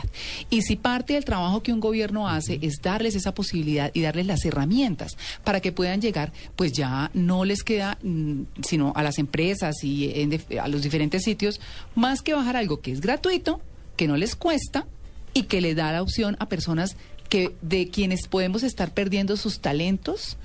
Y 0.49 0.61
si 0.61 0.75
parte 0.75 1.13
del 1.13 1.25
trabajo 1.25 1.61
que 1.61 1.73
un 1.73 1.79
gobierno 1.79 2.27
hace 2.27 2.59
es 2.61 2.81
darles 2.81 3.15
esa 3.15 3.33
posibilidad 3.33 3.91
y 3.93 4.01
darles 4.01 4.25
las 4.25 4.45
herramientas 4.45 5.17
para 5.43 5.59
que 5.59 5.71
puedan 5.71 6.01
llegar, 6.01 6.31
pues 6.55 6.73
ya 6.73 7.11
no 7.13 7.45
les 7.45 7.63
queda, 7.63 7.97
mm, 8.01 8.43
sino 8.63 8.93
a 8.95 9.03
las 9.03 9.17
empresas 9.19 9.83
y 9.83 10.11
en 10.15 10.33
a 10.59 10.67
los 10.67 10.81
diferentes 10.81 11.23
sitios, 11.23 11.59
más 11.95 12.21
que 12.23 12.33
bajar 12.33 12.57
algo 12.57 12.81
que 12.81 12.91
es 12.91 13.01
gratuito, 13.01 13.61
que 13.95 14.07
no 14.07 14.17
les 14.17 14.35
cuesta 14.35 14.85
y 15.33 15.43
que 15.43 15.61
le 15.61 15.75
da 15.75 15.91
la 15.91 16.01
opción 16.01 16.35
a 16.39 16.47
personas 16.47 16.95
que 17.29 17.55
de 17.61 17.89
quienes 17.89 18.27
podemos 18.27 18.63
estar 18.63 18.93
perdiendo 18.93 19.37
sus 19.37 19.59
talentos 19.59 20.37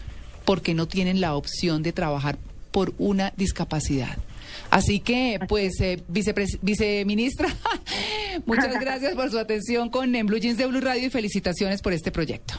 porque 0.44 0.74
no 0.74 0.88
tienen 0.88 1.20
la 1.20 1.34
opción 1.34 1.82
de 1.82 1.92
trabajar 1.92 2.38
por 2.70 2.94
una 2.98 3.32
discapacidad. 3.36 4.16
Así 4.70 5.00
que, 5.00 5.40
pues, 5.48 5.80
eh, 5.80 6.02
viceministra, 6.62 7.48
muchas 8.46 8.72
gracias 8.80 9.14
por 9.14 9.30
su 9.30 9.38
atención 9.38 9.90
con 9.90 10.14
En 10.14 10.26
Blue 10.26 10.38
Jeans 10.38 10.58
de 10.58 10.66
Blue 10.66 10.80
Radio 10.80 11.06
y 11.06 11.10
felicitaciones 11.10 11.82
por 11.82 11.92
este 11.92 12.10
proyecto. 12.10 12.54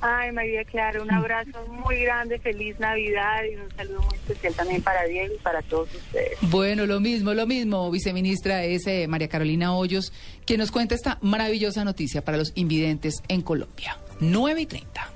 Ay, 0.00 0.32
María 0.32 0.64
Clara, 0.64 1.02
un 1.02 1.10
abrazo 1.10 1.66
muy 1.68 2.00
grande, 2.02 2.38
feliz 2.38 2.78
Navidad 2.78 3.42
y 3.50 3.56
un 3.56 3.70
saludo 3.76 4.02
muy 4.02 4.14
especial 4.14 4.54
también 4.54 4.82
para 4.82 5.04
Diego 5.04 5.34
y 5.34 5.38
para 5.38 5.62
todos 5.62 5.92
ustedes. 5.94 6.38
Bueno, 6.42 6.86
lo 6.86 7.00
mismo, 7.00 7.34
lo 7.34 7.46
mismo, 7.46 7.90
viceministra, 7.90 8.64
es 8.64 8.86
eh, 8.86 9.06
María 9.08 9.28
Carolina 9.28 9.74
Hoyos, 9.74 10.12
quien 10.44 10.60
nos 10.60 10.70
cuenta 10.70 10.94
esta 10.94 11.18
maravillosa 11.20 11.84
noticia 11.84 12.24
para 12.24 12.38
los 12.38 12.52
invidentes 12.54 13.22
en 13.28 13.42
Colombia. 13.42 13.98
9 14.20 14.60
y 14.62 14.66
30. 14.66 15.08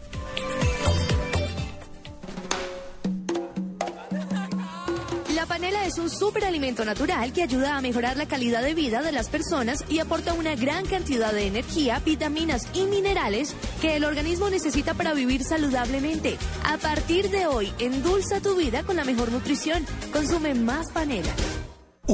La 5.43 5.49
panela 5.49 5.85
es 5.87 5.99
un 5.99 6.09
superalimento 6.09 6.85
natural 6.85 7.33
que 7.33 7.43
ayuda 7.43 7.77
a 7.77 7.81
mejorar 7.81 8.17
la 8.17 8.29
calidad 8.29 8.63
de 8.63 8.75
vida 8.75 9.03
de 9.03 9.11
las 9.11 9.29
personas 9.29 9.85
y 9.89 9.99
aporta 9.99 10.35
una 10.35 10.55
gran 10.55 10.87
cantidad 10.87 11.33
de 11.33 11.49
energía, 11.49 11.99
vitaminas 11.99 12.69
y 12.73 12.85
minerales 12.85 13.53
que 13.81 13.97
el 13.97 14.05
organismo 14.05 14.51
necesita 14.51 14.95
para 14.95 15.15
vivir 15.15 15.43
saludablemente. 15.43 16.39
A 16.63 16.77
partir 16.77 17.29
de 17.31 17.49
hoy, 17.49 17.73
endulza 17.81 18.41
tu 18.41 18.55
vida 18.55 18.85
con 18.85 18.95
la 18.95 19.03
mejor 19.03 19.33
nutrición. 19.33 19.85
Consume 20.13 20.55
más 20.55 20.93
panela. 20.93 21.35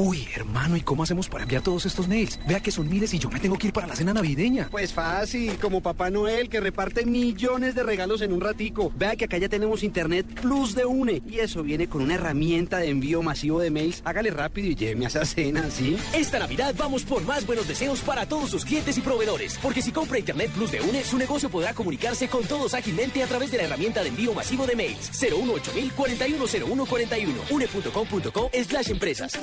Uy, 0.01 0.25
hermano, 0.33 0.77
¿y 0.77 0.81
cómo 0.81 1.03
hacemos 1.03 1.27
para 1.27 1.43
enviar 1.43 1.61
todos 1.61 1.85
estos 1.85 2.07
mails? 2.07 2.39
Vea 2.47 2.61
que 2.61 2.71
son 2.71 2.87
miles 2.87 3.13
y 3.13 3.19
yo 3.19 3.29
me 3.29 3.37
tengo 3.37 3.57
que 3.57 3.67
ir 3.67 3.73
para 3.73 3.85
la 3.85 3.97
cena 3.97 4.13
navideña. 4.13 4.69
Pues 4.71 4.93
fácil, 4.93 5.57
como 5.57 5.81
Papá 5.81 6.09
Noel 6.09 6.47
que 6.47 6.61
reparte 6.61 7.05
millones 7.05 7.75
de 7.75 7.83
regalos 7.83 8.21
en 8.21 8.31
un 8.31 8.39
ratico. 8.39 8.93
Vea 8.95 9.17
que 9.17 9.25
acá 9.25 9.37
ya 9.37 9.49
tenemos 9.49 9.83
Internet 9.83 10.25
Plus 10.41 10.73
de 10.73 10.85
UNE 10.85 11.21
y 11.29 11.39
eso 11.39 11.63
viene 11.63 11.89
con 11.89 12.01
una 12.01 12.13
herramienta 12.15 12.77
de 12.77 12.87
envío 12.87 13.21
masivo 13.21 13.59
de 13.59 13.71
mails. 13.71 14.01
Hágale 14.05 14.31
rápido 14.31 14.69
y 14.69 14.75
lléveme 14.75 15.03
a 15.03 15.09
esa 15.09 15.25
cena, 15.25 15.69
¿sí? 15.69 15.97
Esta 16.13 16.39
Navidad 16.39 16.73
vamos 16.77 17.03
por 17.03 17.21
más 17.25 17.45
buenos 17.45 17.67
deseos 17.67 17.99
para 17.99 18.25
todos 18.25 18.51
sus 18.51 18.63
clientes 18.63 18.97
y 18.97 19.01
proveedores, 19.01 19.59
porque 19.61 19.81
si 19.81 19.91
compra 19.91 20.17
Internet 20.17 20.49
Plus 20.51 20.71
de 20.71 20.79
UNE, 20.79 21.03
su 21.03 21.17
negocio 21.17 21.49
podrá 21.49 21.73
comunicarse 21.73 22.29
con 22.29 22.45
todos 22.45 22.73
ágilmente 22.73 23.21
a 23.21 23.27
través 23.27 23.51
de 23.51 23.57
la 23.57 23.63
herramienta 23.63 24.01
de 24.01 24.07
envío 24.07 24.33
masivo 24.33 24.65
de 24.65 24.77
mails 24.77 25.11
018 25.19 25.73
410141 25.97 27.33
une.com.co 27.49 28.49
slash 28.53 28.91
empresas. 28.91 29.37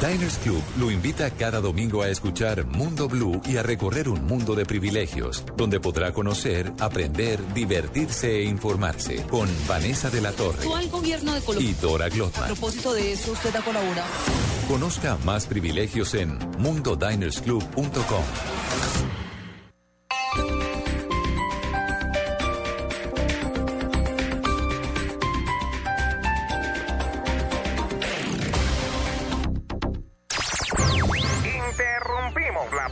Diners 0.00 0.38
Club 0.38 0.62
lo 0.78 0.90
invita 0.90 1.30
cada 1.30 1.60
domingo 1.60 2.00
a 2.00 2.08
escuchar 2.08 2.64
Mundo 2.64 3.06
Blue 3.06 3.42
y 3.44 3.58
a 3.58 3.62
recorrer 3.62 4.08
un 4.08 4.24
mundo 4.24 4.54
de 4.54 4.64
privilegios, 4.64 5.44
donde 5.58 5.78
podrá 5.78 6.12
conocer, 6.14 6.72
aprender, 6.80 7.38
divertirse 7.52 8.38
e 8.38 8.44
informarse 8.44 9.22
con 9.26 9.46
Vanessa 9.68 10.08
de 10.08 10.22
la 10.22 10.32
Torre 10.32 10.64
gobierno 10.90 11.34
de 11.34 11.40
Colombia. 11.42 11.70
y 11.70 11.74
Dora 11.74 12.06
A 12.06 12.08
Glotman. 12.08 12.46
propósito 12.46 12.94
de 12.94 13.12
eso, 13.12 13.32
usted 13.32 13.54
ha 13.54 13.60
colaborado. 13.62 14.08
Conozca 14.68 15.18
más 15.24 15.46
privilegios 15.46 16.14
en 16.14 16.38
mundodinersclub.com. 16.58 18.24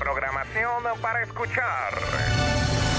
programación 0.08 0.84
para 1.02 1.22
escuchar. 1.22 1.92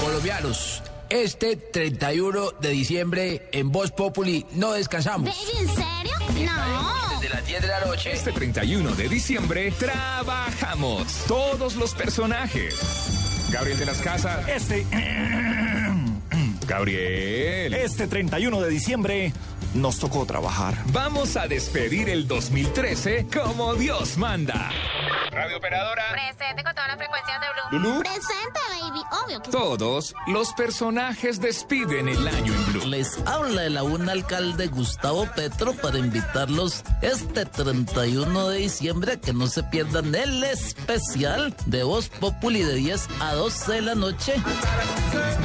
Colombianos, 0.00 0.82
este 1.08 1.56
31 1.56 2.52
de 2.60 2.68
diciembre 2.70 3.48
en 3.50 3.72
Voz 3.72 3.90
Populi 3.90 4.46
no 4.52 4.72
descansamos. 4.72 5.28
¿En 5.28 5.68
serio? 5.68 6.12
No. 6.46 7.20
Desde 7.20 7.34
las 7.34 7.46
10 7.46 7.62
de 7.62 7.68
la 7.68 7.80
noche. 7.84 8.12
Este 8.12 8.30
31 8.30 8.94
de 8.94 9.08
diciembre 9.08 9.72
trabajamos 9.72 11.24
todos 11.26 11.74
los 11.74 11.94
personajes. 11.94 13.48
Gabriel 13.50 13.78
de 13.78 13.86
las 13.86 13.98
Casas. 13.98 14.46
Este. 14.48 14.86
Gabriel. 16.68 17.74
Este 17.74 18.06
31 18.06 18.60
de 18.60 18.70
diciembre 18.70 19.32
nos 19.74 19.98
tocó 19.98 20.26
trabajar. 20.26 20.74
Vamos 20.92 21.36
a 21.36 21.46
despedir 21.46 22.08
el 22.08 22.26
2013 22.26 23.26
como 23.32 23.74
Dios 23.74 24.16
manda. 24.16 24.70
Radio 25.30 25.58
Operadora. 25.58 26.02
Presente 26.12 26.64
con 26.64 26.74
todas 26.74 26.88
las 26.88 26.96
frecuencias 26.96 27.40
de 27.40 27.46
Blue. 27.48 27.78
Lulú. 27.78 28.00
Presente, 28.00 28.60
baby. 28.80 29.00
Obvio 29.24 29.42
que 29.42 29.50
Todos 29.50 30.14
los 30.26 30.52
personajes 30.54 31.40
despiden 31.40 32.08
el 32.08 32.26
año 32.26 32.52
en 32.52 32.66
Blue. 32.66 32.86
Les 32.86 33.18
habla 33.26 33.64
el 33.64 33.76
aún 33.76 34.08
alcalde 34.08 34.66
Gustavo 34.66 35.28
Petro 35.36 35.72
para 35.74 35.98
invitarlos 35.98 36.82
este 37.02 37.46
31 37.46 38.48
de 38.48 38.58
diciembre 38.58 39.12
a 39.12 39.20
que 39.20 39.32
no 39.32 39.46
se 39.46 39.62
pierdan 39.62 40.14
el 40.14 40.42
especial 40.42 41.54
de 41.66 41.84
Voz 41.84 42.08
Populi 42.08 42.62
de 42.62 42.74
10 42.74 43.08
a 43.20 43.34
12 43.34 43.72
de 43.72 43.80
la 43.82 43.94
noche. 43.94 44.34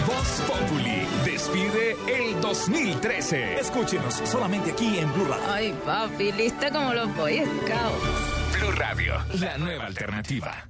Voz 0.08 0.42
Populi 0.48 1.15
despide 1.46 1.96
el 2.08 2.42
2013. 2.42 3.60
Escúchenos 3.60 4.16
solamente 4.26 4.72
aquí 4.72 4.98
en 4.98 5.12
Blue 5.14 5.26
Radio. 5.26 5.46
Ay, 5.48 5.76
papi, 5.86 6.32
lista 6.32 6.72
como 6.72 6.94
los 6.94 7.16
Boy 7.16 7.38
Scouts. 7.38 8.60
Blue 8.60 8.72
Radio, 8.72 9.14
la 9.40 9.58
nueva 9.58 9.86
alternativa. 9.86 10.70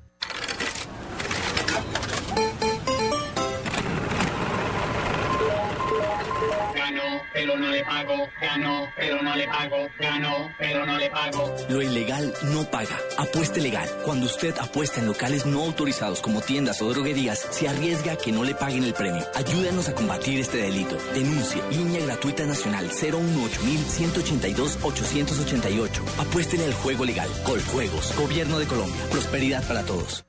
Pero 7.34 7.58
no 7.58 7.70
le 7.70 7.84
pago. 7.84 8.30
Ganó, 8.42 8.88
pero 8.96 9.22
no 9.22 9.36
le 9.36 9.48
pago. 9.48 9.76
Ganó, 10.00 10.50
pero 10.58 10.86
no 10.86 10.98
le 10.98 11.10
pago. 11.10 11.56
Lo 11.70 11.82
ilegal 11.82 12.34
no 12.54 12.64
paga. 12.70 12.98
Apueste 13.18 13.62
legal. 13.62 13.90
Cuando 14.04 14.26
usted 14.26 14.56
apuesta 14.60 15.00
en 15.00 15.08
locales 15.08 15.46
no 15.46 15.64
autorizados 15.64 16.22
como 16.22 16.42
tiendas 16.42 16.82
o 16.82 16.90
droguerías, 16.90 17.40
se 17.40 17.68
arriesga 17.68 18.14
a 18.14 18.18
que 18.18 18.32
no 18.32 18.44
le 18.44 18.56
paguen 18.56 18.84
el 18.84 18.94
premio. 18.94 19.24
Ayúdanos 19.36 19.90
a 19.90 19.96
combatir 19.96 20.40
este 20.40 20.58
delito. 20.58 20.98
Denuncie. 21.14 21.62
Línea 21.72 22.06
gratuita 22.06 22.46
nacional 22.46 22.90
018-182-888. 22.90 25.90
Apuéstele 26.20 26.66
al 26.66 26.74
juego 26.74 27.06
legal. 27.06 27.30
Coljuegos. 27.44 28.16
Gobierno 28.18 28.60
de 28.60 28.66
Colombia. 28.68 29.02
Prosperidad 29.12 29.64
para 29.68 29.84
todos. 29.84 30.26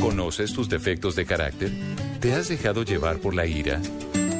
¿Conoces 0.00 0.52
tus 0.52 0.68
defectos 0.68 1.14
de 1.14 1.26
carácter? 1.26 1.70
¿Te 2.20 2.34
has 2.34 2.48
dejado 2.48 2.82
llevar 2.82 3.18
por 3.18 3.34
la 3.34 3.46
ira? 3.46 3.80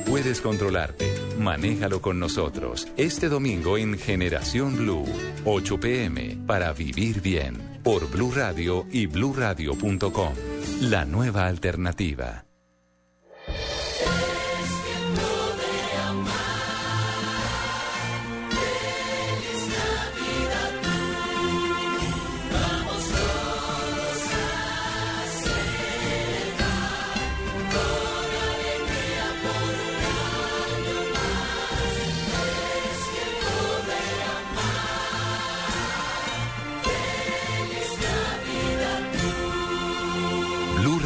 Puedes 0.06 0.40
controlarte. 0.40 1.11
Manéjalo 1.38 2.00
con 2.00 2.18
nosotros. 2.18 2.88
Este 2.96 3.28
domingo 3.28 3.78
en 3.78 3.98
Generación 3.98 4.76
Blue, 4.76 5.04
8 5.44 5.80
pm, 5.80 6.38
para 6.46 6.72
vivir 6.72 7.20
bien. 7.20 7.80
Por 7.82 8.08
Blue 8.10 8.32
Radio 8.34 8.86
y 8.90 9.06
bluradio.com. 9.06 10.34
La 10.80 11.04
nueva 11.04 11.46
alternativa. 11.46 12.44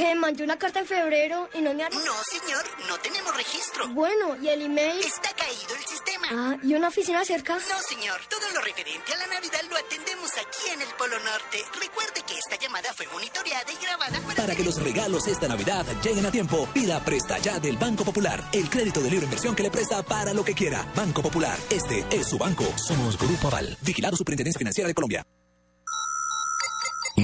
Que 0.00 0.14
mandé 0.14 0.44
una 0.44 0.58
carta 0.58 0.80
en 0.80 0.86
febrero 0.86 1.50
y 1.52 1.60
no 1.60 1.74
me 1.74 1.84
ha... 1.84 1.90
No, 1.90 1.98
señor, 2.24 2.64
no 2.88 2.98
tenemos 3.00 3.36
registro. 3.36 3.88
Bueno, 3.88 4.34
¿y 4.40 4.48
el 4.48 4.62
email? 4.62 4.98
Está 4.98 5.28
caído 5.34 5.74
el 5.76 5.84
sistema. 5.84 6.28
Ah, 6.30 6.56
¿y 6.62 6.72
una 6.72 6.88
oficina 6.88 7.22
cerca? 7.22 7.56
No, 7.56 7.78
señor, 7.86 8.18
todo 8.30 8.48
lo 8.54 8.62
referente 8.62 9.12
a 9.12 9.18
la 9.18 9.26
Navidad 9.26 9.60
lo 9.68 9.76
atendemos 9.76 10.30
aquí 10.38 10.70
en 10.72 10.80
el 10.80 10.88
Polo 10.96 11.18
Norte. 11.20 11.58
Recuerde 11.78 12.22
que 12.26 12.38
esta 12.38 12.56
llamada 12.56 12.94
fue 12.94 13.06
monitoreada 13.08 13.70
y 13.70 13.84
grabada 13.84 14.20
para... 14.20 14.34
Para 14.36 14.56
que 14.56 14.64
los 14.64 14.82
regalos 14.82 15.26
esta 15.26 15.48
Navidad 15.48 15.84
lleguen 16.02 16.24
a 16.24 16.30
tiempo, 16.30 16.66
pida 16.72 17.04
Presta 17.04 17.36
Ya 17.38 17.60
del 17.60 17.76
Banco 17.76 18.02
Popular, 18.02 18.42
el 18.52 18.70
crédito 18.70 19.00
de 19.00 19.10
libre 19.10 19.26
inversión 19.26 19.54
que 19.54 19.64
le 19.64 19.70
presta 19.70 20.02
para 20.02 20.32
lo 20.32 20.42
que 20.42 20.54
quiera. 20.54 20.82
Banco 20.96 21.20
Popular, 21.20 21.58
este 21.68 22.06
es 22.10 22.26
su 22.26 22.38
banco. 22.38 22.64
Somos 22.78 23.18
Grupo 23.18 23.48
Aval, 23.48 23.76
vigilado 23.82 24.16
Superintendencia 24.16 24.58
Financiera 24.58 24.88
de 24.88 24.94
Colombia. 24.94 25.26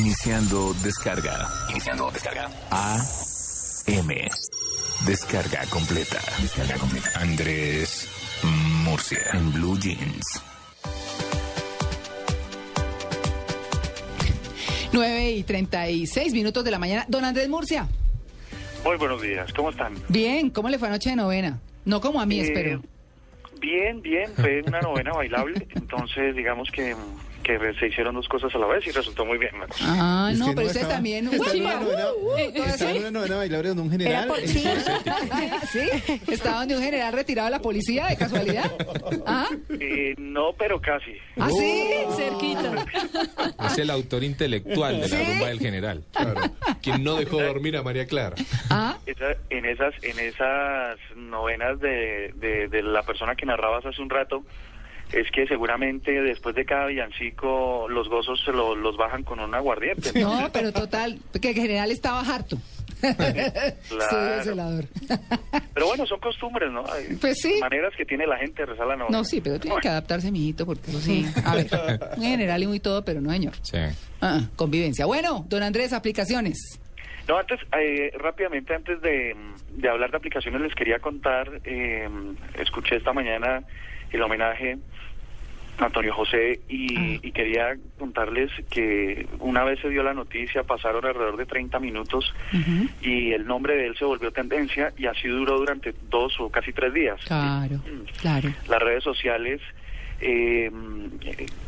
Iniciando 0.01 0.75
descarga. 0.85 1.49
Iniciando 1.71 2.11
descarga. 2.11 2.51
A 2.71 2.99
M. 3.87 4.29
Descarga 5.07 5.65
completa. 5.71 6.19
Descarga 6.43 6.75
completa. 6.77 7.09
Andrés 7.19 8.07
Murcia. 8.85 9.21
En 9.33 9.51
Blue 9.55 9.79
Jeans. 9.79 10.43
9 14.93 15.31
y 15.31 15.43
36 15.45 16.33
minutos 16.35 16.63
de 16.63 16.71
la 16.71 16.79
mañana. 16.79 17.07
Don 17.09 17.25
Andrés 17.25 17.49
Murcia. 17.49 17.89
Muy 18.85 18.99
buenos 18.99 19.23
días, 19.23 19.51
¿cómo 19.55 19.71
están? 19.71 19.95
Bien, 20.11 20.51
¿cómo 20.51 20.69
le 20.69 20.79
fue 20.79 20.89
anoche 20.89 21.09
de 21.09 21.17
novena? 21.17 21.59
No 21.87 22.03
como 22.03 22.21
a 22.21 22.27
mí, 22.27 22.39
Eh, 22.41 22.43
espero. 22.43 22.83
Bien, 23.61 24.03
bien, 24.03 24.31
fue 24.37 24.61
una 24.67 24.81
novena 24.83 25.13
bailable, 25.13 25.67
entonces 25.75 26.37
digamos 26.37 26.69
que, 26.71 26.95
que 27.47 27.75
se 27.79 27.87
hicieron 27.87 28.15
dos 28.17 28.27
cosas 28.29 28.53
a 28.55 28.59
la 28.59 28.67
vez 28.67 28.85
y 28.87 28.91
resultó 28.91 29.25
muy 29.25 29.39
bien. 29.39 29.53
Ah, 29.83 30.31
Es 30.33 30.39
no, 30.39 30.47
pero 30.47 30.63
no 30.63 30.67
ustedes 30.67 30.89
también. 30.89 31.29
estaba 31.29 31.53
en 31.53 31.57
Uy, 31.57 31.61
una 31.67 31.75
novena- 31.81 32.07
uh, 32.13 32.33
uh, 32.35 32.65
estaba 32.65 32.91
en 32.91 32.97
una 32.99 33.11
novena 33.13 33.37
bailable 33.37 33.69
donde 33.69 33.83
un 33.85 33.91
general. 33.91 34.33
Sí. 34.45 34.65
¿Sí? 35.71 36.21
¿Estaban 36.33 36.67
de 36.69 36.77
un 36.77 36.83
general 36.83 37.13
retirado 37.13 37.47
de 37.47 37.51
la 37.53 37.61
policía 37.63 38.07
de 38.07 38.17
casualidad? 38.17 38.71
¿Ah? 39.27 39.47
Eh, 39.79 40.15
no, 40.19 40.55
pero 40.59 40.81
casi. 40.81 41.13
¿Ah, 41.39 41.49
sí? 41.51 41.91
Cerquita. 42.17 42.85
Es 43.67 43.79
el 43.79 43.91
autor 43.91 44.25
intelectual 44.25 45.01
de 45.01 45.09
la 45.09 45.17
¿Sí? 45.17 45.25
rumba 45.25 45.47
del 45.49 45.61
general. 45.61 46.05
Quien 46.83 47.05
no 47.05 47.15
dejó 47.17 47.41
dormir 47.41 47.77
a 47.77 47.83
María 47.83 48.07
Clara. 48.07 48.35
¿Ah? 48.71 48.99
Esa- 49.07 49.37
en 49.51 49.65
esas 49.67 49.95
en 50.03 50.19
esas 50.19 50.99
novenas 51.15 51.79
de, 51.81 52.33
de, 52.37 52.69
de 52.69 52.83
la 52.83 53.03
persona 53.03 53.35
que 53.37 53.47
narrabas 53.47 53.87
hace 53.87 54.03
un 54.03 54.11
rato, 54.11 54.43
es 55.13 55.31
que 55.31 55.47
seguramente 55.47 56.11
después 56.23 56.55
de 56.55 56.65
cada 56.65 56.87
villancico 56.87 57.87
los 57.89 58.09
gozos 58.09 58.43
se 58.45 58.53
lo- 58.53 58.75
los 58.75 58.97
bajan 58.97 59.23
con 59.23 59.41
un 59.41 59.55
aguardiente. 59.55 60.19
No, 60.21 60.49
pero 60.53 60.73
total, 60.73 61.19
que 61.41 61.51
el 61.51 61.55
general 61.55 61.91
estaba 61.91 62.21
harto. 62.21 62.59
Celador. 64.43 64.85
Pero 65.75 65.87
bueno, 65.87 66.07
son 66.07 66.19
costumbres, 66.21 66.71
¿no? 66.71 66.83
Hay 66.91 67.15
Pues 67.17 67.39
sí. 67.41 67.59
maneras 67.61 67.93
que 67.97 68.05
tiene 68.05 68.27
la 68.27 68.37
gente 68.39 68.63
de 68.63 68.67
rezar 68.67 68.87
la 68.87 68.97
novena. 68.97 69.19
No, 69.19 69.25
sí, 69.25 69.41
pero 69.41 69.59
tiene 69.61 69.77
que 69.81 69.89
adaptarse, 69.89 70.31
mijito, 70.33 70.65
porque 70.67 70.91
eso 70.91 71.01
sí. 71.01 71.27
A 71.45 71.55
ver, 71.55 71.67
muy 72.17 72.27
general 72.27 72.63
y 72.63 72.67
muy 72.67 72.81
todo, 72.81 73.05
pero 73.05 73.21
no, 73.21 73.31
señor. 73.31 73.55
Sí. 73.63 73.79
Ah, 74.21 74.41
convivencia. 74.57 75.07
Bueno, 75.07 75.45
don 75.49 75.63
Andrés, 75.63 75.93
aplicaciones. 75.93 76.81
No, 77.29 77.37
antes, 77.39 77.59
eh, 77.79 78.13
rápidamente, 78.19 78.75
antes 78.75 79.01
de, 79.03 79.37
de 79.73 79.89
hablar 79.89 80.11
de 80.11 80.17
aplicaciones, 80.17 80.61
les 80.63 80.75
quería 80.75 80.99
contar, 81.01 81.61
eh, 81.65 82.09
escuché 82.59 82.97
esta 82.97 83.13
mañana 83.13 83.63
el 84.13 84.23
homenaje 84.23 84.79
a 85.79 85.85
Antonio 85.85 86.15
José 86.15 86.61
y, 86.71 87.21
y 87.27 87.33
quería 87.33 87.77
contarles 87.99 88.51
que 88.71 89.27
una 89.41 89.63
vez 89.63 89.79
se 89.81 89.91
dio 89.91 90.03
la 90.03 90.15
noticia, 90.15 90.63
pasaron 90.63 91.05
alrededor 91.05 91.37
de 91.37 91.45
30 91.45 91.79
minutos 91.81 92.35
y 93.03 93.33
el 93.33 93.47
nombre 93.47 93.77
de 93.77 93.89
él 93.89 93.97
se 93.99 94.07
volvió 94.07 94.31
tendencia 94.33 94.93
y 94.97 95.05
así 95.07 95.29
duró 95.29 95.59
durante 95.59 95.95
dos 96.09 96.41
o 96.41 96.49
casi 96.51 96.73
tres 96.73 96.95
días. 96.95 97.21
Claro, 97.27 97.81
claro. 98.23 98.49
Las 98.69 98.81
redes 98.83 99.05
sociales 99.05 99.61
eh, 100.23 100.71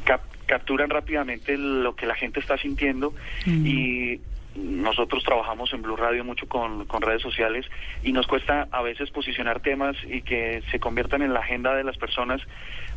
cap- 0.05 0.23
capturan 0.47 0.89
rápidamente 0.89 1.58
lo 1.58 1.94
que 1.94 2.07
la 2.07 2.15
gente 2.15 2.41
está 2.41 2.57
sintiendo 2.57 3.12
y 3.67 4.20
nosotros 4.58 5.22
trabajamos 5.24 5.72
en 5.72 5.82
Blue 5.82 5.96
Radio 5.96 6.24
mucho 6.24 6.48
con, 6.48 6.86
redes 7.00 7.22
sociales 7.22 7.66
y 8.02 8.12
nos 8.12 8.26
cuesta 8.26 8.68
a 8.72 8.82
veces 8.82 9.10
posicionar 9.10 9.60
temas 9.60 9.96
y 10.04 10.22
que 10.22 10.62
se 10.70 10.80
conviertan 10.80 11.22
en 11.22 11.32
la 11.32 11.40
agenda 11.40 11.74
de 11.74 11.84
las 11.84 11.96
personas 11.96 12.40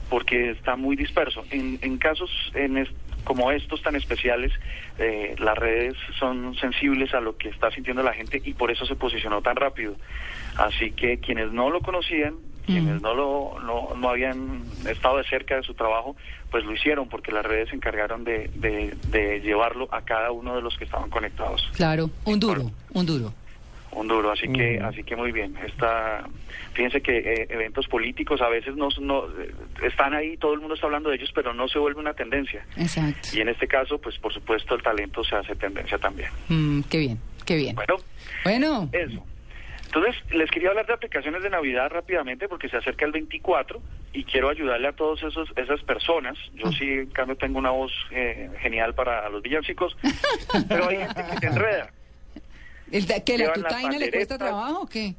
porque 0.09 0.49
está 0.51 0.75
muy 0.75 0.95
disperso. 0.95 1.45
En, 1.51 1.79
en 1.81 1.97
casos 1.97 2.29
en 2.53 2.77
es- 2.77 2.89
como 3.23 3.51
estos 3.51 3.81
tan 3.83 3.95
especiales, 3.95 4.51
eh, 4.97 5.35
las 5.37 5.55
redes 5.57 5.95
son 6.17 6.55
sensibles 6.55 7.13
a 7.13 7.21
lo 7.21 7.37
que 7.37 7.49
está 7.49 7.69
sintiendo 7.69 8.01
la 8.01 8.13
gente 8.13 8.41
y 8.43 8.53
por 8.53 8.71
eso 8.71 8.85
se 8.85 8.95
posicionó 8.95 9.41
tan 9.43 9.55
rápido. 9.55 9.95
Así 10.57 10.91
que 10.91 11.19
quienes 11.19 11.51
no 11.51 11.69
lo 11.69 11.81
conocían, 11.81 12.33
quienes 12.65 13.01
no 13.01 13.13
lo 13.13 13.59
no, 13.63 13.95
no 13.95 14.09
habían 14.09 14.63
estado 14.87 15.17
de 15.17 15.23
cerca 15.25 15.55
de 15.55 15.63
su 15.63 15.73
trabajo, 15.73 16.15
pues 16.49 16.63
lo 16.65 16.73
hicieron 16.73 17.07
porque 17.09 17.31
las 17.31 17.45
redes 17.45 17.69
se 17.69 17.75
encargaron 17.75 18.23
de, 18.23 18.49
de, 18.55 18.95
de 19.07 19.39
llevarlo 19.41 19.87
a 19.91 20.01
cada 20.01 20.31
uno 20.31 20.55
de 20.55 20.61
los 20.61 20.77
que 20.77 20.83
estaban 20.85 21.09
conectados. 21.09 21.69
Claro, 21.75 22.09
un 22.25 22.39
duro, 22.39 22.71
un 22.93 23.05
duro. 23.05 23.33
Un 23.93 24.07
duro, 24.07 24.31
así 24.31 24.47
que 24.47 24.79
así 24.79 25.03
que 25.03 25.17
muy 25.17 25.33
bien. 25.33 25.53
Está, 25.65 26.23
fíjense 26.73 27.01
que 27.01 27.17
eh, 27.17 27.47
eventos 27.49 27.87
políticos 27.89 28.39
a 28.41 28.47
veces 28.47 28.77
no, 28.77 28.87
no 29.01 29.25
están 29.83 30.13
ahí, 30.13 30.37
todo 30.37 30.53
el 30.53 30.61
mundo 30.61 30.75
está 30.75 30.87
hablando 30.87 31.09
de 31.09 31.17
ellos, 31.17 31.29
pero 31.35 31.53
no 31.53 31.67
se 31.67 31.77
vuelve 31.77 31.99
una 31.99 32.13
tendencia. 32.13 32.65
Exacto. 32.77 33.29
Y 33.33 33.41
en 33.41 33.49
este 33.49 33.67
caso, 33.67 33.99
pues 33.99 34.17
por 34.17 34.33
supuesto 34.33 34.75
el 34.75 34.81
talento 34.81 35.25
se 35.25 35.35
hace 35.35 35.55
tendencia 35.55 35.97
también. 35.97 36.29
Mm, 36.47 36.83
qué 36.89 36.99
bien, 36.99 37.19
qué 37.45 37.57
bien. 37.57 37.75
Bueno, 37.75 37.97
Bueno, 38.45 38.89
eso. 38.93 39.25
Entonces, 39.93 40.15
les 40.31 40.49
quería 40.49 40.69
hablar 40.69 40.85
de 40.85 40.93
aplicaciones 40.93 41.43
de 41.43 41.49
Navidad 41.49 41.89
rápidamente 41.89 42.47
porque 42.47 42.69
se 42.69 42.77
acerca 42.77 43.03
el 43.03 43.11
24 43.11 43.81
y 44.13 44.23
quiero 44.23 44.47
ayudarle 44.49 44.87
a 44.87 44.93
todas 44.93 45.21
esos, 45.21 45.49
esas 45.57 45.81
personas. 45.83 46.37
Yo 46.53 46.71
sí, 46.71 46.85
en 46.89 47.07
cambio, 47.09 47.35
tengo 47.35 47.59
una 47.59 47.71
voz 47.71 47.91
eh, 48.11 48.49
genial 48.61 48.95
para 48.95 49.27
los 49.27 49.41
villancicos, 49.41 49.97
pero 50.69 50.87
hay 50.87 50.97
gente 50.97 51.25
que 51.29 51.37
se 51.39 51.45
enreda. 51.47 51.89
¿el 52.89 53.05
de- 53.05 53.23
¿que 53.25 53.37
la 53.37 53.45
tutaina 53.53 53.89
le 53.99 54.11
cuesta 54.11 54.37
trabajo 54.37 54.81
o 54.83 54.87
qué? 54.87 55.13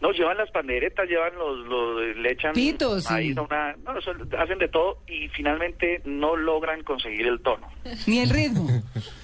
No, 0.00 0.12
llevan 0.12 0.38
las 0.38 0.50
panderetas, 0.50 1.06
llevan 1.08 1.34
los, 1.36 1.58
los 1.66 2.16
le 2.16 2.32
echan 2.32 2.54
Pitos, 2.54 3.04
sí. 3.04 3.32
una, 3.32 3.74
no, 3.84 3.98
eso, 3.98 4.12
hacen 4.38 4.58
de 4.58 4.68
todo 4.68 5.02
y 5.06 5.28
finalmente 5.28 6.00
no 6.06 6.36
logran 6.36 6.82
conseguir 6.84 7.26
el 7.26 7.40
tono, 7.42 7.68
Ni 8.06 8.20
el 8.20 8.30
ritmo. 8.30 8.66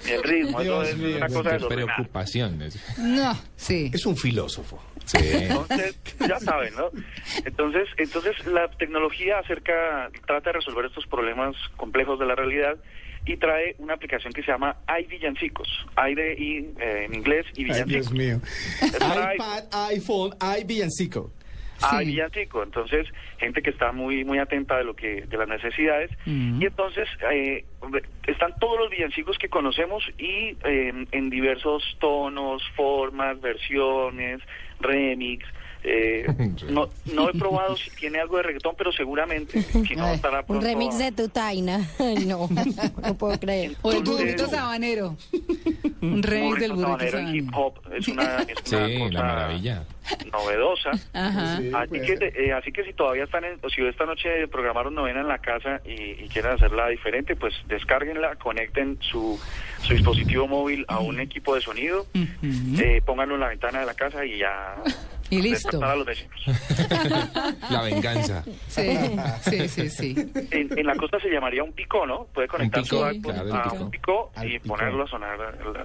ni 0.05 0.10
el 0.12 0.22
ritmo. 0.22 0.60
Eso 0.60 0.82
es 0.82 0.94
una 0.98 1.26
cosa 1.28 1.50
desordenada. 1.52 1.94
preocupación. 1.96 2.60
es- 2.62 2.98
No, 2.98 3.32
sí. 3.56 3.90
Es 3.94 4.05
un 4.05 4.16
filósofo. 4.16 4.82
Sí. 5.06 5.18
Entonces, 5.22 5.98
ya 6.28 6.38
saben, 6.40 6.74
¿no? 6.74 6.90
Entonces, 7.44 7.88
entonces 7.96 8.46
la 8.46 8.68
tecnología 8.72 9.38
acerca, 9.38 10.10
trata 10.26 10.50
de 10.50 10.58
resolver 10.58 10.84
estos 10.86 11.06
problemas 11.06 11.55
complejos 11.76 12.18
de 12.18 12.26
la 12.26 12.34
realidad 12.34 12.76
y 13.26 13.36
trae 13.36 13.74
una 13.78 13.94
aplicación 13.94 14.32
que 14.32 14.42
se 14.42 14.52
llama 14.52 14.76
iVillancicos. 15.00 15.68
I 15.96 16.14
de 16.14 16.34
I 16.34 16.74
eh, 16.78 17.05
en 17.06 17.14
inglés 17.14 17.44
y 17.55 17.62
Ay, 17.62 17.64
villancicos. 17.64 18.12
Dios 18.12 18.12
mío. 18.12 18.40
IPad, 18.82 19.64
iPhone. 19.90 20.34
Hay 20.40 22.06
villancico, 22.06 22.62
entonces 22.62 23.06
gente 23.38 23.60
que 23.60 23.70
está 23.70 23.92
muy 23.92 24.24
muy 24.24 24.38
atenta 24.38 24.78
de 24.78 24.84
lo 24.84 24.96
que 24.96 25.22
de 25.26 25.36
las 25.36 25.48
necesidades 25.48 26.10
y 26.24 26.64
entonces 26.64 27.06
eh, 27.30 27.64
están 28.26 28.55
todos 28.58 28.78
los 28.78 28.90
villancicos 28.90 29.36
que 29.38 29.48
conocemos 29.48 30.02
y 30.18 30.56
eh, 30.64 31.06
en 31.12 31.30
diversos 31.30 31.82
tonos, 32.00 32.62
formas, 32.74 33.40
versiones, 33.40 34.40
remix. 34.80 35.46
Eh, 35.89 36.26
no, 36.68 36.89
no 37.15 37.28
he 37.31 37.32
probado 37.39 37.76
si 37.76 37.90
tiene 37.90 38.18
algo 38.18 38.36
de 38.39 38.42
reggaetón, 38.42 38.74
pero 38.76 38.90
seguramente 38.92 39.62
si 39.86 39.94
no 39.97 40.08
estará 40.12 40.44
Un 40.48 40.60
remix 40.60 40.98
de 40.98 41.12
tu 41.12 41.28
taina. 41.28 41.81
No, 42.26 42.48
no 43.02 43.15
puedo 43.16 43.39
creer. 43.39 43.73
O 43.82 43.92
el 43.92 44.02
burrito 44.02 44.48
sabanero. 44.48 45.16
Un 46.00 46.23
remix 46.23 46.58
del 46.60 46.73
burrito 46.73 46.98
sabanero 47.10 47.34
hip 47.34 47.50
hop 47.55 47.74
es 47.94 48.08
una, 48.08 48.36
es 48.42 48.58
Sí, 48.65 48.74
una 48.74 48.86
la 48.86 49.08
cosa 49.10 49.23
maravilla. 49.24 49.84
novedosa. 50.32 50.90
Ajá. 51.12 51.56
así, 51.56 52.00
que, 52.00 52.32
eh, 52.36 52.52
así 52.52 52.73
que 52.73 52.84
si 52.84 52.92
todavía 52.94 53.24
están, 53.24 53.44
en, 53.44 53.58
o 53.62 53.68
si 53.70 53.82
esta 53.86 54.06
noche 54.06 54.48
programaron 54.48 54.94
novena 54.94 55.20
en 55.20 55.28
la 55.28 55.39
casa 55.39 55.81
y, 55.84 56.24
y 56.24 56.28
quieren 56.28 56.52
hacerla 56.52 56.89
diferente, 56.89 57.36
pues 57.36 57.55
descárguenla, 57.68 58.36
conecten 58.36 58.98
su, 59.00 59.39
su 59.82 59.92
dispositivo 59.94 60.48
móvil 60.48 60.84
a 60.89 60.98
un 61.00 61.20
equipo 61.20 61.55
de 61.55 61.60
sonido, 61.60 62.06
eh, 62.15 63.02
pónganlo 63.05 63.34
en 63.34 63.40
la 63.40 63.48
ventana 63.48 63.81
de 63.81 63.86
la 63.86 63.94
casa 63.94 64.24
y 64.24 64.39
ya... 64.39 64.74
Y 65.30 65.42
listo. 65.42 65.68
despertar 65.78 65.90
a 65.90 65.96
los 65.96 66.06
vecinos. 66.06 66.40
La 67.70 67.82
venganza. 67.82 68.44
Sí, 68.68 68.96
sí, 69.42 69.68
sí, 69.68 69.90
sí. 69.90 70.14
En, 70.50 70.78
en 70.78 70.86
la 70.86 70.94
costa 70.96 71.18
se 71.20 71.28
llamaría 71.28 71.62
un 71.62 71.72
picó, 71.72 72.06
¿no? 72.06 72.26
Puede 72.34 72.48
conectar 72.48 72.82
picó, 72.82 73.08
su 73.08 73.14
iPod 73.14 73.32
claro, 73.32 73.48
el 73.48 73.52
a 73.55 73.72
un 73.84 73.90
picó 73.90 74.32
y 74.44 74.58
ponerlo 74.60 75.05
a 75.05 75.08
sonar 75.08 75.38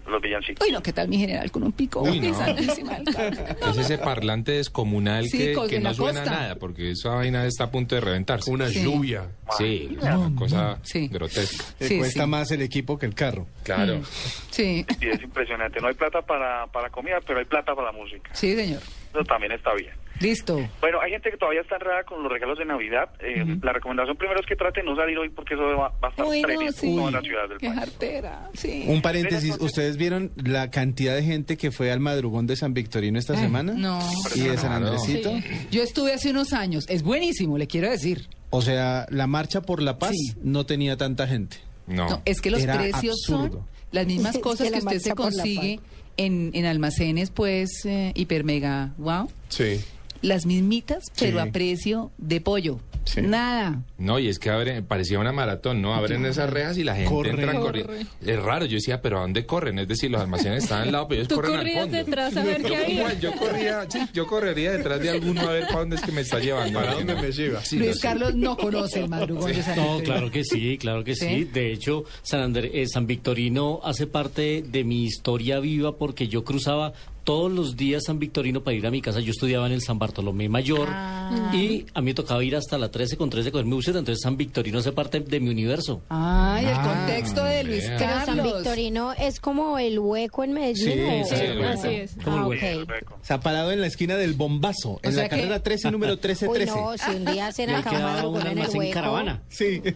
los 0.07 0.21
villancicos. 0.21 0.65
Uy, 0.65 0.73
no, 0.73 0.81
¿qué 0.83 0.93
tal 0.93 1.07
mi 1.07 1.17
general 1.17 1.49
con 1.51 1.63
un 1.63 1.71
pico? 1.71 2.01
Uy, 2.01 2.19
no. 2.19 2.31
Es 3.71 3.77
ese 3.77 3.97
parlante 3.97 4.53
descomunal 4.53 5.25
Sí, 5.27 5.37
que, 5.37 5.55
que 5.69 5.79
no 5.79 5.93
suena 5.93 6.21
costa. 6.21 6.35
nada, 6.35 6.55
porque 6.55 6.91
esa 6.91 7.09
vaina 7.15 7.45
está 7.45 7.65
a 7.65 7.71
punto 7.71 7.95
de 7.95 8.01
reventarse. 8.01 8.49
Una 8.51 8.67
Sí. 8.67 8.83
lluvia. 8.83 9.27
Sí, 9.57 9.97
una 10.01 10.31
cosa 10.35 10.79
grotesca. 11.09 11.63
Le 11.79 11.87
Sí, 11.87 11.97
cuesta 11.97 12.23
sí. 12.23 12.29
más 12.29 12.51
el 12.51 12.61
equipo 12.61 12.97
que 12.97 13.05
el 13.05 13.13
carro. 13.15 13.47
Claro. 13.63 14.01
Sí, 14.49 14.85
Sí, 14.99 15.07
es 15.09 15.21
impresionante. 15.21 15.79
No 15.81 15.87
hay 15.87 15.93
plata 15.95 16.21
para, 16.21 16.67
para 16.67 16.89
comida, 16.89 17.17
pero 17.25 17.39
hay 17.39 17.45
plata 17.45 17.73
para 17.75 17.91
la 17.91 17.97
música. 17.97 18.29
sí, 18.33 18.55
señor. 18.55 18.81
Eso 19.13 19.23
también 19.23 19.51
está 19.51 19.73
bien. 19.75 19.91
Listo. 20.19 20.59
Bueno, 20.79 20.99
hay 21.01 21.11
gente 21.11 21.31
que 21.31 21.37
todavía 21.37 21.61
está 21.61 21.75
enredada 21.75 22.03
con 22.03 22.21
los 22.21 22.31
regalos 22.31 22.57
de 22.59 22.65
Navidad. 22.65 23.09
Eh, 23.21 23.43
La 23.63 23.73
recomendación 23.73 24.15
primero 24.17 24.39
es 24.39 24.45
que 24.45 24.55
trate 24.55 24.81
de 24.81 24.85
no 24.85 24.95
salir 24.95 25.17
hoy 25.17 25.29
porque 25.29 25.55
eso 25.55 25.63
va, 25.63 25.89
va 25.89 26.07
a 26.07 26.09
estar 26.11 26.25
Uy, 26.27 26.41
no, 26.41 26.47
tremendo 26.47 26.71
sí. 26.73 26.89
en 26.89 26.95
todas 26.97 27.13
las 27.13 27.23
ciudades 27.23 27.49
del 27.49 27.57
Qué 27.57 27.67
país. 27.67 27.79
jartera. 27.79 28.49
Sí. 28.53 28.83
Un 28.87 29.01
paréntesis, 29.01 29.57
¿ustedes 29.59 29.97
vieron 29.97 30.31
la 30.35 30.69
cantidad 30.69 31.15
de 31.15 31.23
gente 31.23 31.57
que 31.57 31.71
fue 31.71 31.91
al 31.91 31.99
madrugón 32.01 32.45
de 32.45 32.55
San 32.55 32.73
Victorino 32.75 33.17
esta 33.17 33.35
semana? 33.35 33.73
No. 33.75 33.99
¿Y 34.35 34.41
de 34.41 34.57
San. 34.57 34.71
Andresito? 34.73 35.31
Sí. 35.37 35.67
Yo 35.71 35.81
estuve 35.81 36.13
hace 36.13 36.29
unos 36.29 36.53
años. 36.53 36.85
Es 36.87 37.01
buenísimo, 37.01 37.57
le 37.57 37.65
quiero 37.67 37.89
decir. 37.89 38.27
O 38.51 38.61
sea, 38.61 39.07
la 39.09 39.25
marcha 39.27 39.61
por 39.61 39.81
la 39.81 39.97
paz 39.97 40.11
Sí. 40.11 40.33
no 40.43 40.65
tenía 40.67 40.97
tanta 40.97 41.25
gente. 41.27 41.57
No. 41.87 42.07
No, 42.07 42.21
es 42.25 42.41
que 42.41 42.51
los 42.51 42.61
Era 42.61 42.77
precios 42.77 43.15
absurdo. 43.27 43.57
son 43.57 43.67
las 43.91 44.05
mismas 44.05 44.35
Es 44.35 44.41
cosas 44.41 44.67
que 44.67 44.73
que, 44.73 44.81
la 44.81 44.91
usted 44.91 44.99
se 44.99 45.09
la 45.09 45.15
consigue 45.15 45.79
en, 46.17 46.51
en 46.53 46.65
almacenes, 46.65 47.29
pues, 47.31 47.85
eh, 47.85 48.11
hiper 48.15 48.43
mega, 48.43 48.93
wow. 48.97 49.29
Sí. 49.49 49.81
Las 50.21 50.45
mismitas, 50.45 51.11
pero 51.19 51.41
Sí. 51.41 51.49
a 51.49 51.51
precio 51.51 52.11
de 52.17 52.41
pollo. 52.41 52.79
Sí. 53.03 53.19
Nada. 53.23 53.81
No, 53.97 54.19
y 54.19 54.27
es 54.27 54.37
que 54.37 54.51
abre, 54.51 54.83
parecía 54.83 55.17
una 55.17 55.31
maratón, 55.31 55.81
¿no? 55.81 55.95
Abren 55.95 56.23
esas 56.27 56.51
rejas 56.51 56.77
y 56.77 56.83
la 56.83 56.93
gente 56.95 57.09
Corre. 57.09 57.31
entra 57.31 57.53
Corre. 57.59 57.83
corriendo. 57.85 58.11
Es 58.23 58.39
raro, 58.39 58.65
yo 58.65 58.75
decía, 58.75 59.01
pero 59.01 59.17
¿a 59.17 59.21
dónde 59.21 59.47
corren? 59.47 59.79
Es 59.79 59.87
decir, 59.87 60.11
los 60.11 60.21
almacenes 60.21 60.65
están 60.65 60.83
al 60.83 60.91
lado, 60.91 61.07
pero 61.07 61.21
ellos 61.21 61.27
Tú 61.27 61.35
corren 61.37 61.55
al 61.55 61.71
fondo. 61.71 61.97
detrás 61.97 62.37
a 62.37 62.43
ver 62.43 62.61
yo, 62.61 62.67
qué 62.67 62.75
había. 62.77 62.93
igual, 62.99 63.19
yo 63.19 63.31
corría, 63.33 63.85
sí, 63.89 63.99
yo 64.13 64.27
correría 64.27 64.71
detrás 64.73 64.99
de 65.01 65.09
alguno 65.09 65.41
a 65.41 65.51
ver 65.51 65.63
para 65.65 65.79
dónde 65.79 65.95
es 65.95 66.01
que 66.03 66.11
me 66.11 66.21
está 66.21 66.37
llevando. 66.39 66.79
¿Para 66.79 66.93
dónde 66.93 67.15
me 67.15 67.31
lleva? 67.31 67.65
Sí, 67.65 67.79
Luis 67.79 67.95
no. 67.95 68.01
Carlos 68.01 68.35
no 68.35 68.55
conoce 68.55 68.99
el 68.99 69.09
madrugón 69.09 69.51
de 69.51 69.63
San 69.63 69.75
No, 69.77 69.81
Victorino. 69.95 70.03
claro 70.13 70.31
que 70.31 70.43
sí, 70.43 70.77
claro 70.77 71.03
que 71.03 71.15
sí. 71.15 71.27
¿Sí? 71.27 71.43
De 71.45 71.73
hecho, 71.73 72.03
San, 72.21 72.41
André- 72.53 72.69
eh, 72.71 72.85
San 72.87 73.07
Victorino 73.07 73.79
hace 73.83 74.05
parte 74.05 74.61
de 74.61 74.83
mi 74.83 75.05
historia 75.05 75.59
viva 75.59 75.97
porque 75.97 76.27
yo 76.27 76.43
cruzaba 76.43 76.93
todos 77.23 77.51
los 77.51 77.75
días 77.77 78.03
San 78.05 78.19
Victorino 78.19 78.63
para 78.63 78.75
ir 78.75 78.85
a 78.87 78.91
mi 78.91 79.01
casa. 79.01 79.19
Yo 79.19 79.31
estudiaba 79.31 79.67
en 79.67 79.73
el 79.73 79.81
San 79.81 79.99
Bartolomé 79.99 80.49
Mayor 80.49 80.87
Ah. 80.91 81.51
y 81.53 81.85
a 81.93 82.01
mí 82.01 82.05
me 82.07 82.13
tocaba 82.13 82.43
ir 82.43 82.55
hasta 82.55 82.77
la 82.77 82.89
13 82.89 83.15
con 83.17 83.29
13 83.29 83.51
con 83.51 83.65
mi 83.67 83.73
bus, 83.75 83.87
entonces 83.87 84.19
San 84.21 84.37
Victorino 84.37 84.79
hace 84.79 84.91
parte 84.91 85.19
de 85.19 85.39
mi 85.39 85.49
universo. 85.49 86.01
Ay, 86.09 86.65
el 86.65 86.73
Ah, 86.75 86.81
contexto 87.05 87.43
de 87.43 87.63
Luis 87.63 87.87
vea. 87.87 87.97
Pero 87.97 88.11
San 88.25 88.25
Carlos. 88.37 88.53
Victorino 88.55 89.13
es 89.13 89.39
como 89.39 89.77
el 89.79 89.99
hueco 89.99 90.43
en 90.43 90.53
Medellín. 90.53 90.93
Sí, 91.25 91.35
sí, 91.35 91.35
el 91.35 91.59
hueco. 91.59 91.73
Así 91.73 91.87
es. 91.89 92.11
Como 92.23 92.37
el 92.37 92.43
Ah, 92.43 92.47
hueco. 92.77 92.81
ok. 93.13 93.13
Se 93.23 93.33
ha 93.33 93.39
parado 93.39 93.71
en 93.71 93.81
la 93.81 93.87
esquina 93.87 94.17
del 94.17 94.33
bombazo, 94.33 94.99
en 95.03 95.13
sea 95.13 95.23
la 95.23 95.29
que- 95.29 95.35
carrera 95.37 95.59
13, 95.63 95.91
número 95.91 96.13
Uy, 96.13 96.19
1313. 96.19 96.65
no, 96.75 96.97
si 96.97 97.11
un 97.15 97.25
día 97.25 97.51
quedaba 97.53 97.79
un 97.89 98.03
madrugón 98.33 98.47
en 98.47 98.57
el 98.57 98.67
hueco. 98.77 98.93
caravana. 98.93 99.41
Sí. 99.49 99.81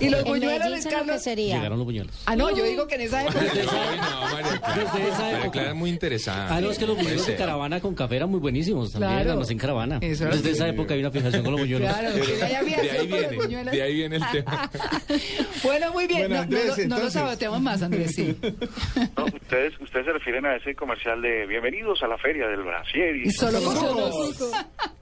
Y 0.00 0.08
los 0.08 0.20
En 0.20 0.26
buñuelos, 0.26 0.40
Medellín, 0.40 0.70
Luis 0.72 0.82
¿saben 0.84 0.98
lo 0.98 1.02
que 1.04 1.06
Carlos. 1.08 1.22
sería? 1.22 1.56
Llegaron 1.56 1.78
los 1.78 1.84
buñuelos. 1.86 2.14
Ah, 2.26 2.36
no, 2.36 2.50
yo 2.56 2.64
digo 2.64 2.86
que 2.88 2.94
en 2.96 3.00
esa 3.02 3.22
época. 3.22 3.40
Desde 3.40 5.08
esa 5.08 5.40
época. 5.40 5.63
Es 5.70 5.74
muy 5.74 5.90
interesante. 5.90 6.52
Ah, 6.54 6.60
no, 6.60 6.70
es 6.70 6.78
que 6.78 6.86
los 6.86 6.96
buñuelos 6.96 7.26
de 7.26 7.36
caravana 7.36 7.80
con 7.80 7.94
café 7.94 8.16
eran 8.16 8.30
muy 8.30 8.40
buenísimos 8.40 8.92
también, 8.92 9.10
Claro. 9.12 9.24
el 9.24 9.30
almacén 9.32 9.58
caravana. 9.58 9.98
Eso 10.00 10.24
Desde 10.26 10.42
sí. 10.42 10.48
esa 10.50 10.68
época 10.68 10.94
hay 10.94 11.00
una 11.00 11.10
fijación 11.10 11.42
con 11.42 11.52
los 11.52 11.60
buñuelos. 11.60 11.88
Claro, 11.90 12.08
había 12.08 12.22
De 12.82 12.90
ahí 12.90 13.06
viene, 13.06 13.70
de 13.70 13.82
ahí 13.82 13.94
viene 13.94 14.16
el 14.16 14.22
tema. 14.32 14.70
Bueno, 15.62 15.92
muy 15.92 16.06
bien. 16.06 16.20
Bueno, 16.20 16.34
no, 16.36 16.40
Andrés, 16.42 16.66
no, 16.66 16.76
lo- 16.76 16.88
no 16.98 17.04
lo 17.04 17.10
saboteamos 17.10 17.60
más, 17.62 17.82
Andrés, 17.82 18.14
sí. 18.14 18.36
No, 19.16 19.24
ustedes, 19.24 19.72
ustedes 19.80 20.04
se 20.06 20.12
refieren 20.12 20.44
a 20.44 20.56
ese 20.56 20.74
comercial 20.74 21.22
de 21.22 21.46
bienvenidos 21.46 22.02
a 22.02 22.06
la 22.08 22.18
feria 22.18 22.46
del 22.48 22.62
Brasier. 22.62 23.16
Y 23.16 23.30
solo 23.30 23.62
con 23.62 23.74
Solo 23.76 24.10
cuco. 24.10 24.50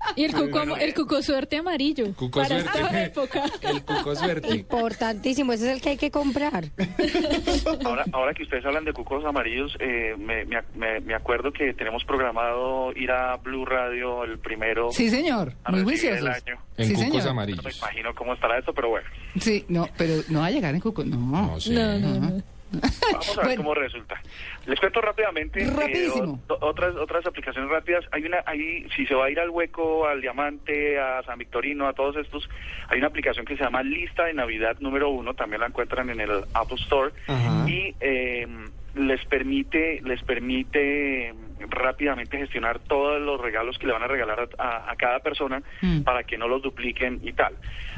Y 0.16 0.24
el 0.24 0.32
cuco, 0.32 0.58
am- 0.58 0.74
el 0.80 0.94
cuco 0.94 1.22
suerte 1.22 1.56
amarillo. 1.56 2.12
Cuco 2.14 2.40
para 2.42 2.60
suerte. 2.60 2.80
esta 2.80 3.04
época. 3.04 3.44
El 3.62 3.82
cuco 3.84 4.14
suerte. 4.16 4.48
Importantísimo, 4.54 5.52
ese 5.52 5.68
es 5.70 5.76
el 5.76 5.80
que 5.80 5.90
hay 5.90 5.96
que 5.96 6.10
comprar. 6.10 6.64
Ahora, 7.84 8.04
ahora 8.12 8.34
que 8.34 8.42
ustedes 8.42 8.64
hablan 8.64 8.84
de 8.84 8.92
cucos 8.92 9.24
amarillos, 9.24 9.76
eh, 9.80 10.14
me, 10.18 10.44
me, 10.44 10.58
me- 10.74 11.00
me 11.00 11.14
acuerdo 11.14 11.52
que 11.52 11.72
tenemos 11.74 12.04
programado 12.04 12.92
ir 12.96 13.10
a 13.10 13.36
Blue 13.36 13.64
Radio 13.64 14.24
el 14.24 14.38
primero. 14.38 14.90
Sí, 14.92 15.08
señor. 15.08 15.54
Muy 15.68 15.82
juiciosos. 15.84 16.26
año. 16.28 16.58
En 16.76 16.86
Sí, 16.86 16.94
cucos 16.94 17.04
señor. 17.10 17.18
No 17.18 17.24
me 17.24 17.30
amarillos. 17.30 17.78
imagino 17.78 18.14
cómo 18.14 18.34
estará 18.34 18.58
esto, 18.58 18.72
pero 18.72 18.88
bueno, 18.90 19.08
Sí, 19.40 19.64
no, 19.68 19.88
pero 19.96 20.14
no 20.28 20.40
va 20.40 20.46
a 20.46 20.50
llegar 20.50 20.74
en 20.74 20.80
cuco. 20.80 21.04
No. 21.04 21.16
No 21.16 21.60
sé. 21.60 21.72
No, 21.72 21.98
no, 21.98 22.14
no. 22.20 22.42
Vamos 22.72 23.38
a 23.38 23.40
ver 23.42 23.44
Bueno. 23.46 23.62
cómo 23.62 23.74
resulta. 23.74 24.20
Les 24.66 24.78
cuento 24.80 25.00
rápidamente 25.00 25.62
eh, 25.62 26.08
o- 26.14 26.38
otras 26.60 26.94
otras 26.96 27.26
aplicaciones 27.26 27.70
rápidas. 27.70 28.04
Hay 28.12 28.24
una, 28.24 28.42
hay, 28.46 28.86
si 28.96 29.06
se 29.06 29.14
va 29.14 29.26
a 29.26 29.30
ir 29.30 29.38
al 29.40 29.50
hueco, 29.50 30.06
al 30.06 30.20
diamante, 30.20 30.98
a 30.98 31.22
San 31.24 31.38
Victorino, 31.38 31.86
a 31.86 31.92
todos 31.92 32.16
estos, 32.16 32.48
hay 32.88 32.98
una 32.98 33.08
aplicación 33.08 33.44
que 33.44 33.56
se 33.56 33.62
llama 33.64 33.82
Lista 33.82 34.24
de 34.24 34.34
Navidad 34.34 34.76
número 34.80 35.08
uno. 35.10 35.34
También 35.34 35.60
la 35.60 35.66
encuentran 35.66 36.10
en 36.10 36.20
el 36.20 36.30
Apple 36.54 36.76
Store 36.80 37.12
Ajá. 37.26 37.68
y 37.68 37.94
eh, 38.00 38.46
les 38.94 39.24
permite 39.26 40.00
les 40.04 40.22
permite 40.22 41.28
eh, 41.30 41.34
rápidamente 41.70 42.36
gestionar 42.38 42.78
todos 42.80 43.20
los 43.20 43.40
regalos 43.40 43.78
que 43.78 43.86
le 43.86 43.92
van 43.92 44.02
a 44.02 44.06
regalar 44.06 44.48
a, 44.58 44.62
a- 44.62 44.90
a 44.92 44.96
cada 44.96 45.20
persona 45.20 45.62
Mm. 45.80 46.02
para 46.02 46.22
que 46.24 46.36
no 46.38 46.46
los 46.48 46.62
dupliquen 46.62 47.20
y 47.22 47.32
tal. 47.32 47.54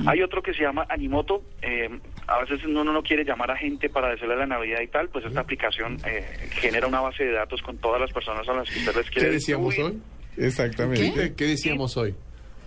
Hay 0.06 0.22
otro 0.22 0.42
que 0.42 0.54
se 0.54 0.62
llama 0.62 0.86
Animoto. 0.88 1.42
eh, 1.62 1.88
a 2.26 2.38
veces 2.40 2.64
uno 2.64 2.84
no 2.84 3.02
quiere 3.02 3.24
llamar 3.24 3.50
a 3.50 3.56
gente 3.56 3.88
para 3.90 4.10
decirle 4.10 4.36
la 4.36 4.46
Navidad 4.46 4.80
y 4.82 4.88
tal, 4.88 5.08
pues 5.08 5.24
esta 5.24 5.40
aplicación 5.40 5.98
eh, 6.06 6.48
genera 6.60 6.86
una 6.86 7.00
base 7.00 7.24
de 7.24 7.32
datos 7.32 7.60
con 7.62 7.76
todas 7.78 8.00
las 8.00 8.12
personas 8.12 8.48
a 8.48 8.52
las 8.52 8.68
que 8.68 8.78
usted 8.80 8.96
les 8.96 9.10
quiere 9.10 9.28
¿Qué 9.28 9.34
decíamos 9.34 9.68
distribuir. 9.74 9.96
hoy? 10.38 10.44
Exactamente. 10.44 11.12
¿Qué, 11.12 11.34
qué 11.34 11.46
decíamos 11.46 11.96
hoy 11.96 12.14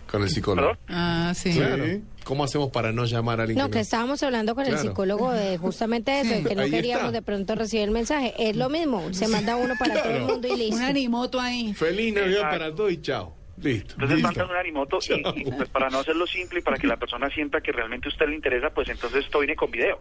con 0.09 0.21
el 0.23 0.29
psicólogo? 0.29 0.69
¿Perdón? 0.69 0.83
Ah, 0.89 1.33
sí. 1.35 1.51
Claro. 1.53 1.83
¿Cómo 2.23 2.43
hacemos 2.43 2.69
para 2.71 2.91
no 2.91 3.05
llamar 3.05 3.39
a 3.39 3.43
alguien 3.43 3.57
No, 3.57 3.69
que 3.69 3.79
estábamos 3.79 4.21
hablando 4.23 4.53
con 4.53 4.65
el 4.65 4.71
Claro. 4.73 4.89
psicólogo 4.89 5.31
de 5.31 5.57
justamente 5.59 6.19
eso, 6.21 6.33
Sí. 6.35 6.43
que 6.43 6.55
no 6.55 6.61
Ahí 6.63 6.71
queríamos 6.71 7.05
está. 7.07 7.11
de 7.17 7.21
pronto 7.21 7.55
recibir 7.55 7.85
el 7.85 7.91
mensaje. 7.91 8.33
Es 8.37 8.55
lo 8.55 8.69
mismo, 8.69 9.13
se 9.13 9.27
manda 9.27 9.55
uno 9.55 9.73
para 9.79 10.01
todo 10.03 10.11
el 10.11 10.23
mundo 10.23 10.47
y 10.47 10.57
listo. 10.57 10.75
Un 10.75 10.81
animoto 10.83 11.39
ahí. 11.39 11.73
Feliz 11.73 12.13
Navidad 12.13 12.31
Exacto. 12.41 12.57
para 12.57 12.75
todos 12.75 12.91
y 12.91 13.01
chao. 13.01 13.33
Listo. 13.61 13.93
Entonces 13.93 14.17
listo. 14.17 14.27
mandan 14.27 14.49
un 14.49 14.55
animoto 14.55 14.99
y, 15.09 15.41
y, 15.41 15.51
pues 15.51 15.69
para 15.69 15.89
no 15.89 15.99
hacerlo 15.99 16.27
simple 16.27 16.59
y 16.59 16.61
para 16.61 16.77
que 16.77 16.87
la 16.87 16.97
persona 16.97 17.29
sienta 17.29 17.61
que 17.61 17.71
realmente 17.71 18.07
a 18.07 18.11
usted 18.11 18.27
le 18.27 18.35
interesa, 18.35 18.69
pues 18.69 18.89
entonces 18.89 19.25
esto 19.25 19.39
viene 19.39 19.55
con 19.55 19.71
video. 19.71 19.99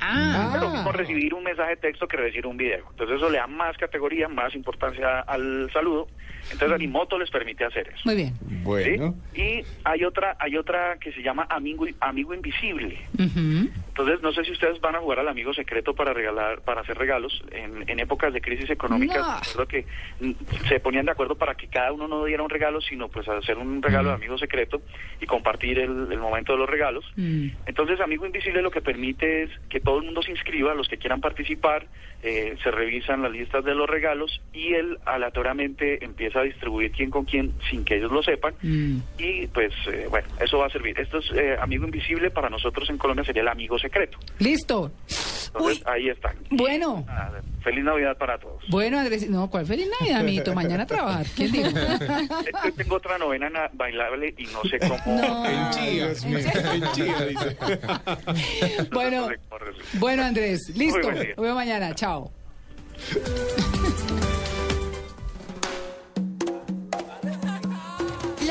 Ah, 0.00 0.52
Es 0.54 0.60
lo 0.60 0.70
mismo 0.70 0.92
recibir 0.92 1.34
un 1.34 1.44
mensaje 1.44 1.70
de 1.70 1.76
texto 1.76 2.06
que 2.06 2.16
recibir 2.16 2.46
un 2.46 2.56
video. 2.56 2.84
Entonces 2.90 3.16
eso 3.16 3.30
le 3.30 3.38
da 3.38 3.46
más 3.46 3.76
categoría, 3.76 4.28
más 4.28 4.54
importancia 4.54 5.20
al 5.20 5.70
saludo. 5.72 6.08
Entonces 6.44 6.72
Animoto 6.72 7.18
les 7.18 7.30
permite 7.30 7.64
hacer 7.64 7.88
eso. 7.88 8.00
muy 8.04 8.14
bien. 8.16 8.34
Bueno. 8.62 9.14
¿sí? 9.34 9.40
Y 9.42 9.64
hay 9.84 10.04
otra, 10.04 10.36
hay 10.38 10.56
otra 10.56 10.96
que 10.98 11.12
se 11.12 11.22
llama 11.22 11.46
Amigo, 11.50 11.86
Amigo 12.00 12.32
Invisible. 12.34 12.98
Entonces 13.18 14.22
no 14.22 14.32
sé 14.32 14.44
si 14.44 14.52
ustedes 14.52 14.80
van 14.80 14.94
a 14.94 15.00
jugar 15.00 15.18
al 15.18 15.28
amigo 15.28 15.52
secreto 15.52 15.94
para 15.94 16.12
regalar, 16.12 16.60
para 16.62 16.82
hacer 16.82 16.96
regalos 16.96 17.42
en, 17.50 17.88
en 17.88 17.98
épocas 18.00 18.32
de 18.32 18.40
crisis 18.40 18.70
económicas. 18.70 19.18
No. 19.18 19.40
Recuerdo 19.40 19.66
que 19.68 19.86
mm, 20.20 20.66
se 20.68 20.80
ponían 20.80 21.06
de 21.06 21.12
acuerdo 21.12 21.34
para 21.36 21.54
que 21.56 21.66
cada 21.66 21.92
uno 21.92 22.06
no 22.06 22.24
diera 22.24 22.42
un 22.42 22.50
regalo, 22.50 22.80
sino 22.80 23.08
pues 23.08 23.28
hacer 23.28 23.58
un 23.58 23.82
regalo 23.82 24.10
de 24.10 24.14
amigo 24.14 24.38
secreto 24.38 24.80
y 25.20 25.26
compartir 25.26 25.78
el, 25.80 26.12
el 26.12 26.18
momento 26.18 26.52
de 26.52 26.58
los 26.58 26.68
regalos. 26.70 27.04
Mm. 27.16 27.48
Entonces, 27.66 28.00
Amigo 28.00 28.24
Invisible 28.24 28.62
lo 28.62 28.70
que 28.70 28.80
permite 28.80 29.42
es 29.44 29.50
que 29.68 29.77
todo 29.80 29.98
el 29.98 30.04
mundo 30.04 30.22
se 30.22 30.30
inscriba, 30.30 30.74
los 30.74 30.88
que 30.88 30.98
quieran 30.98 31.20
participar, 31.20 31.86
eh, 32.22 32.56
se 32.62 32.70
revisan 32.70 33.22
las 33.22 33.30
listas 33.30 33.64
de 33.64 33.74
los 33.74 33.88
regalos 33.88 34.40
y 34.52 34.74
él 34.74 34.98
aleatoriamente 35.04 36.04
empieza 36.04 36.40
a 36.40 36.42
distribuir 36.42 36.90
quién 36.90 37.10
con 37.10 37.24
quién 37.24 37.52
sin 37.70 37.84
que 37.84 37.96
ellos 37.96 38.10
lo 38.10 38.22
sepan. 38.22 38.54
Mm. 38.62 38.98
Y 39.18 39.46
pues, 39.48 39.72
eh, 39.86 40.06
bueno, 40.10 40.26
eso 40.40 40.58
va 40.58 40.66
a 40.66 40.70
servir. 40.70 40.98
Esto 40.98 41.18
es 41.18 41.30
eh, 41.32 41.56
Amigo 41.60 41.84
Invisible, 41.84 42.30
para 42.30 42.50
nosotros 42.50 42.88
en 42.90 42.98
Colombia 42.98 43.24
sería 43.24 43.42
el 43.42 43.48
amigo 43.48 43.78
secreto. 43.78 44.18
Listo. 44.38 44.90
Entonces, 45.46 45.86
ahí 45.86 46.08
están. 46.08 46.36
Bueno. 46.50 47.06
Feliz 47.68 47.84
Navidad 47.84 48.16
para 48.16 48.38
todos. 48.38 48.62
Bueno, 48.70 48.98
Andrés, 48.98 49.28
no, 49.28 49.50
¿cuál 49.50 49.66
feliz 49.66 49.88
Navidad, 50.00 50.20
amiguito? 50.20 50.54
Mañana 50.54 50.84
a 50.84 50.86
trabajar. 50.86 51.26
¿Quién 51.36 51.52
dijo? 51.52 51.68
Es 51.68 52.62
que 52.62 52.72
tengo 52.72 52.96
otra 52.96 53.18
novena 53.18 53.50
na- 53.50 53.70
bailable 53.74 54.34
y 54.38 54.44
no 54.46 54.62
sé 54.62 54.78
cómo. 54.78 54.96
No. 55.06 55.44
En 55.48 55.70
Chía, 55.70 56.08
en 56.10 56.92
Chía, 56.92 57.20
dice. 57.26 57.56
Bueno, 58.92 59.28
bueno, 59.94 60.22
Andrés, 60.24 60.70
listo. 60.76 61.10
Nos 61.12 61.36
vemos 61.36 61.54
mañana. 61.54 61.94
Chao. 61.94 62.30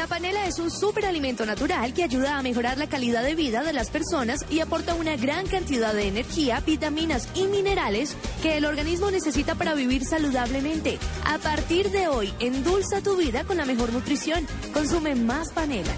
La 0.07 0.15
panela 0.15 0.47
es 0.47 0.57
un 0.59 0.71
superalimento 0.71 1.45
natural 1.45 1.93
que 1.93 2.01
ayuda 2.01 2.37
a 2.37 2.41
mejorar 2.41 2.77
la 2.77 2.87
calidad 2.87 3.23
de 3.23 3.35
vida 3.35 3.61
de 3.61 3.73
las 3.73 3.89
personas 3.89 4.45
y 4.49 4.61
aporta 4.61 4.95
una 4.95 5.17
gran 5.17 5.45
cantidad 5.47 5.93
de 5.93 6.07
energía, 6.07 6.61
vitaminas 6.61 7.27
y 7.35 7.45
minerales 7.47 8.15
que 8.41 8.55
el 8.55 8.63
organismo 8.63 9.11
necesita 9.11 9.55
para 9.55 9.73
vivir 9.73 10.05
saludablemente. 10.05 10.97
A 11.25 11.39
partir 11.39 11.91
de 11.91 12.07
hoy, 12.07 12.33
endulza 12.39 13.01
tu 13.01 13.17
vida 13.17 13.43
con 13.43 13.57
la 13.57 13.65
mejor 13.65 13.91
nutrición. 13.91 14.47
Consume 14.73 15.13
más 15.13 15.51
panela. 15.51 15.91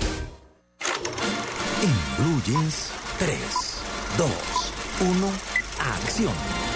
Jeans, 2.48 2.90
3, 3.20 3.38
2, 4.18 4.30
1, 5.02 5.28
acción. 5.78 6.69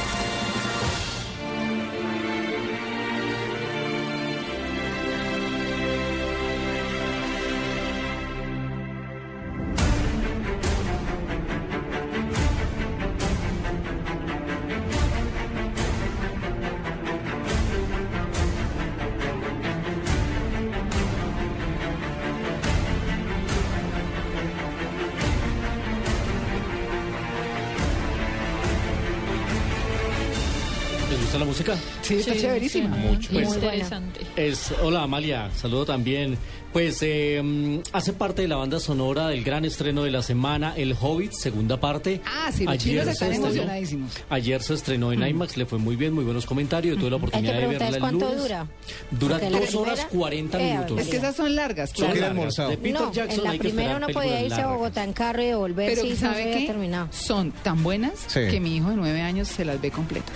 Música? 31.53 31.77
Sí, 32.01 32.15
está 32.15 32.35
chéverísima. 32.35 32.89
Mucho. 32.97 33.31
Muy 33.31 33.43
Pues, 33.43 33.55
interesante. 33.55 34.19
Es, 34.35 34.73
hola 34.81 35.03
Amalia, 35.03 35.49
saludo 35.55 35.85
también. 35.85 36.37
Pues 36.73 36.97
eh, 37.03 37.81
hace 37.91 38.13
parte 38.13 38.41
de 38.41 38.47
la 38.47 38.55
banda 38.55 38.79
sonora 38.79 39.27
del 39.27 39.43
gran 39.43 39.63
estreno 39.63 40.03
de 40.05 40.09
la 40.11 40.23
semana, 40.23 40.73
El 40.75 40.95
Hobbit, 40.99 41.31
segunda 41.31 41.79
parte. 41.79 42.19
Ah, 42.25 42.51
sí, 42.51 42.65
los 42.65 42.77
chinos 42.79 43.07
están 43.07 43.31
emocionadísimos. 43.31 44.11
Ayer 44.29 44.59
se 44.63 44.73
estrenó 44.73 45.13
en 45.13 45.21
IMAX, 45.25 45.55
le 45.55 45.67
fue 45.67 45.77
muy 45.77 45.95
bien, 45.95 46.13
muy 46.13 46.23
buenos 46.23 46.47
comentarios. 46.47 46.97
Tuve 46.97 47.11
la 47.11 47.17
oportunidad 47.17 47.53
de 47.59 47.67
verla 47.67 47.89
el 47.89 47.99
cuánto 47.99 48.25
lunes. 48.25 48.41
dura. 48.41 48.67
Dura 49.11 49.35
Porque 49.39 49.49
la 49.51 49.59
dos 49.59 49.75
horas 49.75 50.07
40 50.11 50.59
Eh, 50.59 50.71
minutos. 50.71 50.99
Es 50.99 51.07
que 51.09 51.17
esas 51.17 51.35
son 51.35 51.55
largas, 51.55 51.91
Son 51.93 52.19
largas. 52.19 52.55
De 52.57 52.77
Peter 52.77 52.93
no, 53.01 53.13
Jackson 53.13 53.37
en 53.39 53.43
la 53.43 53.49
hay 53.51 53.57
que 53.59 53.63
primera 53.69 53.97
uno 53.97 54.07
podía 54.07 54.41
irse 54.43 54.61
a. 54.61 54.67
Bogotá 54.67 55.03
en 55.03 55.13
carro 55.13 55.43
y 55.43 55.45
devolverse 55.45 55.95
Pero 55.95 56.07
y 56.07 56.09
no 56.09 56.15
se 56.15 56.21
¿sabe 56.21 56.41
había 56.43 56.57
qué? 56.57 56.65
terminado. 56.65 57.07
Son 57.11 57.51
tan 57.51 57.83
buenas 57.83 58.13
Sí. 58.25 58.39
que 58.49 58.59
mi 58.59 58.77
hijo 58.77 58.89
de 58.89 58.95
nueve 58.95 59.21
años 59.21 59.47
se 59.47 59.63
las 59.63 59.79
ve 59.79 59.91
completas. 59.91 60.35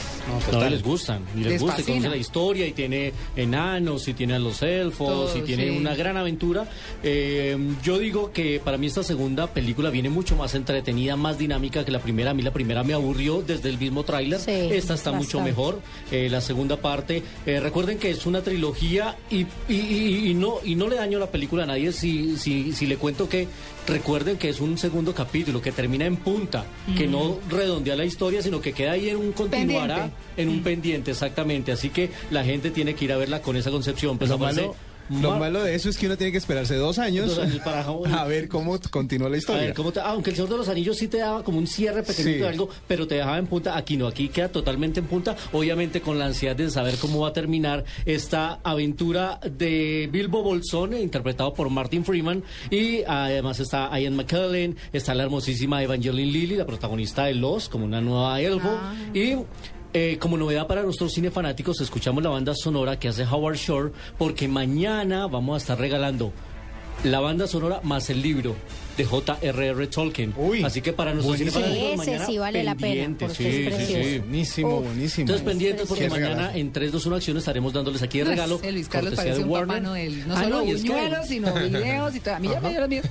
No, 0.52 0.70
les 0.70 0.84
gustan, 0.84 1.24
y 1.36 1.40
les, 1.40 1.54
Les 1.54 1.62
gusta, 1.62 1.82
y 1.82 1.84
conoce 1.86 2.10
la 2.10 2.18
historia, 2.18 2.68
y 2.68 2.74
tiene 2.74 3.12
enanos, 3.36 4.08
y 4.08 4.14
tiene 4.14 4.36
a 4.36 4.40
los 4.40 4.62
elfos, 4.62 5.08
Todo, 5.08 5.38
y 5.38 5.42
tiene 5.42 5.64
sí. 5.70 5.78
una 5.78 5.96
gran 5.96 6.16
aventura. 6.28 6.68
Eh, 7.04 7.58
yo 7.84 7.98
digo 7.98 8.32
que 8.32 8.60
para 8.64 8.78
mí 8.78 8.88
esta 8.88 9.04
segunda 9.04 9.48
película 9.48 9.90
viene 9.90 10.10
mucho 10.10 10.36
más 10.36 10.54
entretenida, 10.56 11.16
más 11.16 11.38
dinámica 11.38 11.84
que 11.86 11.92
la 11.92 12.00
primera. 12.00 12.32
A 12.32 12.34
mí 12.34 12.42
la 12.44 12.52
primera 12.54 12.84
me 12.84 12.94
aburrió 12.94 13.42
desde 13.42 13.70
el 13.70 13.78
mismo 13.78 14.04
tráiler. 14.04 14.40
Sí, 14.40 14.52
esta 14.52 14.94
está 14.94 15.12
mucho 15.12 15.42
mejor. 15.42 15.80
Eh, 16.12 16.28
la 16.30 16.42
segunda 16.42 16.78
parte, 16.78 17.24
eh, 17.46 17.60
recuerden 17.60 17.98
que 17.98 18.10
es 18.12 18.26
una 18.26 18.42
trilogía 18.42 19.16
y, 19.30 19.46
y- 19.70 19.76
y- 19.76 20.28
y 20.30 20.34
no, 20.34 20.56
y 20.64 20.76
no 20.76 20.88
le 20.88 20.96
daño 20.98 21.20
la 21.20 21.32
película 21.32 21.64
a 21.64 21.66
nadie 21.68 21.92
si, 21.92 22.38
si, 22.38 22.74
si 22.74 22.86
le 22.86 22.98
cuento 22.98 23.28
que 23.30 23.48
recuerden 23.88 24.38
que 24.38 24.50
es 24.50 24.60
un 24.60 24.78
segundo 24.78 25.14
capítulo 25.14 25.62
que 25.62 25.72
termina 25.72 26.06
en 26.06 26.18
punta, 26.18 26.66
que 26.98 27.08
no 27.08 27.40
redondea 27.50 27.96
la 27.96 28.04
historia, 28.04 28.42
sino 28.42 28.60
que 28.60 28.74
queda 28.74 28.92
ahí 28.92 29.10
en 29.10 29.16
un 29.18 29.32
continuará, 29.32 29.96
Pendiente. 29.96 30.16
en 30.42 30.50
un 30.50 30.62
pendiente, 30.64 31.12
exactamente. 31.12 31.72
Así 31.72 31.90
que 31.90 32.10
la 32.30 32.44
gente 32.44 32.70
tiene 32.72 32.96
que 32.96 33.06
ir 33.06 33.14
a 33.14 33.18
verla 33.18 33.42
con 33.42 33.56
esa 33.56 33.72
concepción. 33.72 34.18
Pues 34.18 34.30
Lo 34.30 34.36
aparece 34.36 34.62
malo, 34.62 34.76
lo 35.10 35.32
Mar- 35.32 35.40
malo 35.40 35.64
de 35.64 35.76
eso 35.76 35.90
es 35.90 35.98
que 35.98 36.06
uno 36.08 36.18
tiene 36.18 36.32
que 36.32 36.38
esperarse 36.38 36.76
dos 36.76 37.00
años, 37.00 37.36
Dos 37.36 37.40
años 37.40 37.60
para- 37.64 37.86
a 38.22 38.26
ver 38.26 38.48
cómo 38.48 38.78
continúa 38.92 39.30
la 39.30 39.36
A 39.36 39.38
historia. 39.40 39.62
ver, 39.64 39.74
¿cómo 39.74 39.92
te- 39.92 40.00
aunque 40.02 40.32
el 40.32 40.36
Señor 40.36 40.50
de 40.52 40.58
los 40.58 40.70
Anillos 40.70 40.98
sí 40.98 41.08
te 41.08 41.18
daba 41.18 41.44
como 41.44 41.58
un 41.58 41.68
cierre 41.68 42.04
pequeñito 42.04 42.34
Sí. 42.36 42.40
de 42.42 42.48
algo, 42.48 42.70
pero 42.88 43.08
te 43.08 43.16
dejaba 43.16 43.38
en 43.38 43.48
punta. 43.48 43.78
Aquí 43.78 43.98
no, 43.98 44.08
aquí 44.08 44.30
queda 44.30 44.50
totalmente 44.50 45.00
en 45.00 45.06
punta. 45.08 45.36
Obviamente 45.54 46.02
con 46.02 46.20
la 46.20 46.26
ansiedad 46.26 46.56
de 46.56 46.70
saber 46.70 46.96
cómo 46.98 47.22
va 47.22 47.30
a 47.30 47.34
terminar 47.34 47.86
esta 48.06 48.60
aventura 48.64 49.40
de 49.50 50.10
Bilbo 50.12 50.44
Bolsón, 50.44 50.96
interpretado 50.98 51.54
por 51.54 51.70
Martin 51.70 52.04
Freeman. 52.06 52.44
Y 52.70 53.04
además 53.08 53.60
está 53.60 53.98
Ian 54.00 54.16
McKellen, 54.16 54.76
está 54.94 55.14
la 55.16 55.24
hermosísima 55.24 55.82
Evangeline 55.84 56.32
Lilly, 56.32 56.56
la 56.56 56.66
protagonista 56.66 57.26
de 57.26 57.34
Los, 57.36 57.70
como 57.70 57.86
una 57.86 58.02
nueva 58.02 58.40
elfo. 58.42 58.70
Y 59.14 59.36
eh, 59.94 60.18
como 60.20 60.38
novedad 60.38 60.68
para 60.68 60.84
nuestros 60.84 61.12
cine 61.14 61.32
fanáticos, 61.32 61.80
escuchamos 61.82 62.24
la 62.24 62.30
banda 62.30 62.54
sonora 62.56 63.00
que 63.00 63.08
hace 63.08 63.24
Howard 63.24 63.58
Shore, 63.58 63.92
porque 64.18 64.48
mañana 64.48 65.28
vamos 65.28 65.56
a 65.56 65.58
estar 65.58 65.80
regalando 65.80 66.32
la 67.04 67.20
banda 67.20 67.46
sonora 67.46 67.80
más 67.84 68.10
el 68.10 68.24
libro 68.24 68.56
de 68.98 69.06
J.R.R. 69.06 69.86
Tolkien. 69.86 70.34
Así 70.66 70.82
que 70.82 70.94
para 70.94 71.14
nuestros 71.14 71.54
fanáticos 71.54 72.08
Ese 72.08 72.26
sí 72.26 72.38
vale 72.40 72.64
la 72.64 72.74
pena, 72.74 73.16
porque 73.20 73.36
sí, 73.36 73.46
es 73.46 73.56
sí, 73.56 73.64
precioso. 73.66 74.04
sí. 74.04 74.18
Buenísimo, 74.18 74.82
buenísimo. 74.82 75.22
Entonces 75.22 75.46
pendientes 75.46 75.88
porque 75.88 76.10
mañana 76.10 76.52
en 76.58 76.74
3, 76.74 76.92
2, 76.92 77.06
1 77.06 77.16
acción 77.18 77.38
estaremos 77.38 77.72
dándoles 77.72 78.02
aquí 78.02 78.20
el 78.22 78.28
regalo. 78.30 78.60
Luis 78.72 78.90
Carlos 78.90 79.14
parece 79.14 79.38
de 79.38 79.44
un 79.44 79.52
Papá 79.52 79.60
Warner. 79.60 79.82
Noel. 79.84 80.28
No 80.28 80.36
Ah, 80.36 80.44
solo 80.44 80.62
es 80.62 80.82
que- 80.82 80.90
buñuelos, 80.90 81.28
sino 81.28 81.54
videos 81.70 82.16
y 82.16 82.20
todo. 82.20 82.36
A 82.36 82.40
mí 82.40 82.48
ya 82.48 82.60
me 82.60 82.70
dio 82.72 82.80
los 82.80 82.90
míos. 82.90 83.06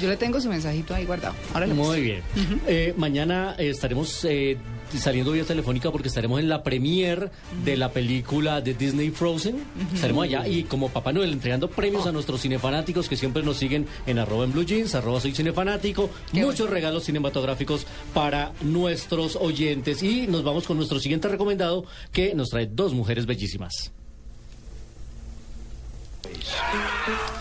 Yo 0.00 0.08
le 0.08 0.16
tengo 0.16 0.40
su 0.40 0.48
mensajito 0.48 0.94
ahí 0.94 1.04
guardado. 1.04 1.34
Ahora 1.52 1.66
Muy 1.66 2.00
bien. 2.00 2.22
Eh, 2.68 2.94
mañana 2.96 3.56
eh, 3.58 3.70
estaremos 3.70 4.24
eh, 4.24 4.56
saliendo 4.98 5.32
vía 5.32 5.44
telefónica 5.44 5.90
porque 5.90 6.08
estaremos 6.08 6.40
en 6.40 6.48
la 6.48 6.62
premier 6.62 7.30
de 7.64 7.76
la 7.76 7.90
película 7.92 8.60
de 8.60 8.74
Disney 8.74 9.10
Frozen. 9.10 9.64
Estaremos 9.94 10.24
allá 10.24 10.46
y 10.46 10.64
como 10.64 10.88
Papá 10.88 11.12
Noel 11.12 11.32
entregando 11.32 11.68
premios 11.70 12.06
a 12.06 12.12
nuestros 12.12 12.40
cinefanáticos 12.42 13.08
que 13.08 13.16
siempre 13.16 13.42
nos 13.42 13.56
siguen 13.56 13.86
en 14.06 14.18
arroba 14.18 14.44
en 14.44 14.52
blue 14.52 14.64
jeans, 14.64 14.94
arroba 14.94 15.20
soy 15.20 15.34
cinefanático. 15.34 16.10
Muchos 16.32 16.70
regalos 16.70 17.04
cinematográficos 17.04 17.86
para 18.14 18.52
nuestros 18.62 19.36
oyentes. 19.36 20.02
Y 20.02 20.26
nos 20.26 20.44
vamos 20.44 20.66
con 20.66 20.76
nuestro 20.76 21.00
siguiente 21.00 21.28
recomendado 21.28 21.84
que 22.12 22.34
nos 22.34 22.50
trae 22.50 22.66
dos 22.66 22.92
mujeres 22.94 23.26
bellísimas. 23.26 23.92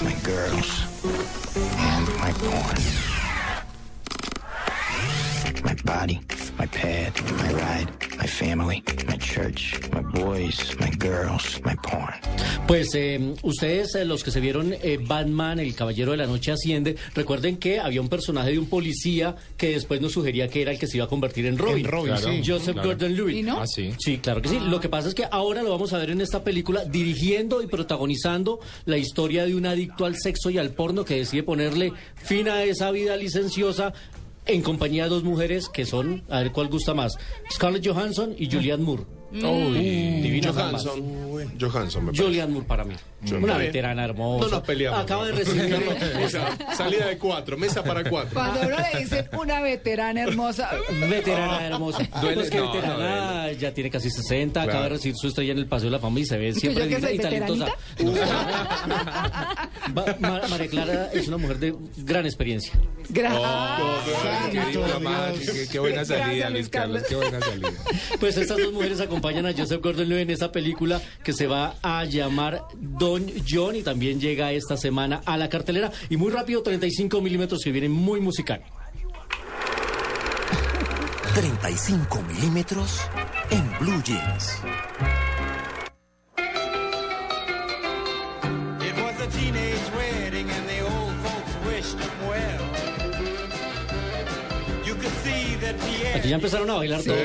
my 0.01 0.13
girls, 0.23 0.85
and 1.77 2.07
my 2.19 2.31
porn. 2.33 3.10
My 5.63 5.75
body, 5.85 6.19
my 6.57 6.65
pad, 6.67 7.13
my 7.37 7.53
ride, 7.53 7.87
my 8.17 8.25
family, 8.27 8.83
my 9.07 9.17
church, 9.17 9.79
my 9.93 10.01
boys, 10.01 10.75
my 10.79 10.89
girls, 10.97 11.59
my 11.63 11.75
porn. 11.83 12.13
Pues 12.67 12.93
eh, 12.95 13.35
ustedes, 13.43 13.93
eh, 13.95 14.05
los 14.05 14.23
que 14.23 14.31
se 14.31 14.39
vieron 14.39 14.73
eh, 14.73 14.97
Batman, 14.99 15.59
el 15.59 15.75
Caballero 15.75 16.11
de 16.11 16.17
la 16.17 16.25
Noche 16.27 16.51
Asciende, 16.51 16.95
recuerden 17.13 17.57
que 17.57 17.79
había 17.79 18.01
un 18.01 18.09
personaje 18.09 18.51
de 18.51 18.59
un 18.59 18.65
policía 18.67 19.35
que 19.57 19.69
después 19.73 20.01
nos 20.01 20.13
sugería 20.13 20.47
que 20.47 20.61
era 20.63 20.71
el 20.71 20.79
que 20.79 20.87
se 20.87 20.97
iba 20.97 21.05
a 21.05 21.09
convertir 21.09 21.45
en 21.45 21.57
Robin. 21.57 21.85
En 21.85 21.91
Robin, 21.91 22.13
Claro. 22.15 22.31
sí. 22.31 22.41
Joseph 22.45 22.73
Claro. 22.73 22.89
Gordon-Levitt. 22.89 23.37
¿Y 23.37 23.43
no? 23.43 23.61
Ah, 23.61 23.67
sí. 23.67 23.91
Sí, 23.99 24.17
claro 24.17 24.41
que 24.41 24.49
sí. 24.49 24.59
Lo 24.59 24.79
que 24.79 24.89
pasa 24.89 25.09
es 25.09 25.13
que 25.15 25.25
ahora 25.29 25.61
lo 25.61 25.69
vamos 25.69 25.93
a 25.93 25.97
ver 25.99 26.09
en 26.09 26.21
esta 26.21 26.43
película 26.43 26.85
dirigiendo 26.85 27.61
y 27.61 27.67
protagonizando 27.67 28.59
la 28.85 28.97
historia 28.97 29.45
de 29.45 29.55
un 29.55 29.65
adicto 29.67 30.05
al 30.05 30.15
sexo 30.17 30.49
y 30.49 30.57
al 30.57 30.71
porno 30.71 31.05
que 31.05 31.15
decide 31.17 31.43
ponerle 31.43 31.93
fin 32.15 32.49
a 32.49 32.63
esa 32.63 32.89
vida 32.91 33.15
licenciosa 33.15 33.93
en 34.45 34.61
compañía 34.61 35.03
de 35.03 35.09
dos 35.09 35.23
mujeres 35.23 35.69
que 35.69 35.85
son, 35.85 36.23
a 36.29 36.39
ver 36.39 36.51
cuál 36.51 36.69
gusta 36.69 36.93
más, 36.93 37.17
Scarlett 37.51 37.87
Johansson 37.87 38.35
y 38.37 38.49
Julianne 38.51 38.83
Moore. 38.83 39.20
Uy, 39.33 40.21
Divinas 40.21 40.57
ambas. 40.57 40.83
Johansson. 40.83 41.57
Johansson, 41.59 42.05
me 42.05 42.11
parece. 42.11 42.23
Julianne 42.23 42.53
Moore 42.53 42.67
para 42.67 42.83
mí. 42.83 42.95
Una 43.31 43.57
veterana 43.57 44.03
hermosa. 44.03 44.45
No 44.45 44.51
nos 44.51 44.61
peleamos. 44.63 44.99
Acaba 44.99 45.25
de 45.25 45.31
¿no? 45.31 45.37
recibir. 45.37 45.71
O 46.21 46.29
sea, 46.29 46.57
salida 46.75 47.07
de 47.07 47.17
cuatro, 47.17 47.57
mesa 47.57 47.83
para 47.83 48.07
cuatro. 48.09 48.31
Cuando 48.33 48.61
uno 48.61 48.75
le 48.77 48.99
dice 48.99 49.27
una 49.39 49.61
veterana 49.61 50.21
hermosa. 50.21 50.69
Veterana 51.09 51.65
hermosa. 51.65 52.07
Duele, 52.19 52.35
Pues 52.35 52.49
que 52.49 52.57
no, 52.57 52.73
veterana 52.73 53.51
ya 53.53 53.73
tiene 53.73 53.89
casi 53.89 54.09
60, 54.09 54.61
acaba 54.61 54.83
de 54.83 54.89
recibir 54.89 55.15
su 55.17 55.27
estrella 55.27 55.53
en 55.53 55.59
el 55.59 55.67
Paseo 55.67 55.85
de 55.85 55.91
la 55.91 55.99
Fama 55.99 56.19
y 56.19 56.25
se 56.25 56.37
ve 56.37 56.53
siempre 56.53 56.89
yo 56.89 56.99
que 56.99 57.15
y 57.15 57.17
talentosa. 57.17 57.67
María 60.49 60.67
Clara 60.69 61.09
es 61.13 61.27
una 61.27 61.37
mujer 61.37 61.59
de 61.59 61.75
gran 61.97 62.25
experiencia. 62.25 62.73
Gracias. 63.09 63.41
Qué 64.51 64.59
diplomático, 64.77 65.53
qué, 65.71 65.79
buena 65.79 66.05
salida, 66.05 66.49
Luis 66.49 66.69
Carlos, 66.69 67.03
qué 67.07 67.15
buena 67.15 67.39
salida. 67.39 67.69
Pues 68.19 68.37
estas 68.37 68.57
dos 68.57 68.73
mujeres 68.73 68.99
acompañan 68.99 69.20
a 69.23 69.53
Joseph 69.55 69.81
Gordon-Levitt 69.81 70.23
en 70.23 70.29
esta 70.31 70.51
película 70.51 71.01
que 71.23 71.31
se 71.31 71.45
va 71.45 71.75
a 71.83 72.05
llamar 72.05 72.63
Don 72.75 73.25
John 73.47 73.75
y 73.75 73.83
también 73.83 74.19
llega 74.19 74.51
esta 74.51 74.77
semana 74.77 75.21
a 75.25 75.37
la 75.37 75.47
cartelera. 75.47 75.91
Y 76.09 76.17
muy 76.17 76.31
rápido, 76.31 76.63
35 76.63 77.21
milímetros 77.21 77.61
que 77.63 77.71
viene 77.71 77.87
muy 77.87 78.19
musical. 78.19 78.63
35 81.35 82.21
milímetros 82.23 83.01
en 83.51 83.69
Blue 83.79 84.01
Jeans. 84.03 84.59
It 88.79 88.95
was 88.97 89.21
a 89.21 89.27
teenage 89.29 89.91
wedding 89.95 90.49
and 90.49 90.67
the 90.67 90.81
old 90.81 91.13
folks 91.23 91.55
wished 91.67 91.97
them 91.97 92.27
well. 92.27 92.61
You 94.85 94.95
could 94.95 95.13
see 95.23 95.55
that 95.61 95.75
Pierre. 95.77 96.17
Aquí 96.17 96.29
ya 96.29 96.35
empezaron 96.35 96.69
a 96.69 96.73
bailar 96.73 97.01
todos. 97.03 97.19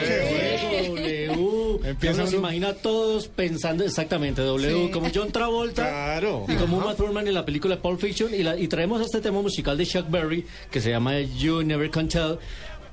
Empieza 1.86 2.22
Uno 2.22 2.30
se 2.30 2.36
imagina 2.36 2.72
todos 2.74 3.28
pensando 3.28 3.84
exactamente 3.84 4.42
W, 4.42 4.86
Sí. 4.86 4.90
como 4.92 5.08
John 5.14 5.30
Travolta 5.30 5.82
Claro. 5.88 6.44
y 6.48 6.54
como 6.56 6.78
Uma 6.78 6.94
Thurman 6.94 7.28
en 7.28 7.34
la 7.34 7.44
película 7.44 7.80
Pulp 7.80 8.00
Fiction. 8.00 8.34
Y, 8.34 8.42
la- 8.42 8.58
y 8.58 8.66
traemos 8.68 9.00
este 9.00 9.20
tema 9.20 9.40
musical 9.40 9.76
de 9.78 9.86
Chuck 9.86 10.10
Berry 10.10 10.44
que 10.70 10.80
se 10.80 10.90
llama 10.90 11.20
You 11.20 11.62
Never 11.62 11.90
Can 11.90 12.08
Tell. 12.08 12.38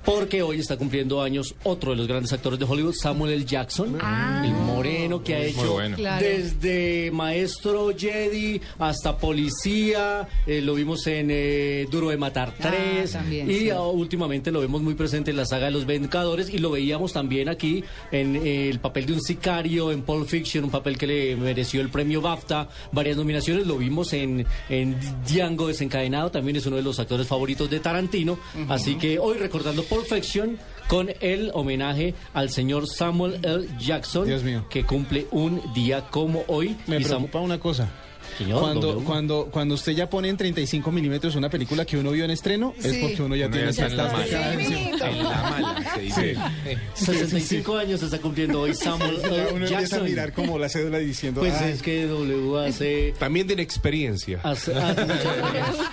Porque 0.06 0.42
hoy 0.44 0.60
está 0.60 0.78
cumpliendo 0.78 1.22
años 1.22 1.56
otro 1.64 1.92
de 1.92 1.98
los 1.98 2.08
grandes 2.08 2.34
actores 2.34 2.60
de 2.60 2.66
Hollywood, 2.66 2.94
Samuel 2.94 3.34
L. 3.34 3.46
Jackson, 3.46 3.98
el 4.44 4.52
moreno 4.52 5.24
que 5.24 5.36
ha 5.36 5.44
hecho 5.46 5.74
bueno. 5.74 5.98
Desde 6.20 7.10
maestro 7.12 7.90
Jedi 7.98 8.60
hasta 8.80 9.18
policía, 9.18 10.28
eh, 10.46 10.62
lo 10.62 10.76
vimos 10.76 11.08
en 11.08 11.28
eh, 11.30 11.88
Duro 11.90 12.10
de 12.10 12.18
Matar 12.18 12.54
Ah, 12.60 12.70
3 13.00 13.12
también, 13.12 13.50
y 13.50 13.60
sí. 13.60 13.70
ah, 13.70 13.82
últimamente 13.82 14.52
lo 14.52 14.60
vemos 14.60 14.82
muy 14.82 14.94
presente 14.96 15.32
en 15.32 15.38
la 15.38 15.46
saga 15.46 15.66
de 15.68 15.72
los 15.72 15.86
Vengadores 15.86 16.50
y 16.54 16.58
lo 16.58 16.72
veíamos 16.72 17.14
también 17.14 17.48
aquí 17.50 17.84
en 18.12 18.36
eh, 18.36 18.70
el 18.70 18.80
papel 18.80 19.06
de 19.06 19.14
un 19.14 19.22
sicario 19.22 19.92
en 19.92 20.02
Pulp 20.02 20.28
Fiction, 20.28 20.66
un 20.66 20.70
papel 20.72 20.98
que 20.98 21.08
le 21.08 21.36
mereció 21.36 21.80
el 21.82 21.90
premio 21.90 22.22
BAFTA, 22.22 22.68
varias 22.92 23.16
nominaciones, 23.18 23.66
lo 23.68 23.78
vimos 23.78 24.12
en, 24.14 24.46
en 24.70 24.98
Django 25.28 25.68
desencadenado, 25.68 26.32
también 26.32 26.58
es 26.58 26.66
uno 26.66 26.76
de 26.76 26.82
los 26.84 27.00
actores 27.00 27.28
favoritos 27.28 27.70
de 27.70 27.80
Tarantino, 27.80 28.38
así 28.70 28.96
que 28.96 29.18
hoy 29.20 29.38
recordando 29.38 29.84
Pulp 29.94 30.06
Fiction 30.08 30.58
con 30.88 31.10
el 31.22 31.52
homenaje 31.54 32.14
al 32.34 32.50
señor 32.50 32.88
Samuel 32.88 33.40
L. 33.44 33.68
Jackson, 33.80 34.26
Dios 34.28 34.44
mío. 34.44 34.66
que 34.70 34.84
cumple 34.84 35.28
un 35.32 35.62
día 35.74 36.02
como 36.10 36.44
hoy. 36.48 36.76
Me 36.88 36.98
Y 36.98 37.04
Sam- 37.04 37.08
preocupa 37.10 37.40
una 37.40 37.60
cosa. 37.60 37.90
Señor, 38.38 38.62
cuando, 38.62 39.04
cuando, 39.04 39.46
cuando 39.52 39.76
usted 39.76 39.92
ya 39.92 40.10
pone 40.10 40.30
en 40.30 40.38
35 40.38 40.92
milímetros 40.92 41.36
una 41.36 41.50
película 41.50 41.86
que 41.86 41.98
uno 41.98 42.10
vio 42.12 42.24
en 42.26 42.32
estreno, 42.32 42.74
es 42.82 42.94
Sí. 42.94 43.00
porque 43.02 43.22
uno 43.22 43.36
ya 43.36 43.46
Uno 43.48 43.56
tiene 43.58 43.72
ya 43.74 43.86
en 43.86 43.98
la 43.98 44.04
mala. 44.12 44.54
En 44.54 45.24
la 45.24 45.44
mala, 45.50 45.92
se 45.94 46.02
dice. 46.02 46.32
Eh, 46.66 46.78
65 46.96 47.78
años 47.78 48.00
se 48.00 48.06
está 48.08 48.20
cumpliendo 48.20 48.62
hoy 48.62 48.74
Samuel 48.74 49.18
L. 49.24 49.30
uno 49.54 49.66
empieza 49.66 49.76
a 49.78 49.82
Jackson. 49.82 50.06
mirar 50.06 50.34
como 50.34 50.58
la 50.58 50.70
cédula 50.70 50.98
diciendo. 51.00 51.42
Pues 51.42 51.54
"Ay, 51.54 51.74
es 51.74 51.82
que 51.84 52.08
W 52.08 52.58
hace... 52.66 53.14
También 53.20 53.46
tiene 53.46 53.62
experiencia. 53.62 54.40
hace- 54.42 54.74
hace 54.74 55.06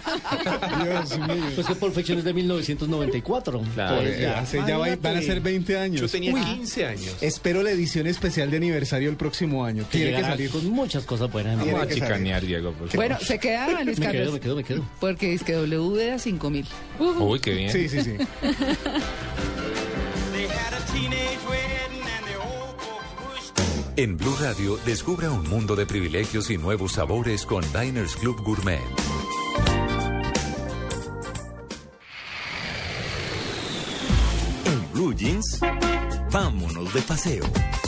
Dios 0.85 1.19
mío. 1.19 1.45
Pues 1.55 1.67
que 1.67 1.75
Pulp 1.75 1.95
Fiction 1.95 2.19
es 2.19 2.25
de 2.25 2.33
1994. 2.35 3.63
Claro. 3.75 3.97
Entonces, 4.01 4.21
Eh, 4.23 4.27
hace- 4.29 4.63
ya 4.67 4.79
va- 4.79 4.97
van 4.97 5.17
a 5.17 5.23
ser 5.23 5.41
20 5.41 5.79
años. 5.79 6.01
Yo 6.01 6.09
tenía 6.09 6.33
Uy, 6.35 6.41
15 6.41 6.87
años. 6.87 7.17
Espero 7.21 7.63
la 7.63 7.71
edición 7.71 8.07
especial 8.07 8.51
de 8.51 8.57
aniversario 8.59 9.11
el 9.11 9.17
próximo 9.17 9.65
año. 9.65 9.85
que 9.91 9.99
Tiene 9.99 10.17
que 10.17 10.23
salir. 10.23 10.51
con 10.51 10.69
muchas 10.71 11.05
cosas 11.05 11.31
buenas. 11.31 11.57
¿no? 11.59 11.65
Vamos 11.67 11.83
a 11.83 11.89
chicanear, 11.89 12.45
Diego. 12.45 12.73
por. 12.73 12.95
Bueno, 12.95 13.19
se 13.21 13.39
queda 13.39 13.83
Luis 13.85 13.99
Me 13.99 14.07
Carlos. 14.07 14.23
quedo, 14.23 14.33
me 14.33 14.41
quedo, 14.41 14.57
me 14.57 14.65
quedo. 14.65 14.85
Porque 15.01 15.35
es 15.35 15.43
que 15.43 15.53
W 15.55 16.07
da 16.07 16.19
5 16.19 16.51
mil. 16.51 16.67
Uy, 16.99 17.41
qué 17.41 17.53
bien. 17.55 17.73
Sí, 17.73 17.89
sí, 17.89 18.03
sí. 18.03 18.13
En 23.97 24.17
Blue 24.17 24.35
Radio, 24.41 24.79
descubra 24.87 25.31
un 25.31 25.47
mundo 25.49 25.77
de 25.77 25.85
privilegios 25.85 26.51
y 26.51 26.57
nuevos 26.57 26.93
sabores 26.93 27.45
con 27.45 27.63
Diners 27.73 28.17
Club 28.17 28.41
Gourmet. 28.43 28.81
Blue 35.11 35.17
Jeans, 35.17 35.59
vámonos 36.31 36.93
de 36.95 37.01
paseo. 37.03 37.80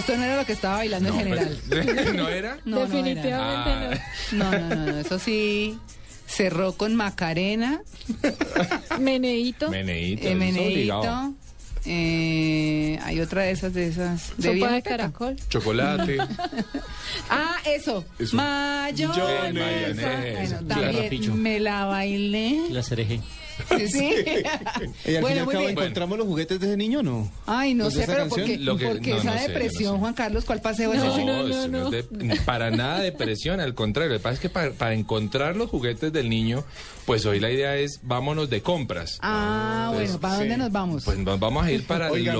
Esto 0.00 0.16
no 0.16 0.24
era 0.24 0.36
lo 0.36 0.44
que 0.46 0.52
estaba 0.52 0.76
bailando 0.78 1.08
en 1.10 1.14
general. 1.16 1.58
¿No 2.16 2.28
era? 2.28 2.58
No, 2.64 2.76
no 2.76 2.82
era. 2.82 2.86
Definitivamente 2.86 4.00
No, 4.32 4.50
no, 4.50 4.60
no, 4.60 4.76
no, 4.92 4.98
eso 4.98 5.18
sí. 5.18 5.78
Cerró 6.26 6.72
con 6.74 6.94
Macarena, 6.94 7.82
no. 8.90 8.98
Meneíto. 9.00 9.68
Meneíto. 9.70 10.28
eh, 10.28 10.34
obligado. 10.34 11.34
eh, 11.84 12.98
hay 13.02 13.20
otra 13.20 13.42
de 13.42 13.50
esas, 13.50 13.72
de 13.74 13.88
esas. 13.88 14.32
Sopa 14.40 14.70
de 14.72 14.82
caracol. 14.82 15.36
Chocolate. 15.48 16.18
Ah, 17.28 17.56
eso. 17.66 18.04
Eso. 18.18 18.36
Mayonesa. 18.36 19.52
Mayonesa. 19.52 20.20
Bueno, 20.20 20.68
también 20.68 21.42
me 21.42 21.58
la 21.60 21.84
bailé. 21.86 22.60
La 22.70 22.82
cereje. 22.84 23.20
Sí. 23.88 24.14
Y 25.04 25.16
al 25.16 25.16
fin 25.16 25.16
y 25.16 25.20
Bueno, 25.20 25.40
al 25.40 25.44
muy 25.44 25.52
cabo, 25.52 25.66
bien. 25.66 25.78
¿encontramos 25.78 26.18
los 26.18 26.26
juguetes 26.26 26.60
de 26.60 26.66
ese 26.66 26.76
niño 26.76 27.00
o 27.00 27.02
no? 27.02 27.30
Ay, 27.46 27.74
no 27.74 27.84
¿Los 27.84 27.94
de 27.94 27.98
sé, 28.00 28.04
esa 28.04 28.12
pero 28.12 28.28
canción? 28.28 28.46
porque, 28.48 28.58
Lo 28.64 28.76
que- 28.76 28.86
porque 28.86 29.10
no, 29.10 29.16
esa 29.18 29.24
no 29.24 29.32
sé, 29.32 29.38
yo 29.38 29.42
no 29.48 29.48
depresión, 29.54 29.94
sé. 29.94 30.00
Juan 30.00 30.14
Carlos, 30.14 30.44
¿cuál 30.44 30.60
paseo 30.60 30.92
es 30.92 30.98
No, 30.98 31.12
ese? 31.12 31.20
eso 31.22 31.68
no 31.68 31.84
es 31.86 31.90
de- 31.90 32.36
para 32.44 32.70
nada 32.70 33.00
depresión, 33.00 33.60
al 33.60 33.74
contrario. 33.74 34.12
Lo 34.12 34.18
que 34.18 34.22
pasa 34.22 34.34
es 34.34 34.40
que 34.40 34.48
para, 34.48 34.70
para 34.72 34.94
encontrar 34.94 35.56
los 35.56 35.70
juguetes 35.70 36.12
del 36.12 36.28
niño, 36.28 36.64
pues 37.06 37.24
hoy 37.26 37.40
la 37.40 37.50
idea 37.50 37.76
es 37.76 38.00
vámonos 38.02 38.48
de 38.50 38.60
compras. 38.62 39.18
Ah, 39.22 39.90
bueno, 39.94 40.18
¿para 40.20 40.36
dónde 40.36 40.56
nos 40.56 40.72
vamos? 40.72 41.04
Pues 41.04 41.18
nos 41.18 41.38
vamos 41.40 41.64
a 41.64 41.72
ir 41.72 41.84
para 41.86 42.08
lo... 42.08 42.14
Óigame, 42.14 42.38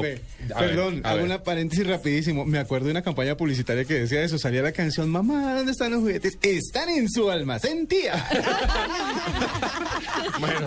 a 0.55 0.60
ver, 0.60 0.70
perdón, 0.70 1.00
a 1.05 1.09
hago 1.10 1.17
ver. 1.18 1.26
una 1.26 1.42
paréntesis 1.42 1.86
rapidísimo. 1.86 2.44
Me 2.44 2.59
acuerdo 2.59 2.86
de 2.86 2.92
una 2.92 3.02
campaña 3.02 3.36
publicitaria 3.36 3.84
que 3.84 3.94
decía 3.94 4.23
eso. 4.23 4.39
Salía 4.39 4.62
la 4.62 4.73
canción, 4.73 5.09
mamá, 5.10 5.55
¿dónde 5.55 5.73
están 5.73 5.91
los 5.92 6.00
juguetes? 6.00 6.39
Están 6.42 6.89
en 6.89 7.09
su 7.09 7.31
almacén, 7.31 7.86
tía. 7.86 8.26
Bueno, 10.41 10.60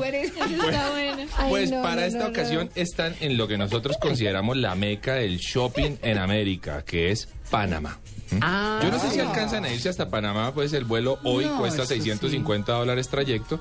Ay, 0.62 1.50
Pues 1.50 1.72
no, 1.72 1.82
para 1.82 2.02
no, 2.02 2.08
esta 2.08 2.20
no, 2.20 2.28
ocasión 2.28 2.70
están 2.76 3.16
en 3.20 3.38
lo 3.38 3.48
que 3.48 3.58
nosotros 3.58 3.98
consideramos 4.00 4.58
la 4.58 4.76
meca 4.76 5.16
del 5.16 5.38
shopping 5.38 5.98
en 6.02 6.18
América, 6.18 6.84
que 6.84 7.12
es 7.12 7.28
Panamá. 7.50 8.00
¿Mm? 8.32 8.38
Ah. 8.42 8.80
Yo 8.84 8.92
no 8.92 9.00
sé 9.00 9.12
si 9.12 9.20
alcanzan 9.20 9.66
a 9.66 9.72
irse 9.74 9.90
hasta 9.90 10.10
Panamá, 10.10 10.54
pues 10.54 10.74
el 10.74 10.86
vuelo 10.86 11.20
hoy 11.24 11.46
cuesta 11.46 11.84
eso 11.84 11.94
sí. 11.94 12.02
650 12.02 12.72
dólares 12.74 13.10
trayecto, 13.10 13.60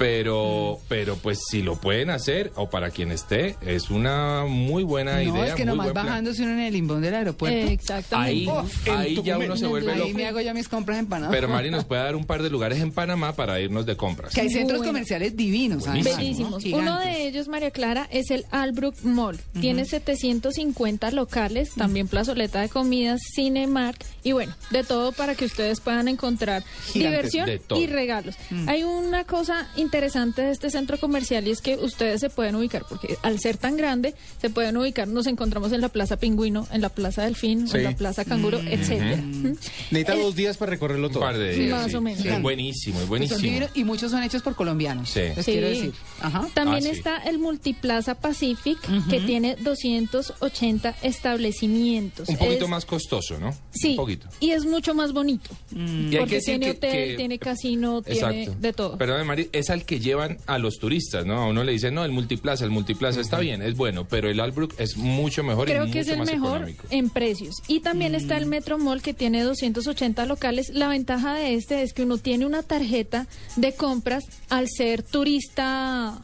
pero, 0.00 0.80
pero 0.88 1.16
pues 1.16 1.40
si 1.46 1.60
lo 1.60 1.76
pueden 1.76 2.08
hacer, 2.08 2.52
o 2.56 2.70
para 2.70 2.88
quien 2.90 3.12
esté, 3.12 3.56
es 3.60 3.90
una 3.90 4.46
muy 4.46 4.82
buena 4.82 5.16
No, 5.22 5.36
idea. 5.36 5.48
es 5.48 5.54
que 5.54 5.66
nomás 5.66 5.92
bajándose 5.92 6.42
uno 6.42 6.52
en 6.52 6.60
el 6.60 6.72
limbón 6.72 7.02
del 7.02 7.14
aeropuerto. 7.14 7.70
Exactamente. 7.70 8.50
Ahí, 8.50 8.88
ahí 8.90 9.22
ya 9.22 9.36
uno 9.36 9.58
se 9.58 9.66
vuelve 9.66 9.92
Ahí 9.92 9.98
loco. 9.98 10.10
me 10.14 10.26
hago 10.26 10.40
yo 10.40 10.54
mis 10.54 10.68
compras 10.68 10.98
en 11.00 11.06
Panamá. 11.06 11.30
Pero 11.30 11.48
Mari 11.48 11.70
nos 11.70 11.84
puede 11.90 12.02
dar 12.02 12.16
un 12.16 12.24
par 12.24 12.42
de 12.42 12.48
lugares 12.48 12.80
en 12.80 12.92
Panamá 12.92 13.34
para 13.36 13.60
irnos 13.60 13.84
de 13.84 13.94
compras. 13.98 14.32
Que 14.32 14.40
hay 14.40 14.48
centros 14.48 14.78
Bueno. 14.78 14.94
comerciales 14.94 15.36
divinos. 15.36 15.86
¿no? 15.86 15.92
Bellísimos. 15.92 16.62
Gigantes. 16.62 16.88
Uno 16.88 16.98
de 17.00 17.26
ellos, 17.28 17.48
María 17.48 17.70
Clara, 17.70 18.08
es 18.10 18.30
el 18.30 18.46
Albrook 18.50 18.94
Mall. 19.02 19.38
Tiene 19.60 19.84
750 19.84 21.10
locales, 21.10 21.72
también 21.74 22.08
plazoleta 22.08 22.62
de 22.62 22.70
comidas, 22.70 23.20
Cinemark 23.34 24.02
y 24.24 24.32
bueno, 24.32 24.54
de 24.70 24.82
todo 24.82 25.12
para 25.12 25.34
que 25.34 25.44
ustedes 25.44 25.80
puedan 25.80 26.08
encontrar 26.08 26.62
Gigantes, 26.92 27.32
diversión 27.32 27.80
y 27.82 27.86
regalos. 27.86 28.36
Hay 28.66 28.82
una 28.82 29.24
cosa 29.24 29.68
interesante 29.76 29.89
de 29.90 30.50
este 30.52 30.70
centro 30.70 30.98
comercial 30.98 31.46
y 31.46 31.50
es 31.50 31.60
que 31.60 31.76
ustedes 31.76 32.20
se 32.20 32.30
pueden 32.30 32.54
ubicar, 32.56 32.84
porque 32.88 33.16
al 33.22 33.38
ser 33.40 33.56
tan 33.56 33.76
grande, 33.76 34.14
se 34.40 34.50
pueden 34.50 34.76
ubicar, 34.76 35.08
nos 35.08 35.26
encontramos 35.26 35.72
en 35.72 35.80
la 35.80 35.88
Plaza 35.88 36.16
Pingüino, 36.16 36.66
en 36.72 36.80
la 36.80 36.88
Plaza 36.88 37.22
Delfín, 37.24 37.66
Sí. 37.68 37.76
en 37.78 37.84
la 37.84 37.96
Plaza 37.96 38.24
Canguro, 38.24 38.58
etcétera. 38.60 39.14
Ujú. 39.16 39.56
Necesita 39.90 40.14
Eh, 40.14 40.18
dos 40.22 40.34
días 40.36 40.56
para 40.56 40.70
recorrerlo 40.70 41.08
Un 41.08 41.12
todo. 41.12 41.22
par 41.22 41.36
de 41.38 41.54
Sí, 41.54 41.60
días. 41.62 41.82
más 41.82 41.90
sí. 41.90 41.96
o 41.96 42.00
menos. 42.00 42.24
Es 42.24 42.42
buenísimo, 42.42 43.00
es 43.00 43.08
buenísimo. 43.08 43.66
y 43.74 43.84
muchos 43.84 44.10
son 44.10 44.22
hechos 44.22 44.42
por 44.42 44.54
colombianos. 44.54 45.10
Sí. 45.10 45.20
Les 45.20 45.44
Sí. 45.44 45.52
quiero 45.52 45.68
decir. 45.68 45.92
Ajá. 46.20 46.46
También 46.54 46.84
Ah, 46.86 46.90
sí. 46.92 46.96
está 46.96 47.16
el 47.18 47.38
Multiplaza 47.38 48.14
Pacific, 48.14 48.78
que 49.08 49.20
tiene 49.20 49.56
280 49.56 50.94
establecimientos. 51.02 52.28
Un 52.28 52.36
poquito 52.36 52.64
Es- 52.64 52.70
más 52.70 52.84
costoso, 52.84 53.38
¿no? 53.38 53.54
Sí, 53.72 53.90
Un 53.90 53.96
poquito. 53.96 54.28
y 54.40 54.50
es 54.50 54.64
mucho 54.64 54.94
más 54.94 55.12
bonito. 55.12 55.50
Y 55.74 55.78
hay 55.78 56.10
que 56.10 56.18
Porque 56.18 56.34
decir 56.36 56.58
tiene 56.58 56.64
que- 56.66 56.70
hotel, 56.86 57.08
que- 57.10 57.16
tiene 57.16 57.38
casino, 57.38 58.02
tiene 58.02 58.50
de 58.58 58.72
todo. 58.72 58.96
Perdón, 58.98 59.26
Mari, 59.26 59.48
es 59.52 59.70
al 59.80 59.86
que 59.86 60.00
llevan 60.00 60.38
a 60.46 60.58
los 60.58 60.78
turistas, 60.78 61.26
¿no? 61.26 61.38
A 61.38 61.48
uno 61.48 61.64
le 61.64 61.72
dicen, 61.72 61.94
no, 61.94 62.04
el 62.04 62.12
multiplaza, 62.12 62.64
el 62.64 62.70
multiplaza 62.70 63.20
está 63.20 63.38
bien, 63.38 63.62
es 63.62 63.76
bueno, 63.76 64.06
pero 64.06 64.28
el 64.28 64.40
Albrook 64.40 64.74
es 64.78 64.96
mucho 64.96 65.42
mejor 65.42 65.68
y 65.68 65.72
Creo 65.72 65.82
mucho 65.82 65.92
que 65.92 66.00
es 66.00 66.08
el 66.08 66.18
más 66.18 66.30
mejor 66.30 66.56
económico. 66.56 66.86
en 66.90 67.10
precios. 67.10 67.56
Y 67.68 67.80
también 67.80 68.14
está 68.14 68.36
el 68.36 68.46
Metro 68.46 68.78
Mall 68.78 69.02
que 69.02 69.14
tiene 69.14 69.42
280 69.42 70.26
locales. 70.26 70.70
La 70.70 70.88
ventaja 70.88 71.34
de 71.34 71.54
este 71.54 71.82
es 71.82 71.92
que 71.92 72.02
uno 72.02 72.18
tiene 72.18 72.46
una 72.46 72.62
tarjeta 72.62 73.26
de 73.56 73.72
compras 73.74 74.24
al 74.48 74.68
ser 74.68 75.02
turista 75.02 76.20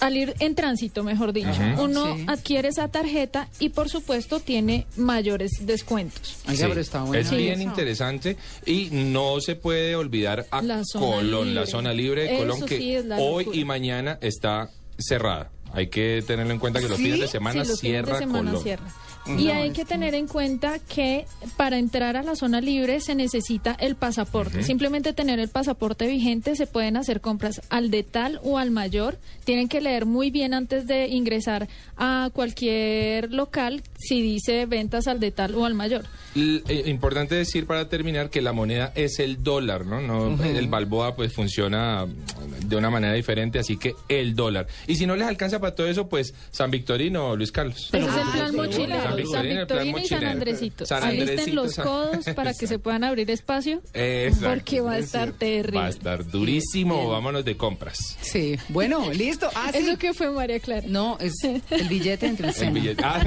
al 0.00 0.16
ir 0.16 0.34
en 0.40 0.54
tránsito, 0.54 1.02
mejor 1.02 1.32
dicho. 1.32 1.48
Ajá. 1.48 1.80
Uno 1.80 2.14
Sí. 2.16 2.24
adquiere 2.26 2.68
esa 2.68 2.88
tarjeta 2.88 3.48
y 3.58 3.70
por 3.70 3.88
supuesto 3.88 4.40
tiene 4.40 4.86
mayores 4.96 5.52
descuentos. 5.62 6.36
Oiga, 6.48 6.72
Sí, 6.74 6.80
está 6.80 7.02
bueno. 7.02 7.20
Es 7.22 7.30
bien 7.30 7.62
interesante 7.62 8.36
y 8.66 8.88
no 8.92 9.40
se 9.40 9.56
puede 9.56 9.96
olvidar 9.96 10.46
a 10.50 10.62
La 10.62 10.82
zona 10.84 11.06
Colón, 11.16 11.54
la 11.54 11.66
zona 11.66 11.92
libre 11.92 12.22
de 12.22 12.34
Eso 12.34 12.38
Colón, 12.38 12.66
que 12.66 12.98
hoy 13.18 13.44
locura. 13.44 13.56
y 13.58 13.64
mañana 13.64 14.18
está 14.20 14.70
cerrada. 14.98 15.50
Hay 15.72 15.88
que 15.88 16.22
tenerlo 16.26 16.52
en 16.52 16.58
cuenta 16.58 16.80
que 16.80 16.88
los 16.88 16.96
¿Sí? 16.96 17.04
fines 17.04 17.20
de 17.20 17.28
semana 17.28 17.64
Sí, 17.64 17.68
los 17.70 17.80
fines 17.80 17.96
de 18.00 18.04
cierra 18.06 18.18
semana 18.18 18.50
Colón. 18.50 18.62
cierra. 18.62 18.84
No, 19.28 19.40
Y 19.40 19.50
hay 19.50 19.68
es 19.68 19.74
que 19.74 19.82
que- 19.82 19.86
tener 19.88 20.14
en 20.14 20.26
cuenta 20.28 20.78
que 20.78 21.26
para 21.56 21.78
entrar 21.78 22.16
a 22.16 22.22
la 22.22 22.36
zona 22.36 22.60
libre 22.60 23.00
se 23.00 23.14
necesita 23.14 23.76
el 23.80 23.96
pasaporte. 23.96 24.62
Simplemente 24.62 25.12
tener 25.12 25.38
el 25.38 25.48
pasaporte 25.48 26.06
vigente 26.06 26.54
se 26.56 26.66
pueden 26.66 26.96
hacer 26.96 27.20
compras 27.20 27.60
al 27.70 27.90
de 27.90 28.02
tal 28.02 28.40
o 28.44 28.58
al 28.58 28.70
mayor. 28.70 29.18
Tienen 29.44 29.68
que 29.68 29.80
leer 29.80 30.06
muy 30.06 30.30
bien 30.30 30.54
antes 30.54 30.86
de 30.86 31.08
ingresar 31.08 31.68
a 31.96 32.30
cualquier 32.32 33.32
local 33.32 33.82
si 33.98 34.22
dice 34.22 34.66
ventas 34.66 35.06
al 35.08 35.20
de 35.20 35.30
tal 35.30 35.54
o 35.54 35.64
al 35.64 35.74
mayor. 35.74 36.04
L- 36.34 36.62
eh, 36.68 36.84
importante 36.86 37.34
decir 37.34 37.66
para 37.66 37.88
terminar 37.88 38.30
que 38.30 38.42
la 38.42 38.52
moneda 38.52 38.92
es 38.94 39.18
el 39.18 39.42
dólar, 39.42 39.86
¿no? 39.86 40.00
no 40.00 40.42
El 40.44 40.68
Balboa 40.68 41.16
pues 41.16 41.32
funciona 41.32 42.06
mm, 42.06 42.68
de 42.68 42.76
una 42.76 42.90
manera 42.90 43.14
diferente, 43.14 43.58
así 43.58 43.76
que 43.76 43.94
el 44.08 44.34
dólar. 44.34 44.66
Y 44.86 44.96
si 44.96 45.06
no 45.06 45.16
les 45.16 45.26
alcanza 45.26 45.58
para 45.60 45.74
todo 45.74 45.86
eso, 45.86 46.08
pues 46.08 46.34
San 46.50 46.70
Victorino, 46.70 47.34
Luis 47.36 47.52
Carlos. 47.52 47.88
Ese 47.92 47.98
es 48.06 48.14
el 48.16 48.32
plan 48.32 48.56
mochilero, 48.56 49.15
Victorino, 49.16 49.66
plan 49.66 49.84
Victorino 49.84 49.98
y 49.98 50.08
San. 50.08 50.24
Andresito. 50.24 50.86
San 50.86 51.02
Alisten 51.04 51.28
Andresito, 51.30 51.56
los 51.62 51.74
San- 51.74 51.84
codos 51.86 52.24
para 52.34 52.54
que 52.54 52.66
se 52.66 52.78
puedan 52.78 53.04
abrir 53.04 53.30
espacio. 53.30 53.82
Exacto. 53.94 54.48
Porque 54.48 54.80
va 54.80 54.92
a 54.92 54.98
estar 54.98 55.32
terrible. 55.32 55.78
Va 55.80 55.86
a 55.86 55.90
estar 55.90 56.26
durísimo, 56.26 57.08
vámonos 57.08 57.44
de 57.44 57.56
compras. 57.56 58.16
Sí. 58.20 58.58
Bueno, 58.68 59.10
listo. 59.12 59.48
Ah, 59.54 59.70
sí. 59.72 59.78
¿Eso 59.78 59.98
que 59.98 60.14
fue 60.14 60.30
María 60.30 60.60
Clara? 60.60 60.86
No, 60.86 61.16
es 61.20 61.34
el 61.42 61.88
billete 61.88 62.26
entre 62.26 62.50
el 62.50 62.70
billete. 62.72 63.02
Ah. 63.04 63.20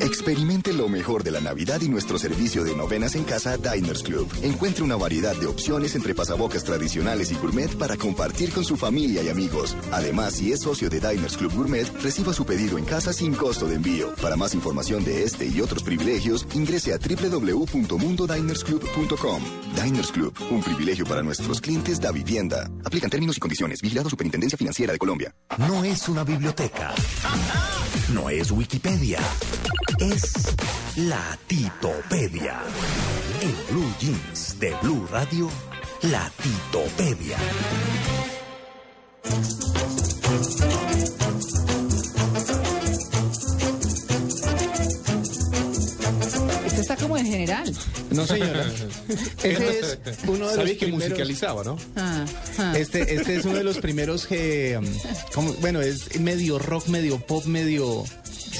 Experimente 0.00 0.72
lo 0.72 0.88
mejor 0.88 1.22
de 1.22 1.30
la 1.30 1.40
Navidad 1.40 1.80
y 1.80 1.88
nuestro 1.88 2.18
servicio 2.18 2.64
de 2.64 2.74
novenas 2.74 3.14
en 3.14 3.22
casa 3.24 3.56
Diners 3.56 4.02
Club. 4.02 4.28
Encuentre 4.42 4.84
una 4.84 4.96
variedad 4.96 5.36
de 5.36 5.46
opciones 5.46 5.94
entre 5.94 6.14
pasabocas 6.14 6.64
tradicionales 6.64 7.30
y 7.30 7.34
gourmet 7.34 7.74
para 7.76 7.96
compartir 7.96 8.52
con 8.52 8.64
su 8.64 8.76
familia 8.76 9.22
y 9.22 9.28
amigos. 9.28 9.76
Además, 9.92 10.34
si 10.34 10.52
es 10.52 10.60
socio 10.60 10.88
de 10.88 11.00
Diners 11.00 11.36
Club 11.36 11.52
Gourmet, 11.54 11.86
reciba 12.02 12.32
su 12.32 12.44
pedido 12.44 12.78
en 12.78 12.84
casa 12.84 13.12
sin 13.12 13.34
costo 13.34 13.66
de 13.66 13.74
envío. 13.76 14.14
Para 14.20 14.36
más 14.36 14.54
información 14.54 15.04
de 15.04 15.24
este 15.24 15.46
y 15.46 15.60
otros 15.60 15.82
privilegios, 15.82 16.46
ingrese 16.54 16.94
a 16.94 16.98
www.mundodinersclub.com. 16.98 19.42
Diners 19.82 20.12
Club, 20.12 20.32
un 20.50 20.62
privilegio 20.62 21.04
para 21.04 21.22
nuestros 21.22 21.60
clientes 21.60 22.00
da 22.00 22.12
vivienda. 22.12 22.70
Aplican 22.84 23.10
términos 23.10 23.36
y 23.36 23.40
condiciones. 23.40 23.82
Vigilado 23.82 24.08
Superintendencia 24.08 24.56
Financiera 24.56 24.92
de 24.92 24.98
Colombia. 24.98 25.34
No 25.58 25.84
es 25.84 26.08
una 26.08 26.24
biblioteca. 26.24 26.94
No 28.12 28.28
es 28.28 28.50
Wikipedia. 28.50 29.20
Es 30.02 30.32
la 30.96 31.38
Titopedia. 31.46 32.60
En 33.40 33.54
Blue 33.74 33.94
Jeans 34.00 34.58
de 34.58 34.74
Blue 34.82 35.06
Radio, 35.10 35.48
la 36.02 36.30
Titopedia. 36.42 37.36
Este 46.66 46.80
está 46.80 46.96
como 46.96 47.16
en 47.18 47.26
general. 47.26 47.72
No, 48.10 48.26
señora. 48.26 48.64
Ese 49.42 49.80
es 49.80 49.98
uno 50.26 50.34
de 50.34 50.38
los 50.40 50.54
Sabía 50.54 50.78
que 50.78 50.86
primeros- 50.86 51.08
musicalizaba, 51.10 51.64
¿no? 51.64 51.76
Ah, 51.96 52.24
ah. 52.58 52.74
Este, 52.76 53.14
este 53.14 53.36
es 53.36 53.44
uno 53.44 53.58
de 53.58 53.64
los 53.64 53.78
primeros 53.78 54.26
que, 54.26 54.76
um, 54.78 54.86
como- 55.34 55.52
bueno, 55.54 55.80
es 55.80 56.18
medio 56.20 56.58
rock, 56.58 56.86
medio 56.88 57.18
pop, 57.18 57.44
medio, 57.46 58.04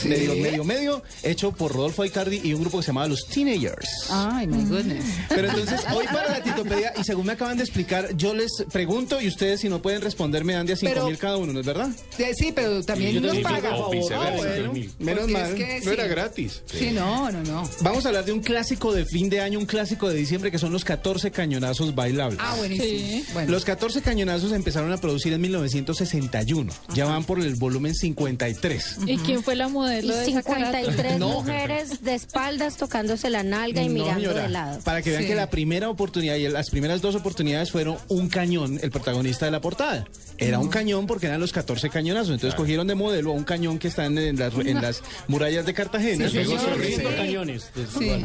medio, 0.05 0.35
medio, 0.37 0.65
medio, 0.65 1.03
hecho 1.23 1.53
por 1.53 1.73
Rodolfo 1.73 2.05
Icardi 2.05 2.41
y 2.43 2.55
un 2.55 2.61
grupo 2.63 2.79
que 2.79 2.83
se 2.85 2.89
llamaba 2.89 3.09
Los 3.09 3.27
Teenagers. 3.27 3.89
Ay, 4.11 4.47
my 4.47 4.65
goodness. 4.65 5.05
Pero 5.29 5.49
entonces, 5.49 5.81
hoy 5.95 6.07
para 6.07 6.31
la 6.31 6.43
titopedia, 6.43 6.93
y 6.99 7.05
según 7.05 7.27
me 7.27 7.33
acaban 7.33 7.57
de 7.57 7.65
explicar, 7.65 8.17
yo 8.17 8.35
les 8.35 8.51
pregunto 8.73 9.21
y 9.21 9.29
ustedes 9.29 9.61
si 9.61 9.69
no 9.69 9.81
pueden 9.83 10.01
responder 10.03 10.45
me 10.45 10.53
dan 10.55 10.67
de 10.67 10.75
a 10.75 10.77
cinco 10.77 10.93
Pero- 10.95 11.07
mil 11.07 11.19
cada 11.19 11.37
uno, 11.37 11.53
¿no 11.53 11.61
es 11.61 11.67
verdad? 11.67 11.89
Sí, 12.37 12.53
pero 12.55 12.83
también 12.85 13.15
nos 13.17 13.25
también 13.33 13.43
paga. 13.43 13.71
digo, 13.73 13.87
o 13.87 13.91
viceversa, 13.91 14.29
Ah, 14.29 14.37
bueno. 14.37 14.73
Menos 14.99 15.25
es 15.27 15.31
mal. 15.33 15.55
que 15.55 15.77
No 15.79 15.85
sí. 15.85 15.91
era 15.91 16.07
gratis. 16.07 16.63
Sí, 16.67 16.91
no, 16.93 17.31
no, 17.31 17.43
no. 17.45 17.69
Vamos 17.81 18.05
a 18.05 18.09
hablar 18.09 18.25
de 18.25 18.33
un 18.33 18.41
clásico 18.41 18.93
de 18.93 19.05
fin 19.05 19.29
de 19.31 19.41
año, 19.41 19.59
un 19.59 19.67
clásico 19.67 20.09
de 20.09 20.15
diciembre, 20.17 20.51
que 20.51 20.59
son 20.59 20.73
los 20.73 20.85
14 20.85 21.31
cañonazos 21.31 21.95
bailables. 21.95 22.39
Ah, 22.43 22.55
buenísimo. 22.57 23.23
Bueno. 23.35 23.51
Los 23.53 23.65
14 23.65 24.03
cañonazos 24.03 24.51
se 24.51 24.57
empezaron 24.57 24.93
a 24.93 24.97
producir 24.99 25.33
en 25.33 25.41
1961. 25.41 26.73
Ya 26.95 27.05
van 27.07 27.25
por 27.25 27.41
el 27.41 27.55
volumen 27.57 27.95
53. 27.95 28.97
¿Y 29.07 29.17
quién 29.19 29.43
fue 29.43 29.55
la 29.57 29.69
modelo 29.69 29.92
Y 30.01 30.11
esa 30.11 30.25
53 30.25 31.19
No. 31.19 31.29
mujeres 31.29 32.03
de 32.03 32.15
espaldas 32.15 32.77
tocándose 32.77 33.31
la 33.31 33.43
nalga 33.43 33.83
y 33.83 33.89
No, 33.89 33.95
mirando 33.95 34.21
señora. 34.21 34.43
de 34.43 34.49
lado. 34.49 34.81
Para 34.85 35.03
que 35.03 35.11
vean 35.11 35.23
Sí. 35.23 35.29
que 35.29 35.35
la 35.35 35.51
primera 35.51 35.89
oportunidad 35.89 36.37
y 36.37 36.49
las 36.49 36.71
primeras 36.71 37.01
dos 37.01 37.15
oportunidades 37.15 37.71
fueron 37.71 37.97
un 38.09 38.29
cañón, 38.29 38.79
el 38.83 38.91
protagonista 38.91 39.45
de 39.47 39.53
la 39.53 39.61
portada. 39.61 40.07
Era 40.39 40.59
un 40.59 40.69
cañón 40.69 41.07
porque 41.07 41.27
eran 41.27 41.41
los 41.41 41.53
14 41.53 41.89
cañonazos. 41.91 42.31
Entonces 42.35 42.55
cogieron 42.57 42.87
de 42.87 42.95
modelo 42.95 43.31
a 43.31 43.35
un 43.35 43.45
cañón 43.45 43.79
que 43.79 43.89
está 43.89 44.07
en, 44.07 44.39
las, 44.39 44.55
en 44.55 44.81
las 44.83 45.03
murallas 45.29 45.65
de 45.67 45.75
Cartagena. 45.75 46.29
Sí, 46.29 46.35
Luego 46.43 46.57
cinco 46.85 47.11
cañones. 47.17 47.71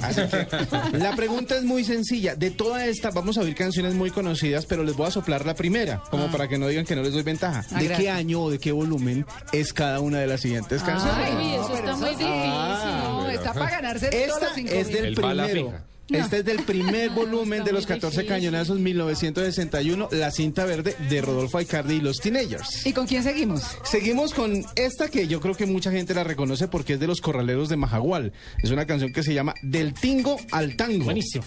Así 0.02 0.22
que, 0.28 0.98
la 0.98 1.16
pregunta 1.16 1.56
es 1.58 1.64
muy 1.64 1.84
sencilla. 1.84 2.36
De 2.36 2.50
toda 2.52 2.86
esta, 2.86 3.12
vamos 3.12 3.38
a 3.38 3.42
oír 3.42 3.56
canciones 3.56 3.94
muy 3.94 4.10
conocidas, 4.12 4.66
pero 4.66 4.84
les 4.84 4.96
voy 4.96 5.08
a 5.08 5.12
soplar 5.12 5.46
la 5.46 5.56
primera, 5.56 6.02
como 6.10 6.26
Ah. 6.26 6.32
para 6.32 6.48
que 6.48 6.58
no 6.58 6.68
digan 6.68 6.86
que 6.86 6.96
no 6.96 7.04
les 7.04 7.14
doy 7.14 7.24
ventaja. 7.24 7.64
Ah, 7.72 7.76
¿De 7.76 7.82
qué 7.82 7.88
gracias. 7.90 8.18
año 8.18 8.42
o 8.42 8.50
de 8.50 8.60
qué 8.60 8.72
volumen 8.72 9.26
es 9.54 9.74
cada 9.74 10.00
una 10.00 10.20
de 10.20 10.28
las 10.28 10.42
siguientes 10.42 10.82
canciones? 10.84 11.14
Ay, 11.18 11.57
eso 11.60 11.76
está 11.76 11.96
muy 11.96 12.10
difícil. 12.10 12.28
No, 12.30 13.30
está 13.30 13.54
para 13.54 13.70
ganarse 13.72 14.08
todos 14.10 14.22
Esta 14.24 14.40
los 14.46 14.54
cinco 14.56 14.72
es 14.74 14.88
del 14.88 15.14
primero. 15.16 15.66
fija. 15.72 15.84
Este 16.10 16.38
es 16.38 16.46
del 16.46 16.60
primer 16.64 17.10
volumen 17.16 17.66
de 17.66 17.74
los 17.74 17.86
14 17.86 18.26
cañonazos 18.26 18.80
1961, 18.80 20.08
La 20.12 20.32
cinta 20.32 20.64
verde 20.64 20.96
de 21.10 21.22
Rodolfo 21.22 21.58
Aicardi 21.58 21.96
y 21.96 22.00
los 22.00 22.20
Teenagers. 22.22 22.86
¿Y 22.86 22.94
con 22.94 23.08
quién 23.08 23.24
seguimos? 23.24 23.64
Seguimos 23.84 24.34
con 24.34 24.64
esta 24.76 25.10
que 25.10 25.28
yo 25.28 25.42
creo 25.42 25.56
que 25.56 25.66
mucha 25.66 25.92
gente 25.92 26.14
la 26.14 26.24
reconoce 26.24 26.70
porque 26.70 26.94
es 26.94 27.02
de 27.02 27.08
los 27.08 27.20
corraleros 27.20 27.68
de 27.68 27.76
Majagual. 27.76 28.32
Es 28.64 28.72
una 28.72 28.86
canción 28.86 29.12
que 29.12 29.22
se 29.22 29.34
llama 29.34 29.54
Del 29.62 29.94
Tingo 29.94 30.38
al 30.52 30.78
Tango. 30.78 31.04
Buenísimo. 31.04 31.44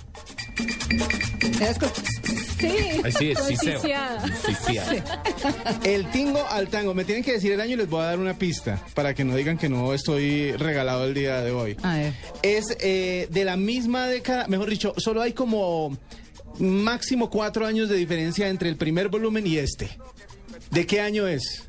Sí. 2.61 3.01
Ahí 3.05 3.13
sí 3.13 3.31
es. 3.33 5.03
El 5.85 6.11
tingo 6.11 6.45
al 6.51 6.69
tango. 6.69 6.95
Me 6.95 7.05
tienen 7.05 7.25
que 7.25 7.33
decir 7.33 7.53
el 7.53 7.61
año 7.61 7.75
y 7.75 7.77
les 7.77 7.89
voy 7.89 8.03
a 8.03 8.07
dar 8.07 8.19
una 8.19 8.35
pista 8.35 8.83
para 8.95 9.15
que 9.15 9.25
no 9.25 9.35
digan 9.37 9.59
que 9.59 9.69
no 9.69 9.95
estoy 9.95 10.53
regalado 10.53 11.05
el 11.05 11.15
día 11.15 11.41
de 11.41 11.51
hoy. 11.53 11.77
A 11.83 11.97
ver. 11.97 12.15
Es 12.43 12.65
eh, 12.81 13.29
de 13.31 13.45
la 13.45 13.57
misma 13.57 14.07
década, 14.07 14.47
mejor 14.49 14.71
dicho, 14.71 14.95
solo 14.97 15.23
hay 15.23 15.33
como 15.33 15.97
máximo 16.59 17.31
cuatro 17.31 17.67
años 17.67 17.89
de 17.89 17.97
diferencia 17.97 18.49
entre 18.49 18.69
el 18.69 18.77
primer 18.77 19.09
volumen 19.09 19.47
y 19.47 19.57
este. 19.59 19.91
¿De 20.71 20.87
qué 20.87 21.01
año 21.01 21.27
es? 21.27 21.65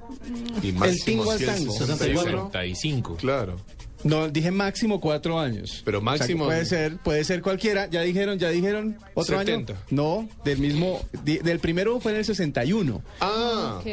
Y 0.61 0.69
El 0.83 1.03
tingo 1.03 1.31
al 1.31 1.43
tango. 1.43 1.73
65. 1.73 3.15
Claro. 3.17 3.59
No, 4.03 4.29
dije 4.29 4.51
máximo 4.51 4.99
cuatro 4.99 5.39
años. 5.39 5.81
Pero 5.85 5.99
O 5.99 6.01
sea, 6.01 6.05
máximo- 6.11 6.45
puede 6.45 6.65
ser, 6.65 6.97
puede 6.97 7.23
ser 7.23 7.41
cualquiera. 7.41 7.87
Ya 7.89 8.01
dijeron, 8.01 8.39
ya 8.39 8.49
dijeron 8.49 8.97
otro 9.13 9.37
70. 9.39 9.73
año. 9.73 9.81
No, 9.89 10.29
del 10.43 10.59
mismo, 10.59 11.01
di- 11.23 11.37
del 11.39 11.59
primero 11.59 11.99
fue 11.99 12.11
en 12.13 12.17
el 12.19 12.25
61. 12.25 13.01
Ah, 13.19 13.77
Ok. 13.79 13.87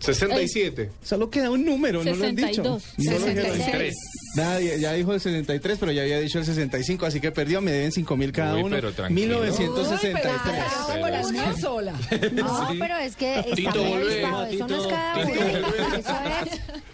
67. 0.00 0.90
Solo 1.02 1.30
queda 1.30 1.50
un 1.50 1.64
número, 1.64 2.02
no 2.04 2.14
lo 2.14 2.24
han 2.26 2.34
dicho. 2.34 2.62
62. 2.62 2.84
No. 2.98 3.26
63. 3.26 3.94
Nadie, 4.36 4.80
ya 4.80 4.92
dijo 4.92 5.14
el 5.14 5.20
63, 5.20 5.78
pero 5.78 5.92
ya 5.92 6.02
había 6.02 6.20
dicho 6.20 6.38
el 6.38 6.44
65, 6.44 7.06
así 7.06 7.20
que 7.20 7.30
perdió, 7.32 7.60
me 7.60 7.70
deben 7.72 7.92
5 7.92 8.16
mil 8.16 8.32
cada 8.32 8.54
Uy, 8.56 8.62
uno. 8.64 8.76
pero 8.76 8.92
tranquilo. 8.92 9.40
1963. 9.40 10.32
Ah, 10.36 10.96
por 11.00 11.10
la 11.10 11.22
mía 11.30 11.54
sola. 11.60 11.92
No, 12.32 12.68
pero 12.78 12.96
es 12.98 13.16
que 13.16 13.44
Tito, 13.54 13.72
listado, 13.98 14.46
Eso 14.46 14.68
no 14.68 14.76
es 14.82 14.86
cada 14.88 15.18
uno. 15.18 15.34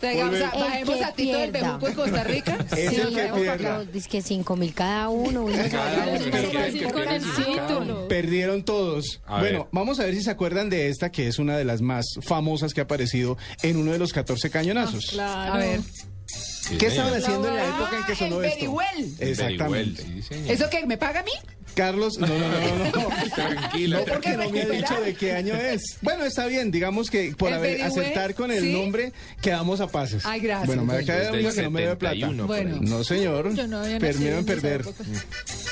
Eso 0.03 0.95
es. 0.95 1.03
A 1.03 1.13
Tito 1.13 1.39
del. 1.39 1.53
Bejuco 1.53 1.87
en 1.89 1.95
Costa 1.95 2.24
Rica. 2.25 2.59
Es 2.77 2.91
Sí, 2.91 2.97
el 2.97 3.15
que 3.15 3.31
pierda. 3.35 3.85
dice 3.85 4.09
que 4.09 4.23
5 4.23 4.57
mil 4.57 4.75
cada 4.75 5.09
uno. 5.09 5.47
Cada 5.71 6.07
uno, 6.09 6.21
Pero 6.31 6.49
pero 6.51 6.93
con 6.93 7.09
el 7.09 7.23
título. 7.23 8.09
Perdieron 8.09 8.65
todos. 8.65 9.21
A 9.27 9.41
bueno, 9.41 9.59
ver. 9.61 9.69
vamos 9.73 10.01
a 10.01 10.05
ver 10.05 10.15
si 10.15 10.23
se 10.23 10.31
acuerdan 10.31 10.69
de 10.71 10.89
esta, 10.89 11.11
que 11.13 11.29
es 11.29 11.39
una 11.39 11.57
de 11.57 11.65
las 11.65 11.81
más 11.83 12.07
famosas 12.23 12.75
que 12.75 12.81
ha 12.81 12.85
aparecido 12.85 13.37
en 13.63 13.77
uno 13.77 13.93
de 13.93 13.99
los 13.99 14.13
14 14.13 14.51
cañonazos. 14.51 15.07
Claro. 15.13 15.55
A 15.55 15.59
ver. 15.59 15.81
Sí, 16.27 16.77
¿Qué 16.79 16.89
señor. 16.91 16.93
estaban 17.09 17.15
haciendo 17.23 17.49
en 17.49 17.57
la 17.57 17.63
Ah, 17.63 17.77
época 17.79 17.99
en 17.99 18.05
que 18.05 18.15
sonó 18.17 18.39
el 18.43 18.45
esto? 18.47 18.77
Exactamente. 19.21 20.03
Sí. 20.23 20.35
¿Eso 20.49 20.71
que 20.71 20.87
me 20.87 20.97
paga 20.97 21.21
a 21.21 21.23
mí? 21.23 21.33
Carlos, 21.75 22.19
no, 22.19 22.27
no, 22.27 22.39
no, 22.39 22.49
no. 22.49 22.85
no. 23.09 23.09
Tranquila. 23.35 23.99
No, 23.99 24.05
porque 24.05 24.37
no 24.37 24.51
me 24.51 24.63
ha 24.63 24.67
dicho 24.67 25.01
de 25.01 25.15
qué 25.15 25.33
año 25.33 25.55
es. 25.55 25.99
Bueno, 26.01 26.25
está 26.25 26.47
bien, 26.47 26.71
digamos 26.71 27.11
que 27.11 27.35
por 27.37 27.53
haber 27.53 27.83
acertar 27.83 28.35
con 28.35 28.51
el 28.51 28.63
¿sí? 28.63 28.73
nombre, 28.73 29.13
quedamos 29.41 29.81
a 29.81 29.89
pases. 29.89 30.25
Ay, 30.25 30.41
gracias. 30.41 30.67
Bueno, 30.67 30.85
me 30.85 30.95
va 30.95 31.01
a 31.01 31.05
caer 31.05 31.31
que 31.55 31.63
no 31.63 31.71
me 31.71 31.81
debe 31.83 31.97
plata. 31.97 32.15
71, 32.15 32.47
Bueno. 32.47 32.79
No, 32.81 33.05
señor. 33.05 33.55
Yo 33.55 33.67
no 33.67 33.79
había 33.81 33.97
esa 33.97 34.43
perder. 34.47 34.85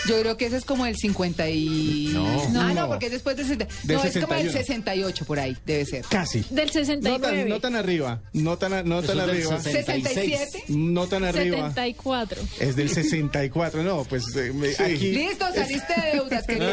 Yo 0.06 0.20
creo 0.20 0.36
que 0.36 0.46
ese 0.46 0.56
es 0.56 0.64
como 0.64 0.84
el 0.86 0.96
50 0.96 1.48
y... 1.48 2.10
No. 2.12 2.26
Ah, 2.26 2.48
no, 2.50 2.74
No. 2.74 2.88
porque 2.88 3.06
es 3.06 3.12
después 3.12 3.36
del 3.36 3.46
60. 3.46 3.66
Del 3.84 3.96
No, 3.96 4.04
es 4.04 4.12
como 4.18 4.34
el 4.34 4.50
61. 4.50 4.52
68 4.52 5.24
por 5.24 5.38
ahí, 5.38 5.56
debe 5.64 5.84
ser. 5.84 6.04
Casi. 6.08 6.44
Del 6.50 6.66
No 6.66 6.72
69. 6.72 7.20
tan, 7.20 7.48
no 7.48 7.60
tan 7.60 7.76
arriba. 7.76 8.20
No 8.32 8.58
tan, 8.58 8.88
no 8.88 9.02
tan 9.02 9.20
arriba. 9.20 9.60
67. 9.60 10.64
No 10.68 11.06
tan 11.06 11.24
arriba. 11.24 11.56
74. 11.68 12.42
Es 12.60 12.74
del 12.76 12.88
64. 12.90 13.82
No, 13.82 14.04
pues 14.04 14.24
eh, 14.36 14.52
me- 14.52 14.70
aquí. 14.84 15.12
Listo, 15.12 15.44
saliste 15.54 15.91
de 15.96 16.12
deudas, 16.12 16.46
querido. 16.46 16.72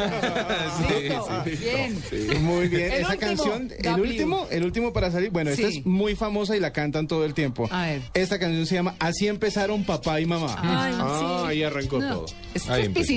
Listo, 0.99 1.43
bien. 1.45 2.43
Muy 2.43 2.67
bien. 2.67 2.91
El 2.91 3.01
Esa 3.01 3.09
último, 3.14 3.19
canción, 3.19 3.72
el 3.77 3.83
W. 3.83 4.01
último, 4.09 4.48
el 4.49 4.64
último 4.65 4.93
para 4.93 5.11
salir. 5.11 5.30
Bueno, 5.31 5.49
esta 5.51 5.69
Sí. 5.69 5.80
es 5.80 5.85
muy 5.85 6.15
famosa 6.15 6.56
y 6.56 6.59
la 6.59 6.72
cantan 6.73 7.07
todo 7.07 7.25
el 7.25 7.33
tiempo. 7.33 7.67
A 7.72 7.88
ver. 7.88 8.01
Esta 8.14 8.39
canción 8.39 8.65
se 8.65 8.75
llama 8.75 8.95
Así 8.99 9.27
empezaron 9.27 9.83
papá 9.83 10.19
y 10.22 10.25
mamá. 10.25 10.56
Ay, 10.59 10.93
Ah, 10.98 11.41
sí. 11.43 11.48
ahí 11.49 11.64
arrancó 11.64 11.99
todo. 11.99 12.25
Esta 12.53 12.73
Ahí 12.73 12.81
es 12.81 12.88
empezó. 12.88 13.09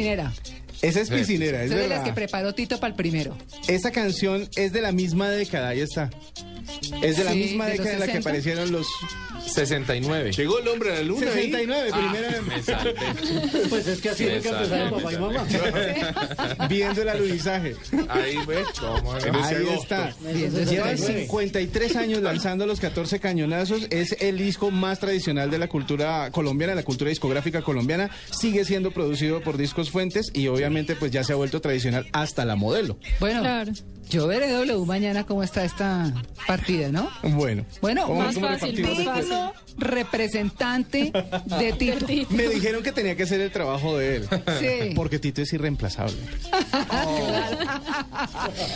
Esa 0.82 1.00
es 1.00 1.10
piscinera, 1.10 1.62
es 1.62 1.70
Soy 1.70 1.80
de 1.80 1.88
las 1.88 2.02
que 2.04 2.12
preparó 2.12 2.54
Tito 2.54 2.78
para 2.80 2.90
el 2.90 2.96
primero. 2.96 3.36
Esa 3.68 3.90
canción 3.92 4.48
es 4.56 4.72
de 4.72 4.80
la 4.82 4.92
misma 4.92 5.30
década, 5.30 5.68
ahí 5.68 5.80
está. 5.80 6.10
Es 7.02 7.16
de 7.16 7.24
la 7.24 7.32
Sí, 7.32 7.38
misma 7.38 7.66
de 7.66 7.76
los 7.76 7.78
década 7.78 7.94
en 7.94 8.00
la 8.00 8.06
que 8.06 8.12
60. 8.12 8.28
aparecieron 8.30 8.72
los 8.72 8.86
69. 9.46 10.30
Llegó 10.32 10.58
el 10.60 10.68
hombre 10.68 10.92
a 10.92 10.94
la 10.96 11.02
luna. 11.02 11.26
ahí. 11.32 11.50
69, 11.50 11.90
Ah, 11.92 11.98
primera 11.98 12.42
me 12.42 12.62
salté. 12.62 12.94
Pues 13.68 13.86
es 13.88 14.00
que 14.00 14.08
así 14.10 14.24
salté, 14.24 14.48
empezaron 14.48 14.90
papá 14.90 15.12
y 15.12 15.16
mamá. 15.18 15.46
viendo 16.68 17.02
el 17.02 17.08
alunizaje. 17.08 17.74
Ahí 18.08 18.36
ves 18.46 18.66
cómo 18.78 19.12
Ahí 19.12 19.66
está. 19.80 20.12
69. 20.22 20.96
53 21.22 21.96
años 21.96 22.22
lanzando 22.22 22.66
los 22.66 22.78
14 22.80 23.18
cañonazos. 23.18 23.86
Es 23.90 24.16
el 24.20 24.38
disco 24.38 24.70
más 24.70 25.00
tradicional 25.00 25.50
de 25.50 25.58
la 25.58 25.68
cultura 25.68 26.30
colombiana, 26.30 26.74
la 26.76 26.84
cultura 26.84 27.08
discográfica 27.10 27.62
colombiana. 27.62 28.10
Sigue 28.30 28.64
siendo 28.64 28.92
producido 28.92 29.40
por 29.42 29.56
Discos 29.56 29.90
Fuentes 29.90 30.30
y 30.32 30.46
pues 30.98 31.10
ya 31.12 31.24
se 31.24 31.32
ha 31.32 31.36
vuelto 31.36 31.60
tradicional 31.60 32.06
hasta 32.12 32.44
la 32.44 32.56
modelo. 32.56 32.98
Bueno, 33.20 33.42
yo 34.10 34.26
veré 34.26 34.50
W 34.52 34.84
mañana 34.86 35.24
cómo 35.24 35.42
está 35.42 35.64
esta 35.64 36.12
partida, 36.46 36.88
¿no? 36.90 37.08
Bueno. 37.22 37.64
Bueno, 37.80 38.06
¿Cómo- 38.06 38.20
más 38.22 38.38
fácil, 38.38 38.82
más 38.82 39.04
fácil. 39.04 39.32
representante 39.78 41.12
de 41.58 41.72
Tito. 41.78 42.06
Me 42.30 42.48
dijeron 42.48 42.82
que 42.82 42.92
tenía 42.92 43.16
que 43.16 43.26
ser 43.26 43.40
el 43.40 43.50
trabajo 43.50 43.96
de 43.96 44.16
él. 44.16 44.28
Sí. 44.60 44.94
Porque 44.94 45.18
Tito 45.18 45.40
es 45.42 45.52
irreemplazable. 45.52 46.16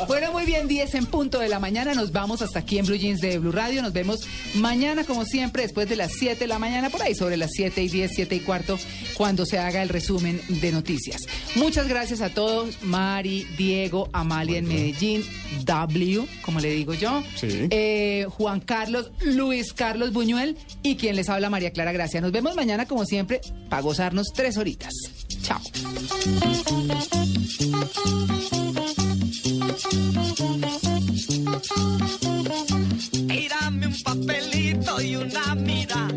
Bueno, 0.08 0.32
muy 0.32 0.44
bien, 0.44 0.68
10 0.68 0.94
en 0.94 1.06
punto 1.06 1.38
de 1.38 1.48
la 1.48 1.58
mañana. 1.58 1.94
Nos 1.94 2.12
vamos 2.12 2.42
hasta 2.42 2.60
aquí 2.60 2.78
en 2.78 2.86
Blue 2.86 2.96
Jeans 2.96 3.20
de 3.20 3.38
Blue 3.38 3.52
Radio. 3.52 3.82
Nos 3.82 3.92
vemos 3.92 4.20
mañana, 4.54 5.04
como 5.04 5.24
siempre, 5.24 5.62
después 5.62 5.88
de 5.88 5.96
las 5.96 6.12
7 6.12 6.38
de 6.40 6.46
la 6.46 6.58
mañana, 6.58 6.90
por 6.90 7.02
ahí 7.02 7.14
sobre 7.14 7.36
las 7.36 7.50
7 7.52 7.82
y 7.82 7.88
10, 7.88 8.10
7 8.14 8.34
y 8.36 8.40
cuarto, 8.40 8.78
cuando 9.14 9.44
se 9.46 9.58
haga 9.58 9.82
el 9.82 9.88
resumen 9.88 10.40
de 10.48 10.72
noticias. 10.72 11.22
Muchas 11.56 11.85
gracias 11.88 12.20
a 12.20 12.30
todos. 12.30 12.82
Mari, 12.82 13.46
Diego, 13.56 14.08
Amalia 14.12 14.58
en 14.58 14.68
Medellín, 14.68 15.24
W, 15.64 16.26
como 16.42 16.60
le 16.60 16.70
digo 16.70 16.94
yo. 16.94 17.22
Sí. 17.36 17.66
eh, 17.70 18.26
Juan 18.30 18.60
Carlos, 18.60 19.10
Luis 19.20 19.72
Carlos 19.72 20.12
Buñuel 20.12 20.56
y 20.82 20.96
quien 20.96 21.16
les 21.16 21.28
habla, 21.28 21.50
María 21.50 21.70
Clara 21.72 21.92
Gracia. 21.92 22.20
Nos 22.20 22.32
vemos 22.32 22.54
mañana, 22.56 22.86
como 22.86 23.04
siempre, 23.04 23.40
para 23.68 23.82
gozarnos 23.82 24.28
tres 24.34 24.56
horitas. 24.56 24.92
Chao. 25.42 25.60
Y 33.28 33.48
dame 33.48 33.86
un 33.88 34.02
papelito 34.02 35.00
y 35.02 35.16
una 35.16 35.54
mira. 35.54 36.08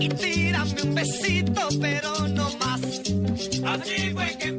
Y 0.00 0.08
tírame 0.08 0.82
un 0.82 0.94
besito, 0.94 1.68
pero 1.80 2.28
no 2.28 2.50
más. 2.58 2.80
Así 3.64 4.10
fue 4.12 4.36
que 4.38 4.52